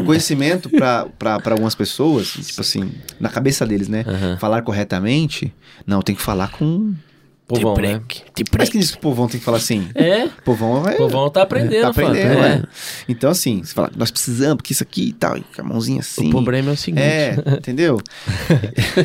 Conhecimento 0.05 0.69
pra, 0.69 1.07
pra, 1.17 1.39
pra 1.39 1.53
algumas 1.53 1.73
pessoas, 1.73 2.27
tipo 2.27 2.61
assim, 2.61 2.91
na 3.19 3.29
cabeça 3.29 3.65
deles, 3.65 3.87
né? 3.87 4.05
Falar 4.39 4.61
corretamente, 4.61 5.51
não, 5.87 6.01
tem 6.01 6.13
que 6.15 6.21
falar 6.21 6.51
com. 6.51 6.93
Povão, 7.49 7.75
né? 7.75 7.99
Mas 8.57 8.69
que 8.69 8.77
diz 8.77 8.91
que 8.91 8.97
o 8.97 9.01
povão 9.01 9.27
tem 9.27 9.39
que 9.39 9.45
falar 9.45 9.57
assim? 9.57 9.89
É. 9.95 10.25
O 10.25 10.41
povão 10.45 10.83
vai. 10.83 10.93
O 10.93 10.97
povão 10.97 11.29
tá 11.31 11.41
aprendendo, 11.41 11.81
tá 11.81 11.87
aprendendo, 11.89 12.33
fala. 12.35 12.47
é. 12.47 12.63
Então, 13.07 13.31
assim, 13.31 13.63
você 13.63 13.73
fala, 13.73 13.91
nós 13.95 14.11
precisamos, 14.11 14.57
porque 14.57 14.71
isso 14.71 14.83
aqui 14.83 15.09
e 15.09 15.13
tal, 15.13 15.35
e 15.35 15.41
com 15.41 15.61
a 15.61 15.65
mãozinha 15.65 16.01
assim. 16.01 16.27
O 16.27 16.31
problema 16.31 16.69
é 16.69 16.73
o 16.73 16.77
seguinte. 16.77 17.01
É, 17.01 17.35
entendeu? 17.57 17.99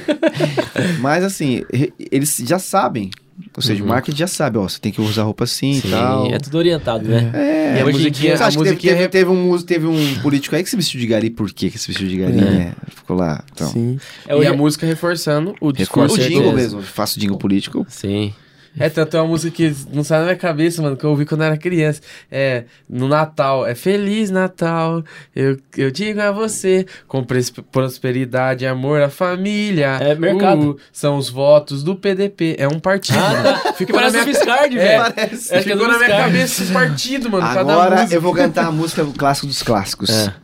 Mas 1.00 1.24
assim, 1.24 1.62
eles 2.10 2.36
já 2.44 2.58
sabem 2.58 3.10
Ou 3.56 3.62
seja, 3.62 3.80
Uhum. 3.82 3.86
o 3.88 3.88
marketing 3.90 4.18
já 4.18 4.26
sabe, 4.26 4.58
ó, 4.58 4.62
você 4.68 4.78
tem 4.80 4.90
que 4.92 5.00
usar 5.00 5.22
roupa 5.24 5.44
assim 5.44 5.78
e 5.78 5.82
tal. 5.82 6.26
é 6.32 6.38
tudo 6.38 6.58
orientado, 6.58 7.08
né? 7.08 7.30
É, 7.34 7.76
E 7.78 7.80
a 7.80 7.84
hoje 7.84 7.96
em 7.96 8.00
musiquinha- 8.00 8.10
dia, 8.10 8.36
você 8.36 8.42
a 8.42 8.46
acha 8.46 8.58
que 8.58 8.64
teve, 8.64 8.76
teve, 8.76 8.94
rep- 8.94 9.10
teve 9.12 9.30
um, 9.30 9.44
músico- 9.46 9.68
teve 9.68 9.86
um 9.86 10.14
político 10.22 10.54
aí 10.56 10.62
que 10.62 10.70
se 10.70 10.76
vestiu 10.76 11.00
de 11.00 11.06
gari, 11.06 11.30
por 11.30 11.50
quê 11.52 11.70
que 11.70 11.78
se 11.78 11.88
vestiu 11.88 12.08
de 12.08 12.16
gari, 12.16 12.38
É. 12.38 12.40
né? 12.40 12.72
Ficou 12.94 13.16
lá. 13.16 13.42
Então, 13.52 13.68
Sim. 13.68 13.98
É, 14.26 14.36
e 14.36 14.46
a 14.46 14.52
música 14.54 14.86
reforçando 14.86 15.50
o 15.60 15.70
Reforça 15.72 15.76
discurso. 15.78 16.14
o 16.14 16.16
certeza. 16.16 16.40
jingle 16.40 16.52
mesmo, 16.54 16.82
faço 16.82 17.18
jingle 17.20 17.38
político. 17.38 17.86
Sim. 17.88 18.32
É, 18.78 18.88
tanto 18.88 19.16
é 19.16 19.20
uma 19.20 19.28
música 19.28 19.54
que 19.54 19.74
não 19.92 20.02
sai 20.02 20.18
na 20.18 20.24
minha 20.24 20.36
cabeça, 20.36 20.82
mano, 20.82 20.96
que 20.96 21.04
eu 21.04 21.10
ouvi 21.10 21.24
quando 21.24 21.42
eu 21.42 21.46
era 21.46 21.56
criança. 21.56 22.00
É, 22.30 22.64
no 22.88 23.06
Natal, 23.08 23.66
é 23.66 23.74
Feliz 23.74 24.30
Natal, 24.30 25.02
eu, 25.34 25.58
eu 25.76 25.90
digo 25.90 26.20
a 26.20 26.32
você, 26.32 26.84
com 27.06 27.24
prosperidade, 27.70 28.66
amor, 28.66 29.00
a 29.02 29.08
família. 29.08 29.98
É 30.00 30.14
mercado. 30.14 30.72
Uh, 30.72 30.80
são 30.92 31.16
os 31.16 31.28
votos 31.28 31.82
do 31.82 31.94
PDP. 31.94 32.56
É 32.58 32.66
um 32.66 32.80
partido. 32.80 33.18
mano. 33.18 33.60
Que 33.76 33.84
Ficou 33.84 33.96
na 33.96 34.02
parece 34.02 34.16
o 34.16 34.20
minha, 34.24 34.34
Fiscard, 34.34 34.78
É, 34.78 34.80
velho. 34.80 35.14
Parece. 35.14 35.54
É 35.54 35.62
ficou 35.62 35.78
do 35.78 35.82
na 35.84 35.88
minha 35.88 36.00
Fiscard. 36.00 36.24
cabeça 36.24 36.62
esse 36.62 36.72
partido, 36.72 37.30
mano. 37.30 37.46
cada 37.46 37.60
Agora 37.60 38.06
eu 38.10 38.20
vou 38.20 38.34
cantar 38.34 38.66
a 38.66 38.72
música, 38.72 39.02
o 39.02 39.12
clássico 39.12 39.46
dos 39.46 39.62
clássicos. 39.62 40.10
É. 40.10 40.43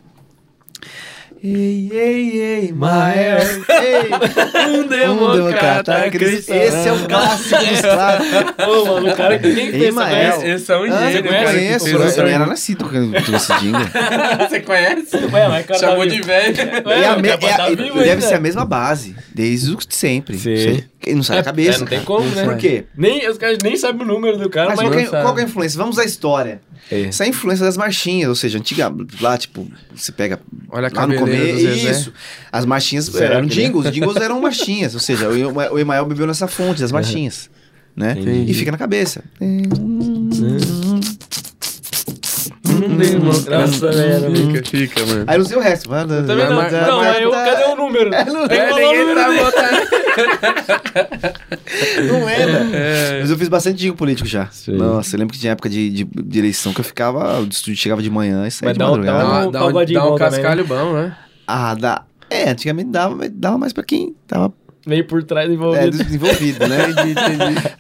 Ei, 1.42 1.88
ei, 1.90 2.38
ei, 2.42 2.72
Mael. 2.72 3.38
Ei, 3.38 4.68
Um 4.68 4.86
democrata 4.86 6.10
cristão. 6.10 6.54
Esse 6.54 6.88
é 6.88 6.92
o 6.92 7.08
clássico 7.08 7.64
dos 7.64 7.80
clássicos. 7.80 8.66
Ô, 8.68 8.84
mano, 8.84 9.10
o 9.10 9.16
cara 9.16 9.38
que 9.38 9.54
quem 9.54 9.70
fez 9.70 9.94
Mael. 9.94 10.32
essa 10.34 10.46
Esse, 10.46 10.70
é 10.72 10.76
um 10.76 10.82
Ah, 10.84 11.10
gênio, 11.10 11.32
eu 11.32 11.44
conheço, 11.44 11.88
eu, 11.88 12.24
nem 12.24 12.34
era 12.34 12.44
nascido 12.46 12.84
quando 12.84 13.14
eu 13.16 13.22
jingle. 13.58 13.80
Você 14.50 14.60
conhece? 14.60 15.16
Ué, 15.16 15.48
mas 15.48 15.66
cara 15.66 15.80
Chamou 15.80 15.98
tá 16.04 16.06
de 16.06 16.20
velho. 16.20 16.56
É 16.60 17.04
é 17.04 17.56
tá 17.56 17.68
vivo 17.70 17.98
deve 18.00 18.22
ser 18.22 18.34
a 18.34 18.40
mesma 18.40 18.66
base, 18.66 19.16
desde 19.34 19.72
sempre. 19.88 20.38
Sim. 20.38 20.84
Não 21.14 21.22
sai 21.22 21.36
da 21.36 21.40
É, 21.40 21.44
cabeça. 21.44 21.78
não 21.78 21.86
tem 21.86 22.00
cara. 22.00 22.06
como, 22.06 22.28
né? 22.34 22.44
Por 22.44 22.58
quê? 22.58 22.84
Nem, 22.94 23.26
os 23.28 23.38
caras 23.38 23.56
nem 23.62 23.76
sabem 23.76 24.02
o 24.02 24.04
número 24.06 24.36
do 24.36 24.50
cara, 24.50 24.68
Mas 24.68 24.76
mas... 24.76 25.08
qual, 25.08 25.36
é, 25.38 25.40
é 25.40 25.42
a 25.42 25.46
influência? 25.46 25.78
Vamos 25.78 25.98
à 25.98 26.04
história. 26.04 26.60
É. 26.90 27.02
Essa 27.02 27.24
é 27.24 27.26
a 27.26 27.28
influência 27.30 27.64
das 27.64 27.76
marchinhas, 27.76 28.28
ou 28.28 28.34
seja, 28.34 28.58
antiga, 28.58 28.92
lá, 29.20 29.36
tipo, 29.38 29.66
você 29.94 30.12
pega 30.12 30.38
Olha 30.70 30.88
a 30.88 31.00
lá 31.00 31.06
no 31.06 31.14
começo. 31.16 31.66
Isso. 31.68 32.12
As 32.52 32.64
marchinhas 32.66 33.06
Será 33.06 33.36
eram 33.36 33.46
jingles, 33.46 33.86
os 33.86 33.92
jingles 33.92 34.16
eram 34.22 34.40
marchinhas, 34.40 34.94
ou 34.94 35.00
seja, 35.00 35.28
o 35.28 35.36
Ema- 35.36 35.70
o 35.70 35.78
Emael 35.78 36.04
bebeu 36.06 36.26
nessa 36.26 36.46
fonte 36.48 36.80
das 36.80 36.92
marchinhas. 36.92 37.48
Né? 37.96 38.16
Entendi. 38.18 38.50
E 38.50 38.54
fica 38.54 38.70
na 38.70 38.78
cabeça. 38.78 39.22
Nossa, 43.50 43.90
velho. 43.92 44.34
Fica, 44.62 44.70
fica, 44.70 45.06
mano. 45.06 45.24
Aí 45.26 45.38
não 45.38 45.44
sei 45.44 45.56
o 45.56 45.60
resto. 45.60 45.88
Também 45.88 46.26
Também 46.26 46.44
não. 46.48 46.56
Não, 46.56 46.98
mas 46.98 47.20
eu, 47.20 47.30
cadê 47.30 47.64
o 47.64 47.76
número? 47.76 48.14
É, 48.14 48.24
não, 48.24 48.44
É, 48.46 48.70
ninguém 48.72 49.14
tá. 49.14 49.49
Não 52.08 52.24
lembra. 52.24 52.76
É. 52.76 53.20
Mas 53.20 53.30
eu 53.30 53.38
fiz 53.38 53.48
bastante 53.48 53.78
jingle 53.78 53.96
político 53.96 54.28
já. 54.28 54.46
Sim. 54.50 54.72
Nossa, 54.72 55.14
eu 55.14 55.18
lembro 55.20 55.34
que 55.34 55.40
tinha 55.40 55.52
época 55.52 55.68
de, 55.68 55.90
de, 55.90 56.04
de 56.04 56.38
eleição 56.38 56.72
que 56.72 56.80
eu 56.80 56.84
ficava, 56.84 57.40
o 57.40 57.44
estúdio 57.48 57.76
chegava 57.80 58.02
de 58.02 58.10
manhã 58.10 58.46
e 58.46 58.50
saía 58.50 58.68
Mas 58.70 58.74
de 58.74 58.78
dá 58.78 58.86
um- 58.86 58.90
madrugada. 58.90 59.18
dá 59.18 59.28
Dá, 59.28 59.46
um 59.46 59.50
dá 59.50 59.66
um, 59.66 59.72
dá 59.72 60.04
um 60.04 60.16
também, 60.16 60.18
cascalho 60.18 60.66
bom, 60.66 60.92
né? 60.94 61.16
Ah, 61.46 61.74
dá. 61.74 62.04
É, 62.28 62.50
antigamente 62.50 62.90
dava, 62.90 63.16
mas 63.16 63.30
dava 63.34 63.58
mais 63.58 63.72
pra 63.72 63.82
quem 63.82 64.14
tava 64.28 64.52
Meio 64.86 65.04
por 65.06 65.22
trás 65.22 65.48
é, 65.48 65.52
envolvido. 65.52 65.98
desenvolvido, 65.98 66.66
né? 66.66 66.78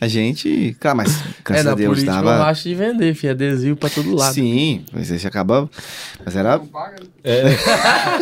A 0.00 0.06
gente. 0.06 0.76
Claro, 0.78 0.98
mas 0.98 1.08
É, 1.20 1.24
graças 1.44 1.64
na 1.64 1.72
a 1.72 1.74
Deus 1.74 1.88
política 1.90 2.16
eu 2.18 2.24
dava. 2.24 2.44
acho 2.44 2.62
de 2.68 2.74
vender, 2.74 3.14
filho. 3.14 3.32
Adesivo 3.32 3.76
pra 3.76 3.88
todo 3.88 4.14
lado. 4.14 4.34
Sim, 4.34 4.84
mas 4.92 5.10
aí 5.10 5.18
você 5.18 5.26
acaba. 5.26 5.68
Mas 6.24 6.36
era. 6.36 6.60
É. 7.24 7.42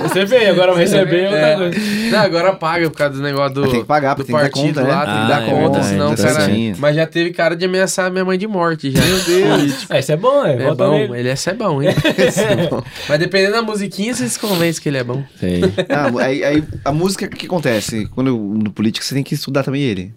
Você 0.02 0.24
veio, 0.24 0.50
agora 0.50 0.74
receber 0.76 1.22
é 1.24 1.28
outra 1.28 1.38
É. 1.40 1.56
coisa. 1.56 1.80
Não, 2.10 2.18
agora 2.20 2.54
paga 2.54 2.90
por 2.90 2.96
causa 2.96 3.14
do 3.14 3.22
negócio 3.22 3.54
do, 3.54 3.60
Mas 3.62 3.70
tem 3.70 3.80
que 3.80 3.86
pagar, 3.86 4.14
do 4.14 4.24
porque 4.24 4.32
tem 4.32 4.40
que 4.40 4.44
dar 4.44 4.50
partido 4.50 4.74
conta, 4.74 4.82
né? 4.82 4.94
lá, 4.94 5.04
tem 5.04 5.14
que 5.14 5.20
Ah, 5.20 5.28
dar 5.28 5.42
é 5.42 5.46
conta, 5.50 5.60
verdade, 5.60 5.86
senão 5.86 6.12
o 6.12 6.16
tá 6.16 6.22
cara... 6.22 6.34
certinho. 6.40 6.76
Mas 6.78 6.96
já 6.96 7.06
teve 7.06 7.30
cara 7.32 7.56
de 7.56 7.64
ameaçar 7.64 8.10
minha 8.12 8.24
mãe 8.24 8.38
de 8.38 8.46
morte 8.46 8.90
já. 8.90 9.00
Meu 9.04 9.18
Deus. 9.20 9.86
Ah, 9.90 9.98
isso 9.98 10.12
é 10.12 10.16
bom, 10.16 10.44
é. 10.44 10.54
É 10.54 10.74
bom, 10.74 10.90
nele. 10.92 11.18
ele 11.18 11.28
é 11.28 11.34
é 11.48 11.54
bom, 11.54 11.82
hein? 11.82 11.88
Mas 13.08 13.18
dependendo 13.18 13.52
da 13.54 13.62
musiquinha, 13.62 14.14
você 14.14 14.28
se 14.28 14.38
convence 14.38 14.80
que 14.80 14.88
ele 14.88 14.98
é 14.98 15.04
bom. 15.04 15.22
Sim. 15.40 15.60
Ah, 15.90 16.10
aí, 16.24 16.44
aí 16.44 16.64
a 16.84 16.92
música, 16.92 17.26
o 17.26 17.28
que 17.30 17.46
acontece? 17.46 18.06
Quando 18.14 18.28
eu, 18.28 18.67
político, 18.70 19.04
você 19.04 19.14
tem 19.14 19.22
que 19.24 19.34
estudar 19.34 19.62
também 19.62 19.82
ele. 19.82 20.14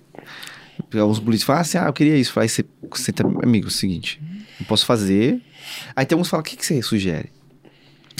Alguns 1.00 1.20
políticos 1.20 1.46
falam 1.46 1.62
assim, 1.62 1.78
ah, 1.78 1.86
eu 1.86 1.94
queria 1.94 2.16
isso. 2.18 2.38
Aí 2.40 2.50
você, 2.50 2.66
você 2.90 3.12
tá, 3.12 3.24
amigo, 3.44 3.68
é 3.68 3.70
o 3.70 3.72
seguinte, 3.72 4.20
eu 4.60 4.66
posso 4.66 4.86
fazer. 4.86 5.40
Aí 5.96 6.06
tem 6.06 6.16
alguns 6.16 6.28
que 6.28 6.32
falam, 6.32 6.42
o 6.42 6.46
que, 6.46 6.56
que 6.58 6.66
você 6.66 6.82
sugere? 6.82 7.30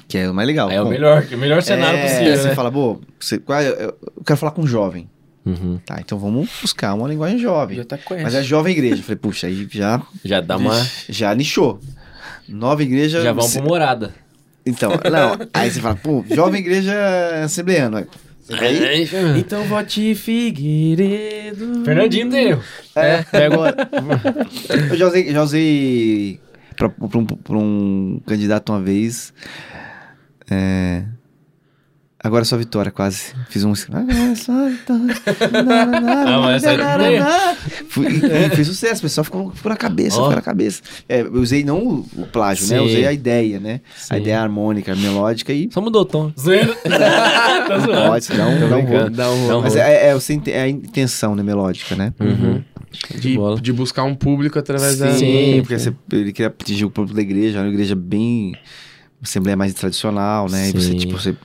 Que 0.08 0.18
é 0.20 0.30
o 0.30 0.34
mais 0.34 0.48
legal. 0.48 0.70
É 0.70 0.80
o 0.82 0.84
Bom, 0.86 0.90
melhor, 0.92 1.26
o 1.32 1.38
melhor 1.38 1.62
cenário 1.62 1.98
é, 2.00 2.04
possível, 2.04 2.38
Você 2.38 2.48
né? 2.50 2.56
fala, 2.56 2.72
pô, 2.72 3.00
você, 3.20 3.36
é- 3.36 3.86
eu, 3.86 4.24
quero 4.26 4.38
falar 4.38 4.52
com 4.52 4.62
um 4.62 4.68
jovem. 4.68 5.10
Uhum. 5.46 5.80
Tá, 5.86 6.00
então 6.00 6.20
vamos 6.20 6.50
buscar 6.62 6.94
uma 6.94 7.08
linguagem 7.08 7.40
jovem. 7.40 7.78
Já 7.78 7.86
tá 7.86 7.98
conhece. 7.98 8.26
Mas 8.26 8.36
é 8.36 8.44
jovem 8.44 8.74
igreja. 8.74 8.98
Eu 8.98 9.04
falei, 9.04 9.16
puxa, 9.16 9.48
aí 9.48 9.68
já, 9.72 10.02
Já 10.24 10.40
dá 10.42 10.58
uma... 10.58 10.86
já 11.10 11.34
nichou. 11.34 11.80
Nova 12.48 12.84
igreja. 12.84 13.22
Já 13.22 13.32
vão 13.34 13.48
você- 13.48 13.60
pro 13.60 13.70
morada. 13.70 14.14
Então, 14.66 14.92
não. 14.92 15.48
Aí 15.54 15.72
você 15.72 15.80
fala, 15.82 15.96
pô, 15.96 16.24
jovem 16.30 16.62
igreja 16.62 16.94
assembleano. 17.44 18.06
Aí, 18.60 18.86
aí 18.86 19.40
Então 19.40 19.64
vote 19.66 20.14
Figueiredo. 20.16 21.84
Fernandinho 21.86 22.30
deu. 22.30 22.62
É, 22.96 23.24
Pega 23.24 23.54
agora. 23.54 23.76
eu 24.90 24.98
já 24.98 25.08
usei, 25.08 25.32
já 25.32 25.44
usei 25.44 26.40
pra, 26.76 26.90
pra 26.90 27.20
um, 27.20 27.26
pra 27.26 27.58
um 27.58 28.22
candidato 28.26 28.72
uma 28.72 28.82
vez. 28.82 29.34
É, 30.50 31.04
agora 32.24 32.44
é 32.44 32.46
só 32.46 32.58
vitória, 32.58 32.92
quase. 32.92 33.34
Fiz 33.50 33.64
um. 33.64 33.74
Agora 33.92 34.14
é 34.32 34.36
só 34.36 34.70
vitória. 34.70 35.14
Ah, 36.28 36.40
mas 36.42 36.64
é 36.64 38.50
fez 38.56 38.68
sucesso, 38.68 39.00
o 39.00 39.04
pessoal 39.04 39.24
ficou, 39.26 39.52
ficou 39.52 39.70
na 39.70 39.76
cabeça, 39.78 40.18
Ó. 40.18 40.24
ficou 40.24 40.36
na 40.36 40.42
cabeça. 40.42 40.82
É, 41.08 41.22
eu 41.22 41.34
usei 41.34 41.64
não 41.64 42.06
o, 42.16 42.28
plágio, 42.32 42.68
né? 42.68 42.78
Eu 42.78 42.84
Sim. 42.84 42.90
usei 42.90 43.06
a 43.08 43.14
ideia, 43.14 43.60
né? 43.60 43.82
Sim. 43.96 44.14
A 44.14 44.18
ideia 44.18 44.42
harmônica, 44.42 44.96
melódica 44.96 45.52
e. 45.54 45.70
Só 45.72 45.82
mudou 45.82 46.02
o 46.02 46.06
tom. 46.06 46.32
Tá 47.68 47.80
zoando. 47.80 48.08
Pode, 48.10 48.28
dá 48.30 48.48
um, 48.48 48.70
dá 48.70 48.78
um 48.78 48.82
rolo. 48.86 49.10
Dá 49.10 49.32
um 49.32 49.58
um 49.58 49.62
Mas 49.62 49.74
rolo. 49.76 49.86
é, 49.86 50.10
é, 50.10 50.18
ente- 50.34 50.52
é 50.52 50.62
a 50.62 50.68
intenção, 50.70 51.36
né? 51.36 51.44
Melódica, 51.44 51.96
né? 51.96 52.14
Uhum. 52.20 52.62
De, 53.18 53.36
bola. 53.36 53.62
de 53.62 53.72
buscar 53.72 54.04
um 54.04 54.14
público 54.14 54.60
através 54.60 54.98
da... 54.98 55.14
Sim. 55.14 55.62
porque 55.62 55.80
você, 55.80 55.94
ele 56.12 56.34
queria 56.34 56.48
atingir 56.48 56.84
o 56.86 56.90
público 56.90 57.16
da 57.16 57.22
igreja, 57.22 57.60
uma 57.62 57.70
igreja 57.70 57.96
bem. 57.96 58.50
Uma 59.20 59.24
assembleia 59.24 59.56
mais 59.56 59.74
tradicional, 59.74 60.50
né? 60.50 60.70
E 60.70 60.72
você, 60.72 60.92
Sim. 60.92 60.98
tipo, 60.98 61.14
você. 61.18 61.36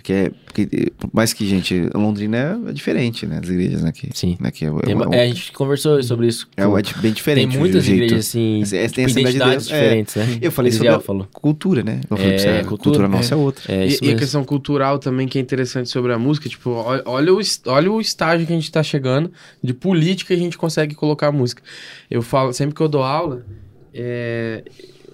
Porque, 0.00 0.12
é- 0.14 0.30
porque, 0.46 0.92
por 0.98 1.10
mais 1.12 1.32
que, 1.34 1.46
gente, 1.46 1.88
Londrina 1.94 2.36
é, 2.66 2.70
é 2.70 2.72
diferente, 2.72 3.26
né? 3.26 3.38
Das 3.38 3.50
igrejas, 3.50 3.82
né? 3.82 3.92
Que, 3.92 4.08
Sim. 4.14 4.36
Né, 4.40 4.50
que 4.50 4.64
é, 4.64 4.68
é, 4.68 4.72
Tem 4.80 4.94
é, 4.94 5.16
é, 5.18 5.22
a 5.22 5.26
gente 5.28 5.52
conversou 5.52 6.02
sobre 6.02 6.26
isso. 6.26 6.48
é, 6.56 6.62
é 6.62 7.00
bem 7.02 7.12
diferente. 7.12 7.50
Tem 7.50 7.58
muitas 7.58 7.84
jeito. 7.84 8.04
igrejas, 8.04 8.26
assim, 8.28 8.60
Mas 8.60 8.72
é- 8.72 8.88
tem 8.88 9.06
tipo, 9.06 9.14
de 9.14 9.20
identidades 9.20 9.70
é. 9.70 9.74
diferentes, 9.80 10.16
né? 10.16 10.38
Eu 10.40 10.50
falei 10.50 10.72
sobre 10.72 10.86
Elisiel 10.88 10.96
a 11.00 11.00
falou. 11.02 11.28
cultura, 11.32 11.82
né? 11.82 12.00
Eu 12.10 12.16
falei 12.16 12.32
É, 12.32 12.34
pra 12.34 12.38
você, 12.42 12.48
a 12.48 12.52
cultura, 12.64 12.76
cultura 12.78 13.08
nossa 13.08 13.34
é, 13.34 13.36
outra. 13.36 13.72
É 13.74 13.84
E, 13.84 13.88
isso 13.88 14.04
e 14.04 14.10
a 14.10 14.16
questão 14.16 14.42
cultural 14.42 14.98
também 14.98 15.28
que 15.28 15.36
é 15.38 15.40
interessante 15.40 15.90
sobre 15.90 16.12
a 16.14 16.18
música, 16.18 16.48
tipo, 16.48 16.70
olha, 16.70 17.02
o, 17.34 17.38
olha 17.66 17.92
o 17.92 18.00
estágio 18.00 18.46
que 18.46 18.52
a 18.52 18.56
gente 18.56 18.72
tá 18.72 18.82
chegando 18.82 19.30
de 19.62 19.74
política 19.74 20.32
a 20.32 20.36
gente 20.36 20.56
consegue 20.56 20.94
colocar 20.94 21.28
a 21.28 21.32
música. 21.32 21.62
Eu 22.10 22.22
falo, 22.22 22.52
sempre 22.54 22.74
que 22.74 22.80
eu 22.80 22.88
dou 22.88 23.02
aula, 23.02 23.44
é, 23.92 24.64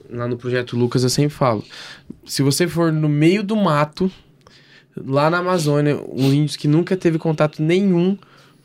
lá 0.09 0.29
no 0.29 0.37
Projeto 0.37 0.77
Lucas 0.77 1.03
eu 1.03 1.09
sempre 1.09 1.35
falo, 1.35 1.65
se 2.25 2.43
você 2.43 2.67
for 2.69 2.93
no 2.93 3.09
meio 3.09 3.43
do 3.43 3.57
mato, 3.57 4.11
lá 5.05 5.31
na 5.31 5.39
Amazônia, 5.39 6.01
um 6.09 6.32
índio 6.32 6.59
que 6.59 6.68
nunca 6.68 6.97
teve 6.97 7.18
contato 7.18 7.62
nenhum 7.62 8.16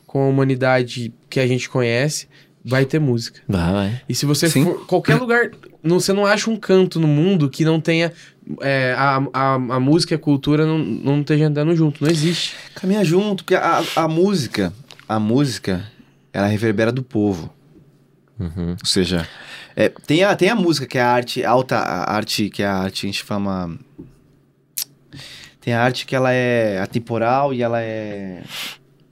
com 0.06 0.22
a 0.22 0.28
humanidade 0.28 1.12
que 1.28 1.40
a 1.40 1.46
gente 1.46 1.68
conhece, 1.68 2.28
vai 2.64 2.84
ter 2.84 2.98
música. 2.98 3.40
Vai, 3.48 3.72
vai. 3.72 4.02
E 4.08 4.14
se 4.14 4.26
você 4.26 4.48
Sim. 4.48 4.64
for. 4.64 4.86
Qualquer 4.86 5.16
lugar. 5.16 5.50
Não, 5.82 5.98
você 5.98 6.12
não 6.12 6.24
acha 6.24 6.48
um 6.48 6.56
canto 6.56 7.00
no 7.00 7.08
mundo 7.08 7.50
que 7.50 7.64
não 7.64 7.80
tenha. 7.80 8.12
é, 8.60 8.94
a, 8.96 9.22
a, 9.32 9.54
a 9.54 9.80
música 9.80 10.14
e 10.14 10.16
a 10.16 10.18
cultura 10.18 10.64
não, 10.64 10.78
não 10.78 11.20
esteja 11.20 11.46
andando 11.46 11.74
junto. 11.74 12.04
Não 12.04 12.10
existe. 12.10 12.54
Caminha 12.74 13.04
junto, 13.04 13.42
porque 13.42 13.54
a, 13.54 13.82
a 13.96 14.06
música, 14.06 14.72
a 15.08 15.18
música, 15.18 15.84
ela 16.32 16.46
reverbera 16.46 16.92
do 16.92 17.02
povo. 17.02 17.52
Uhum. 18.38 18.70
Ou 18.70 18.86
seja, 18.86 19.26
é, 19.74 19.88
tem, 19.88 20.24
a, 20.24 20.34
tem 20.36 20.48
a 20.48 20.54
música, 20.54 20.86
que 20.86 20.98
é 20.98 21.02
a 21.02 21.10
arte 21.10 21.44
alta, 21.44 21.76
a 21.76 22.14
arte 22.14 22.50
que 22.50 22.62
é 22.62 22.66
a 22.66 22.74
arte, 22.74 23.06
a 23.06 23.08
gente 23.08 23.24
chama. 23.24 23.78
Tem 25.62 25.72
a 25.72 25.80
arte 25.82 26.04
que 26.04 26.14
ela 26.14 26.30
é 26.32 26.78
atemporal 26.80 27.54
e 27.54 27.62
ela 27.62 27.80
é. 27.80 28.42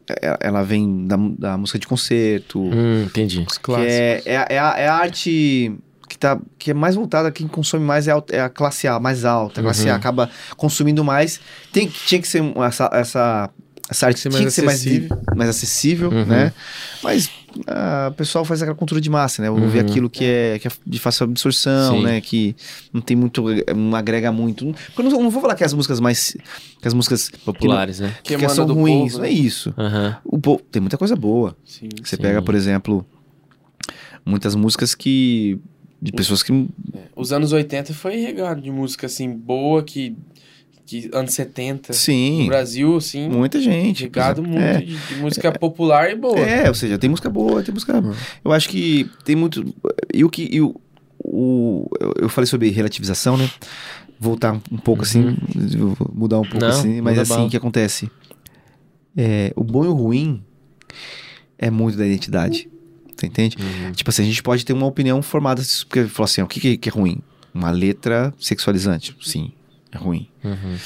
é- 0.08 0.36
Ela 0.40 0.62
vem 0.64 1.06
da, 1.06 1.16
da 1.38 1.56
música 1.56 1.78
de 1.78 1.86
concerto. 1.86 2.60
Hum, 2.60 3.04
entendi. 3.04 3.44
Os 3.48 3.56
que 3.56 3.62
clássicos. 3.64 3.92
é, 3.94 4.22
é, 4.26 4.36
a- 4.36 4.46
é 4.50 4.58
a, 4.58 4.74
é 4.78 4.88
a 4.88 4.94
arte 4.96 5.72
que, 6.08 6.18
tá, 6.18 6.38
que 6.58 6.72
é 6.72 6.74
mais 6.74 6.96
voltada, 6.96 7.30
quem 7.30 7.46
consome 7.46 7.84
mais 7.84 8.08
é 8.08 8.12
a, 8.12 8.22
é 8.32 8.40
a 8.40 8.48
classe 8.48 8.88
A, 8.88 8.98
mais 8.98 9.24
alta. 9.24 9.60
A 9.60 9.62
classe 9.64 9.88
A 9.88 9.92
Uhum. 9.92 9.96
acaba 9.98 10.28
consumindo 10.56 11.04
mais. 11.04 11.40
Tem, 11.72 11.86
tinha 11.86 12.20
que 12.20 12.26
ser 12.26 12.42
essa, 12.66 12.90
essa, 12.92 13.50
essa 13.88 14.06
arte 14.08 14.20
tinha 14.22 14.32
mais 14.32 14.44
que 14.46 14.50
ser 14.50 14.62
mais, 14.62 14.80
acessível. 14.80 15.18
mais 15.36 15.50
acessível, 15.50 16.10
Uhum. 16.10 16.24
né? 16.24 16.52
Mas 17.00 17.30
o 18.08 18.12
pessoal 18.14 18.44
faz 18.44 18.62
aquela 18.62 18.76
cultura 18.76 19.00
de 19.00 19.10
massa, 19.10 19.42
né? 19.42 19.50
Ouvir 19.50 19.80
Uhum. 19.84 19.90
aquilo 19.90 20.10
que 20.10 20.24
é, 20.24 20.58
que 20.58 20.68
é 20.68 20.70
de 20.86 20.98
fácil 20.98 21.24
absorção, 21.24 21.96
Sim. 21.98 22.02
né? 22.04 22.20
Que 22.20 22.54
não 22.92 23.00
tem 23.00 23.16
muito, 23.16 23.44
não 23.76 23.96
agrega 23.96 24.30
muito. 24.32 24.72
Porque 24.94 25.00
eu 25.00 25.10
não, 25.10 25.22
não 25.24 25.30
vou 25.30 25.40
falar 25.42 25.54
que 25.54 25.64
as 25.64 25.72
músicas 25.74 26.00
mais... 26.00 26.36
Que 26.80 26.88
as 26.88 26.94
músicas 26.94 27.28
que 27.28 27.36
não- 27.38 27.44
Populares, 27.44 28.00
né? 28.00 28.14
que, 28.22 28.34
emana 28.34 28.48
são 28.50 28.66
ruins, 28.66 29.12
povo, 29.12 29.18
não 29.18 29.24
é 29.24 29.28
né? 29.28 29.34
isso. 29.34 29.74
Aham. 29.76 30.16
O 30.24 30.38
povo, 30.38 30.62
tem 30.70 30.80
muita 30.80 30.96
coisa 30.96 31.16
boa. 31.16 31.56
Sim. 31.64 31.88
Você 32.02 32.16
Sim. 32.16 32.22
pega, 32.22 32.40
por 32.40 32.54
exemplo, 32.54 33.04
muitas 34.24 34.54
músicas 34.54 34.94
que. 34.94 35.58
de 36.00 36.12
pessoas 36.12 36.42
que. 36.42 36.68
Os 37.16 37.32
anos 37.32 37.52
80 37.52 37.92
foi 37.94 38.16
regado 38.16 38.60
de 38.60 38.70
música, 38.70 39.06
assim, 39.06 39.30
boa, 39.30 39.82
que... 39.82 40.16
que 40.90 41.08
anos 41.12 41.32
70. 41.34 41.92
No 41.92 41.94
Sim, 41.98 42.46
Brasil, 42.46 42.96
assim, 42.96 43.28
muita 43.28 43.60
gente. 43.60 44.02
regado 44.02 44.42
muito 44.42 44.60
É, 44.60 44.80
de, 44.80 44.96
de 44.96 45.14
música 45.14 45.52
popular 45.52 46.10
e 46.10 46.16
boa. 46.16 46.38
É, 46.40 46.68
ou 46.68 46.74
seja, 46.74 46.98
tem 46.98 47.08
música 47.08 47.30
boa, 47.30 47.62
tem 47.62 47.72
música. 47.72 48.02
Eu 48.44 48.50
acho 48.52 48.68
que 48.68 49.08
tem 49.24 49.36
muito. 49.36 49.64
E 50.12 50.24
o 50.24 50.28
que. 50.30 50.48
E 50.50 50.60
o, 50.60 50.74
o- 51.22 51.88
eu- 52.18 52.28
falei 52.28 52.46
sobre 52.46 52.68
relativização, 52.70 53.36
né? 53.36 53.48
Voltar 54.18 54.52
um 54.70 54.76
pouco 54.78 55.02
assim, 55.02 55.36
eu 55.78 55.94
vou 55.94 56.10
mudar 56.12 56.38
um 56.40 56.44
pouco 56.44 56.58
Não, 56.66 56.68
assim, 56.68 57.00
mas 57.00 57.18
assim, 57.18 57.48
que 57.48 57.56
acontece? 57.56 58.10
É, 59.16 59.52
o 59.56 59.62
bom 59.64 59.84
e 59.84 59.88
o 59.88 59.92
ruim 59.92 60.42
é 61.58 61.70
muito 61.70 61.96
da 61.96 62.06
identidade. 62.06 62.68
Você 63.16 63.26
entende? 63.26 63.56
Tipo 63.94 64.10
assim, 64.10 64.22
a 64.22 64.26
gente 64.26 64.42
pode 64.42 64.64
ter 64.64 64.72
uma 64.72 64.86
opinião 64.86 65.20
formada, 65.22 65.62
porque 65.86 66.04
falar 66.06 66.24
assim, 66.24 66.42
o 66.42 66.46
que, 66.46 66.58
que- 66.60 66.76
que 66.78 66.88
é 66.88 66.92
ruim? 66.92 67.18
Uma 67.52 67.70
letra 67.70 68.32
sexualizante. 68.38 69.14
Sim, 69.20 69.52
é 69.52 69.59
ruim. 69.98 70.28
Uhum. 70.44 70.76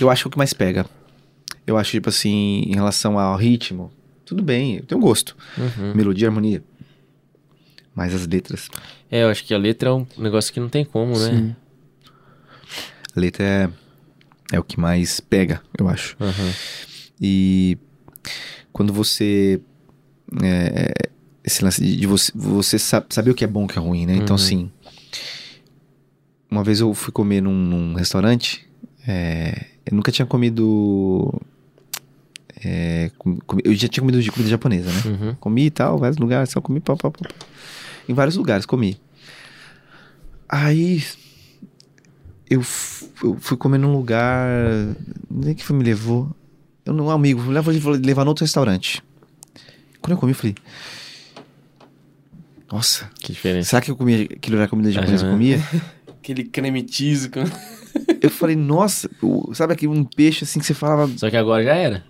Eu 0.00 0.10
acho 0.10 0.22
que 0.22 0.26
é 0.26 0.28
o 0.28 0.32
que 0.32 0.38
mais 0.38 0.52
pega. 0.52 0.86
Eu 1.66 1.76
acho, 1.76 1.90
tipo 1.92 2.08
assim, 2.08 2.62
em 2.66 2.74
relação 2.74 3.18
ao 3.18 3.36
ritmo, 3.36 3.92
tudo 4.24 4.42
bem, 4.42 4.76
eu 4.78 4.84
tenho 4.84 5.00
gosto. 5.00 5.36
Uhum. 5.56 5.94
Melodia, 5.94 6.28
harmonia. 6.28 6.62
Mas 7.94 8.14
as 8.14 8.26
letras. 8.26 8.68
É, 9.10 9.22
eu 9.24 9.28
acho 9.28 9.44
que 9.44 9.52
a 9.54 9.58
letra 9.58 9.90
é 9.90 9.92
um 9.92 10.06
negócio 10.18 10.52
que 10.52 10.60
não 10.60 10.68
tem 10.68 10.84
como, 10.84 11.18
né? 11.18 11.30
Sim. 11.30 11.56
A 13.16 13.20
letra 13.20 13.44
é, 13.44 13.68
é 14.52 14.58
o 14.58 14.64
que 14.64 14.78
mais 14.78 15.20
pega, 15.20 15.60
eu 15.78 15.88
acho. 15.88 16.16
Uhum. 16.20 16.52
E 17.20 17.76
quando 18.72 18.92
você. 18.92 19.60
é, 20.42 20.92
esse 21.44 21.64
lance 21.64 21.84
de, 21.84 22.06
você, 22.06 22.30
você 22.34 22.78
sa- 22.78 23.04
saber 23.08 23.30
o 23.30 23.34
que 23.34 23.42
é 23.44 23.46
bom 23.46 23.62
e 23.62 23.64
o 23.64 23.68
que 23.68 23.78
é 23.78 23.82
ruim, 23.82 24.06
né? 24.06 24.14
Então, 24.14 24.36
Uhum. 24.36 24.42
assim. 24.42 24.70
Uma 26.50 26.64
vez 26.64 26.80
eu 26.80 26.92
fui 26.94 27.12
comer 27.12 27.40
num, 27.40 27.54
num 27.54 27.94
restaurante. 27.94 28.66
é, 29.06 29.66
eu 29.86 29.94
nunca 29.96 30.10
tinha 30.12 30.26
comido. 30.26 31.32
é, 32.64 33.10
com- 33.18 33.38
comi- 33.46 33.62
eu 33.64 33.74
já 33.74 33.88
tinha 33.88 34.02
comido 34.02 34.20
de 34.22 34.30
comida 34.30 34.50
japonesa, 34.50 34.90
né? 34.92 35.02
Uhum. 35.06 35.34
Comi 35.36 35.66
e 35.66 35.70
tal, 35.70 35.96
vários 35.98 36.18
lugares, 36.18 36.50
só 36.50 36.60
comi, 36.60 36.80
pá, 36.80 36.96
pá, 36.96 37.10
pá. 37.10 37.28
Em 38.08 38.12
vários 38.14 38.36
lugares, 38.36 38.66
comi. 38.66 39.00
Aí. 40.48 41.02
Eu, 42.48 42.58
eu 43.22 43.36
fui 43.38 43.56
comer 43.56 43.78
num 43.78 43.92
lugar. 43.92 44.48
Nem 45.30 45.54
que 45.54 45.64
foi 45.64 45.76
me 45.76 45.84
levou. 45.84 46.34
Eu 46.84 46.92
não, 46.92 47.06
um 47.06 47.10
amigo, 47.10 47.40
me 47.40 47.52
levou 47.52 47.72
vou 47.78 47.92
levar 47.92 48.24
no 48.24 48.30
outro 48.30 48.44
restaurante. 48.44 49.00
Quando 50.00 50.12
eu 50.12 50.18
comi, 50.18 50.32
eu 50.32 50.36
falei. 50.36 50.56
Nossa, 52.70 53.08
Que 53.20 53.32
diferença. 53.32 53.70
será 53.70 53.82
que 53.82 53.90
eu 53.90 53.96
comia 53.96 54.22
aquilo 54.24 54.56
era 54.56 54.68
comida 54.68 54.90
japonesa? 54.90 55.24
Eu 55.24 55.28
Aham. 55.28 55.36
comia? 55.38 55.58
Aquele 56.30 56.44
creme 56.48 56.86
cheese. 56.88 57.28
com- 57.28 57.40
Eu 58.22 58.30
falei, 58.30 58.54
nossa, 58.54 59.10
sabe 59.52 59.72
aquele 59.72 59.90
um 59.92 60.04
peixe 60.04 60.44
assim 60.44 60.60
que 60.60 60.66
você 60.66 60.74
falava. 60.74 61.10
Só 61.16 61.28
que 61.28 61.36
agora 61.36 61.64
já 61.64 61.74
era. 61.74 62.04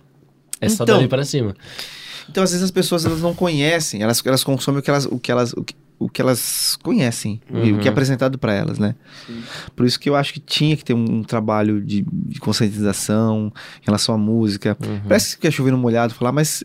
É 0.59 0.69
só 0.69 0.83
Então. 0.83 0.97
dali 0.97 1.07
para 1.07 1.23
cima. 1.25 1.55
Então, 2.29 2.43
às 2.43 2.51
vezes 2.51 2.63
as 2.63 2.71
pessoas 2.71 3.03
elas 3.05 3.19
não 3.21 3.33
conhecem, 3.33 4.01
elas, 4.03 4.21
elas 4.25 4.43
consomem 4.43 4.79
o 4.79 4.83
que 4.83 4.89
elas, 4.91 5.05
o 5.05 5.17
que 5.19 5.31
elas, 5.31 5.53
o 5.53 5.63
que, 5.63 5.73
o 6.03 6.09
que 6.09 6.21
elas 6.21 6.75
conhecem, 6.81 7.39
e 7.49 7.71
o 7.71 7.77
que 7.77 7.87
é 7.87 7.89
Uhum. 7.89 7.89
apresentado 7.89 8.37
para 8.39 8.53
elas, 8.53 8.79
né? 8.79 8.95
Sim. 9.27 9.41
Por 9.75 9.85
isso 9.85 9.99
que 9.99 10.09
eu 10.09 10.15
acho 10.15 10.33
que 10.33 10.39
tinha 10.39 10.75
que 10.75 10.83
ter 10.83 10.93
um, 10.95 11.21
trabalho 11.23 11.79
de, 11.79 12.03
de 12.11 12.39
conscientização 12.39 13.53
em 13.81 13.85
relação 13.85 14.15
à 14.15 14.17
música. 14.17 14.75
Uhum. 14.83 15.01
Parece 15.07 15.37
que 15.37 15.47
é 15.47 15.51
chovendo 15.51 15.77
molhado 15.77 16.13
falar, 16.13 16.31
mas 16.31 16.63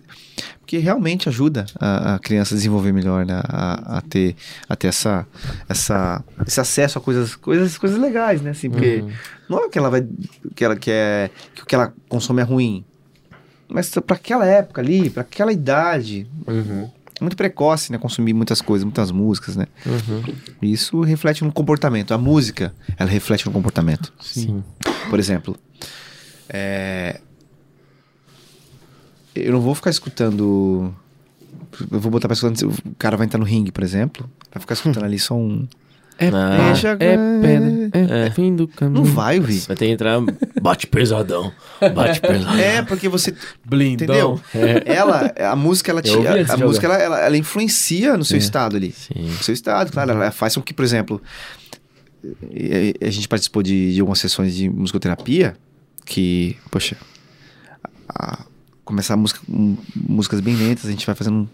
porque 0.60 0.78
realmente 0.78 1.28
ajuda 1.28 1.66
a, 1.78 2.14
a 2.14 2.18
criança 2.18 2.54
a 2.54 2.56
desenvolver 2.56 2.92
melhor, 2.92 3.24
né? 3.26 3.40
A, 3.44 3.98
a 3.98 4.00
ter, 4.00 4.34
a 4.68 4.74
ter 4.74 4.88
essa, 4.88 5.26
essa, 5.68 6.24
esse 6.46 6.60
acesso 6.60 6.98
a 6.98 7.00
coisas, 7.00 7.36
coisas, 7.36 7.76
coisas 7.78 7.98
legais, 8.00 8.40
né? 8.40 8.50
Assim, 8.50 8.70
porque 8.70 8.96
Uhum. 9.02 9.10
não 9.48 9.64
é 9.64 9.68
que 9.68 9.78
ela 9.78 9.90
vai, 9.90 10.04
que 10.54 10.64
ela 10.64 10.74
quer, 10.76 11.30
que 11.54 11.62
o 11.62 11.66
que 11.66 11.74
ela 11.74 11.92
consome 12.08 12.40
é 12.40 12.44
ruim, 12.44 12.84
mas 13.68 13.90
para 13.90 14.16
aquela 14.16 14.44
época 14.46 14.80
ali, 14.80 15.10
para 15.10 15.22
aquela 15.22 15.52
idade, 15.52 16.26
Uhum. 16.46 16.90
É 17.18 17.24
muito 17.24 17.36
precoce, 17.36 17.90
né? 17.90 17.98
Consumir 17.98 18.34
muitas 18.34 18.60
coisas, 18.60 18.84
muitas 18.84 19.10
músicas, 19.10 19.56
né? 19.56 19.66
Uhum. 19.86 20.34
Isso 20.60 21.00
reflete 21.00 21.44
no 21.44 21.52
comportamento. 21.52 22.12
A 22.12 22.18
música, 22.18 22.74
ela 22.98 23.10
reflete 23.10 23.46
no 23.46 23.52
comportamento. 23.52 24.12
Sim. 24.20 24.62
Por 25.08 25.18
exemplo, 25.18 25.56
é, 26.48 27.20
eu 29.34 29.52
não 29.52 29.60
vou 29.60 29.74
ficar 29.74 29.90
escutando. 29.90 30.94
Eu 31.90 32.00
vou 32.00 32.10
botar 32.10 32.28
pra 32.28 32.34
escutar. 32.34 32.66
O 32.66 32.94
cara 32.98 33.16
vai 33.16 33.26
entrar 33.26 33.38
no 33.38 33.44
ringue, 33.44 33.72
por 33.72 33.82
exemplo. 33.82 34.28
Vai 34.52 34.60
ficar 34.60 34.74
escutando 34.74 35.04
ali 35.04 35.18
só 35.18 35.34
um. 35.34 35.66
É 36.18 36.28
Ah. 36.28 36.72
pedra, 36.74 37.04
é 37.04 37.16
pedra, 37.42 37.90
é, 37.92 38.26
É. 38.26 38.30
fim 38.30 38.56
do 38.56 38.66
caminho. 38.66 39.04
Não 39.04 39.04
vai 39.04 39.38
ouvir. 39.38 39.58
Vai 39.66 39.76
ter 39.76 39.86
que 39.86 39.92
entrar. 39.92 40.18
Bate 40.62 40.86
pesadão. 40.86 41.52
Bate 41.94 42.20
pesadão. 42.20 42.58
É, 42.58 42.80
porque 42.82 43.06
você. 43.08 43.34
Blindão. 43.64 44.04
Entendeu? 44.06 44.40
Ela, 44.86 45.32
a 45.52 45.54
música, 45.54 45.90
ela, 45.90 46.00
te, 46.00 46.10
a, 46.26 46.42
de 46.56 46.64
música 46.64 46.86
ela, 46.86 46.96
ela, 46.96 47.20
ela 47.20 47.36
influencia 47.36 48.16
no 48.16 48.24
seu 48.24 48.36
É. 48.36 48.38
estado 48.38 48.76
ali. 48.76 48.92
Sim. 48.92 49.12
No 49.26 49.42
seu 49.42 49.52
estado, 49.52 49.92
claro. 49.92 50.12
Ela 50.12 50.30
faz 50.30 50.54
com 50.54 50.62
que, 50.62 50.72
por 50.72 50.84
exemplo, 50.84 51.20
a 53.00 53.10
gente 53.10 53.28
participou 53.28 53.62
de, 53.62 53.92
de 53.94 54.00
algumas 54.00 54.18
sessões 54.18 54.54
de 54.54 54.68
musicoterapia 54.70 55.54
que, 56.04 56.56
poxa, 56.70 56.96
a- 58.08 58.44
começar 58.86 59.16
música, 59.16 59.40
um, 59.48 59.76
músicas 59.94 60.40
bem 60.40 60.56
lentas, 60.56 60.86
a 60.86 60.90
gente 60.90 61.04
vai 61.04 61.14
fazendo 61.14 61.40
um 61.40 61.48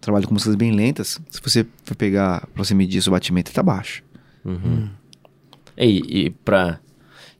trabalho 0.00 0.26
com 0.26 0.34
músicas 0.34 0.56
bem 0.56 0.72
lentas. 0.72 1.20
Se 1.30 1.40
você 1.40 1.64
for 1.84 1.94
pegar 1.94 2.48
pra 2.52 2.64
você 2.64 2.74
medir 2.74 3.00
seu 3.00 3.12
batimento, 3.12 3.52
tá 3.52 3.62
baixo. 3.62 4.02
Uhum. 4.44 4.88
E, 5.76 6.26
e 6.26 6.30
pra, 6.30 6.80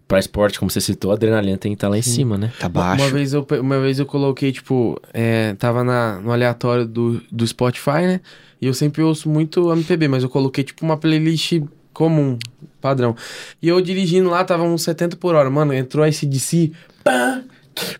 pra 0.07 0.19
esporte, 0.19 0.59
como 0.59 0.71
você 0.71 0.81
citou, 0.81 1.11
a 1.11 1.15
adrenalina 1.15 1.57
tem 1.57 1.73
que 1.73 1.77
estar 1.77 1.89
lá 1.89 1.99
em 1.99 2.03
cima, 2.03 2.37
né? 2.37 2.53
Tá 2.59 2.69
baixo. 2.69 3.03
Uma 3.03 3.11
vez 3.11 3.33
eu, 3.33 3.47
uma 3.61 3.81
vez 3.81 3.99
eu 3.99 4.07
coloquei, 4.07 4.53
tipo, 4.53 5.01
é, 5.13 5.55
tava 5.55 5.83
na, 5.83 6.21
no 6.21 6.31
aleatório 6.31 6.87
do, 6.87 7.23
do 7.33 7.47
Spotify, 7.47 8.03
né? 8.03 8.21
E 8.61 8.67
eu 8.67 8.75
sempre 8.75 9.03
ouço 9.03 9.29
muito 9.29 9.73
MPB, 9.73 10.07
mas 10.07 10.23
eu 10.23 10.29
coloquei, 10.29 10.63
tipo, 10.63 10.85
uma 10.85 10.99
playlist 10.99 11.63
comum, 11.95 12.39
padrão. 12.79 13.17
E 13.61 13.69
eu 13.69 13.81
dirigindo 13.81 14.29
lá, 14.29 14.45
tava 14.45 14.65
uns 14.65 14.83
70 14.83 15.17
por 15.17 15.35
hora. 15.35 15.49
Mano, 15.49 15.73
entrou 15.73 16.05
esse 16.05 16.27
DC. 16.27 16.73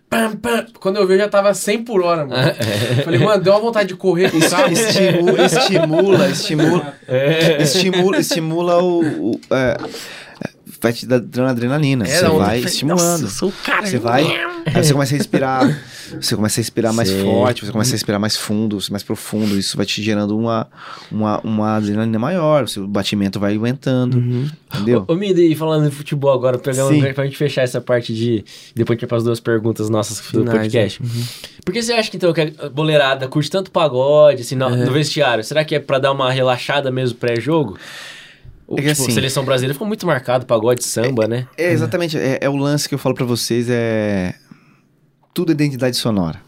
Pam, 0.09 0.35
pam. 0.37 0.65
Quando 0.79 0.97
eu 0.97 1.07
vi, 1.07 1.13
eu 1.13 1.19
já 1.19 1.27
tava 1.29 1.53
100 1.53 1.83
por 1.83 2.01
hora, 2.03 2.25
mano. 2.25 2.35
Eu 2.97 3.03
Falei, 3.05 3.19
mano, 3.19 3.41
deu 3.43 3.53
uma 3.53 3.59
vontade 3.59 3.89
de 3.89 3.95
correr 3.95 4.29
com 4.31 4.37
o 4.37 4.49
carro. 4.49 4.71
Estimula, 4.71 5.45
estimula, 5.45 6.29
estimula, 6.29 6.93
É. 7.07 7.61
estimula, 7.61 8.17
estimula 8.17 8.83
o. 8.83 9.31
o- 9.31 9.41
é, 9.51 9.77
vai 10.81 10.91
te 10.91 11.05
dar 11.05 11.17
adrenalina. 11.47 12.05
É, 12.05 12.07
você 12.19 12.25
uma- 12.25 12.45
vai 12.45 12.57
Nossa, 12.57 12.69
estimulando. 12.73 13.21
eu 13.23 13.29
sou 13.29 13.53
cara. 13.63 13.85
Você 13.85 13.99
vai, 13.99 14.23
aí 14.65 14.83
você 14.83 14.91
começa 14.93 15.13
a 15.13 15.17
respirar, 15.17 15.81
você 16.19 16.35
começa 16.35 16.59
a 16.59 16.61
respirar 16.61 16.93
mais 16.93 17.07
Sim. 17.09 17.23
forte, 17.23 17.65
você 17.65 17.71
começa 17.71 17.91
a 17.91 17.93
respirar 17.93 18.19
mais 18.19 18.35
fundo, 18.35 18.77
mais 18.89 19.03
profundo, 19.03 19.57
isso 19.57 19.77
vai 19.77 19.85
te 19.85 20.01
gerando 20.01 20.37
uma, 20.37 20.67
uma, 21.11 21.39
uma 21.41 21.75
adrenalina 21.77 22.17
maior, 22.19 22.63
o 22.63 22.67
seu 22.67 22.87
batimento 22.87 23.39
vai 23.39 23.55
aumentando, 23.55 24.17
Uhum. 24.17 24.49
entendeu? 24.73 25.05
Ô, 25.07 25.13
Mindy, 25.15 25.51
e 25.51 25.55
falando 25.55 25.89
de 25.89 25.95
futebol 25.95 26.33
agora, 26.33 26.59
Sim. 26.73 26.81
um 27.07 27.13
pra 27.13 27.25
gente 27.25 27.37
fechar 27.37 27.61
essa 27.61 27.79
parte 27.79 28.13
de. 28.13 28.43
Depois 28.75 28.95
a 28.95 28.99
gente 28.99 29.01
vai 29.01 29.07
para 29.09 29.17
as 29.19 29.23
duas 29.23 29.39
perguntas 29.39 29.89
nossas 29.89 30.17
do 30.17 30.23
Finais, 30.39 30.57
podcast. 30.59 31.03
né? 31.03 31.09
Uhum. 31.13 31.23
Por 31.63 31.73
que 31.73 31.81
você 31.83 31.93
acha 31.93 32.09
que 32.09 32.17
então 32.17 32.33
que 32.33 32.41
a 32.41 32.69
boleirada 32.69 33.27
curte 33.27 33.51
tanto 33.51 33.69
pagode, 33.69 34.41
assim, 34.41 34.55
no, 34.55 34.65
É. 34.65 34.77
no 34.85 34.91
vestiário? 34.91 35.43
Será 35.43 35.63
que 35.63 35.75
é 35.75 35.79
pra 35.79 35.99
dar 35.99 36.11
uma 36.11 36.31
relaxada 36.31 36.89
mesmo 36.89 37.17
pré-jogo? 37.19 37.77
O, 38.71 38.75
É 38.75 38.77
tipo, 38.77 38.91
assim- 38.91 39.11
seleção 39.11 39.43
brasileira 39.43 39.73
ficou 39.73 39.85
muito 39.87 40.05
marcado, 40.07 40.45
pagode, 40.45 40.83
samba, 40.85 41.27
né? 41.27 41.45
É 41.57 41.71
exatamente, 41.73 42.17
é, 42.17 42.37
é 42.39 42.49
o 42.49 42.55
lance 42.55 42.87
que 42.87 42.95
eu 42.95 42.99
falo 42.99 43.13
pra 43.13 43.25
vocês, 43.25 43.67
é 43.69 44.33
tudo 45.33 45.51
é 45.51 45.53
identidade 45.53 45.97
sonora. 45.97 46.39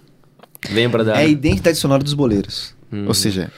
Lembra 0.71 1.03
da. 1.03 1.15
É 1.15 1.25
a 1.25 1.27
identidade 1.27 1.77
sonora 1.77 2.01
dos 2.01 2.13
boleiros. 2.13 2.73
Uhum. 2.91 3.07
Ou 3.07 3.13
seja, 3.13 3.51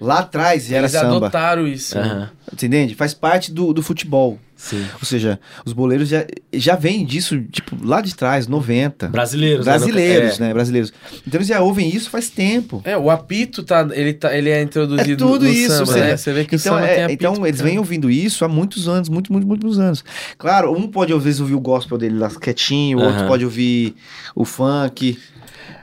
lá 0.00 0.20
atrás 0.20 0.70
era 0.72 0.80
Eles 0.82 0.92
samba, 0.92 1.16
adotaram 1.16 1.68
isso. 1.68 1.98
Aham, 1.98 2.30
entende? 2.52 2.94
Faz 2.94 3.12
parte 3.14 3.52
do, 3.52 3.72
do 3.72 3.82
futebol. 3.82 4.38
sim. 4.56 4.84
Ou 4.94 5.04
seja, 5.04 5.38
os 5.64 5.72
boleiros 5.72 6.08
já, 6.08 6.26
já 6.52 6.76
vêm 6.76 7.04
disso, 7.04 7.40
tipo, 7.50 7.76
lá 7.82 8.00
de 8.00 8.14
trás, 8.14 8.46
90. 8.46 9.08
Brasileiros, 9.08 9.64
né? 9.66 9.72
Brasileiros, 9.72 10.40
É. 10.40 10.42
né? 10.44 10.52
Brasileiros. 10.52 10.92
Então 11.26 11.38
eles 11.38 11.48
já 11.48 11.60
ouvem 11.60 11.88
isso 11.94 12.10
faz 12.10 12.28
tempo. 12.28 12.82
É, 12.84 12.96
o 12.96 13.10
apito 13.10 13.62
tá, 13.62 13.88
ele 13.92 14.12
tá, 14.14 14.36
ele 14.36 14.50
é 14.50 14.62
introduzido 14.62 15.24
É 15.24 15.26
tudo 15.28 15.44
no 15.44 15.50
isso, 15.50 15.70
samba, 15.72 15.86
você- 15.86 16.00
né? 16.00 16.16
Você 16.16 16.32
vê 16.32 16.44
que 16.44 16.56
Então, 16.56 16.74
o 16.74 16.78
samba 16.78 16.86
é- 16.88 16.94
tem 16.94 17.04
apito. 17.04 17.24
então 17.26 17.46
eles 17.46 17.60
vêm 17.60 17.78
ouvindo 17.78 18.10
isso 18.10 18.44
há 18.44 18.48
muitos 18.48 18.88
anos, 18.88 19.08
muito, 19.08 19.32
muito, 19.32 19.46
muitos 19.46 19.78
anos. 19.78 20.04
Claro, 20.38 20.72
um 20.76 20.86
pode 20.88 21.12
às 21.12 21.22
vezes 21.22 21.40
ouvir 21.40 21.54
o 21.54 21.60
gospel 21.60 21.96
dele 21.98 22.18
lá 22.18 22.28
quietinho, 22.30 22.98
o 22.98 23.02
outro 23.02 23.18
Aham. 23.20 23.28
pode 23.28 23.44
ouvir 23.44 23.94
o 24.34 24.44
funk, 24.44 25.18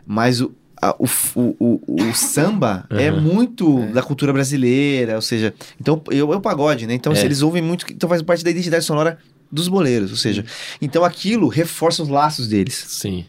mas 0.06 0.40
o, 0.42 0.52
a- 0.82 0.96
o, 1.00 1.06
o, 1.36 1.56
o, 1.88 2.04
o 2.10 2.14
samba 2.16 2.86
é 2.90 3.10
Aham. 3.10 3.22
muito 3.22 3.82
da 3.94 4.02
cultura 4.02 4.32
brasileira, 4.34 5.16
ou 5.16 5.22
seja, 5.22 5.54
então 5.80 6.02
eu, 6.12 6.34
é 6.34 6.36
o 6.38 6.42
pagode, 6.42 6.86
né? 6.88 6.94
Então 6.94 7.14
É. 7.14 7.16
se 7.16 7.26
eles 7.26 7.42
ouvem 7.42 7.62
muito, 7.62 7.86
então 7.92 8.08
faz 8.10 8.22
parte 8.22 8.44
da 8.44 8.50
identidade 8.52 8.84
sonora 8.86 9.18
dos 9.52 9.68
boleiros, 9.68 10.12
ou 10.12 10.18
seja, 10.18 10.44
então 10.82 11.04
aquilo 11.04 11.48
reforça 11.48 12.04
os 12.04 12.10
laços 12.10 12.48
deles. 12.48 12.76
Sim. 12.88 13.26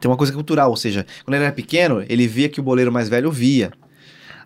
Tem 0.00 0.10
uma 0.10 0.16
coisa 0.16 0.32
cultural, 0.32 0.70
ou 0.70 0.76
seja, 0.76 1.04
quando 1.24 1.34
ele 1.34 1.44
era 1.44 1.52
pequeno, 1.52 2.04
ele 2.08 2.26
via 2.28 2.48
que 2.48 2.60
o 2.60 2.62
boleiro 2.62 2.92
mais 2.92 3.08
velho 3.08 3.26
ouvia. 3.26 3.72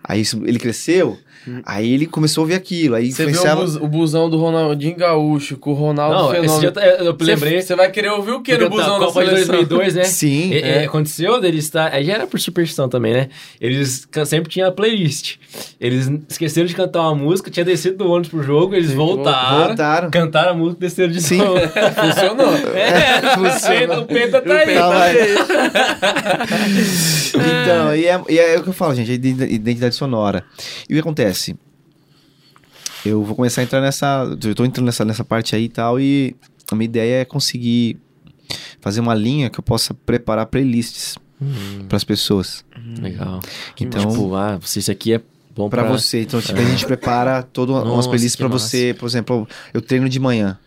Aí 0.03 0.21
isso- 0.21 0.41
ele 0.45 0.57
cresceu, 0.59 1.17
aí 1.65 1.93
ele 1.93 2.05
começou 2.05 2.41
a 2.41 2.43
ouvir 2.43 2.53
aquilo, 2.55 2.95
aí. 2.95 3.11
Você 3.11 3.25
viu 3.25 3.41
o, 3.41 3.55
bus- 3.55 3.75
o 3.75 3.87
busão 3.87 4.29
do 4.29 4.37
Ronaldinho 4.37 4.95
Gaúcho 4.95 5.57
com 5.57 5.71
o 5.71 5.73
Ronaldo 5.73 6.15
Não, 6.15 6.31
esse 6.33 6.41
Fenômeno. 6.41 6.71
dia 6.71 6.83
eu, 6.99 7.17
lembrei. 7.19 7.61
Você 7.61 7.75
vai 7.75 7.91
querer 7.91 8.09
ouvir 8.11 8.31
o 8.31 8.41
que 8.41 8.57
no 8.57 8.69
busão 8.69 8.93
da 8.93 8.99
da 8.99 9.05
Copa 9.07 9.23
de 9.23 9.29
seleção? 9.29 9.55
2002, 9.55 9.95
né? 9.95 10.03
Sim, 10.05 10.51
E- 10.51 10.59
é. 10.61 10.83
aconteceu 10.85 11.39
deles 11.41 11.65
estar. 11.65 11.91
Aí 11.93 12.05
já 12.05 12.13
era 12.13 12.27
por 12.27 12.39
superstição 12.39 12.87
também, 12.89 13.13
né? 13.13 13.29
Eles 13.59 14.07
sempre 14.25 14.49
tinham 14.49 14.67
a 14.69 14.71
playlist. 14.71 15.35
Eles 15.79 16.09
esqueceram 16.29 16.67
de 16.67 16.73
cantar 16.75 17.01
uma 17.01 17.15
música, 17.15 17.51
tinha 17.51 17.65
descido 17.65 17.97
do 17.97 18.09
ônibus 18.09 18.29
pro 18.29 18.43
jogo, 18.43 18.73
eles 18.75 18.91
voltaram, 18.93 19.67
voltaram. 19.67 20.09
cantaram 20.09 20.51
a 20.51 20.53
música 20.53 20.77
e 20.85 20.87
desceram 20.87 21.11
de 21.11 21.21
Sim. 21.21 21.37
novo. 21.37 21.59
Funcionou. 21.95 22.53
É, 22.73 23.21
Funcionou. 23.35 24.01
o 24.03 24.05
Penta 24.05 24.41
tá 24.41 24.53
aí. 24.55 24.73
Tá, 24.75 24.89
tá 24.89 25.03
aí. 25.03 25.17
Então, 27.33 27.95
e 27.95 28.05
é, 28.07 28.21
e 28.29 28.39
é 28.39 28.57
o 28.57 28.63
que 28.63 28.69
eu 28.69 28.73
falo, 28.73 28.93
gente, 28.95 29.11
a 29.11 29.13
ident- 29.13 29.51
identidade 29.51 29.95
sonora. 29.95 30.43
E 30.89 30.93
o 30.93 30.95
que 30.95 30.99
acontece? 30.99 31.32
Eu 33.05 33.23
vou 33.23 33.35
começar 33.35 33.61
a 33.61 33.63
entrar 33.63 33.81
nessa. 33.81 34.23
Eu 34.43 34.55
tô 34.55 34.63
entrando 34.65 34.85
nessa, 34.85 35.03
nessa 35.03 35.23
parte 35.23 35.55
aí 35.55 35.65
e 35.65 35.69
tal, 35.69 35.99
e 35.99 36.35
a 36.71 36.75
minha 36.75 36.85
ideia 36.85 37.21
é 37.21 37.25
conseguir 37.25 37.97
fazer 38.79 38.99
uma 39.01 39.13
linha 39.13 39.49
que 39.49 39.59
eu 39.59 39.63
possa 39.63 39.93
preparar 39.93 40.45
playlists 40.45 41.17
para 41.89 41.97
as 41.97 42.03
pessoas. 42.03 42.63
Legal. 43.01 43.39
Então- 43.79 44.07
tipo, 44.09 44.35
ah, 44.35 44.59
isso 44.63 44.89
aqui 44.91 45.13
é 45.13 45.21
bom 45.53 45.69
pra, 45.69 45.83
você. 45.83 46.21
Então, 46.21 46.41
tipo, 46.41 46.57
a 46.59 46.63
gente 46.63 46.85
prepara 46.85 47.43
todas 47.43 47.75
umas 47.75 48.07
playlists 48.07 48.39
massa. 48.49 48.67
você. 48.69 48.95
Por 48.97 49.05
exemplo, 49.07 49.47
eu 49.73 49.81
treino 49.81 50.07
de 50.07 50.19
manhã. 50.19 50.57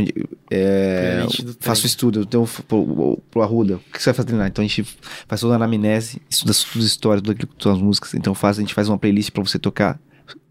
Então, 0.00 0.24
é, 0.50 1.26
faço 1.60 1.86
estudo, 1.86 2.20
eu 2.20 2.26
tenho 2.26 2.46
pro, 2.68 3.20
pro 3.30 3.42
Arruda. 3.42 3.76
O 3.76 3.78
que 3.92 4.02
você 4.02 4.10
vai 4.10 4.14
fazer 4.14 4.26
treinar? 4.28 4.48
Então 4.48 4.64
a 4.64 4.68
gente 4.68 4.84
faz 5.26 5.40
toda 5.40 5.54
a 5.54 5.56
anamnese, 5.56 6.20
estuda 6.28 6.52
tudo 6.52 6.80
as 6.80 6.86
histórias, 6.86 7.22
tudo 7.22 7.32
aquilo, 7.32 7.50
todas 7.58 7.78
as 7.78 7.84
músicas. 7.84 8.14
Então 8.14 8.34
faz, 8.34 8.58
a 8.58 8.60
gente 8.60 8.74
faz 8.74 8.88
uma 8.88 8.98
playlist 8.98 9.30
pra 9.30 9.42
você 9.42 9.58
tocar 9.58 9.98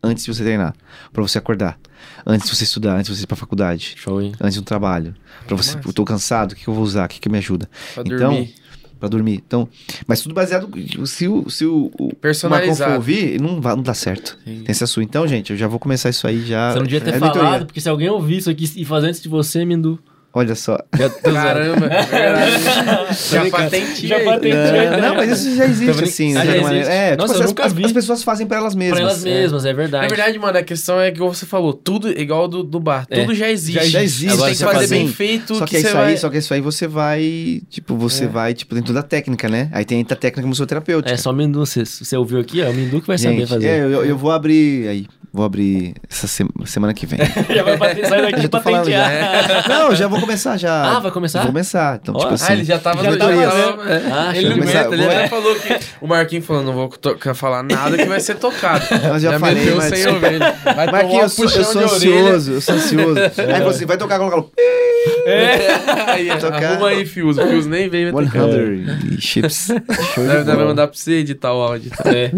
antes 0.03 0.23
de 0.25 0.33
você 0.33 0.43
treinar, 0.43 0.75
pra 1.11 1.21
você 1.23 1.37
acordar, 1.37 1.79
antes 2.25 2.49
de 2.49 2.55
você 2.55 2.63
estudar, 2.63 2.95
antes 2.95 3.09
de 3.11 3.17
você 3.17 3.23
ir 3.23 3.27
pra 3.27 3.35
faculdade, 3.35 3.95
Show, 3.97 4.19
antes 4.39 4.55
do 4.55 4.61
trabalho. 4.61 5.15
Pra 5.47 5.55
você, 5.55 5.77
eu 5.83 5.93
tô 5.93 6.05
cansado, 6.05 6.51
o 6.51 6.55
que, 6.55 6.63
que 6.63 6.67
eu 6.67 6.73
vou 6.73 6.83
usar? 6.83 7.05
O 7.05 7.09
que, 7.09 7.19
que 7.19 7.29
me 7.29 7.37
ajuda? 7.37 7.69
Pra 7.93 8.03
Então, 8.05 8.17
dormir. 8.17 8.55
Pra 9.03 9.09
dormir. 9.09 9.43
Então, 9.45 9.67
mas 10.07 10.21
tudo 10.21 10.33
baseado. 10.33 10.69
Se 11.05 11.27
o, 11.27 11.49
se 11.49 11.65
o, 11.65 11.91
o 11.99 12.15
Personalizado. 12.15 12.91
for 12.91 12.95
ouvir, 12.95 13.37
não, 13.41 13.59
vai, 13.59 13.75
não 13.75 13.83
dá 13.83 13.93
certo. 13.93 14.39
Sim. 14.45 14.59
Tem 14.59 14.69
essa 14.69 14.87
sua. 14.87 15.03
Então, 15.03 15.27
gente, 15.27 15.51
eu 15.51 15.57
já 15.57 15.67
vou 15.67 15.77
começar 15.77 16.09
isso 16.09 16.25
aí 16.25 16.45
já. 16.45 16.71
Você 16.71 16.79
não 16.79 16.85
devia 16.85 17.01
ter 17.01 17.15
é 17.15 17.19
falado, 17.19 17.65
porque 17.65 17.81
se 17.81 17.89
alguém 17.89 18.09
ouvir 18.09 18.37
isso 18.37 18.49
aqui 18.49 18.63
e 18.77 18.85
fazer 18.85 19.07
antes 19.07 19.21
de 19.21 19.27
você, 19.27 19.65
Mindu. 19.65 19.99
Olha 20.35 20.55
só. 20.55 20.79
Já. 20.97 21.09
Caramba, 21.11 21.85
é 21.85 22.49
já 23.13 23.49
patenteei. 23.51 24.07
Já 24.07 24.19
patenteei. 24.21 24.89
Não, 24.89 24.99
não, 25.09 25.15
mas 25.15 25.31
isso 25.31 25.55
já 25.55 25.65
existe, 25.65 26.03
assim, 26.03 26.31
Ah, 26.35 26.39
já 26.43 26.51
certa 26.53 26.61
maneira. 26.63 26.85
existe? 26.87 26.97
É, 26.99 27.11
tipo, 27.11 27.21
Nossa, 27.21 27.33
eu 27.35 27.39
as, 27.41 27.45
nunca 27.47 27.65
as- 27.65 27.73
vi. 27.73 27.85
as 27.85 27.91
pessoas 27.91 28.23
fazem 28.23 28.47
pra 28.47 28.57
elas 28.57 28.73
mesmas. 28.73 28.99
Pra 28.99 29.09
elas 29.09 29.23
mesmas, 29.23 29.63
é 29.65 29.73
verdade. 29.73 30.03
Na 30.09 30.15
verdade, 30.15 30.39
mano, 30.39 30.57
a 30.57 30.63
questão 30.63 30.99
é 30.99 31.11
que 31.11 31.19
você 31.19 31.45
falou, 31.45 31.71
tudo 31.71 32.09
igual 32.09 32.47
do, 32.47 32.63
do 32.63 32.79
bar, 32.79 33.05
É. 33.11 33.21
tudo 33.21 33.35
já 33.35 33.47
existe. 33.49 33.89
Já 33.89 34.01
existe. 34.03 34.25
Você 34.29 34.33
Agora 34.33 34.49
tem 34.49 34.57
que 34.57 34.63
fazer 34.63 34.77
faz 34.79 34.89
bem 34.89 35.03
assim, 35.05 35.13
feito 35.13 35.55
Só 35.55 35.65
que, 35.65 35.69
que, 35.69 35.77
é 35.77 35.79
isso 35.81 35.93
vai... 35.93 36.05
aí, 36.07 36.17
só 36.17 36.29
que 36.31 36.37
isso 36.39 36.53
aí 36.53 36.61
você 36.61 36.87
vai, 36.87 37.61
tipo, 37.69 37.95
você 37.95 38.23
É. 38.23 38.27
vai, 38.27 38.53
tipo, 38.55 38.73
dentro 38.73 38.91
da 38.91 39.03
técnica, 39.03 39.47
né? 39.47 39.69
Aí 39.71 39.85
tem 39.85 40.01
a 40.01 40.15
técnica 40.15 40.47
musicoterapêutica. 40.47 41.13
É 41.13 41.17
só 41.17 41.29
o 41.29 41.33
Mindu, 41.33 41.59
você, 41.63 41.85
você 41.85 42.17
ouviu 42.17 42.39
aqui, 42.39 42.59
é 42.59 42.67
o 42.69 42.73
Mindu 42.73 43.01
que 43.01 43.07
vai 43.07 43.19
saber 43.19 43.35
Gente, 43.41 43.49
fazer. 43.49 43.67
é, 43.67 43.79
eu, 43.81 44.03
eu 44.03 44.17
vou 44.17 44.31
abrir 44.31 44.87
aí, 44.87 45.05
vou 45.33 45.43
abrir 45.43 45.95
essa 46.09 46.27
sema- 46.27 46.51
semana 46.65 46.93
que 46.93 47.07
vem. 47.07 47.19
já 47.49 47.63
vai 47.63 47.77
sair 48.05 48.21
daqui 48.21 48.41
já 48.43 48.47
tô 48.47 48.61
falando 48.61 48.89
já. 48.89 49.03
patentear. 49.03 49.69
Não, 49.69 49.95
já 49.95 50.07
vou 50.07 50.19
começar 50.19 50.57
já. 50.57 50.95
Ah, 50.95 50.99
vai 50.99 51.11
começar? 51.11 51.39
Vou 51.39 51.47
começar. 51.47 51.99
Então, 52.01 52.13
tipo 52.13 52.29
ah, 52.29 52.33
assim. 52.33 52.45
Ah, 52.47 52.53
ele 52.53 52.63
já 52.63 52.77
tava... 52.77 53.03
Já 53.03 53.11
já 53.11 53.17
tava 53.17 53.33
tava- 53.35 53.89
é. 53.91 54.03
Ah, 54.11 54.37
ele 54.37 54.49
Começar- 54.53 54.83
meta, 54.83 54.93
ele 54.93 55.05
até 55.05 55.27
falou 55.27 55.55
que... 55.55 55.79
O 55.99 56.07
Marquinhos 56.07 56.45
falou, 56.45 56.63
não 56.63 56.73
vou 56.73 56.93
falar 57.33 57.63
nada 57.63 57.97
que 57.97 58.05
vai 58.05 58.19
ser 58.19 58.35
tocado. 58.35 58.85
Mas 59.11 59.21
já 59.23 59.39
falei, 59.39 59.55
meteu 59.55 59.77
mas- 59.77 59.89
sem 59.89 60.07
ovelha. 60.07 60.55
Vai 60.63 60.85
tomar 60.85 60.87
um 60.87 60.91
Marquinhos, 60.91 61.39
eu 61.39 61.49
sou, 61.49 61.59
eu 61.59 61.65
sou 61.65 61.81
ansioso, 61.83 62.51
eu 62.53 62.61
sou 62.61 62.75
ansioso. 62.75 63.19
Aí 63.53 63.63
você 63.63 63.85
vai 63.85 63.97
tocar, 63.97 64.19
coloca 64.19 64.49
Aí, 66.07 66.27
Tocar. 66.39 66.63
arruma 66.63 66.89
aí, 66.89 67.05
Fius. 67.05 67.37
O 67.37 67.47
Fius 67.47 67.65
nem 67.65 67.89
veio. 67.89 68.11
vai 68.11 68.25
tocar. 68.25 68.49
100 68.51 69.19
chips. 69.19 69.67
Show 70.13 70.23
de 70.25 70.43
Deve, 70.43 70.63
mandar 70.63 70.87
pra 70.87 70.95
você 70.97 71.13
editar 71.13 71.53
o 71.53 71.61
áudio. 71.61 71.91
É. 72.05 72.29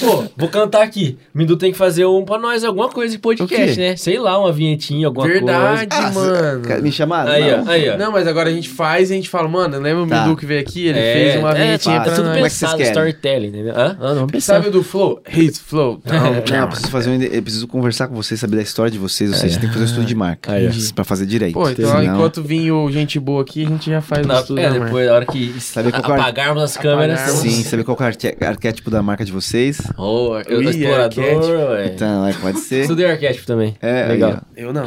Pô, 0.00 0.24
vou 0.36 0.48
cantar 0.48 0.82
aqui. 0.82 1.18
Mindu 1.34 1.56
tem 1.56 1.72
que 1.72 1.78
fazer 1.78 2.04
um 2.06 2.24
pra 2.24 2.38
nós, 2.44 2.64
alguma 2.64 2.88
coisa 2.88 3.10
de 3.12 3.16
O 3.16 3.20
podcast, 3.20 3.78
né? 3.78 3.96
Sei 3.96 4.18
lá, 4.18 4.38
uma 4.38 4.52
vinhetinha, 4.52 5.06
alguma 5.06 5.26
Verdade, 5.26 5.88
Ah, 5.90 6.10
mano. 6.12 6.82
Me 6.82 6.92
chamar? 6.92 7.24
coisa. 7.26 7.36
Aí, 7.44 7.50
Não. 7.56 7.64
ó, 7.64 7.70
aí, 7.70 7.90
ó. 7.90 7.96
Não, 7.96 8.12
mas 8.12 8.26
agora 8.26 8.48
a 8.48 8.52
gente 8.52 8.68
faz 8.68 9.10
e 9.10 9.14
a 9.14 9.16
gente 9.16 9.28
fala, 9.28 9.48
mano, 9.48 9.78
lembra 9.78 10.02
o 10.02 10.06
Tá. 10.06 10.22
Midu 10.22 10.36
que 10.36 10.46
veio 10.46 10.60
aqui? 10.60 10.86
Ele 10.86 10.98
é, 10.98 11.12
fez 11.12 11.36
uma 11.40 11.50
é, 11.52 11.54
vinhetinha 11.64 11.96
tá, 11.96 12.02
pra 12.02 12.10
tá 12.10 12.16
tudo 12.16 12.26
nós. 12.26 12.34
Como 12.34 12.46
é 12.46 12.48
que 12.48 12.54
vocês 12.54 12.70
pensado, 12.70 12.76
querem? 12.78 12.92
storytelling, 12.92 13.48
entendeu? 13.48 13.74
Hã? 13.76 13.96
Ah, 14.00 14.14
não 14.14 14.26
pensar. 14.26 14.54
Sabe 14.54 14.70
do 14.70 14.82
flow? 14.82 15.20
His 15.34 15.58
flow. 15.58 16.00
Não, 16.04 16.34
eu 16.34 16.66
preciso 16.68 16.90
fazer 16.90 17.10
um, 17.10 17.20
eu 17.22 17.42
preciso 17.42 17.66
conversar 17.66 18.08
com 18.08 18.14
vocês, 18.14 18.38
saber 18.38 18.56
da 18.56 18.62
história 18.62 18.90
de 18.90 18.98
vocês, 18.98 19.30
ou 19.30 19.36
seja, 19.36 19.58
tem 19.58 19.68
que 19.68 19.72
fazer 19.74 19.84
um 19.84 19.88
estudo 19.88 20.06
de 20.06 20.14
marca 20.14 20.52
Aí, 20.52 20.68
ó. 20.68 20.94
pra 20.94 21.04
fazer 21.04 21.26
direito. 21.26 21.54
Pô, 21.54 21.68
então 21.68 21.88
Senão- 21.88 22.14
enquanto 22.14 22.42
vir 22.42 22.70
o 22.72 22.90
gente 22.90 23.18
boa 23.18 23.42
aqui, 23.42 23.64
a 23.64 23.68
gente 23.68 23.90
já 23.90 24.00
faz 24.00 24.26
Não, 24.26 24.34
o 24.36 24.38
estudo 24.40 24.58
é, 24.60 24.68
marca. 24.70 24.84
depois, 24.84 25.08
a 25.08 25.14
hora 25.14 25.26
que 25.26 25.54
Sabe 25.60 25.90
qual 25.90 26.02
é 26.04 26.08
o- 26.08 26.20
apagarmos 26.20 26.62
as 26.62 26.76
câmeras. 26.76 27.20
Apagarmos. 27.20 27.40
Sim, 27.40 27.62
saber 27.64 27.84
qual 27.84 27.96
é 27.98 28.02
o 28.04 28.46
arquétipo 28.48 28.90
da 28.90 29.02
marca 29.02 29.24
de 29.24 29.32
vocês. 29.32 29.80
Oh, 29.96 30.36
eu, 30.46 30.62
explorador. 30.62 31.80
Então, 31.86 32.24
aí 32.34 32.42
pode 32.42 32.60
ser. 32.60 32.82
Estudei 32.82 33.06
arquétipo 33.06 33.46
também. 33.46 33.76
É, 33.80 34.06
legal. 34.06 34.30
aí. 34.32 34.64
Eu 34.64 34.72
não. 34.72 34.86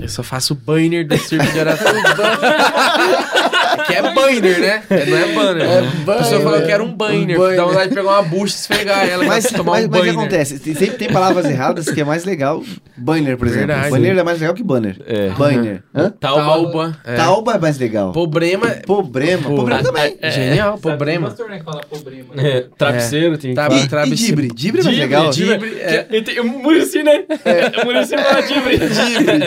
Eu 0.00 0.08
só 0.08 0.22
faço 0.22 0.54
banner 0.54 1.06
do 1.06 1.16
circo 1.18 1.46
de 1.50 1.60
Aratuba. 1.60 1.90
que 3.86 3.94
é 3.94 4.02
banner, 4.14 4.60
né? 4.60 4.82
É, 4.90 5.06
Não 5.06 5.16
é 5.18 5.34
banner. 5.34 5.62
É 5.64 5.78
A 5.78 5.82
pessoa 5.82 6.18
banner. 6.30 6.42
falou 6.42 6.62
que 6.62 6.72
era 6.72 6.84
um 6.84 6.92
banner. 6.92 7.36
Um 7.36 7.40
banner. 7.40 7.56
Dá 7.56 7.64
vontade 7.64 7.88
de 7.88 7.94
pegar 7.94 8.10
uma 8.10 8.22
bucha 8.22 8.54
e 8.54 8.58
esfregar 8.60 9.08
ela. 9.08 9.24
Mas, 9.24 9.44
Mas, 9.44 9.52
tomar 9.52 9.72
mas, 9.72 9.84
um 9.86 9.88
mas 9.90 10.00
o 10.00 10.02
que 10.04 10.10
banner. 10.12 10.20
acontece? 10.20 10.58
Sempre 10.58 10.96
tem 10.98 11.08
palavras 11.12 11.44
erradas 11.46 11.90
que 11.90 12.00
é 12.00 12.04
mais 12.04 12.24
legal. 12.24 12.62
Banner, 12.96 13.36
por 13.36 13.46
exemplo. 13.46 13.66
Verdade. 13.68 13.90
Banner 13.90 14.18
é 14.18 14.22
mais 14.22 14.40
legal 14.40 14.54
que 14.54 14.62
banner. 14.62 14.96
É. 15.06 15.28
Banner. 15.30 15.82
Hã? 15.94 16.10
Talba. 16.18 16.44
Tauba. 16.44 16.98
É. 17.04 17.16
Tauba 17.16 17.54
é 17.54 17.58
mais 17.58 17.78
legal. 17.78 18.12
Problema. 18.12 18.68
Problema. 18.86 19.42
Problema 19.42 19.82
também. 19.82 20.16
Genial, 20.22 20.78
problema. 20.78 21.34
É, 22.36 22.66
travesseiro, 22.76 23.38
tem 23.38 23.54
que. 23.54 23.60
E, 23.60 24.12
e 24.12 24.14
dibre. 24.14 24.48
Dibre 24.54 24.80
é 24.80 24.84
mais 24.84 24.98
legal. 24.98 25.30
Dibre, 25.30 25.78
é. 25.80 26.42
Murici, 26.42 27.02
né? 27.02 27.24
O 27.82 27.84
Murici 27.86 28.16
fala 28.16 28.42
dibre. 28.42 28.78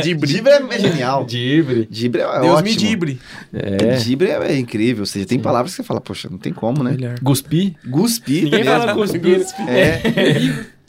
Dibre, 0.01 0.27
dibre. 0.27 0.51
É, 0.51 0.75
é 0.75 0.79
genial. 0.79 1.25
Dibre. 1.25 1.87
Dibre 1.89 2.21
é 2.21 2.39
Deus 2.39 2.45
ótimo. 2.57 2.61
me 2.63 2.75
dibre. 2.75 3.19
É. 3.53 3.95
Dibre 3.95 4.20
é, 4.25 4.51
é 4.53 4.57
incrível. 4.57 5.01
Ou 5.01 5.05
seja, 5.05 5.25
tem 5.25 5.39
palavras 5.39 5.71
que 5.71 5.77
você 5.77 5.83
fala, 5.83 5.99
poxa, 6.01 6.27
não 6.29 6.37
tem 6.37 6.51
como, 6.53 6.83
né? 6.83 6.91
Melhor. 6.91 7.15
Guspi. 7.21 7.75
Guspi. 7.85 8.43
Ninguém 8.43 8.63
mesmo. 8.63 8.79
fala 8.79 8.93
cuspir. 8.93 9.45
É. 9.67 10.01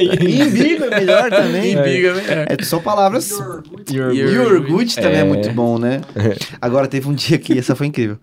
Imbigo 0.03 0.85
é 0.85 0.91
melhor 1.01 1.31
também. 1.31 1.73
Embiga 1.73 2.09
é 2.09 2.15
melhor. 2.15 2.47
É 2.49 2.65
só 2.65 2.79
palavras. 2.81 3.31
Your- 3.91 4.15
E 4.15 4.25
o 4.39 4.47
Urgut 4.49 4.95
também 4.97 5.19
é. 5.19 5.21
É. 5.21 5.25
muito 5.25 5.51
bom, 5.53 5.79
né? 5.79 6.01
Agora 6.61 6.89
teve 6.89 7.09
um 7.09 7.15
dia 7.15 7.39
que 7.39 7.59
essa 7.59 7.75
foi 7.77 7.87
incrível. 7.87 8.19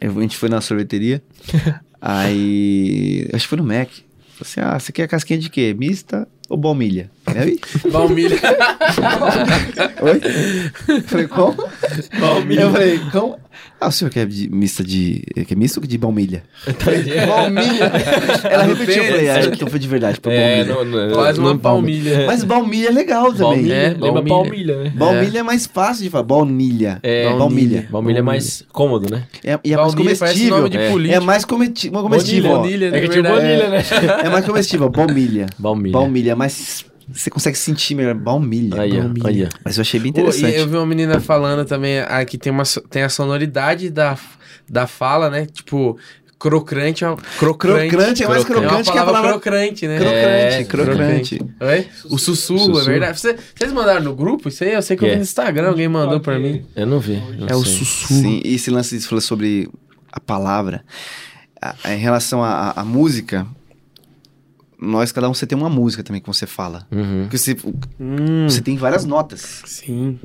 A 0.00 0.06
gente 0.20 0.36
foi 0.36 0.48
na 0.48 0.60
sorveteria. 0.60 1.22
aí. 2.00 3.28
Acho 3.32 3.44
que 3.44 3.48
foi 3.48 3.58
no 3.58 3.64
Mac. 3.64 3.88
Falei 3.88 4.40
assim: 4.40 4.60
ah, 4.60 4.78
você 4.78 4.90
quer 4.92 5.06
casquinha 5.08 5.38
de 5.38 5.48
quê? 5.48 5.74
Mista 5.78 6.26
ou 6.48 6.56
baumilha? 6.56 7.10
Aí, 7.26 7.58
Baumilha. 7.90 8.36
Oi? 10.02 11.00
Falei, 11.02 11.26
como? 11.28 11.56
Baumilha. 12.20 12.60
Eu 12.62 12.72
falei, 12.72 12.98
como? 13.10 13.38
Ah, 13.84 13.88
o 13.88 13.92
senhor 13.92 14.10
quer 14.10 14.26
de, 14.26 14.48
mista 14.50 14.82
de. 14.82 15.22
Quer 15.46 15.54
misto 15.56 15.78
ou 15.78 15.86
de 15.86 15.98
baumilha? 15.98 16.42
Baumilha. 17.28 17.92
Ela 18.50 18.62
repetiu, 18.64 19.02
eu 19.02 19.10
falei, 19.10 19.28
ah, 19.28 19.40
então 19.44 19.68
foi 19.68 19.78
de 19.78 19.86
verdade, 19.86 20.18
foi 20.22 20.34
É, 20.34 20.64
baumilha. 20.64 20.84
não, 20.84 21.08
não, 21.08 21.14
Faz 21.16 21.38
uma 21.38 21.58
palmilha. 21.58 22.26
Mas 22.26 22.42
baumilha 22.44 22.88
é 22.88 22.90
legal 22.90 23.26
também. 23.32 23.42
Baumilha, 23.42 23.74
É, 23.74 23.88
lembra 23.88 24.22
baumilha. 24.22 24.34
palmilha, 24.34 24.76
né? 24.84 24.92
Baumilha 24.94 25.38
é. 25.40 25.42
mais 25.42 25.66
fácil 25.66 26.02
de 26.04 26.08
falar. 26.10 26.24
Baunilha. 26.24 26.98
É, 27.02 27.28
baumilha. 27.36 27.86
Baumilha 27.90 28.20
é 28.20 28.22
mais 28.22 28.64
cômodo, 28.72 29.10
né? 29.10 29.24
É, 29.44 29.58
e 29.62 29.74
é 29.74 29.76
mais 29.76 29.94
Baunilha 29.94 30.16
comestível. 30.16 30.56
nome 30.56 30.70
de 30.70 30.78
É. 30.78 31.14
É 31.14 31.20
mais 31.20 31.44
cometi 31.44 31.90
comestível. 31.90 32.64
É 32.64 32.90
né? 32.90 33.00
que 33.00 33.22
baunilha, 33.22 33.68
né? 33.68 33.82
É 34.24 34.28
mais 34.30 34.46
comestível, 34.46 34.88
baumilha. 34.88 35.46
Baumilha. 35.58 35.92
Baumilha, 35.92 36.34
mas 36.34 36.86
você 37.12 37.30
consegue 37.30 37.56
sentir 37.58 37.94
melhor. 37.94 38.14
Baumilha. 38.14 38.80
Aí, 38.80 38.92
Baumilha. 38.98 39.24
olha. 39.26 39.48
Mas 39.64 39.76
eu 39.76 39.82
achei 39.82 39.98
bem 40.00 40.10
interessante. 40.10 40.54
e 40.54 40.58
eu 40.60 40.68
vi 40.68 40.76
uma 40.76 40.86
menina 40.86 41.20
falando 41.20 41.64
também, 41.66 42.00
aqui 42.00 42.38
tem, 42.38 42.52
uma, 42.52 42.62
tem 42.90 43.02
a 43.02 43.08
sonoridade 43.08 43.90
da, 43.90 44.16
da 44.68 44.86
fala, 44.86 45.28
né? 45.30 45.46
Tipo, 45.46 45.98
crocante 46.38 47.04
é 47.04 47.08
uma... 47.08 47.16
Crocante, 47.38 47.88
Crocante 47.88 48.22
é 48.24 48.28
mais 48.28 48.44
Crocante. 48.44 48.88
é 48.88 48.92
que 48.92 48.98
a 48.98 49.04
palavra 49.04 49.30
crocante, 49.32 49.86
né? 49.88 49.96
Crocante, 49.98 50.18
É, 50.20 50.64
crocante. 50.64 51.40
Oi? 51.60 51.88
O 52.10 52.18
sussurro, 52.18 52.60
é 52.60 52.64
Sussurro. 52.66 52.84
verdade. 52.84 53.18
Você- 53.20 53.36
vocês 53.54 53.72
mandaram 53.72 54.02
no 54.02 54.14
grupo? 54.14 54.48
Isso 54.48 54.62
aí 54.64 54.72
eu 54.74 54.82
sei 54.82 54.96
que 54.96 55.04
eu 55.04 55.08
É. 55.08 55.10
vi 55.12 55.16
no 55.16 55.22
Instagram, 55.22 55.68
alguém 55.68 55.88
mandou 55.88 56.20
pra 56.20 56.38
mim. 56.38 56.64
Eu 56.76 56.86
não 56.86 57.00
vi. 57.00 57.16
não 57.38 57.46
É 57.48 57.54
o 57.56 57.64
sei. 57.64 57.78
sussurro. 57.78 58.20
Sim, 58.20 58.42
e 58.44 58.54
esse 58.54 58.70
lance 58.70 58.98
de 58.98 59.06
falar 59.06 59.20
sobre 59.22 59.68
a 60.12 60.20
palavra. 60.20 60.84
A- 61.62 61.74
a- 61.84 61.94
em 61.94 61.98
relação 61.98 62.42
à 62.44 62.84
música, 62.84 63.46
nós, 64.80 65.12
cada 65.12 65.28
um, 65.28 65.34
você 65.34 65.46
tem 65.46 65.56
uma 65.56 65.70
música 65.70 66.02
também 66.02 66.20
que 66.20 66.26
você 66.26 66.46
fala. 66.46 66.86
Uhum. 66.90 67.22
Porque 67.22 67.38
você, 67.38 67.56
Hum, 68.00 68.46
você 68.48 68.60
tem 68.60 68.76
várias 68.76 69.04
notas. 69.04 69.62
sim. 69.64 70.18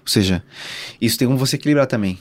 Ou 0.00 0.08
seja, 0.08 0.42
isso 1.00 1.16
tem 1.16 1.26
como 1.28 1.38
você 1.38 1.56
equilibrar 1.56 1.86
também. 1.86 2.18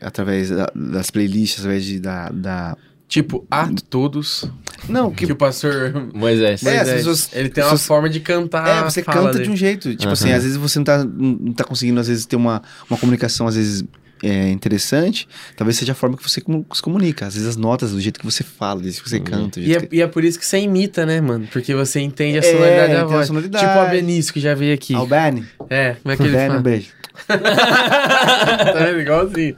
Através 0.00 0.50
da- 0.50 0.70
das 0.74 1.10
playlists, 1.10 1.58
através 1.60 1.84
de, 1.84 2.00
da, 2.00 2.28
da, 2.30 2.76
Tipo, 3.08 3.46
a 3.50 3.68
todos. 3.88 4.50
Não, 4.88 5.12
que 5.12 5.26
Que 5.26 5.32
o 5.32 5.36
pastor. 5.36 5.92
Moisés. 6.12 6.62
É, 6.64 6.76
Moisés, 6.78 6.96
pessoas- 6.96 7.30
ele 7.32 7.48
tem 7.50 7.62
uma 7.62 7.70
pessoas- 7.70 7.86
forma 7.86 8.08
de 8.10 8.18
cantar. 8.18 8.66
É, 8.68 8.82
você 8.90 9.00
canta 9.02 9.30
dele. 9.32 9.44
de 9.44 9.50
um 9.50 9.56
jeito. 9.56 9.94
Tipo 9.94 10.12
assim, 10.12 10.32
às 10.32 10.42
vezes 10.42 10.56
você 10.58 10.78
não 10.80 10.84
tá, 10.84 11.04
não 11.04 11.52
tá 11.52 11.62
conseguindo, 11.62 12.00
às 12.00 12.08
vezes, 12.08 12.26
ter 12.26 12.34
uma, 12.34 12.60
uma 12.90 12.98
comunicação, 12.98 13.46
às 13.46 13.54
vezes, 13.54 13.84
é, 14.22 14.48
interessante. 14.50 15.28
Talvez 15.56 15.76
seja 15.76 15.92
a 15.92 15.94
forma 15.94 16.16
que 16.16 16.22
você 16.22 16.40
se 16.72 16.82
comunica. 16.82 17.26
Às 17.26 17.34
vezes 17.34 17.48
as 17.48 17.56
notas, 17.56 17.92
do 17.92 18.00
jeito 18.00 18.18
que 18.20 18.24
você 18.26 18.42
fala, 18.42 18.80
do 18.80 18.84
jeito 18.84 19.02
que 19.02 19.08
você 19.10 19.20
canta. 19.20 19.60
do 19.60 19.66
E 19.66 19.74
é, 19.74 19.80
que... 19.80 19.96
e 19.96 20.00
é 20.02 20.06
por 20.06 20.24
isso 20.24 20.38
que 20.38 20.46
você 20.46 20.58
imita, 20.58 21.04
né, 21.06 21.20
mano? 21.20 21.48
Porque 21.52 21.74
você 21.74 22.00
entende 22.00 22.38
a 22.38 22.40
É, 22.40 22.42
sonoridade 22.52 22.80
da 22.80 22.86
tem 22.86 22.96
a 22.96 23.04
voz. 23.04 23.26
sonoridade. 23.26 23.64
Tipo 23.66 23.78
o 23.78 23.88
Benício, 23.90 24.32
que 24.32 24.40
já 24.40 24.54
veio 24.54 24.74
aqui. 24.74 24.94
Albani. 24.94 25.44
É, 25.70 25.96
como 26.02 26.12
é 26.12 26.16
que 26.16 26.22
ele 26.22 26.30
Albani, 26.30 26.44
um 26.44 26.48
fala? 26.50 26.62
beijo. 26.62 26.88
tá 27.26 28.72
vendo? 28.84 29.00
Igualzinho. 29.00 29.54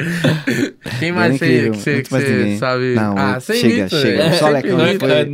Quem 0.98 1.12
mais 1.12 1.34
incrível, 1.34 1.72
que 1.72 2.02
você, 2.10 2.56
sabe? 2.58 2.94
Não, 2.94 3.14
ah, 3.16 3.40
você 3.40 3.54
chega, 3.54 3.74
imita. 3.74 4.00
chega. 4.00 4.22
é, 4.22 4.32
Só 4.32 4.48
Lecão, 4.48 4.78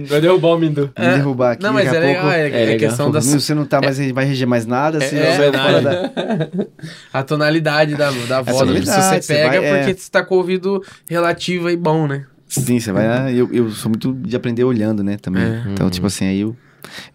Vai 0.08 0.20
derrubar 0.20 0.48
o 0.48 0.58
Mindu. 0.58 0.90
Me 0.98 1.06
derrubar 1.16 1.52
aqui, 1.52 1.62
Não, 1.62 1.72
mas 1.72 1.84
daqui 1.84 1.96
é 1.96 1.98
a 1.98 2.02
legal, 2.02 2.22
pouco... 2.22 2.36
é, 2.36 2.46
é 2.48 2.64
legal. 2.66 2.78
questão 2.88 3.10
da 3.10 3.20
Você 3.20 3.54
não 3.54 3.64
tá 3.64 3.80
mais, 3.80 3.98
vai 4.12 4.24
reger 4.24 4.46
mais 4.46 4.66
nada, 4.66 4.98
assim, 4.98 5.16
É, 5.16 5.36
fora 5.52 5.80
da... 5.82 6.48
a 7.12 7.22
tonalidade 7.22 7.94
da, 7.96 8.10
da 8.10 8.42
voz. 8.42 8.58
tonalidade, 8.58 9.24
Se 9.24 9.26
você 9.26 9.34
pega 9.34 9.60
vai- 9.60 9.64
é. 9.70 9.78
porque 9.84 10.00
você 10.00 10.10
tá 10.10 10.22
com 10.24 10.34
o 10.34 10.38
ouvido 10.38 10.82
relativo 11.08 11.70
e 11.70 11.76
bom, 11.76 12.06
né? 12.06 12.24
Sim, 12.48 12.78
você 12.78 12.92
vai... 12.92 13.32
Eu, 13.34 13.48
eu 13.52 13.70
sou 13.70 13.90
muito 13.90 14.12
de 14.14 14.36
aprender 14.36 14.64
olhando, 14.64 15.02
né, 15.02 15.16
também. 15.20 15.42
É. 15.42 15.62
Então, 15.72 15.90
tipo 15.90 16.06
assim, 16.06 16.26
aí 16.26 16.40
eu, 16.40 16.56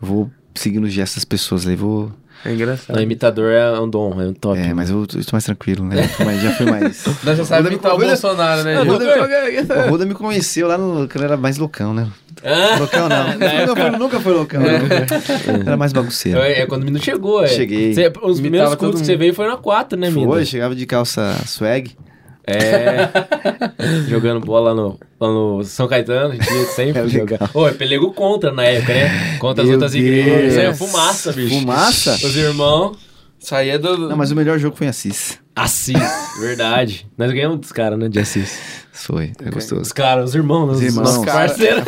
eu 0.01 0.07
vou 0.07 0.31
seguindo 0.55 0.83
os 0.83 0.91
gestos 0.91 1.17
das 1.17 1.25
pessoas, 1.25 1.65
aí 1.67 1.75
vou... 1.75 2.11
É 2.45 2.53
engraçado. 2.53 2.95
Não, 2.95 3.03
imitador 3.03 3.51
é 3.51 3.79
um 3.79 3.89
dom, 3.89 4.21
é 4.21 4.25
um 4.27 4.33
top. 4.33 4.57
É, 4.59 4.73
mas 4.73 4.89
eu, 4.89 5.01
eu 5.01 5.25
tô 5.25 5.31
mais 5.33 5.43
tranquilo, 5.43 5.83
né? 5.83 6.03
Já 6.03 6.07
fui 6.09 6.25
mais... 6.25 6.41
Já 6.41 6.51
fui 6.53 6.65
mais... 6.65 7.05
Nós 7.23 7.37
já 7.37 7.45
sabe 7.45 7.67
imitar 7.67 7.93
o 7.93 7.97
Bolsonaro, 7.97 8.63
né? 8.63 8.79
O? 8.81 8.85
Ruda, 8.85 9.85
o 9.85 9.89
Ruda 9.89 10.05
me 10.05 10.13
conheceu 10.13 10.67
lá 10.67 10.77
no... 10.77 11.07
Quando 11.09 11.23
era 11.23 11.35
mais 11.35 11.57
loucão, 11.57 11.93
né? 11.93 12.07
Ah, 12.43 12.77
Loucão 12.79 13.09
não. 13.09 13.33
nunca, 13.35 13.75
foi, 13.75 13.89
nunca 13.91 14.19
foi 14.21 14.33
loucão, 14.33 14.61
não. 14.61 15.61
Era 15.65 15.75
mais 15.75 15.91
bagunceiro. 15.91 16.39
é, 16.39 16.61
é 16.61 16.65
quando 16.65 16.83
o 16.83 16.85
Mindu 16.85 17.03
chegou, 17.03 17.43
é. 17.43 17.47
Cheguei. 17.47 17.93
Você- 17.93 18.11
os 18.23 18.39
primeiros 18.39 18.75
cultos 18.75 19.01
que 19.01 19.07
você 19.07 19.17
veio 19.17 19.33
foi 19.33 19.45
na 19.47 19.57
4, 19.57 19.99
né, 19.99 20.09
Mindu? 20.09 20.31
Foi, 20.31 20.45
chegava 20.45 20.73
de 20.73 20.85
calça 20.85 21.35
swag. 21.45 21.95
É. 22.49 23.09
Jogando 24.09 24.39
bola 24.45 24.73
lá 24.73 24.75
no, 24.75 24.99
no 25.19 25.63
São 25.63 25.87
Caetano, 25.87 26.33
a 26.33 26.35
gente 26.35 26.65
sempre 26.73 27.01
É 27.03 27.07
jogar. 27.07 27.49
Ô, 27.53 27.67
é 27.67 27.71
pelego 27.73 28.11
contra 28.13 28.51
na 28.51 28.63
época, 28.65 28.93
né? 28.93 29.37
Contra 29.39 29.63
as 29.63 29.67
Meu 29.69 29.75
outras 29.77 29.91
Deus. 29.93 30.03
igrejas. 30.05 30.51
Isso 30.51 30.59
aí 30.59 30.65
é 30.67 30.73
fumaça, 30.73 31.31
bicho. 31.33 31.59
Fumaça? 31.59 32.13
Os 32.13 32.35
irmãos. 32.35 32.97
Saía 33.39 33.79
do. 33.79 33.97
Não, 34.09 34.17
mas 34.17 34.31
o 34.31 34.35
melhor 34.35 34.59
jogo 34.59 34.75
foi 34.75 34.87
em 34.87 34.89
Assis. 34.89 35.39
Assis, 35.55 35.95
verdade. 36.41 37.07
Nós 37.17 37.31
ganhamos 37.31 37.59
dos 37.59 37.71
caras, 37.71 37.97
né, 37.97 38.09
de 38.09 38.19
Assis. 38.19 38.59
Foi, 38.91 39.31
Os 39.41 39.49
gostoso. 39.53 39.93
caras, 39.93 40.29
os 40.31 40.35
irmãos, 40.35 40.71
Os 40.71 40.77
os, 40.77 40.83
irmãos. 40.83 41.03
nossos 41.05 41.25
parceiros. 41.25 41.85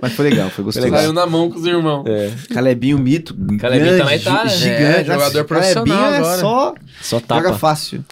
Mas 0.00 0.12
foi 0.12 0.30
legal, 0.30 0.48
foi 0.50 0.64
gostoso. 0.64 0.88
Saiu 0.88 1.12
na 1.12 1.26
mão 1.26 1.50
com 1.50 1.58
os 1.58 1.66
irmãos. 1.66 2.04
É, 2.06 2.30
Calebinho, 2.54 2.96
mito. 2.96 3.34
Calebinho 3.58 3.96
grande, 3.96 3.98
também 3.98 4.18
tá, 4.20 4.44
né? 4.44 4.50
Gigante. 4.50 4.82
É, 5.00 5.04
jogador 5.04 5.44
profissional 5.44 5.84
Calebinho 5.84 6.14
é 6.14 6.18
agora. 6.18 6.38
só 6.40 6.74
só 7.02 7.18
joga 7.18 7.42
tapa. 7.42 7.58
fácil. 7.58 8.04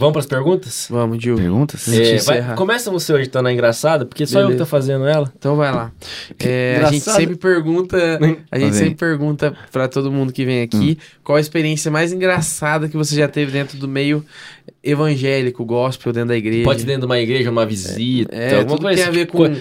Vamos 0.00 0.12
pras 0.14 0.26
perguntas? 0.26 0.86
Vamos, 0.90 1.22
Gil. 1.22 1.36
Perguntas? 1.36 1.86
É, 1.86 2.16
vai, 2.18 2.54
começa 2.56 2.90
você 2.90 3.12
hoje, 3.12 3.28
tá 3.28 3.42
na 3.42 3.52
engraçada, 3.52 4.06
porque 4.06 4.26
só 4.26 4.38
eu 4.38 4.46
que 4.46 4.52
Beleza. 4.52 4.64
tô 4.64 4.70
fazendo 4.70 5.06
ela. 5.06 5.30
Então 5.38 5.56
vai 5.56 5.70
lá. 5.70 5.92
É, 6.38 6.80
a 6.82 6.90
gente 6.90 7.04
sempre 7.04 7.36
pergunta, 7.36 8.18
a 8.50 8.58
gente 8.58 8.70
vem. 8.70 8.78
sempre 8.78 8.94
pergunta 8.94 9.54
pra 9.70 9.86
todo 9.88 10.10
mundo 10.10 10.32
que 10.32 10.44
vem 10.44 10.62
aqui 10.62 10.98
qual 11.22 11.36
a 11.36 11.40
experiência 11.40 11.90
mais 11.90 12.12
engraçada 12.14 12.88
que 12.88 12.96
você 12.96 13.14
já 13.14 13.28
teve 13.28 13.52
dentro 13.52 13.76
do 13.76 13.86
meio 13.86 14.24
evangélico, 14.82 15.64
gospel, 15.64 16.12
dentro 16.12 16.28
da 16.30 16.36
igreja. 16.36 16.64
Pode 16.64 16.80
ser 16.80 16.86
dentro 16.86 17.02
de 17.02 17.06
uma 17.06 17.18
igreja, 17.18 17.50
uma 17.50 17.66
visita, 17.66 18.34
É, 18.34 18.54
alguma 18.56 18.76
tudo 18.76 18.82
coisa 18.86 19.02
tem 19.02 19.08
a 19.08 19.10
ver 19.12 19.26
com, 19.26 19.54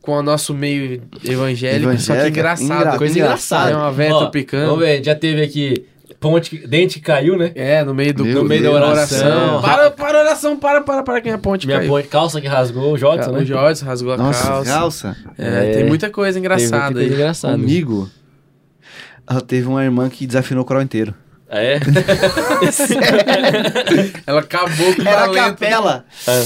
com 0.00 0.12
o 0.12 0.22
nosso 0.22 0.54
meio 0.54 1.02
evangélico, 1.22 1.90
só 1.98 2.12
que 2.14 2.18
Evangélica, 2.20 2.28
engraçado. 2.28 2.80
engra- 2.80 2.98
coisa 2.98 3.18
engraçada. 3.18 3.70
É 3.70 3.76
uma 3.76 4.14
Ó, 4.14 4.18
tropicana. 4.20 4.66
Vamos 4.66 4.80
ver, 4.80 5.04
já 5.04 5.14
teve 5.14 5.42
aqui 5.42 5.84
ponte, 6.22 6.48
que- 6.50 6.66
dente 6.66 6.98
que 7.00 7.04
caiu, 7.04 7.36
né? 7.36 7.50
É, 7.54 7.84
no 7.84 7.94
meio 7.94 8.14
do 8.14 8.24
Meu 8.24 8.42
no 8.42 8.48
meio 8.48 8.62
da 8.62 8.70
oração. 8.70 9.18
Oração. 9.26 9.60
Para, 9.60 9.90
para 9.90 10.18
a 10.18 10.20
oração, 10.22 10.56
para, 10.56 10.80
para, 10.80 11.02
para 11.02 11.20
quem 11.20 11.32
é 11.32 11.36
ponte 11.36 11.66
Minha 11.66 11.80
caiu. 11.80 11.90
ponte, 11.90 12.08
calça 12.08 12.40
que 12.40 12.46
rasgou, 12.46 12.92
o 12.94 12.96
Jodson, 12.96 13.30
O 13.30 13.32
né? 13.34 13.44
Jorge 13.44 13.84
rasgou 13.84 14.12
a 14.12 14.16
Nossa, 14.16 14.46
calça. 14.46 14.70
calça. 14.72 15.16
É, 15.36 15.70
É. 15.70 15.72
tem 15.74 15.84
muita 15.84 16.08
coisa 16.08 16.38
muita 16.38 16.54
engraçada 16.54 16.92
coisa 16.94 17.08
aí. 17.08 17.12
engraçada. 17.14 17.58
Comigo, 17.58 18.08
ela 19.28 19.40
teve 19.40 19.66
uma 19.68 19.82
irmã 19.84 20.08
que 20.08 20.26
desafinou 20.26 20.62
o 20.62 20.66
coral 20.66 20.82
inteiro. 20.82 21.14
Ah, 21.50 21.60
É? 21.60 21.80
Ela 24.26 24.40
acabou 24.40 24.94
com 24.94 25.02
o 25.02 25.08
Era 25.08 25.18
a 25.18 25.20
talento. 25.26 25.44
capela. 25.58 26.04
Ah. 26.26 26.42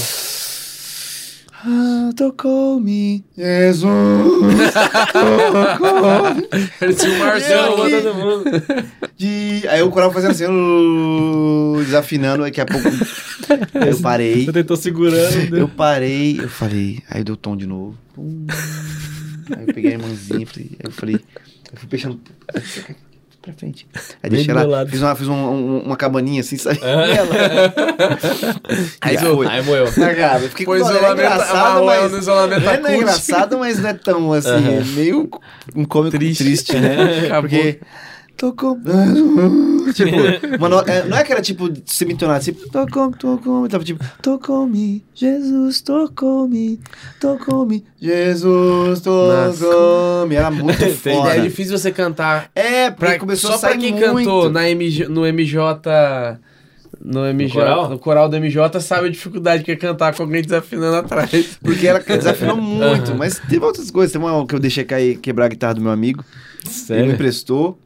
Ah, 1.69 2.11
tocou-me, 2.15 3.25
Jesus. 3.37 4.71
Parecia 6.79 7.09
o 7.09 7.13
Eu 7.13 7.19
Marcelo. 7.19 7.83
aqui. 7.83 7.91
todo 8.01 8.15
mundo. 8.15 8.43
De... 9.17 9.67
Aí 9.67 9.81
o 9.81 9.89
coral 9.89 10.13
fazendo 10.13 10.31
assim, 10.31 10.45
uh, 10.45 11.83
desafinando, 11.83 12.43
daqui 12.43 12.61
a 12.61 12.65
pouco 12.65 12.87
eu 13.85 13.99
parei. 13.99 14.45
Você 14.45 14.53
tentou 14.53 14.77
segurando. 14.77 15.57
Eu 15.57 15.67
parei, 15.67 16.39
eu 16.39 16.47
falei, 16.47 17.03
aí 17.09 17.21
deu 17.21 17.35
tom 17.35 17.57
de 17.57 17.67
novo. 17.67 17.97
Pum. 18.15 18.47
Aí 19.57 19.65
eu 19.67 19.73
peguei 19.73 19.91
a 19.91 19.93
irmãzinha, 19.95 20.47
falei, 20.47 20.69
aí 20.71 20.85
eu 20.85 20.91
falei, 20.91 21.15
eu 21.15 21.77
fui 21.77 21.89
fechando 21.89 22.17
pra 23.47 23.53
frente. 23.59 23.87
Aí 24.23 24.29
deixei 24.29 24.53
ela, 24.53 24.85
fiz 24.85 25.01
uma, 25.01 25.15
fiz 25.15 25.27
um- 25.27 25.33
um- 25.33 25.79
uma 25.85 25.97
cabaninha 25.97 26.41
assim, 26.41 26.57
sabe? 26.57 26.79
Aí 29.01 29.13
Já 29.15 29.21
foi. 29.21 29.35
foi. 29.35 29.47
Aí 29.47 29.61
moeu. 29.63 29.85
Ah, 29.87 30.15
cara, 30.15 30.39
eu 30.43 30.49
fiquei 30.49 30.65
com 30.65 30.75
isolamento, 30.75 31.13
engraçado, 31.13 31.77
ela 31.79 31.85
mas... 31.85 32.11
no 32.11 32.17
isolamento 32.17 32.63
Não 32.63 32.71
é, 32.71 32.75
acústico. 32.75 33.01
engraçado, 33.01 33.57
mas 33.57 33.79
não 33.79 33.89
é 33.89 33.93
tão 33.93 34.33
assim, 34.33 34.49
é 34.49 34.83
meio 34.95 35.29
um 35.75 35.85
cômico 35.85 36.17
Triste. 36.17 36.43
triste, 36.43 36.75
né? 36.79 37.27
Acabou. 37.27 37.49
Porque 38.37 38.55
tocou. 38.55 38.77
tipo, 39.93 40.59
mano, 40.59 40.79
é, 40.85 41.03
não 41.05 41.17
é 41.17 41.23
que 41.23 41.31
era 41.31 41.41
tipo 41.41 41.69
semitonado, 41.85 42.43
tipo, 42.43 42.69
tocou, 42.69 43.11
tocou, 43.11 43.67
tava 43.67 43.83
tipo, 43.83 44.03
tocou-me, 44.21 45.03
Jesus, 45.13 45.81
tocou-me, 45.81 46.79
tocou-me, 47.19 47.83
Jesus, 47.99 49.01
tocou-me. 49.01 50.35
Era 50.35 50.51
muito 50.51 50.85
foda. 50.97 51.35
é 51.35 51.39
difícil 51.41 51.77
você 51.77 51.91
cantar. 51.91 52.49
É, 52.55 52.91
porque 52.91 53.05
Pra, 53.05 53.19
começou 53.19 53.49
só 53.51 53.55
a 53.55 53.59
sair 53.59 53.71
pra 53.73 53.79
quem 53.81 53.91
muito. 53.93 54.27
cantou 54.27 54.49
na 54.49 54.63
MJ, 54.69 55.07
no 55.09 55.21
MJ. 55.25 56.39
No 56.99 57.21
MJ. 57.31 57.53
coral? 57.53 57.89
no 57.89 57.99
coral 57.99 58.27
do 58.29 58.37
MJ 58.37 58.79
sabe 58.81 59.07
a 59.07 59.11
dificuldade 59.11 59.63
que 59.63 59.71
é 59.71 59.75
cantar 59.75 60.13
com 60.15 60.23
alguém 60.23 60.41
desafinando 60.41 60.97
atrás. 60.97 61.57
Porque 61.63 61.87
ela 61.87 61.99
desafinou 61.99 62.57
muito, 62.57 63.15
mas 63.15 63.39
teve 63.39 63.63
outras 63.63 63.91
coisas. 63.91 64.11
Teve 64.11 64.25
uma 64.25 64.45
que 64.45 64.55
eu 64.55 64.59
deixei 64.59 64.83
cair, 64.83 65.17
quebrar 65.17 65.45
a 65.45 65.49
guitarra 65.49 65.75
do 65.75 65.81
meu 65.81 65.91
amigo. 65.91 66.23
Ele 66.63 66.69
me 66.69 66.73
Sério? 66.73 67.11
emprestou. 67.13 67.79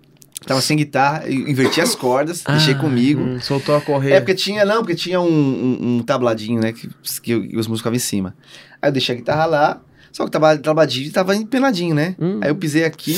Tava 0.45 0.59
sem 0.59 0.76
guitarra, 0.76 1.30
inverti 1.30 1.80
as 1.80 1.93
cordas, 1.93 2.43
deixei 2.43 2.73
comigo. 2.73 3.22
Hum, 3.22 3.39
soltou 3.39 3.76
a 3.76 3.81
correr. 3.81 4.13
É 4.13 4.19
porque 4.19 4.34
tinha, 4.34 4.65
não, 4.65 4.77
porque 4.80 4.95
tinha 4.95 5.22
um, 5.22 5.27
um, 5.30 5.97
um 5.97 6.03
tabladinho, 6.03 6.59
né? 6.59 6.72
Que, 6.73 6.89
que 7.22 7.35
os 7.35 7.68
músicos 7.68 7.80
ficavam 7.80 7.95
em 7.95 7.99
cima. 7.99 8.35
Aí 8.81 8.89
eu 8.89 8.91
deixei 8.91 9.13
a 9.13 9.18
guitarra 9.19 9.45
lá, 9.45 9.81
só 10.11 10.23
que 10.23 10.30
o 10.30 10.31
tabla- 10.31 10.57
tabladinho 10.57 11.11
tava 11.11 11.35
empenadinho, 11.35 11.93
né? 11.93 12.15
Hum. 12.19 12.39
Aí 12.41 12.49
eu 12.49 12.55
pisei 12.55 12.84
aqui, 12.85 13.15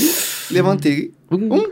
levantei. 0.52 1.14
Um, 1.32 1.72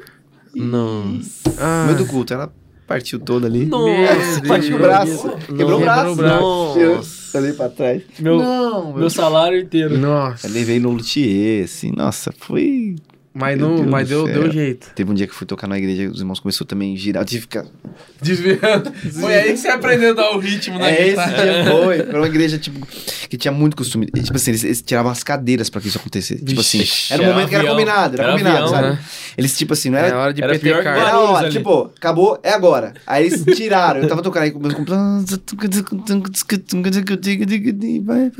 Nossa. 0.55 1.53
Ah, 1.59 1.83
meio 1.85 1.97
do 1.97 2.05
culto. 2.05 2.33
Ela 2.33 2.51
partiu 2.87 3.19
toda 3.19 3.47
ali. 3.47 3.65
Nossa, 3.65 4.41
Partiu 4.47 4.75
o 4.77 4.79
braço. 4.79 5.29
Quebrou 5.47 5.77
o 5.77 5.81
braço. 5.81 6.09
Quebrou 6.09 6.13
o 6.13 6.15
braço. 6.15 6.81
Nossa. 6.85 7.37
Olhei 7.37 7.53
pra 7.53 7.69
trás. 7.69 8.01
Meu, 8.19 8.37
não, 8.37 8.93
meu 8.93 9.09
salário 9.09 9.59
inteiro. 9.59 9.97
Nossa. 9.97 10.47
Eu 10.47 10.51
levei 10.53 10.79
no 10.79 10.91
luthier, 10.91 11.63
assim, 11.65 11.93
nossa, 11.95 12.33
foi. 12.37 12.95
Mas, 13.33 13.57
Meu 13.57 13.69
não, 13.69 13.83
mas 13.85 14.09
deu, 14.09 14.25
deu 14.25 14.51
jeito. 14.51 14.87
Teve 14.93 15.09
um 15.09 15.13
dia 15.13 15.25
que 15.25 15.31
eu 15.31 15.37
fui 15.37 15.47
tocar 15.47 15.65
na 15.65 15.77
igreja, 15.77 16.09
os 16.11 16.19
irmãos 16.19 16.41
começaram 16.41 16.65
também 16.67 16.93
a 16.93 16.97
girar. 16.97 17.21
Eu 17.23 17.25
tive 17.25 17.47
que 17.47 17.57
ficar. 17.59 17.69
Desviando. 18.21 18.91
Foi 19.19 19.33
aí 19.33 19.51
que 19.53 19.57
você 19.57 19.69
aprendeu 19.69 20.11
a 20.11 20.13
dar 20.13 20.31
o 20.31 20.37
ritmo 20.39 20.77
na 20.77 20.89
É, 20.89 21.01
esse 21.07 21.09
guitarra. 21.11 21.43
dia 21.43 21.65
foi. 21.71 21.99
Era 21.99 22.17
uma 22.17 22.27
igreja, 22.27 22.57
tipo, 22.57 22.85
que 23.29 23.37
tinha 23.37 23.51
muito 23.53 23.77
costume. 23.77 24.09
E, 24.13 24.21
Tipo 24.21 24.35
assim, 24.35 24.51
eles, 24.51 24.63
eles 24.65 24.81
tiravam 24.81 25.09
as 25.11 25.23
cadeiras 25.23 25.69
pra 25.69 25.79
que 25.79 25.87
isso 25.87 25.97
acontecesse. 25.97 26.43
Tipo 26.43 26.59
assim, 26.59 26.83
era 27.09 27.21
um 27.21 27.25
era 27.25 27.33
momento 27.33 27.49
que 27.49 27.55
era 27.55 27.67
combinado, 27.69 28.15
era, 28.15 28.23
Era 28.23 28.31
combinado, 28.33 28.57
avião, 28.57 28.69
sabe? 28.69 28.87
né? 28.89 28.99
Eles, 29.37 29.57
tipo 29.57 29.73
assim, 29.73 29.89
não 29.89 29.97
É 29.97 30.07
era. 30.07 30.17
hora 30.19 30.33
de 30.33 30.43
Era 30.43 30.51
PT 30.53 30.63
pior 30.65 30.83
carro. 30.83 30.99
Era 31.01 31.19
hora, 31.19 31.45
ali. 31.47 31.55
tipo, 31.57 31.89
acabou, 31.97 32.37
é 32.43 32.51
agora. 32.51 32.93
Aí 33.07 33.27
eles 33.27 33.45
tiraram, 33.55 34.01
eu 34.01 34.09
tava 34.09 34.21
tocando 34.21 34.43
aí 34.43 34.51
com 34.51 34.59
meus 34.59 34.73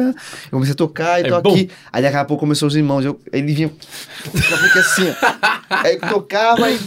Eu 0.02 0.14
comecei 0.52 0.74
a 0.74 0.76
tocar 0.76 1.22
e 1.22 1.30
tô 1.30 1.36
É 1.36 1.38
aqui. 1.40 1.70
Aí 1.94 2.04
daqui 2.04 2.18
a 2.18 2.26
pouco 2.26 2.42
começou 2.42 2.68
os 2.68 2.76
irmãos. 2.76 3.06
Eu, 3.06 3.20
aí 3.32 3.40
ele 3.40 3.54
vinha. 3.54 3.72
Eu 4.82 4.86
assim, 4.86 5.10
ó. 5.10 5.48
Aí 5.70 5.94
eu 5.96 6.10
tocava 6.10 6.70
e. 6.70 6.80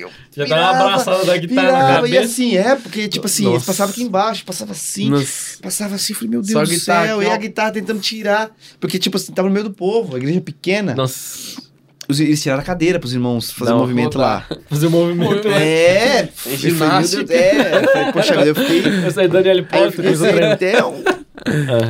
Eu 0.00 0.10
Já 0.34 0.46
tava 0.46 0.84
abraçado 0.84 1.26
da 1.26 1.36
guitarra 1.36 1.72
na 1.72 1.78
virava, 1.86 2.08
E 2.08 2.12
cabeça. 2.12 2.32
assim, 2.32 2.56
é, 2.56 2.74
porque, 2.76 3.06
tipo 3.08 3.26
assim, 3.26 3.42
eles 3.42 3.54
Nossa. 3.54 3.66
passavam 3.66 3.92
aqui 3.92 4.02
embaixo, 4.02 4.44
passava 4.44 4.72
assim. 4.72 5.10
Nossa. 5.10 5.58
Passava 5.62 5.94
assim, 5.94 6.14
falei, 6.14 6.30
meu 6.30 6.42
Só 6.42 6.60
Deus 6.60 6.60
a 6.60 6.64
do 6.72 6.78
guitarra 6.80 7.06
céu. 7.06 7.22
E 7.22 7.26
a 7.30 7.36
guitarra 7.36 7.72
tentando 7.72 8.00
tirar. 8.00 8.50
Porque, 8.80 8.98
tipo 8.98 9.16
assim, 9.18 9.32
tava 9.32 9.48
no 9.48 9.52
meio 9.54 9.64
do 9.64 9.72
povo, 9.72 10.14
a 10.14 10.18
igreja 10.18 10.40
pequena. 10.40 10.94
Nossa. 10.94 11.60
Os- 12.08 12.18
eles 12.18 12.42
tiraram 12.42 12.62
a 12.62 12.64
cadeira 12.64 12.98
pros 12.98 13.12
irmãos 13.12 13.50
fazer 13.52 13.70
Dá 13.70 13.74
um 13.76 13.78
uma 13.80 13.82
movimento 13.86 14.18
lá. 14.18 14.46
Fazer 14.68 14.86
um 14.86 14.90
movimento. 14.90 15.48
É, 15.48 16.22
eu 16.24 16.28
falei, 16.34 16.58
meu 16.58 16.70
ginástica. 16.70 17.24
Deus, 17.24 17.40
é. 17.40 17.76
Eu 17.84 17.88
falei, 17.92 18.12
poxa 18.12 18.34
eu 18.34 18.54
fiquei. 18.54 18.82
Eu 19.06 19.10
saí 19.10 19.28
Daniel 19.28 19.52
Aí 19.54 19.60
eu 19.60 19.66
Potter, 19.66 19.90
fiquei 19.92 20.16
coisa 20.16 20.52
até 20.52 20.84
um, 20.84 21.04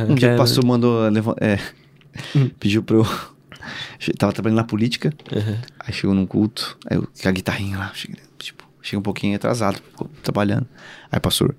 um 0.09 0.15
dia 0.15 0.35
o 0.35 0.37
pastor 0.37 0.63
mandou. 0.65 1.01
É, 1.41 1.57
pediu 2.59 2.83
pra 2.83 2.97
eu. 2.97 3.07
Tava 4.17 4.33
trabalhando 4.33 4.57
na 4.57 4.63
política, 4.63 5.13
aí 5.79 5.93
chegou 5.93 6.15
num 6.15 6.25
culto, 6.25 6.77
aí 6.89 6.97
eu 6.97 7.07
com 7.21 7.29
a 7.29 7.31
guitarrinha 7.31 7.77
lá, 7.77 7.91
cheguei, 7.93 8.21
tipo, 8.37 8.63
cheguei 8.81 8.99
um 8.99 9.03
pouquinho 9.03 9.35
atrasado, 9.35 9.75
ficou 9.91 10.09
trabalhando. 10.21 10.65
Aí, 11.11 11.19
pastor, 11.19 11.55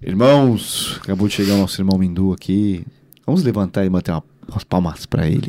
irmãos, 0.00 0.98
acabou 1.02 1.28
de 1.28 1.34
chegar 1.34 1.54
o 1.54 1.58
nosso 1.58 1.80
irmão 1.80 1.98
Mindu 1.98 2.32
aqui, 2.32 2.84
vamos 3.26 3.42
levantar 3.42 3.84
e 3.84 3.88
bater 3.90 4.12
uma- 4.12 4.24
umas 4.48 4.64
palmas 4.64 5.06
pra 5.06 5.26
ele. 5.26 5.48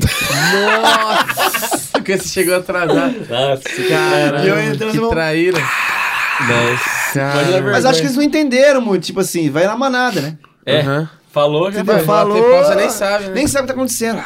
Nossa! 0.53 1.89
Porque 1.93 2.17
você 2.17 2.27
chegou 2.29 2.55
atrasado. 2.55 3.15
Nossa, 3.29 3.63
que 3.63 3.87
Caramba, 3.89 4.43
E 4.43 4.47
eu 4.49 4.61
entrando, 4.61 4.91
que 4.91 4.97
irmão. 4.97 5.09
traíra. 5.09 5.59
Nossa. 5.59 7.13
Cara. 7.13 7.61
Mas 7.71 7.85
acho 7.85 7.99
que 7.99 8.05
eles 8.07 8.15
não 8.17 8.23
entenderam 8.23 8.81
muito, 8.81 9.03
tipo 9.05 9.19
assim, 9.19 9.49
vai 9.49 9.65
na 9.67 9.77
manada, 9.77 10.19
né? 10.19 10.37
É, 10.65 10.81
Aham. 10.81 11.09
falou, 11.31 11.71
já 11.71 11.79
Entendeu? 11.81 11.95
vai. 11.95 12.03
Falou, 12.05 12.37
Falou, 12.37 12.63
você 12.63 12.75
nem 12.75 12.89
sabe, 12.89 13.25
né? 13.25 13.31
Nem 13.35 13.47
sabe 13.47 13.63
o 13.63 13.67
que 13.67 13.73
tá 13.73 13.79
acontecendo. 13.79 14.23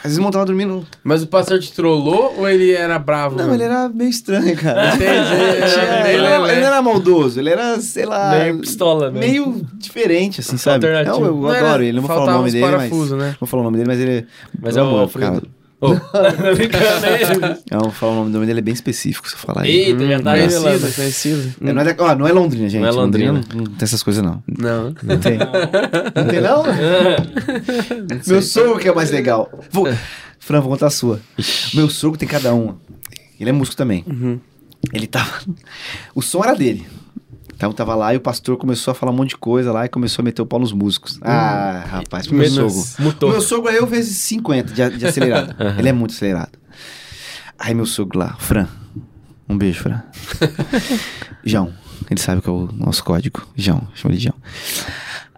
Às 0.00 0.04
vezes 0.04 0.18
não 0.18 0.30
tava 0.30 0.46
dormindo. 0.46 0.86
Mas 1.04 1.22
o 1.22 1.26
pastor 1.26 1.58
te 1.60 1.72
trollou 1.72 2.34
ou 2.38 2.48
ele 2.48 2.72
era 2.72 2.98
bravo? 2.98 3.36
Não, 3.36 3.52
ele 3.54 3.62
era 3.62 3.88
meio 3.88 4.08
estranho, 4.10 4.56
cara. 4.56 4.94
Entendi. 4.94 5.04
Era 5.04 6.08
ele, 6.10 6.18
não 6.22 6.26
era, 6.26 6.52
ele 6.52 6.60
não 6.60 6.66
era 6.68 6.82
maldoso, 6.82 7.38
ele 7.38 7.50
era, 7.50 7.80
sei 7.80 8.06
lá. 8.06 8.30
Meio 8.38 8.58
pistola 8.60 9.10
mesmo. 9.10 9.18
Meio 9.20 9.66
diferente, 9.74 10.40
assim, 10.40 10.56
sabe? 10.56 10.86
Alternativo. 10.86 11.26
Não, 11.26 11.48
eu 11.48 11.54
era- 11.54 11.68
adoro 11.68 11.82
ele, 11.82 11.92
não 11.92 12.02
vou 12.02 12.16
falar 12.16 12.32
o 12.32 12.38
nome 12.38 12.50
dele, 12.50 12.76
mas. 12.76 12.90
né? 13.10 13.26
Não 13.28 13.36
vou 13.40 13.46
falar 13.46 13.60
o 13.60 13.64
nome 13.64 13.76
dele, 13.76 13.88
mas 13.88 14.00
ele. 14.00 14.26
Mas 14.60 14.76
eu 14.76 14.84
é 14.84 15.04
o 15.04 15.08
cara. 15.08 15.42
Ô, 15.80 15.94
tá 16.12 16.52
brincando. 16.54 17.58
Não, 17.70 17.80
vou 17.80 17.90
falar 17.90 18.12
o 18.12 18.14
nome 18.16 18.30
dele, 18.32 18.52
ele 18.52 18.58
é 18.58 18.62
bem 18.62 18.74
específico, 18.74 19.28
se 19.28 19.34
eu 19.34 19.38
falar 19.38 19.62
aí. 19.62 19.70
Eita, 19.70 20.06
já 20.06 20.20
tá 20.20 20.32
conhecido, 20.32 20.64
revelando. 20.64 20.94
conhecido. 20.94 21.54
É, 21.60 21.72
não, 21.72 21.82
é 21.82 21.96
ó, 21.98 22.14
não 22.14 22.28
é 22.28 22.32
Londrina, 22.32 22.68
gente. 22.68 22.82
Não 22.82 22.88
é 22.88 22.92
Londrina. 22.92 23.32
não, 23.32 23.40
não 23.58 23.64
tem 23.64 23.76
essas 23.80 24.02
coisas, 24.02 24.22
não. 24.22 24.42
Não. 24.46 24.94
Não 25.02 25.18
tem. 25.18 25.38
Não 26.14 26.26
tem, 26.26 26.40
não? 26.40 26.62
Meu 28.26 28.42
sogro 28.42 28.78
que 28.78 28.88
é 28.88 28.92
o 28.92 28.94
mais 28.94 29.10
legal. 29.10 29.50
Vou... 29.70 29.88
Fran, 30.38 30.60
vou 30.60 30.70
contar 30.70 30.88
a 30.88 30.90
sua. 30.90 31.20
Meu 31.72 31.88
sogro 31.88 32.18
tem 32.18 32.28
cada 32.28 32.52
uma. 32.52 32.78
Ele 33.38 33.50
é 33.50 33.52
músico 33.52 33.76
também. 33.76 34.04
Ele 34.92 35.06
tava. 35.06 35.40
O 36.14 36.20
som 36.20 36.42
era 36.42 36.54
dele. 36.54 36.86
Então 37.60 37.74
tava 37.74 37.94
lá 37.94 38.14
e 38.14 38.16
o 38.16 38.20
pastor 38.22 38.56
começou 38.56 38.92
a 38.92 38.94
falar 38.94 39.12
um 39.12 39.16
monte 39.16 39.30
de 39.30 39.36
coisa 39.36 39.70
lá 39.70 39.84
e 39.84 39.88
começou 39.90 40.22
a 40.22 40.24
meter 40.24 40.40
o 40.40 40.46
pau 40.46 40.58
nos 40.58 40.72
músicos. 40.72 41.20
Ah, 41.20 41.84
rapaz, 41.86 42.26
pro 42.26 42.34
meu 42.34 42.48
sogro. 42.48 42.84
Mutou. 43.00 43.30
Meu 43.30 43.42
sogro 43.42 43.70
é 43.70 43.76
eu 43.76 43.86
vezes 43.86 44.16
50 44.16 44.72
de, 44.72 44.96
de 44.96 45.06
acelerado. 45.06 45.54
Ele 45.78 45.90
é 45.90 45.92
muito 45.92 46.12
acelerado. 46.12 46.58
Aí 47.58 47.74
meu 47.74 47.84
sogro 47.84 48.18
lá, 48.18 48.34
Fran. 48.38 48.66
Um 49.46 49.58
beijo, 49.58 49.82
Fran. 49.82 50.02
João. 51.44 51.70
Ele 52.10 52.18
sabe 52.18 52.40
que 52.40 52.48
é 52.48 52.52
o 52.52 52.66
nosso 52.72 53.04
código. 53.04 53.46
João, 53.54 53.86
chama 53.94 54.14
ele 54.14 54.20
de 54.20 54.24
João. 54.24 54.36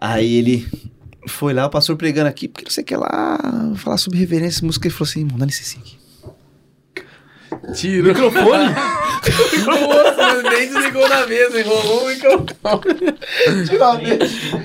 Aí 0.01 0.33
ele 0.37 0.69
foi 1.27 1.53
lá, 1.53 1.67
o 1.67 1.71
pastor 1.71 1.97
pregando 1.97 2.29
aqui, 2.29 2.47
porque 2.47 2.65
não 2.65 2.71
sei 2.71 2.85
o 2.85 2.87
que 2.87 2.95
lá, 2.95 3.37
falar 3.75 3.97
sobre 3.97 4.21
reverência, 4.21 4.65
música. 4.65 4.87
Ele 4.87 4.95
falou 4.95 5.11
assim, 5.11 5.21
irmão, 5.23 5.39
dá 5.39 5.45
licença 5.45 5.77
aqui. 5.77 6.02
Tira. 7.75 8.09
Microfone? 8.09 8.75
Nossa, 9.65 10.17
mas 10.17 10.43
nem 10.43 10.69
desligou 10.69 11.09
na 11.09 11.27
mesa, 11.27 11.61
enrolou 11.61 12.05
o 12.05 12.09
microfone. 12.09 12.55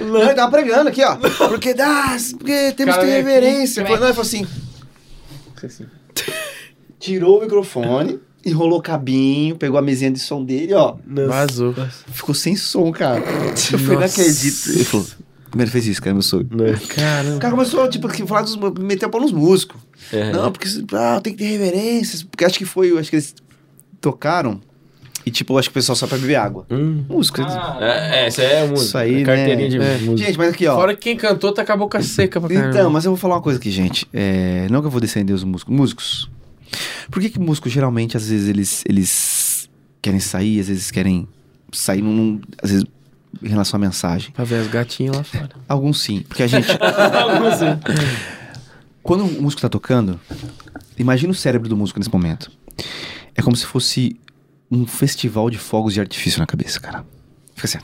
Não, 0.02 0.22
ele 0.22 0.34
tava 0.34 0.52
pregando 0.52 0.90
aqui, 0.90 1.04
ó. 1.04 1.16
Porque 1.48 1.74
dá, 1.74 2.18
porque 2.38 2.72
temos 2.74 2.96
que 2.96 3.02
ter 3.02 3.06
aqui, 3.06 3.06
reverência. 3.06 3.84
Não, 3.84 3.92
ele 3.92 4.00
falou 4.00 4.22
assim, 4.22 4.48
tirou 7.00 7.38
o 7.40 7.42
microfone, 7.42 8.20
enrolou 8.46 8.80
o 8.80 8.82
cabinho, 8.82 9.56
pegou 9.56 9.78
a 9.78 9.82
mesinha 9.82 10.12
de 10.12 10.20
som 10.20 10.44
dele, 10.44 10.74
ó. 10.74 10.96
Vazou. 11.06 11.76
Ficou 12.12 12.34
sem 12.34 12.56
som, 12.56 12.92
cara. 12.92 13.24
Eu 13.72 13.80
falei, 13.80 13.98
não 13.98 14.06
acredito. 14.06 14.70
Ele 14.70 14.84
falou, 14.86 15.06
como 15.50 15.62
ele 15.64 15.72
fez 15.72 15.88
isso, 15.88 16.02
cara, 16.02 16.14
meu 16.14 16.22
sogro? 16.22 16.48
O 16.56 16.88
Caramba. 16.88 17.40
cara 17.40 17.52
começou, 17.52 17.90
tipo, 17.90 18.08
a 18.08 18.28
falar 18.28 18.42
dos, 18.42 18.56
meter 18.80 19.06
a 19.06 19.10
pau 19.10 19.22
nos 19.22 19.32
músicos. 19.32 19.78
É. 20.12 20.32
Não, 20.32 20.52
porque 20.52 20.68
ah, 20.94 21.20
tem 21.22 21.34
que 21.34 21.40
ter 21.40 21.50
reverências. 21.50 22.24
Porque 22.24 22.46
acho 22.46 22.58
que 22.58 22.66
foi, 22.66 22.98
acho 22.98 23.10
que 23.10 23.16
eles 23.16 23.34
tocaram 24.02 24.62
e, 25.28 25.30
tipo, 25.30 25.58
acho 25.58 25.68
que 25.68 25.72
o 25.72 25.74
pessoal 25.74 25.96
só 25.98 26.08
pra 26.08 26.18
beber 26.18 26.36
água. 26.36 26.66
Hum. 26.72 27.04
Música. 27.10 27.46
É, 27.82 28.24
é, 28.24 28.28
isso 28.30 28.40
aí 28.40 28.48
é 28.48 28.64
um 28.64 28.74
Isso 28.76 28.98
aí, 28.98 29.26
carteirinha 29.26 29.70
de 29.70 29.78
né? 29.78 29.98
música. 29.98 30.26
Gente, 30.26 30.38
mas 30.38 30.54
aqui, 30.54 30.66
ó. 30.66 30.76
Fora 30.76 30.96
que 30.96 31.02
quem 31.02 31.18
cantou 31.18 31.52
tá 31.52 31.66
com 31.66 31.74
a 31.74 31.76
boca 31.76 32.02
seca 32.02 32.40
pra 32.40 32.48
caramba. 32.50 32.70
Então, 32.70 32.90
mas 32.90 33.04
eu 33.04 33.12
vou 33.12 33.18
falar 33.18 33.36
uma 33.36 33.42
coisa 33.42 33.60
aqui, 33.60 33.70
gente. 33.70 34.08
É, 34.14 34.68
não 34.72 34.80
que 34.80 34.88
eu 34.88 34.92
vou 34.92 35.02
defender 35.02 35.34
os 35.34 35.44
músicos. 35.44 35.76
Músicos. 35.76 36.32
Por 37.12 37.22
que 37.22 37.30
que 37.30 37.40
músicos, 37.40 37.74
geralmente, 37.74 38.16
às 38.16 38.30
vezes, 38.30 38.48
eles, 38.48 38.84
eles 38.88 39.70
querem 40.02 40.22
sair, 40.22 40.62
às 40.62 40.70
vezes 40.70 40.92
querem 40.92 41.28
sair 41.74 42.02
num... 42.02 42.40
Às 42.64 42.72
vezes, 42.72 42.86
em 43.42 43.48
relação 43.48 43.78
à 43.78 43.82
mensagem. 43.82 44.32
Pra 44.32 44.44
ver 44.44 44.56
as 44.56 44.68
gatinhas 44.68 45.16
lá 45.16 45.24
fora. 45.24 45.50
Alguns 45.68 46.02
sim. 46.02 46.22
Porque 46.28 46.44
a 46.44 46.48
gente... 46.48 46.68
Quando 49.04 49.24
o 49.24 49.42
músico 49.42 49.62
tá 49.62 49.70
tocando, 49.70 50.20
imagina 50.98 51.32
o 51.32 51.36
cérebro 51.36 51.70
do 51.70 51.78
músico 51.78 52.00
nesse 52.00 52.12
momento. 52.12 52.52
É 53.34 53.42
como 53.42 53.56
se 53.56 53.66
fosse 53.66 54.20
um 54.70 54.86
festival 54.86 55.50
de 55.50 55.58
fogos 55.58 55.94
de 55.94 56.02
artifício 56.02 56.40
na 56.40 56.46
cabeça, 56.46 56.80
cara. 56.80 57.06
Fica 57.56 57.68
assim. 57.68 57.78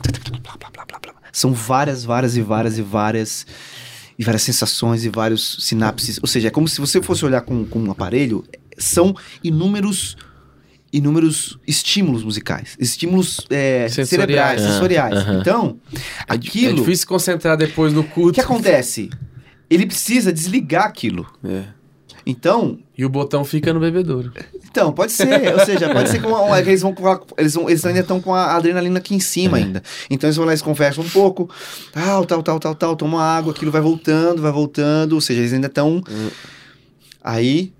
São 1.32 1.52
várias, 1.52 2.04
várias 2.04 2.36
e 2.36 2.42
várias 2.42 2.78
e 2.78 2.82
várias 2.82 3.46
e 4.18 4.24
várias 4.24 4.42
sensações 4.42 5.04
e 5.04 5.08
vários 5.08 5.56
sinapses. 5.60 6.18
Ou 6.22 6.28
seja, 6.28 6.48
é 6.48 6.50
como 6.50 6.68
se 6.68 6.80
você 6.80 7.02
fosse 7.02 7.24
olhar 7.24 7.40
com, 7.40 7.64
com 7.64 7.80
um 7.80 7.90
aparelho. 7.90 8.44
São 8.78 9.14
inúmeros 9.42 10.16
inúmeros 10.96 11.58
estímulos 11.66 12.22
musicais, 12.22 12.76
estímulos 12.78 13.40
é, 13.50 13.88
Sensoriais. 13.88 14.08
cerebrais, 14.08 14.62
Ah, 14.62 14.68
sensoriais. 14.72 15.14
aham. 15.16 15.40
Então, 15.40 15.76
É 16.28 16.36
di- 16.36 16.48
aquilo 16.48 16.68
É 16.70 16.72
difícil 16.74 16.96
se 16.96 17.06
concentrar 17.06 17.56
depois 17.56 17.92
no 17.92 18.00
o 18.00 18.04
culto. 18.04 18.32
que 18.34 18.40
acontece? 18.40 19.10
Ele 19.68 19.86
precisa 19.86 20.32
desligar 20.32 20.84
aquilo. 20.84 21.26
É. 21.44 21.62
Então, 22.26 22.78
E 22.96 23.04
o 23.04 23.08
botão 23.08 23.44
fica 23.44 23.72
no 23.74 23.80
bebedouro. 23.80 24.32
então, 24.64 24.92
pode 24.92 25.12
ser. 25.12 25.52
Ou 25.52 25.64
seja, 25.66 25.92
pode 25.92 26.08
ser 26.08 26.20
que, 26.20 26.26
uma- 26.26 26.58
eles 26.60 26.80
vão 26.80 26.94
eles, 27.36 27.52
vão, 27.54 27.68
eles 27.68 27.84
ainda 27.84 28.00
estão 28.00 28.20
com 28.20 28.32
a 28.32 28.54
adrenalina 28.54 28.98
aqui 28.98 29.14
em 29.14 29.20
cima 29.20 29.56
ainda. 29.58 29.82
Então 30.08 30.28
eles 30.28 30.36
vão 30.36 30.46
lá, 30.46 30.52
eles 30.52 30.62
conversam 30.62 31.02
um 31.04 31.08
pouco, 31.08 31.50
tal, 31.92 32.24
tal, 32.24 32.42
tal, 32.42 32.58
tal, 32.60 32.74
tal, 32.74 32.96
toma 32.96 33.20
água, 33.22 33.52
aquilo 33.52 33.70
vai 33.72 33.80
voltando, 33.82 34.40
vai 34.40 34.52
voltando. 34.52 35.14
Ou 35.14 35.20
seja, 35.20 35.40
eles 35.40 35.52
ainda 35.52 35.66
estão. 35.66 36.02
Aí. 37.22 37.72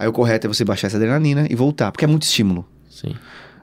Aí 0.00 0.08
o 0.08 0.12
correto 0.12 0.46
é 0.46 0.48
você 0.48 0.64
baixar 0.64 0.86
essa 0.86 0.96
adrenalina 0.96 1.46
e 1.50 1.54
voltar, 1.54 1.92
porque 1.92 2.06
é 2.06 2.08
muito 2.08 2.22
estímulo. 2.22 2.66
Sim. 2.88 3.14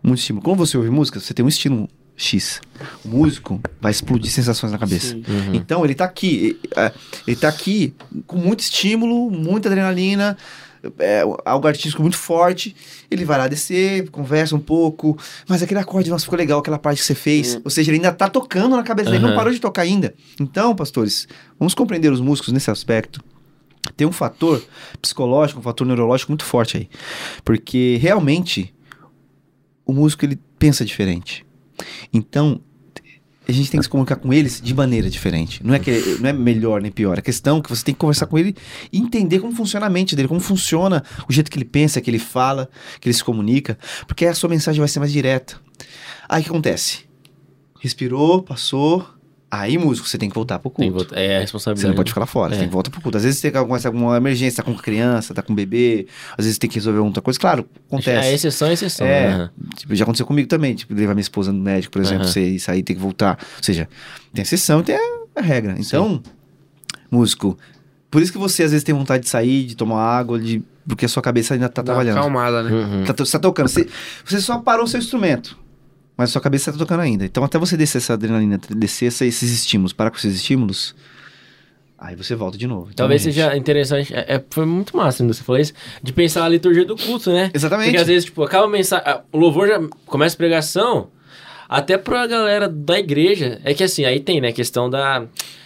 Muito 0.03 0.19
estímulo. 0.19 0.43
Quando 0.45 0.59
você 0.59 0.77
ouve 0.77 0.91
música, 0.91 1.19
você 1.19 1.33
tem 1.33 1.43
um 1.43 1.47
estímulo 1.47 1.89
X. 2.15 2.61
O 3.03 3.07
músico 3.07 3.59
vai 3.81 3.91
explodir 3.91 4.31
sensações 4.31 4.71
na 4.71 4.77
cabeça. 4.77 5.15
Uhum. 5.15 5.55
Então 5.55 5.83
ele 5.83 5.95
tá 5.95 6.05
aqui, 6.05 6.59
é, 6.75 6.91
ele 7.25 7.37
tá 7.37 7.49
aqui 7.49 7.95
com 8.27 8.37
muito 8.37 8.59
estímulo, 8.59 9.31
muita 9.31 9.67
adrenalina, 9.67 10.37
é, 10.99 11.23
algo 11.43 11.67
artístico 11.67 12.03
muito 12.03 12.17
forte. 12.17 12.75
Ele 13.09 13.25
vai 13.25 13.39
lá 13.39 13.47
descer, 13.47 14.07
conversa 14.11 14.55
um 14.55 14.59
pouco, 14.59 15.17
mas 15.49 15.63
aquele 15.63 15.79
acorde, 15.79 16.11
nossa, 16.11 16.23
ficou 16.23 16.37
legal, 16.37 16.59
aquela 16.59 16.77
parte 16.77 16.99
que 16.99 17.05
você 17.05 17.15
fez. 17.15 17.59
Ou 17.63 17.71
seja, 17.71 17.89
ele 17.89 17.97
ainda 17.97 18.11
tá 18.11 18.29
tocando 18.29 18.75
na 18.75 18.83
cabeça, 18.83 19.09
ele 19.09 19.17
não 19.17 19.29
Aham. 19.29 19.37
parou 19.37 19.51
de 19.51 19.59
tocar 19.59 19.81
ainda. 19.81 20.13
Então, 20.39 20.75
pastores, 20.75 21.27
vamos 21.57 21.73
compreender 21.73 22.11
os 22.11 22.21
músicos 22.21 22.53
nesse 22.53 22.69
aspecto. 22.69 23.23
Tem 23.95 24.07
um 24.07 24.11
fator 24.11 24.63
psicológico, 25.01 25.59
um 25.59 25.63
fator 25.63 25.85
neurológico 25.85 26.31
muito 26.31 26.43
forte 26.43 26.77
aí. 26.77 26.89
Porque 27.43 27.97
realmente 28.01 28.73
o 29.85 29.93
músico 29.93 30.25
ele 30.25 30.39
pensa 30.59 30.83
diferente. 30.83 31.45
Então, 32.11 32.61
a 33.47 33.51
gente 33.51 33.71
tem 33.71 33.79
que 33.79 33.85
se 33.85 33.89
comunicar 33.89 34.17
com 34.17 34.33
eles 34.33 34.59
de 34.59 34.73
maneira 34.73 35.09
diferente. 35.09 35.65
Não 35.65 35.73
é 35.73 35.79
que 35.79 36.17
não 36.19 36.29
é 36.29 36.33
melhor 36.33 36.81
nem 36.81 36.91
pior. 36.91 37.17
A 37.17 37.21
questão 37.21 37.59
é 37.59 37.61
que 37.61 37.69
você 37.69 37.83
tem 37.83 37.93
que 37.93 37.99
conversar 37.99 38.25
com 38.25 38.37
ele 38.37 38.53
e 38.91 38.99
entender 38.99 39.39
como 39.39 39.53
funciona 39.53 39.85
a 39.85 39.89
mente 39.89 40.15
dele, 40.15 40.27
como 40.27 40.41
funciona 40.41 41.01
o 41.29 41.31
jeito 41.31 41.49
que 41.49 41.57
ele 41.57 41.65
pensa, 41.65 42.01
que 42.01 42.09
ele 42.09 42.19
fala, 42.19 42.69
que 42.99 43.07
ele 43.07 43.13
se 43.13 43.23
comunica, 43.23 43.77
porque 44.05 44.25
a 44.25 44.33
sua 44.33 44.49
mensagem 44.49 44.79
vai 44.79 44.89
ser 44.89 44.99
mais 44.99 45.13
direta. 45.13 45.55
Aí 46.27 46.41
o 46.41 46.43
que 46.43 46.49
acontece? 46.49 47.05
Respirou, 47.79 48.43
passou. 48.43 49.07
Aí, 49.49 49.77
músico, 49.77 50.05
você 50.07 50.17
tem 50.17 50.27
que 50.27 50.35
voltar 50.35 50.59
pro 50.59 50.69
Tem 50.69 50.91
culto. 50.91 51.05
voltar- 51.05 51.21
É 51.21 51.35
a 51.35 51.37
Você 51.37 51.41
responsabilidade. 51.43 51.87
não 51.87 51.95
pode 51.95 52.11
ficar 52.11 52.19
lá 52.19 52.27
fora, 52.27 52.49
você 52.49 52.55
É. 52.55 52.59
tem 52.59 52.67
que 52.67 52.73
voltar 52.73 52.91
pro 52.91 52.99
culto. 52.99 53.17
Às 53.17 53.23
vezes 53.23 53.39
você 53.39 53.49
tem 53.49 53.57
alguma, 53.57 53.79
alguma 53.85 54.17
emergência, 54.17 54.61
tá 54.61 54.69
com 54.69 54.77
criança, 54.77 55.33
tá 55.33 55.41
com 55.41 55.55
bebê, 55.55 56.05
às 56.37 56.43
vezes 56.43 56.57
tem 56.57 56.69
que 56.69 56.75
resolver 56.75 56.99
outra 56.99 57.21
coisa. 57.21 57.39
Claro, 57.39 57.65
acontece. 57.87 58.27
A 58.27 58.31
exceção 58.33 58.67
é 58.67 58.73
exceção. 58.73 59.07
É, 59.07 59.37
né? 59.37 59.49
tipo, 59.77 59.95
já 59.95 60.03
aconteceu 60.03 60.25
comigo 60.25 60.49
também, 60.49 60.75
tipo, 60.75 60.93
levar 60.93 61.13
minha 61.13 61.21
esposa 61.21 61.53
no 61.53 61.59
médico, 61.61 61.93
por 61.93 62.01
exemplo, 62.01 62.23
Aham. 62.23 62.31
você 62.33 62.41
ir 62.41 62.59
sair, 62.59 62.83
ter 62.83 62.93
que 62.93 62.99
voltar. 62.99 63.37
Ou 63.57 63.63
seja, 63.63 63.87
tem 64.33 64.41
exceção 64.43 64.81
e 64.81 64.83
tem 64.83 64.95
a, 64.97 64.99
a 65.37 65.41
regra. 65.41 65.75
Então, 65.79 66.21
músico, 67.09 67.57
por 68.11 68.21
isso 68.21 68.31
que 68.33 68.37
você 68.37 68.63
às 68.63 68.71
vezes 68.71 68.83
tem 68.83 68.93
vontade 68.93 69.23
de 69.23 69.29
sair, 69.29 69.65
de 69.65 69.75
tomar 69.77 70.01
água, 70.01 70.39
de 70.39 70.61
porque 70.87 71.05
a 71.05 71.09
sua 71.09 71.21
cabeça 71.21 71.53
ainda 71.53 71.67
tá 71.69 71.81
Dá 71.81 71.85
trabalhando. 71.93 72.17
acalmada, 72.17 72.63
né? 72.63 72.71
Uhum. 72.71 73.03
Tá, 73.05 73.13
você 73.17 73.31
tá 73.33 73.39
tocando. 73.39 73.67
Você, 73.67 73.87
você 74.25 74.39
só 74.39 74.57
parou 74.59 74.85
o 74.85 74.87
seu 74.87 74.99
instrumento. 74.99 75.57
Mas 76.17 76.29
a 76.29 76.31
sua 76.33 76.41
cabeça 76.41 76.71
tá 76.71 76.77
tocando 76.77 77.01
ainda. 77.01 77.23
Então, 77.25 77.43
até 77.43 77.59
você 77.59 77.77
descer 77.77 77.99
essa 77.99 78.13
adrenalina, 78.13 78.59
descer 78.69 79.05
essa- 79.07 79.25
esses 79.25 79.51
estímulos, 79.51 79.93
parar 79.93 80.09
com 80.09 80.17
esses 80.17 80.35
estímulos, 80.35 80.95
aí 81.97 82.15
você 82.15 82.33
volta 82.35 82.57
de 82.57 82.65
novo. 82.67 82.85
Então, 82.91 83.03
Talvez 83.03 83.21
gente, 83.21 83.35
seja 83.35 83.55
interessante. 83.55 84.13
é- 84.13 84.35
é- 84.35 84.43
foi 84.49 84.65
muito 84.65 84.97
massa 84.97 85.23
quando 85.23 85.33
você 85.33 85.43
falou 85.43 85.61
isso. 85.61 85.73
De 86.01 86.11
pensar 86.11 86.43
a 86.45 86.49
liturgia 86.49 86.85
do 86.85 86.95
culto, 86.97 87.31
né? 87.31 87.51
Exatamente. 87.53 87.89
Porque 87.89 88.01
às 88.01 88.07
vezes, 88.07 88.25
tipo, 88.25 88.41
acaba 88.43 88.65
a 88.65 88.69
mensagem. 88.69 89.05
O 89.31 89.37
louvor 89.37 89.67
já 89.67 89.79
começa 90.05 90.35
a 90.35 90.37
pregação. 90.37 91.09
Até 91.69 91.97
pra 91.97 92.25
galera 92.25 92.69
da 92.69 92.97
igreja. 92.97 93.59
É 93.63 93.73
que 93.73 93.83
assim, 93.83 94.05
aí 94.05 94.21
tem, 94.21 94.39
né, 94.39 94.47
a 94.47 94.53
questão 94.53 94.89
da, 94.89 95.19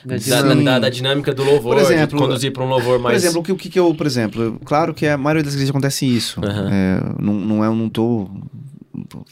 da, 0.03 0.15
da, 0.17 0.53
da- 0.55 0.80
da 0.80 0.89
dinâmica 0.89 1.31
do 1.31 1.43
louvor, 1.43 1.75
Por 1.75 1.81
exemplo, 1.83 2.17
de 2.17 2.23
conduzir 2.25 2.51
pra 2.51 2.63
um 2.63 2.67
louvor 2.69 2.97
mais... 2.97 3.15
Por 3.21 3.23
exemplo, 3.27 3.41
o 3.41 3.43
que, 3.43 3.51
o 3.51 3.55
que 3.55 3.69
que 3.69 3.80
eu, 3.80 3.93
por 3.93 4.07
exemplo, 4.07 4.59
claro 4.65 4.95
que 4.95 5.05
a 5.05 5.15
maioria 5.15 5.43
das 5.43 5.53
igrejas 5.53 5.69
acontece 5.69 6.07
isso. 6.07 6.43
Aham. 6.43 6.69
É, 6.71 7.21
não, 7.21 7.33
não 7.35 7.63
é, 7.63 7.67
eu 7.67 7.75
não 7.75 7.88
tô 7.88 8.27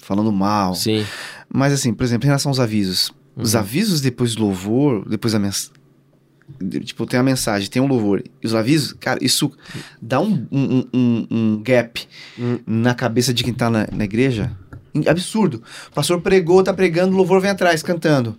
falando 0.02 0.32
mal. 0.32 0.76
Sim. 0.76 1.06
Mas 1.54 1.74
assim, 1.74 1.94
por 1.94 2.04
exemplo, 2.04 2.26
em 2.26 2.30
relação 2.30 2.50
aos 2.50 2.60
avisos. 2.60 3.12
Os 3.36 3.54
Uhum. 3.54 3.60
avisos 3.60 4.02
depois 4.02 4.36
do 4.36 4.42
louvor, 4.44 5.08
depois 5.08 5.34
da 5.34 5.40
mensagem. 5.40 5.74
Tipo, 6.84 7.06
tem 7.06 7.20
a 7.20 7.24
mensagem, 7.24 7.70
tem 7.70 7.82
um 7.82 7.86
louvor. 7.88 8.24
E 8.42 8.48
os 8.48 8.56
avisos, 8.56 8.94
cara, 8.94 9.20
isso 9.22 9.52
dá 10.02 10.20
um, 10.20 10.48
um, 10.52 10.84
um- 10.94 11.28
um 11.30 11.62
gap 11.64 12.08
Hum. 12.40 12.58
na 12.66 12.96
cabeça 12.96 13.32
de 13.34 13.44
quem 13.44 13.54
tá 13.54 13.70
na, 13.70 13.88
na 13.92 14.04
igreja. 14.04 14.52
Absurdo. 15.08 15.62
O 15.92 15.94
pastor 15.94 16.20
pregou, 16.22 16.64
tá 16.64 16.74
pregando, 16.74 17.14
o 17.14 17.18
louvor 17.18 17.40
vem 17.40 17.52
atrás, 17.52 17.84
cantando. 17.84 18.36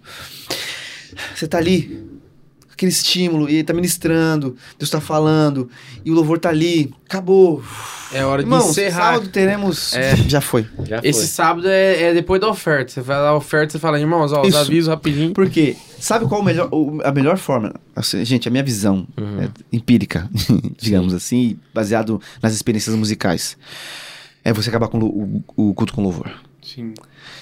Você 1.34 1.47
tá 1.47 1.59
ali, 1.59 2.05
aquele 2.81 2.91
estímulo, 2.92 3.49
e 3.49 3.57
ele 3.57 3.65
tá 3.65 3.75
ministrando, 3.75 4.57
Deus 4.78 4.89
tá 4.91 5.00
falando, 5.00 5.68
e 6.05 6.10
o 6.10 6.15
louvor 6.15 6.39
tá 6.39 6.49
ali, 6.49 6.92
acabou. 7.07 7.62
É 8.12 8.25
hora 8.25 8.42
de 8.42 8.49
Irmãos, 8.49 8.70
encerrar. 8.70 9.12
sábado 9.15 9.28
teremos. 9.28 9.94
É. 9.94 10.17
Já 10.28 10.41
foi. 10.41 10.67
Já 10.84 10.99
foi. 11.00 11.09
Esse 11.09 11.28
sábado 11.28 11.68
é, 11.68 12.02
é 12.05 12.15
depois 12.15 12.41
da 12.41 12.49
oferta. 12.49 12.91
Você 12.91 13.00
vai 13.00 13.17
lá 13.18 13.28
a 13.28 13.36
oferta, 13.36 13.70
você 13.73 13.78
fala, 13.78 14.00
irmãos, 14.00 14.33
ó, 14.33 14.42
os 14.44 14.55
avisos 14.57 14.89
rapidinho. 14.89 15.33
Porque, 15.33 15.76
sabe 16.00 16.26
qual 16.26 16.41
o 16.41 16.44
melhor, 16.44 16.68
o- 16.73 17.00
a 17.05 17.12
melhor 17.12 17.36
forma? 17.39 17.73
Assim, 17.94 18.25
gente, 18.25 18.49
a 18.49 18.50
minha 18.50 18.65
visão 18.65 19.07
Uhum. 19.17 19.42
é 19.42 19.49
empírica, 19.73 20.28
digamos 20.81 21.15
assim, 21.15 21.57
baseado 21.73 22.20
nas 22.42 22.52
experiências 22.52 22.97
musicais, 22.97 23.57
é 24.42 24.52
você 24.52 24.70
acabar 24.70 24.89
com 24.89 24.99
o, 24.99 25.42
o- 25.57 25.68
o 25.70 25.75
culto 25.75 25.92
com 25.94 26.02
louvor. 26.02 26.33
Sim. 26.62 26.94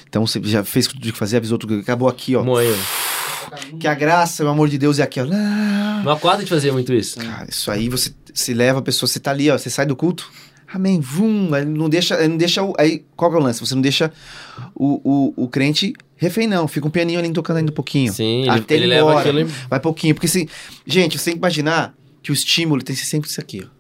Então 0.08 0.26
você 0.26 0.40
já 0.44 0.62
fez 0.64 0.86
o 0.86 0.90
que 0.90 1.00
tinha 1.00 1.12
que 1.12 1.18
fazer, 1.18 1.36
avisou 1.38 1.56
tudo, 1.58 1.78
acabou 1.78 2.08
aqui, 2.08 2.34
ó. 2.36 2.42
Que 3.78 3.86
a 3.86 3.94
graça, 3.94 4.44
o 4.44 4.48
amor 4.48 4.68
de 4.68 4.78
Deus 4.78 4.98
é 4.98 5.02
aqui, 5.02 5.20
ó. 5.20 5.24
Lá. 5.24 6.00
No 6.04 6.10
aquário 6.10 6.38
a 6.38 6.40
gente 6.42 6.50
fazia 6.50 6.72
muito 6.72 6.92
isso. 6.92 7.18
Cara, 7.18 7.46
isso 7.48 7.70
aí 7.70 7.88
você 7.88 8.12
se 8.34 8.52
leva 8.54 8.78
a 8.78 8.82
pessoa, 8.82 9.08
você 9.08 9.18
tá 9.20 9.30
ali, 9.30 9.50
ó, 9.50 9.56
você 9.58 9.68
sai 9.70 9.84
do 9.86 9.96
culto, 9.96 10.30
amém, 10.72 11.00
vum, 11.00 11.52
aí 11.54 11.64
não 11.64 11.88
deixa, 11.88 12.16
aí 12.16 12.28
não 12.28 12.36
deixa, 12.36 12.62
o- 12.62 12.74
aí 12.78 13.04
qual 13.16 13.30
que 13.30 13.36
é 13.36 13.40
o 13.40 13.42
lance? 13.42 13.60
Você 13.60 13.74
não 13.74 13.82
deixa 13.82 14.12
o, 14.74 15.32
o, 15.36 15.44
o 15.44 15.48
crente 15.48 15.92
refém 16.16 16.46
não, 16.46 16.66
fica 16.68 16.86
um 16.86 16.90
pianinho 16.90 17.18
ali 17.18 17.30
tocando 17.32 17.58
ainda 17.58 17.70
um 17.70 17.74
pouquinho. 17.74 18.12
Sim, 18.12 18.48
Até 18.48 18.74
ele 18.74 18.84
ele 18.84 18.94
leva 18.94 19.10
embora. 19.10 19.30
aquilo... 19.30 19.50
Vai 19.70 19.80
pouquinho, 19.80 20.14
porque 20.14 20.28
se, 20.28 20.48
gente, 20.86 21.18
você 21.18 21.26
tem 21.26 21.34
que 21.34 21.38
imaginar 21.38 21.94
que 22.22 22.30
o 22.30 22.34
estímulo 22.34 22.82
tem 22.82 22.94
que 22.94 23.00
ser 23.02 23.08
sempre 23.08 23.28
isso 23.30 23.40
aqui, 23.40 23.62
ó. 23.64 23.77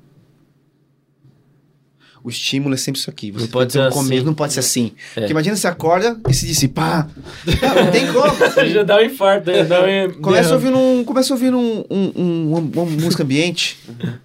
O 2.22 2.28
estímulo 2.30 2.74
é 2.74 2.76
sempre 2.76 3.00
isso 3.00 3.08
aqui. 3.08 3.30
Você 3.30 3.44
Não 3.44 3.50
pode 3.50 3.72
ser 3.72 3.80
um 3.80 3.90
começo, 3.90 4.14
assim. 4.14 4.24
não 4.26 4.34
pode 4.34 4.52
ser 4.52 4.60
assim. 4.60 4.92
É. 5.16 5.20
Porque 5.20 5.32
imagina 5.32 5.56
você 5.56 5.66
acorda 5.68 6.18
e 6.28 6.34
se 6.34 6.46
dissipar. 6.46 7.08
Não, 7.62 7.84
não 7.84 7.90
tem 7.90 8.06
como. 8.12 8.66
Já 8.72 8.82
dá 8.82 8.96
um 8.96 9.00
infarto, 9.02 9.50
né? 9.50 9.64
Dá 9.64 9.80
um... 9.82 10.12
Começa 10.20 10.54
ouvindo, 10.54 10.76
um, 10.78 11.04
começa 11.04 11.32
ouvindo 11.32 11.58
um, 11.58 11.84
um, 11.90 12.12
um- 12.16 12.48
uma, 12.50 12.58
uma 12.82 12.84
música 12.84 13.22
ambiente. 13.22 13.78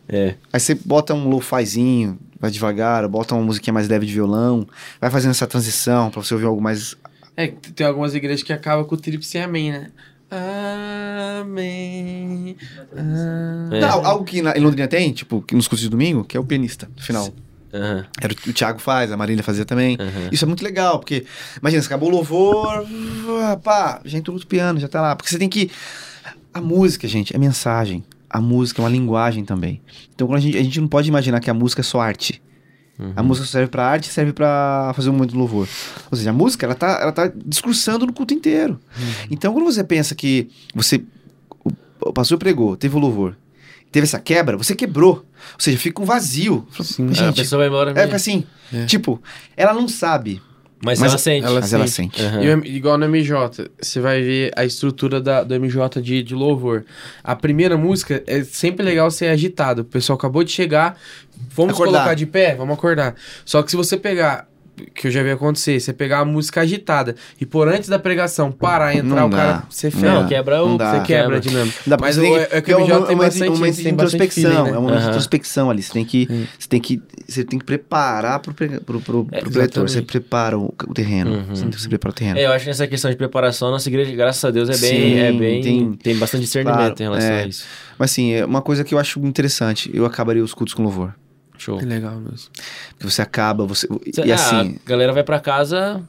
É. 0.08 0.36
Aí 0.52 0.60
você 0.60 0.76
bota 0.76 1.14
um 1.14 1.30
lo-fizinho, 1.30 2.18
vai 2.40 2.50
devagar, 2.52 3.08
bota 3.08 3.36
uma 3.36 3.44
musiquinha 3.44 3.74
mais 3.74 3.88
leve 3.88 4.06
de 4.06 4.14
violão, 4.14 4.68
vai 5.00 5.10
fazendo 5.10 5.32
essa 5.32 5.48
transição 5.48 6.10
pra 6.10 6.22
você 6.22 6.34
ouvir 6.34 6.46
algo 6.46 6.62
mais. 6.62 6.96
É, 7.38 7.48
que 7.48 7.72
tem 7.72 7.86
algumas 7.88 8.14
igrejas 8.14 8.44
que 8.44 8.52
acabam 8.54 8.86
com 8.86 8.96
o 8.96 8.98
tríplice 8.98 9.38
amém, 9.38 9.72
né? 9.72 9.92
Amém. 11.42 12.56
amém. 12.92 13.78
É. 13.78 13.80
Não, 13.82 14.06
algo 14.06 14.24
que 14.24 14.42
na, 14.42 14.58
em 14.58 14.60
Londrina 14.62 14.88
tem, 14.88 15.12
tipo, 15.12 15.44
nos 15.52 15.68
cursos 15.68 15.82
de 15.84 15.90
domingo, 15.90 16.24
que 16.24 16.36
é 16.36 16.40
o 16.40 16.44
pianista, 16.44 16.90
no 16.96 17.02
final. 17.04 17.30
Aham, 17.74 18.06
Era 18.22 18.34
o, 18.34 18.50
o 18.50 18.54
Thiago 18.54 18.80
faz, 18.80 19.12
a 19.12 19.18
Marília 19.18 19.44
fazia 19.44 19.66
também. 19.66 19.98
aham. 20.00 20.30
Isso 20.32 20.46
é 20.46 20.48
muito 20.48 20.64
legal, 20.64 21.00
porque, 21.00 21.26
imagina, 21.60 21.82
você 21.82 21.88
acabou 21.88 22.10
o 22.10 22.12
louvor, 22.12 22.86
pá, 23.64 24.00
já 24.06 24.18
entrou 24.18 24.38
o 24.38 24.46
piano, 24.46 24.80
já 24.80 24.88
tá 24.88 25.02
lá. 25.02 25.16
Porque 25.16 25.30
você 25.30 25.38
tem 25.40 25.50
que. 25.50 25.72
A 26.54 26.62
música, 26.62 27.08
gente, 27.08 27.36
é 27.36 27.40
mensagem. 27.40 28.04
A 28.30 28.40
música 28.40 28.82
é 28.82 28.84
uma 28.84 28.90
linguagem 28.92 29.44
também. 29.44 29.82
Então 30.14 30.32
a 30.34 30.40
gente, 30.40 30.58
a 30.58 30.64
gente 30.64 30.80
não 30.80 30.88
pode 30.88 31.08
imaginar 31.10 31.40
que 31.40 31.50
a 31.50 31.54
música 31.54 31.82
é 31.82 31.84
só 31.84 32.00
arte. 32.00 32.42
A 33.16 33.22
Uhum. 33.22 33.28
música 33.28 33.48
serve 33.48 33.70
pra 33.72 33.88
arte 33.88 34.08
serve 34.08 34.34
pra 34.34 34.92
fazer 34.96 35.10
um 35.10 35.14
momento 35.14 35.32
de 35.32 35.36
louvor. 35.38 35.68
Ou 36.12 36.16
seja, 36.18 36.30
a 36.30 36.34
música, 36.34 36.66
ela 36.68 36.76
tá, 36.76 37.00
ela 37.02 37.12
tá 37.12 37.32
discursando 37.44 38.06
no 38.06 38.14
culto 38.14 38.36
inteiro. 38.36 38.80
Então, 39.32 39.52
quando 39.52 39.66
você 39.66 39.84
pensa 39.84 40.14
que 40.14 40.48
você. 40.76 41.04
O 42.00 42.14
pastor 42.14 42.38
pregou, 42.38 42.78
teve 42.78 42.96
o 42.96 43.00
louvor, 43.00 43.36
teve 43.94 44.04
essa 44.04 44.20
quebra, 44.20 44.58
você 44.58 44.76
quebrou. 44.76 45.14
Ou 45.54 45.60
seja, 45.60 45.78
fica 45.78 46.02
um 46.02 46.06
vazio. 46.06 46.68
Sim. 46.82 47.08
a 47.10 47.14
Gente, 47.14 47.36
pessoa 47.38 47.60
vai 47.60 47.68
embora. 47.70 47.92
é 47.98 48.14
assim, 48.14 48.44
É. 48.74 48.86
tipo, 48.86 49.22
ela 49.56 49.74
não 49.74 49.88
sabe, 49.88 50.42
Mas, 50.84 51.00
mas 51.00 51.12
ela 51.12 51.18
sente. 51.18 51.46
ela- 51.46 51.60
mas 51.62 51.72
ela 51.74 51.88
sente. 51.88 52.22
Aham. 52.22 52.62
E 52.66 52.76
igual 52.76 52.98
no 52.98 53.06
MJ, 53.06 53.70
você 53.82 54.00
vai 54.02 54.22
ver 54.22 54.52
a 54.56 54.66
estrutura 54.66 55.22
da, 55.22 55.44
do 55.44 55.54
MJ 55.56 56.02
de, 56.02 56.22
de 56.24 56.34
louvor. 56.36 56.84
A 57.24 57.36
primeira 57.36 57.78
música 57.78 58.22
é 58.28 58.44
sempre 58.44 58.84
legal 58.84 59.10
ser 59.12 59.28
agitado. 59.28 59.84
O 59.84 59.86
pessoal 59.86 60.18
acabou 60.18 60.44
de 60.44 60.52
chegar, 60.52 60.98
vamos 61.56 61.76
Acordar. 61.76 62.00
colocar 62.00 62.14
de 62.16 62.26
pé? 62.26 62.56
Vamos 62.56 62.74
acordar. 62.78 63.16
Só 63.46 63.62
que 63.64 63.72
se 63.72 63.78
você 63.78 63.96
pegar, 63.96 64.48
que 64.96 65.08
eu 65.08 65.12
já 65.12 65.22
vi 65.22 65.30
acontecer, 65.32 65.80
você 65.80 65.94
pegar 65.94 66.20
a 66.20 66.26
música 66.26 66.62
agitada 66.62 67.16
e 67.40 67.46
por 67.46 67.68
antes 67.68 67.88
da 67.90 68.00
pregação 68.00 68.52
parar 68.52 68.94
e 68.94 68.98
entrar, 69.00 69.16
Não 69.22 69.28
o 69.28 69.30
dá. 69.30 69.38
cara, 69.38 69.64
você 69.70 69.92
ferra. 69.92 70.22
Não, 70.22 70.28
quebra 70.28 70.64
o... 70.64 70.78
Você 70.78 71.00
quebra 71.06 71.38
a 71.38 71.40
dinâmica. 71.40 71.78
Dá 71.86 71.98
Mas 72.00 72.16
você 72.16 72.22
o, 72.30 72.38
é, 72.38 72.48
é 72.52 72.62
que 72.62 72.74
o 72.74 72.80
MJ 72.80 72.98
um 73.00 73.06
tem 73.06 73.16
momento- 73.16 73.18
bastante, 73.18 73.50
um 73.50 73.54
de 73.54 73.60
tem 73.60 73.66
bastante 73.68 73.90
introspecção, 73.94 74.52
feeling, 74.52 74.64
né? 74.64 74.70
é 74.70 74.80
um 74.80 74.82
momento 74.82 74.98
de 74.98 75.02
Aham. 75.04 75.10
introspecção 75.12 75.70
ali. 75.70 75.84
Você 75.84 75.94
tem 75.94 76.06
que, 76.06 76.28
Hum. 76.30 76.46
você 76.58 76.68
tem 76.70 76.82
que, 76.82 77.02
você 77.28 77.44
tem 77.44 77.60
que 77.60 77.66
preparar 77.66 78.40
pro, 78.40 78.54
pro, 78.54 79.00
pro, 79.02 79.28
É, 79.32 79.40
pro 79.42 79.52
pretor. 79.52 79.88
Você 79.88 80.02
prepara 80.02 80.58
o, 80.58 80.74
o 80.88 80.94
terreno. 80.94 81.32
Uhum. 81.32 81.46
Você, 81.56 81.66
você 81.66 81.88
prepara 81.90 82.12
o 82.12 82.16
terreno. 82.16 82.40
É, 82.40 82.46
eu 82.46 82.52
acho 82.52 82.66
que 82.66 82.72
essa 82.72 82.88
questão 82.88 83.12
de 83.12 83.18
preparação, 83.18 83.70
nossa 83.72 83.88
igreja, 83.90 84.16
graças 84.16 84.44
a 84.44 84.50
Deus, 84.52 84.70
é 84.70 84.78
bem... 84.78 84.90
Sim, 85.14 85.20
é 85.20 85.32
bem 85.32 85.62
tem- 85.62 85.94
tem, 85.94 86.16
bastante 86.18 86.42
discernimento 86.42 86.78
Claro, 86.78 86.96
em 87.00 87.04
relação 87.04 87.30
é. 87.30 87.44
a 87.44 87.48
isso. 87.48 87.66
Mas 87.98 88.12
assim, 88.12 88.34
é 88.34 88.46
uma 88.46 88.62
coisa 88.62 88.84
que 88.84 88.94
eu 88.96 89.00
acho 89.00 89.20
interessante. 89.20 89.90
Eu 89.94 90.06
acabaria 90.06 90.44
os 90.44 90.54
cultos 90.54 90.74
com 90.74 90.82
louvor. 90.84 91.14
Show. 91.64 91.80
É 91.80 91.86
legal 91.86 92.16
mesmo. 92.16 92.50
Porque 92.90 93.10
você 93.10 93.22
acaba, 93.22 93.66
você. 93.66 93.88
Cê- 94.14 94.24
E 94.26 94.32
ah, 94.32 94.36
assim, 94.36 94.80
A 94.86 94.90
galera 94.90 95.14
vai 95.14 95.24
pra 95.24 95.40
casa... 95.40 96.02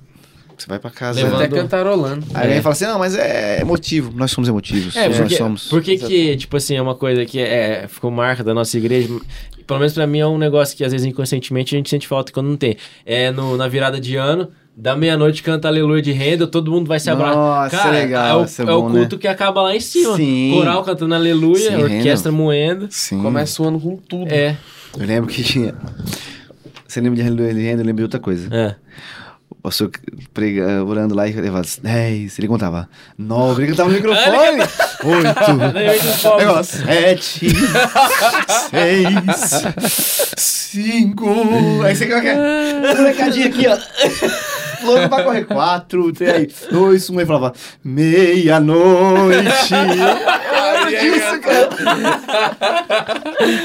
você 0.57 0.67
vai 0.67 0.79
pra 0.79 0.91
casa. 0.91 1.23
Levando- 1.23 1.43
Até 1.43 1.49
cantarolando. 1.49 2.27
Aí 2.35 2.47
alguém 2.49 2.63
fala 2.63 2.73
assim: 2.73 2.87
não, 2.87 2.99
mas 2.99 3.15
é 3.15 3.61
emotivo. 3.61 4.13
Nós 4.15 4.31
somos 4.31 4.49
emotivos. 4.49 4.97
É, 4.97 5.09
nós 5.09 5.19
porque, 5.19 5.37
somos. 5.37 5.69
por 5.69 5.83
que 5.83 5.97
que, 5.99 6.37
tipo 6.37 6.57
assim, 6.57 6.77
é 6.77 6.83
uma 6.83 6.95
coisa 6.95 7.25
que 7.25 7.39
é, 7.39 7.87
ficou 7.89 8.11
marca 8.11 8.43
da 8.43 8.53
nossa 8.53 8.77
igreja, 8.77 9.09
pelo 9.67 9.79
menos 9.79 9.93
pra 9.95 10.07
mim 10.07 10.19
é 10.19 10.27
um 10.27 10.39
negócio 10.39 10.77
que 10.77 10.85
às 10.85 10.93
vezes 10.93 11.07
inconscientemente 11.07 11.75
a 11.75 11.79
gente 11.79 11.89
sente 11.91 12.07
falta 12.09 12.33
quando 12.33 12.49
não 12.49 12.57
tem. 12.57 12.77
É 13.07 13.31
no, 13.31 13.57
na 13.57 13.67
virada 13.69 14.01
de 14.01 14.17
ano, 14.17 14.49
da 14.77 14.97
meia-noite 14.97 15.43
canta 15.43 15.69
Aleluia 15.69 16.03
de 16.03 16.13
Renda, 16.13 16.47
todo 16.47 16.71
mundo 16.71 16.87
vai 16.89 16.99
se 16.99 17.09
abraçar. 17.09 17.37
Nossa, 17.37 17.77
Cara, 17.77 17.91
legal, 17.91 18.41
é 18.41 18.43
o, 18.43 18.45
é 18.45 18.71
é 18.71 18.75
o 18.75 18.89
né? 18.89 18.99
culto 19.01 19.19
que 19.19 19.29
acaba 19.29 19.63
lá 19.63 19.75
em 19.75 19.81
cima. 19.81 20.17
Sim. 20.17 20.53
Coral 20.55 20.83
cantando 20.83 21.15
Aleluia, 21.15 21.71
Sim, 21.71 21.77
orquestra 21.83 22.33
moendo. 22.33 22.89
Sim. 22.91 23.23
Começa 23.23 23.63
o 23.63 23.69
ano 23.69 23.81
com 23.81 23.97
tudo. 23.97 24.33
É, 24.33 24.57
Eu 24.99 25.07
lembro 25.07 25.29
que 25.31 25.43
tinha. 25.43 25.75
Você 26.87 27.01
lembra 27.01 27.17
de 27.17 27.23
Renda? 27.29 27.43
Eu 27.43 27.87
lembro 27.87 27.97
de 27.97 28.03
outra 28.03 28.21
coisa. 28.21 28.49
é. 28.55 28.77
O 29.51 29.57
pastor 29.65 29.91
prega, 30.35 30.85
orando 30.85 31.15
lá 31.15 31.27
e 31.29 31.33
levava 31.33 31.67
10, 31.83 32.39
ele 32.39 32.49
contava 32.49 32.87
9, 33.17 33.63
ele 33.63 33.71
cantava 33.71 33.89
no 33.89 33.95
microfone, 33.97 34.59
8, 35.05 36.37
negócio, 36.37 36.85
7, 36.85 37.51
6, 38.71 39.65
5, 40.37 41.83
aí 41.83 41.97
você 41.97 42.07
quer 42.07 42.37
um 42.37 43.05
recadinho 43.05 43.49
aqui, 43.49 43.67
ó, 43.69 43.79
louco 44.85 45.09
pra 45.09 45.23
correr, 45.25 45.45
4, 45.45 46.13
3, 46.13 46.69
2, 46.71 47.11
1, 47.11 47.19
aí 47.19 47.27
falava 47.27 47.53
meia-noite, 47.85 49.75
eu 49.75 50.73
lembro 50.73 50.91
disso, 51.01 51.41
cara. 51.41 51.69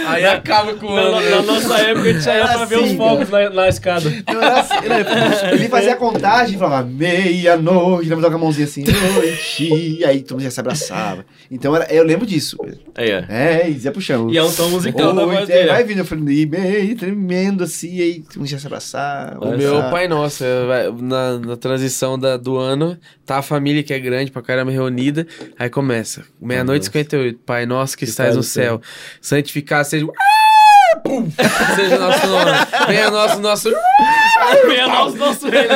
Aí 0.08 0.26
acaba 0.26 0.74
com 0.74 0.88
o 0.88 0.96
Na, 0.96 1.02
ano. 1.02 1.22
na- 1.22 1.30
na 1.30 1.42
nossa 1.42 1.78
época 1.80 2.10
a 2.10 2.12
gente 2.14 2.24
saía 2.24 2.40
Era 2.42 2.54
pra 2.54 2.66
ver 2.66 2.78
os 2.78 2.84
assim, 2.86 2.98
fogos 2.98 3.30
na, 3.30 3.50
na 3.50 3.68
escada. 3.70 4.10
Não, 4.28 4.42
era 4.42 4.60
assim, 4.60 4.76
ele- 4.84 5.54
ele 5.56 5.70
fazia 5.70 5.94
a 5.94 5.96
contagem 5.96 6.56
e 6.56 6.60
falava 6.60 6.88
meia-noite, 6.88 8.10
lembra 8.10 8.30
com 8.30 8.36
a 8.36 8.40
mãozinha 8.40 8.66
assim, 8.66 8.84
noite, 8.84 9.74
e 10.00 10.06
aí 10.06 10.22
todo 10.22 10.32
mundo 10.38 10.44
já 10.44 10.52
se 10.52 10.60
abraçava. 10.60 11.26
Então 11.52 11.76
era, 11.76 11.92
eu 11.94 12.04
lembro 12.04 12.26
disso. 12.26 12.58
Aí, 12.96 13.10
ó. 13.14 13.24
É, 13.32 13.70
e 13.70 13.78
ia 13.78 13.92
puxando. 13.92 14.32
E 14.34 14.38
é 14.38 14.44
um 14.44 14.52
tom 14.52 14.70
musical 14.70 15.14
da 15.14 15.26
voz 15.26 15.50
é, 15.50 15.54
dele. 15.54 15.70
vai 15.70 15.84
vindo, 15.84 16.00
eu 16.00 16.06
falei, 16.06 16.42
e 16.42 16.46
meio, 16.46 16.96
tremendo 16.96 17.64
assim, 17.64 17.96
e 17.96 18.02
aí 18.02 18.20
todo 18.22 18.38
mundo 18.38 18.48
já 18.50 18.60
se 18.60 18.68
abraçava. 18.68 19.38
O 19.46 19.58
meu 19.58 19.82
pai 19.90 20.08
nosso, 20.08 20.44
é, 20.44 20.66
vai- 20.66 20.92
na, 21.10 21.38
na 21.40 21.58
transição 21.58 22.18
da, 22.18 22.38
do 22.38 22.58
ano, 22.58 22.98
tá 23.26 23.40
a 23.40 23.42
família 23.42 23.84
que 23.84 23.94
é 23.94 24.00
grande 24.00 24.32
pra 24.32 24.42
caramba 24.42 24.72
reunida, 24.72 25.28
aí 25.58 25.70
começa, 25.70 26.24
meia-noite 26.40 26.84
e 26.84 26.86
58, 26.86 27.40
Pai 27.46 27.66
nosso 27.66 27.98
que, 27.98 28.06
estás 28.06 28.36
no 28.36 28.44
céu, 28.44 28.82
santificado 29.20 29.88
seja... 29.88 30.06
Ah, 30.06 30.49
Pum! 31.04 31.28
Seja 31.76 31.96
o 31.96 32.00
nosso 32.00 32.28
nome. 32.28 32.52
Venha 32.88 33.12
nosso, 33.12 33.40
nosso... 33.40 33.70
Venha 34.68 34.88
nosso, 34.88 35.18
nosso 35.18 35.50
reino. 35.50 35.70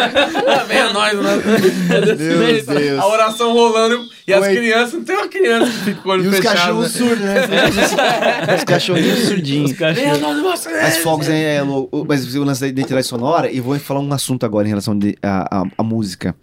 Venha 0.68 0.94
nós, 0.94 1.14
nosso... 1.14 2.16
Deus, 2.18 2.66
Deus. 2.66 3.00
A 3.00 3.08
oração 3.08 3.54
rolando 3.54 4.04
e 4.28 4.34
as 4.34 4.42
Oi. 4.46 4.56
crianças, 4.56 4.94
não 4.94 5.04
tem 5.04 5.16
uma 5.16 5.28
criança 5.28 5.72
que 5.72 5.78
fica 5.80 6.02
com 6.02 6.10
o 6.10 6.12
olho 6.12 6.24
E 6.26 6.28
os 6.28 6.36
fechado. 6.38 6.56
cachorros 6.58 6.92
surdos, 6.92 7.20
né? 7.20 7.42
os 8.58 8.64
cachorrinhos 8.64 9.20
surdinhos. 9.28 9.72
Os 9.72 9.78
cachorros. 9.78 10.02
Venha 10.10 10.18
nosso, 10.18 10.42
nosso... 10.42 10.70
As 10.70 10.98
fogos 10.98 11.30
é, 11.30 11.56
é. 11.56 11.62
Mas 12.08 12.36
o 12.36 12.44
lance 12.44 12.62
da 12.62 12.68
identidade 12.68 13.06
sonora, 13.08 13.52
e 13.52 13.60
vou 13.60 13.78
falar 13.80 14.00
um 14.00 14.14
assunto 14.14 14.46
agora 14.46 14.66
em 14.68 14.70
relação 14.70 14.98
de- 14.98 15.18
a, 15.22 15.62
a, 15.62 15.64
a 15.78 15.84
música. 15.84 16.36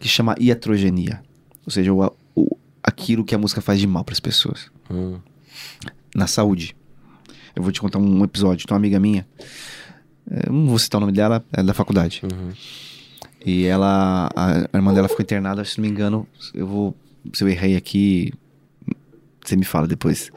que 0.00 0.08
chama 0.08 0.34
iatrogenia. 0.38 1.20
Ou 1.66 1.70
seja, 1.72 1.92
o, 1.92 2.12
o- 2.34 2.56
aquilo 2.82 3.24
que 3.24 3.34
a 3.34 3.38
música 3.38 3.60
faz 3.60 3.78
de 3.80 3.86
mal 3.86 4.04
para 4.04 4.12
as 4.12 4.20
pessoas. 4.20 4.70
Hum. 4.90 5.18
Na 6.14 6.26
saúde. 6.26 6.76
Eu 7.54 7.62
vou 7.62 7.72
te 7.72 7.80
contar 7.80 7.98
um 7.98 8.24
episódio. 8.24 8.66
Tem 8.66 8.74
uma 8.74 8.78
amiga 8.78 8.98
minha, 8.98 9.26
eh, 10.30 10.50
não 10.50 10.66
vou 10.66 10.78
citar 10.78 10.98
o 10.98 11.00
nome 11.00 11.12
dela, 11.12 11.44
é 11.52 11.62
da 11.62 11.74
faculdade. 11.74 12.22
Uhum. 12.24 12.52
E 13.44 13.64
ela, 13.64 14.28
a, 14.34 14.68
a 14.72 14.76
irmã 14.76 14.94
dela 14.94 15.08
ficou 15.08 15.22
internada, 15.22 15.64
se 15.64 15.78
não 15.78 15.82
me 15.82 15.90
engano, 15.90 16.26
eu 16.54 16.66
vou, 16.66 16.96
se 17.32 17.44
eu 17.44 17.48
errei 17.48 17.76
aqui, 17.76 18.32
você 19.44 19.54
me 19.54 19.64
fala 19.64 19.86
depois. 19.86 20.30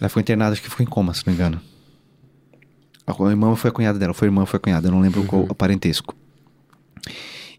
Ela 0.00 0.08
ficou 0.08 0.20
internada, 0.20 0.52
acho 0.52 0.62
que 0.62 0.70
ficou 0.70 0.84
em 0.84 0.88
coma, 0.88 1.12
se 1.12 1.26
não 1.26 1.32
me 1.32 1.38
engano. 1.38 1.60
A 3.06 3.12
a 3.12 3.30
irmã 3.30 3.54
foi 3.56 3.70
a 3.70 3.72
cunhada 3.72 3.98
dela, 3.98 4.14
foi 4.14 4.28
a 4.28 4.30
irmã, 4.30 4.46
foi 4.46 4.56
a 4.58 4.60
cunhada, 4.60 4.88
eu 4.88 4.92
não 4.92 5.00
lembro 5.00 5.24
qual 5.24 5.42
o 5.42 5.54
parentesco. 5.54 6.14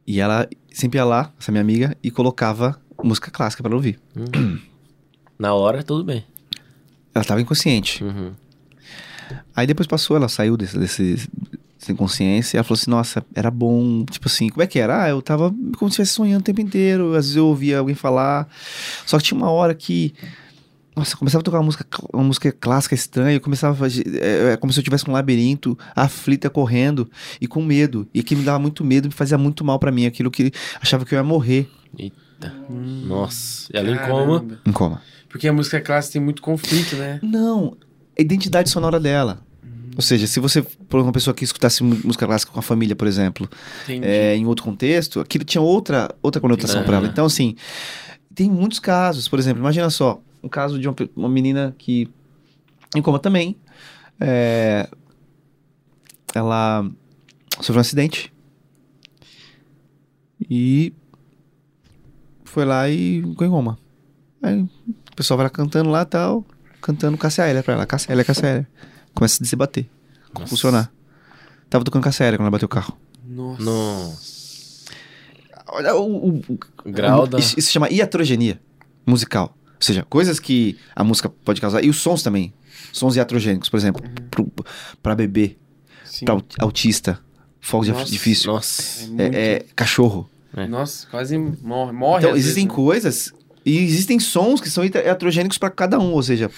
E 0.06 0.20
ela 0.20 0.48
sempre 0.72 0.98
ia 0.98 1.06
lá, 1.06 1.32
essa 1.40 1.52
minha 1.52 1.62
amiga, 1.62 1.96
e 2.02 2.10
colocava 2.10 2.80
música 3.04 3.30
clássica 3.32 3.62
pra 3.62 3.70
ela 3.70 3.76
ouvir. 3.76 4.00
Na 5.38 5.54
hora, 5.54 5.84
tudo 5.84 6.04
bem. 6.04 6.24
Ela 7.14 7.26
tava 7.26 7.42
inconsciente. 7.42 8.04
Uhum. 8.04 8.32
Aí 9.56 9.68
depois 9.68 9.88
passou, 9.88 10.16
ela 10.16 10.30
saiu 10.30 10.56
desse, 10.58 10.78
desse 10.78 11.30
sem 11.78 11.96
consciência, 11.96 12.56
e 12.56 12.58
ela 12.58 12.64
falou 12.64 12.78
assim, 12.80 12.92
nossa, 12.92 13.26
era 13.34 13.50
bom, 13.50 14.04
tipo 14.06 14.28
assim, 14.28 14.50
como 14.50 14.62
é 14.62 14.68
que 14.68 14.80
era? 14.80 15.04
Ah, 15.04 15.10
eu 15.10 15.22
tava 15.22 15.50
como 15.78 15.90
se 15.90 15.94
estivesse 15.94 16.14
sonhando 16.14 16.42
o 16.42 16.44
tempo 16.44 16.60
inteiro, 16.60 17.16
às 17.16 17.26
vezes 17.26 17.36
eu 17.38 17.48
ouvia 17.48 17.80
alguém 17.80 17.96
falar, 17.96 18.50
só 19.06 19.18
que 19.18 19.24
tinha 19.24 19.38
uma 19.38 19.50
hora 19.50 19.74
que, 19.74 20.14
nossa, 20.94 21.16
começava 21.16 21.42
a 21.42 21.44
tocar 21.44 21.58
uma 21.60 21.64
música, 21.64 21.86
uma 22.14 22.24
música 22.24 22.52
clássica 22.52 22.96
estranha, 22.96 23.38
eu 23.38 23.42
começava 23.42 23.74
a 23.74 23.78
fazer, 23.78 24.04
é, 24.22 24.54
é 24.54 24.58
como 24.58 24.74
se 24.74 24.80
eu 24.80 24.84
tivesse 24.84 25.10
um 25.10 25.14
labirinto, 25.14 25.78
aflita, 25.96 26.50
correndo, 26.50 27.10
e 27.40 27.48
com 27.48 27.64
medo, 27.64 28.06
e 28.14 28.20
aquilo 28.20 28.42
me 28.42 28.46
dava 28.46 28.60
muito 28.60 28.84
medo, 28.84 29.08
me 29.08 29.14
fazia 29.14 29.38
muito 29.38 29.64
mal 29.64 29.80
pra 29.80 29.92
mim, 29.92 30.06
aquilo 30.06 30.30
que 30.30 30.52
achava 30.82 31.06
que 31.06 31.16
eu 31.16 31.18
ia 31.18 31.24
morrer 31.24 31.70
Eita. 31.98 32.54
Nossa. 32.70 33.70
E 33.74 33.78
ela 33.78 33.90
em 33.90 33.98
coma. 33.98 34.46
Em 34.66 34.72
coma. 34.72 35.02
Porque 35.30 35.48
a 35.48 35.54
música 35.54 35.80
clássica 35.80 36.14
tem 36.14 36.22
muito 36.22 36.42
conflito, 36.42 36.96
né? 36.96 37.20
Não, 37.22 37.78
a 38.18 38.22
identidade 38.22 38.70
sonora 38.70 39.00
dela. 39.00 39.42
Ou 39.96 40.02
seja, 40.02 40.28
se 40.28 40.40
você 40.40 40.62
for 40.62 41.02
uma 41.02 41.12
pessoa 41.12 41.34
que 41.34 41.44
escutasse 41.44 41.84
música 41.84 42.26
clássica 42.26 42.52
com 42.52 42.60
a 42.60 42.64
família, 42.64 42.96
por 42.96 43.08
exemplo, 43.08 43.50
é, 43.88 44.36
em 44.36 44.46
outro 44.46 44.64
contexto, 44.64 45.20
aquilo 45.20 45.44
tinha 45.44 45.62
outra, 45.62 46.10
outra 46.22 46.40
conotação 46.40 46.84
para 46.84 46.98
ela. 46.98 47.08
Então, 47.08 47.26
assim, 47.26 47.56
tem 48.34 48.50
muitos 48.50 48.80
casos. 48.80 49.28
Por 49.28 49.38
exemplo, 49.38 49.60
imagina 49.62 49.90
só, 49.90 50.22
um 50.42 50.48
caso 50.48 50.80
de 50.80 50.88
uma, 50.88 50.96
uma 51.16 51.30
menina 51.30 51.76
que, 51.78 52.10
em 52.96 53.02
coma 53.02 53.20
também, 53.20 53.58
é, 54.20 54.88
ela 56.34 56.90
sofreu 57.58 57.78
um 57.78 57.82
acidente 57.82 58.32
e 60.50 60.94
foi 62.46 62.64
lá 62.64 62.90
e 62.90 63.22
ficou 63.22 63.46
em 63.46 63.50
coma. 63.50 63.78
Aí 64.42 64.66
pessoal 65.20 65.38
vai 65.38 65.46
lá 65.46 65.50
cantando 65.50 65.90
lá 65.90 66.02
e 66.02 66.06
tal, 66.06 66.46
cantando 66.82 67.18
Cássia 67.18 67.48
Eller 67.48 67.64
pra 67.64 67.74
ela. 67.74 67.86
Cássia 67.86 68.12
Eller, 68.12 68.26
Cássia 68.26 68.48
Eller. 68.48 68.68
Começa 69.14 69.44
a 69.44 69.46
se 69.46 69.56
bater, 69.56 69.90
funcionar. 70.48 70.92
Tava 71.70 71.84
tocando 71.84 72.04
Cássia 72.04 72.26
Eller 72.26 72.38
quando 72.38 72.46
ela 72.46 72.52
bateu 72.52 72.66
o 72.66 72.70
carro. 72.70 72.98
Nossa. 73.28 73.64
Nossa. 73.64 74.40
Olha 75.68 75.96
o, 75.96 76.30
o- 76.30 76.44
o- 76.50 76.60
grau 76.92 77.28
da. 77.28 77.38
Isso, 77.38 77.60
se 77.62 77.72
chama 77.72 77.90
iatrogenia 77.90 78.60
musical. 79.06 79.56
Ou 79.68 79.82
seja, 79.82 80.06
coisas 80.10 80.40
que 80.40 80.78
a 80.96 81.04
música 81.04 81.30
pode 81.30 81.62
causar. 81.62 81.84
E 81.84 81.90
os 81.90 81.98
sons 82.02 82.24
também. 82.24 82.54
Sons 82.92 83.16
iatrogênicos, 83.16 83.70
por 83.70 83.78
exemplo, 83.78 84.02
pro, 84.32 84.52
pra 85.04 85.14
bebê, 85.16 85.58
Sim. 86.06 86.26
pra 86.26 86.34
aut- 86.34 86.56
autista, 86.60 87.20
fogo 87.62 87.84
de 87.86 87.92
Nossa. 87.92 88.12
difícil, 88.12 88.52
Nossa. 88.52 89.06
muito- 89.08 89.22
é, 89.22 89.54
é, 89.58 89.66
cachorro. 89.76 90.28
Nossa, 90.68 91.06
quase 91.08 91.38
morre. 91.38 91.92
morre 91.92 92.24
Então, 92.24 92.36
existem 92.36 92.64
vezes, 92.66 92.70
né? 92.70 92.76
coisas 92.76 93.34
e 93.66 93.78
existem 93.84 94.20
sons 94.20 94.62
que 94.62 94.70
são 94.70 94.84
iatrogênicos 94.86 95.58
pra 95.58 95.70
cada 95.70 96.00
um. 96.00 96.14
Ou 96.14 96.24
seja, 96.24 96.50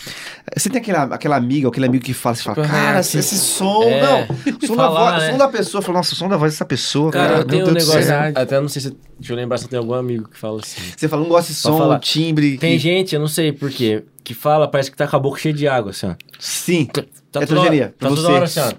você 0.55 0.69
tem 0.69 0.81
aquela, 0.81 1.03
aquela 1.03 1.35
amiga 1.35 1.67
ou 1.67 1.71
aquele 1.71 1.85
amigo 1.87 2.03
que 2.03 2.13
fala, 2.13 2.35
você 2.35 2.43
fala, 2.43 2.55
cara, 2.67 2.91
reativo. 2.93 3.19
esse 3.19 3.37
som, 3.37 3.83
É, 3.83 4.01
não. 4.01 4.21
O 4.61 4.67
som, 4.67 4.75
da 4.75 4.83
falar, 4.83 5.11
voz, 5.11 5.15
o 5.15 5.25
né? 5.25 5.31
som 5.31 5.37
da 5.37 5.47
pessoa, 5.47 5.81
fala, 5.81 5.97
nossa, 5.97 6.13
o 6.13 6.15
som 6.15 6.29
da 6.29 6.37
voz 6.37 6.53
dessa 6.53 6.65
pessoa, 6.65 7.11
Cara, 7.11 7.27
cara, 7.29 7.39
eu 7.41 7.45
tenho 7.45 7.67
um 7.67 7.71
negócio. 7.71 8.01
Até 8.35 8.59
não 8.61 8.67
sei 8.69 8.81
se. 8.81 8.97
Deixa 9.19 9.33
eu 9.33 9.37
lembrar 9.37 9.57
se 9.57 9.67
tem 9.67 9.77
algum 9.77 9.93
amigo 9.93 10.27
que 10.29 10.37
fala 10.37 10.59
assim. 10.63 10.81
Você 10.95 11.07
fala, 11.07 11.21
não 11.23 11.29
gosta 11.29 11.51
de 11.51 11.57
som, 11.59 11.77
falar. 11.77 11.99
timbre. 11.99 12.57
Tem 12.57 12.73
que- 12.73 12.79
gente, 12.79 13.13
eu 13.15 13.19
não 13.21 13.27
sei 13.27 13.51
porquê, 13.51 14.03
que 14.23 14.33
fala, 14.33 14.67
parece 14.67 14.89
que 14.91 14.97
tá 14.97 15.07
com 15.07 15.15
a 15.15 15.19
boca 15.19 15.39
cheia 15.39 15.53
de 15.53 15.67
água, 15.67 15.91
assim, 15.91 16.07
ó. 16.07 16.15
Sim. 16.39 16.85
Tá 17.31 17.41
Heterogeneia, 17.41 17.93
pra 17.97 18.09
tá 18.09 18.15
toda 18.15 18.29
hora 18.29 18.45
assim, 18.45 18.59
ó. 18.59 18.73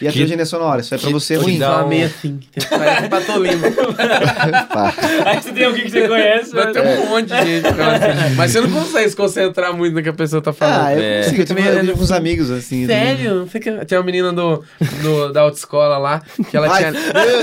E 0.00 0.06
a 0.06 0.10
heterogeneia 0.10 0.46
sonora, 0.46 0.80
isso 0.80 0.94
é 0.94 0.98
pra 0.98 1.06
que- 1.08 1.12
você 1.12 1.36
que 1.36 1.42
ruim. 1.44 1.58
dá 1.58 1.84
um- 1.84 1.88
meio 1.88 2.06
assim. 2.06 2.38
Parece 2.70 3.08
Patolino. 3.08 3.62
Aí 5.24 5.42
você 5.42 5.52
tem 5.52 5.64
alguém 5.64 5.84
que 5.84 5.90
você 5.90 6.06
conhece, 6.08 6.52
Vai 6.54 6.66
né? 6.66 6.72
ter 6.72 6.80
um 7.00 7.06
monte 7.08 7.26
de 7.26 7.36
gente. 7.44 7.62
que 7.74 7.80
assim. 7.80 8.34
Mas 8.36 8.50
você 8.52 8.60
não 8.60 8.70
consegue 8.70 9.10
se 9.10 9.16
concentrar 9.16 9.72
muito 9.74 9.94
no 9.94 10.02
que 10.02 10.08
a 10.08 10.12
pessoa 10.12 10.40
tá 10.40 10.52
falando. 10.52 10.86
Ah, 10.86 10.94
eu 10.94 11.02
É. 11.02 11.22
consigo, 11.24 11.42
eu 11.42 11.46
Também 11.46 11.64
tenho 11.64 11.78
é 11.78 11.90
eu 11.90 11.96
com 11.96 12.02
os 12.02 12.12
amigos, 12.12 12.50
assim. 12.50 12.86
Sério? 12.86 13.48
Que- 13.50 13.84
Tinha 13.86 13.98
uma 14.00 14.06
menina 14.06 14.32
do, 14.32 14.62
do- 15.02 15.32
da 15.32 15.40
autoescola 15.42 15.98
lá, 15.98 16.22
que 16.50 16.56
ela 16.56 16.68
Ai, 16.72 16.78
tinha... 16.78 16.92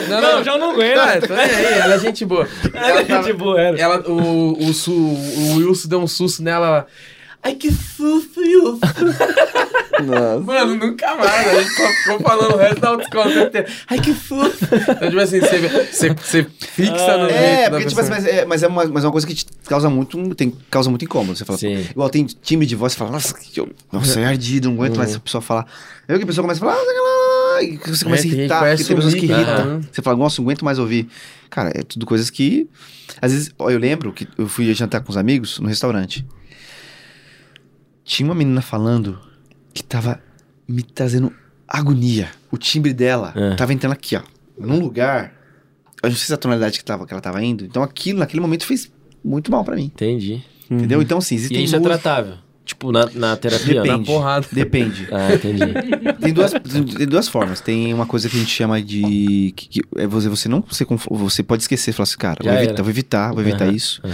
Não, 0.10 0.22
não, 0.22 0.44
já 0.44 0.58
não 0.58 0.72
aguento. 0.72 0.96
Não, 0.96 1.28
tô 1.28 1.34
aí, 1.34 1.80
ela 1.80 1.96
é 1.96 2.00
gente 2.00 2.24
boa. 2.26 2.48
Ela 2.74 3.04
tava- 3.04 3.24
de 3.24 3.34
boa, 3.34 3.60
era. 3.60 3.78
ela, 3.80 4.00
o, 4.10 4.58
o, 4.70 4.74
su, 4.74 4.92
o 4.94 5.56
Wilson 5.58 5.88
deu 5.90 6.00
um 6.02 6.08
susto 6.08 6.42
nela, 6.44 6.68
ela... 6.68 6.88
Ai, 7.44 7.54
que 7.56 7.72
susto, 7.72 8.40
Wilson. 8.40 8.80
Nossa. 10.04 10.40
Mano, 10.42 10.76
nunca 10.76 11.16
mais. 11.16 11.48
A 11.48 11.62
gente 11.62 11.72
só 11.76 11.88
ficou 11.88 12.20
falando 12.20 12.54
o 12.54 12.58
resto 12.58 12.82
da 12.82 12.90
autoescola. 12.90 13.26
Ai, 13.90 14.00
que 14.00 14.14
susto. 14.14 14.66
Então, 14.66 15.10
tipo 15.10 15.20
assim, 15.20 15.40
você, 15.40 15.60
você, 15.92 16.10
você 16.14 16.48
fixa 16.60 17.18
no 17.18 17.30
É, 17.30 17.70
porque, 17.70 17.86
tipo 17.86 18.00
assim, 18.02 18.10
mas, 18.10 18.26
é, 18.26 18.46
mas, 18.46 18.64
é 18.64 18.68
uma, 18.68 18.86
mas 18.86 19.04
é 19.04 19.08
uma 19.08 19.12
coisa 19.12 19.26
que 19.28 19.34
te 19.36 19.46
causa 19.68 19.90
muito, 19.90 20.36
tem, 20.36 20.54
causa 20.70 20.90
muito 20.90 21.06
incômodo. 21.06 21.38
Você 21.38 21.46
fala, 21.46 21.58
Sim. 21.60 21.88
igual 21.90 22.10
tem 22.10 22.26
timbre 22.26 22.66
de 22.68 22.76
voz, 22.76 22.94
você 22.94 23.00
fala, 23.00 23.12
nossa, 23.12 23.34
que 23.34 23.60
eu, 23.60 23.70
nossa, 23.92 24.20
é 24.20 24.26
ardido, 24.26 24.70
não 24.70 24.76
aguento 24.76 24.98
mais 24.98 25.12
essa 25.12 25.20
pessoa 25.20 25.42
falar. 25.42 25.66
Aí 26.08 26.18
que 26.18 26.24
a 26.24 26.28
pessoa 26.28 26.44
começa 26.44 26.64
a 26.64 26.70
falar, 26.70 26.80
ah, 27.58 27.64
e 27.64 27.78
você 27.78 28.04
começa 28.04 28.28
É, 28.28 28.30
a 28.30 28.34
irritar, 28.34 28.60
que 28.64 28.70
porque 28.70 28.84
tem 28.84 28.96
pessoas 28.96 29.14
que 29.14 29.26
irritam. 29.26 29.78
mico, 29.78 29.88
Você 29.92 30.02
fala, 30.02 30.18
nossa, 30.18 30.42
não 30.42 30.46
aguento 30.48 30.66
mais 30.66 30.78
ouvir. 30.78 31.08
Cara, 31.50 31.72
é 31.74 31.84
tudo 31.84 32.06
coisas 32.06 32.30
que. 32.30 32.70
Às 33.22 33.32
vezes, 33.32 33.52
ó, 33.58 33.70
eu 33.70 33.80
lembro 33.80 34.12
que 34.12 34.28
eu 34.38 34.48
fui 34.48 34.72
jantar 34.74 35.02
com 35.02 35.10
os 35.10 35.18
amigos 35.18 35.60
no 35.60 35.68
restaurante. 35.68 36.26
Tinha 38.04 38.28
uma 38.28 38.36
menina 38.36 38.62
falando 38.62 39.20
que 39.76 39.84
tava 39.84 40.20
me 40.68 40.82
trazendo 40.82 41.32
agonia. 41.68 42.30
O 42.50 42.58
timbre 42.58 42.94
dela 42.94 43.34
É. 43.36 43.56
tava 43.56 43.74
entrando 43.74 43.92
aqui, 43.92 44.16
ó. 44.16 44.22
Num 44.58 44.80
lugar. 44.80 45.34
Eu 46.02 46.10
não 46.10 46.16
sei 46.16 46.28
se 46.28 46.34
a 46.34 46.38
tonalidade 46.38 46.80
que, 46.80 46.86
tava, 46.86 47.06
que 47.06 47.14
ela 47.14 47.22
tava 47.22 47.44
indo. 47.44 47.66
Então 47.66 47.84
aquilo, 47.84 48.20
naquele 48.20 48.40
momento, 48.42 48.66
fez 48.66 48.90
muito 49.24 49.52
mal 49.52 49.64
pra 49.66 49.76
mim. 49.76 49.92
Entendi. 49.94 50.42
Entendeu? 50.72 51.02
Então, 51.02 51.18
assim, 51.18 51.36
E 51.36 51.64
isso 51.64 51.76
é 51.76 51.80
tratável. 51.80 52.38
Tipo, 52.66 52.92
na, 52.92 53.06
na 53.14 53.36
terapia. 53.38 53.84
Depende. 53.84 54.00
Na... 54.00 54.06
Porrada. 54.06 54.48
Depende. 54.52 55.08
Ah, 55.12 55.36
entendi. 55.36 55.62
Tem 56.20 56.34
duas, 56.34 56.52
tem 56.52 57.08
duas 57.08 57.28
formas. 57.28 57.62
Tem 57.62 57.94
uma 57.94 58.08
coisa 58.08 58.28
que 58.28 58.36
a 58.36 58.40
gente 58.40 58.50
chama 58.52 58.82
de. 58.82 59.54
Que, 59.56 59.68
que 59.70 59.82
é 59.96 60.08
você, 60.08 60.28
você 60.28 60.50
não 60.50 60.64
se 60.72 60.84
conf- 60.84 61.06
Você 61.12 61.44
pode 61.44 61.62
esquecer, 61.62 61.92
falar 61.94 62.04
assim, 62.06 62.18
cara, 62.18 62.40
vou 62.44 62.52
evitar, 62.52 62.82
vou 62.82 62.90
evitar, 62.90 63.32
vou 63.34 63.42
evitar 63.42 63.66
Aham, 63.66 63.74
isso. 63.76 64.02
aham. 64.04 64.14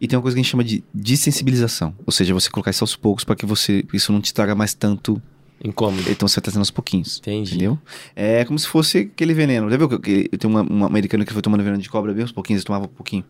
E 0.00 0.08
tem 0.08 0.16
uma 0.16 0.22
coisa 0.22 0.34
que 0.34 0.40
a 0.40 0.42
gente 0.42 0.50
chama 0.50 0.64
de 0.64 0.82
desensibilização. 0.92 1.94
Ou 2.04 2.12
seja, 2.12 2.34
você 2.34 2.50
colocar 2.50 2.70
isso 2.72 2.82
aos 2.82 2.96
poucos 2.96 3.22
para 3.24 3.36
que 3.36 3.46
você 3.46 3.84
isso 3.92 4.12
não 4.12 4.20
te 4.20 4.34
traga 4.34 4.54
mais 4.56 4.74
tanto. 4.74 5.22
Incômodo. 5.62 6.10
Então 6.10 6.26
você 6.26 6.34
vai 6.36 6.42
trazendo 6.42 6.60
aos 6.62 6.70
pouquinhos. 6.72 7.18
Entendi. 7.18 7.50
Entendeu? 7.54 7.78
É 8.16 8.44
como 8.44 8.58
se 8.58 8.66
fosse 8.66 8.98
aquele 9.14 9.32
veneno. 9.32 9.70
Já 9.70 9.76
viu 9.76 9.88
que 9.88 9.98
que- 10.00 10.28
eu 10.32 10.36
tenho 10.38 10.52
uma, 10.52 10.62
uma 10.62 10.86
americana 10.88 11.24
que 11.24 11.32
foi 11.32 11.40
tomando 11.40 11.62
veneno 11.62 11.80
de 11.80 11.88
cobra 11.88 12.12
bem 12.12 12.24
uns 12.24 12.32
pouquinhos, 12.32 12.60
ele 12.62 12.66
tomava 12.66 12.86
um 12.86 12.88
pouquinho. 12.88 13.24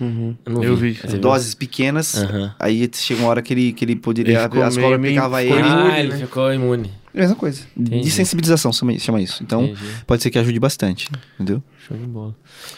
Uhum. 0.00 0.36
Eu 0.46 0.52
não 0.52 0.64
Eu 0.64 0.76
vi. 0.76 0.92
vi. 0.92 1.18
Doses 1.18 1.54
pequenas. 1.54 2.16
Aham. 2.16 2.54
Aí 2.58 2.88
chega 2.94 3.20
uma 3.20 3.28
hora 3.30 3.42
que 3.42 3.52
ele, 3.52 3.72
que 3.72 3.84
ele 3.84 3.96
poderia. 3.96 4.34
Ele 4.34 4.42
ficou 4.44 4.62
as 4.62 4.76
cobras 4.76 5.00
picavam 5.00 5.40
ele. 5.40 5.50
imune, 5.50 5.64
Ah, 5.90 6.00
ele 6.00 6.08
né? 6.10 6.16
ficou 6.18 6.52
imune. 6.54 6.92
Mesma 7.12 7.34
coisa. 7.34 7.62
Entendi. 7.76 8.04
Desensibilização 8.04 8.72
chama, 8.72 8.96
chama 8.98 9.20
isso. 9.20 9.42
Então, 9.42 9.64
Entendi. 9.64 9.80
pode 10.06 10.22
ser 10.22 10.30
que 10.30 10.38
ajude 10.38 10.60
bastante. 10.60 11.08
Entendeu? 11.34 11.60
Show 11.88 11.96
de 11.96 12.04
bola. 12.06 12.36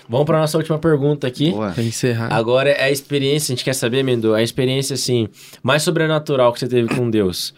Vamos 0.08 0.24
pra 0.24 0.38
nossa 0.38 0.56
última 0.56 0.78
pergunta 0.78 1.26
aqui. 1.26 1.50
Boa. 1.50 1.72
Pra 1.72 1.82
encerrar. 1.82 2.32
Agora 2.32 2.70
é 2.70 2.84
a 2.84 2.90
experiência, 2.90 3.52
a 3.52 3.56
gente 3.56 3.64
quer 3.64 3.74
saber, 3.74 4.02
Mendo, 4.02 4.32
a 4.32 4.42
experiência 4.42 4.94
assim, 4.94 5.28
mais 5.62 5.82
sobrenatural 5.82 6.52
que 6.54 6.60
você 6.60 6.68
teve 6.68 6.88
com 6.94 7.10
Deus. 7.10 7.52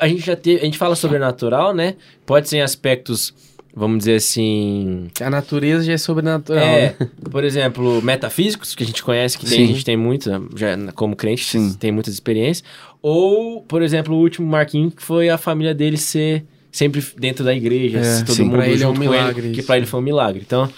A 0.00 0.06
gente 0.06 0.20
já 0.24 0.36
teve, 0.36 0.60
a 0.60 0.64
gente 0.64 0.78
fala 0.78 0.94
sobrenatural, 0.94 1.74
né? 1.74 1.96
Pode 2.24 2.48
ser 2.48 2.58
em 2.58 2.62
aspectos, 2.62 3.34
vamos 3.74 3.98
dizer 3.98 4.16
assim, 4.16 5.08
A 5.20 5.28
natureza 5.30 5.84
já 5.84 5.92
é 5.94 5.98
sobrenatural. 5.98 6.62
é, 6.64 6.94
né? 6.98 7.08
por 7.30 7.42
exemplo, 7.44 8.00
metafísicos, 8.02 8.74
que 8.74 8.82
a 8.82 8.86
gente 8.86 9.02
conhece, 9.02 9.36
que 9.38 9.46
tem, 9.46 9.64
a 9.64 9.66
gente 9.66 9.84
tem 9.84 9.96
muito, 9.96 10.30
já 10.56 10.76
como 10.94 11.16
crente, 11.16 11.44
Sim. 11.44 11.72
tem 11.74 11.90
muitas 11.92 12.14
experiências. 12.14 12.62
Ou, 13.02 13.62
por 13.62 13.82
exemplo, 13.82 14.14
o 14.14 14.18
último 14.20 14.46
Marquinho, 14.46 14.90
que 14.90 15.02
foi 15.02 15.28
a 15.28 15.36
família 15.36 15.74
dele 15.74 15.96
ser 15.96 16.44
sempre 16.72 17.04
dentro 17.18 17.44
da 17.44 17.54
igreja, 17.54 17.98
É, 17.98 18.22
todo 18.24 18.34
sim. 18.34 18.44
mundo 18.44 18.56
Pra 18.56 18.68
ele 18.68 18.82
é 18.82 18.88
um 18.88 18.94
milagre 18.96 19.50
que 19.50 19.58
isso. 19.58 19.66
pra 19.66 19.76
ele 19.76 19.86
foi 19.86 20.00
um 20.00 20.02
milagre. 20.02 20.42
Então, 20.44 20.68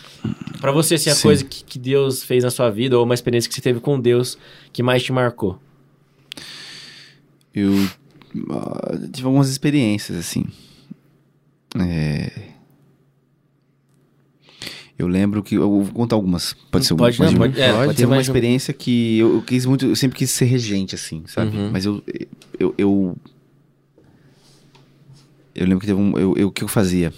pra 0.61 0.71
você, 0.73 0.97
assim, 0.97 1.09
a 1.11 1.15
Sim. 1.15 1.23
coisa 1.23 1.45
que, 1.45 1.65
que 1.65 1.79
Deus 1.79 2.23
fez 2.23 2.45
na 2.45 2.51
sua 2.51 2.69
vida, 2.71 2.99
ou 2.99 3.05
uma 3.05 3.15
experiência 3.15 3.49
que 3.49 3.55
você 3.55 3.61
teve 3.63 3.81
com 3.81 3.99
Deus, 4.01 4.37
que 4.73 4.83
mais 4.83 5.03
te 5.03 5.13
marcou? 5.13 5.59
Eu 7.55 7.73
ah, 8.51 8.99
tive 9.13 9.27
algumas 9.27 9.49
experiências, 9.49 10.19
assim. 10.19 10.45
É... 11.81 12.31
Eu 14.99 15.07
lembro 15.09 15.43
que. 15.43 15.55
Eu 15.57 15.69
vou 15.69 15.85
contar 15.93 16.17
algumas. 16.17 16.55
Pode 16.71 16.87
ser. 16.87 16.95
Pode, 16.95 17.21
não, 17.21 17.35
pode, 17.35 17.61
é, 17.61 17.67
Pode. 17.67 17.77
pode 17.79 17.89
Teve 17.89 17.99
ser 17.99 18.07
uma 18.07 18.21
experiência 18.21 18.73
que 18.73 19.19
eu, 19.19 19.35
eu 19.35 19.43
quis 19.43 19.67
muito. 19.67 19.85
Eu 19.87 19.97
sempre 19.97 20.17
quis 20.17 20.31
ser 20.31 20.47
regente, 20.47 20.95
assim, 20.95 21.23
sabe? 21.27 21.57
Uhum. 21.57 21.71
Mas 21.71 21.85
eu. 21.85 22.03
Eu. 22.59 22.75
Eu, 22.79 23.17
eu 25.55 25.65
lembro 25.67 25.81
que 25.81 25.87
teve 25.87 26.01
um. 26.01 26.17
Eu, 26.19 26.35
eu- 26.37 26.49
o 26.49 26.51
que 26.51 26.65
eu 26.65 26.69
fazia? 26.69 27.13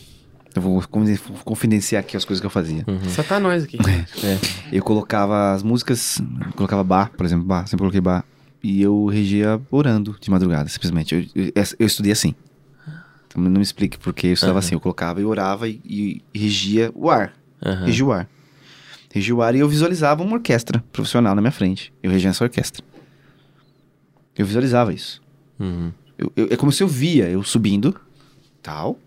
Eu 0.54 0.62
vou 0.62 0.82
confi- 0.88 1.20
confidenciar 1.44 2.00
aqui 2.00 2.16
as 2.16 2.24
coisas 2.24 2.40
que 2.40 2.46
eu 2.46 2.50
fazia. 2.50 2.84
Só 3.10 3.22
tá 3.22 3.38
nós 3.38 3.62
aqui. 3.64 3.78
É. 4.24 4.38
Eu 4.76 4.82
colocava 4.82 5.52
as 5.52 5.62
músicas, 5.62 6.20
colocava 6.56 6.82
bar, 6.82 7.12
por 7.16 7.24
exemplo, 7.24 7.44
bar, 7.44 7.66
sempre 7.66 7.78
coloquei 7.80 8.00
bar. 8.00 8.24
E 8.62 8.82
eu 8.82 9.06
regia 9.06 9.60
orando 9.70 10.16
de 10.20 10.30
madrugada, 10.30 10.68
simplesmente. 10.68 11.14
Eu, 11.14 11.44
eu, 11.44 11.52
eu 11.78 11.86
estudei 11.86 12.10
assim. 12.10 12.34
Então 13.28 13.40
não 13.42 13.50
me 13.52 13.62
explique 13.62 13.98
porque 13.98 14.28
eu 14.28 14.32
estudava 14.32 14.58
Aham. 14.58 14.66
assim. 14.66 14.74
Eu 14.74 14.80
colocava 14.80 15.20
e 15.20 15.24
orava 15.24 15.68
e, 15.68 15.80
e 16.34 16.38
regia 16.38 16.90
o 16.94 17.08
ar. 17.08 17.34
Aham. 17.64 17.86
Regia 17.86 18.04
o 18.04 18.12
ar. 18.12 18.28
Regia 19.12 19.34
o 19.34 19.42
ar 19.42 19.54
e 19.54 19.58
eu 19.60 19.68
visualizava 19.68 20.22
uma 20.22 20.34
orquestra 20.34 20.84
profissional 20.92 21.34
na 21.34 21.40
minha 21.40 21.50
frente. 21.52 21.92
Eu 22.02 22.10
regia 22.10 22.30
essa 22.30 22.44
orquestra. 22.44 22.84
Eu 24.36 24.46
visualizava 24.46 24.92
isso. 24.92 25.20
Uhum. 25.58 25.92
Eu- 26.16 26.32
eu- 26.36 26.48
é 26.50 26.56
como 26.56 26.70
se 26.70 26.82
eu 26.82 26.88
via 26.88 27.28
eu 27.28 27.42
subindo, 27.42 27.98
tal. 28.62 28.98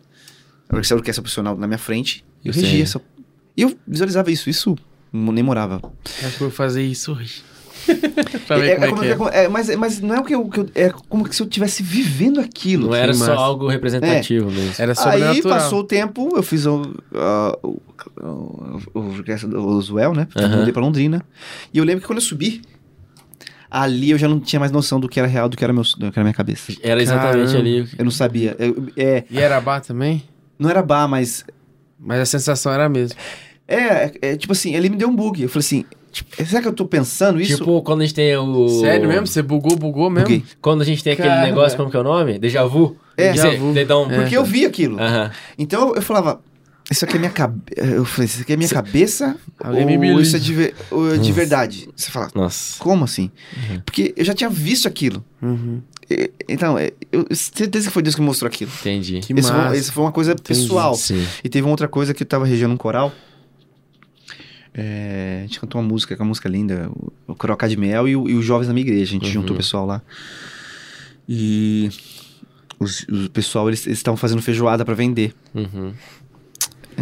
A 0.70 0.76
orquestra, 0.76 1.22
profissional 1.22 1.58
na 1.58 1.68
minha 1.68 1.78
frente. 1.78 2.24
Eu 2.44 2.54
Você- 2.54 2.62
regia 2.62 2.84
essa. 2.84 3.02
E 3.56 3.62
eu 3.62 3.78
visualizava 3.88 4.32
isso. 4.32 4.50
Isso 4.50 4.76
nem 5.14 5.44
morava. 5.44 5.82
Acho 6.06 6.38
que 6.38 6.44
eu 6.44 6.48
vou 6.48 6.52
fazer 6.52 6.84
isso 6.84 7.14
hoje. 7.14 7.44
pra 8.48 8.58
ver 8.58 8.70
É, 8.70 8.76
como 8.76 9.04
é 9.04 9.10
é, 9.10 9.16
como 9.16 9.30
é. 9.30 9.32
que- 9.32 9.38
é, 9.38 9.48
mas, 9.48 9.76
mas 9.76 10.00
não 10.02 10.16
é 10.16 10.20
o 10.20 10.24
que 10.24 10.36
eu, 10.36 10.48
que 10.50 10.60
eu- 10.60 10.70
É 10.76 10.90
como 11.10 11.28
que 11.28 11.36
se 11.36 11.42
eu 11.42 11.48
estivesse 11.48 11.82
vivendo 11.84 12.40
aquilo. 12.40 12.88
Não 12.88 12.96
era 12.96 13.12
que 13.12 13.18
só 13.18 13.28
massa. 13.28 13.42
algo 13.42 13.68
representativo 13.68 14.50
mesmo. 14.52 14.74
Era 14.78 14.92
Aí 14.92 14.96
sobrenatural. 14.96 15.58
passou 15.58 15.80
o 15.80 15.84
tempo, 15.84 16.34
eu 16.36 16.44
fiz 16.44 16.66
o, 16.66 16.82
a- 17.16 17.58
o, 17.64 17.82
o, 18.22 18.82
o, 18.94 19.00
orquestra 19.18 19.50
do 19.50 19.66
Oswell, 19.68 20.14
né? 20.14 20.28
Aham. 20.36 20.58
Mudei 20.58 20.74
pra 20.74 20.82
Londrina. 20.82 21.24
E 21.74 21.78
eu 21.78 21.84
lembro 21.84 22.02
que 22.02 22.08
quando 22.08 22.20
eu 22.20 22.24
subi, 22.26 22.62
ali 23.70 24.12
eu 24.12 24.18
já 24.18 24.28
não 24.28 24.40
tinha 24.40 24.60
mais 24.60 24.72
noção 24.72 25.00
do 25.00 25.08
que 25.08 25.20
era 25.20 25.28
real, 25.28 25.48
do 25.48 25.56
que 25.58 25.64
era, 25.64 25.72
meu, 25.74 25.84
do 25.84 26.12
que 26.12 26.20
era 26.20 26.24
minha 26.24 26.34
cabeça. 26.34 26.74
Era 26.82 27.02
exatamente 27.02 27.48
Caramba. 27.54 27.60
ali. 27.60 27.88
Eu 27.98 28.04
não 28.06 28.12
sabia. 28.12 28.56
Eu- 28.60 28.88
é, 28.98 29.24
E 29.30 29.40
era 29.40 29.60
bar 29.62 29.80
também? 29.82 30.24
não 30.60 30.70
era 30.70 30.82
bar, 30.82 31.08
mas 31.08 31.44
Mas 32.04 32.20
a 32.20 32.26
sensação 32.26 32.72
era 32.74 32.86
a 32.86 32.90
mesma. 32.90 33.16
É, 33.68 34.12
é, 34.22 34.36
tipo 34.36 34.52
assim, 34.54 34.74
ele 34.76 34.90
me 34.90 34.98
deu 34.98 35.08
um 35.08 35.16
bug. 35.16 35.42
Eu 35.44 35.48
falei 35.50 35.60
assim, 35.66 35.86
tipo, 36.12 36.46
será 36.46 36.62
que 36.62 36.68
eu 36.68 36.74
tô 36.74 36.86
pensando 36.86 37.40
isso? 37.42 37.58
Tipo, 37.58 37.82
quando 37.82 38.02
a 38.02 38.06
gente 38.06 38.14
tem 38.16 38.36
o. 38.38 38.68
Sério 38.82 39.08
mesmo? 39.08 39.26
Você 39.28 39.42
bugou, 39.42 39.76
bugou 39.76 40.10
mesmo? 40.10 40.28
Buguei. 40.28 40.44
Quando 40.62 40.82
a 40.82 40.86
gente 40.86 41.04
tem 41.04 41.14
aquele 41.14 41.28
Cara. 41.30 41.42
negócio, 41.42 41.78
como 41.78 41.90
que 41.90 41.98
é 41.98 42.00
o 42.00 42.04
nome? 42.04 42.38
Déjà 42.40 42.64
vu? 42.66 42.96
É. 43.18 43.34
Você- 43.34 43.58
vu. 43.58 43.68
um- 43.68 43.78
É. 43.78 43.86
Porque 44.22 44.36
eu 44.38 44.44
vi 44.46 44.66
aquilo. 44.66 45.00
Aham. 45.00 45.32
Então 45.58 45.90
eu, 45.90 45.96
eu 45.96 46.02
falava, 46.02 46.42
isso 46.90 47.06
aqui 47.06 47.16
é 47.16 47.20
minha 47.20 47.32
cabeça. 47.32 47.82
Eu 47.82 48.04
falei, 48.06 48.26
isso 48.26 48.42
aqui 48.42 48.54
é 48.54 48.58
minha 48.58 48.70
cabeça? 48.70 49.36
Alguém 49.60 49.84
ou 49.84 50.00
me 50.00 50.22
isso 50.22 50.36
é 50.36 50.40
de, 50.40 50.54
ver- 50.54 50.76
ou 50.90 51.14
é 51.14 51.18
de 51.18 51.32
verdade? 51.32 51.88
Você 51.96 52.12
fala, 52.12 52.30
Nossa. 52.36 52.78
como 52.80 53.04
assim? 53.06 53.32
Porque 53.86 54.14
eu 54.18 54.26
já 54.26 54.34
tinha 54.34 54.50
visto 54.50 54.88
aquilo. 54.88 55.24
Uhum. 55.42 55.82
E- 56.10 56.30
Então, 56.50 56.78
é, 56.78 56.92
eu 57.12 57.26
certeza 57.32 57.88
que 57.88 57.94
foi 57.94 58.02
Deus 58.04 58.16
que 58.16 58.22
me 58.22 58.28
mostrou 58.28 58.48
aquilo. 58.48 58.70
Entendi. 58.82 59.20
Que 59.22 59.34
Isso 59.34 59.54
foi, 59.54 59.78
isso 59.78 59.94
foi 59.94 60.04
uma 60.04 60.12
coisa 60.12 60.36
pessoal. 60.36 60.94
Sim. 60.96 61.26
E 61.44 61.48
teve 61.48 61.64
uma 61.66 61.72
outra 61.72 61.88
coisa 61.88 62.14
que 62.14 62.24
eu 62.24 62.28
tava 62.28 62.46
regendo 62.46 62.74
um 62.74 62.78
coral. 62.78 63.14
É, 64.74 65.40
a 65.40 65.48
gente 65.48 65.60
cantou 65.60 65.82
uma 65.82 65.88
música, 65.88 66.16
que 66.16 66.22
é 66.22 66.24
uma 66.24 66.30
música 66.30 66.48
linda, 66.48 66.90
o, 66.90 67.12
o 67.28 67.36
Coral 67.36 67.58
Cadmiel 67.58 68.08
e, 68.08 68.16
o- 68.16 68.30
e 68.30 68.36
os 68.36 68.46
jovens 68.46 68.68
da 68.68 68.74
minha 68.74 68.86
igreja. 68.86 69.04
A 69.12 69.14
gente 69.14 69.26
Uhum. 69.26 69.32
juntou 69.34 69.54
o 69.54 69.58
pessoal 69.58 69.86
lá. 69.86 70.02
E 71.28 71.90
os- 72.80 73.04
o 73.10 73.30
pessoal, 73.32 73.68
eles 73.70 73.86
estavam 73.88 74.18
fazendo 74.18 74.42
feijoada 74.42 74.84
pra 74.86 74.94
vender. 74.94 75.34
Uhum. 75.54 75.94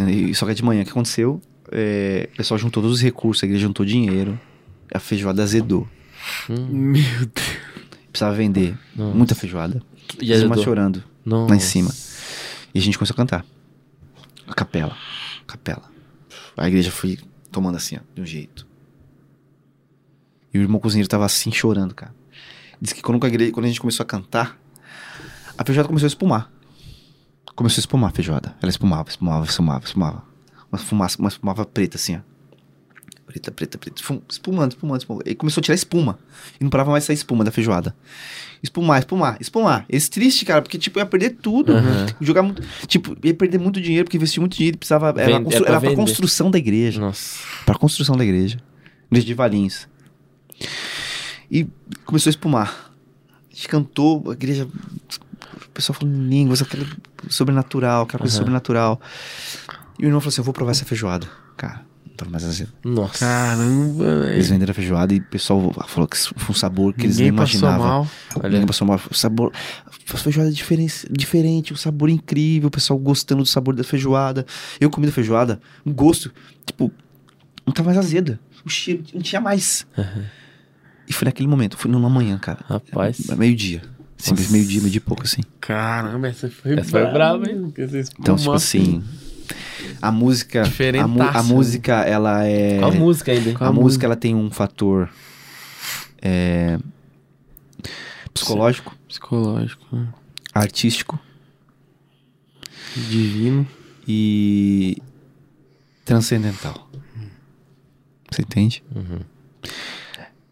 E, 0.08 0.34
só 0.34 0.46
que 0.46 0.52
é 0.52 0.54
de 0.54 0.64
manhã, 0.64 0.82
o 0.82 0.84
que 0.84 0.90
aconteceu? 0.90 1.40
É, 1.72 2.28
o 2.32 2.36
pessoal 2.36 2.58
juntou 2.58 2.82
todos 2.82 2.96
os 2.98 3.02
recursos, 3.02 3.42
a 3.42 3.46
igreja 3.46 3.62
juntou 3.66 3.84
dinheiro. 3.86 4.38
A 4.92 4.98
feijoada 4.98 5.42
azedou. 5.42 5.86
Meu 6.48 7.02
Deus. 7.02 7.58
Precisava 8.10 8.34
vender 8.34 8.76
Nossa. 8.96 9.16
muita 9.16 9.34
feijoada. 9.36 9.80
E 10.20 10.32
azedou. 10.32 10.62
chorando 10.64 11.04
Nossa. 11.24 11.50
lá 11.50 11.56
em 11.56 11.60
cima. 11.60 11.90
E 12.74 12.78
a 12.78 12.82
gente 12.82 12.98
começou 12.98 13.14
a 13.14 13.16
cantar. 13.16 13.44
A 14.48 14.54
capela. 14.54 14.96
Capela. 15.46 15.88
A 16.56 16.66
igreja 16.66 16.90
foi 16.90 17.18
tomando 17.50 17.76
assim, 17.76 17.96
ó, 17.96 18.00
de 18.14 18.22
um 18.22 18.26
jeito. 18.26 18.66
E 20.52 20.58
o 20.58 20.62
irmão 20.62 20.80
cozinheiro 20.80 21.08
tava 21.08 21.24
assim, 21.24 21.52
chorando, 21.52 21.94
cara. 21.94 22.14
Diz 22.80 22.92
que 22.92 23.02
quando 23.02 23.20
quando 23.20 23.64
a 23.64 23.68
gente 23.68 23.80
começou 23.80 24.02
a 24.02 24.06
cantar, 24.06 24.58
a 25.56 25.64
feijoada 25.64 25.88
começou 25.88 26.06
a 26.06 26.08
espumar. 26.08 26.50
Começou 27.54 27.78
a 27.78 27.82
espumar 27.82 28.10
a 28.10 28.12
feijoada. 28.12 28.56
Ela 28.62 28.70
espumava, 28.70 29.08
espumava, 29.10 29.44
espumava, 29.44 29.84
espumava. 29.84 30.22
Uma 30.72 30.78
fumaça, 30.78 31.18
uma 31.18 31.28
espumava 31.28 31.66
preta 31.66 31.96
assim, 31.96 32.16
ó. 32.16 32.20
Preta, 33.26 33.50
preta, 33.50 33.78
preta. 33.78 34.00
Espumando, 34.28 34.72
espumando, 34.72 35.00
espumando. 35.00 35.28
E 35.28 35.34
começou 35.34 35.60
a 35.60 35.62
tirar 35.62 35.74
espuma. 35.74 36.18
E 36.58 36.64
não 36.64 36.70
parava 36.70 36.90
mais 36.90 37.04
sair 37.04 37.14
espuma 37.14 37.44
da 37.44 37.50
feijoada. 37.50 37.94
Espumar, 38.62 38.98
espumar, 38.98 39.36
espumar. 39.40 39.86
Esse 39.88 40.10
triste, 40.10 40.44
cara, 40.44 40.60
porque, 40.60 40.76
tipo, 40.78 40.98
ia 40.98 41.06
perder 41.06 41.30
tudo. 41.40 41.72
Aham. 41.72 42.06
Jogar 42.20 42.42
muito. 42.42 42.62
Tipo, 42.86 43.16
ia 43.24 43.32
perder 43.34 43.58
muito 43.58 43.80
dinheiro, 43.80 44.04
porque 44.04 44.16
investiu 44.18 44.42
muito 44.42 44.56
dinheiro 44.56 44.76
precisava. 44.76 45.08
Era, 45.16 45.24
Vende- 45.38 45.44
constru- 45.44 45.62
é 45.62 45.66
pra 45.66 45.72
era 45.76 45.80
pra 45.80 45.94
construção 45.96 46.50
da 46.50 46.58
igreja. 46.58 47.00
Nossa. 47.00 47.38
Pra 47.64 47.74
construção 47.74 48.16
da 48.16 48.24
igreja. 48.24 48.58
Igreja 49.10 49.26
de 49.26 49.34
Valinhos. 49.34 49.88
E 51.50 51.66
começou 52.04 52.28
a 52.28 52.32
espumar. 52.32 52.92
A 53.50 53.54
gente 53.54 53.68
cantou, 53.68 54.24
a 54.30 54.32
igreja. 54.32 54.66
O 54.66 55.68
pessoal 55.72 55.98
falando 55.98 56.16
em 56.16 56.28
línguas, 56.28 56.60
aquele 56.62 56.86
sobrenatural, 57.28 58.02
aquela 58.02 58.18
coisa 58.20 58.34
Aham. 58.34 58.40
sobrenatural. 58.42 59.00
E 59.98 60.04
o 60.04 60.06
irmão 60.06 60.20
falou 60.20 60.28
assim: 60.30 60.40
Eu 60.40 60.44
vou 60.44 60.52
provar 60.54 60.72
essa 60.72 60.84
feijoada. 60.84 61.26
Cara, 61.56 61.84
tava 62.20 62.30
mais 62.30 62.44
azedo. 62.44 62.70
Nossa. 62.84 63.18
Caramba, 63.18 64.04
Eles 64.04 64.28
velho. 64.28 64.44
venderam 64.44 64.70
a 64.70 64.74
feijoada 64.74 65.14
e 65.14 65.18
o 65.18 65.22
pessoal 65.24 65.72
falou 65.88 66.06
que 66.08 66.16
foi 66.16 66.50
um 66.50 66.54
sabor 66.54 66.92
que 66.94 67.06
eles 67.06 67.16
nem 67.18 67.30
Ninguém 67.30 67.38
passou 67.44 67.60
imaginavam. 67.60 67.86
mal. 68.36 68.42
Ninguém 68.44 68.66
passou 68.66 68.86
mal. 68.86 69.00
O 69.10 69.14
sabor. 69.14 69.52
A 70.12 70.16
feijoada 70.16 70.50
é 70.50 70.52
diferente, 70.52 71.06
diferente, 71.10 71.72
um 71.72 71.76
sabor 71.76 72.08
incrível, 72.10 72.68
o 72.68 72.70
pessoal 72.70 72.98
gostando 72.98 73.42
do 73.42 73.48
sabor 73.48 73.74
da 73.74 73.84
feijoada. 73.84 74.44
Eu 74.80 74.90
comi 74.90 75.06
da 75.06 75.12
feijoada, 75.12 75.60
um 75.86 75.92
gosto, 75.92 76.32
tipo, 76.66 76.92
não 77.66 77.72
tá 77.72 77.82
mais 77.82 77.96
azeda. 77.96 78.38
O 78.64 78.68
cheiro 78.68 79.02
não 79.14 79.22
tinha 79.22 79.40
mais. 79.40 79.86
E 81.08 81.12
foi 81.12 81.26
naquele 81.26 81.48
momento, 81.48 81.76
foi 81.76 81.90
numa 81.90 82.10
manhã, 82.10 82.38
cara. 82.38 82.58
Rapaz. 82.68 83.28
É 83.30 83.34
Meio-dia. 83.36 83.82
Simples 84.18 84.50
meio-dia, 84.50 84.80
meio-dia 84.80 84.98
e 84.98 85.00
pouco, 85.00 85.22
assim. 85.22 85.40
Caramba, 85.60 86.28
essa 86.28 86.50
foi 86.50 86.74
Essa 86.78 86.90
foi 86.90 87.06
brava, 87.10 87.48
hein? 87.50 87.72
Então, 88.18 88.36
tipo 88.36 88.52
assim. 88.52 89.02
A 90.02 90.10
música. 90.12 90.62
A, 91.02 91.06
mu- 91.08 91.22
a 91.22 91.42
música, 91.42 91.94
ela 92.02 92.44
é. 92.46 92.78
Qual 92.78 92.90
a 92.90 92.94
música 92.94 93.32
ainda? 93.32 93.50
hein? 93.50 93.56
A, 93.60 93.72
música, 93.72 94.06
ela 94.06 94.16
tem 94.16 94.34
um 94.34 94.50
fator. 94.50 95.08
é, 96.22 96.78
psicológico, 98.34 98.94
Psicológico. 99.08 99.84
né? 99.94 100.08
artístico 100.54 101.18
Divino. 102.94 103.66
e 104.06 104.96
transcendental. 106.04 106.88
Você 108.30 108.42
entende? 108.42 108.82
Uhum. 108.94 109.20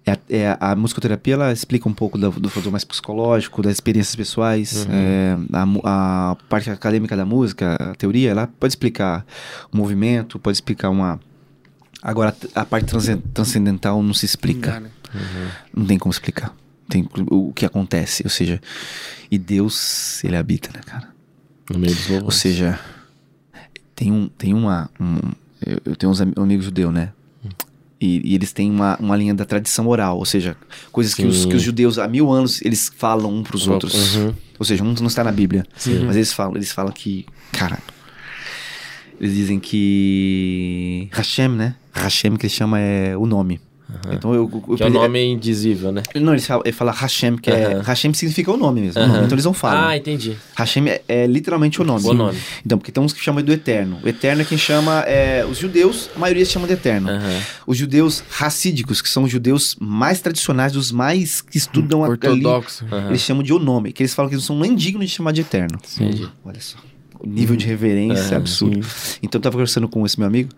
É, 0.08 0.12
a- 0.12 0.18
é 0.28 0.56
a 0.60 0.76
musicoterapia 0.76 1.34
ela 1.34 1.52
explica 1.52 1.88
um 1.88 1.92
pouco 1.94 2.16
do, 2.18 2.30
do 2.30 2.48
fator 2.48 2.70
mais 2.72 2.84
psicológico, 2.84 3.62
das 3.62 3.74
experiências 3.74 4.14
pessoais. 4.16 4.86
Uhum. 4.86 4.92
É, 4.92 5.36
a, 5.52 6.30
a 6.30 6.36
parte 6.48 6.70
acadêmica 6.70 7.16
da 7.16 7.24
música, 7.24 7.74
a 7.80 7.94
teoria, 7.94 8.30
ela 8.30 8.46
pode 8.46 8.72
explicar 8.72 9.24
o 9.72 9.76
movimento, 9.76 10.38
pode 10.38 10.56
explicar 10.56 10.90
uma. 10.90 11.20
Agora, 12.02 12.34
a 12.54 12.64
parte 12.64 12.86
transcen- 12.86 13.22
transcendental 13.34 14.02
não 14.02 14.14
se 14.14 14.24
explica. 14.24 14.70
Engana. 14.70 14.90
Não 15.74 15.86
tem 15.86 15.98
como 15.98 16.12
explicar. 16.12 16.54
Tem 16.88 17.06
o 17.30 17.52
que 17.52 17.66
acontece, 17.66 18.22
ou 18.24 18.30
seja, 18.30 18.60
e 19.30 19.36
Deus, 19.38 20.22
ele 20.24 20.36
habita, 20.36 20.70
né, 20.74 20.80
cara? 20.84 21.08
No 21.70 21.78
meio 21.78 21.94
dos 21.94 22.08
Ou 22.10 22.30
seja, 22.30 22.78
tem 23.94 24.10
um, 24.12 24.28
tem 24.28 24.54
uma, 24.54 24.88
um, 24.98 25.16
eu, 25.66 25.80
eu 25.84 25.96
tenho 25.96 26.10
uns 26.12 26.20
am- 26.20 26.32
amigos 26.36 26.64
judeus, 26.64 26.92
né? 26.94 27.12
E, 28.00 28.30
e 28.30 28.34
eles 28.34 28.52
têm 28.52 28.70
uma, 28.70 28.96
uma 29.00 29.16
linha 29.16 29.34
da 29.34 29.44
tradição 29.44 29.88
oral, 29.88 30.18
ou 30.18 30.24
seja, 30.24 30.56
coisas 30.92 31.14
que 31.14 31.26
os, 31.26 31.44
que 31.44 31.56
os 31.56 31.62
judeus 31.62 31.98
há 31.98 32.06
mil 32.06 32.30
anos 32.30 32.62
eles 32.62 32.92
falam 32.96 33.34
um 33.34 33.42
pros 33.42 33.66
outros. 33.66 34.14
Uhum. 34.14 34.34
Ou 34.56 34.64
seja, 34.64 34.84
um 34.84 34.92
não 34.92 35.08
está 35.08 35.24
na 35.24 35.32
Bíblia, 35.32 35.66
Sim. 35.76 36.04
mas 36.06 36.14
eles 36.14 36.32
falam, 36.32 36.54
eles 36.54 36.70
falam 36.70 36.92
que, 36.92 37.26
cara, 37.50 37.78
eles 39.20 39.34
dizem 39.34 39.58
que 39.58 41.08
Hashem, 41.12 41.48
né? 41.48 41.74
Hashem 41.92 42.36
que 42.36 42.46
ele 42.46 42.52
chama 42.52 42.78
é 42.78 43.16
o 43.16 43.26
nome. 43.26 43.60
Então 44.12 44.34
eu, 44.34 44.42
eu, 44.52 44.64
eu 44.68 44.76
Que 44.76 44.82
é 44.82 44.86
o 44.86 44.90
nome 44.90 45.24
indizível, 45.24 45.90
né? 45.90 46.02
não, 46.14 46.32
eles 46.34 46.46
falam, 46.46 46.62
ele 46.64 46.72
fala 46.76 46.92
Hashem, 46.92 47.36
que 47.36 47.50
é. 47.50 47.72
Aham. 47.74 47.82
Hashem 47.82 48.12
significa 48.12 48.52
o 48.52 48.56
nome 48.56 48.82
mesmo. 48.82 49.00
o 49.00 49.04
Aham. 49.04 49.12
nome, 49.14 49.24
então 49.24 49.34
eles 49.34 49.44
não 49.46 49.54
falam. 49.54 49.88
Ah, 49.88 49.96
entendi. 49.96 50.36
Hashem 50.54 50.88
é, 50.88 51.02
é 51.08 51.26
literalmente 51.26 51.80
o 51.80 51.84
nome. 51.84 52.04
O 52.06 52.12
nome. 52.12 52.38
Então, 52.64 52.76
porque 52.78 52.92
tem 52.92 53.02
uns 53.02 53.12
que 53.14 53.20
chamam 53.20 53.42
do 53.42 53.52
Eterno. 53.52 53.98
O 54.04 54.08
Eterno 54.08 54.42
é 54.42 54.44
quem 54.44 54.58
chama. 54.58 55.00
é, 55.06 55.44
os 55.50 55.56
judeus, 55.58 56.10
a 56.14 56.18
maioria 56.18 56.44
se 56.44 56.52
chama 56.52 56.66
de 56.66 56.74
Eterno. 56.74 57.08
Os 57.66 57.76
judeus 57.78 58.22
racídicos, 58.30 59.00
que 59.00 59.08
são 59.08 59.22
os 59.24 59.30
judeus 59.30 59.76
mais 59.80 60.20
tradicionais, 60.20 60.76
os 60.76 60.92
mais 60.92 61.40
que 61.40 61.56
estudam 61.56 62.02
a- 62.02 62.06
ali, 62.06 62.12
Ortodoxo. 62.14 62.84
Eles 63.08 63.22
chamam 63.22 63.42
de 63.42 63.52
o 63.52 63.58
nome, 63.58 63.92
que 63.92 64.02
eles 64.02 64.12
falam 64.14 64.28
que 64.28 64.34
eles 64.34 64.44
são 64.44 64.58
nem 64.58 64.74
dignos 64.74 65.08
de 65.08 65.14
chamar 65.16 65.32
de 65.32 65.40
Eterno. 65.40 65.78
Entendi. 65.96 66.28
Olha 66.44 66.60
só. 66.60 66.76
O 67.20 67.26
nível 67.26 67.56
de 67.56 67.66
reverência 67.66 68.30
é 68.30 68.34
É, 68.34 68.36
absurdo. 68.36 68.86
Então 69.22 69.38
eu 69.38 69.42
tava 69.42 69.54
conversando 69.54 69.88
com 69.88 70.06
esse 70.06 70.18
meu 70.18 70.26
amigo 70.28 70.50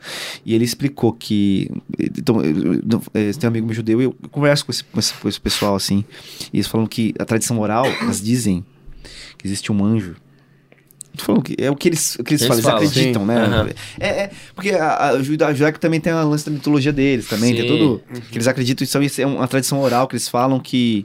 e 0.45 0.55
ele 0.55 0.65
explicou 0.65 1.13
que. 1.13 1.71
Então, 1.99 2.43
eu- 2.45 2.75
eu- 2.75 2.75
eu- 2.75 3.35
tem 3.35 3.45
um 3.45 3.49
amigo 3.49 3.67
meu 3.67 3.75
judeu 3.75 4.01
e 4.01 4.05
eu 4.05 4.15
converso 4.31 4.67
com 4.67 4.71
esse, 4.73 4.85
com 4.85 4.99
esse, 5.01 5.15
com 5.15 5.29
esse 5.29 5.41
pessoal 5.41 5.75
assim. 5.75 6.05
E 6.53 6.57
eles 6.59 6.67
falam 6.67 6.87
que 6.87 7.15
a 7.19 7.25
tradição 7.25 7.59
oral, 7.59 7.87
elas 8.03 8.21
dizem 8.23 8.65
que 9.39 9.47
existe 9.47 9.73
um 9.73 9.83
anjo. 9.85 10.17
É 11.59 11.71
o 11.71 11.75
que 11.77 11.89
eles, 11.89 12.15
o 12.17 12.25
que 12.25 12.33
eles, 12.35 12.43
Eles 12.43 12.61
falam, 12.63 12.79
eles 12.79 12.91
acreditam, 12.91 13.23
sim. 13.23 13.29
né? 13.29 13.37
Aham. 13.37 13.69
É, 13.99 14.09
é, 14.09 14.31
porque 14.55 14.71
a, 14.71 15.09
a, 15.11 15.23
juda- 15.23 15.49
a 15.49 15.73
também 15.73 16.01
tem 16.01 16.13
a 16.13 16.23
lance 16.23 16.45
da 16.47 16.51
mitologia 16.53 16.93
deles 16.93 17.27
também, 17.29 17.55
tem 17.55 17.63
Sim. 17.63 17.69
tudo. 17.69 18.03
Que 18.31 18.37
eles 18.39 18.47
acreditam, 18.47 18.85
isso 19.03 19.21
é 19.21 19.27
uma 19.27 19.49
tradição 19.49 19.81
oral 19.81 20.07
que 20.07 20.15
eles 20.15 20.29
falam 20.29 20.61
que. 20.61 21.05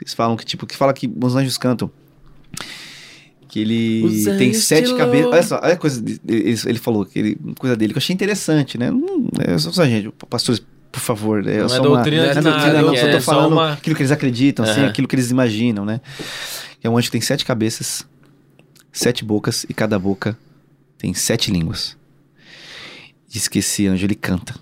Eles 0.00 0.12
falam 0.14 0.36
que, 0.36 0.44
tipo, 0.44 0.66
que 0.66 0.76
fala 0.76 0.92
que 0.92 1.10
os 1.22 1.34
anjos 1.34 1.56
cantam. 1.56 1.90
Que 3.56 3.60
ele 3.62 4.02
Os 4.04 4.24
tem 4.36 4.52
sete 4.52 4.88
te 4.88 4.94
cabeças. 4.96 5.32
Olha 5.32 5.42
só, 5.42 5.60
olha 5.62 5.72
a 5.72 5.76
coisa. 5.78 6.02
de- 6.02 6.20
Ele, 6.28 6.58
ele 6.66 6.78
falou, 6.78 7.06
que 7.06 7.18
ele, 7.18 7.38
coisa 7.58 7.74
dele, 7.74 7.94
que 7.94 7.96
eu 7.96 8.02
achei 8.02 8.12
interessante, 8.12 8.76
né? 8.76 8.90
Não, 8.90 9.28
é 9.40 9.56
só, 9.56 9.82
gente, 9.86 10.12
pastores, 10.28 10.62
por 10.92 11.00
favor. 11.00 11.46
É 11.48 11.58
Não 11.60 11.64
é 11.64 11.68
só 11.70 11.78
doutrina 11.80 12.24
uma, 12.24 12.34
de 12.34 12.40
não 12.42 12.50
é 12.50 12.54
doutrina, 12.54 12.82
não, 12.82 12.92
que 12.92 12.98
só 13.00 13.06
tô 13.06 13.16
é 13.16 13.20
só 13.20 13.32
falando 13.32 13.52
uma- 13.54 13.72
aquilo 13.72 13.96
que 13.96 14.02
eles 14.02 14.12
acreditam, 14.12 14.62
assim, 14.62 14.80
Aham. 14.80 14.88
aquilo 14.90 15.08
que 15.08 15.14
eles 15.16 15.30
imaginam, 15.30 15.86
né? 15.86 16.02
É 16.84 16.90
um 16.90 16.98
anjo 16.98 17.06
que 17.06 17.12
tem 17.12 17.20
sete 17.22 17.46
cabeças, 17.46 18.06
sete 18.92 19.24
bocas, 19.24 19.64
e 19.70 19.72
cada 19.72 19.98
boca 19.98 20.36
tem 20.98 21.14
sete 21.14 21.50
línguas. 21.50 21.96
Diz 23.26 23.48
que 23.48 23.60
esse 23.60 23.86
anjo 23.86 24.04
ele 24.04 24.14
canta. 24.14 24.54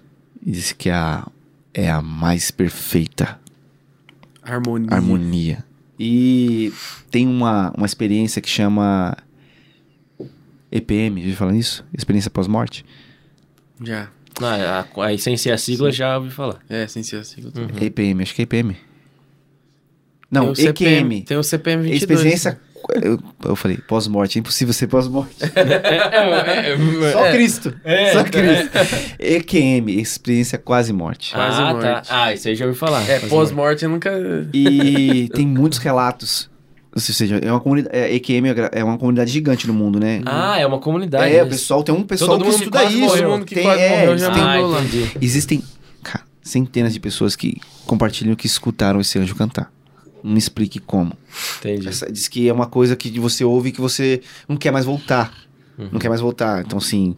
E 0.46 0.52
diz 0.52 0.70
que 0.70 0.88
a, 0.88 1.26
é 1.72 1.90
a 1.90 2.00
mais 2.00 2.52
perfeita 2.52 3.40
Harmonia. 4.40 4.88
harmonia. 4.92 5.64
E 5.98 6.72
tem 7.10 7.26
uma, 7.26 7.72
uma 7.76 7.86
experiência 7.86 8.42
que 8.42 8.48
chama 8.48 9.16
EPM, 10.70 11.28
já 11.30 11.36
falar 11.36 11.52
nisso? 11.52 11.84
Experiência 11.96 12.30
pós-morte. 12.30 12.84
Já. 13.82 14.08
Ah, 14.40 14.84
a- 14.96 15.04
aí 15.04 15.18
sem 15.18 15.36
ser 15.36 15.52
a 15.52 15.58
sigla 15.58 15.92
já 15.92 16.18
ouvi 16.18 16.30
falar. 16.30 16.58
É, 16.68 16.86
sem 16.88 17.02
ser 17.04 17.16
a 17.18 17.24
sigla. 17.24 17.52
Uhum. 17.56 17.68
EPM, 17.80 18.22
acho 18.22 18.34
que 18.34 18.42
é 18.42 18.44
EPM. 18.44 18.76
Não, 20.30 20.42
tem 20.42 20.50
o 20.50 20.56
CPM, 20.56 21.14
EQM. 21.16 21.22
Tem 21.24 21.36
o 21.36 21.42
CPM 21.44 21.82
22. 21.84 22.02
Experiência. 22.18 22.60
Eu, 23.02 23.18
eu 23.44 23.56
falei, 23.56 23.78
pós-morte, 23.78 24.38
é 24.38 24.40
impossível 24.40 24.74
ser 24.74 24.86
pós-morte. 24.88 25.34
é, 25.42 27.12
Só 27.12 27.30
Cristo. 27.32 27.74
É, 27.84 28.12
Só 28.12 28.20
é. 28.20 28.24
Cristo. 28.24 29.14
EQM, 29.18 30.00
experiência 30.00 30.58
quase 30.58 30.92
morte. 30.92 31.32
Quase 31.32 31.60
ah, 31.60 31.72
morte. 31.72 31.82
tá. 31.82 32.02
Ah, 32.08 32.34
isso 32.34 32.48
aí 32.48 32.54
já 32.54 32.66
ouvi 32.66 32.78
falar. 32.78 33.08
É, 33.08 33.20
pós-morte 33.20 33.84
eu 33.84 33.90
nunca... 33.90 34.10
E 34.52 35.28
tem 35.34 35.46
muitos 35.46 35.78
relatos. 35.78 36.50
Ou 36.94 37.00
seja, 37.00 37.38
é 37.42 37.50
uma 37.50 37.58
comunidade. 37.60 37.96
É, 37.96 38.14
EQM 38.14 38.46
é 38.50 38.80
é 38.80 38.84
uma 38.84 38.96
comunidade 38.96 39.28
gigante 39.30 39.66
no 39.66 39.74
mundo, 39.74 39.98
né? 39.98 40.22
Ah, 40.24 40.60
é 40.60 40.64
uma 40.64 40.78
comunidade. 40.78 41.34
é, 41.34 41.42
o 41.42 41.48
pessoal 41.48 41.82
tem 41.82 41.92
um 41.92 42.04
pessoal 42.04 42.38
Todo 42.38 42.42
que 42.44 42.50
mundo 42.52 42.60
estuda 42.60 42.84
isso. 42.84 42.98
morreu. 43.00 43.22
Todo 43.22 43.32
mundo 43.32 43.44
que 43.44 43.54
Tem- 43.56 43.64
quase 43.64 43.80
é, 43.82 43.90
morreu 43.90 44.18
já 44.18 44.30
tem- 44.30 44.42
Ah, 44.42 44.46
mandou 44.46 44.70
lá. 44.70 44.80
entendi. 44.80 45.10
Existem 45.20 45.62
cara, 46.04 46.24
centenas 46.40 46.92
de 46.92 47.00
pessoas 47.00 47.34
que 47.34 47.60
compartilham 47.84 48.36
que 48.36 48.46
escutaram 48.46 49.00
esse 49.00 49.18
anjo 49.18 49.34
cantar. 49.34 49.72
Não 50.24 50.32
me 50.32 50.38
explique 50.38 50.78
como. 50.80 51.12
Entendi. 51.60 51.86
Essa- 51.88 52.10
diz 52.10 52.26
que 52.28 52.48
é 52.48 52.52
uma 52.52 52.66
coisa 52.66 52.96
que 52.96 53.20
você 53.20 53.44
ouve 53.44 53.68
e 53.68 53.72
que 53.72 53.80
você 53.80 54.22
não 54.48 54.56
quer 54.56 54.70
mais 54.72 54.86
voltar. 54.86 55.32
Uhum. 55.78 55.88
Não 55.92 55.98
quer 56.00 56.08
mais 56.08 56.20
voltar. 56.20 56.62
Então, 56.64 56.78
assim. 56.78 57.14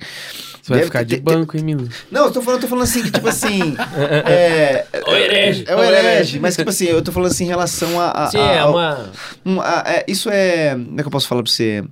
Você 0.62 0.72
vai 0.72 0.82
ficar 0.82 1.04
de 1.04 1.16
banco, 1.20 1.56
hein, 1.56 1.62
menino? 1.62 1.88
Não, 2.10 2.24
eu 2.24 2.32
tô 2.32 2.42
falando, 2.42 2.62
tô 2.62 2.66
falando 2.66 2.82
assim, 2.84 3.02
que 3.04 3.10
tipo 3.12 3.28
assim. 3.28 3.76
é, 4.26 4.84
O 5.06 5.14
herege. 5.14 5.64
é 5.68 5.76
o 5.76 5.84
herege, 5.84 6.40
mas 6.40 6.56
tipo 6.56 6.70
assim, 6.70 6.86
eu 6.86 7.00
tô 7.02 7.12
falando 7.12 7.30
assim 7.30 7.44
em 7.44 7.48
relação 7.48 8.00
a. 8.00 8.10
a- 8.10 8.26
Sim, 8.30 8.38
a- 8.38 8.52
é 8.52 8.64
uma... 8.64 9.12
um, 9.44 9.60
a- 9.60 9.84
é, 9.86 10.04
isso 10.08 10.28
é. 10.28 10.70
Como 10.74 10.98
é 10.98 11.02
que 11.02 11.06
eu 11.06 11.10
posso 11.12 11.28
falar 11.28 11.42
pra 11.44 11.52
você? 11.52 11.84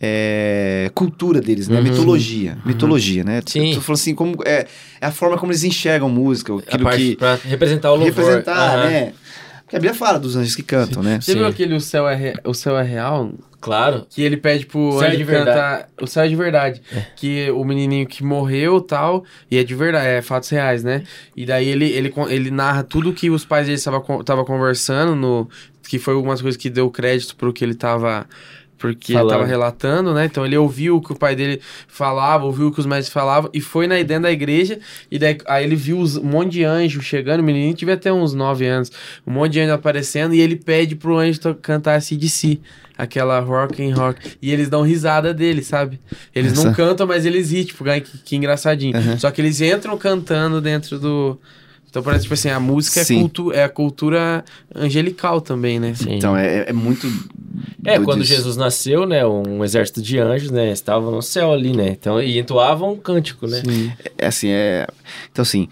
É. 0.00 0.90
Cultura 0.94 1.40
deles, 1.40 1.68
né? 1.68 1.76
Uhum. 1.76 1.82
Mitologia. 1.84 2.58
Mitologia, 2.66 3.22
né? 3.22 3.40
Sim. 3.46 3.72
Tô 3.74 3.80
falando 3.80 4.00
assim, 4.00 4.14
como. 4.14 4.36
É, 4.44 4.66
é 5.00 5.06
a 5.06 5.12
forma 5.12 5.38
como 5.38 5.52
eles 5.52 5.62
enxergam 5.62 6.08
música, 6.08 6.52
a 6.52 6.58
aquilo 6.58 6.82
parte 6.84 6.96
que. 6.98 7.16
pra 7.16 7.38
representar 7.44 7.92
o 7.92 7.96
louvor. 7.96 8.08
representar, 8.24 8.78
Aham. 8.80 8.90
né? 8.90 9.12
Porque 9.72 9.76
a 9.78 9.80
Bíblia 9.80 9.94
fala 9.94 10.18
dos 10.18 10.36
anjos 10.36 10.54
que 10.54 10.62
cantam, 10.62 11.02
né? 11.02 11.18
Você 11.18 11.32
Sim. 11.32 11.38
viu 11.38 11.46
aquele 11.46 11.74
O 11.74 11.80
Céu 11.80 12.06
é, 12.06 12.14
Re- 12.14 12.34
o 12.44 12.52
céu 12.52 12.78
é 12.78 12.82
Real? 12.82 13.32
Claro. 13.58 14.06
Que 14.10 14.20
ele 14.20 14.36
pede 14.36 14.66
pro 14.66 14.98
Céu 14.98 15.08
anjo 15.08 15.16
de 15.16 15.24
verdade. 15.24 15.50
cantar 15.56 15.88
O 16.02 16.06
Céu 16.06 16.24
é 16.24 16.28
de 16.28 16.36
Verdade. 16.36 16.82
Que 17.16 17.50
o 17.52 17.64
menininho 17.64 18.06
que 18.06 18.22
morreu 18.22 18.82
tal, 18.82 19.24
e 19.50 19.56
é 19.56 19.64
de 19.64 19.74
verdade, 19.74 20.06
é 20.08 20.20
fatos 20.20 20.50
reais, 20.50 20.84
né? 20.84 21.04
E 21.34 21.46
daí 21.46 21.68
ele, 21.68 21.86
ele, 21.88 22.12
ele 22.28 22.50
narra 22.50 22.82
tudo 22.82 23.14
que 23.14 23.30
os 23.30 23.46
pais 23.46 23.64
dele 23.66 23.76
estavam 23.78 24.44
conversando, 24.44 25.14
no, 25.14 25.48
que 25.88 25.98
foi 25.98 26.12
algumas 26.12 26.42
coisas 26.42 26.60
que 26.60 26.68
deu 26.68 26.90
crédito 26.90 27.34
pro 27.34 27.50
que 27.50 27.64
ele 27.64 27.74
tava. 27.74 28.26
Porque 28.82 29.12
Falando. 29.12 29.30
tava 29.30 29.46
relatando, 29.46 30.12
né? 30.12 30.24
Então 30.24 30.44
ele 30.44 30.56
ouviu 30.56 30.96
o 30.96 31.00
que 31.00 31.12
o 31.12 31.16
pai 31.16 31.36
dele 31.36 31.60
falava, 31.86 32.44
ouviu 32.44 32.66
o 32.66 32.72
que 32.72 32.80
os 32.80 32.86
médicos 32.86 33.12
falavam, 33.12 33.48
e 33.54 33.60
foi 33.60 33.86
na 33.86 33.94
dentro 34.02 34.24
da 34.24 34.32
igreja, 34.32 34.80
e 35.08 35.20
daí 35.20 35.38
aí 35.46 35.64
ele 35.64 35.76
viu 35.76 35.98
os- 36.00 36.16
um 36.16 36.24
monte 36.24 36.50
de 36.54 36.64
anjo 36.64 37.00
chegando, 37.00 37.38
o 37.40 37.44
menininho 37.44 37.74
devia 37.74 37.96
ter 37.96 38.10
uns 38.10 38.34
9 38.34 38.66
anos, 38.66 38.90
um 39.24 39.30
monte 39.32 39.52
de 39.52 39.60
anjo 39.60 39.72
aparecendo, 39.72 40.34
e 40.34 40.40
ele 40.40 40.56
pede 40.56 40.96
pro 40.96 41.16
anjo 41.16 41.38
cantar 41.62 42.02
CDC, 42.02 42.58
aquela 42.98 43.38
rock 43.38 43.80
and 43.88 43.94
rock, 43.94 44.36
e 44.42 44.50
eles 44.50 44.68
dão 44.68 44.82
risada 44.82 45.32
dele, 45.32 45.62
sabe? 45.62 46.00
Eles 46.34 46.52
não 46.54 46.64
Essa- 46.66 46.74
cantam, 46.74 47.06
mas 47.06 47.24
eles 47.24 47.52
ri, 47.52 47.64
tipo, 47.64 47.84
que, 47.84 48.00
que 48.24 48.34
engraçadinho. 48.36 48.96
Aham. 48.96 49.16
Só 49.16 49.30
que 49.30 49.40
eles 49.40 49.60
entram 49.60 49.96
cantando 49.96 50.60
dentro 50.60 50.98
do... 50.98 51.38
Então 51.88 52.02
parece, 52.02 52.22
tipo 52.22 52.32
assim, 52.32 52.48
a 52.48 52.58
música 52.58 53.00
é, 53.00 53.04
cultu 53.04 53.52
é 53.52 53.64
a 53.64 53.68
cultura 53.68 54.42
angelical 54.74 55.42
também, 55.42 55.78
né? 55.78 55.92
Sim. 55.94 56.14
Então, 56.16 56.34
é, 56.34 56.64
é 56.70 56.72
muito. 56.72 57.06
É, 57.84 57.94
doido 57.96 58.04
quando. 58.04 58.24
Jesus 58.24 58.56
nasceu, 58.56 59.06
né, 59.06 59.26
um 59.26 59.64
exército 59.64 60.00
de 60.02 60.18
anjos, 60.18 60.50
né, 60.50 60.70
estavam 60.72 61.10
no 61.10 61.22
céu 61.22 61.52
ali, 61.52 61.72
né, 61.72 61.88
então, 61.90 62.20
e 62.22 62.38
entoavam 62.38 62.92
um 62.92 62.96
cântico, 62.96 63.46
né. 63.46 63.60
Sim. 63.64 63.92
É 64.18 64.26
assim, 64.26 64.48
é. 64.50 64.86
Então, 65.30 65.42
assim. 65.42 65.68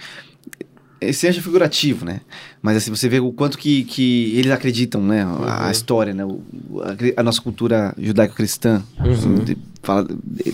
Esse 1.00 1.26
anjo 1.26 1.38
é 1.38 1.42
figurativo, 1.42 2.04
né? 2.04 2.20
Mas 2.60 2.76
assim, 2.76 2.90
você 2.90 3.08
vê 3.08 3.18
o 3.20 3.32
quanto 3.32 3.56
que, 3.56 3.84
que 3.84 4.36
eles 4.36 4.52
acreditam, 4.52 5.00
né? 5.00 5.22
A, 5.22 5.62
a 5.62 5.64
Uhum. 5.64 5.70
história, 5.70 6.12
né? 6.12 6.26
O- 6.26 6.42
a, 6.82 7.20
a 7.20 7.22
nossa 7.22 7.40
cultura 7.40 7.94
judaico-cristã. 7.96 8.82
Uhum. 9.02 9.10
assim, 9.10 9.56
fala, 9.82 10.06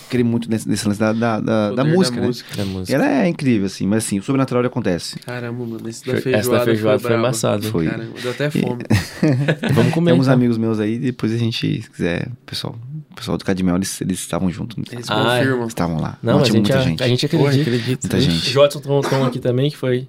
crê 0.08 0.22
muito 0.22 0.48
nesse, 0.48 0.68
nesse 0.68 0.86
lance 0.86 1.00
da, 1.00 1.12
da, 1.12 1.40
da, 1.40 1.70
da 1.70 1.76
Poder 1.84 1.96
música, 1.96 2.20
né? 2.20 2.30
Da 2.56 2.62
E 2.62 2.66
música. 2.66 2.94
ela 2.96 3.10
é 3.10 3.28
incrível, 3.28 3.66
assim, 3.66 3.86
mas 3.86 4.05
assim, 4.05 4.18
o 4.18 4.22
sobrenatural 4.22 4.64
acontece. 4.64 5.18
Caramba, 5.20 5.64
mano, 5.66 5.88
esse 5.88 6.05
da 6.06 6.12
Essa 6.12 6.22
feijoada, 6.22 6.58
da 6.58 6.64
feijoada 6.64 6.98
foi, 7.00 7.08
brabo. 7.08 7.22
embaçado. 7.24 7.70
Foi. 7.70 7.86
Caramba, 7.86 8.12
deu 8.22 8.30
até 8.30 8.50
fome. 8.50 8.82
Vamos 9.74 9.92
comer, 9.92 10.10
Tem 10.12 10.20
uns 10.20 10.26
então. 10.26 10.34
amigos 10.34 10.58
meus 10.58 10.78
aí, 10.80 10.98
depois 10.98 11.32
a 11.32 11.36
gente, 11.36 11.82
se 11.82 11.90
quiser, 11.90 12.28
pessoal, 12.44 12.76
o 13.10 13.14
pessoal 13.14 13.36
do 13.36 13.44
Cadmel, 13.44 13.76
eles, 13.76 14.00
eles 14.00 14.18
estavam 14.20 14.50
juntos. 14.50 14.76
Eles 14.92 15.06
Ah, 15.10 15.36
é. 15.36 15.38
confirmam. 15.40 15.66
Estavam 15.66 16.00
lá. 16.00 16.18
Não, 16.22 16.38
mas 16.38 16.42
a 16.48 16.50
tinha 16.52 16.56
gente, 16.62 16.68
muita 16.72 16.78
a, 16.78 16.82
gente. 16.88 17.02
a 17.02 17.08
gente 17.08 17.28
Porra, 17.28 17.48
acredita. 17.50 17.70
acredito. 17.70 18.02
Muita 18.05 18.20
gente. 18.20 18.50
Jotson 18.50 18.80
Tom 18.80 19.24
aqui 19.24 19.38
também, 19.38 19.70
que 19.70 19.76
foi 19.76 20.08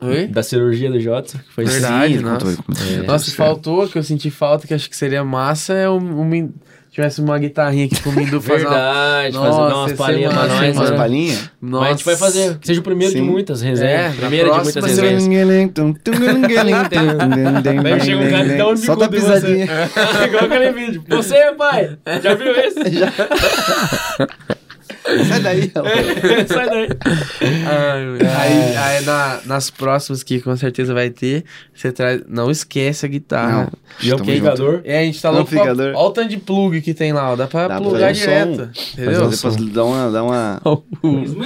Oi? 0.00 0.26
da 0.28 0.42
cirurgia 0.42 0.90
do 0.90 1.00
Jotson, 1.00 1.38
que 1.38 1.52
foi 1.52 1.64
Verdade, 1.64 2.18
Sim, 2.18 2.20
nossa. 2.22 2.56
contou. 2.56 2.74
É. 2.92 3.02
Nossa, 3.06 3.30
faltou, 3.32 3.88
que 3.88 3.98
eu 3.98 4.02
senti 4.02 4.30
falta, 4.30 4.66
que 4.66 4.74
acho 4.74 4.88
que 4.90 4.96
seria 4.96 5.24
massa, 5.24 5.72
é 5.72 5.88
um, 5.88 6.20
um- 6.22 6.52
tivesse 6.98 7.20
uma 7.20 7.38
guitarrinha 7.38 7.86
aqui 7.86 8.00
comigo 8.02 8.40
fazer 8.42 8.66
uma... 8.66 8.74
Verdade, 8.74 9.34
Nossa, 9.34 9.52
fazer 9.52 9.74
umas 9.74 9.92
palhinhas 9.92 10.32
pra 10.34 10.46
nós. 10.46 10.62
hein, 10.62 10.72
Umas 10.72 10.90
né? 10.90 10.96
palhinhas? 10.96 11.50
Mas 11.60 11.82
a 11.82 11.90
gente 11.90 12.04
vai 12.04 12.16
fazer, 12.16 12.58
que 12.58 12.66
seja 12.66 12.80
o 12.80 12.82
primeiro 12.82 13.12
de 13.14 13.20
Sim. 13.20 13.24
muitas 13.26 13.62
resenhas. 13.62 13.90
É, 13.90 14.08
na 14.08 14.14
primeira 14.14 14.50
de 14.50 14.60
muitas 14.62 14.84
resenhas. 14.84 15.24
Daí 17.82 18.00
chega 18.00 18.18
um 18.18 18.30
cara 18.30 18.46
e 18.46 18.56
dá 18.58 18.68
um 18.68 18.76
Solta 18.76 19.04
a 19.04 19.08
bicudo 19.08 19.26
em 19.26 19.30
você. 19.34 19.40
pisadinha. 19.40 19.66
Igual 20.26 20.44
aquele 20.44 20.72
vídeo. 20.72 21.04
Você, 21.08 21.52
pai, 21.56 21.96
já 22.22 22.34
viu 22.34 22.52
esse? 22.52 22.78
Sai 25.26 25.40
daí, 25.40 25.70
rapaz. 25.74 26.48
Sai 26.48 26.66
daí. 26.68 26.88
Aí, 27.40 28.76
aí 28.76 29.04
na- 29.04 29.40
nas 29.46 29.70
próximas 29.70 30.22
que 30.22 30.40
com 30.40 30.56
certeza 30.56 30.92
vai 30.94 31.10
ter, 31.10 31.44
você 31.74 31.90
traz... 31.92 32.22
Não 32.28 32.50
esquece 32.50 33.06
a 33.06 33.08
guitarra. 33.08 33.70
E 34.02 34.08
Tamo 34.10 34.22
amplificador. 34.22 34.80
É, 34.84 34.98
a 35.00 35.02
gente 35.04 35.20
tá 35.20 35.30
louco 35.30 35.50
pra... 35.50 35.60
Amplificador. 35.62 35.94
Olha 35.96 36.08
o 36.08 36.10
tanto 36.10 36.28
de 36.28 36.36
plug 36.36 36.80
que 36.80 36.94
tem 36.94 37.12
lá, 37.12 37.32
ó. 37.32 37.36
Dá 37.36 37.46
pra 37.46 37.62
Dá 37.68 37.74
pra 37.76 37.80
plugar 37.88 38.10
um 38.10 38.12
direto. 38.12 38.70
Entendeu? 38.92 39.28
Depois 39.28 39.56
dá 39.72 39.84
uma, 39.84 40.10
dá 40.10 40.22
uma... 40.22 40.60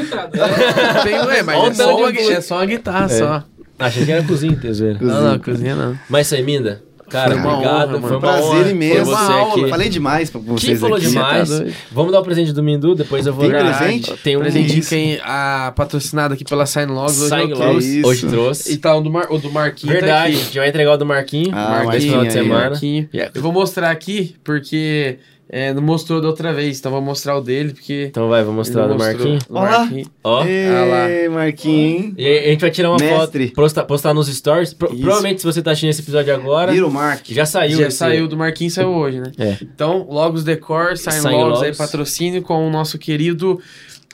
Entrada. 0.00 0.30
Tem, 1.02 1.14
ué, 1.20 1.42
mas 1.42 1.78
é 1.78 1.82
só, 1.84 1.96
uma, 1.96 2.10
é 2.10 2.40
só 2.40 2.56
uma 2.56 2.66
guitarra, 2.66 3.04
É. 3.06 3.08
só. 3.08 3.44
Achei 3.78 4.04
que 4.04 4.12
era 4.12 4.22
cozinha, 4.22 4.56
tesoura. 4.56 4.96
Não, 5.00 5.22
não, 5.32 5.38
cozinha 5.38 5.74
não. 5.74 5.98
Mas 6.08 6.26
isso 6.26 6.36
aí, 6.36 6.42
Minda. 6.44 6.82
Cara, 7.12 7.30
Foi 7.32 7.40
uma 7.40 7.52
obrigado. 7.52 7.88
honra, 7.90 8.00
foi 8.00 8.10
uma 8.10 8.20
Prazer 8.20 8.66
imenso. 8.70 9.04
Foi 9.04 9.14
uma 9.14 9.24
você 9.26 9.32
aula. 9.32 9.52
aqui. 9.60 9.68
Falei 9.70 9.88
demais 9.88 10.30
pra 10.30 10.40
vocês 10.40 10.64
Quem 10.64 10.76
falou 10.76 10.96
aqui. 10.96 11.06
demais? 11.08 11.48
Tá. 11.50 11.64
Vamos 11.92 12.12
dar 12.12 12.20
o 12.20 12.22
presente 12.24 12.52
do 12.52 12.62
Mindu, 12.62 12.94
depois 12.94 13.26
eu 13.26 13.34
vou 13.34 13.44
Tem 13.44 13.52
dar. 13.52 13.78
presente? 13.78 14.12
Tem 14.24 14.36
um 14.36 14.40
Presentinho 14.40 14.78
Isso. 14.78 14.88
quem 14.88 15.20
a 15.22 15.72
patrocinada 15.76 16.34
aqui 16.34 16.44
pela 16.44 16.64
Sign 16.66 16.90
Logs 16.90 17.20
hoje 17.20 17.28
Sign 17.28 17.52
Logs, 17.54 18.04
hoje 18.04 18.26
trouxe. 18.26 18.72
E 18.72 18.76
tá 18.78 18.96
o 18.96 19.00
do, 19.00 19.10
Mar, 19.10 19.26
o 19.30 19.38
do 19.38 19.50
Marquinhos 19.50 19.94
Verdade, 19.94 20.34
a 20.34 20.38
tá 20.38 20.44
gente 20.44 20.58
vai 20.58 20.68
entregar 20.68 20.92
o 20.92 20.96
do 20.96 21.06
Marquinho. 21.06 21.50
Ah, 21.52 21.54
Marquinho, 21.54 21.84
Marquinho 21.86 22.10
final 22.10 22.24
de 22.24 22.32
semana. 22.32 22.70
Marquinho. 22.70 23.08
Yeah. 23.12 23.32
Eu 23.34 23.42
vou 23.42 23.52
mostrar 23.52 23.90
aqui 23.90 24.34
porque 24.42 25.18
é, 25.54 25.74
não 25.74 25.82
mostrou 25.82 26.18
da 26.18 26.28
outra 26.28 26.50
vez, 26.52 26.78
então 26.78 26.90
vou 26.90 27.02
mostrar 27.02 27.36
o 27.36 27.42
dele, 27.42 27.74
porque. 27.74 28.06
Então 28.08 28.26
vai, 28.28 28.42
vou 28.42 28.54
mostrar 28.54 28.86
do. 28.86 28.96
Marquinhos. 28.96 29.44
O 29.50 29.54
Ó 29.54 29.60
lá. 29.62 29.80
Marquinhos. 29.80 30.08
Ó. 30.24 30.44
Ê, 30.46 31.28
Marquinhos? 31.28 32.14
E 32.16 32.26
aí 32.26 32.38
a 32.38 32.48
gente 32.52 32.60
vai 32.62 32.70
tirar 32.70 32.88
uma 32.90 32.98
Mestre. 32.98 33.44
foto, 33.48 33.54
postar, 33.56 33.84
postar 33.84 34.14
nos 34.14 34.28
stories. 34.34 34.72
Pro- 34.72 34.88
provavelmente, 34.88 35.42
se 35.42 35.46
você 35.46 35.60
tá 35.60 35.72
assistindo 35.72 35.90
esse 35.90 36.00
episódio 36.00 36.34
agora, 36.34 36.72
Vira 36.72 36.86
o 36.86 36.90
Mark. 36.90 37.26
já 37.28 37.44
saiu. 37.44 37.78
Já 37.78 37.88
esse- 37.88 37.98
saiu 37.98 38.26
do 38.26 38.36
Marquinhos, 38.36 38.72
saiu 38.72 38.88
hoje, 38.88 39.20
né? 39.20 39.30
É. 39.38 39.58
Então, 39.60 40.06
Logos 40.10 40.42
Decor, 40.42 40.96
saem 40.96 41.20
Saem 41.20 41.36
Logos 41.36 41.58
aí, 41.58 41.64
Logos. 41.66 41.76
patrocínio 41.78 42.40
com 42.40 42.66
o 42.66 42.70
nosso 42.70 42.96
querido 42.98 43.60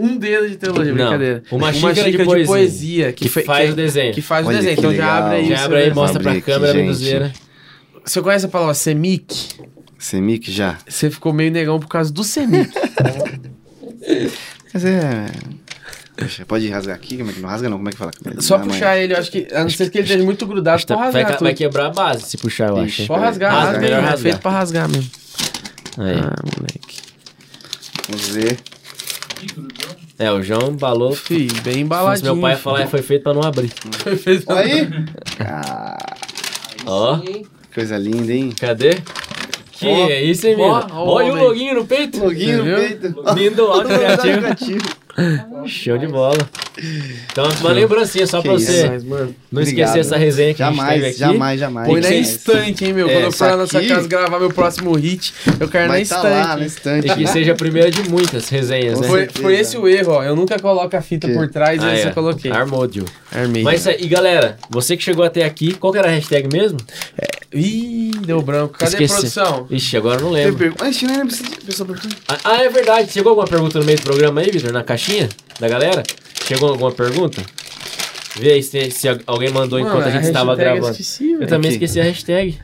Um 0.01 0.17
Dedo 0.17 0.49
de 0.49 0.57
Teologia, 0.57 0.93
Não, 0.93 0.97
brincadeira. 1.05 1.43
uma 1.53 1.73
xícara 1.73 2.11
de 2.11 2.25
poesia, 2.47 3.13
que, 3.13 3.25
que 3.25 3.29
fe- 3.29 3.43
faz 3.45 3.67
que- 3.67 3.73
o 3.73 3.77
desenho. 3.77 4.13
Que 4.15 4.23
faz 4.23 4.47
Olha 4.47 4.55
o 4.55 4.59
desenho. 4.59 4.75
que 4.77 4.81
Então 4.81 4.95
já 4.95 5.05
legal. 5.07 5.23
abre 5.25 5.37
aí. 5.39 5.49
Já 5.49 5.65
abre 5.65 5.77
aí, 5.79 5.95
mostra 5.95 6.21
pra 6.23 6.41
câmera, 6.41 6.73
gente. 6.73 6.83
Mendozeira. 6.83 7.33
Você 8.05 8.23
conhece 8.23 8.47
a 8.47 8.49
palavra 8.49 8.75
semic? 8.75 9.49
Semic 9.99 10.51
já. 10.53 10.79
Você 10.89 11.11
ficou 11.11 11.33
meio 11.33 11.51
negão 11.51 11.79
por 11.81 11.89
causa 11.89 12.13
do 12.13 12.23
semic. 12.25 12.71
Mas 14.73 14.85
é. 14.85 15.27
Poxa, 16.17 16.45
pode 16.47 16.69
rasgar 16.69 16.97
aqui? 16.97 17.17
Como 17.17 17.31
é 17.31 17.33
que 17.33 17.41
não 17.41 17.49
rasga, 17.49 17.69
não? 17.69 17.77
Como 17.79 17.89
é 17.89 17.93
que 17.93 17.99
fala? 17.99 18.11
Só 18.41 18.57
Ah, 18.57 18.59
puxar 18.61 18.99
ele, 18.99 19.15
eu 19.15 19.19
acho 19.19 19.31
que. 19.31 19.47
A 19.53 19.63
não 19.63 19.71
ser 19.71 19.89
que 19.91 19.99
ele 19.99 20.07
esteja 20.07 20.25
muito 20.25 20.47
grudado, 20.47 20.85
Tá- 20.85 20.97
pode 20.97 21.13
vai, 21.13 21.23
rasgar 21.23 21.41
vai 21.41 21.51
tudo. 21.53 21.59
quebrar 21.59 21.87
a 21.87 21.91
base 21.91 22.23
se 22.25 22.37
puxar, 22.37 22.69
eu 22.71 22.85
Ixi. 22.85 23.03
acho. 23.03 23.09
Pode 23.09 23.25
rasgar, 23.25 23.53
Rasga, 23.53 23.67
rasga, 23.67 23.81
melhor 23.81 23.99
É 23.99 24.03
rasgar. 24.03 24.19
feito 24.19 24.39
pra 24.41 24.51
rasgar 24.51 24.89
mesmo. 24.89 25.11
Aí. 25.99 26.19
Ah, 26.19 26.43
moleque. 26.57 26.99
Vamos 28.09 28.29
ver. 28.29 28.59
É, 30.19 30.33
o 30.33 30.43
João 30.43 30.71
embalou. 30.73 31.15
Fih, 31.15 31.47
bem 31.63 31.75
Se 31.75 31.81
embaladinho. 31.81 32.33
meu 32.35 32.43
pai 32.43 32.53
ia 32.55 32.59
falar, 32.59 32.87
foi 32.89 33.03
feito 33.03 33.23
pra 33.23 33.35
não 33.35 33.43
abrir. 33.43 33.71
Foi 34.03 34.17
feito 34.17 34.45
pra- 34.47 34.59
Aí. 34.61 34.89
Ah, 35.41 35.97
Ó, 36.87 37.21
coisa 37.73 37.97
linda, 37.97 38.33
hein? 38.33 38.53
cadê? 38.59 38.91
Que 39.79 39.87
Ó, 39.87 40.09
é 40.11 40.23
isso, 40.23 40.47
hein, 40.47 40.57
Mindo? 40.57 40.69
ó, 40.69 40.87
Olha 41.05 41.31
o 41.31 41.35
velho. 41.37 41.47
loginho 41.49 41.75
no 41.77 41.87
peito. 41.87 42.19
Loguinho 42.19 42.65
no 42.65 42.77
peito. 42.77 43.15
Mindo 43.35 43.63
áudio 43.65 43.97
criativo. 43.97 44.83
Show 45.67 45.99
de 45.99 46.07
bola. 46.07 46.37
Então, 47.33 47.49
uma 47.61 47.73
lembrancinha 47.73 48.25
só 48.27 48.41
Que 48.41 48.49
pra 48.49 48.57
isso, 48.57 48.71
você 48.71 48.89
Mas, 48.89 49.03
mano, 49.05 49.35
não 49.51 49.61
Obrigado. 49.63 49.89
esquecer 49.89 49.99
essa 49.99 50.17
resenha 50.17 50.55
que 50.55 50.63
a 50.63 50.67
gente 50.69 50.77
Jamais, 50.77 50.95
teve 50.95 51.07
aqui. 51.11 51.19
jamais, 51.19 51.61
jamais. 51.61 51.89
Põe 51.89 52.01
na 52.01 52.11
estante, 52.11 52.85
hein, 52.85 52.93
meu? 52.93 53.09
É, 53.09 53.13
Quando 53.15 53.25
eu 53.25 53.33
for 53.33 53.51
lá 53.51 53.57
na 53.57 53.63
isso 53.65 53.71
sua 53.73 53.81
aqui- 53.81 53.89
casa 53.89 54.07
gravar 54.09 54.39
meu 54.39 54.51
próximo 54.53 54.93
hit, 54.95 55.35
eu 55.59 55.69
quero 55.69 55.89
na 55.89 55.95
Vai 55.95 56.05
tá 56.05 56.23
lá 56.23 56.55
na 56.57 56.61
hein? 56.61 56.67
estante. 56.67 57.09
E 57.09 57.15
que 57.17 57.27
seja 57.27 57.53
a 57.53 57.57
primeira 57.57 57.91
de 57.91 58.09
muitas 58.09 58.49
resenhas, 58.49 59.01
né? 59.01 59.09
Foi, 59.09 59.27
foi 59.29 59.57
esse 59.59 59.77
o 59.77 59.89
erro, 59.89 60.13
ó. 60.13 60.23
Eu 60.23 60.37
nunca 60.37 60.57
coloco 60.61 60.97
a 60.97 61.01
fita 61.03 61.27
Que? 61.27 61.35
por 61.35 61.49
trás 61.49 61.83
e 61.83 61.87
Ah, 61.87 61.95
esse 61.95 62.07
é. 62.07 62.11
eu 62.11 62.15
coloquei. 62.15 62.53
Armou, 62.53 62.89
Gil. 62.91 63.05
Armei. 63.35 63.65
Mas 63.65 63.81
isso 63.81 63.89
aí, 63.91 63.97
e 64.01 64.07
galera, 64.07 64.57
você 64.71 64.97
que 64.97 65.03
chegou 65.03 65.25
até 65.25 65.45
aqui, 65.45 65.75
qual 65.75 65.93
que 65.93 65.99
era 65.99 66.07
a 66.09 66.13
hashtag 66.13 66.49
mesmo? 66.53 66.79
Ih, 67.53 68.11
deu 68.27 68.43
branco. 68.43 68.75
Cadê 68.79 69.05
Esqueci. 69.05 69.13
a 69.13 69.17
produção? 69.17 69.67
Ixi, 69.71 69.97
agora 69.97 70.21
eu 70.21 70.25
não 70.25 70.31
lembro. 70.31 70.75
Antes, 70.83 71.03
não. 71.03 71.27
Ah, 72.29 72.39
Ah, 72.45 72.63
é 72.63 72.69
verdade. 72.69 73.11
Chegou 73.13 73.31
alguma 73.31 73.47
pergunta 73.47 73.79
no 73.79 73.85
meio 73.85 73.99
do 73.99 74.03
programa 74.05 74.41
aí, 74.41 74.51
Vitor? 74.51 74.73
Na 74.73 74.85
caixinha 74.85 75.29
da 75.59 75.67
galera? 75.69 76.03
Chegou 76.47 76.69
alguma 76.71 76.93
pergunta? 76.93 77.43
Vê 78.37 78.53
aí 78.53 78.63
se, 78.63 78.91
se 78.91 79.09
alguém 79.27 79.51
mandou 79.51 79.81
enquanto 79.81 79.95
Mano, 79.97 80.07
a 80.09 80.11
gente 80.11 80.27
estava 80.27 80.53
eu 80.53 80.57
gravando. 80.57 80.91
esqueci, 80.93 81.33
Eu 81.33 81.47
também 81.47 81.71
Aqui. 81.71 81.85
esqueci 81.85 82.01
a 82.01 82.05
hashtag. 82.05 82.59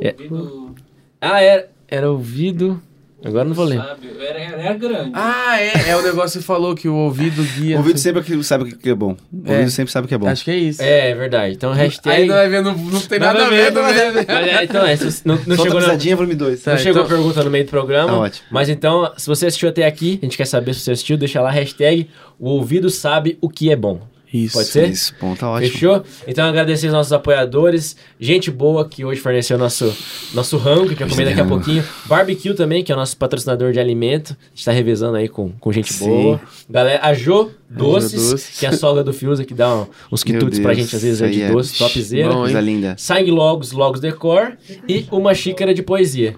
É. 0.00 0.14
Ouvido, 0.18 0.74
Ah, 1.20 1.40
era, 1.40 1.70
era 1.86 2.10
ouvido. 2.10 2.82
Agora 3.24 3.44
não 3.44 3.54
vou 3.54 3.64
ler. 3.64 3.78
sabe? 3.78 4.08
Era, 4.20 4.38
era, 4.40 4.74
grande. 4.74 5.10
Ah, 5.14 5.60
é. 5.60 5.90
É 5.90 5.96
o 5.96 6.02
negócio 6.02 6.38
que 6.38 6.38
você 6.38 6.46
falou 6.46 6.74
que 6.74 6.88
o 6.88 6.94
ouvido 6.94 7.42
guia. 7.56 7.76
O 7.76 7.78
ouvido 7.78 7.98
sempre 7.98 8.20
aquilo- 8.20 8.42
sabe 8.42 8.64
o 8.64 8.76
que 8.76 8.90
é 8.90 8.94
bom. 8.94 9.16
O 9.32 9.48
É. 9.48 9.52
ouvido 9.52 9.70
sempre 9.70 9.92
sabe 9.92 10.04
o 10.06 10.08
que 10.08 10.14
é 10.14 10.18
bom. 10.18 10.26
Acho 10.28 10.44
que 10.44 10.50
é 10.50 10.56
isso. 10.56 10.82
É, 10.82 11.10
é 11.10 11.14
verdade. 11.14 11.54
Então, 11.54 11.72
hashtag. 11.72 12.22
Aí 12.22 12.26
não 12.26 12.34
vai 12.34 12.48
ver, 12.48 12.62
não, 12.62 12.74
não 12.76 13.00
tem 13.00 13.18
nada, 13.18 13.46
a 13.46 13.48
ver, 13.50 13.72
nada 13.72 13.82
não 13.82 13.88
é? 13.88 14.12
Mas 14.52 14.62
então, 14.64 14.86
é, 14.86 14.96
não, 15.24 15.34
não 15.46 15.56
Solta 15.56 15.62
chegou 15.62 15.78
a 15.78 15.80
na, 15.80 15.86
pisadinha, 15.88 16.16
volume 16.16 16.34
2. 16.34 16.62
Tá, 16.62 16.70
Não 16.72 16.78
chegou 16.78 17.02
então- 17.02 17.04
a 17.04 17.08
pergunta 17.18 17.44
no 17.44 17.50
meio 17.50 17.64
do 17.64 17.70
programa. 17.70 18.08
Tá 18.08 18.18
ótimo. 18.18 18.46
Mas 18.50 18.68
então, 18.68 19.12
se 19.16 19.26
você 19.26 19.46
assistiu 19.46 19.68
até 19.68 19.86
aqui, 19.86 20.18
a 20.22 20.24
gente 20.26 20.36
quer 20.36 20.46
saber 20.46 20.74
se 20.74 20.80
você 20.80 20.92
assistiu, 20.92 21.16
deixa 21.16 21.40
lá 21.40 21.48
a 21.48 21.52
hashtag 21.52 22.08
o 22.38 22.48
ouvido 22.50 22.90
sabe 22.90 23.38
o 23.40 23.48
que 23.48 23.70
é 23.70 23.76
bom. 23.76 24.00
Isso. 24.32 24.54
Pode 24.54 24.68
ser? 24.68 24.88
Isso, 24.88 25.14
bom, 25.20 25.34
tá 25.34 25.50
ótimo. 25.50 25.70
Fechou? 25.72 26.02
Então 26.26 26.44
agradecer 26.46 26.86
aos 26.86 26.94
nossos 26.94 27.12
apoiadores, 27.12 27.96
gente 28.18 28.50
boa 28.50 28.88
que 28.88 29.04
hoje 29.04 29.20
forneceu 29.20 29.58
nosso, 29.58 29.94
nosso 30.32 30.56
rango, 30.56 30.88
que 30.88 30.94
vai 30.94 31.08
comer 31.08 31.24
daqui 31.26 31.40
a 31.40 31.44
pouquinho. 31.44 31.84
Barbecue 32.06 32.54
também, 32.54 32.82
que 32.82 32.90
é 32.90 32.94
o 32.94 32.98
nosso 32.98 33.16
patrocinador 33.16 33.72
de 33.72 33.78
alimento. 33.80 34.30
A 34.32 34.48
gente 34.54 34.64
tá 34.64 34.72
revezando 34.72 35.16
aí 35.16 35.28
com, 35.28 35.50
com 35.52 35.70
gente 35.72 35.92
Sim. 35.92 36.06
boa. 36.06 36.40
Galera, 36.68 37.00
a 37.02 37.12
Jo 37.14 37.50
Doces, 37.68 38.30
Doces. 38.30 38.58
que 38.58 38.66
é 38.66 38.68
a 38.68 38.72
sogra 38.72 39.02
do 39.02 39.12
Fiusa, 39.12 39.44
que 39.44 39.54
dá 39.54 39.86
uns 40.10 40.22
quitutes 40.22 40.58
pra 40.58 40.74
gente 40.74 40.94
às 40.94 41.02
vezes 41.02 41.22
aí 41.22 41.30
de 41.30 41.42
é- 41.42 41.50
doce, 41.50 41.78
topzera. 41.78 42.32
Coisa 42.32 42.60
linda. 42.60 42.94
Sangue 42.98 43.30
Logos, 43.30 43.72
Logos 43.72 44.00
Decor 44.00 44.56
e 44.88 45.06
uma 45.10 45.34
xícara 45.34 45.72
de 45.72 45.82
poesia. 45.82 46.36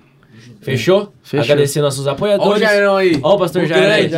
Fechou? 0.64 1.12
Fechou. 1.22 1.44
Agradecer 1.44 1.80
nossos 1.82 2.06
Olha 2.06 2.12
o 2.12 2.14
apoiadores. 2.14 2.60
Jairão 2.60 2.96
aí. 2.96 3.18
Ó 3.22 3.34
o 3.34 3.38
pastor 3.38 3.64
O 3.64 3.66
Jair. 3.66 4.10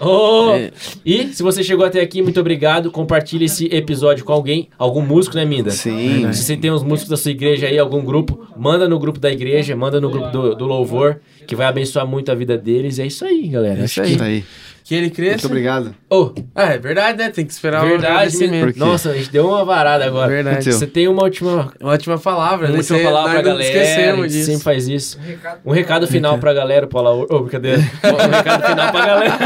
Oh! 0.00 0.50
É. 0.54 0.70
E 1.04 1.28
se 1.32 1.42
você 1.42 1.62
chegou 1.62 1.86
até 1.86 2.00
aqui, 2.00 2.20
muito 2.20 2.40
obrigado. 2.40 2.90
Compartilhe 2.90 3.44
esse 3.44 3.66
episódio 3.66 4.24
com 4.24 4.32
alguém, 4.32 4.68
algum 4.76 5.00
músico, 5.00 5.36
né, 5.36 5.44
Minda? 5.44 5.70
Sim. 5.70 6.32
Se 6.32 6.42
você 6.42 6.56
tem 6.56 6.72
uns 6.72 6.82
músicos 6.82 7.10
da 7.10 7.16
sua 7.16 7.30
igreja 7.30 7.68
aí, 7.68 7.78
algum 7.78 8.04
grupo, 8.04 8.46
manda 8.56 8.88
no 8.88 8.98
grupo 8.98 9.20
da 9.20 9.30
igreja, 9.30 9.76
manda 9.76 10.00
no 10.00 10.10
grupo 10.10 10.28
do, 10.28 10.54
do 10.56 10.66
louvor, 10.66 11.20
que 11.46 11.54
vai 11.54 11.66
abençoar 11.66 12.06
muito 12.06 12.32
a 12.32 12.34
vida 12.34 12.58
deles. 12.58 12.98
É 12.98 13.06
isso 13.06 13.24
aí, 13.24 13.46
galera. 13.46 13.82
É 13.82 13.84
isso 13.84 14.02
aí. 14.02 14.16
Tá 14.16 14.24
aí. 14.24 14.44
Que 14.84 14.94
ele 14.96 15.02
Muito 15.06 15.14
cresça. 15.16 15.46
obrigado. 15.46 15.94
Oh, 16.10 16.32
Ah, 16.54 16.64
é 16.72 16.78
verdade, 16.78 17.16
né? 17.16 17.30
Tem 17.30 17.46
que 17.46 17.52
esperar 17.52 17.84
o 17.84 17.88
verdade, 17.88 18.12
agradecimento. 18.14 18.64
Por 18.64 18.72
quê? 18.72 18.78
Nossa, 18.80 19.10
a 19.10 19.14
gente 19.14 19.30
deu 19.30 19.46
uma 19.48 19.64
varada 19.64 20.04
agora. 20.04 20.28
Verdade. 20.28 20.72
Você 20.72 20.86
tem 20.88 21.06
uma 21.06 21.22
última, 21.22 21.72
Uma 21.80 21.92
última 21.92 22.18
palavra, 22.18 22.66
uma 22.66 22.72
né? 22.72 22.78
última 22.78 22.98
palavra 22.98 23.30
pra 23.32 23.42
galera. 23.42 23.64
Esquecemos 23.64 24.32
disso. 24.32 24.46
sempre 24.46 24.64
faz 24.64 24.88
isso. 24.88 25.18
Um 25.20 25.22
recado. 25.24 25.60
Um 25.64 25.70
recado 25.72 26.06
final 26.08 26.38
pra 26.38 26.52
galera, 26.52 26.86
Paula. 26.88 27.10
Ô, 27.30 27.40
brincadeira. 27.42 27.78
Um 28.02 28.30
recado 28.36 28.66
final 28.66 28.90
pra 28.92 29.06
galera. 29.06 29.38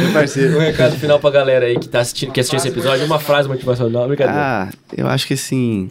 Meu 0.00 0.12
parceiro. 0.14 0.56
Um 0.56 0.60
recado 0.60 0.96
final 0.96 1.20
pra 1.20 1.30
galera 1.30 1.66
aí 1.66 1.78
que 1.78 1.88
tá 1.88 2.00
assistindo, 2.00 2.32
que 2.32 2.40
assistiu 2.40 2.56
esse 2.56 2.68
episódio. 2.68 3.04
Uma 3.04 3.18
frase 3.18 3.48
motivacional, 3.48 4.06
brincadeira. 4.08 4.40
Ah, 4.40 4.68
eu 4.96 5.06
acho 5.08 5.26
que 5.26 5.34
assim. 5.34 5.90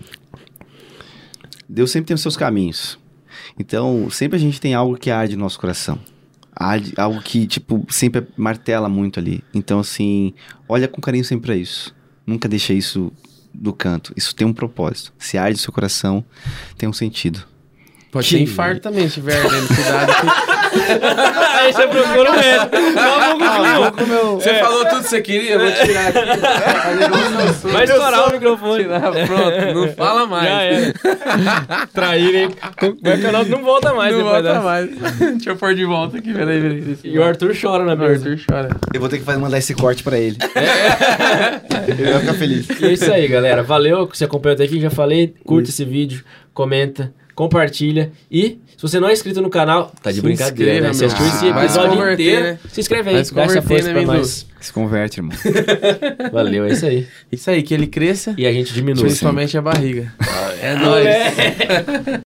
Deus 1.68 1.92
sempre 1.92 2.08
tem 2.08 2.16
os 2.16 2.22
seus 2.22 2.36
caminhos. 2.36 2.98
Então, 3.60 4.10
sempre 4.10 4.38
a 4.38 4.40
gente 4.40 4.60
tem 4.60 4.74
algo 4.74 4.98
que 4.98 5.12
arde 5.12 5.36
no 5.36 5.44
nosso 5.44 5.60
coração. 5.60 6.00
Algo 6.98 7.22
que, 7.22 7.48
tipo, 7.48 7.86
sempre 7.90 8.28
martela 8.36 8.90
muito 8.90 9.20
ali. 9.20 9.42
Então, 9.54 9.80
assim, 9.80 10.34
olha 10.68 10.88
com 10.88 11.00
carinho 11.02 11.24
sempre 11.24 11.46
pra 11.48 11.56
isso. 11.56 11.96
Nunca 12.28 12.50
deixa 12.50 12.74
isso 12.74 13.12
do 13.54 13.72
canto. 13.74 14.14
Isso 14.16 14.36
tem 14.36 14.46
um 14.46 14.54
propósito. 14.54 15.14
Se 15.18 15.38
arde 15.38 15.56
o 15.58 15.62
seu 15.62 15.72
coração, 15.74 16.24
tem 16.78 16.88
um 16.90 16.94
sentido. 16.94 17.44
Pode 18.12 18.28
Que- 18.28 18.36
ter 18.38 18.42
infarto 18.44 18.82
também, 18.82 19.08
se 19.08 19.16
tiver 19.16 19.38
ardendo. 19.38 19.68
Cuidado. 19.68 20.12
que- 20.14 20.59
Aí 20.72 21.74
você 21.74 21.88
procura 21.88 22.32
o 22.32 22.36
médico. 22.36 22.94
Calma, 22.94 23.90
Gugu. 23.92 24.36
Você 24.42 24.54
falou 24.56 24.86
tudo 24.86 25.02
que 25.04 25.10
você 25.10 25.22
queria, 25.22 25.52
eu 25.54 25.60
vou 25.60 25.72
tirar 25.72 26.08
aqui. 26.08 27.66
O. 27.66 27.70
Vai 27.70 27.84
estourar 27.86 28.30
o 28.30 28.32
microfone. 28.34 28.84
Tirar, 28.84 29.02
pronto, 29.02 29.74
não 29.74 29.88
fala 29.96 30.26
mais. 30.26 30.46
Já 30.50 30.64
é. 30.64 30.94
Traírem. 31.94 32.50
É 33.04 33.18
que 33.18 33.26
o 33.26 33.32
nosso 33.32 33.50
não 33.50 33.64
volta 33.64 33.94
mais 33.94 34.16
não 34.16 34.24
volta 34.24 34.42
dessa. 34.44 34.62
mais. 34.62 34.90
Deixa 35.20 35.50
eu 35.52 35.56
pôr 35.56 35.74
de 35.76 35.86
volta 35.86 36.18
aqui, 36.18 36.34
peraí, 36.34 36.62
peraí. 36.62 36.98
E 37.04 37.18
o 37.20 37.24
Arthur 37.24 37.56
chora 37.60 37.84
na 37.86 37.94
O 37.94 37.98
mesa. 37.98 38.30
Arthur 38.30 38.46
chora. 38.50 38.70
Eu 38.94 39.00
vou 39.00 39.10
ter 39.10 39.20
que 39.20 39.26
fazer- 39.26 39.40
mandar 39.40 39.58
esse 39.58 39.74
corte 39.74 40.04
pra 40.04 40.18
ele. 40.18 40.38
ele 41.88 42.12
vai 42.12 42.20
ficar 42.22 42.34
feliz. 42.34 42.68
E 42.80 42.86
é 42.86 42.94
isso 42.94 43.12
aí, 43.12 43.28
galera. 43.28 43.64
Valeu 43.64 44.08
que 44.08 44.18
você 44.18 44.26
acompanhou 44.26 44.54
até 44.56 44.64
aqui. 44.64 44.80
Já 44.80 44.90
falei. 44.90 45.34
Curte 45.46 45.70
esse 45.70 45.84
vídeo, 45.86 46.24
comenta, 46.54 47.14
compartilha. 47.36 48.12
E 48.32 48.60
se 48.80 48.84
você 48.84 48.98
não 48.98 49.10
é 49.10 49.12
inscrito 49.12 49.42
no 49.42 49.50
canal, 49.50 49.92
tá 50.02 50.10
de 50.10 50.16
Se 50.16 50.22
brincadeira, 50.22 50.72
inscreva, 50.72 50.88
né? 50.88 50.94
Você 50.94 51.04
assistiu 51.04 51.28
esse 51.28 51.48
episódio 51.48 52.14
inteiro. 52.14 52.44
né? 52.46 52.60
Se 52.72 52.80
inscreve 52.80 53.10
aí, 53.10 53.16
Vai 53.16 53.26
se 53.26 53.34
dá 53.34 53.44
essa 53.44 53.62
força 53.62 53.88
né, 53.92 53.94
pra 53.94 54.02
nós. 54.04 54.46
Se 54.62 54.72
converte, 54.72 55.20
irmão. 55.20 55.38
Valeu, 56.32 56.64
é 56.64 56.72
isso 56.72 56.86
aí. 56.86 57.06
Isso 57.30 57.52
aí, 57.52 57.62
que 57.62 57.74
ele 57.74 57.88
cresça, 57.88 58.34
E 58.38 58.48
a 58.48 58.54
gente 58.54 58.74
diminui. 58.74 59.04
principalmente 59.04 59.58
a 59.58 59.62
barriga. 59.62 60.14
É 60.62 60.76
nóis. 60.76 61.06